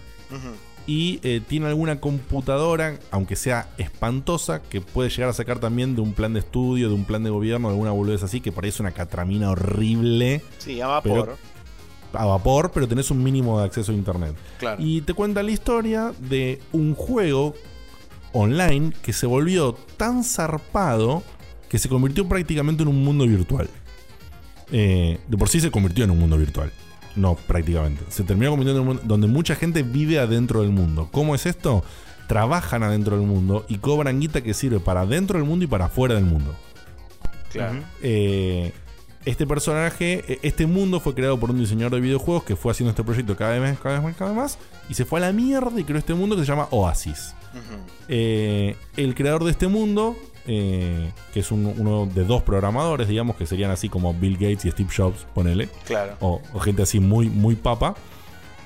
Y 0.86 1.18
eh, 1.22 1.40
tiene 1.46 1.66
alguna 1.66 1.98
computadora, 1.98 2.98
aunque 3.10 3.36
sea 3.36 3.70
espantosa, 3.78 4.60
que 4.60 4.82
puede 4.82 5.08
llegar 5.08 5.30
a 5.30 5.32
sacar 5.32 5.58
también 5.58 5.94
de 5.94 6.02
un 6.02 6.12
plan 6.12 6.34
de 6.34 6.40
estudio, 6.40 6.88
de 6.88 6.94
un 6.94 7.04
plan 7.04 7.22
de 7.22 7.30
gobierno, 7.30 7.68
de 7.68 7.74
alguna 7.74 7.92
boludez 7.92 8.22
así, 8.22 8.40
que 8.40 8.52
parece 8.52 8.82
una 8.82 8.90
catramina 8.90 9.50
horrible. 9.50 10.42
Sí, 10.58 10.82
a 10.82 10.88
vapor 10.88 11.38
a 12.16 12.26
vapor, 12.26 12.70
pero 12.72 12.88
tenés 12.88 13.10
un 13.10 13.22
mínimo 13.22 13.58
de 13.58 13.66
acceso 13.66 13.92
a 13.92 13.94
internet. 13.94 14.34
Y 14.78 15.02
te 15.02 15.14
cuenta 15.14 15.42
la 15.42 15.50
historia 15.50 16.12
de 16.18 16.60
un 16.72 16.94
juego 16.94 17.54
online 18.32 18.92
que 19.02 19.12
se 19.12 19.26
volvió 19.26 19.74
tan 19.96 20.24
zarpado 20.24 21.22
que 21.68 21.78
se 21.78 21.88
convirtió 21.88 22.28
prácticamente 22.28 22.82
en 22.82 22.88
un 22.88 23.02
mundo 23.02 23.26
virtual. 23.26 23.68
Eh, 24.76 25.20
de 25.28 25.36
por 25.36 25.48
sí 25.48 25.60
se 25.60 25.70
convirtió 25.70 26.02
en 26.02 26.10
un 26.10 26.18
mundo 26.18 26.36
virtual. 26.36 26.72
No, 27.14 27.36
prácticamente. 27.36 28.02
Se 28.08 28.24
terminó 28.24 28.50
convirtiendo 28.50 28.82
en 28.82 28.88
un 28.88 28.96
mundo 28.96 29.02
donde 29.06 29.28
mucha 29.28 29.54
gente 29.54 29.84
vive 29.84 30.18
adentro 30.18 30.62
del 30.62 30.70
mundo. 30.70 31.08
¿Cómo 31.12 31.36
es 31.36 31.46
esto? 31.46 31.84
Trabajan 32.26 32.82
adentro 32.82 33.16
del 33.16 33.24
mundo 33.24 33.64
y 33.68 33.78
cobran 33.78 34.18
guita 34.18 34.40
que 34.40 34.52
sirve 34.52 34.80
para 34.80 35.06
dentro 35.06 35.38
del 35.38 35.46
mundo 35.46 35.64
y 35.64 35.68
para 35.68 35.84
afuera 35.84 36.16
del 36.16 36.24
mundo. 36.24 36.56
Claro. 37.52 37.84
Eh, 38.02 38.72
este 39.24 39.46
personaje, 39.46 40.24
e, 40.26 40.40
este 40.42 40.66
mundo 40.66 40.98
fue 40.98 41.14
creado 41.14 41.38
por 41.38 41.52
un 41.52 41.58
diseñador 41.60 41.92
de 41.92 42.00
videojuegos 42.00 42.42
que 42.42 42.56
fue 42.56 42.72
haciendo 42.72 42.90
este 42.90 43.04
proyecto 43.04 43.36
cada 43.36 43.52
vez 43.52 43.60
más, 43.60 43.80
cada 43.80 43.94
vez 43.94 44.04
más, 44.04 44.16
cada 44.16 44.30
vez 44.32 44.36
más, 44.36 44.58
y 44.88 44.94
se 44.94 45.04
fue 45.04 45.20
a 45.20 45.26
la 45.26 45.32
mierda 45.32 45.78
y 45.78 45.84
creó 45.84 45.98
este 45.98 46.14
mundo 46.14 46.34
que 46.34 46.42
se 46.42 46.48
llama 46.48 46.66
Oasis. 46.72 47.32
Eh, 48.08 48.74
el 48.96 49.14
creador 49.14 49.44
de 49.44 49.52
este 49.52 49.68
mundo, 49.68 50.16
eh, 50.46 51.10
que 51.32 51.40
es 51.40 51.50
uno 51.50 52.06
de 52.06 52.24
dos 52.24 52.42
programadores, 52.42 53.08
digamos, 53.08 53.36
que 53.36 53.46
serían 53.46 53.70
así 53.70 53.88
como 53.88 54.14
Bill 54.14 54.34
Gates 54.34 54.64
y 54.64 54.70
Steve 54.70 54.90
Jobs, 54.94 55.26
ponele. 55.34 55.68
Claro. 55.86 56.16
O, 56.20 56.40
gente 56.60 56.82
así 56.82 57.00
muy, 57.00 57.28
muy 57.28 57.56
papa. 57.56 57.94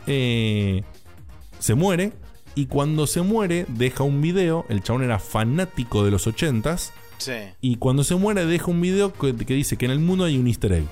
Eh, 0.07 0.83
se 1.59 1.75
muere. 1.75 2.13
Y 2.55 2.67
cuando 2.67 3.07
se 3.07 3.23
muere, 3.23 3.67
deja 3.69 4.03
un 4.03 4.21
video. 4.21 4.67
El 4.69 4.83
chabón 4.83 5.05
era 5.05 5.21
fanático 5.21 6.05
de 6.05 6.11
los 6.11 6.27
ochentas 6.27 6.93
y 7.61 7.77
cuando 7.77 8.05
se 8.05 8.15
muere 8.15 8.47
deja 8.47 8.71
un 8.71 8.81
video 8.81 9.13
que, 9.13 9.33
dice 9.33 9.77
que 9.77 9.87
en 9.87 9.91
el 9.91 9.99
mundo 9.99 10.25
hay 10.25 10.39
un 10.39 10.47
easter 10.47 10.73
egg. 10.73 10.87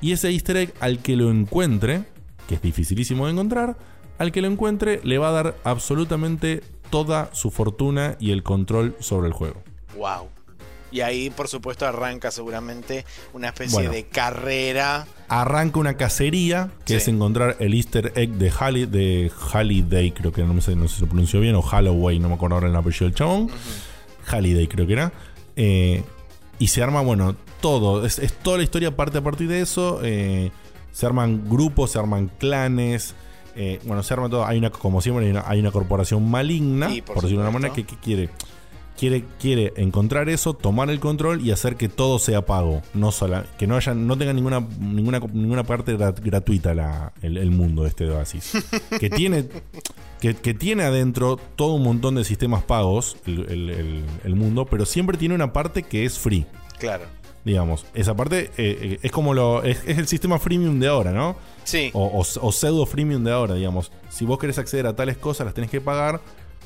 Y 0.00 0.12
ese 0.12 0.30
easter 0.30 0.56
egg 0.56 0.74
al 0.80 0.98
que 0.98 1.16
lo 1.16 1.30
encuentre, 1.30 2.04
que 2.48 2.56
es 2.56 2.62
dificilísimo 2.62 3.26
de 3.26 3.32
encontrar, 3.32 3.76
al 4.18 4.32
que 4.32 4.42
lo 4.42 4.48
encuentre 4.48 5.00
le 5.04 5.18
va 5.18 5.28
a 5.28 5.32
dar 5.32 5.56
absolutamente 5.64 6.62
toda 6.90 7.30
su 7.32 7.50
fortuna 7.50 8.16
y 8.20 8.30
el 8.32 8.42
control 8.42 8.96
sobre 9.00 9.28
el 9.28 9.32
juego. 9.32 9.62
Wow. 9.96 10.28
Y 10.94 11.00
ahí, 11.00 11.28
por 11.30 11.48
supuesto, 11.48 11.86
arranca 11.86 12.30
seguramente 12.30 13.04
una 13.32 13.48
especie 13.48 13.88
de 13.88 14.04
carrera. 14.04 15.08
Arranca 15.26 15.80
una 15.80 15.96
cacería, 15.96 16.70
que 16.84 16.96
es 16.96 17.08
encontrar 17.08 17.56
el 17.58 17.74
easter 17.74 18.12
egg 18.14 18.30
de, 18.34 18.52
Halley, 18.56 18.86
de 18.86 19.32
Halliday, 19.52 20.12
creo 20.12 20.32
que 20.32 20.44
no, 20.44 20.60
sé, 20.60 20.76
no 20.76 20.86
sé 20.86 20.94
si 20.94 21.00
se 21.00 21.06
pronunció 21.06 21.40
bien, 21.40 21.56
o 21.56 21.62
Halloway, 21.62 22.20
no 22.20 22.28
me 22.28 22.36
acuerdo 22.36 22.54
ahora 22.54 22.68
el 22.68 22.76
apellido 22.76 23.06
del 23.06 23.14
chabón. 23.16 23.50
Halliday 24.24 24.68
creo 24.68 24.86
que 24.86 24.92
era. 24.92 25.12
Eh, 25.56 26.04
y 26.60 26.68
se 26.68 26.80
arma, 26.80 27.00
bueno, 27.00 27.34
todo. 27.60 28.06
Es, 28.06 28.20
toda 28.44 28.58
la 28.58 28.62
historia 28.62 28.94
parte 28.94 29.18
a 29.18 29.22
partir 29.22 29.48
de 29.48 29.62
eso. 29.62 29.98
Eh, 30.04 30.52
se 30.92 31.06
arman 31.06 31.48
grupos, 31.48 31.90
se 31.90 31.98
arman 31.98 32.30
clanes. 32.38 33.16
Eh, 33.56 33.80
bueno, 33.84 34.02
se 34.02 34.14
arma 34.14 34.28
todo. 34.28 34.44
Hay 34.44 34.58
una, 34.58 34.70
como 34.70 35.00
siempre, 35.00 35.32
hay 35.44 35.60
una, 35.60 35.70
corporación 35.70 36.30
maligna, 36.30 36.88
por, 37.04 37.16
decirlo 37.16 37.42
de 37.42 37.48
una 37.48 37.50
manera, 37.50 37.74
que, 37.74 37.84
quiere, 37.84 38.30
quiere, 38.98 39.24
quiere 39.40 39.72
encontrar 39.76 40.28
eso, 40.28 40.54
tomar 40.54 40.90
el 40.90 41.00
control 41.00 41.40
y 41.40 41.50
hacer 41.50 41.76
que 41.76 41.88
todo 41.88 42.18
sea 42.18 42.44
pago. 42.44 42.82
No 42.94 43.12
sola, 43.12 43.46
que 43.58 43.66
no 43.66 43.76
haya, 43.76 43.94
no 43.94 44.16
tenga 44.18 44.32
ninguna, 44.32 44.60
ninguna, 44.78 45.20
ninguna 45.20 45.64
parte 45.64 45.96
gratuita 45.96 47.12
el, 47.22 47.50
mundo 47.50 47.82
de 47.82 47.88
este 47.88 48.10
Oasis. 48.10 48.52
que 49.00 49.10
tiene 49.10 49.46
que, 50.32 50.54
tiene 50.54 50.84
adentro 50.84 51.36
todo 51.36 51.74
un 51.74 51.82
montón 51.82 52.14
de 52.14 52.24
sistemas 52.24 52.62
pagos, 52.62 53.16
el, 53.26 54.34
mundo, 54.34 54.64
pero 54.64 54.86
siempre 54.86 55.18
tiene 55.18 55.34
una 55.34 55.52
parte 55.52 55.82
que 55.82 56.04
es 56.04 56.18
free. 56.18 56.46
Claro. 56.78 57.04
Digamos, 57.44 57.84
esa 57.92 58.16
parte 58.16 58.44
eh, 58.44 58.50
eh, 58.56 58.98
es 59.02 59.12
como 59.12 59.34
lo. 59.34 59.62
Es, 59.62 59.82
el 59.86 60.06
sistema 60.06 60.38
freemium 60.38 60.80
de 60.80 60.88
ahora, 60.88 61.12
¿no? 61.12 61.36
Sí. 61.64 61.90
O, 61.92 62.24
pseudo 62.24 62.86
freemium 62.86 63.22
de 63.22 63.32
ahora, 63.32 63.54
digamos. 63.54 63.92
Si 64.08 64.24
vos 64.24 64.38
querés 64.38 64.58
acceder 64.58 64.86
a 64.86 64.96
tales 64.96 65.18
cosas, 65.18 65.44
las 65.44 65.54
tenés 65.54 65.70
que 65.70 65.80
pagar, 65.80 66.20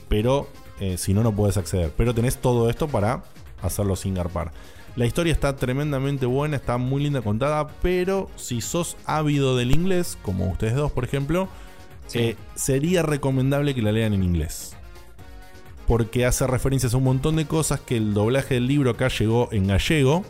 pero 0.09 0.49
eh, 0.81 0.97
si 0.97 1.15
no, 1.15 1.23
no 1.23 1.35
puedes 1.35 1.57
acceder. 1.57 1.93
Pero 1.97 2.15
tenés 2.15 2.37
todo 2.39 2.71
esto 2.71 2.87
para 2.89 3.25
hacerlo 3.63 3.97
sin 3.97 4.15
garpar. 4.15 4.53
La 4.97 5.07
historia 5.07 5.33
está 5.33 5.55
tremendamente 5.57 6.27
buena, 6.27 6.57
está 6.57 6.77
muy 6.77 7.03
linda 7.03 7.23
contada, 7.23 7.69
pero 7.83 8.29
si 8.37 8.61
sos 8.61 8.97
ávido 9.05 9.57
del 9.57 9.71
inglés, 9.71 10.19
como 10.23 10.49
ustedes 10.49 10.75
dos, 10.75 10.91
por 10.91 11.05
ejemplo, 11.05 11.49
eh, 12.15 12.37
sería 12.55 13.03
recomendable 13.03 13.75
que 13.75 13.83
la 13.83 13.93
lean 13.93 14.15
en 14.15 14.23
inglés. 14.23 14.75
Porque 15.87 16.27
hace 16.27 16.47
referencias 16.47 16.95
a 16.95 16.97
un 16.97 17.05
montón 17.05 17.37
de 17.37 17.47
cosas 17.47 17.81
que 17.81 17.97
el 17.97 18.13
doblaje 18.13 18.55
del 18.55 18.67
libro 18.67 18.91
acá 18.91 19.09
llegó 19.09 19.49
en 19.53 19.69
gallego. 19.69 20.25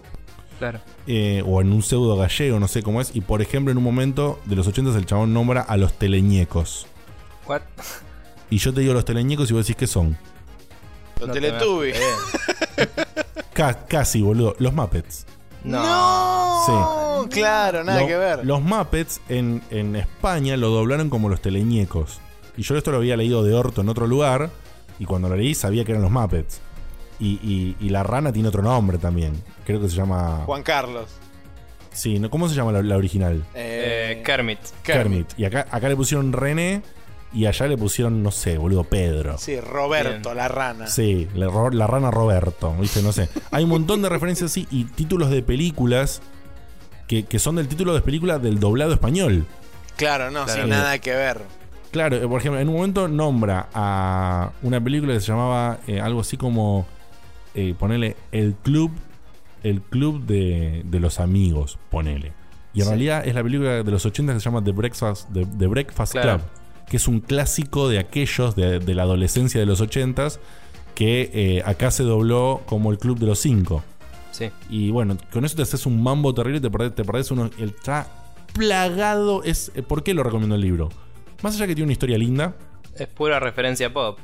Claro. 0.59 0.81
Eh, 1.07 1.43
o 1.47 1.61
en 1.61 1.73
un 1.73 1.83
pseudo 1.83 2.17
gallego, 2.17 2.59
no 2.59 2.69
sé 2.69 2.83
cómo 2.83 3.01
es. 3.01 3.15
Y 3.15 3.21
por 3.21 3.43
ejemplo, 3.43 3.71
en 3.71 3.79
un 3.79 3.85
momento 3.85 4.41
de 4.45 4.57
los 4.57 4.67
80 4.67 4.97
el 4.97 5.07
chabón 5.07 5.33
nombra 5.33 5.63
a 5.63 5.77
los 5.77 5.93
teleñecos. 5.93 6.87
What? 7.47 7.63
Y 8.51 8.59
yo 8.59 8.73
te 8.73 8.81
digo 8.81 8.95
los 8.95 9.05
teleñecos 9.05 9.51
y 9.51 9.55
vos 9.55 9.67
decís 9.67 9.77
qué 9.77 9.87
son. 9.87 10.17
Los 11.21 11.33
Teletubbies. 11.33 11.99
casi, 13.89 14.23
boludo. 14.23 14.55
Los 14.59 14.73
Muppets. 14.73 15.27
No. 15.65 17.23
Sí. 17.25 17.31
Claro, 17.31 17.83
nada 17.85 18.07
que 18.07 18.17
ver. 18.17 18.47
Los 18.47 18.63
Muppets 18.63 19.21
en, 19.29 19.63
en 19.71 19.97
España 19.97 20.57
lo 20.57 20.71
doblaron 20.71 21.11
como 21.11 21.29
los 21.29 21.41
teleñecos. 21.41 22.21
Y 22.57 22.63
yo 22.63 22.77
esto 22.77 22.91
lo 22.91 22.99
había 22.99 23.17
leído 23.17 23.43
de 23.43 23.55
orto 23.55 23.81
en 23.81 23.89
otro 23.89 24.07
lugar. 24.07 24.51
Y 24.99 25.05
cuando 25.05 25.29
lo 25.29 25.37
leí 25.37 25.55
sabía 25.55 25.85
que 25.85 25.93
eran 25.93 26.03
los 26.03 26.11
Muppets. 26.11 26.61
Y, 27.21 27.75
la 27.91 28.03
rana 28.03 28.33
tiene 28.33 28.49
otro 28.49 28.63
nombre 28.63 28.99
también. 28.99 29.43
Creo 29.65 29.81
que 29.81 29.89
se 29.89 29.97
llama. 29.97 30.43
Juan 30.47 30.63
Carlos. 30.63 31.09
Sí, 31.93 32.21
¿cómo 32.31 32.49
se 32.49 32.55
llama 32.55 32.71
la, 32.81 32.97
original? 32.97 33.45
Eh, 33.55 34.23
Kermit. 34.25 34.61
Kermit. 34.83 35.33
Y 35.37 35.45
acá, 35.45 35.67
acá 35.71 35.89
le 35.89 35.97
pusieron 35.97 36.33
René. 36.33 36.83
Y 37.31 37.45
allá 37.45 37.67
le 37.67 37.77
pusieron, 37.77 38.23
no 38.23 38.31
sé, 38.31 38.57
boludo, 38.57 38.85
Pedro. 38.85 39.37
Sí, 39.37 39.61
Roberto, 39.61 40.33
la 40.33 40.49
rana. 40.49 40.87
Sí, 40.87 41.29
la, 41.35 41.87
rana 41.87 42.11
Roberto, 42.11 42.75
¿viste? 42.81 43.03
No 43.03 43.13
sé. 43.13 43.29
Hay 43.51 43.65
un 43.65 43.71
montón 43.71 44.01
de 44.01 44.09
referencias 44.09 44.51
así 44.51 44.67
y 44.71 44.85
títulos 44.85 45.29
de 45.29 45.43
películas 45.43 46.23
que, 47.07 47.39
son 47.39 47.57
del 47.57 47.69
título 47.69 47.95
de 47.95 48.01
película 48.01 48.39
del 48.39 48.61
doblado 48.61 48.95
español. 48.95 49.45
Claro, 49.97 50.31
no, 50.31 50.49
sin 50.49 50.69
nada 50.69 50.99
que 50.99 51.13
ver. 51.13 51.43
Claro, 51.91 52.17
eh, 52.17 52.29
por 52.29 52.41
ejemplo, 52.41 52.61
en 52.61 52.69
un 52.69 52.75
momento 52.77 53.09
nombra 53.09 53.69
a 53.75 54.53
una 54.63 54.83
película 54.83 55.15
que 55.15 55.21
se 55.21 55.29
llamaba 55.29 55.79
eh, 55.87 56.01
algo 56.01 56.21
así 56.21 56.37
como 56.37 56.87
eh, 57.55 57.75
ponele 57.79 58.17
el 58.33 58.55
club, 58.55 58.91
el 59.63 59.81
club 59.83 60.25
de, 60.25 60.85
los 60.93 61.21
amigos, 61.21 61.79
ponele. 61.91 62.33
Y 62.75 62.83
en 62.83 62.89
realidad 62.89 63.27
es 63.27 63.35
la 63.35 63.43
película 63.43 63.83
de 63.83 63.91
los 63.91 64.05
80 64.05 64.35
que 64.35 64.41
se 64.41 64.45
llama 64.45 64.63
The 64.63 64.73
Breakfast, 64.73 65.29
The, 65.33 65.67
Breakfast 65.67 66.13
Club, 66.13 66.41
que 66.89 66.97
es 66.97 67.09
un 67.09 67.21
clásico 67.21 67.89
de 67.89 67.99
aquellos 67.99 68.55
de, 68.55 68.95
la 68.95 69.03
adolescencia 69.03 69.59
de 69.59 69.67
los 69.67 69.81
80 69.81 70.29
que 70.95 71.63
acá 71.65 71.91
se 71.91 72.03
dobló 72.03 72.63
como 72.67 72.93
el 72.93 72.99
club 72.99 73.19
de 73.19 73.27
los 73.27 73.39
cinco. 73.39 73.83
Sí. 74.31 74.51
Y 74.69 74.91
bueno, 74.91 75.17
con 75.33 75.45
eso 75.45 75.57
te 75.57 75.63
haces 75.63 75.87
un 75.87 76.03
mambo 76.03 76.35
terrible, 76.35 76.61
te 76.61 76.71
perdés, 76.71 77.27
te 77.27 77.33
uno. 77.33 77.51
El 77.59 77.71
está 77.71 78.07
plagado. 78.53 79.43
Es, 79.43 79.73
¿Por 79.87 80.03
qué 80.03 80.15
lo 80.15 80.23
recomiendo 80.23 80.55
el 80.55 80.61
libro? 80.61 80.91
Más 81.43 81.55
allá 81.55 81.67
que 81.67 81.75
tiene 81.75 81.87
una 81.87 81.93
historia 81.93 82.19
linda. 82.19 82.55
Es 82.95 83.07
pura 83.07 83.39
referencia 83.39 83.93
pop. 83.93 84.19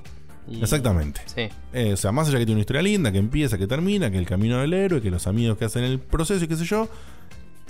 Exactamente. 0.61 1.21
Sí. 1.27 1.49
Eh, 1.73 1.95
o 1.95 1.97
sea, 1.97 2.13
más 2.13 2.29
allá 2.29 2.39
que 2.39 2.47
tiene 2.47 2.59
una 2.59 2.61
historia 2.61 2.83
linda, 2.83 3.11
que 3.11 3.19
empieza, 3.19 3.57
que 3.59 3.67
termina, 3.67 4.11
que 4.11 4.19
el 4.19 4.27
camino 4.27 4.59
del 4.59 4.73
héroe, 4.73 5.01
que 5.01 5.11
los 5.11 5.27
amigos 5.27 5.57
que 5.59 5.65
hacen 5.65 5.85
el 5.85 5.99
proceso 5.99 6.45
y 6.45 6.49
qué 6.49 6.57
sé 6.57 6.65
yo. 6.65 6.89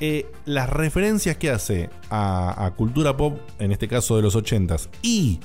Eh, 0.01 0.27
las 0.45 0.69
referencias 0.69 1.37
que 1.37 1.51
hace 1.51 1.89
a, 2.11 2.73
cultura 2.77 3.17
pop, 3.17 3.39
en 3.61 3.71
este 3.71 3.87
caso 3.87 4.17
de 4.17 4.23
los 4.23 4.37
80s, 4.37 4.89
y 5.03 5.39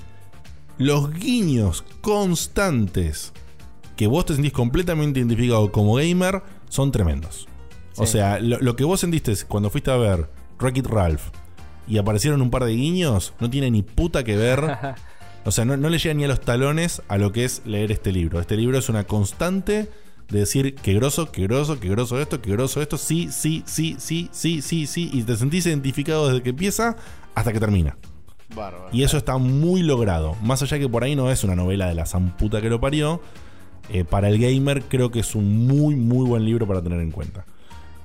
los 0.78 1.14
guiños 1.14 1.84
constantes 2.02 3.32
que 3.96 4.08
vos 4.08 4.26
te 4.26 4.34
sentís 4.34 4.54
completamente 4.54 5.20
identificado 5.20 5.72
como 5.72 5.96
gamer, 5.96 6.42
son 6.70 6.92
tremendos. 6.92 7.48
O 7.98 8.06
sea, 8.06 8.40
lo, 8.40 8.58
lo, 8.60 8.76
que 8.78 8.86
vos 8.86 9.02
sentiste 9.02 9.34
cuando 9.46 9.70
fuiste 9.70 9.92
a 9.92 9.98
ver 9.98 10.30
Wreck-It 10.58 10.88
Ralph 10.88 11.22
y 11.86 11.98
aparecieron 11.98 12.42
un 12.42 12.50
par 12.50 12.64
de 12.64 12.72
guiños, 12.72 13.34
no 13.42 13.50
tiene 13.50 13.70
ni 13.70 13.84
puta 13.84 14.24
que 14.24 14.38
ver. 14.38 14.62
O 15.46 15.52
sea, 15.52 15.66
no, 15.66 15.78
le 15.78 15.98
llega 15.98 16.14
ni 16.14 16.26
a 16.26 16.28
los 16.28 16.42
talones 16.42 17.02
a 17.08 17.18
lo 17.18 17.32
que 17.32 17.46
es 17.46 17.62
leer 17.66 17.92
este 17.92 18.12
libro. 18.12 18.40
Este 18.40 18.58
libro 18.58 18.78
es 18.78 18.90
una 18.90 19.06
constante 19.06 19.90
de 20.30 20.40
decir 20.40 20.76
que 20.76 20.94
groso, 20.94 21.32
que 21.32 21.44
groso, 21.44 21.80
que 21.80 21.90
groso 21.90 22.20
esto, 22.20 22.42
que 22.42 22.52
groso 22.52 22.82
esto, 22.82 22.98
sí, 22.98 23.30
sí, 23.32 23.64
sí, 23.66 23.96
sí, 23.98 24.30
sí, 24.32 24.62
sí, 24.62 24.86
sí, 24.86 25.10
y 25.12 25.24
te 25.24 25.36
sentís 25.36 25.66
identificado 25.66 26.28
desde 26.28 26.44
que 26.44 26.50
empieza 26.52 26.96
hasta 27.34 27.52
que 27.52 27.60
termina. 27.60 27.98
Bárbaro. 28.56 28.90
Y 28.92 29.04
eso 29.04 29.18
está 29.18 29.38
muy 29.38 29.82
logrado. 29.82 30.36
Más 30.42 30.62
allá 30.62 30.78
que 30.78 30.90
por 30.90 31.04
ahí 31.04 31.16
no 31.16 31.32
es 31.32 31.44
una 31.44 31.56
novela 31.56 31.88
de 31.88 31.96
la 31.96 32.06
zamputa 32.06 32.62
que 32.62 32.70
lo 32.70 32.80
parió, 32.80 33.22
eh, 33.92 34.04
para 34.04 34.30
el 34.30 34.38
gamer 34.38 34.84
creo 34.84 35.10
que 35.10 35.20
es 35.20 35.34
un 35.34 35.66
muy, 35.66 35.96
muy 35.96 36.28
buen 36.28 36.46
libro 36.46 36.68
para 36.68 36.82
tener 36.82 37.00
en 37.00 37.12
cuenta. 37.12 37.46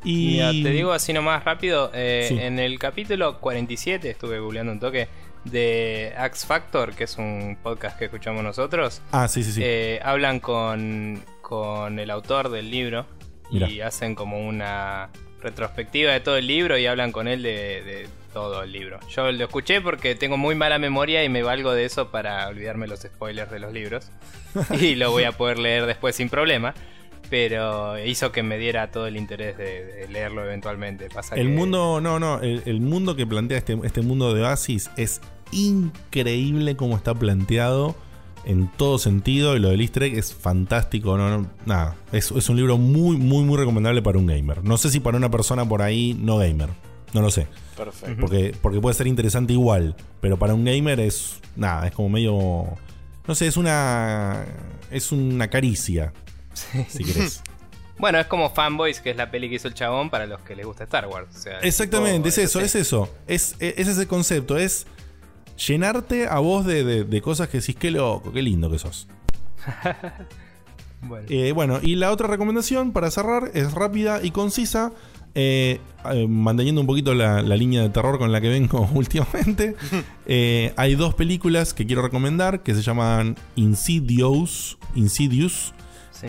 Y 0.05 0.63
te 0.63 0.71
digo 0.71 0.93
así 0.93 1.13
nomás 1.13 1.45
rápido, 1.45 1.91
eh, 1.95 2.29
en 2.43 2.59
el 2.59 2.79
capítulo 2.79 3.41
47, 3.41 4.11
estuve 4.11 4.39
googleando 4.39 4.73
un 4.73 4.81
toque, 4.81 5.09
de 5.45 6.15
Axe 6.17 6.47
Factor, 6.47 6.95
que 6.95 7.05
es 7.05 7.19
un 7.19 7.57
podcast 7.63 7.99
que 7.99 8.07
escuchamos 8.07 8.43
nosotros. 8.43 9.03
Ah, 9.13 9.29
sí, 9.29 9.43
sí, 9.45 9.53
sí. 9.53 9.61
Eh, 9.63 10.01
hablan 10.03 10.41
con, 10.41 11.23
con 11.43 11.99
el 11.99 12.11
autor 12.11 12.51
del 12.51 12.71
libro 12.71 13.07
y 13.51 13.81
hacen 13.81 14.15
como 14.15 14.47
una 14.47 15.11
retrospectiva 15.41 16.13
de 16.13 16.21
todo 16.21 16.37
el 16.37 16.47
libro 16.47 16.79
y 16.79 16.87
hablan 16.87 17.13
con 17.13 17.29
él 17.29 17.43
de, 17.43 18.09
todo 18.33 18.65
el 18.65 18.73
libro. 18.73 18.99
Yo 19.11 19.31
lo 19.31 19.45
escuché 19.45 19.81
porque 19.81 20.17
tengo 20.17 20.37
muy 20.37 20.57
mala 20.57 20.81
memoria 20.81 21.23
y 21.23 21.29
me 21.29 21.45
valgo 21.45 21.73
de 21.73 21.85
eso 21.85 22.11
para 22.11 22.49
olvidarme 22.49 22.89
los 22.89 23.01
spoilers 23.01 23.51
de 23.51 23.61
los 23.61 23.73
libros. 23.73 24.11
y 24.81 24.97
lo 24.97 25.13
voy 25.13 25.25
a 25.25 25.33
poder 25.33 25.59
leer 25.59 25.87
después 25.87 26.17
sin 26.17 26.29
problema 26.29 26.75
pero 27.31 27.99
hizo 28.05 28.33
que 28.33 28.43
me 28.43 28.59
diera 28.59 28.91
todo 28.91 29.07
el 29.07 29.17
interés 29.17 29.57
de, 29.57 30.07
leerlo 30.11 30.45
eventualmente. 30.45 31.09
Pasa 31.09 31.35
el 31.35 31.49
mundo, 31.49 32.01
no, 32.01 32.21
no, 32.21 32.41
el, 32.41 32.81
mundo 32.81 33.17
que 33.17 33.27
plantea 33.27 33.59
este, 33.59 33.79
este 33.83 34.03
mundo 34.03 34.35
de 34.35 34.43
Oasis 34.43 34.91
es 34.97 35.21
increíble 35.55 36.76
como 36.76 36.97
está 36.97 37.15
planteado 37.15 37.94
en 38.44 38.70
todo 38.76 38.99
sentido 38.99 39.57
y 39.57 39.60
lo 39.60 39.70
del 39.70 39.81
easter 39.81 40.02
egg 40.02 40.18
es 40.18 40.34
fantástico, 40.34 41.16
no, 41.16 41.49
nada, 41.65 41.97
es, 42.12 42.31
es, 42.31 42.49
un 42.49 42.57
libro 42.57 42.76
muy, 42.76 43.16
muy, 43.16 43.42
muy 43.42 43.57
recomendable 43.57 44.02
para 44.02 44.18
un 44.18 44.26
gamer. 44.26 44.62
No 44.62 44.76
sé 44.76 44.91
si 44.91 45.00
para 45.00 45.16
una 45.16 45.31
persona 45.31 45.66
por 45.66 45.81
ahí 45.81 46.15
no 46.20 46.36
gamer, 46.36 46.68
no 47.15 47.23
lo 47.23 47.31
sé. 47.31 47.47
Perfecto. 47.76 48.20
Porque, 48.20 48.55
porque 48.60 48.81
puede 48.81 48.94
ser 48.94 49.07
interesante 49.07 49.55
igual, 49.55 49.97
pero 50.20 50.39
para 50.39 50.52
un 50.55 50.65
gamer 50.65 51.00
es, 51.00 51.41
nada, 51.57 51.86
es 51.86 51.94
como 51.94 52.10
medio, 52.10 52.65
no 53.26 53.34
sé, 53.34 53.47
es 53.47 53.57
una, 53.57 54.44
es 54.91 55.10
una 55.10 55.49
caricia 55.49 56.12
si 56.89 57.05
querés. 57.05 57.42
Bueno, 57.97 58.18
es 58.18 58.26
como 58.26 58.50
Fanboys, 58.50 58.99
que 58.99 59.10
es 59.10 59.16
la 59.16 59.31
peli 59.31 59.49
que 59.49 59.55
hizo 59.55 59.68
el 59.68 59.74
chabón 59.74 60.10
para 60.10 60.26
los 60.26 60.41
que 60.41 60.57
les 60.57 60.66
gusta 60.66 60.83
Star 60.83 61.07
Wars. 61.07 61.47
Exactamente, 61.62 62.28
es 62.28 62.39
eso, 62.39 62.60
es 62.60 62.74
eso. 62.74 63.08
Es, 63.28 63.55
es, 63.60 63.86
ese 63.86 64.08
concepto, 64.08 64.58
es 64.58 64.89
llenarte 65.57 66.26
a 66.26 66.39
vos 66.39 66.65
de, 66.66 67.20
cosas 67.23 67.49
que 67.49 67.60
decís, 67.60 67.76
qué 67.76 67.91
loco, 67.91 68.33
qué 68.33 68.42
lindo 68.42 68.70
que 68.70 68.78
sos. 68.78 69.08
Eh, 71.28 71.52
bueno. 71.52 71.81
y 71.83 71.97
la 71.97 72.10
otra 72.10 72.28
recomendación 72.28 72.92
para 72.92 73.10
cerrar 73.10 73.50
es 73.52 73.73
rápida 73.73 74.23
y 74.23 74.31
concisa. 74.31 74.91
Eh, 75.34 75.81
eh, 76.12 76.26
manteniendo 76.26 76.81
un 76.81 76.86
poquito 76.86 77.12
la, 77.12 77.42
línea 77.42 77.83
de 77.83 77.91
terror 77.91 78.18
con 78.18 78.33
la 78.33 78.41
que 78.41 78.49
vengo 78.49 78.89
últimamente, 78.94 79.76
hay 80.76 80.94
dos 80.94 81.12
películas 81.15 81.74
que 81.74 81.84
quiero 81.84 82.00
recomendar 82.00 82.62
que 82.62 82.74
se 82.74 82.81
llaman 82.81 83.36
Insidious, 83.57 84.78
Insidious 84.94 85.74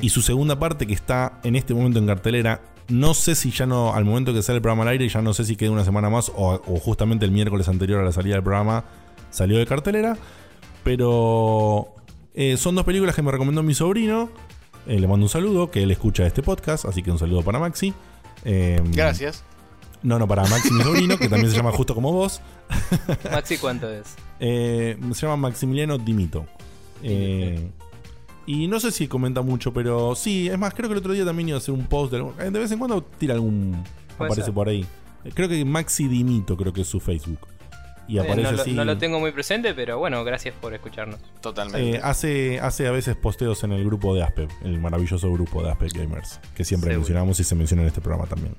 y 0.01 0.09
su 0.09 0.21
segunda 0.21 0.59
parte, 0.59 0.85
que 0.87 0.93
está 0.93 1.39
en 1.43 1.55
este 1.55 1.73
momento 1.73 1.99
en 1.99 2.07
cartelera, 2.07 2.61
no 2.87 3.13
sé 3.13 3.35
si 3.35 3.51
ya 3.51 3.65
no, 3.65 3.93
al 3.93 4.05
momento 4.05 4.33
que 4.33 4.41
sale 4.41 4.57
el 4.57 4.61
programa 4.61 4.83
al 4.83 4.89
aire, 4.89 5.07
ya 5.07 5.21
no 5.21 5.33
sé 5.33 5.45
si 5.45 5.55
queda 5.55 5.71
una 5.71 5.85
semana 5.85 6.09
más 6.09 6.31
o, 6.35 6.57
justamente 6.79 7.25
el 7.25 7.31
miércoles 7.31 7.67
anterior 7.67 8.01
a 8.01 8.03
la 8.03 8.11
salida 8.11 8.35
del 8.35 8.43
programa 8.43 8.85
salió 9.35 9.57
de 9.57 9.65
cartelera. 9.65 10.17
Pero 10.83 11.95
eh, 12.33 12.57
son 12.57 12.75
dos 12.75 12.85
películas 12.85 13.15
que 13.15 13.21
me 13.21 13.31
recomendó 13.31 13.63
mi 13.63 13.73
sobrino. 13.73 14.29
Eh, 14.87 14.99
le 14.99 15.07
mando 15.07 15.25
un 15.25 15.29
saludo, 15.29 15.71
que 15.71 15.83
él 15.83 15.91
escucha 15.91 16.25
este 16.25 16.43
podcast, 16.43 16.85
así 16.85 17.01
que 17.01 17.11
un 17.11 17.19
saludo 17.19 17.41
para 17.41 17.59
Maxi. 17.59 17.93
Em, 18.43 18.91
Gracias. 18.91 19.43
No, 20.03 20.19
no, 20.19 20.27
para 20.27 20.43
Maxi, 20.43 20.71
mi 20.71 20.83
sobrino, 20.83 21.17
que 21.17 21.27
también 21.27 21.49
se 21.49 21.57
llama 21.57 21.71
justo 21.71 21.95
como 21.95 22.11
vos. 22.11 22.41
Maxi, 23.31 23.57
¿cuánto 23.57 23.89
es? 23.89 24.15
Eh, 24.39 24.97
se 25.13 25.21
llama 25.25 25.37
Maximiliano 25.37 25.97
Dimito. 25.97 26.45
Eh, 27.01 27.71
y 28.45 28.67
no 28.67 28.79
sé 28.79 28.91
si 28.91 29.07
comenta 29.07 29.41
mucho, 29.41 29.73
pero 29.73 30.13
sí, 30.13 30.47
es 30.47 30.59
más, 30.59 30.75
creo 30.75 30.87
que 30.87 30.93
el 30.93 30.99
otro 30.99 31.13
día 31.13 31.25
también 31.25 31.49
iba 31.49 31.57
a 31.57 31.59
hacer 31.59 31.73
un 31.73 31.87
post. 31.87 32.13
De, 32.13 32.51
de 32.51 32.59
vez 32.59 32.71
en 32.71 32.77
cuando 32.77 33.01
tira 33.01 33.33
algún. 33.33 33.83
Aparece 34.15 34.51
por 34.51 34.69
ahí. 34.69 34.85
Creo 35.33 35.49
que 35.49 35.65
Maxi 35.65 36.07
Dimito, 36.07 36.55
creo 36.55 36.71
que 36.71 36.81
es 36.81 36.87
su 36.87 36.99
Facebook. 36.99 37.39
Y 38.07 38.19
aparece 38.19 38.51
no, 38.51 38.61
así. 38.61 38.73
no 38.73 38.85
lo 38.85 38.97
tengo 38.97 39.19
muy 39.19 39.31
presente, 39.31 39.73
pero 39.73 39.97
bueno, 39.97 40.23
gracias 40.23 40.53
por 40.59 40.73
escucharnos. 40.73 41.19
Totalmente. 41.41 41.97
Eh, 41.97 42.01
hace, 42.03 42.59
hace 42.59 42.87
a 42.87 42.91
veces 42.91 43.15
posteos 43.15 43.63
en 43.63 43.71
el 43.71 43.83
grupo 43.83 44.13
de 44.13 44.23
Aspep, 44.23 44.49
el 44.63 44.79
maravilloso 44.79 45.31
grupo 45.31 45.63
de 45.63 45.71
Aspep 45.71 45.91
Gamers, 45.93 46.39
que 46.55 46.63
siempre 46.63 46.95
mencionamos 46.95 47.39
y 47.39 47.43
se 47.43 47.55
menciona 47.55 47.81
en 47.81 47.87
este 47.87 48.01
programa 48.01 48.27
también. 48.27 48.55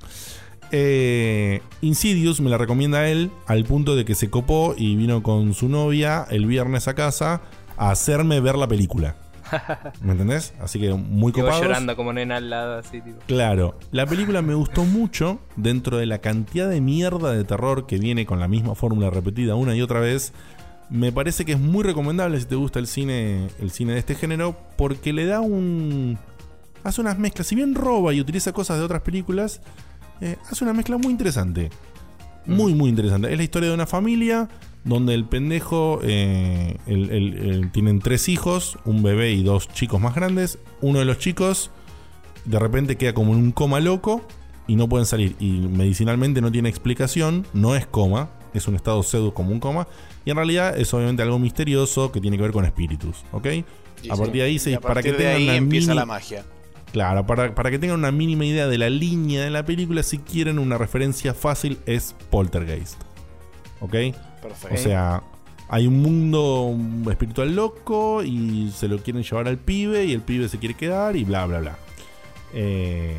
Eh, 0.73 1.61
Insidious 1.81 2.41
me 2.41 2.51
la 2.51 2.59
recomienda 2.59 3.09
él 3.09 3.31
al 3.47 3.65
punto 3.65 3.95
de 3.95 4.05
que 4.05 4.15
se 4.17 4.31
copó 4.31 4.75
y 4.77 4.97
vino 4.97 5.23
con 5.23 5.55
su 5.55 5.69
novia 5.69 6.27
el 6.29 6.47
viernes 6.47 6.89
a 6.89 6.95
casa 6.95 7.43
a 7.77 7.91
hacerme 7.91 8.41
ver 8.41 8.57
la 8.57 8.67
película. 8.67 9.17
¿Me 10.03 10.13
entendés? 10.13 10.55
Así 10.61 10.81
que 10.81 10.93
muy 10.93 11.33
copados. 11.33 11.61
llorando 11.61 11.97
como 11.97 12.13
nena 12.13 12.37
al 12.37 12.51
lado, 12.51 12.79
así, 12.79 13.01
tipo. 13.01 13.19
Claro. 13.27 13.79
La 13.93 14.07
película 14.07 14.43
me 14.43 14.55
gustó 14.55 14.85
mucho 14.85 15.41
dentro 15.57 15.99
de 15.99 16.07
la 16.07 16.19
cantidad 16.19 16.69
de 16.69 16.81
mierda 16.81 17.33
de 17.33 17.45
terror 17.45 17.87
que 17.87 17.99
viene 17.99 18.27
con 18.27 18.41
la 18.41 18.49
misma 18.49 18.75
fórmula 18.75 19.11
repetida 19.11 19.55
una 19.55 19.75
y 19.75 19.83
otra 19.83 20.01
vez. 20.01 20.33
Me 20.89 21.11
parece 21.11 21.45
que 21.45 21.53
es 21.53 21.59
muy 21.59 21.83
recomendable 21.83 22.39
si 22.39 22.47
te 22.47 22.55
gusta 22.55 22.79
el 22.79 22.87
cine, 22.87 23.49
el 23.61 23.71
cine 23.71 23.95
de 23.95 23.99
este 23.99 24.15
género, 24.15 24.57
porque 24.77 25.13
le 25.13 25.27
da 25.27 25.41
un. 25.41 26.19
hace 26.85 27.01
unas 27.01 27.19
mezclas. 27.19 27.47
Si 27.47 27.55
bien 27.55 27.75
roba 27.75 28.15
y 28.15 28.21
utiliza 28.21 28.53
cosas 28.53 28.79
de 28.79 28.85
otras 28.85 29.03
películas, 29.03 29.61
eh, 30.21 30.37
hace 30.51 30.65
una 30.65 30.73
mezcla 30.73 30.97
muy 30.97 31.13
interesante. 31.13 31.71
Muy, 32.47 32.75
muy 32.75 32.91
interesante. 32.91 33.33
Es 33.33 33.37
la 33.37 33.43
historia 33.43 33.69
de 33.69 33.75
una 33.75 33.87
familia 33.87 34.49
donde 34.87 35.15
el 35.15 35.25
pendejo 35.25 36.01
eh, 36.03 36.79
tienen 37.73 38.01
tres 38.01 38.29
hijos, 38.29 38.79
un 38.85 39.03
bebé 39.03 39.33
y 39.33 39.43
dos 39.43 39.69
chicos 39.69 40.01
más 40.01 40.15
grandes. 40.15 40.59
Uno 40.81 41.01
de 41.01 41.05
los 41.05 41.19
chicos 41.19 41.71
de 42.45 42.59
repente 42.59 42.97
queda 42.97 43.13
como 43.13 43.35
en 43.35 43.41
un 43.41 43.53
coma 43.53 43.81
loco 43.81 44.23
y 44.69 44.77
no 44.77 44.89
pueden 44.89 45.05
salir. 45.05 45.35
Y 45.41 45.51
medicinalmente 45.51 46.41
no 46.41 46.53
tiene 46.53 46.69
explicación, 46.69 47.47
no 47.53 47.75
es 47.75 47.85
coma, 47.87 48.31
es 48.55 48.69
un 48.69 48.77
estado 48.77 49.03
pseudo 49.03 49.35
como 49.35 49.51
un 49.51 49.59
coma. 49.59 49.89
Y 50.25 50.31
en 50.31 50.37
realidad 50.37 50.79
es 50.79 50.95
obviamente 50.95 51.23
algo 51.23 51.41
misterioso 51.41 52.13
que 52.13 52.21
tiene 52.21 52.37
que 52.37 52.45
ver 52.45 52.53
con 52.53 52.65
espíritus, 52.65 53.25
¿ok? 53.33 53.47
a 54.09 54.17
partir 54.17 54.43
de 54.43 54.43
ahí, 54.43 54.59
se, 54.59 54.79
para 54.79 55.03
que 55.03 55.13
tengan 55.13 55.43
una 55.43 55.57
empieza 55.57 55.95
la 55.95 56.07
magia. 56.07 56.45
Claro, 56.93 57.27
para, 57.27 57.55
para, 57.55 57.71
que 57.71 57.79
tengan 57.79 57.99
una 57.99 58.13
mínima 58.13 58.45
idea 58.45 58.69
de 58.69 58.79
la 58.79 58.89
línea 58.89 59.43
de 59.43 59.51
la 59.51 59.65
película, 59.65 60.03
si 60.05 60.19
quieren 60.19 60.61
una 60.61 60.79
referencia 60.79 61.35
fácil, 61.35 61.79
es 61.87 62.15
Poltergeist. 62.31 63.03
¿Ok? 63.81 63.95
Perfecto. 64.49 64.75
O 64.75 64.79
sea, 64.79 65.23
hay 65.69 65.87
un 65.87 66.01
mundo 66.01 66.77
espiritual 67.11 67.55
loco 67.55 68.23
y 68.23 68.71
se 68.75 68.89
lo 68.89 68.99
quieren 68.99 69.23
llevar 69.23 69.49
al 69.49 69.59
pibe 69.59 70.05
y 70.05 70.13
el 70.13 70.21
pibe 70.23 70.49
se 70.49 70.59
quiere 70.59 70.75
quedar 70.75 71.17
y 71.17 71.25
bla, 71.25 71.47
bla, 71.47 71.61
bla. 71.61 71.79
Eh, 72.55 73.19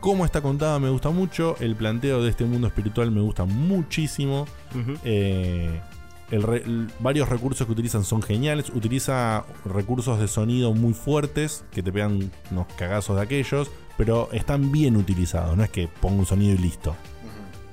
cómo 0.00 0.24
está 0.24 0.40
contada 0.42 0.78
me 0.78 0.90
gusta 0.90 1.10
mucho. 1.10 1.56
El 1.58 1.74
planteo 1.74 2.22
de 2.22 2.30
este 2.30 2.44
mundo 2.44 2.66
espiritual 2.66 3.10
me 3.10 3.20
gusta 3.20 3.44
muchísimo. 3.44 4.46
eh, 5.04 5.80
varios 7.00 7.28
recursos 7.28 7.66
que 7.66 7.72
utilizan 7.72 8.04
son 8.04 8.20
geniales. 8.20 8.70
Utiliza 8.74 9.44
recursos 9.64 10.18
de 10.20 10.28
sonido 10.28 10.74
muy 10.74 10.92
fuertes 10.92 11.64
que 11.72 11.82
te 11.82 11.92
pegan 11.92 12.30
unos 12.50 12.66
cagazos 12.76 13.16
de 13.16 13.22
aquellos, 13.22 13.70
pero 13.96 14.28
están 14.32 14.70
bien 14.72 14.96
utilizados. 14.96 15.56
No 15.56 15.64
es 15.64 15.70
que 15.70 15.88
pongo 15.88 16.18
un 16.18 16.26
sonido 16.26 16.54
y 16.54 16.58
listo. 16.58 16.94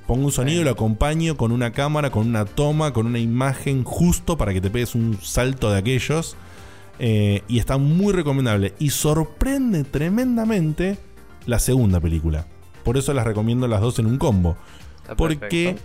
Pongo 0.07 0.25
un 0.25 0.31
sonido 0.31 0.61
y 0.61 0.63
lo 0.63 0.71
acompaño 0.71 1.37
con 1.37 1.51
una 1.51 1.71
cámara, 1.71 2.11
con 2.11 2.27
una 2.27 2.45
toma, 2.45 2.93
con 2.93 3.05
una 3.05 3.19
imagen 3.19 3.83
justo 3.83 4.37
para 4.37 4.53
que 4.53 4.61
te 4.61 4.69
pegues 4.69 4.95
un 4.95 5.17
salto 5.21 5.71
de 5.71 5.79
aquellos. 5.79 6.35
Eh, 6.99 7.41
y 7.47 7.59
está 7.59 7.77
muy 7.77 8.13
recomendable. 8.13 8.73
Y 8.79 8.89
sorprende 8.89 9.83
tremendamente 9.83 10.97
la 11.45 11.59
segunda 11.59 11.99
película. 11.99 12.47
Por 12.83 12.97
eso 12.97 13.13
las 13.13 13.25
recomiendo 13.25 13.67
las 13.67 13.81
dos 13.81 13.97
en 13.99 14.05
un 14.05 14.17
combo. 14.17 14.57
Porque, 15.17 15.77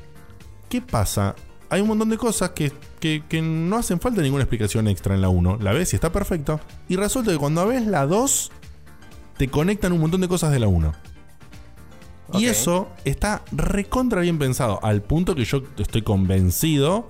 ¿qué 0.69 0.81
pasa? 0.83 1.35
hay 1.71 1.81
un 1.81 1.89
montón 1.89 2.09
de 2.09 2.17
cosas 2.17 2.51
que, 2.51 2.73
no 3.43 3.77
hacen 3.77 4.01
falta 4.01 4.23
ninguna 4.23 4.45
explicación 4.45 4.89
extra 4.89 5.15
en 5.15 5.21
la 5.21 5.29
1. 5.29 5.59
La 5.61 5.73
ves 5.73 5.93
y 5.93 5.97
está 5.97 6.11
perfecto. 6.11 6.61
Y 6.89 6.97
resulta 6.97 7.31
que 7.31 7.39
cuando 7.39 7.67
ves 7.67 7.87
la 7.87 8.07
2, 8.07 8.51
te 9.37 9.49
conectan 9.49 9.93
un 9.93 10.01
montón 10.01 10.21
de 10.21 10.29
cosas 10.29 10.51
de 10.51 10.59
la 10.59 10.69
1. 10.69 10.93
Y 12.35 12.47
eso 12.47 12.89
está 13.05 13.43
recontra 13.53 14.21
bien 14.21 14.39
pensado. 14.39 14.81
Al 14.83 15.03
punto 15.03 15.35
que 15.35 15.45
yo 15.45 15.63
estoy 15.79 16.03
convencido 16.03 17.09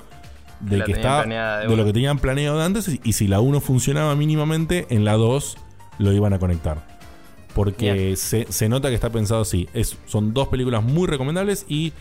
de 0.61 0.83
que 0.85 0.93
está 0.93 1.25
de, 1.25 1.77
lo 1.77 1.85
que 1.85 1.93
tenían 1.93 2.19
planeado 2.19 2.59
de 2.59 2.65
antes. 2.65 3.01
Y, 3.03 3.13
si 3.13 3.27
la 3.27 3.41
1 3.41 3.61
funcionaba 3.61 4.15
mínimamente, 4.15 4.87
en 4.91 5.05
la 5.05 5.15
2 5.15 5.57
lo 5.99 6.13
iban 6.13 6.33
a 6.33 6.39
conectar. 6.39 6.87
Porque 7.55 8.15
se, 8.17 8.69
nota 8.69 8.89
que 8.89 8.95
está 8.95 9.11
pensado 9.11 9.43
así. 9.43 9.69
Es, 9.75 9.97
son 10.07 10.33
dos 10.35 10.49
películas 10.49 10.83
muy 10.83 11.09
recomendables 11.09 11.67
y 11.69 11.93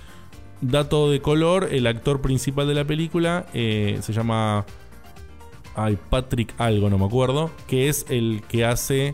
dato 0.61 1.09
de 1.09 1.21
color, 1.21 1.69
el 1.71 1.87
actor 1.87 2.21
principal 2.21 2.67
de 2.67 2.75
la 2.75 2.85
película 2.85 3.45
eh, 3.53 3.99
se 4.01 4.13
llama... 4.13 4.65
Ay, 5.75 5.95
Patrick 6.09 6.55
algo, 6.57 6.89
no 6.89 6.97
me 6.97 7.05
acuerdo. 7.05 7.51
Que 7.67 7.87
es 7.87 8.07
el 8.09 8.41
que 8.47 8.65
hace 8.65 9.13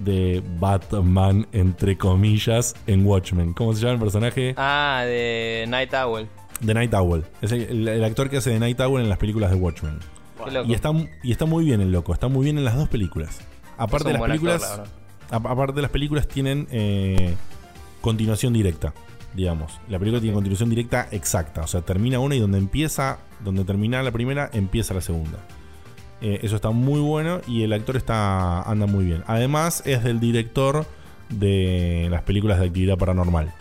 de 0.00 0.42
Batman, 0.58 1.46
entre 1.52 1.96
comillas, 1.96 2.74
en 2.86 3.06
Watchmen. 3.06 3.52
¿Cómo 3.52 3.74
se 3.74 3.80
llama 3.80 3.94
el 3.94 4.00
personaje? 4.00 4.54
Ah, 4.56 5.04
de 5.06 5.66
Night 5.68 5.92
Owl. 5.94 6.28
De 6.60 6.74
Night 6.74 6.92
Owl. 6.94 7.24
Es 7.40 7.52
el, 7.52 8.04
actor 8.04 8.28
que 8.28 8.38
hace 8.38 8.50
de 8.50 8.58
Night 8.58 8.80
Owl 8.80 9.00
en 9.00 9.08
las 9.08 9.18
películas 9.18 9.50
de 9.50 9.56
Watchmen. 9.56 9.98
Y 10.66 10.72
está, 10.72 10.90
y 11.22 11.32
está 11.32 11.44
muy 11.44 11.64
bien 11.64 11.80
el 11.80 11.92
loco, 11.92 12.14
está 12.14 12.28
muy 12.28 12.44
bien 12.44 12.56
en 12.58 12.64
las 12.64 12.76
dos 12.76 12.88
películas. 12.88 13.40
Aparte 13.76 14.08
de 14.08 14.14
las 14.14 14.22
películas. 14.22 14.82
aparte 15.30 15.74
de 15.74 15.82
las 15.82 15.90
películas 15.90 16.26
tienen 16.28 16.66
eh, 16.70 17.34
continuación 18.00 18.52
directa 18.52 18.94
digamos. 19.34 19.78
La 19.88 19.98
película 19.98 20.20
tiene 20.20 20.34
continuación 20.34 20.70
directa 20.70 21.08
exacta. 21.10 21.62
O 21.62 21.66
sea, 21.66 21.82
termina 21.82 22.18
una 22.18 22.34
y 22.34 22.40
donde 22.40 22.58
empieza, 22.58 23.18
donde 23.44 23.64
termina 23.64 24.02
la 24.02 24.10
primera, 24.10 24.50
empieza 24.52 24.94
la 24.94 25.00
segunda. 25.00 25.38
Eh, 26.20 26.40
eso 26.42 26.56
está 26.56 26.70
muy 26.70 27.00
bueno 27.00 27.40
y 27.46 27.62
el 27.62 27.72
actor 27.72 27.96
está 27.96 28.62
anda 28.62 28.86
muy 28.86 29.04
bien. 29.04 29.24
Además, 29.26 29.82
es 29.86 30.04
del 30.04 30.20
director 30.20 30.86
de 31.28 32.08
las 32.10 32.22
películas 32.22 32.58
de 32.60 32.66
actividad 32.66 32.98
paranormal. 32.98 33.52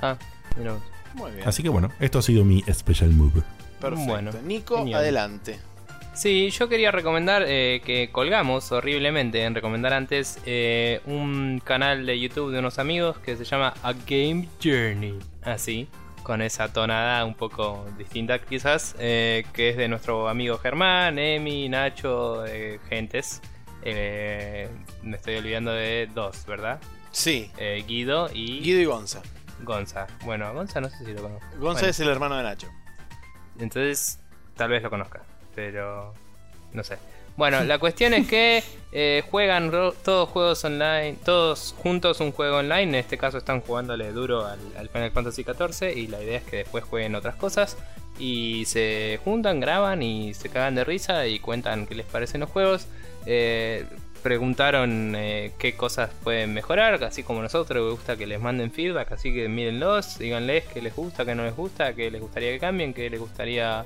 Ah, 0.00 0.16
mira. 0.58 0.76
Muy 1.14 1.30
bien. 1.32 1.46
Así 1.46 1.62
que 1.62 1.68
bueno, 1.68 1.90
esto 2.00 2.18
ha 2.18 2.22
sido 2.22 2.44
mi 2.44 2.62
special 2.72 3.10
move. 3.10 3.42
Perfecto. 3.80 4.06
Bueno, 4.06 4.30
Nico, 4.44 4.78
adelante. 4.94 5.58
Sí, 6.14 6.50
yo 6.50 6.68
quería 6.68 6.90
recomendar 6.90 7.42
eh, 7.46 7.80
que 7.84 8.10
colgamos 8.12 8.70
horriblemente 8.70 9.44
en 9.44 9.54
recomendar 9.54 9.94
antes 9.94 10.38
eh, 10.44 11.00
un 11.06 11.60
canal 11.64 12.04
de 12.04 12.20
YouTube 12.20 12.52
de 12.52 12.58
unos 12.58 12.78
amigos 12.78 13.18
que 13.18 13.36
se 13.36 13.44
llama 13.44 13.72
A 13.82 13.94
Game 14.06 14.46
Journey. 14.62 15.18
Así, 15.42 15.88
con 16.22 16.42
esa 16.42 16.72
tonada 16.72 17.24
un 17.24 17.34
poco 17.34 17.86
distinta 17.98 18.38
quizás, 18.38 18.94
eh, 18.98 19.44
que 19.52 19.70
es 19.70 19.76
de 19.76 19.88
nuestro 19.88 20.28
amigo 20.28 20.58
Germán, 20.58 21.18
Emi, 21.18 21.68
Nacho, 21.68 22.44
Gentes. 22.88 23.40
me 23.84 25.16
estoy 25.16 25.36
olvidando 25.36 25.72
de 25.72 26.08
dos, 26.14 26.46
¿verdad? 26.46 26.80
Sí. 27.10 27.50
Guido 27.86 28.30
y... 28.32 28.60
Guido 28.60 28.80
y 28.80 28.84
Gonza. 28.84 29.22
Gonza. 29.62 30.06
Bueno, 30.24 30.52
Gonza 30.54 30.80
no 30.80 30.88
sé 30.88 31.04
si 31.04 31.12
lo 31.12 31.22
conozco. 31.22 31.46
Gonza 31.58 31.88
es 31.88 32.00
el 32.00 32.08
hermano 32.08 32.36
de 32.36 32.42
Nacho. 32.42 32.68
Entonces, 33.58 34.18
tal 34.56 34.70
vez 34.70 34.82
lo 34.82 34.90
conozca 34.90 35.22
pero 35.54 36.14
no 36.72 36.82
sé. 36.84 36.98
Bueno, 37.36 37.64
la 37.64 37.78
cuestión 37.78 38.12
es 38.12 38.26
que 38.26 38.62
eh, 38.92 39.22
juegan 39.30 39.70
todos 40.04 40.28
juegos 40.28 40.64
online, 40.64 41.16
todos 41.24 41.74
juntos 41.78 42.20
un 42.20 42.32
juego 42.32 42.58
online. 42.58 42.82
En 42.82 42.94
este 42.96 43.16
caso 43.16 43.38
están 43.38 43.60
jugándole 43.60 44.12
duro 44.12 44.46
al, 44.46 44.88
Final 44.90 45.10
Fantasy 45.10 45.44
XIV 45.44 45.96
y 45.96 46.08
la 46.08 46.22
idea 46.22 46.38
es 46.38 46.44
que 46.44 46.56
después 46.58 46.84
jueguen 46.84 47.14
otras 47.14 47.36
cosas. 47.36 47.78
Y 48.18 48.64
se 48.66 49.18
juntan, 49.24 49.60
graban 49.60 50.02
y 50.02 50.34
se 50.34 50.50
cagan 50.50 50.74
de 50.74 50.84
risa 50.84 51.26
y 51.26 51.38
cuentan 51.38 51.86
qué 51.86 51.94
les 51.94 52.06
parecen 52.06 52.42
los 52.42 52.50
juegos. 52.50 52.86
Eh, 53.24 53.86
preguntaron 54.22 55.14
eh, 55.16 55.52
qué 55.58 55.74
cosas 55.74 56.10
pueden 56.22 56.54
mejorar, 56.54 57.02
así 57.02 57.22
como 57.22 57.42
nosotros 57.42 57.82
les 57.82 57.92
gusta 57.92 58.16
que 58.16 58.26
les 58.26 58.40
manden 58.40 58.70
feedback, 58.70 59.12
así 59.12 59.32
que 59.32 59.48
mírenlos, 59.48 60.18
díganles 60.18 60.64
qué 60.72 60.80
les 60.80 60.94
gusta, 60.94 61.24
qué 61.24 61.34
no 61.34 61.44
les 61.44 61.56
gusta, 61.56 61.94
qué 61.94 62.10
les 62.10 62.20
gustaría 62.20 62.52
que 62.52 62.60
cambien, 62.60 62.94
qué 62.94 63.10
les 63.10 63.18
gustaría 63.18 63.84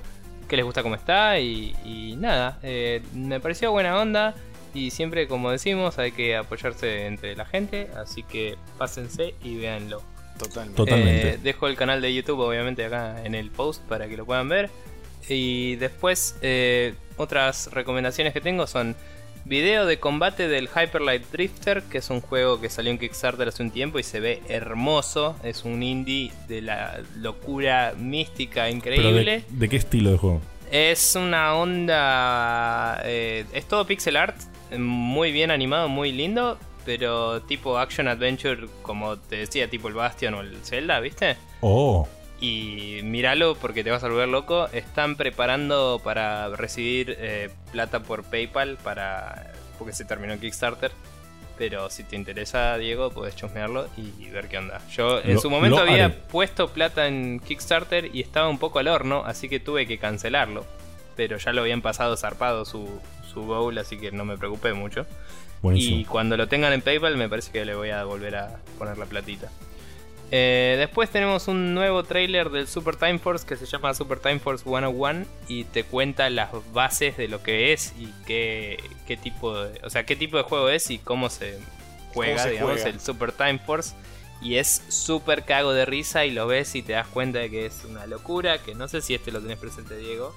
que 0.48 0.56
les 0.56 0.64
gusta 0.64 0.82
cómo 0.82 0.94
está 0.94 1.38
y, 1.40 2.16
nada, 2.18 2.58
eh, 2.62 3.02
me 3.14 3.40
pareció 3.40 3.72
buena 3.72 4.00
onda 4.00 4.34
y 4.74 4.90
siempre 4.90 5.26
como 5.26 5.50
decimos 5.50 5.98
hay 5.98 6.12
que 6.12 6.36
apoyarse 6.36 7.06
entre 7.06 7.34
la 7.36 7.46
gente, 7.46 7.88
así 7.96 8.22
que 8.22 8.56
pásense 8.78 9.34
y 9.42 9.56
véanlo. 9.56 10.02
Totalmente. 10.38 11.30
Eh, 11.30 11.38
dejo 11.42 11.66
el 11.66 11.76
canal 11.76 12.02
de 12.02 12.12
YouTube 12.12 12.40
obviamente 12.40 12.84
acá 12.84 13.24
en 13.24 13.34
el 13.34 13.50
post 13.50 13.82
para 13.84 14.06
que 14.06 14.16
lo 14.16 14.26
puedan 14.26 14.48
ver. 14.48 14.70
Y 15.28 15.76
después 15.76 16.36
eh, 16.42 16.94
otras 17.16 17.70
recomendaciones 17.72 18.32
que 18.32 18.40
tengo 18.40 18.66
son 18.66 18.94
Video 19.48 19.86
de 19.86 20.00
combate 20.00 20.48
del 20.48 20.68
Hyper 20.68 21.00
Light 21.02 21.30
Drifter, 21.30 21.84
que 21.84 21.98
es 21.98 22.10
un 22.10 22.20
juego 22.20 22.60
que 22.60 22.68
salió 22.68 22.90
en 22.90 22.98
Kickstarter 22.98 23.46
hace 23.46 23.62
un 23.62 23.70
tiempo 23.70 24.00
y 24.00 24.02
se 24.02 24.18
ve 24.18 24.42
hermoso. 24.48 25.36
Es 25.44 25.64
un 25.64 25.84
indie 25.84 26.32
de 26.48 26.62
la 26.62 27.00
locura 27.14 27.94
mística 27.96 28.68
increíble. 28.68 29.44
De, 29.48 29.68
qué 29.68 29.76
estilo 29.76 30.10
de 30.10 30.18
juego? 30.18 30.40
Es 30.72 31.14
una 31.14 31.54
onda. 31.54 33.00
Eh, 33.04 33.44
es 33.52 33.66
todo 33.66 33.86
pixel 33.86 34.16
art, 34.16 34.36
muy 34.76 35.30
bien 35.30 35.52
animado, 35.52 35.88
muy 35.88 36.10
lindo, 36.10 36.58
pero 36.84 37.40
tipo 37.42 37.78
action 37.78 38.08
adventure, 38.08 38.66
como 38.82 39.16
te 39.16 39.36
decía, 39.36 39.70
tipo 39.70 39.86
el 39.86 39.94
Bastion 39.94 40.34
o 40.34 40.40
el 40.40 40.56
Zelda, 40.64 40.98
¿viste? 40.98 41.36
Oh. 41.60 42.08
Y 42.40 43.00
míralo 43.02 43.54
porque 43.54 43.82
te 43.82 43.90
vas 43.90 44.04
a 44.04 44.08
volver 44.08 44.28
loco. 44.28 44.68
Están 44.72 45.16
preparando 45.16 46.00
para 46.02 46.48
recibir 46.50 47.16
eh, 47.18 47.50
plata 47.72 48.00
por 48.00 48.24
PayPal 48.24 48.76
para 48.76 49.52
porque 49.78 49.92
se 49.92 50.04
terminó 50.04 50.34
el 50.34 50.40
Kickstarter. 50.40 50.92
Pero 51.58 51.88
si 51.88 52.04
te 52.04 52.16
interesa, 52.16 52.76
Diego, 52.76 53.10
puedes 53.10 53.34
chusmearlo 53.34 53.88
y 53.96 54.28
ver 54.28 54.48
qué 54.48 54.58
onda. 54.58 54.82
Yo 54.90 55.22
en 55.22 55.40
su 55.40 55.48
momento 55.48 55.78
había 55.78 56.14
puesto 56.28 56.68
plata 56.68 57.06
en 57.06 57.40
Kickstarter 57.40 58.14
y 58.14 58.20
estaba 58.20 58.48
un 58.48 58.58
poco 58.58 58.78
al 58.78 58.88
horno, 58.88 59.22
así 59.24 59.48
que 59.48 59.58
tuve 59.58 59.86
que 59.86 59.96
cancelarlo. 59.96 60.66
Pero 61.16 61.38
ya 61.38 61.54
lo 61.54 61.62
habían 61.62 61.80
pasado 61.80 62.14
zarpado 62.18 62.66
su, 62.66 63.00
su 63.32 63.42
bowl, 63.44 63.78
así 63.78 63.96
que 63.96 64.12
no 64.12 64.26
me 64.26 64.36
preocupé 64.36 64.74
mucho. 64.74 65.06
Y 65.72 66.04
cuando 66.04 66.36
lo 66.36 66.46
tengan 66.46 66.74
en 66.74 66.82
PayPal, 66.82 67.16
me 67.16 67.28
parece 67.28 67.50
que 67.50 67.64
le 67.64 67.74
voy 67.74 67.88
a 67.88 68.04
volver 68.04 68.36
a 68.36 68.58
poner 68.78 68.98
la 68.98 69.06
platita. 69.06 69.50
Eh, 70.32 70.74
después 70.78 71.08
tenemos 71.10 71.46
un 71.46 71.74
nuevo 71.74 72.02
trailer 72.02 72.50
del 72.50 72.66
Super 72.66 72.96
Time 72.96 73.18
Force 73.18 73.46
que 73.46 73.56
se 73.56 73.64
llama 73.64 73.94
Super 73.94 74.18
Time 74.18 74.40
Force 74.40 74.64
101 74.64 75.24
y 75.46 75.64
te 75.64 75.84
cuenta 75.84 76.28
las 76.30 76.50
bases 76.72 77.16
de 77.16 77.28
lo 77.28 77.42
que 77.42 77.72
es 77.72 77.94
y 77.96 78.12
qué, 78.26 78.78
tipo 79.22 79.56
de, 79.56 79.80
o 79.84 79.90
sea, 79.90 80.04
qué 80.04 80.16
tipo 80.16 80.36
de 80.36 80.42
juego 80.42 80.68
es 80.68 80.90
y 80.90 80.98
cómo 80.98 81.30
se 81.30 81.58
juega, 82.12 82.46
digamos, 82.46 82.84
el 82.84 83.00
Super 83.00 83.32
Time 83.32 83.58
Force. 83.58 83.94
Y 84.42 84.56
es 84.56 84.82
súper 84.88 85.44
cago 85.44 85.72
de 85.72 85.86
risa 85.86 86.26
y 86.26 86.30
lo 86.30 86.46
ves 86.46 86.74
y 86.74 86.82
te 86.82 86.92
das 86.92 87.06
cuenta 87.06 87.38
de 87.38 87.48
que 87.50 87.66
es 87.66 87.84
una 87.88 88.06
locura, 88.06 88.58
que 88.58 88.74
no 88.74 88.86
sé 88.86 89.00
si 89.00 89.14
este 89.14 89.32
lo 89.32 89.40
tenés 89.40 89.58
presente, 89.58 89.96
Diego. 89.96 90.34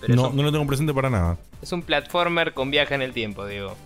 Pero 0.00 0.14
no, 0.14 0.30
no 0.30 0.42
lo 0.42 0.52
tengo 0.52 0.66
presente 0.66 0.94
para 0.94 1.10
nada. 1.10 1.36
Es 1.60 1.72
un 1.72 1.82
platformer 1.82 2.54
con 2.54 2.70
viaje 2.70 2.94
en 2.94 3.02
el 3.02 3.12
tiempo, 3.12 3.44
Diego. 3.46 3.76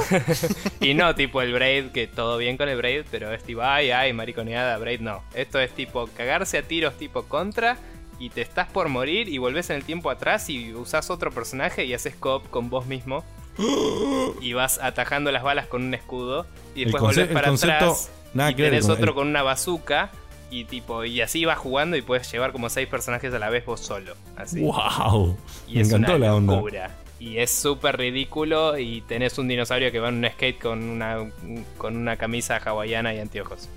Y 0.80 0.94
no 0.94 1.14
tipo 1.14 1.42
el 1.42 1.52
Braid, 1.52 1.90
que 1.90 2.06
todo 2.06 2.38
bien 2.38 2.56
con 2.56 2.68
el 2.68 2.76
Braid, 2.76 3.04
pero 3.10 3.32
es 3.32 3.42
tipo, 3.42 3.62
ay, 3.62 3.90
ay, 3.90 4.12
mariconeada, 4.12 4.76
Braid 4.78 5.00
no. 5.00 5.22
Esto 5.34 5.58
es 5.60 5.70
tipo 5.72 6.08
cagarse 6.16 6.58
a 6.58 6.62
tiros 6.62 6.94
tipo 6.96 7.24
contra 7.24 7.76
y 8.18 8.30
te 8.30 8.40
estás 8.40 8.68
por 8.68 8.88
morir 8.88 9.28
y 9.28 9.38
volvés 9.38 9.70
en 9.70 9.76
el 9.76 9.84
tiempo 9.84 10.10
atrás 10.10 10.48
y 10.50 10.74
usás 10.74 11.10
otro 11.10 11.30
personaje 11.30 11.84
y 11.84 11.94
haces 11.94 12.14
cop 12.14 12.48
con 12.50 12.70
vos 12.70 12.86
mismo. 12.86 13.24
y 14.40 14.52
vas 14.52 14.78
atajando 14.80 15.32
las 15.32 15.42
balas 15.42 15.66
con 15.66 15.82
un 15.82 15.94
escudo 15.94 16.46
y 16.74 16.84
después 16.84 17.02
volvés 17.02 17.28
para 17.28 17.50
atrás 17.50 18.10
y 18.34 18.54
tenés 18.54 18.88
otro 18.88 19.14
con 19.14 19.26
una 19.26 19.42
bazooka 19.42 20.10
y 20.50 20.64
tipo 20.64 21.04
y 21.04 21.20
así 21.20 21.44
vas 21.44 21.58
jugando 21.58 21.96
y 21.96 22.02
puedes 22.02 22.30
llevar 22.30 22.52
como 22.52 22.70
seis 22.70 22.88
personajes 22.88 23.32
a 23.34 23.38
la 23.38 23.50
vez 23.50 23.66
vos 23.66 23.80
solo. 23.80 24.14
Así. 24.36 24.60
Wow. 24.60 25.36
Y 25.66 25.74
Me 25.74 25.80
encantó 25.82 26.18
la 26.18 26.34
onda. 26.34 26.62
Y 27.20 27.38
es 27.38 27.50
súper 27.50 27.96
ridículo 27.96 28.78
y 28.78 29.00
tenés 29.02 29.38
un 29.38 29.48
dinosaurio 29.48 29.90
que 29.90 29.98
va 29.98 30.08
en 30.08 30.24
un 30.24 30.30
skate 30.30 30.60
con 30.60 30.82
una, 30.82 31.30
con 31.76 31.96
una 31.96 32.16
camisa 32.16 32.58
hawaiana 32.58 33.12
y 33.14 33.18
anteojos. 33.18 33.68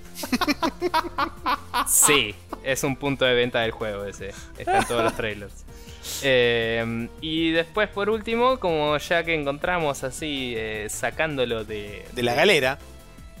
sí, 1.88 2.34
es 2.62 2.84
un 2.84 2.96
punto 2.96 3.24
de 3.24 3.34
venta 3.34 3.60
del 3.60 3.72
juego 3.72 4.04
ese. 4.04 4.32
Está 4.58 4.78
en 4.78 4.84
todos 4.86 5.02
los 5.02 5.16
trailers. 5.16 5.64
Eh, 6.22 7.08
y 7.20 7.50
después, 7.50 7.88
por 7.88 8.10
último, 8.10 8.58
como 8.58 8.96
ya 8.98 9.24
que 9.24 9.34
encontramos 9.34 10.04
así, 10.04 10.54
eh, 10.56 10.86
sacándolo 10.88 11.64
de... 11.64 12.04
De 12.12 12.22
la 12.22 12.34
galera. 12.34 12.78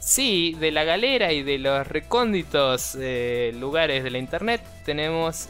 Sí, 0.00 0.56
de 0.58 0.72
la 0.72 0.84
galera 0.84 1.32
y 1.32 1.42
de 1.42 1.58
los 1.58 1.86
recónditos 1.86 2.96
eh, 3.00 3.54
lugares 3.58 4.02
de 4.02 4.10
la 4.10 4.18
internet, 4.18 4.60
tenemos 4.84 5.48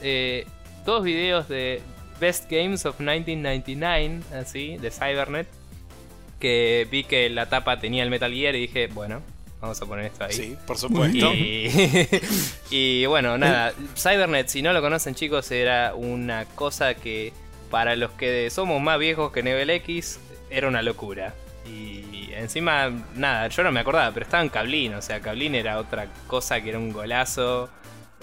dos 0.85 1.05
videos 1.05 1.49
de 1.49 1.81
Best 2.23 2.49
Games 2.49 2.87
of 2.87 3.01
1999, 3.01 4.21
así, 4.41 4.77
de 4.77 4.93
Cybernet. 4.93 5.49
Que 6.39 6.87
vi 6.89 7.03
que 7.03 7.29
la 7.29 7.47
tapa 7.49 7.81
tenía 7.81 8.05
el 8.05 8.11
Metal 8.11 8.33
Gear 8.33 8.55
y 8.55 8.61
dije, 8.61 8.87
bueno, 8.87 9.23
vamos 9.61 9.83
a 9.83 9.87
poner 9.87 10.07
esto 10.07 10.25
ahí. 10.25 10.33
Sí, 10.33 10.57
por 10.65 10.79
supuesto. 10.79 11.33
Y, 12.71 13.05
bueno, 13.07 13.37
nada, 13.39 13.73
Cybernet, 13.97 14.47
si 14.47 14.63
no 14.63 14.73
lo 14.73 14.81
conocen 14.81 15.17
chicos, 15.17 15.51
era 15.51 15.97
una 15.97 16.45
cosa 16.45 16.95
que 16.95 17.33
para 17.73 17.97
los 17.97 18.13
que 18.13 18.51
somos 18.51 18.81
más 18.81 19.01
viejos 19.01 19.33
que 19.33 19.43
Nivel 19.43 19.71
X, 19.71 20.21
era 20.49 20.69
una 20.69 20.81
locura. 20.81 21.35
Y 21.67 22.31
encima, 22.35 22.89
nada, 23.17 23.49
yo 23.49 23.65
no 23.65 23.73
me 23.73 23.81
acordaba, 23.81 24.13
pero 24.13 24.25
estaba 24.25 24.45
en 24.45 24.49
Cablín, 24.49 24.95
o 24.95 25.03
sea, 25.03 25.21
Cablín 25.21 25.57
era 25.57 25.79
otra 25.79 26.07
cosa 26.29 26.61
que 26.61 26.69
era 26.69 26.79
un 26.79 26.93
golazo 26.93 27.69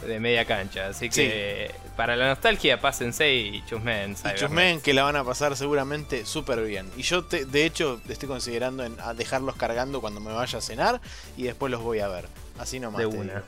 de 0.07 0.21
media 0.21 0.45
cancha. 0.45 0.87
Así 0.87 1.09
que 1.09 1.71
para 1.99 2.15
la 2.15 2.29
nostalgia, 2.29 2.79
pásense 2.79 3.35
y 3.35 3.61
chusmen. 3.65 4.15
Y 4.23 4.35
chusmen 4.39 4.79
que 4.79 4.93
la 4.93 5.03
van 5.03 5.17
a 5.17 5.25
pasar 5.25 5.57
seguramente 5.57 6.25
súper 6.25 6.63
bien. 6.63 6.89
Y 6.95 7.01
yo, 7.01 7.23
de 7.23 7.65
hecho, 7.65 7.99
estoy 8.07 8.29
considerando 8.29 8.85
en 8.85 8.95
dejarlos 9.17 9.57
cargando 9.57 9.99
cuando 9.99 10.21
me 10.21 10.31
vaya 10.31 10.59
a 10.59 10.61
cenar 10.61 11.01
y 11.35 11.43
después 11.43 11.69
los 11.69 11.81
voy 11.81 11.99
a 11.99 12.07
ver. 12.07 12.29
Así 12.57 12.79
nomás. 12.79 12.99
De 12.99 13.05
una. 13.05 13.43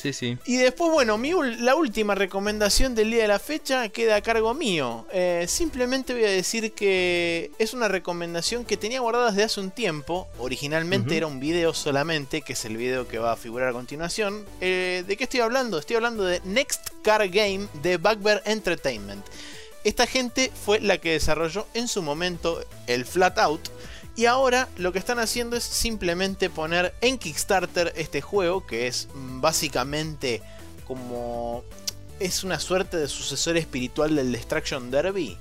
Sí, 0.00 0.12
sí. 0.12 0.38
Y 0.44 0.58
después, 0.58 0.92
bueno, 0.92 1.18
mi, 1.18 1.32
la 1.58 1.74
última 1.74 2.14
recomendación 2.14 2.94
del 2.94 3.10
día 3.10 3.22
de 3.22 3.28
la 3.28 3.40
fecha 3.40 3.88
queda 3.88 4.14
a 4.14 4.20
cargo 4.20 4.54
mío. 4.54 5.04
Eh, 5.12 5.46
simplemente 5.48 6.14
voy 6.14 6.22
a 6.22 6.30
decir 6.30 6.72
que 6.72 7.50
es 7.58 7.74
una 7.74 7.88
recomendación 7.88 8.64
que 8.64 8.76
tenía 8.76 9.00
guardada 9.00 9.32
desde 9.32 9.42
hace 9.42 9.58
un 9.58 9.72
tiempo. 9.72 10.28
Originalmente 10.38 11.16
era 11.16 11.26
un 11.26 11.40
video 11.40 11.74
solamente, 11.74 12.42
que 12.42 12.52
es 12.52 12.64
el 12.64 12.76
video 12.76 13.08
que 13.08 13.18
va 13.18 13.32
a 13.32 13.36
figurar 13.36 13.70
a 13.70 13.72
continuación. 13.72 14.46
Eh, 14.60 15.02
¿De 15.04 15.16
qué 15.16 15.24
estoy 15.24 15.40
hablando? 15.40 15.80
Estoy 15.80 15.96
hablando 15.96 16.22
de 16.22 16.40
Next 16.44 16.90
Car 17.02 17.28
Game 17.28 17.66
de 17.82 17.96
Bugbear 17.96 18.40
Entertainment. 18.44 19.26
Esta 19.82 20.06
gente 20.06 20.52
fue 20.64 20.78
la 20.78 20.98
que 20.98 21.10
desarrolló 21.10 21.66
en 21.74 21.88
su 21.88 22.02
momento 22.02 22.64
el 22.86 23.04
Flat 23.04 23.36
Out 23.38 23.68
y 24.18 24.26
ahora 24.26 24.68
lo 24.76 24.92
que 24.92 24.98
están 24.98 25.20
haciendo 25.20 25.54
es 25.54 25.62
simplemente 25.62 26.50
poner 26.50 26.92
en 27.02 27.18
Kickstarter 27.18 27.92
este 27.94 28.20
juego, 28.20 28.66
que 28.66 28.88
es 28.88 29.06
básicamente 29.14 30.42
como... 30.88 31.62
Es 32.18 32.42
una 32.42 32.58
suerte 32.58 32.96
de 32.96 33.06
sucesor 33.06 33.56
espiritual 33.56 34.16
del 34.16 34.32
Destruction 34.32 34.90
Derby. 34.90 35.36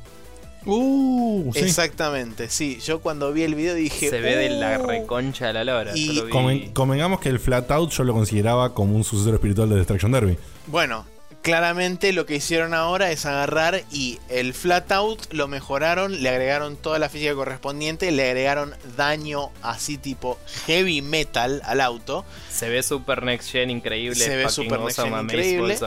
Uh, 0.64 1.52
Exactamente, 1.56 2.50
sí. 2.50 2.78
Yo 2.86 3.02
cuando 3.02 3.34
vi 3.34 3.42
el 3.42 3.56
video 3.56 3.74
dije. 3.74 4.12
Se 4.12 4.22
ve 4.22 4.36
de 4.36 4.50
la 4.52 4.80
uh". 4.80 4.86
reconcha 4.86 5.48
de 5.48 5.54
la 5.54 5.64
lora. 5.64 5.94
Y 5.96 6.30
convengamos 6.74 7.20
que 7.20 7.30
el 7.30 7.40
Flatout 7.40 7.90
yo 7.90 8.04
lo 8.04 8.14
consideraba 8.14 8.76
como 8.76 8.96
un 8.96 9.04
sucesor 9.04 9.34
espiritual 9.34 9.70
de 9.70 9.78
Destruction 9.78 10.12
Derby. 10.12 10.38
Bueno, 10.68 11.04
claramente 11.48 12.12
lo 12.12 12.26
que 12.26 12.36
hicieron 12.36 12.74
ahora 12.74 13.10
es 13.10 13.26
agarrar 13.26 13.82
y 13.90 14.20
el 14.28 14.54
flat 14.54 14.92
out 14.92 15.32
lo 15.32 15.48
mejoraron, 15.48 16.22
le 16.22 16.28
agregaron 16.28 16.76
toda 16.76 17.00
la 17.00 17.08
física 17.08 17.34
correspondiente, 17.36 18.12
le 18.12 18.26
agregaron 18.26 18.76
daño 18.98 19.52
así 19.62 19.98
tipo 19.98 20.38
heavy 20.66 21.02
metal 21.02 21.62
al 21.64 21.80
auto. 21.80 22.26
Se 22.52 22.68
ve 22.68 22.84
super 22.84 23.24
next 23.24 23.50
gen 23.50 23.70
increíble. 23.70 24.26
Se 24.26 24.36
ve 24.36 24.50
super 24.50 24.82
next 24.82 25.00
gen 25.00 25.18
increíble. 25.18 25.78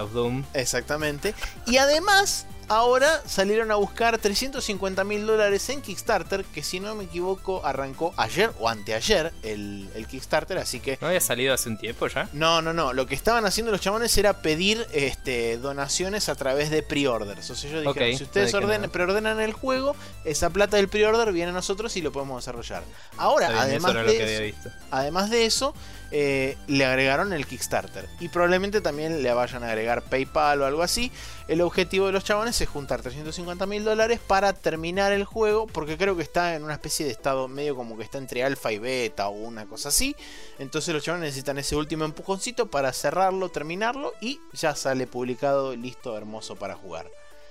Exactamente. 0.55 1.35
Y 1.67 1.77
además 1.77 2.47
Ahora 2.71 3.21
salieron 3.27 3.73
a 3.73 3.75
buscar 3.75 4.17
350 4.17 5.03
mil 5.03 5.27
dólares 5.27 5.69
en 5.71 5.83
Kickstarter, 5.83 6.45
que 6.45 6.63
si 6.63 6.79
no 6.79 6.95
me 6.95 7.03
equivoco 7.03 7.67
arrancó 7.67 8.15
ayer 8.17 8.53
o 8.61 8.69
anteayer 8.69 9.33
el, 9.43 10.07
Kickstarter, 10.09 10.57
así 10.57 10.79
que... 10.79 10.97
¿No 11.01 11.09
había 11.09 11.21
salido 11.21 11.53
hace 11.53 11.69
un 11.69 11.79
tiempo 11.79 12.07
ya? 12.07 12.29
No, 12.33 12.63
no, 12.63 12.73
no. 12.73 12.93
Lo 12.93 13.07
que 13.07 13.17
estaban 13.17 13.45
haciendo 13.45 13.73
los 13.73 13.81
chabones 13.81 14.17
era 14.17 14.35
pedir 14.35 14.87
este, 14.93 15.59
donaciones 15.59 16.29
a 16.29 16.37
través 16.37 16.71
de 16.71 16.85
pre-orders. 16.85 17.51
O 17.51 17.57
sea, 17.57 17.73
yo 17.73 17.81
dije, 17.81 18.17
si 18.17 18.23
ustedes 18.23 18.55
preordenan 18.93 19.41
el 19.41 19.53
juego, 19.53 19.97
esa 20.25 20.51
plata 20.51 20.77
del 20.77 20.87
pre-order 20.87 21.33
viene 21.33 21.51
a 21.51 21.55
nosotros 21.55 21.97
y 21.97 22.03
lo 22.03 22.13
podemos 22.13 22.41
desarrollar. 22.41 22.85
Ahora, 23.17 23.49
además, 23.61 23.95
de 23.95 24.49
eso, 24.51 24.71
además 24.93 25.29
de 25.31 25.45
eso, 25.45 25.75
eh, 26.11 26.57
le 26.67 26.85
agregaron 26.85 27.33
el 27.33 27.47
Kickstarter. 27.47 28.09
Y 28.19 28.29
probablemente 28.29 28.81
también 28.81 29.23
le 29.23 29.33
vayan 29.33 29.63
a 29.63 29.69
agregar 29.69 30.03
PayPal 30.03 30.63
o 30.63 30.67
algo 30.67 30.83
así. 30.83 31.13
El 31.49 31.61
objetivo 31.61 32.07
de 32.07 32.13
los 32.13 32.25
chabones 32.25 32.61
es 32.61 32.69
juntar 32.69 33.03
350 33.03 33.67
mil 33.67 33.85
dólares 33.85 34.21
para 34.27 34.53
terminar 34.53 35.13
el 35.13 35.25
juego. 35.25 35.67
Porque 35.67 35.97
creo 35.97 36.17
que 36.17 36.23
está 36.23 36.55
en 36.55 36.65
una 36.65 36.75
especie 36.75 37.07
de 37.07 37.13
estado 37.13 37.49
medio 37.49 37.77
como 37.77 37.97
que 37.97 38.05
está 38.05 38.19
entre 38.19 38.43
alfa 38.43 38.73
y 38.73 38.79
beta 38.79 39.29
o 39.29 39.33
una 39.33 39.67
cosa 39.67 39.91
así. 39.91 40.17
Entonces 40.59 40.95
los 40.95 41.05
chabones 41.05 41.27
necesitan 41.27 41.59
ese 41.59 41.77
último 41.77 42.05
empujoncito 42.05 42.71
para 42.71 42.93
cerrarlo, 42.93 43.49
terminarlo. 43.49 44.13
Y 44.21 44.41
ya 44.53 44.75
sale 44.75 45.07
publicado, 45.07 45.77
listo, 45.77 46.17
hermoso 46.17 46.57
para 46.57 46.75
jugar. 46.75 47.07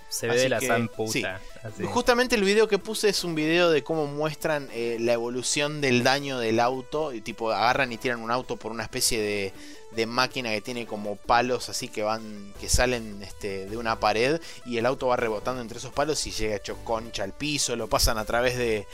Se 0.10 0.28
ve 0.28 0.38
de 0.38 0.50
la 0.50 0.60
zamputa. 0.60 1.40
Justamente 1.86 2.36
el 2.36 2.44
video 2.44 2.68
que 2.68 2.80
puse 2.80 3.10
es 3.10 3.24
un 3.24 3.36
video 3.36 3.70
de 3.70 3.84
cómo 3.84 4.08
muestran 4.08 4.68
eh, 4.74 4.98
la 5.00 5.14
evolución 5.14 5.82
del 5.82 6.04
daño 6.04 6.40
del 6.40 6.60
auto. 6.60 7.14
Y 7.14 7.22
tipo, 7.22 7.52
agarran 7.52 7.92
y 7.92 7.98
tiran 7.98 8.20
un 8.20 8.32
auto 8.32 8.58
por 8.58 8.72
una 8.72 8.84
especie 8.84 9.22
de, 9.22 9.54
de 9.92 10.06
máquina 10.08 10.50
que 10.50 10.62
tiene 10.62 10.88
como 10.88 11.16
palos 11.16 11.70
así 11.70 11.88
que 11.88 12.02
van. 12.02 12.54
que 12.60 12.70
salen 12.70 13.22
este, 13.22 13.68
de 13.68 13.78
una 13.78 14.00
pared. 14.00 14.42
Y 14.66 14.78
el 14.78 14.88
auto 14.88 15.08
va 15.08 15.16
rebotando 15.16 15.62
entre 15.62 15.78
esos 15.78 15.94
palos 15.94 16.26
y 16.26 16.32
llega 16.32 16.56
hecho 16.56 16.78
concha 16.84 17.24
al 17.24 17.34
piso. 17.34 17.76
Lo 17.76 17.88
pasan 17.88 18.18
a 18.18 18.26
través 18.26 18.58
de, 18.58 18.88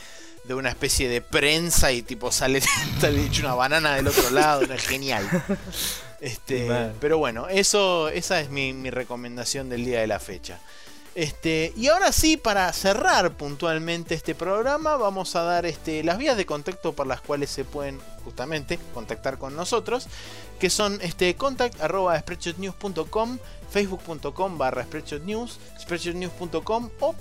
de 0.44 0.54
una 0.54 0.68
especie 0.68 1.08
de 1.08 1.22
prensa 1.22 1.92
y 1.92 2.02
tipo 2.02 2.30
sale, 2.30 2.60
hecho 3.02 3.42
una 3.42 3.54
banana 3.54 3.94
del 3.96 4.06
otro 4.08 4.30
lado. 4.30 4.62
es 4.62 4.86
genial. 4.86 5.26
Este, 6.18 6.66
pero 6.98 7.18
bueno, 7.18 7.46
eso, 7.48 8.08
esa 8.08 8.40
es 8.40 8.48
mi, 8.48 8.72
mi 8.72 8.88
recomendación 8.88 9.68
del 9.68 9.84
día 9.84 10.00
de 10.00 10.06
la 10.06 10.18
fecha. 10.18 10.58
Este, 11.16 11.72
y 11.78 11.88
ahora 11.88 12.12
sí, 12.12 12.36
para 12.36 12.70
cerrar 12.74 13.32
puntualmente 13.38 14.14
este 14.14 14.34
programa, 14.34 14.98
vamos 14.98 15.34
a 15.34 15.44
dar 15.44 15.64
este, 15.64 16.04
las 16.04 16.18
vías 16.18 16.36
de 16.36 16.44
contacto 16.44 16.92
por 16.92 17.06
las 17.06 17.22
cuales 17.22 17.48
se 17.48 17.64
pueden 17.64 17.98
justamente 18.22 18.78
contactar 18.92 19.38
con 19.38 19.56
nosotros, 19.56 20.08
que 20.60 20.68
son 20.68 21.00
este, 21.00 21.34
facebook.com 23.70 24.58
barra 24.58 24.84
spreadshotnews, 24.84 25.58
spreadshotnews.com 25.80 26.90
o. 27.00 27.14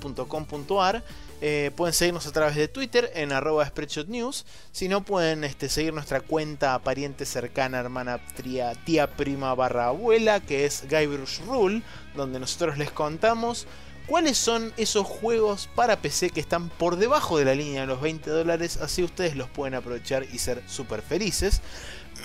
Eh, 1.48 1.70
pueden 1.76 1.94
seguirnos 1.94 2.26
a 2.26 2.32
través 2.32 2.56
de 2.56 2.68
Twitter 2.68 3.12
en 3.14 3.32
arroba 3.32 3.68
spreadshotnews. 3.68 4.48
Si 4.72 4.88
no, 4.88 5.06
pueden 5.06 5.44
este, 5.44 5.70
seguir 5.70 5.94
nuestra 5.94 6.22
cuenta 6.22 6.80
pariente 6.80 7.24
cercana, 7.24 7.78
hermana, 7.78 8.20
tía, 8.42 8.74
tía 8.84 9.12
prima 9.12 9.54
barra 9.54 9.90
abuela, 9.90 10.40
que 10.40 10.66
es 10.66 10.86
Guybrush 10.90 11.42
Rule, 11.46 11.84
donde 12.16 12.40
nosotros 12.40 12.80
les 12.80 12.90
contamos 12.90 13.68
cuáles 14.08 14.40
son 14.40 14.74
esos 14.76 15.06
juegos 15.06 15.70
para 15.76 16.02
PC 16.02 16.32
que 16.32 16.40
están 16.40 16.70
por 16.70 16.96
debajo 16.96 17.38
de 17.38 17.46
la 17.46 17.54
línea 17.54 17.82
de 17.82 17.88
los 17.88 18.02
20 18.02 18.28
dólares, 18.28 18.78
así 18.78 19.04
ustedes 19.04 19.36
los 19.36 19.48
pueden 19.48 19.76
aprovechar 19.76 20.26
y 20.34 20.40
ser 20.40 20.64
súper 20.66 21.04
felices. 21.04 21.62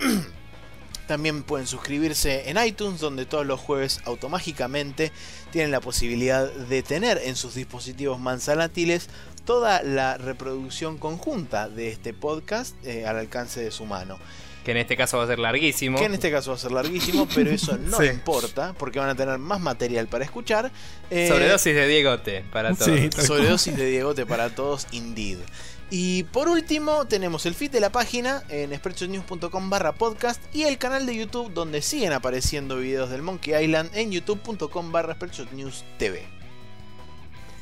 También 1.10 1.42
pueden 1.42 1.66
suscribirse 1.66 2.48
en 2.50 2.64
iTunes, 2.64 3.00
donde 3.00 3.26
todos 3.26 3.44
los 3.44 3.58
jueves 3.58 4.00
automáticamente 4.04 5.10
tienen 5.50 5.72
la 5.72 5.80
posibilidad 5.80 6.48
de 6.48 6.84
tener 6.84 7.20
en 7.24 7.34
sus 7.34 7.56
dispositivos 7.56 8.20
manzanátiles 8.20 9.08
toda 9.44 9.82
la 9.82 10.18
reproducción 10.18 10.98
conjunta 10.98 11.68
de 11.68 11.88
este 11.88 12.14
podcast 12.14 12.76
eh, 12.86 13.06
al 13.06 13.16
alcance 13.16 13.58
de 13.58 13.72
su 13.72 13.86
mano. 13.86 14.20
Que 14.64 14.70
en 14.70 14.76
este 14.76 14.96
caso 14.96 15.18
va 15.18 15.24
a 15.24 15.26
ser 15.26 15.40
larguísimo. 15.40 15.98
Que 15.98 16.04
en 16.04 16.14
este 16.14 16.30
caso 16.30 16.52
va 16.52 16.56
a 16.56 16.60
ser 16.60 16.70
larguísimo, 16.70 17.26
pero 17.34 17.50
eso 17.50 17.76
no 17.80 18.04
importa, 18.04 18.72
porque 18.78 19.00
van 19.00 19.08
a 19.08 19.16
tener 19.16 19.36
más 19.38 19.60
material 19.60 20.06
para 20.06 20.24
escuchar. 20.24 20.70
Eh, 21.10 21.26
Sobredosis 21.26 21.74
de 21.74 21.88
Diegote 21.88 22.44
para 22.52 22.72
todos. 22.72 22.86
Sí, 22.86 23.10
Sobredosis 23.20 23.76
de 23.76 23.86
Diegote 23.86 24.26
para 24.26 24.54
todos, 24.54 24.86
indeed. 24.92 25.38
Y 25.90 26.22
por 26.24 26.48
último, 26.48 27.06
tenemos 27.06 27.46
el 27.46 27.54
feed 27.54 27.72
de 27.72 27.80
la 27.80 27.90
página 27.90 28.44
en 28.48 28.74
sprechonews.com 28.74 29.70
barra 29.70 29.92
podcast 29.92 30.40
y 30.54 30.62
el 30.62 30.78
canal 30.78 31.04
de 31.04 31.16
YouTube 31.16 31.52
donde 31.52 31.82
siguen 31.82 32.12
apareciendo 32.12 32.76
videos 32.76 33.10
del 33.10 33.22
Monkey 33.22 33.64
Island 33.64 33.90
en 33.94 34.12
youtube.com 34.12 34.92
barra 34.92 35.16
TV. 35.98 36.22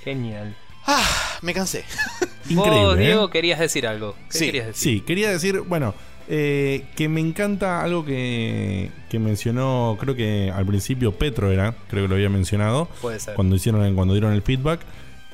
Genial. 0.04 0.54
Ah, 0.86 1.38
me 1.40 1.54
cansé. 1.54 1.84
Increíble. 2.50 3.02
¿eh? 3.02 3.06
Diego, 3.06 3.30
querías 3.30 3.58
decir 3.58 3.86
algo. 3.86 4.14
sí, 4.28 4.46
querías 4.46 4.66
decir? 4.66 4.82
sí, 4.82 5.00
quería 5.00 5.30
decir, 5.30 5.60
bueno, 5.60 5.94
eh, 6.28 6.84
que 6.96 7.08
me 7.08 7.20
encanta 7.20 7.82
algo 7.82 8.04
que, 8.04 8.90
que, 9.08 9.18
mencionó, 9.18 9.96
creo 9.98 10.14
que 10.14 10.52
al 10.54 10.66
principio 10.66 11.12
Petro 11.12 11.50
era, 11.50 11.74
creo 11.88 12.04
que 12.04 12.08
lo 12.08 12.14
había 12.14 12.28
mencionado. 12.28 12.88
Puede 13.00 13.20
ser. 13.20 13.34
Cuando, 13.34 13.56
hicieron, 13.56 13.94
cuando 13.94 14.12
dieron 14.12 14.34
el 14.34 14.42
feedback 14.42 14.80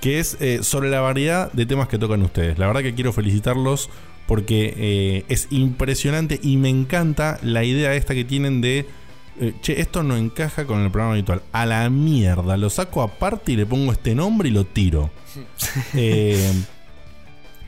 que 0.00 0.18
es 0.18 0.36
eh, 0.40 0.62
sobre 0.62 0.90
la 0.90 1.00
variedad 1.00 1.50
de 1.52 1.66
temas 1.66 1.88
que 1.88 1.98
tocan 1.98 2.22
ustedes. 2.22 2.58
La 2.58 2.66
verdad 2.66 2.82
que 2.82 2.94
quiero 2.94 3.12
felicitarlos 3.12 3.88
porque 4.26 4.74
eh, 4.76 5.24
es 5.28 5.48
impresionante 5.50 6.38
y 6.42 6.56
me 6.56 6.68
encanta 6.68 7.38
la 7.42 7.64
idea 7.64 7.94
esta 7.94 8.14
que 8.14 8.24
tienen 8.24 8.60
de, 8.60 8.86
eh, 9.40 9.54
che, 9.60 9.80
esto 9.80 10.02
no 10.02 10.16
encaja 10.16 10.66
con 10.66 10.80
el 10.80 10.90
programa 10.90 11.14
habitual. 11.14 11.42
A 11.52 11.66
la 11.66 11.88
mierda, 11.90 12.56
lo 12.56 12.70
saco 12.70 13.02
aparte 13.02 13.52
y 13.52 13.56
le 13.56 13.66
pongo 13.66 13.92
este 13.92 14.14
nombre 14.14 14.48
y 14.48 14.52
lo 14.52 14.64
tiro. 14.64 15.10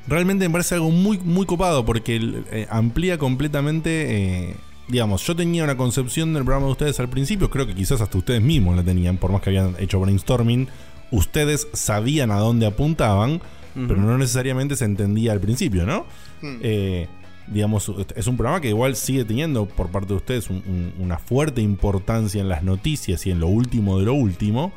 realmente 0.07 0.47
me 0.49 0.53
parece 0.53 0.77
algo 0.77 0.91
muy, 0.91 1.19
muy 1.19 1.47
copado 1.47 1.85
porque 1.85 2.67
amplía 2.71 3.19
completamente... 3.19 4.57
digamos, 4.89 5.27
yo 5.27 5.35
tenía 5.35 5.65
una 5.65 5.77
concepción 5.77 6.33
del 6.33 6.45
programa 6.45 6.67
de 6.67 6.73
ustedes 6.73 7.01
al 7.01 7.09
principio, 7.09 7.51
creo 7.51 7.67
que 7.67 7.75
quizás 7.75 8.01
hasta 8.01 8.19
ustedes 8.19 8.41
mismos 8.41 8.77
la 8.77 8.85
tenían, 8.85 9.17
por 9.17 9.33
más 9.33 9.43
que 9.43 9.51
habían 9.51 9.75
hecho 9.79 9.99
brainstorming 9.99 10.69
ustedes 11.11 11.69
sabían 11.73 12.31
a 12.31 12.39
dónde 12.39 12.67
apuntaban, 12.67 13.41
pero 13.75 13.97
no 13.97 14.17
necesariamente 14.17 14.75
se 14.75 14.87
entendía 14.87 15.33
al 15.33 15.41
principio, 15.41 15.85
¿no? 15.85 16.07
Hmm. 16.41 16.61
Eh, 16.63 17.09
digamos, 17.47 17.93
es 18.15 18.27
un 18.27 18.37
programa 18.37 18.61
que 18.61 18.69
igual 18.69 18.97
sigue 18.97 19.25
teniendo 19.25 19.67
por 19.67 19.89
parte 19.91 20.09
de 20.09 20.15
ustedes 20.15 20.49
una 20.99 21.19
fuerte 21.19 21.61
importancia 21.61 22.41
en 22.41 22.49
las 22.49 22.63
noticias 22.63 23.27
y 23.27 23.31
en 23.31 23.41
lo 23.41 23.49
último 23.49 23.99
de 23.99 24.07
lo 24.07 24.15
último, 24.15 24.73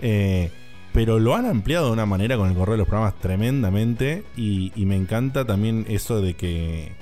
eh, 0.00 0.50
pero 0.92 1.18
lo 1.18 1.34
han 1.34 1.46
ampliado 1.46 1.86
de 1.86 1.92
una 1.92 2.06
manera 2.06 2.36
con 2.36 2.48
el 2.48 2.54
correo 2.54 2.72
de 2.72 2.78
los 2.78 2.88
programas 2.88 3.18
tremendamente 3.20 4.24
y, 4.36 4.72
me 4.76 4.96
encanta 4.96 5.44
también 5.44 5.86
eso 5.88 6.20
de 6.20 6.34
que 6.34 6.92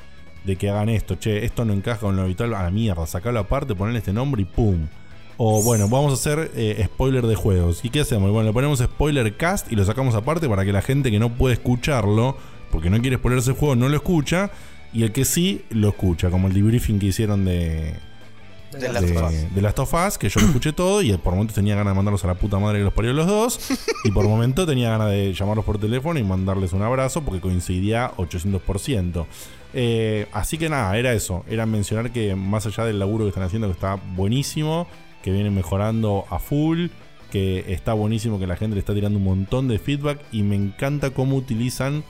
de 0.44 0.57
que 0.57 0.70
hagan 0.70 0.89
esto, 0.89 1.15
che, 1.15 1.44
esto 1.44 1.65
no 1.65 1.73
encaja 1.73 2.00
con 2.00 2.16
lo 2.16 2.23
habitual, 2.23 2.52
a 2.55 2.65
la 2.65 2.70
mierda, 2.73 3.07
sacarlo 3.07 3.39
aparte, 3.39 3.76
ponerle 3.76 4.00
este 4.00 4.12
nombre 4.12 4.42
y 4.42 4.44
¡pum! 4.44 4.89
O 5.36 5.62
bueno, 5.62 5.89
vamos 5.89 6.12
a 6.12 6.15
hacer 6.15 6.51
eh, 6.55 6.83
spoiler 6.86 7.27
de 7.27 7.35
juegos. 7.35 7.85
¿Y 7.85 7.91
qué 7.91 8.01
hacemos? 8.01 8.31
Bueno, 8.31 8.49
le 8.49 8.52
ponemos 8.52 8.78
spoiler 8.78 9.36
cast 9.36 9.70
y 9.73 9.77
lo 9.77 9.85
sacamos 9.85 10.15
aparte 10.15 10.49
para 10.49 10.65
que 10.65 10.73
la 10.73 10.83
gente 10.83 11.11
que 11.11 11.19
no 11.19 11.31
puede 11.35 11.55
escucharlo, 11.55 12.36
porque 12.70 12.91
no 12.91 13.01
quiere 13.01 13.17
spoilerse 13.17 13.51
el 13.51 13.57
juego, 13.57 13.77
no 13.77 13.89
lo 13.89 13.97
escucha. 13.97 14.51
Y 14.93 15.05
el 15.05 15.12
que 15.12 15.25
sí, 15.25 15.65
lo 15.70 15.89
escucha, 15.89 16.31
como 16.31 16.49
el 16.49 16.52
debriefing 16.52 16.99
que 16.99 17.07
hicieron 17.07 17.47
de, 17.47 17.94
de, 18.73 19.49
de, 19.55 19.62
las 19.62 19.75
tofas, 19.75 20.19
que 20.19 20.28
yo 20.28 20.41
lo 20.41 20.47
escuché 20.49 20.73
todo 20.73 21.02
y 21.02 21.17
por 21.17 21.33
momentos 21.33 21.55
tenía 21.55 21.75
ganas 21.75 21.93
de 21.93 21.97
mandarlos 21.97 22.25
a 22.25 22.27
la 22.27 22.35
puta 22.35 22.59
madre 22.59 22.78
que 22.78 22.85
los 22.85 22.93
parió 22.93 23.12
los 23.12 23.27
dos. 23.27 23.59
y 24.05 24.11
por 24.11 24.27
momento 24.27 24.67
tenía 24.67 24.91
ganas 24.91 25.11
de 25.11 25.33
llamarlos 25.33 25.65
por 25.65 25.78
teléfono 25.78 26.19
y 26.19 26.23
mandarles 26.23 26.73
un 26.73 26.83
abrazo 26.83 27.23
porque 27.23 27.41
coincidía 27.41 28.12
800%. 28.17 29.27
Eh, 29.75 30.27
así 30.33 30.59
que 30.59 30.69
nada, 30.69 30.97
era 30.97 31.12
eso. 31.12 31.44
Era 31.49 31.67
mencionar 31.67 32.11
que 32.12 32.35
más 32.35 32.67
allá 32.67 32.85
del 32.85 32.99
laburo 32.99 33.25
que 33.25 33.28
están 33.28 33.44
haciendo, 33.44 33.69
que 33.69 33.75
está 33.75 33.99
buenísimo, 34.15 34.86
que 35.23 35.31
viene 35.31 35.51
mejorando 35.51 36.25
a 36.31 36.39
full, 36.39 36.89
que 37.31 37.65
está 37.73 37.94
buenísimo, 37.94 38.39
que 38.39 38.47
la 38.47 38.57
gente 38.57 38.75
le 38.75 38.81
está 38.81 38.94
tirando 38.94 39.18
un 39.18 39.25
montón 39.25 39.68
de 39.68 39.78
feedback 39.78 40.20
y 40.33 40.42
me 40.42 40.57
encanta 40.57 41.10
cómo 41.10 41.36
utilizan 41.36 42.05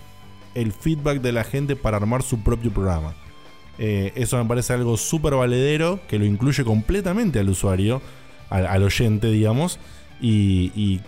el 0.55 0.73
feedback 0.73 1.21
de 1.21 1.33
la 1.33 1.45
gente 1.45 1.77
para 1.77 1.97
armar 1.97 2.23
su 2.23 2.41
propio 2.43 2.73
programa. 2.73 3.15
Eh, 3.79 4.13
eso 4.17 4.37
me 4.37 4.49
parece 4.49 4.73
algo 4.73 4.97
súper 4.97 5.35
valedero, 5.35 6.01
que 6.09 6.19
lo 6.19 6.25
incluye 6.25 6.65
completamente 6.65 7.39
al 7.39 7.49
usuario, 7.49 8.03
al, 8.51 8.83
oyente, 8.83 9.31
digamos, 9.31 9.79
y, 10.21 10.73
y, 10.75 11.01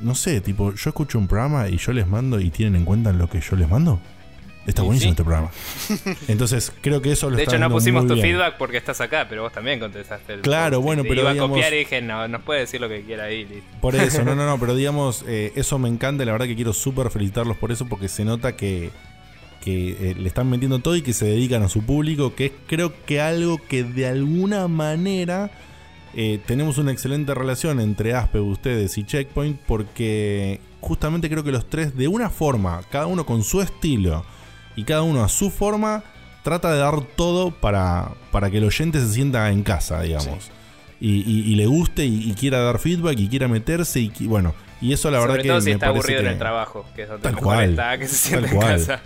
no 0.00 0.14
sé, 0.14 0.40
tipo, 0.40 0.72
yo 0.72 0.90
escucho 0.90 1.18
un 1.18 1.28
programa 1.28 1.68
y 1.68 1.76
yo 1.76 1.92
les 1.92 2.06
mando 2.06 2.40
y 2.40 2.50
tienen 2.50 2.76
en 2.76 2.84
cuenta 2.84 3.12
lo 3.12 3.28
que 3.28 3.40
yo 3.40 3.56
les 3.56 3.68
mando. 3.68 4.00
Está 4.66 4.82
buenísimo 4.82 5.12
este 5.12 5.22
programa. 5.22 5.50
Entonces, 6.28 6.72
creo 6.80 7.00
que 7.00 7.12
eso 7.12 7.30
lo 7.30 7.36
De 7.36 7.44
hecho, 7.44 7.58
no 7.58 7.70
pusimos 7.70 8.06
tu 8.06 8.16
feedback 8.16 8.56
porque 8.56 8.76
estás 8.76 9.00
acá, 9.00 9.26
pero 9.28 9.42
vos 9.42 9.52
también 9.52 9.78
contestaste 9.78 10.34
el 10.34 10.40
Claro, 10.40 10.80
bueno, 10.80 11.02
pero. 11.04 11.20
Iba 11.20 11.30
a 11.30 11.36
copiar 11.36 11.72
y 11.72 11.78
dije, 11.78 12.02
no, 12.02 12.26
nos 12.26 12.42
puede 12.42 12.60
decir 12.60 12.80
lo 12.80 12.88
que 12.88 13.02
quiera 13.02 13.24
ahí. 13.24 13.62
Por 13.80 13.94
eso, 13.94 14.24
no, 14.24 14.34
no, 14.34 14.44
no, 14.44 14.58
pero 14.60 14.74
digamos, 14.74 15.24
eh, 15.28 15.52
eso 15.54 15.78
me 15.78 15.88
encanta. 15.88 16.24
La 16.24 16.32
verdad 16.32 16.46
que 16.46 16.56
quiero 16.56 16.72
súper 16.72 17.10
felicitarlos 17.10 17.56
por 17.56 17.70
eso, 17.70 17.86
porque 17.86 18.08
se 18.08 18.24
nota 18.24 18.56
que, 18.56 18.90
que 19.62 20.10
eh, 20.10 20.14
le 20.16 20.26
están 20.26 20.50
metiendo 20.50 20.80
todo 20.80 20.96
y 20.96 21.02
que 21.02 21.12
se 21.12 21.26
dedican 21.26 21.62
a 21.62 21.68
su 21.68 21.84
público, 21.84 22.34
que 22.34 22.46
es 22.46 22.52
creo 22.66 22.92
que 23.04 23.20
algo 23.20 23.58
que 23.68 23.84
de 23.84 24.06
alguna 24.06 24.68
manera. 24.68 25.50
Eh, 26.18 26.40
tenemos 26.46 26.78
una 26.78 26.92
excelente 26.92 27.34
relación 27.34 27.78
entre 27.78 28.14
Aspe, 28.14 28.40
ustedes 28.40 28.96
y 28.96 29.04
Checkpoint 29.04 29.60
porque 29.66 30.60
justamente 30.80 31.28
creo 31.28 31.44
que 31.44 31.52
los 31.52 31.68
tres 31.68 31.94
de 31.94 32.08
una 32.08 32.30
forma, 32.30 32.80
cada 32.90 33.06
uno 33.06 33.26
con 33.26 33.44
su 33.44 33.60
estilo, 33.60 34.24
y 34.76 34.84
cada 34.84 35.02
uno 35.02 35.24
a 35.24 35.28
su 35.28 35.50
forma 35.50 36.04
trata 36.42 36.72
de 36.72 36.78
dar 36.78 37.00
todo 37.00 37.50
para, 37.50 38.10
para 38.30 38.50
que 38.50 38.58
el 38.58 38.64
oyente 38.64 39.00
se 39.00 39.12
sienta 39.12 39.50
en 39.50 39.64
casa, 39.64 40.02
digamos. 40.02 40.50
Y, 41.00 41.54
le 41.56 41.66
guste 41.66 42.04
y, 42.04 42.32
quiera 42.34 42.60
dar 42.60 42.78
feedback 42.78 43.18
y 43.18 43.28
quiera 43.28 43.48
meterse 43.48 44.00
y 44.00 44.10
bueno 44.26 44.54
y 44.80 44.92
eso 44.92 45.10
la 45.10 45.18
verdad 45.18 45.36
que 45.36 45.48
todo 45.48 45.60
si 45.60 45.66
me 45.66 45.72
está 45.72 45.88
aburrido 45.88 46.20
en 46.20 46.26
el 46.26 46.38
trabajo 46.38 46.86
que 46.94 47.02
es 47.02 47.08
donde 47.08 47.22
tal 47.22 47.36
cual 47.36 47.70
está, 47.70 47.98
que 47.98 48.08
se 48.08 48.14
sienta 48.14 48.50
en 48.50 48.58
casa. 48.58 49.00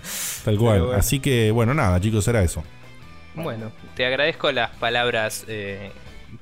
tal 0.45 0.59
cual. 0.59 0.95
Así 0.95 1.21
que 1.21 1.51
bueno 1.51 1.75
nada 1.75 2.01
chicos 2.01 2.27
era 2.29 2.43
eso. 2.43 2.63
Bueno 3.35 3.73
te 3.95 4.05
agradezco 4.05 4.51
las 4.53 4.71
palabras 4.71 5.45
eh, 5.49 5.91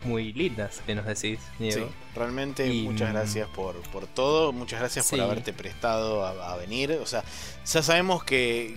muy 0.04 0.32
lindas 0.32 0.80
que 0.86 0.94
nos 0.94 1.06
decís, 1.06 1.38
Diego. 1.58 1.88
realmente 2.14 2.66
muchas 2.82 3.10
mm, 3.10 3.12
gracias 3.12 3.48
por, 3.48 3.76
por 3.90 4.06
todo, 4.06 4.52
muchas 4.52 4.80
gracias 4.80 5.08
por 5.08 5.20
haberte 5.20 5.52
prestado 5.52 6.26
a, 6.26 6.56
venir. 6.56 6.92
O 7.02 7.06
sea, 7.06 7.24
ya 7.64 7.82
sabemos 7.82 8.24
que, 8.24 8.76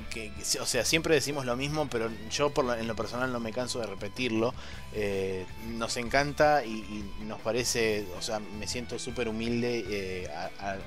o 0.59 0.65
sea, 0.65 0.85
siempre 0.85 1.15
decimos 1.15 1.45
lo 1.45 1.55
mismo, 1.55 1.87
pero 1.89 2.09
yo 2.29 2.51
por 2.51 2.77
en 2.77 2.87
lo 2.87 2.95
personal 2.95 3.31
no 3.31 3.39
me 3.39 3.51
canso 3.51 3.79
de 3.79 3.87
repetirlo. 3.87 4.53
Eh, 4.93 5.45
nos 5.69 5.97
encanta 5.97 6.65
y, 6.65 7.05
nos 7.25 7.39
parece, 7.41 8.05
o 8.17 8.21
sea, 8.21 8.39
me 8.39 8.67
siento 8.67 8.99
súper 8.99 9.27
humilde 9.27 9.85
eh, 9.87 10.29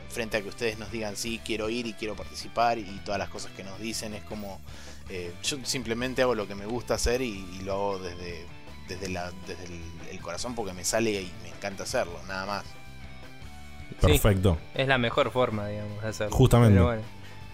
frente 0.09 0.37
a 0.37 0.43
que 0.43 0.49
ustedes 0.49 0.79
nos 0.79 0.91
digan, 0.91 1.17
sí, 1.17 1.41
quiero 1.45 1.71
ir 1.71 1.87
y 1.87 1.95
quiero 1.95 2.15
participar 2.15 2.79
y 2.79 3.01
todas 3.05 3.19
las 3.19 3.29
cosas 3.29 3.53
que 3.53 3.65
nos 3.65 3.79
dicen. 3.81 4.15
Es 4.15 4.25
como, 4.25 4.61
eh, 5.09 5.33
yo 5.43 5.59
simplemente 5.65 6.23
hago 6.23 6.35
lo 6.35 6.47
que 6.47 6.55
me 6.55 6.67
gusta 6.67 6.95
hacer 6.95 7.23
y 7.23 7.45
lo 7.63 7.73
hago 7.73 7.99
desde 7.99 8.55
desde, 8.89 9.09
la, 9.09 9.33
desde 9.47 9.65
el, 9.65 9.94
corazón 10.19 10.55
porque 10.55 10.73
me 10.73 10.85
sale 10.85 11.11
y 11.11 11.33
me 11.43 11.49
encanta 11.49 11.85
hacerlo, 11.85 12.19
nada 12.27 12.47
más. 12.47 12.65
Perfecto. 14.01 14.59
es 14.75 14.89
la 14.89 14.99
mejor 14.99 15.31
forma, 15.31 15.69
digamos, 15.69 16.03
de 16.03 16.09
hacerlo. 16.09 16.37
Justamente. 16.37 17.03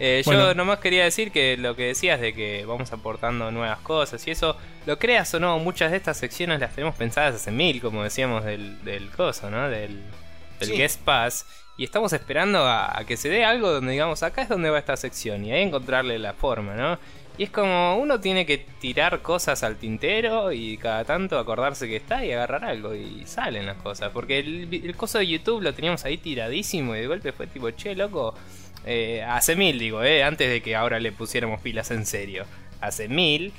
Eh, 0.03 0.23
yo 0.25 0.55
nomás 0.55 0.79
quería 0.79 1.03
decir 1.03 1.31
que 1.31 1.57
lo 1.57 1.75
que 1.75 1.83
decías 1.83 2.19
de 2.19 2.33
que 2.33 2.65
vamos 2.65 2.91
aportando 2.91 3.51
nuevas 3.51 3.77
cosas 3.81 4.25
y 4.25 4.31
eso, 4.31 4.57
lo 4.87 4.97
creas 4.97 5.31
o 5.35 5.39
no, 5.39 5.59
muchas 5.59 5.91
de 5.91 5.97
estas 5.97 6.17
secciones 6.17 6.59
las 6.59 6.73
tenemos 6.73 6.95
pensadas 6.95 7.35
hace 7.35 7.51
mil, 7.51 7.79
como 7.81 8.01
decíamos 8.01 8.43
del, 8.43 8.83
del 8.83 9.11
coso, 9.11 9.51
¿no? 9.51 9.69
Del, 9.69 10.01
del 10.59 10.71
Guest 10.71 11.01
Pass. 11.01 11.45
Y 11.77 11.83
estamos 11.83 12.13
esperando 12.13 12.65
a, 12.65 12.97
a, 12.97 13.05
que 13.05 13.15
se 13.15 13.29
dé 13.29 13.45
algo 13.45 13.69
donde 13.71 13.91
digamos, 13.91 14.23
acá 14.23 14.41
es 14.41 14.49
donde 14.49 14.71
va 14.71 14.79
esta 14.79 14.97
sección 14.97 15.45
y 15.45 15.51
ahí 15.51 15.61
encontrarle 15.61 16.17
la 16.17 16.33
forma, 16.33 16.73
¿no? 16.73 16.97
Y 17.37 17.43
es 17.43 17.49
como 17.49 17.97
uno 17.97 18.19
tiene 18.19 18.45
que 18.45 18.57
tirar 18.57 19.21
cosas 19.21 19.63
al 19.63 19.77
tintero 19.77 20.51
y 20.51 20.77
cada 20.77 21.05
tanto 21.05 21.39
acordarse 21.39 21.87
que 21.87 21.95
está 21.95 22.25
y 22.25 22.31
agarrar 22.31 22.65
algo 22.65 22.93
y 22.93 23.23
salen 23.25 23.65
las 23.65 23.77
cosas. 23.77 24.11
Porque 24.13 24.39
el, 24.39 24.95
coso 24.95 25.17
de 25.17 25.27
YouTube 25.27 25.61
lo 25.61 25.73
teníamos 25.73 26.05
ahí 26.05 26.17
tiradísimo 26.17 26.95
y 26.95 26.99
de 26.99 27.07
golpe 27.07 27.31
fue 27.31 27.47
tipo, 27.47 27.71
che, 27.71 27.95
loco, 27.95 28.33
eh, 28.85 29.23
hace 29.27 29.55
mil 29.55 29.79
digo, 29.79 30.03
eh, 30.03 30.23
antes 30.23 30.49
de 30.49 30.61
que 30.61 30.75
ahora 30.75 30.99
le 30.99 31.11
pusiéramos 31.11 31.61
pilas 31.61 31.91
en 31.91 32.05
serio. 32.05 32.45
Hace 32.81 33.07
mil, 33.07 33.53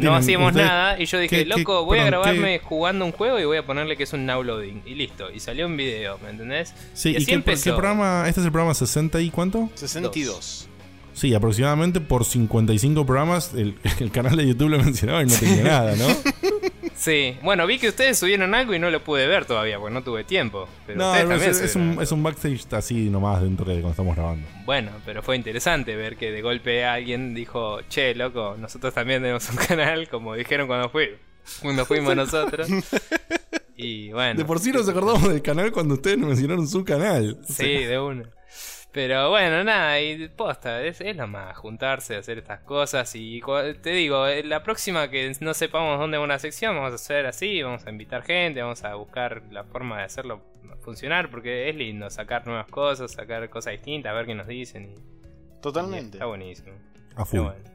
no 0.00 0.14
hacíamos 0.14 0.52
nada 0.52 1.00
y 1.00 1.06
yo 1.06 1.18
dije, 1.18 1.44
loco, 1.44 1.84
voy 1.84 1.98
a 1.98 2.04
grabarme 2.04 2.58
jugando 2.58 3.04
un 3.04 3.12
juego 3.12 3.38
y 3.40 3.44
voy 3.44 3.56
a 3.56 3.66
ponerle 3.66 3.96
que 3.96 4.04
es 4.04 4.12
un 4.12 4.26
now 4.26 4.42
loading. 4.42 4.82
Y 4.84 4.94
listo, 4.94 5.30
y 5.30 5.40
salió 5.40 5.66
un 5.66 5.76
video, 5.76 6.18
¿me 6.18 6.30
entendés? 6.30 6.74
Sí, 6.92 7.16
¿y, 7.18 7.24
qué, 7.24 7.38
programa? 7.40 8.24
¿Este 8.28 8.40
es 8.40 8.46
el 8.46 8.52
programa 8.52 8.74
60 8.74 9.20
y 9.20 9.30
cuánto? 9.30 9.70
62. 9.74 10.68
Sí, 11.14 11.32
aproximadamente 11.32 12.00
por 12.00 12.24
55 12.24 13.06
programas 13.06 13.54
el, 13.54 13.76
canal 14.12 14.36
de 14.36 14.46
YouTube 14.48 14.68
lo 14.68 14.78
mencionaba 14.78 15.22
y 15.22 15.26
no 15.26 15.34
tenía 15.34 15.62
nada, 15.62 15.96
¿no? 15.96 16.06
Sí, 16.96 17.36
bueno, 17.42 17.66
vi 17.66 17.78
que 17.78 17.88
ustedes 17.88 18.18
subieron 18.18 18.54
algo 18.54 18.74
y 18.74 18.78
no 18.78 18.90
lo 18.90 19.02
pude 19.02 19.26
ver 19.26 19.44
todavía, 19.44 19.78
porque 19.78 19.92
no 19.92 20.02
tuve 20.02 20.24
tiempo. 20.24 20.68
Pero 20.86 20.98
no, 20.98 21.14
es, 21.14 21.76
un, 21.76 22.00
es, 22.00 22.12
un, 22.12 22.22
backstage 22.22 22.72
así 22.72 23.10
nomás 23.10 23.42
dentro 23.42 23.66
de 23.66 23.74
cuando 23.74 23.90
estamos 23.90 24.16
grabando. 24.16 24.46
Bueno, 24.64 24.90
pero 25.04 25.22
fue 25.22 25.36
interesante 25.36 25.96
ver 25.96 26.16
que 26.16 26.30
de 26.30 26.40
golpe 26.40 26.84
alguien 26.84 27.34
dijo, 27.34 27.80
che, 27.88 28.14
loco, 28.14 28.56
nosotros 28.58 28.94
también 28.94 29.20
tenemos 29.20 29.48
un 29.50 29.56
canal, 29.68 30.08
como 30.08 30.34
dijeron 30.34 30.66
cuando, 30.66 30.88
fui, 30.88 31.10
cuando 31.60 31.84
fuimos 31.84 32.16
nosotros. 32.16 32.68
Y 33.76 34.12
bueno. 34.12 34.38
De 34.38 34.44
por 34.44 34.60
sí 34.60 34.72
nos 34.72 34.88
acordamos 34.88 35.28
del 35.28 35.42
canal 35.42 35.72
cuando 35.72 35.94
ustedes 35.94 36.16
nos 36.16 36.28
mencionaron 36.28 36.66
su 36.66 36.84
canal. 36.84 37.38
Sí, 37.46 37.84
de 37.84 37.98
una. 37.98 38.24
Pero 38.94 39.28
bueno, 39.28 39.64
nada, 39.64 40.00
y 40.00 40.28
posta, 40.28 40.80
es, 40.84 41.00
es 41.00 41.16
más 41.26 41.56
juntarse, 41.56 42.14
hacer 42.14 42.38
estas 42.38 42.60
cosas. 42.60 43.12
Y 43.16 43.42
te 43.82 43.90
digo, 43.90 44.28
eh, 44.28 44.44
la 44.44 44.62
próxima 44.62 45.10
que 45.10 45.32
no 45.40 45.52
sepamos 45.52 45.98
dónde 45.98 46.16
es 46.16 46.22
una 46.22 46.38
sección, 46.38 46.76
vamos 46.76 46.92
a 46.92 46.94
hacer 46.94 47.26
así, 47.26 47.60
vamos 47.60 47.84
a 47.84 47.90
invitar 47.90 48.22
gente, 48.22 48.62
vamos 48.62 48.84
a 48.84 48.94
buscar 48.94 49.42
la 49.50 49.64
forma 49.64 49.98
de 49.98 50.04
hacerlo 50.04 50.42
funcionar, 50.82 51.28
porque 51.28 51.68
es 51.68 51.74
lindo 51.74 52.08
sacar 52.08 52.46
nuevas 52.46 52.68
cosas, 52.68 53.10
sacar 53.10 53.50
cosas 53.50 53.72
distintas, 53.72 54.14
ver 54.14 54.26
qué 54.26 54.34
nos 54.36 54.46
dicen. 54.46 54.94
Totalmente. 55.60 56.18
está 56.18 56.26
buenísimo. 56.26 56.76
A 57.16 57.24
full. 57.24 57.40
Bueno, 57.40 57.73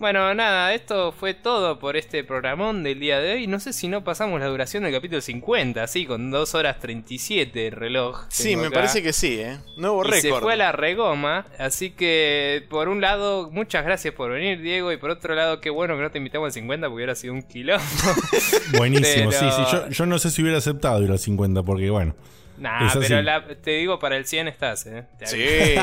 nada, 0.00 0.74
esto 0.74 1.12
fue 1.12 1.34
todo 1.34 1.78
por 1.78 1.96
este 1.96 2.24
programón 2.24 2.82
del 2.82 3.00
día 3.00 3.20
de 3.20 3.34
hoy. 3.34 3.46
No 3.46 3.60
sé 3.60 3.72
si 3.72 3.88
no 3.88 4.04
pasamos 4.04 4.40
la 4.40 4.46
duración 4.46 4.82
del 4.82 4.92
capítulo 4.92 5.20
50, 5.20 5.82
así, 5.82 6.06
con 6.06 6.30
2 6.30 6.54
horas 6.54 6.78
37 6.80 7.68
el 7.68 7.72
reloj. 7.72 8.24
Sí, 8.28 8.56
me 8.56 8.70
parece 8.70 9.02
que 9.02 9.12
sí, 9.12 9.40
¿eh? 9.40 9.58
Nuevo 9.76 10.02
récord. 10.02 10.20
Se 10.20 10.40
fue 10.40 10.52
a 10.54 10.56
la 10.56 10.72
regoma, 10.72 11.46
así 11.58 11.90
que 11.90 12.64
por 12.68 12.88
un 12.88 13.00
lado, 13.00 13.50
muchas 13.50 13.84
gracias 13.84 14.14
por 14.14 14.32
venir, 14.32 14.60
Diego, 14.60 14.92
y 14.92 14.96
por 14.96 15.10
otro 15.10 15.34
lado, 15.34 15.60
qué 15.60 15.70
bueno 15.70 15.96
que 15.96 16.02
no 16.02 16.10
te 16.10 16.18
invitamos 16.18 16.46
al 16.46 16.52
50 16.52 16.86
porque 16.86 16.94
hubiera 16.94 17.14
sido 17.14 17.34
un 17.34 17.42
quilombo. 17.42 17.84
Buenísimo, 18.76 19.32
sí, 19.32 19.46
sí. 19.50 19.76
Yo, 19.90 20.06
no 20.06 20.18
sé 20.18 20.30
si 20.30 20.42
hubiera 20.42 20.58
aceptado 20.58 21.02
ir 21.02 21.10
al 21.10 21.18
50 21.18 21.62
porque, 21.62 21.90
bueno. 21.90 22.14
Nah, 22.56 22.92
pero 22.92 23.56
te 23.56 23.72
digo, 23.72 23.98
para 23.98 24.16
el 24.16 24.26
100 24.26 24.48
estás, 24.48 24.86
¿eh? 24.86 25.04
sí. 25.24 25.74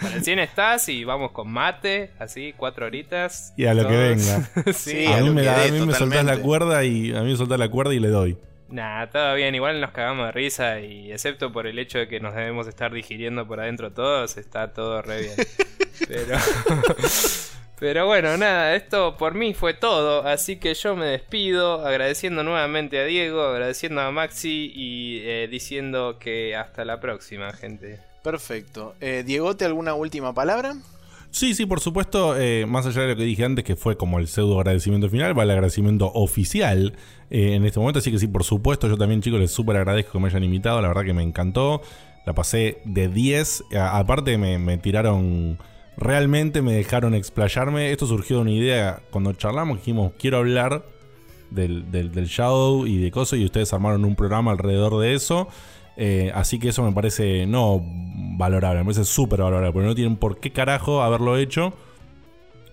Para 0.00 0.16
el 0.16 0.24
100 0.24 0.38
estás 0.40 0.88
y 0.88 1.04
vamos 1.04 1.32
con 1.32 1.50
mate, 1.50 2.10
así, 2.18 2.54
cuatro 2.56 2.86
horitas. 2.86 3.54
Y 3.56 3.64
a 3.64 3.74
lo 3.74 3.88
que 3.88 3.96
venga. 3.96 4.48
sí, 4.74 5.06
a, 5.06 5.22
mí 5.22 5.30
me, 5.30 5.48
a 5.48 5.68
mí 5.70 5.80
me 5.80 5.94
soltás 5.94 6.24
la 6.24 6.38
cuerda 6.38 6.84
y 6.84 7.14
a 7.14 7.22
mí 7.22 7.30
me 7.30 7.36
soltás 7.36 7.58
la 7.58 7.68
cuerda 7.68 7.94
y 7.94 8.00
le 8.00 8.08
doy. 8.08 8.36
Nah, 8.68 9.06
todo 9.06 9.34
bien, 9.34 9.54
igual 9.54 9.80
nos 9.80 9.92
cagamos 9.92 10.26
de 10.26 10.32
risa 10.32 10.80
y 10.80 11.12
excepto 11.12 11.52
por 11.52 11.66
el 11.66 11.78
hecho 11.78 11.98
de 11.98 12.08
que 12.08 12.18
nos 12.18 12.34
debemos 12.34 12.66
estar 12.66 12.92
digiriendo 12.92 13.46
por 13.46 13.60
adentro 13.60 13.92
todos, 13.92 14.36
está 14.36 14.72
todo 14.72 15.02
re 15.02 15.22
bien. 15.22 15.34
Pero... 16.08 16.36
Pero 17.78 18.06
bueno, 18.06 18.36
nada, 18.36 18.74
esto 18.74 19.16
por 19.16 19.34
mí 19.34 19.52
fue 19.52 19.74
todo, 19.74 20.26
así 20.26 20.56
que 20.56 20.74
yo 20.74 20.96
me 20.96 21.06
despido 21.06 21.86
agradeciendo 21.86 22.42
nuevamente 22.42 22.98
a 22.98 23.04
Diego, 23.04 23.42
agradeciendo 23.42 24.00
a 24.00 24.10
Maxi 24.10 24.72
y 24.74 25.20
eh, 25.24 25.48
diciendo 25.50 26.18
que 26.18 26.56
hasta 26.56 26.84
la 26.84 27.00
próxima, 27.00 27.52
gente. 27.52 28.00
Perfecto. 28.26 28.94
Eh, 29.00 29.22
Diego, 29.24 29.56
¿te 29.56 29.64
alguna 29.66 29.94
última 29.94 30.34
palabra? 30.34 30.74
Sí, 31.30 31.54
sí, 31.54 31.64
por 31.64 31.78
supuesto, 31.78 32.36
eh, 32.36 32.66
más 32.66 32.86
allá 32.86 33.02
de 33.02 33.08
lo 33.08 33.16
que 33.16 33.22
dije 33.22 33.44
antes, 33.44 33.64
que 33.64 33.76
fue 33.76 33.96
como 33.96 34.18
el 34.18 34.26
pseudo 34.26 34.58
agradecimiento 34.58 35.08
final, 35.08 35.38
va 35.38 35.44
el 35.44 35.50
agradecimiento 35.50 36.10
oficial 36.12 36.94
eh, 37.30 37.54
en 37.54 37.64
este 37.64 37.78
momento, 37.78 38.00
así 38.00 38.10
que 38.10 38.18
sí, 38.18 38.26
por 38.26 38.42
supuesto, 38.42 38.88
yo 38.88 38.96
también 38.96 39.20
chicos 39.20 39.38
les 39.38 39.52
súper 39.52 39.76
agradezco 39.76 40.12
que 40.12 40.18
me 40.18 40.26
hayan 40.26 40.42
invitado, 40.42 40.80
la 40.80 40.88
verdad 40.88 41.04
que 41.04 41.12
me 41.12 41.22
encantó, 41.22 41.82
la 42.24 42.34
pasé 42.34 42.78
de 42.84 43.08
10, 43.08 43.64
aparte 43.78 44.38
me, 44.38 44.78
tiraron, 44.78 45.58
realmente 45.96 46.62
me 46.62 46.72
dejaron 46.72 47.14
explayarme, 47.14 47.90
esto 47.90 48.06
surgió 48.06 48.36
de 48.36 48.42
una 48.42 48.50
idea, 48.52 49.02
cuando 49.10 49.32
charlamos 49.32 49.78
dijimos, 49.78 50.12
quiero 50.18 50.38
hablar 50.38 50.84
del, 51.50 51.90
del, 51.90 52.26
Shadow 52.26 52.86
y 52.86 52.98
de 52.98 53.10
cosas, 53.10 53.38
y 53.38 53.44
ustedes 53.44 53.72
armaron 53.72 54.04
un 54.04 54.14
programa 54.14 54.50
alrededor 54.52 55.00
de 55.00 55.14
eso. 55.14 55.48
Eh, 55.96 56.30
así 56.34 56.58
que 56.58 56.68
eso 56.68 56.82
me 56.82 56.92
parece 56.92 57.46
no 57.46 57.82
valorable, 58.36 58.80
me 58.80 58.84
parece 58.84 59.04
súper 59.04 59.40
valorable, 59.40 59.72
porque 59.72 59.88
no 59.88 59.94
tienen 59.94 60.16
por 60.16 60.38
qué 60.38 60.52
carajo 60.52 61.02
haberlo 61.02 61.36
hecho. 61.38 61.72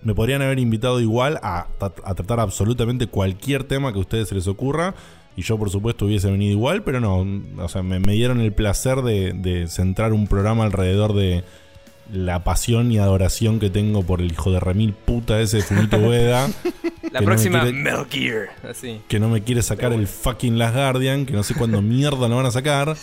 Me 0.02 0.14
podrían 0.14 0.42
haber 0.42 0.58
invitado 0.58 1.00
igual 1.00 1.40
a, 1.42 1.68
tratar 1.78 2.38
absolutamente 2.40 3.06
cualquier 3.06 3.64
tema 3.64 3.90
que 3.90 3.98
a 3.98 4.02
ustedes 4.02 4.28
se 4.28 4.34
les 4.34 4.46
ocurra. 4.46 4.94
Y 5.36 5.42
yo, 5.42 5.58
por 5.58 5.70
supuesto, 5.70 6.04
hubiese 6.04 6.30
venido 6.30 6.52
igual, 6.52 6.84
pero 6.84 7.00
no. 7.00 7.26
O 7.58 7.68
sea, 7.68 7.82
me, 7.82 7.98
dieron 8.00 8.40
el 8.40 8.52
placer 8.52 9.00
de 9.02 9.64
centrar 9.68 10.12
un 10.12 10.26
programa 10.26 10.64
alrededor 10.64 11.14
de, 11.14 11.42
la 12.12 12.44
pasión 12.44 12.92
y 12.92 12.98
adoración 12.98 13.58
que 13.60 13.70
tengo 13.70 14.02
por 14.02 14.20
el 14.20 14.32
hijo 14.32 14.52
de 14.52 14.60
remil 14.60 14.92
puta 14.92 15.40
ese 15.40 15.58
de 15.58 15.62
Fumito 15.62 15.96
Ueda. 15.98 16.48
La 17.12 17.20
próxima 17.20 17.64
no 17.64 18.06
Gear, 18.10 18.48
así. 18.68 19.00
Que 19.06 19.20
no 19.20 19.28
me 19.28 19.42
quiere 19.42 19.62
sacar 19.62 19.92
el 19.92 20.08
fucking 20.08 20.58
Last 20.58 20.74
Guardian, 20.74 21.26
que 21.26 21.32
no 21.32 21.44
sé 21.44 21.54
cuándo 21.54 21.80
mierda 21.82 22.28
lo 22.28 22.36
van 22.36 22.46
a 22.46 22.50
sacar. 22.50 22.96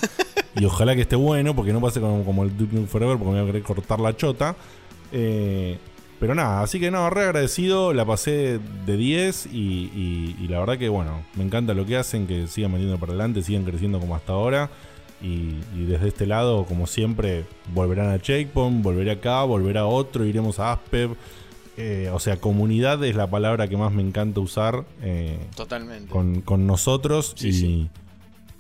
Y 0.56 0.66
ojalá 0.66 0.96
que 0.96 1.02
esté 1.02 1.16
bueno, 1.16 1.56
porque 1.56 1.72
no 1.72 1.80
pase 1.80 2.02
como, 2.02 2.26
como 2.26 2.44
el 2.44 2.58
Duke 2.58 2.88
Forever, 2.88 3.18
porque 3.18 3.32
me 3.32 3.40
voy 3.40 3.44
a 3.44 3.54
querer 3.54 3.64
cortar 3.64 4.02
la 4.02 4.18
chota. 4.18 4.56
Eh, 5.14 5.78
pero 6.20 6.36
nada, 6.36 6.62
así 6.62 6.80
que 6.80 6.92
no, 6.92 7.10
re 7.10 7.24
agradecido, 7.24 7.94
la 7.94 8.06
pasé 8.06 8.60
de 8.86 8.98
10 8.98 9.48
y, 9.48 10.36
y, 10.40 10.48
la 10.50 10.60
verdad 10.60 10.78
que 10.78 10.88
bueno, 10.88 11.24
me 11.36 11.44
encanta 11.44 11.74
lo 11.74 11.86
que 11.86 11.98
hacen, 11.98 12.28
que 12.28 12.46
sigan 12.46 12.72
metiendo 12.74 13.00
para 13.00 13.14
adelante, 13.14 13.42
sigan 13.42 13.64
creciendo 13.64 14.00
como 14.00 14.16
hasta 14.16 14.34
ahora. 14.34 14.70
Y, 15.22 15.56
desde 15.86 16.08
este 16.08 16.26
lado, 16.26 16.66
como 16.66 16.88
siempre, 16.88 17.46
volverán 17.74 18.10
a 18.10 18.20
Checkpoint, 18.20 18.84
volveré 18.84 19.12
acá, 19.12 19.44
volverá 19.44 19.82
a 19.82 19.86
otro, 19.86 20.26
iremos 20.26 20.60
a 20.60 20.74
Aspev. 20.74 21.16
Eh, 21.78 22.10
o 22.14 22.20
sea, 22.20 22.38
comunidad 22.38 23.04
es 23.04 23.16
la 23.16 23.30
palabra 23.30 23.68
que 23.68 23.78
más 23.78 23.92
me 23.94 24.02
encanta 24.02 24.40
usar. 24.40 24.86
Eh, 25.02 25.38
Totalmente. 25.56 26.10
Con, 26.10 26.68
nosotros. 26.68 27.36
y, 27.44 27.90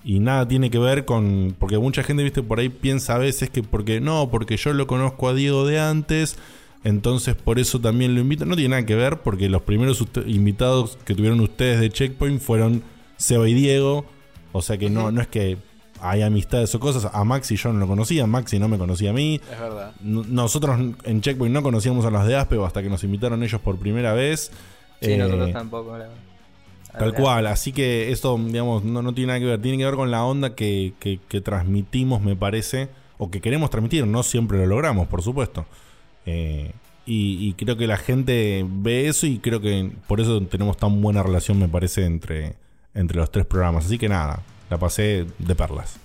y 0.03 0.19
nada 0.19 0.47
tiene 0.47 0.69
que 0.69 0.79
ver 0.79 1.05
con. 1.05 1.55
Porque 1.57 1.77
mucha 1.77 2.03
gente, 2.03 2.23
viste, 2.23 2.41
por 2.41 2.59
ahí 2.59 2.69
piensa 2.69 3.15
a 3.15 3.17
veces 3.17 3.49
que 3.49 3.63
porque 3.63 3.99
no, 3.99 4.29
porque 4.29 4.57
yo 4.57 4.73
lo 4.73 4.87
conozco 4.87 5.29
a 5.29 5.33
Diego 5.33 5.65
de 5.65 5.79
antes. 5.79 6.37
Entonces 6.83 7.35
por 7.35 7.59
eso 7.59 7.79
también 7.79 8.15
lo 8.15 8.21
invito. 8.21 8.45
No 8.45 8.55
tiene 8.55 8.69
nada 8.69 8.85
que 8.85 8.95
ver 8.95 9.19
porque 9.21 9.49
los 9.49 9.61
primeros 9.61 10.03
invitados 10.25 10.97
que 11.05 11.13
tuvieron 11.13 11.39
ustedes 11.39 11.79
de 11.79 11.89
Checkpoint 11.89 12.41
fueron 12.41 12.83
Seba 13.17 13.47
y 13.47 13.53
Diego. 13.53 14.05
O 14.51 14.61
sea 14.61 14.77
que 14.77 14.89
no, 14.89 15.11
no 15.11 15.21
es 15.21 15.27
que 15.27 15.57
hay 16.01 16.21
amistades 16.21 16.73
o 16.75 16.79
cosas. 16.79 17.09
A 17.13 17.23
Maxi 17.23 17.55
yo 17.55 17.71
no 17.71 17.79
lo 17.79 17.87
conocía, 17.87 18.25
Maxi 18.27 18.59
no 18.59 18.67
me 18.67 18.77
conocía 18.77 19.11
a 19.11 19.13
mí. 19.13 19.39
Es 19.51 19.59
verdad. 19.59 19.93
nosotros 20.01 20.79
en 21.03 21.21
Checkpoint 21.21 21.53
no 21.53 21.63
conocíamos 21.63 22.05
a 22.05 22.11
los 22.11 22.25
de 22.25 22.35
Aspe 22.35 22.63
hasta 22.63 22.81
que 22.81 22.89
nos 22.89 23.03
invitaron 23.03 23.43
ellos 23.43 23.61
por 23.61 23.77
primera 23.77 24.13
vez. 24.13 24.51
Sí, 25.01 25.17
nosotros 25.17 25.49
eh, 25.49 25.53
tampoco. 25.53 25.97
Tal 26.97 27.13
cual, 27.13 27.47
así 27.47 27.71
que 27.71 28.11
esto, 28.11 28.37
digamos, 28.37 28.83
no, 28.83 29.01
no, 29.01 29.13
tiene 29.13 29.27
nada 29.27 29.39
que 29.39 29.45
ver. 29.45 29.61
Tiene 29.61 29.77
que 29.77 29.85
ver 29.85 29.95
con 29.95 30.11
la 30.11 30.25
onda 30.25 30.55
que, 30.55 30.93
que, 30.99 31.41
transmitimos, 31.41 32.21
me 32.21 32.35
parece, 32.35 32.89
o 33.17 33.31
que 33.31 33.39
queremos 33.39 33.69
transmitir. 33.69 34.05
No 34.05 34.23
siempre 34.23 34.57
lo 34.57 34.65
logramos, 34.65 35.07
por 35.07 35.21
supuesto. 35.21 35.65
Eh, 36.25 36.71
y, 37.05 37.47
y, 37.47 37.53
creo 37.53 37.77
que 37.77 37.87
la 37.87 37.97
gente 37.97 38.65
ve 38.67 39.07
eso 39.07 39.25
y 39.25 39.39
creo 39.39 39.61
que 39.61 39.91
por 40.07 40.19
eso 40.19 40.41
tenemos 40.41 40.77
tan 40.77 41.01
buena 41.01 41.23
relación, 41.23 41.57
me 41.59 41.67
parece, 41.67 42.05
entre, 42.05 42.55
entre 42.93 43.17
los 43.17 43.31
tres 43.31 43.45
programas. 43.45 43.85
Así 43.85 43.97
que 43.97 44.09
nada, 44.09 44.41
la 44.71 44.79
pasé 44.79 45.27
de 45.37 45.53
perlas. 45.55 45.99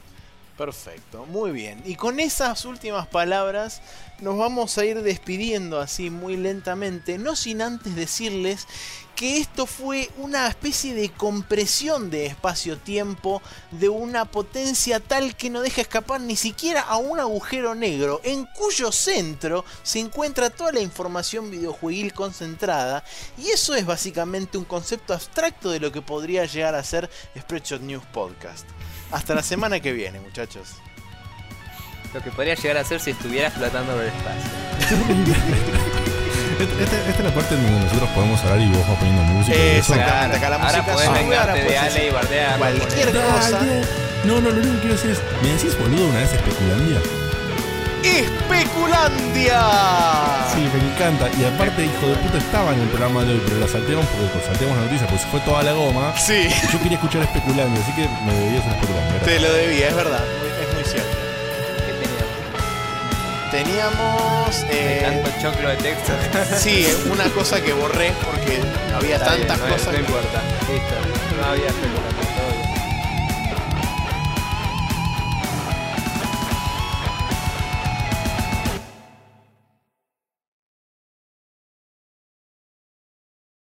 Perfecto, 0.57 1.27
muy 1.27 1.51
bien. 1.51 1.83
Y 1.85 1.97
con 1.97 2.19
esas 2.19 2.65
últimas 2.65 3.07
palabras 3.07 3.83
nos 4.21 4.39
vamos 4.39 4.79
a 4.79 4.87
ir 4.87 5.03
despidiendo 5.03 5.79
así 5.79 6.09
muy 6.09 6.39
lentamente, 6.39 7.19
no 7.19 7.37
sin 7.37 7.61
antes 7.61 7.95
decirles 7.95 8.67
que 9.15 9.39
esto 9.39 9.67
fue 9.67 10.11
una 10.17 10.47
especie 10.47 10.95
de 10.95 11.11
compresión 11.11 12.09
de 12.09 12.27
espacio-tiempo 12.27 13.43
de 13.71 13.91
una 13.91 14.25
potencia 14.25 15.01
tal 15.01 15.37
que 15.37 15.51
no 15.51 15.61
deja 15.61 15.83
escapar 15.83 16.23
ni 16.23 16.37
siquiera 16.37 16.81
a 16.81 16.97
un 16.97 17.21
agujero 17.21 17.75
negro, 17.75 18.21
en 18.25 18.47
cuyo 18.47 18.93
centro 18.93 19.65
se 19.83 20.01
encuentra 20.01 20.49
toda 20.49 20.73
la 20.73 20.81
información 20.81 21.51
videojueguil 21.51 22.15
concentrada, 22.15 23.05
y 23.37 23.49
eso 23.51 23.75
es 23.75 23.85
básicamente 23.85 24.57
un 24.57 24.65
concepto 24.65 25.13
abstracto 25.13 25.71
de 25.71 25.81
lo 25.81 25.93
que 25.93 26.03
podría 26.03 26.47
llegar 26.47 26.75
a 26.75 26.85
ser 26.85 27.11
Spreadshot 27.39 27.83
News 27.83 28.05
Podcast. 28.13 28.67
Hasta 29.13 29.35
la 29.35 29.43
semana 29.43 29.81
que 29.81 29.93
viene, 29.93 30.21
muchachos. 30.21 30.77
Lo 32.15 32.23
que 32.23 32.31
podría 32.31 32.55
llegar 32.55 32.79
a 32.79 32.85
ser 32.85 33.01
si 33.01 33.11
estuviera 33.11 33.51
flotando 33.51 33.93
por 33.93 34.03
el 34.03 34.09
espacio. 34.09 34.51
Esta, 36.59 37.11
es 37.11 37.21
la 37.21 37.35
parte 37.35 37.55
donde 37.55 37.71
nosotros 37.71 38.09
podemos 38.11 38.41
hablar 38.45 38.61
y 38.61 38.69
vos 38.69 38.89
vas 38.89 38.97
poniendo 38.97 39.23
música. 39.25 39.57
exactamente, 39.57 40.39
acá 40.39 40.49
la 40.49 40.59
música 40.59 40.79
ahora 40.79 40.95
podés 40.95 41.13
vengarte 41.13 41.63
de 41.65 41.79
Ale 41.79 42.07
y 42.07 42.11
bardear. 42.11 42.59
Cualquier 42.59 43.13
cosa. 43.13 43.61
No, 44.25 44.41
no, 44.41 44.51
lo 44.51 44.57
único 44.57 44.73
que 44.75 44.81
quiero 44.81 44.95
decir 44.95 45.11
es, 45.11 45.21
¿me 45.43 45.49
decís 45.51 45.79
boludo 45.79 46.07
una 46.07 46.21
vez 46.21 46.33
especulandia? 46.33 47.01
¡Especulandia! 48.07 49.61
Sí, 50.55 50.61
me 50.73 50.93
encanta. 50.93 51.29
Y 51.39 51.45
aparte, 51.45 51.85
hijo 51.85 52.07
de 52.09 52.15
puta, 52.17 52.39
estaba 52.39 52.73
en 52.73 52.81
el 52.81 52.89
programa 52.89 53.25
de 53.25 53.35
hoy, 53.35 53.43
pero 53.45 53.61
la 53.61 53.69
salteamos 53.69 54.07
porque 54.07 54.27
pues, 54.33 54.45
salteamos 54.45 54.77
la 54.77 54.85
noticia, 54.85 55.07
pues 55.09 55.23
fue 55.27 55.41
toda 55.41 55.63
la 55.63 55.73
goma. 55.73 56.15
Sí. 56.17 56.49
Yo 56.73 56.81
quería 56.81 56.97
escuchar 56.99 57.23
especulandia, 57.23 57.83
así 57.83 57.93
que 57.93 58.09
me 58.25 58.33
debías 58.33 58.65
una 58.65 58.75
especulandia. 58.75 59.21
Te 59.21 59.41
lo 59.41 59.53
debía, 59.53 59.89
es 59.89 59.97
verdad. 59.97 60.25
Es 60.63 60.75
muy 60.75 60.85
cierto. 60.85 61.27
Teníamos. 63.51 64.67
Eh, 64.69 65.01
tanto 65.03 65.31
choclo 65.41 65.69
de 65.71 65.77
texto. 65.77 66.13
sí, 66.59 66.87
una 67.11 67.25
cosa 67.31 67.61
que 67.61 67.73
borré 67.73 68.13
porque 68.25 68.61
Había 68.95 69.19
tantas 69.19 69.59
no, 69.59 69.67
cosas. 69.67 69.93
No 69.93 70.01
importa, 70.01 70.43
listo. 70.71 70.95
No 71.41 71.47
había 71.47 71.67
especulación, 71.67 72.36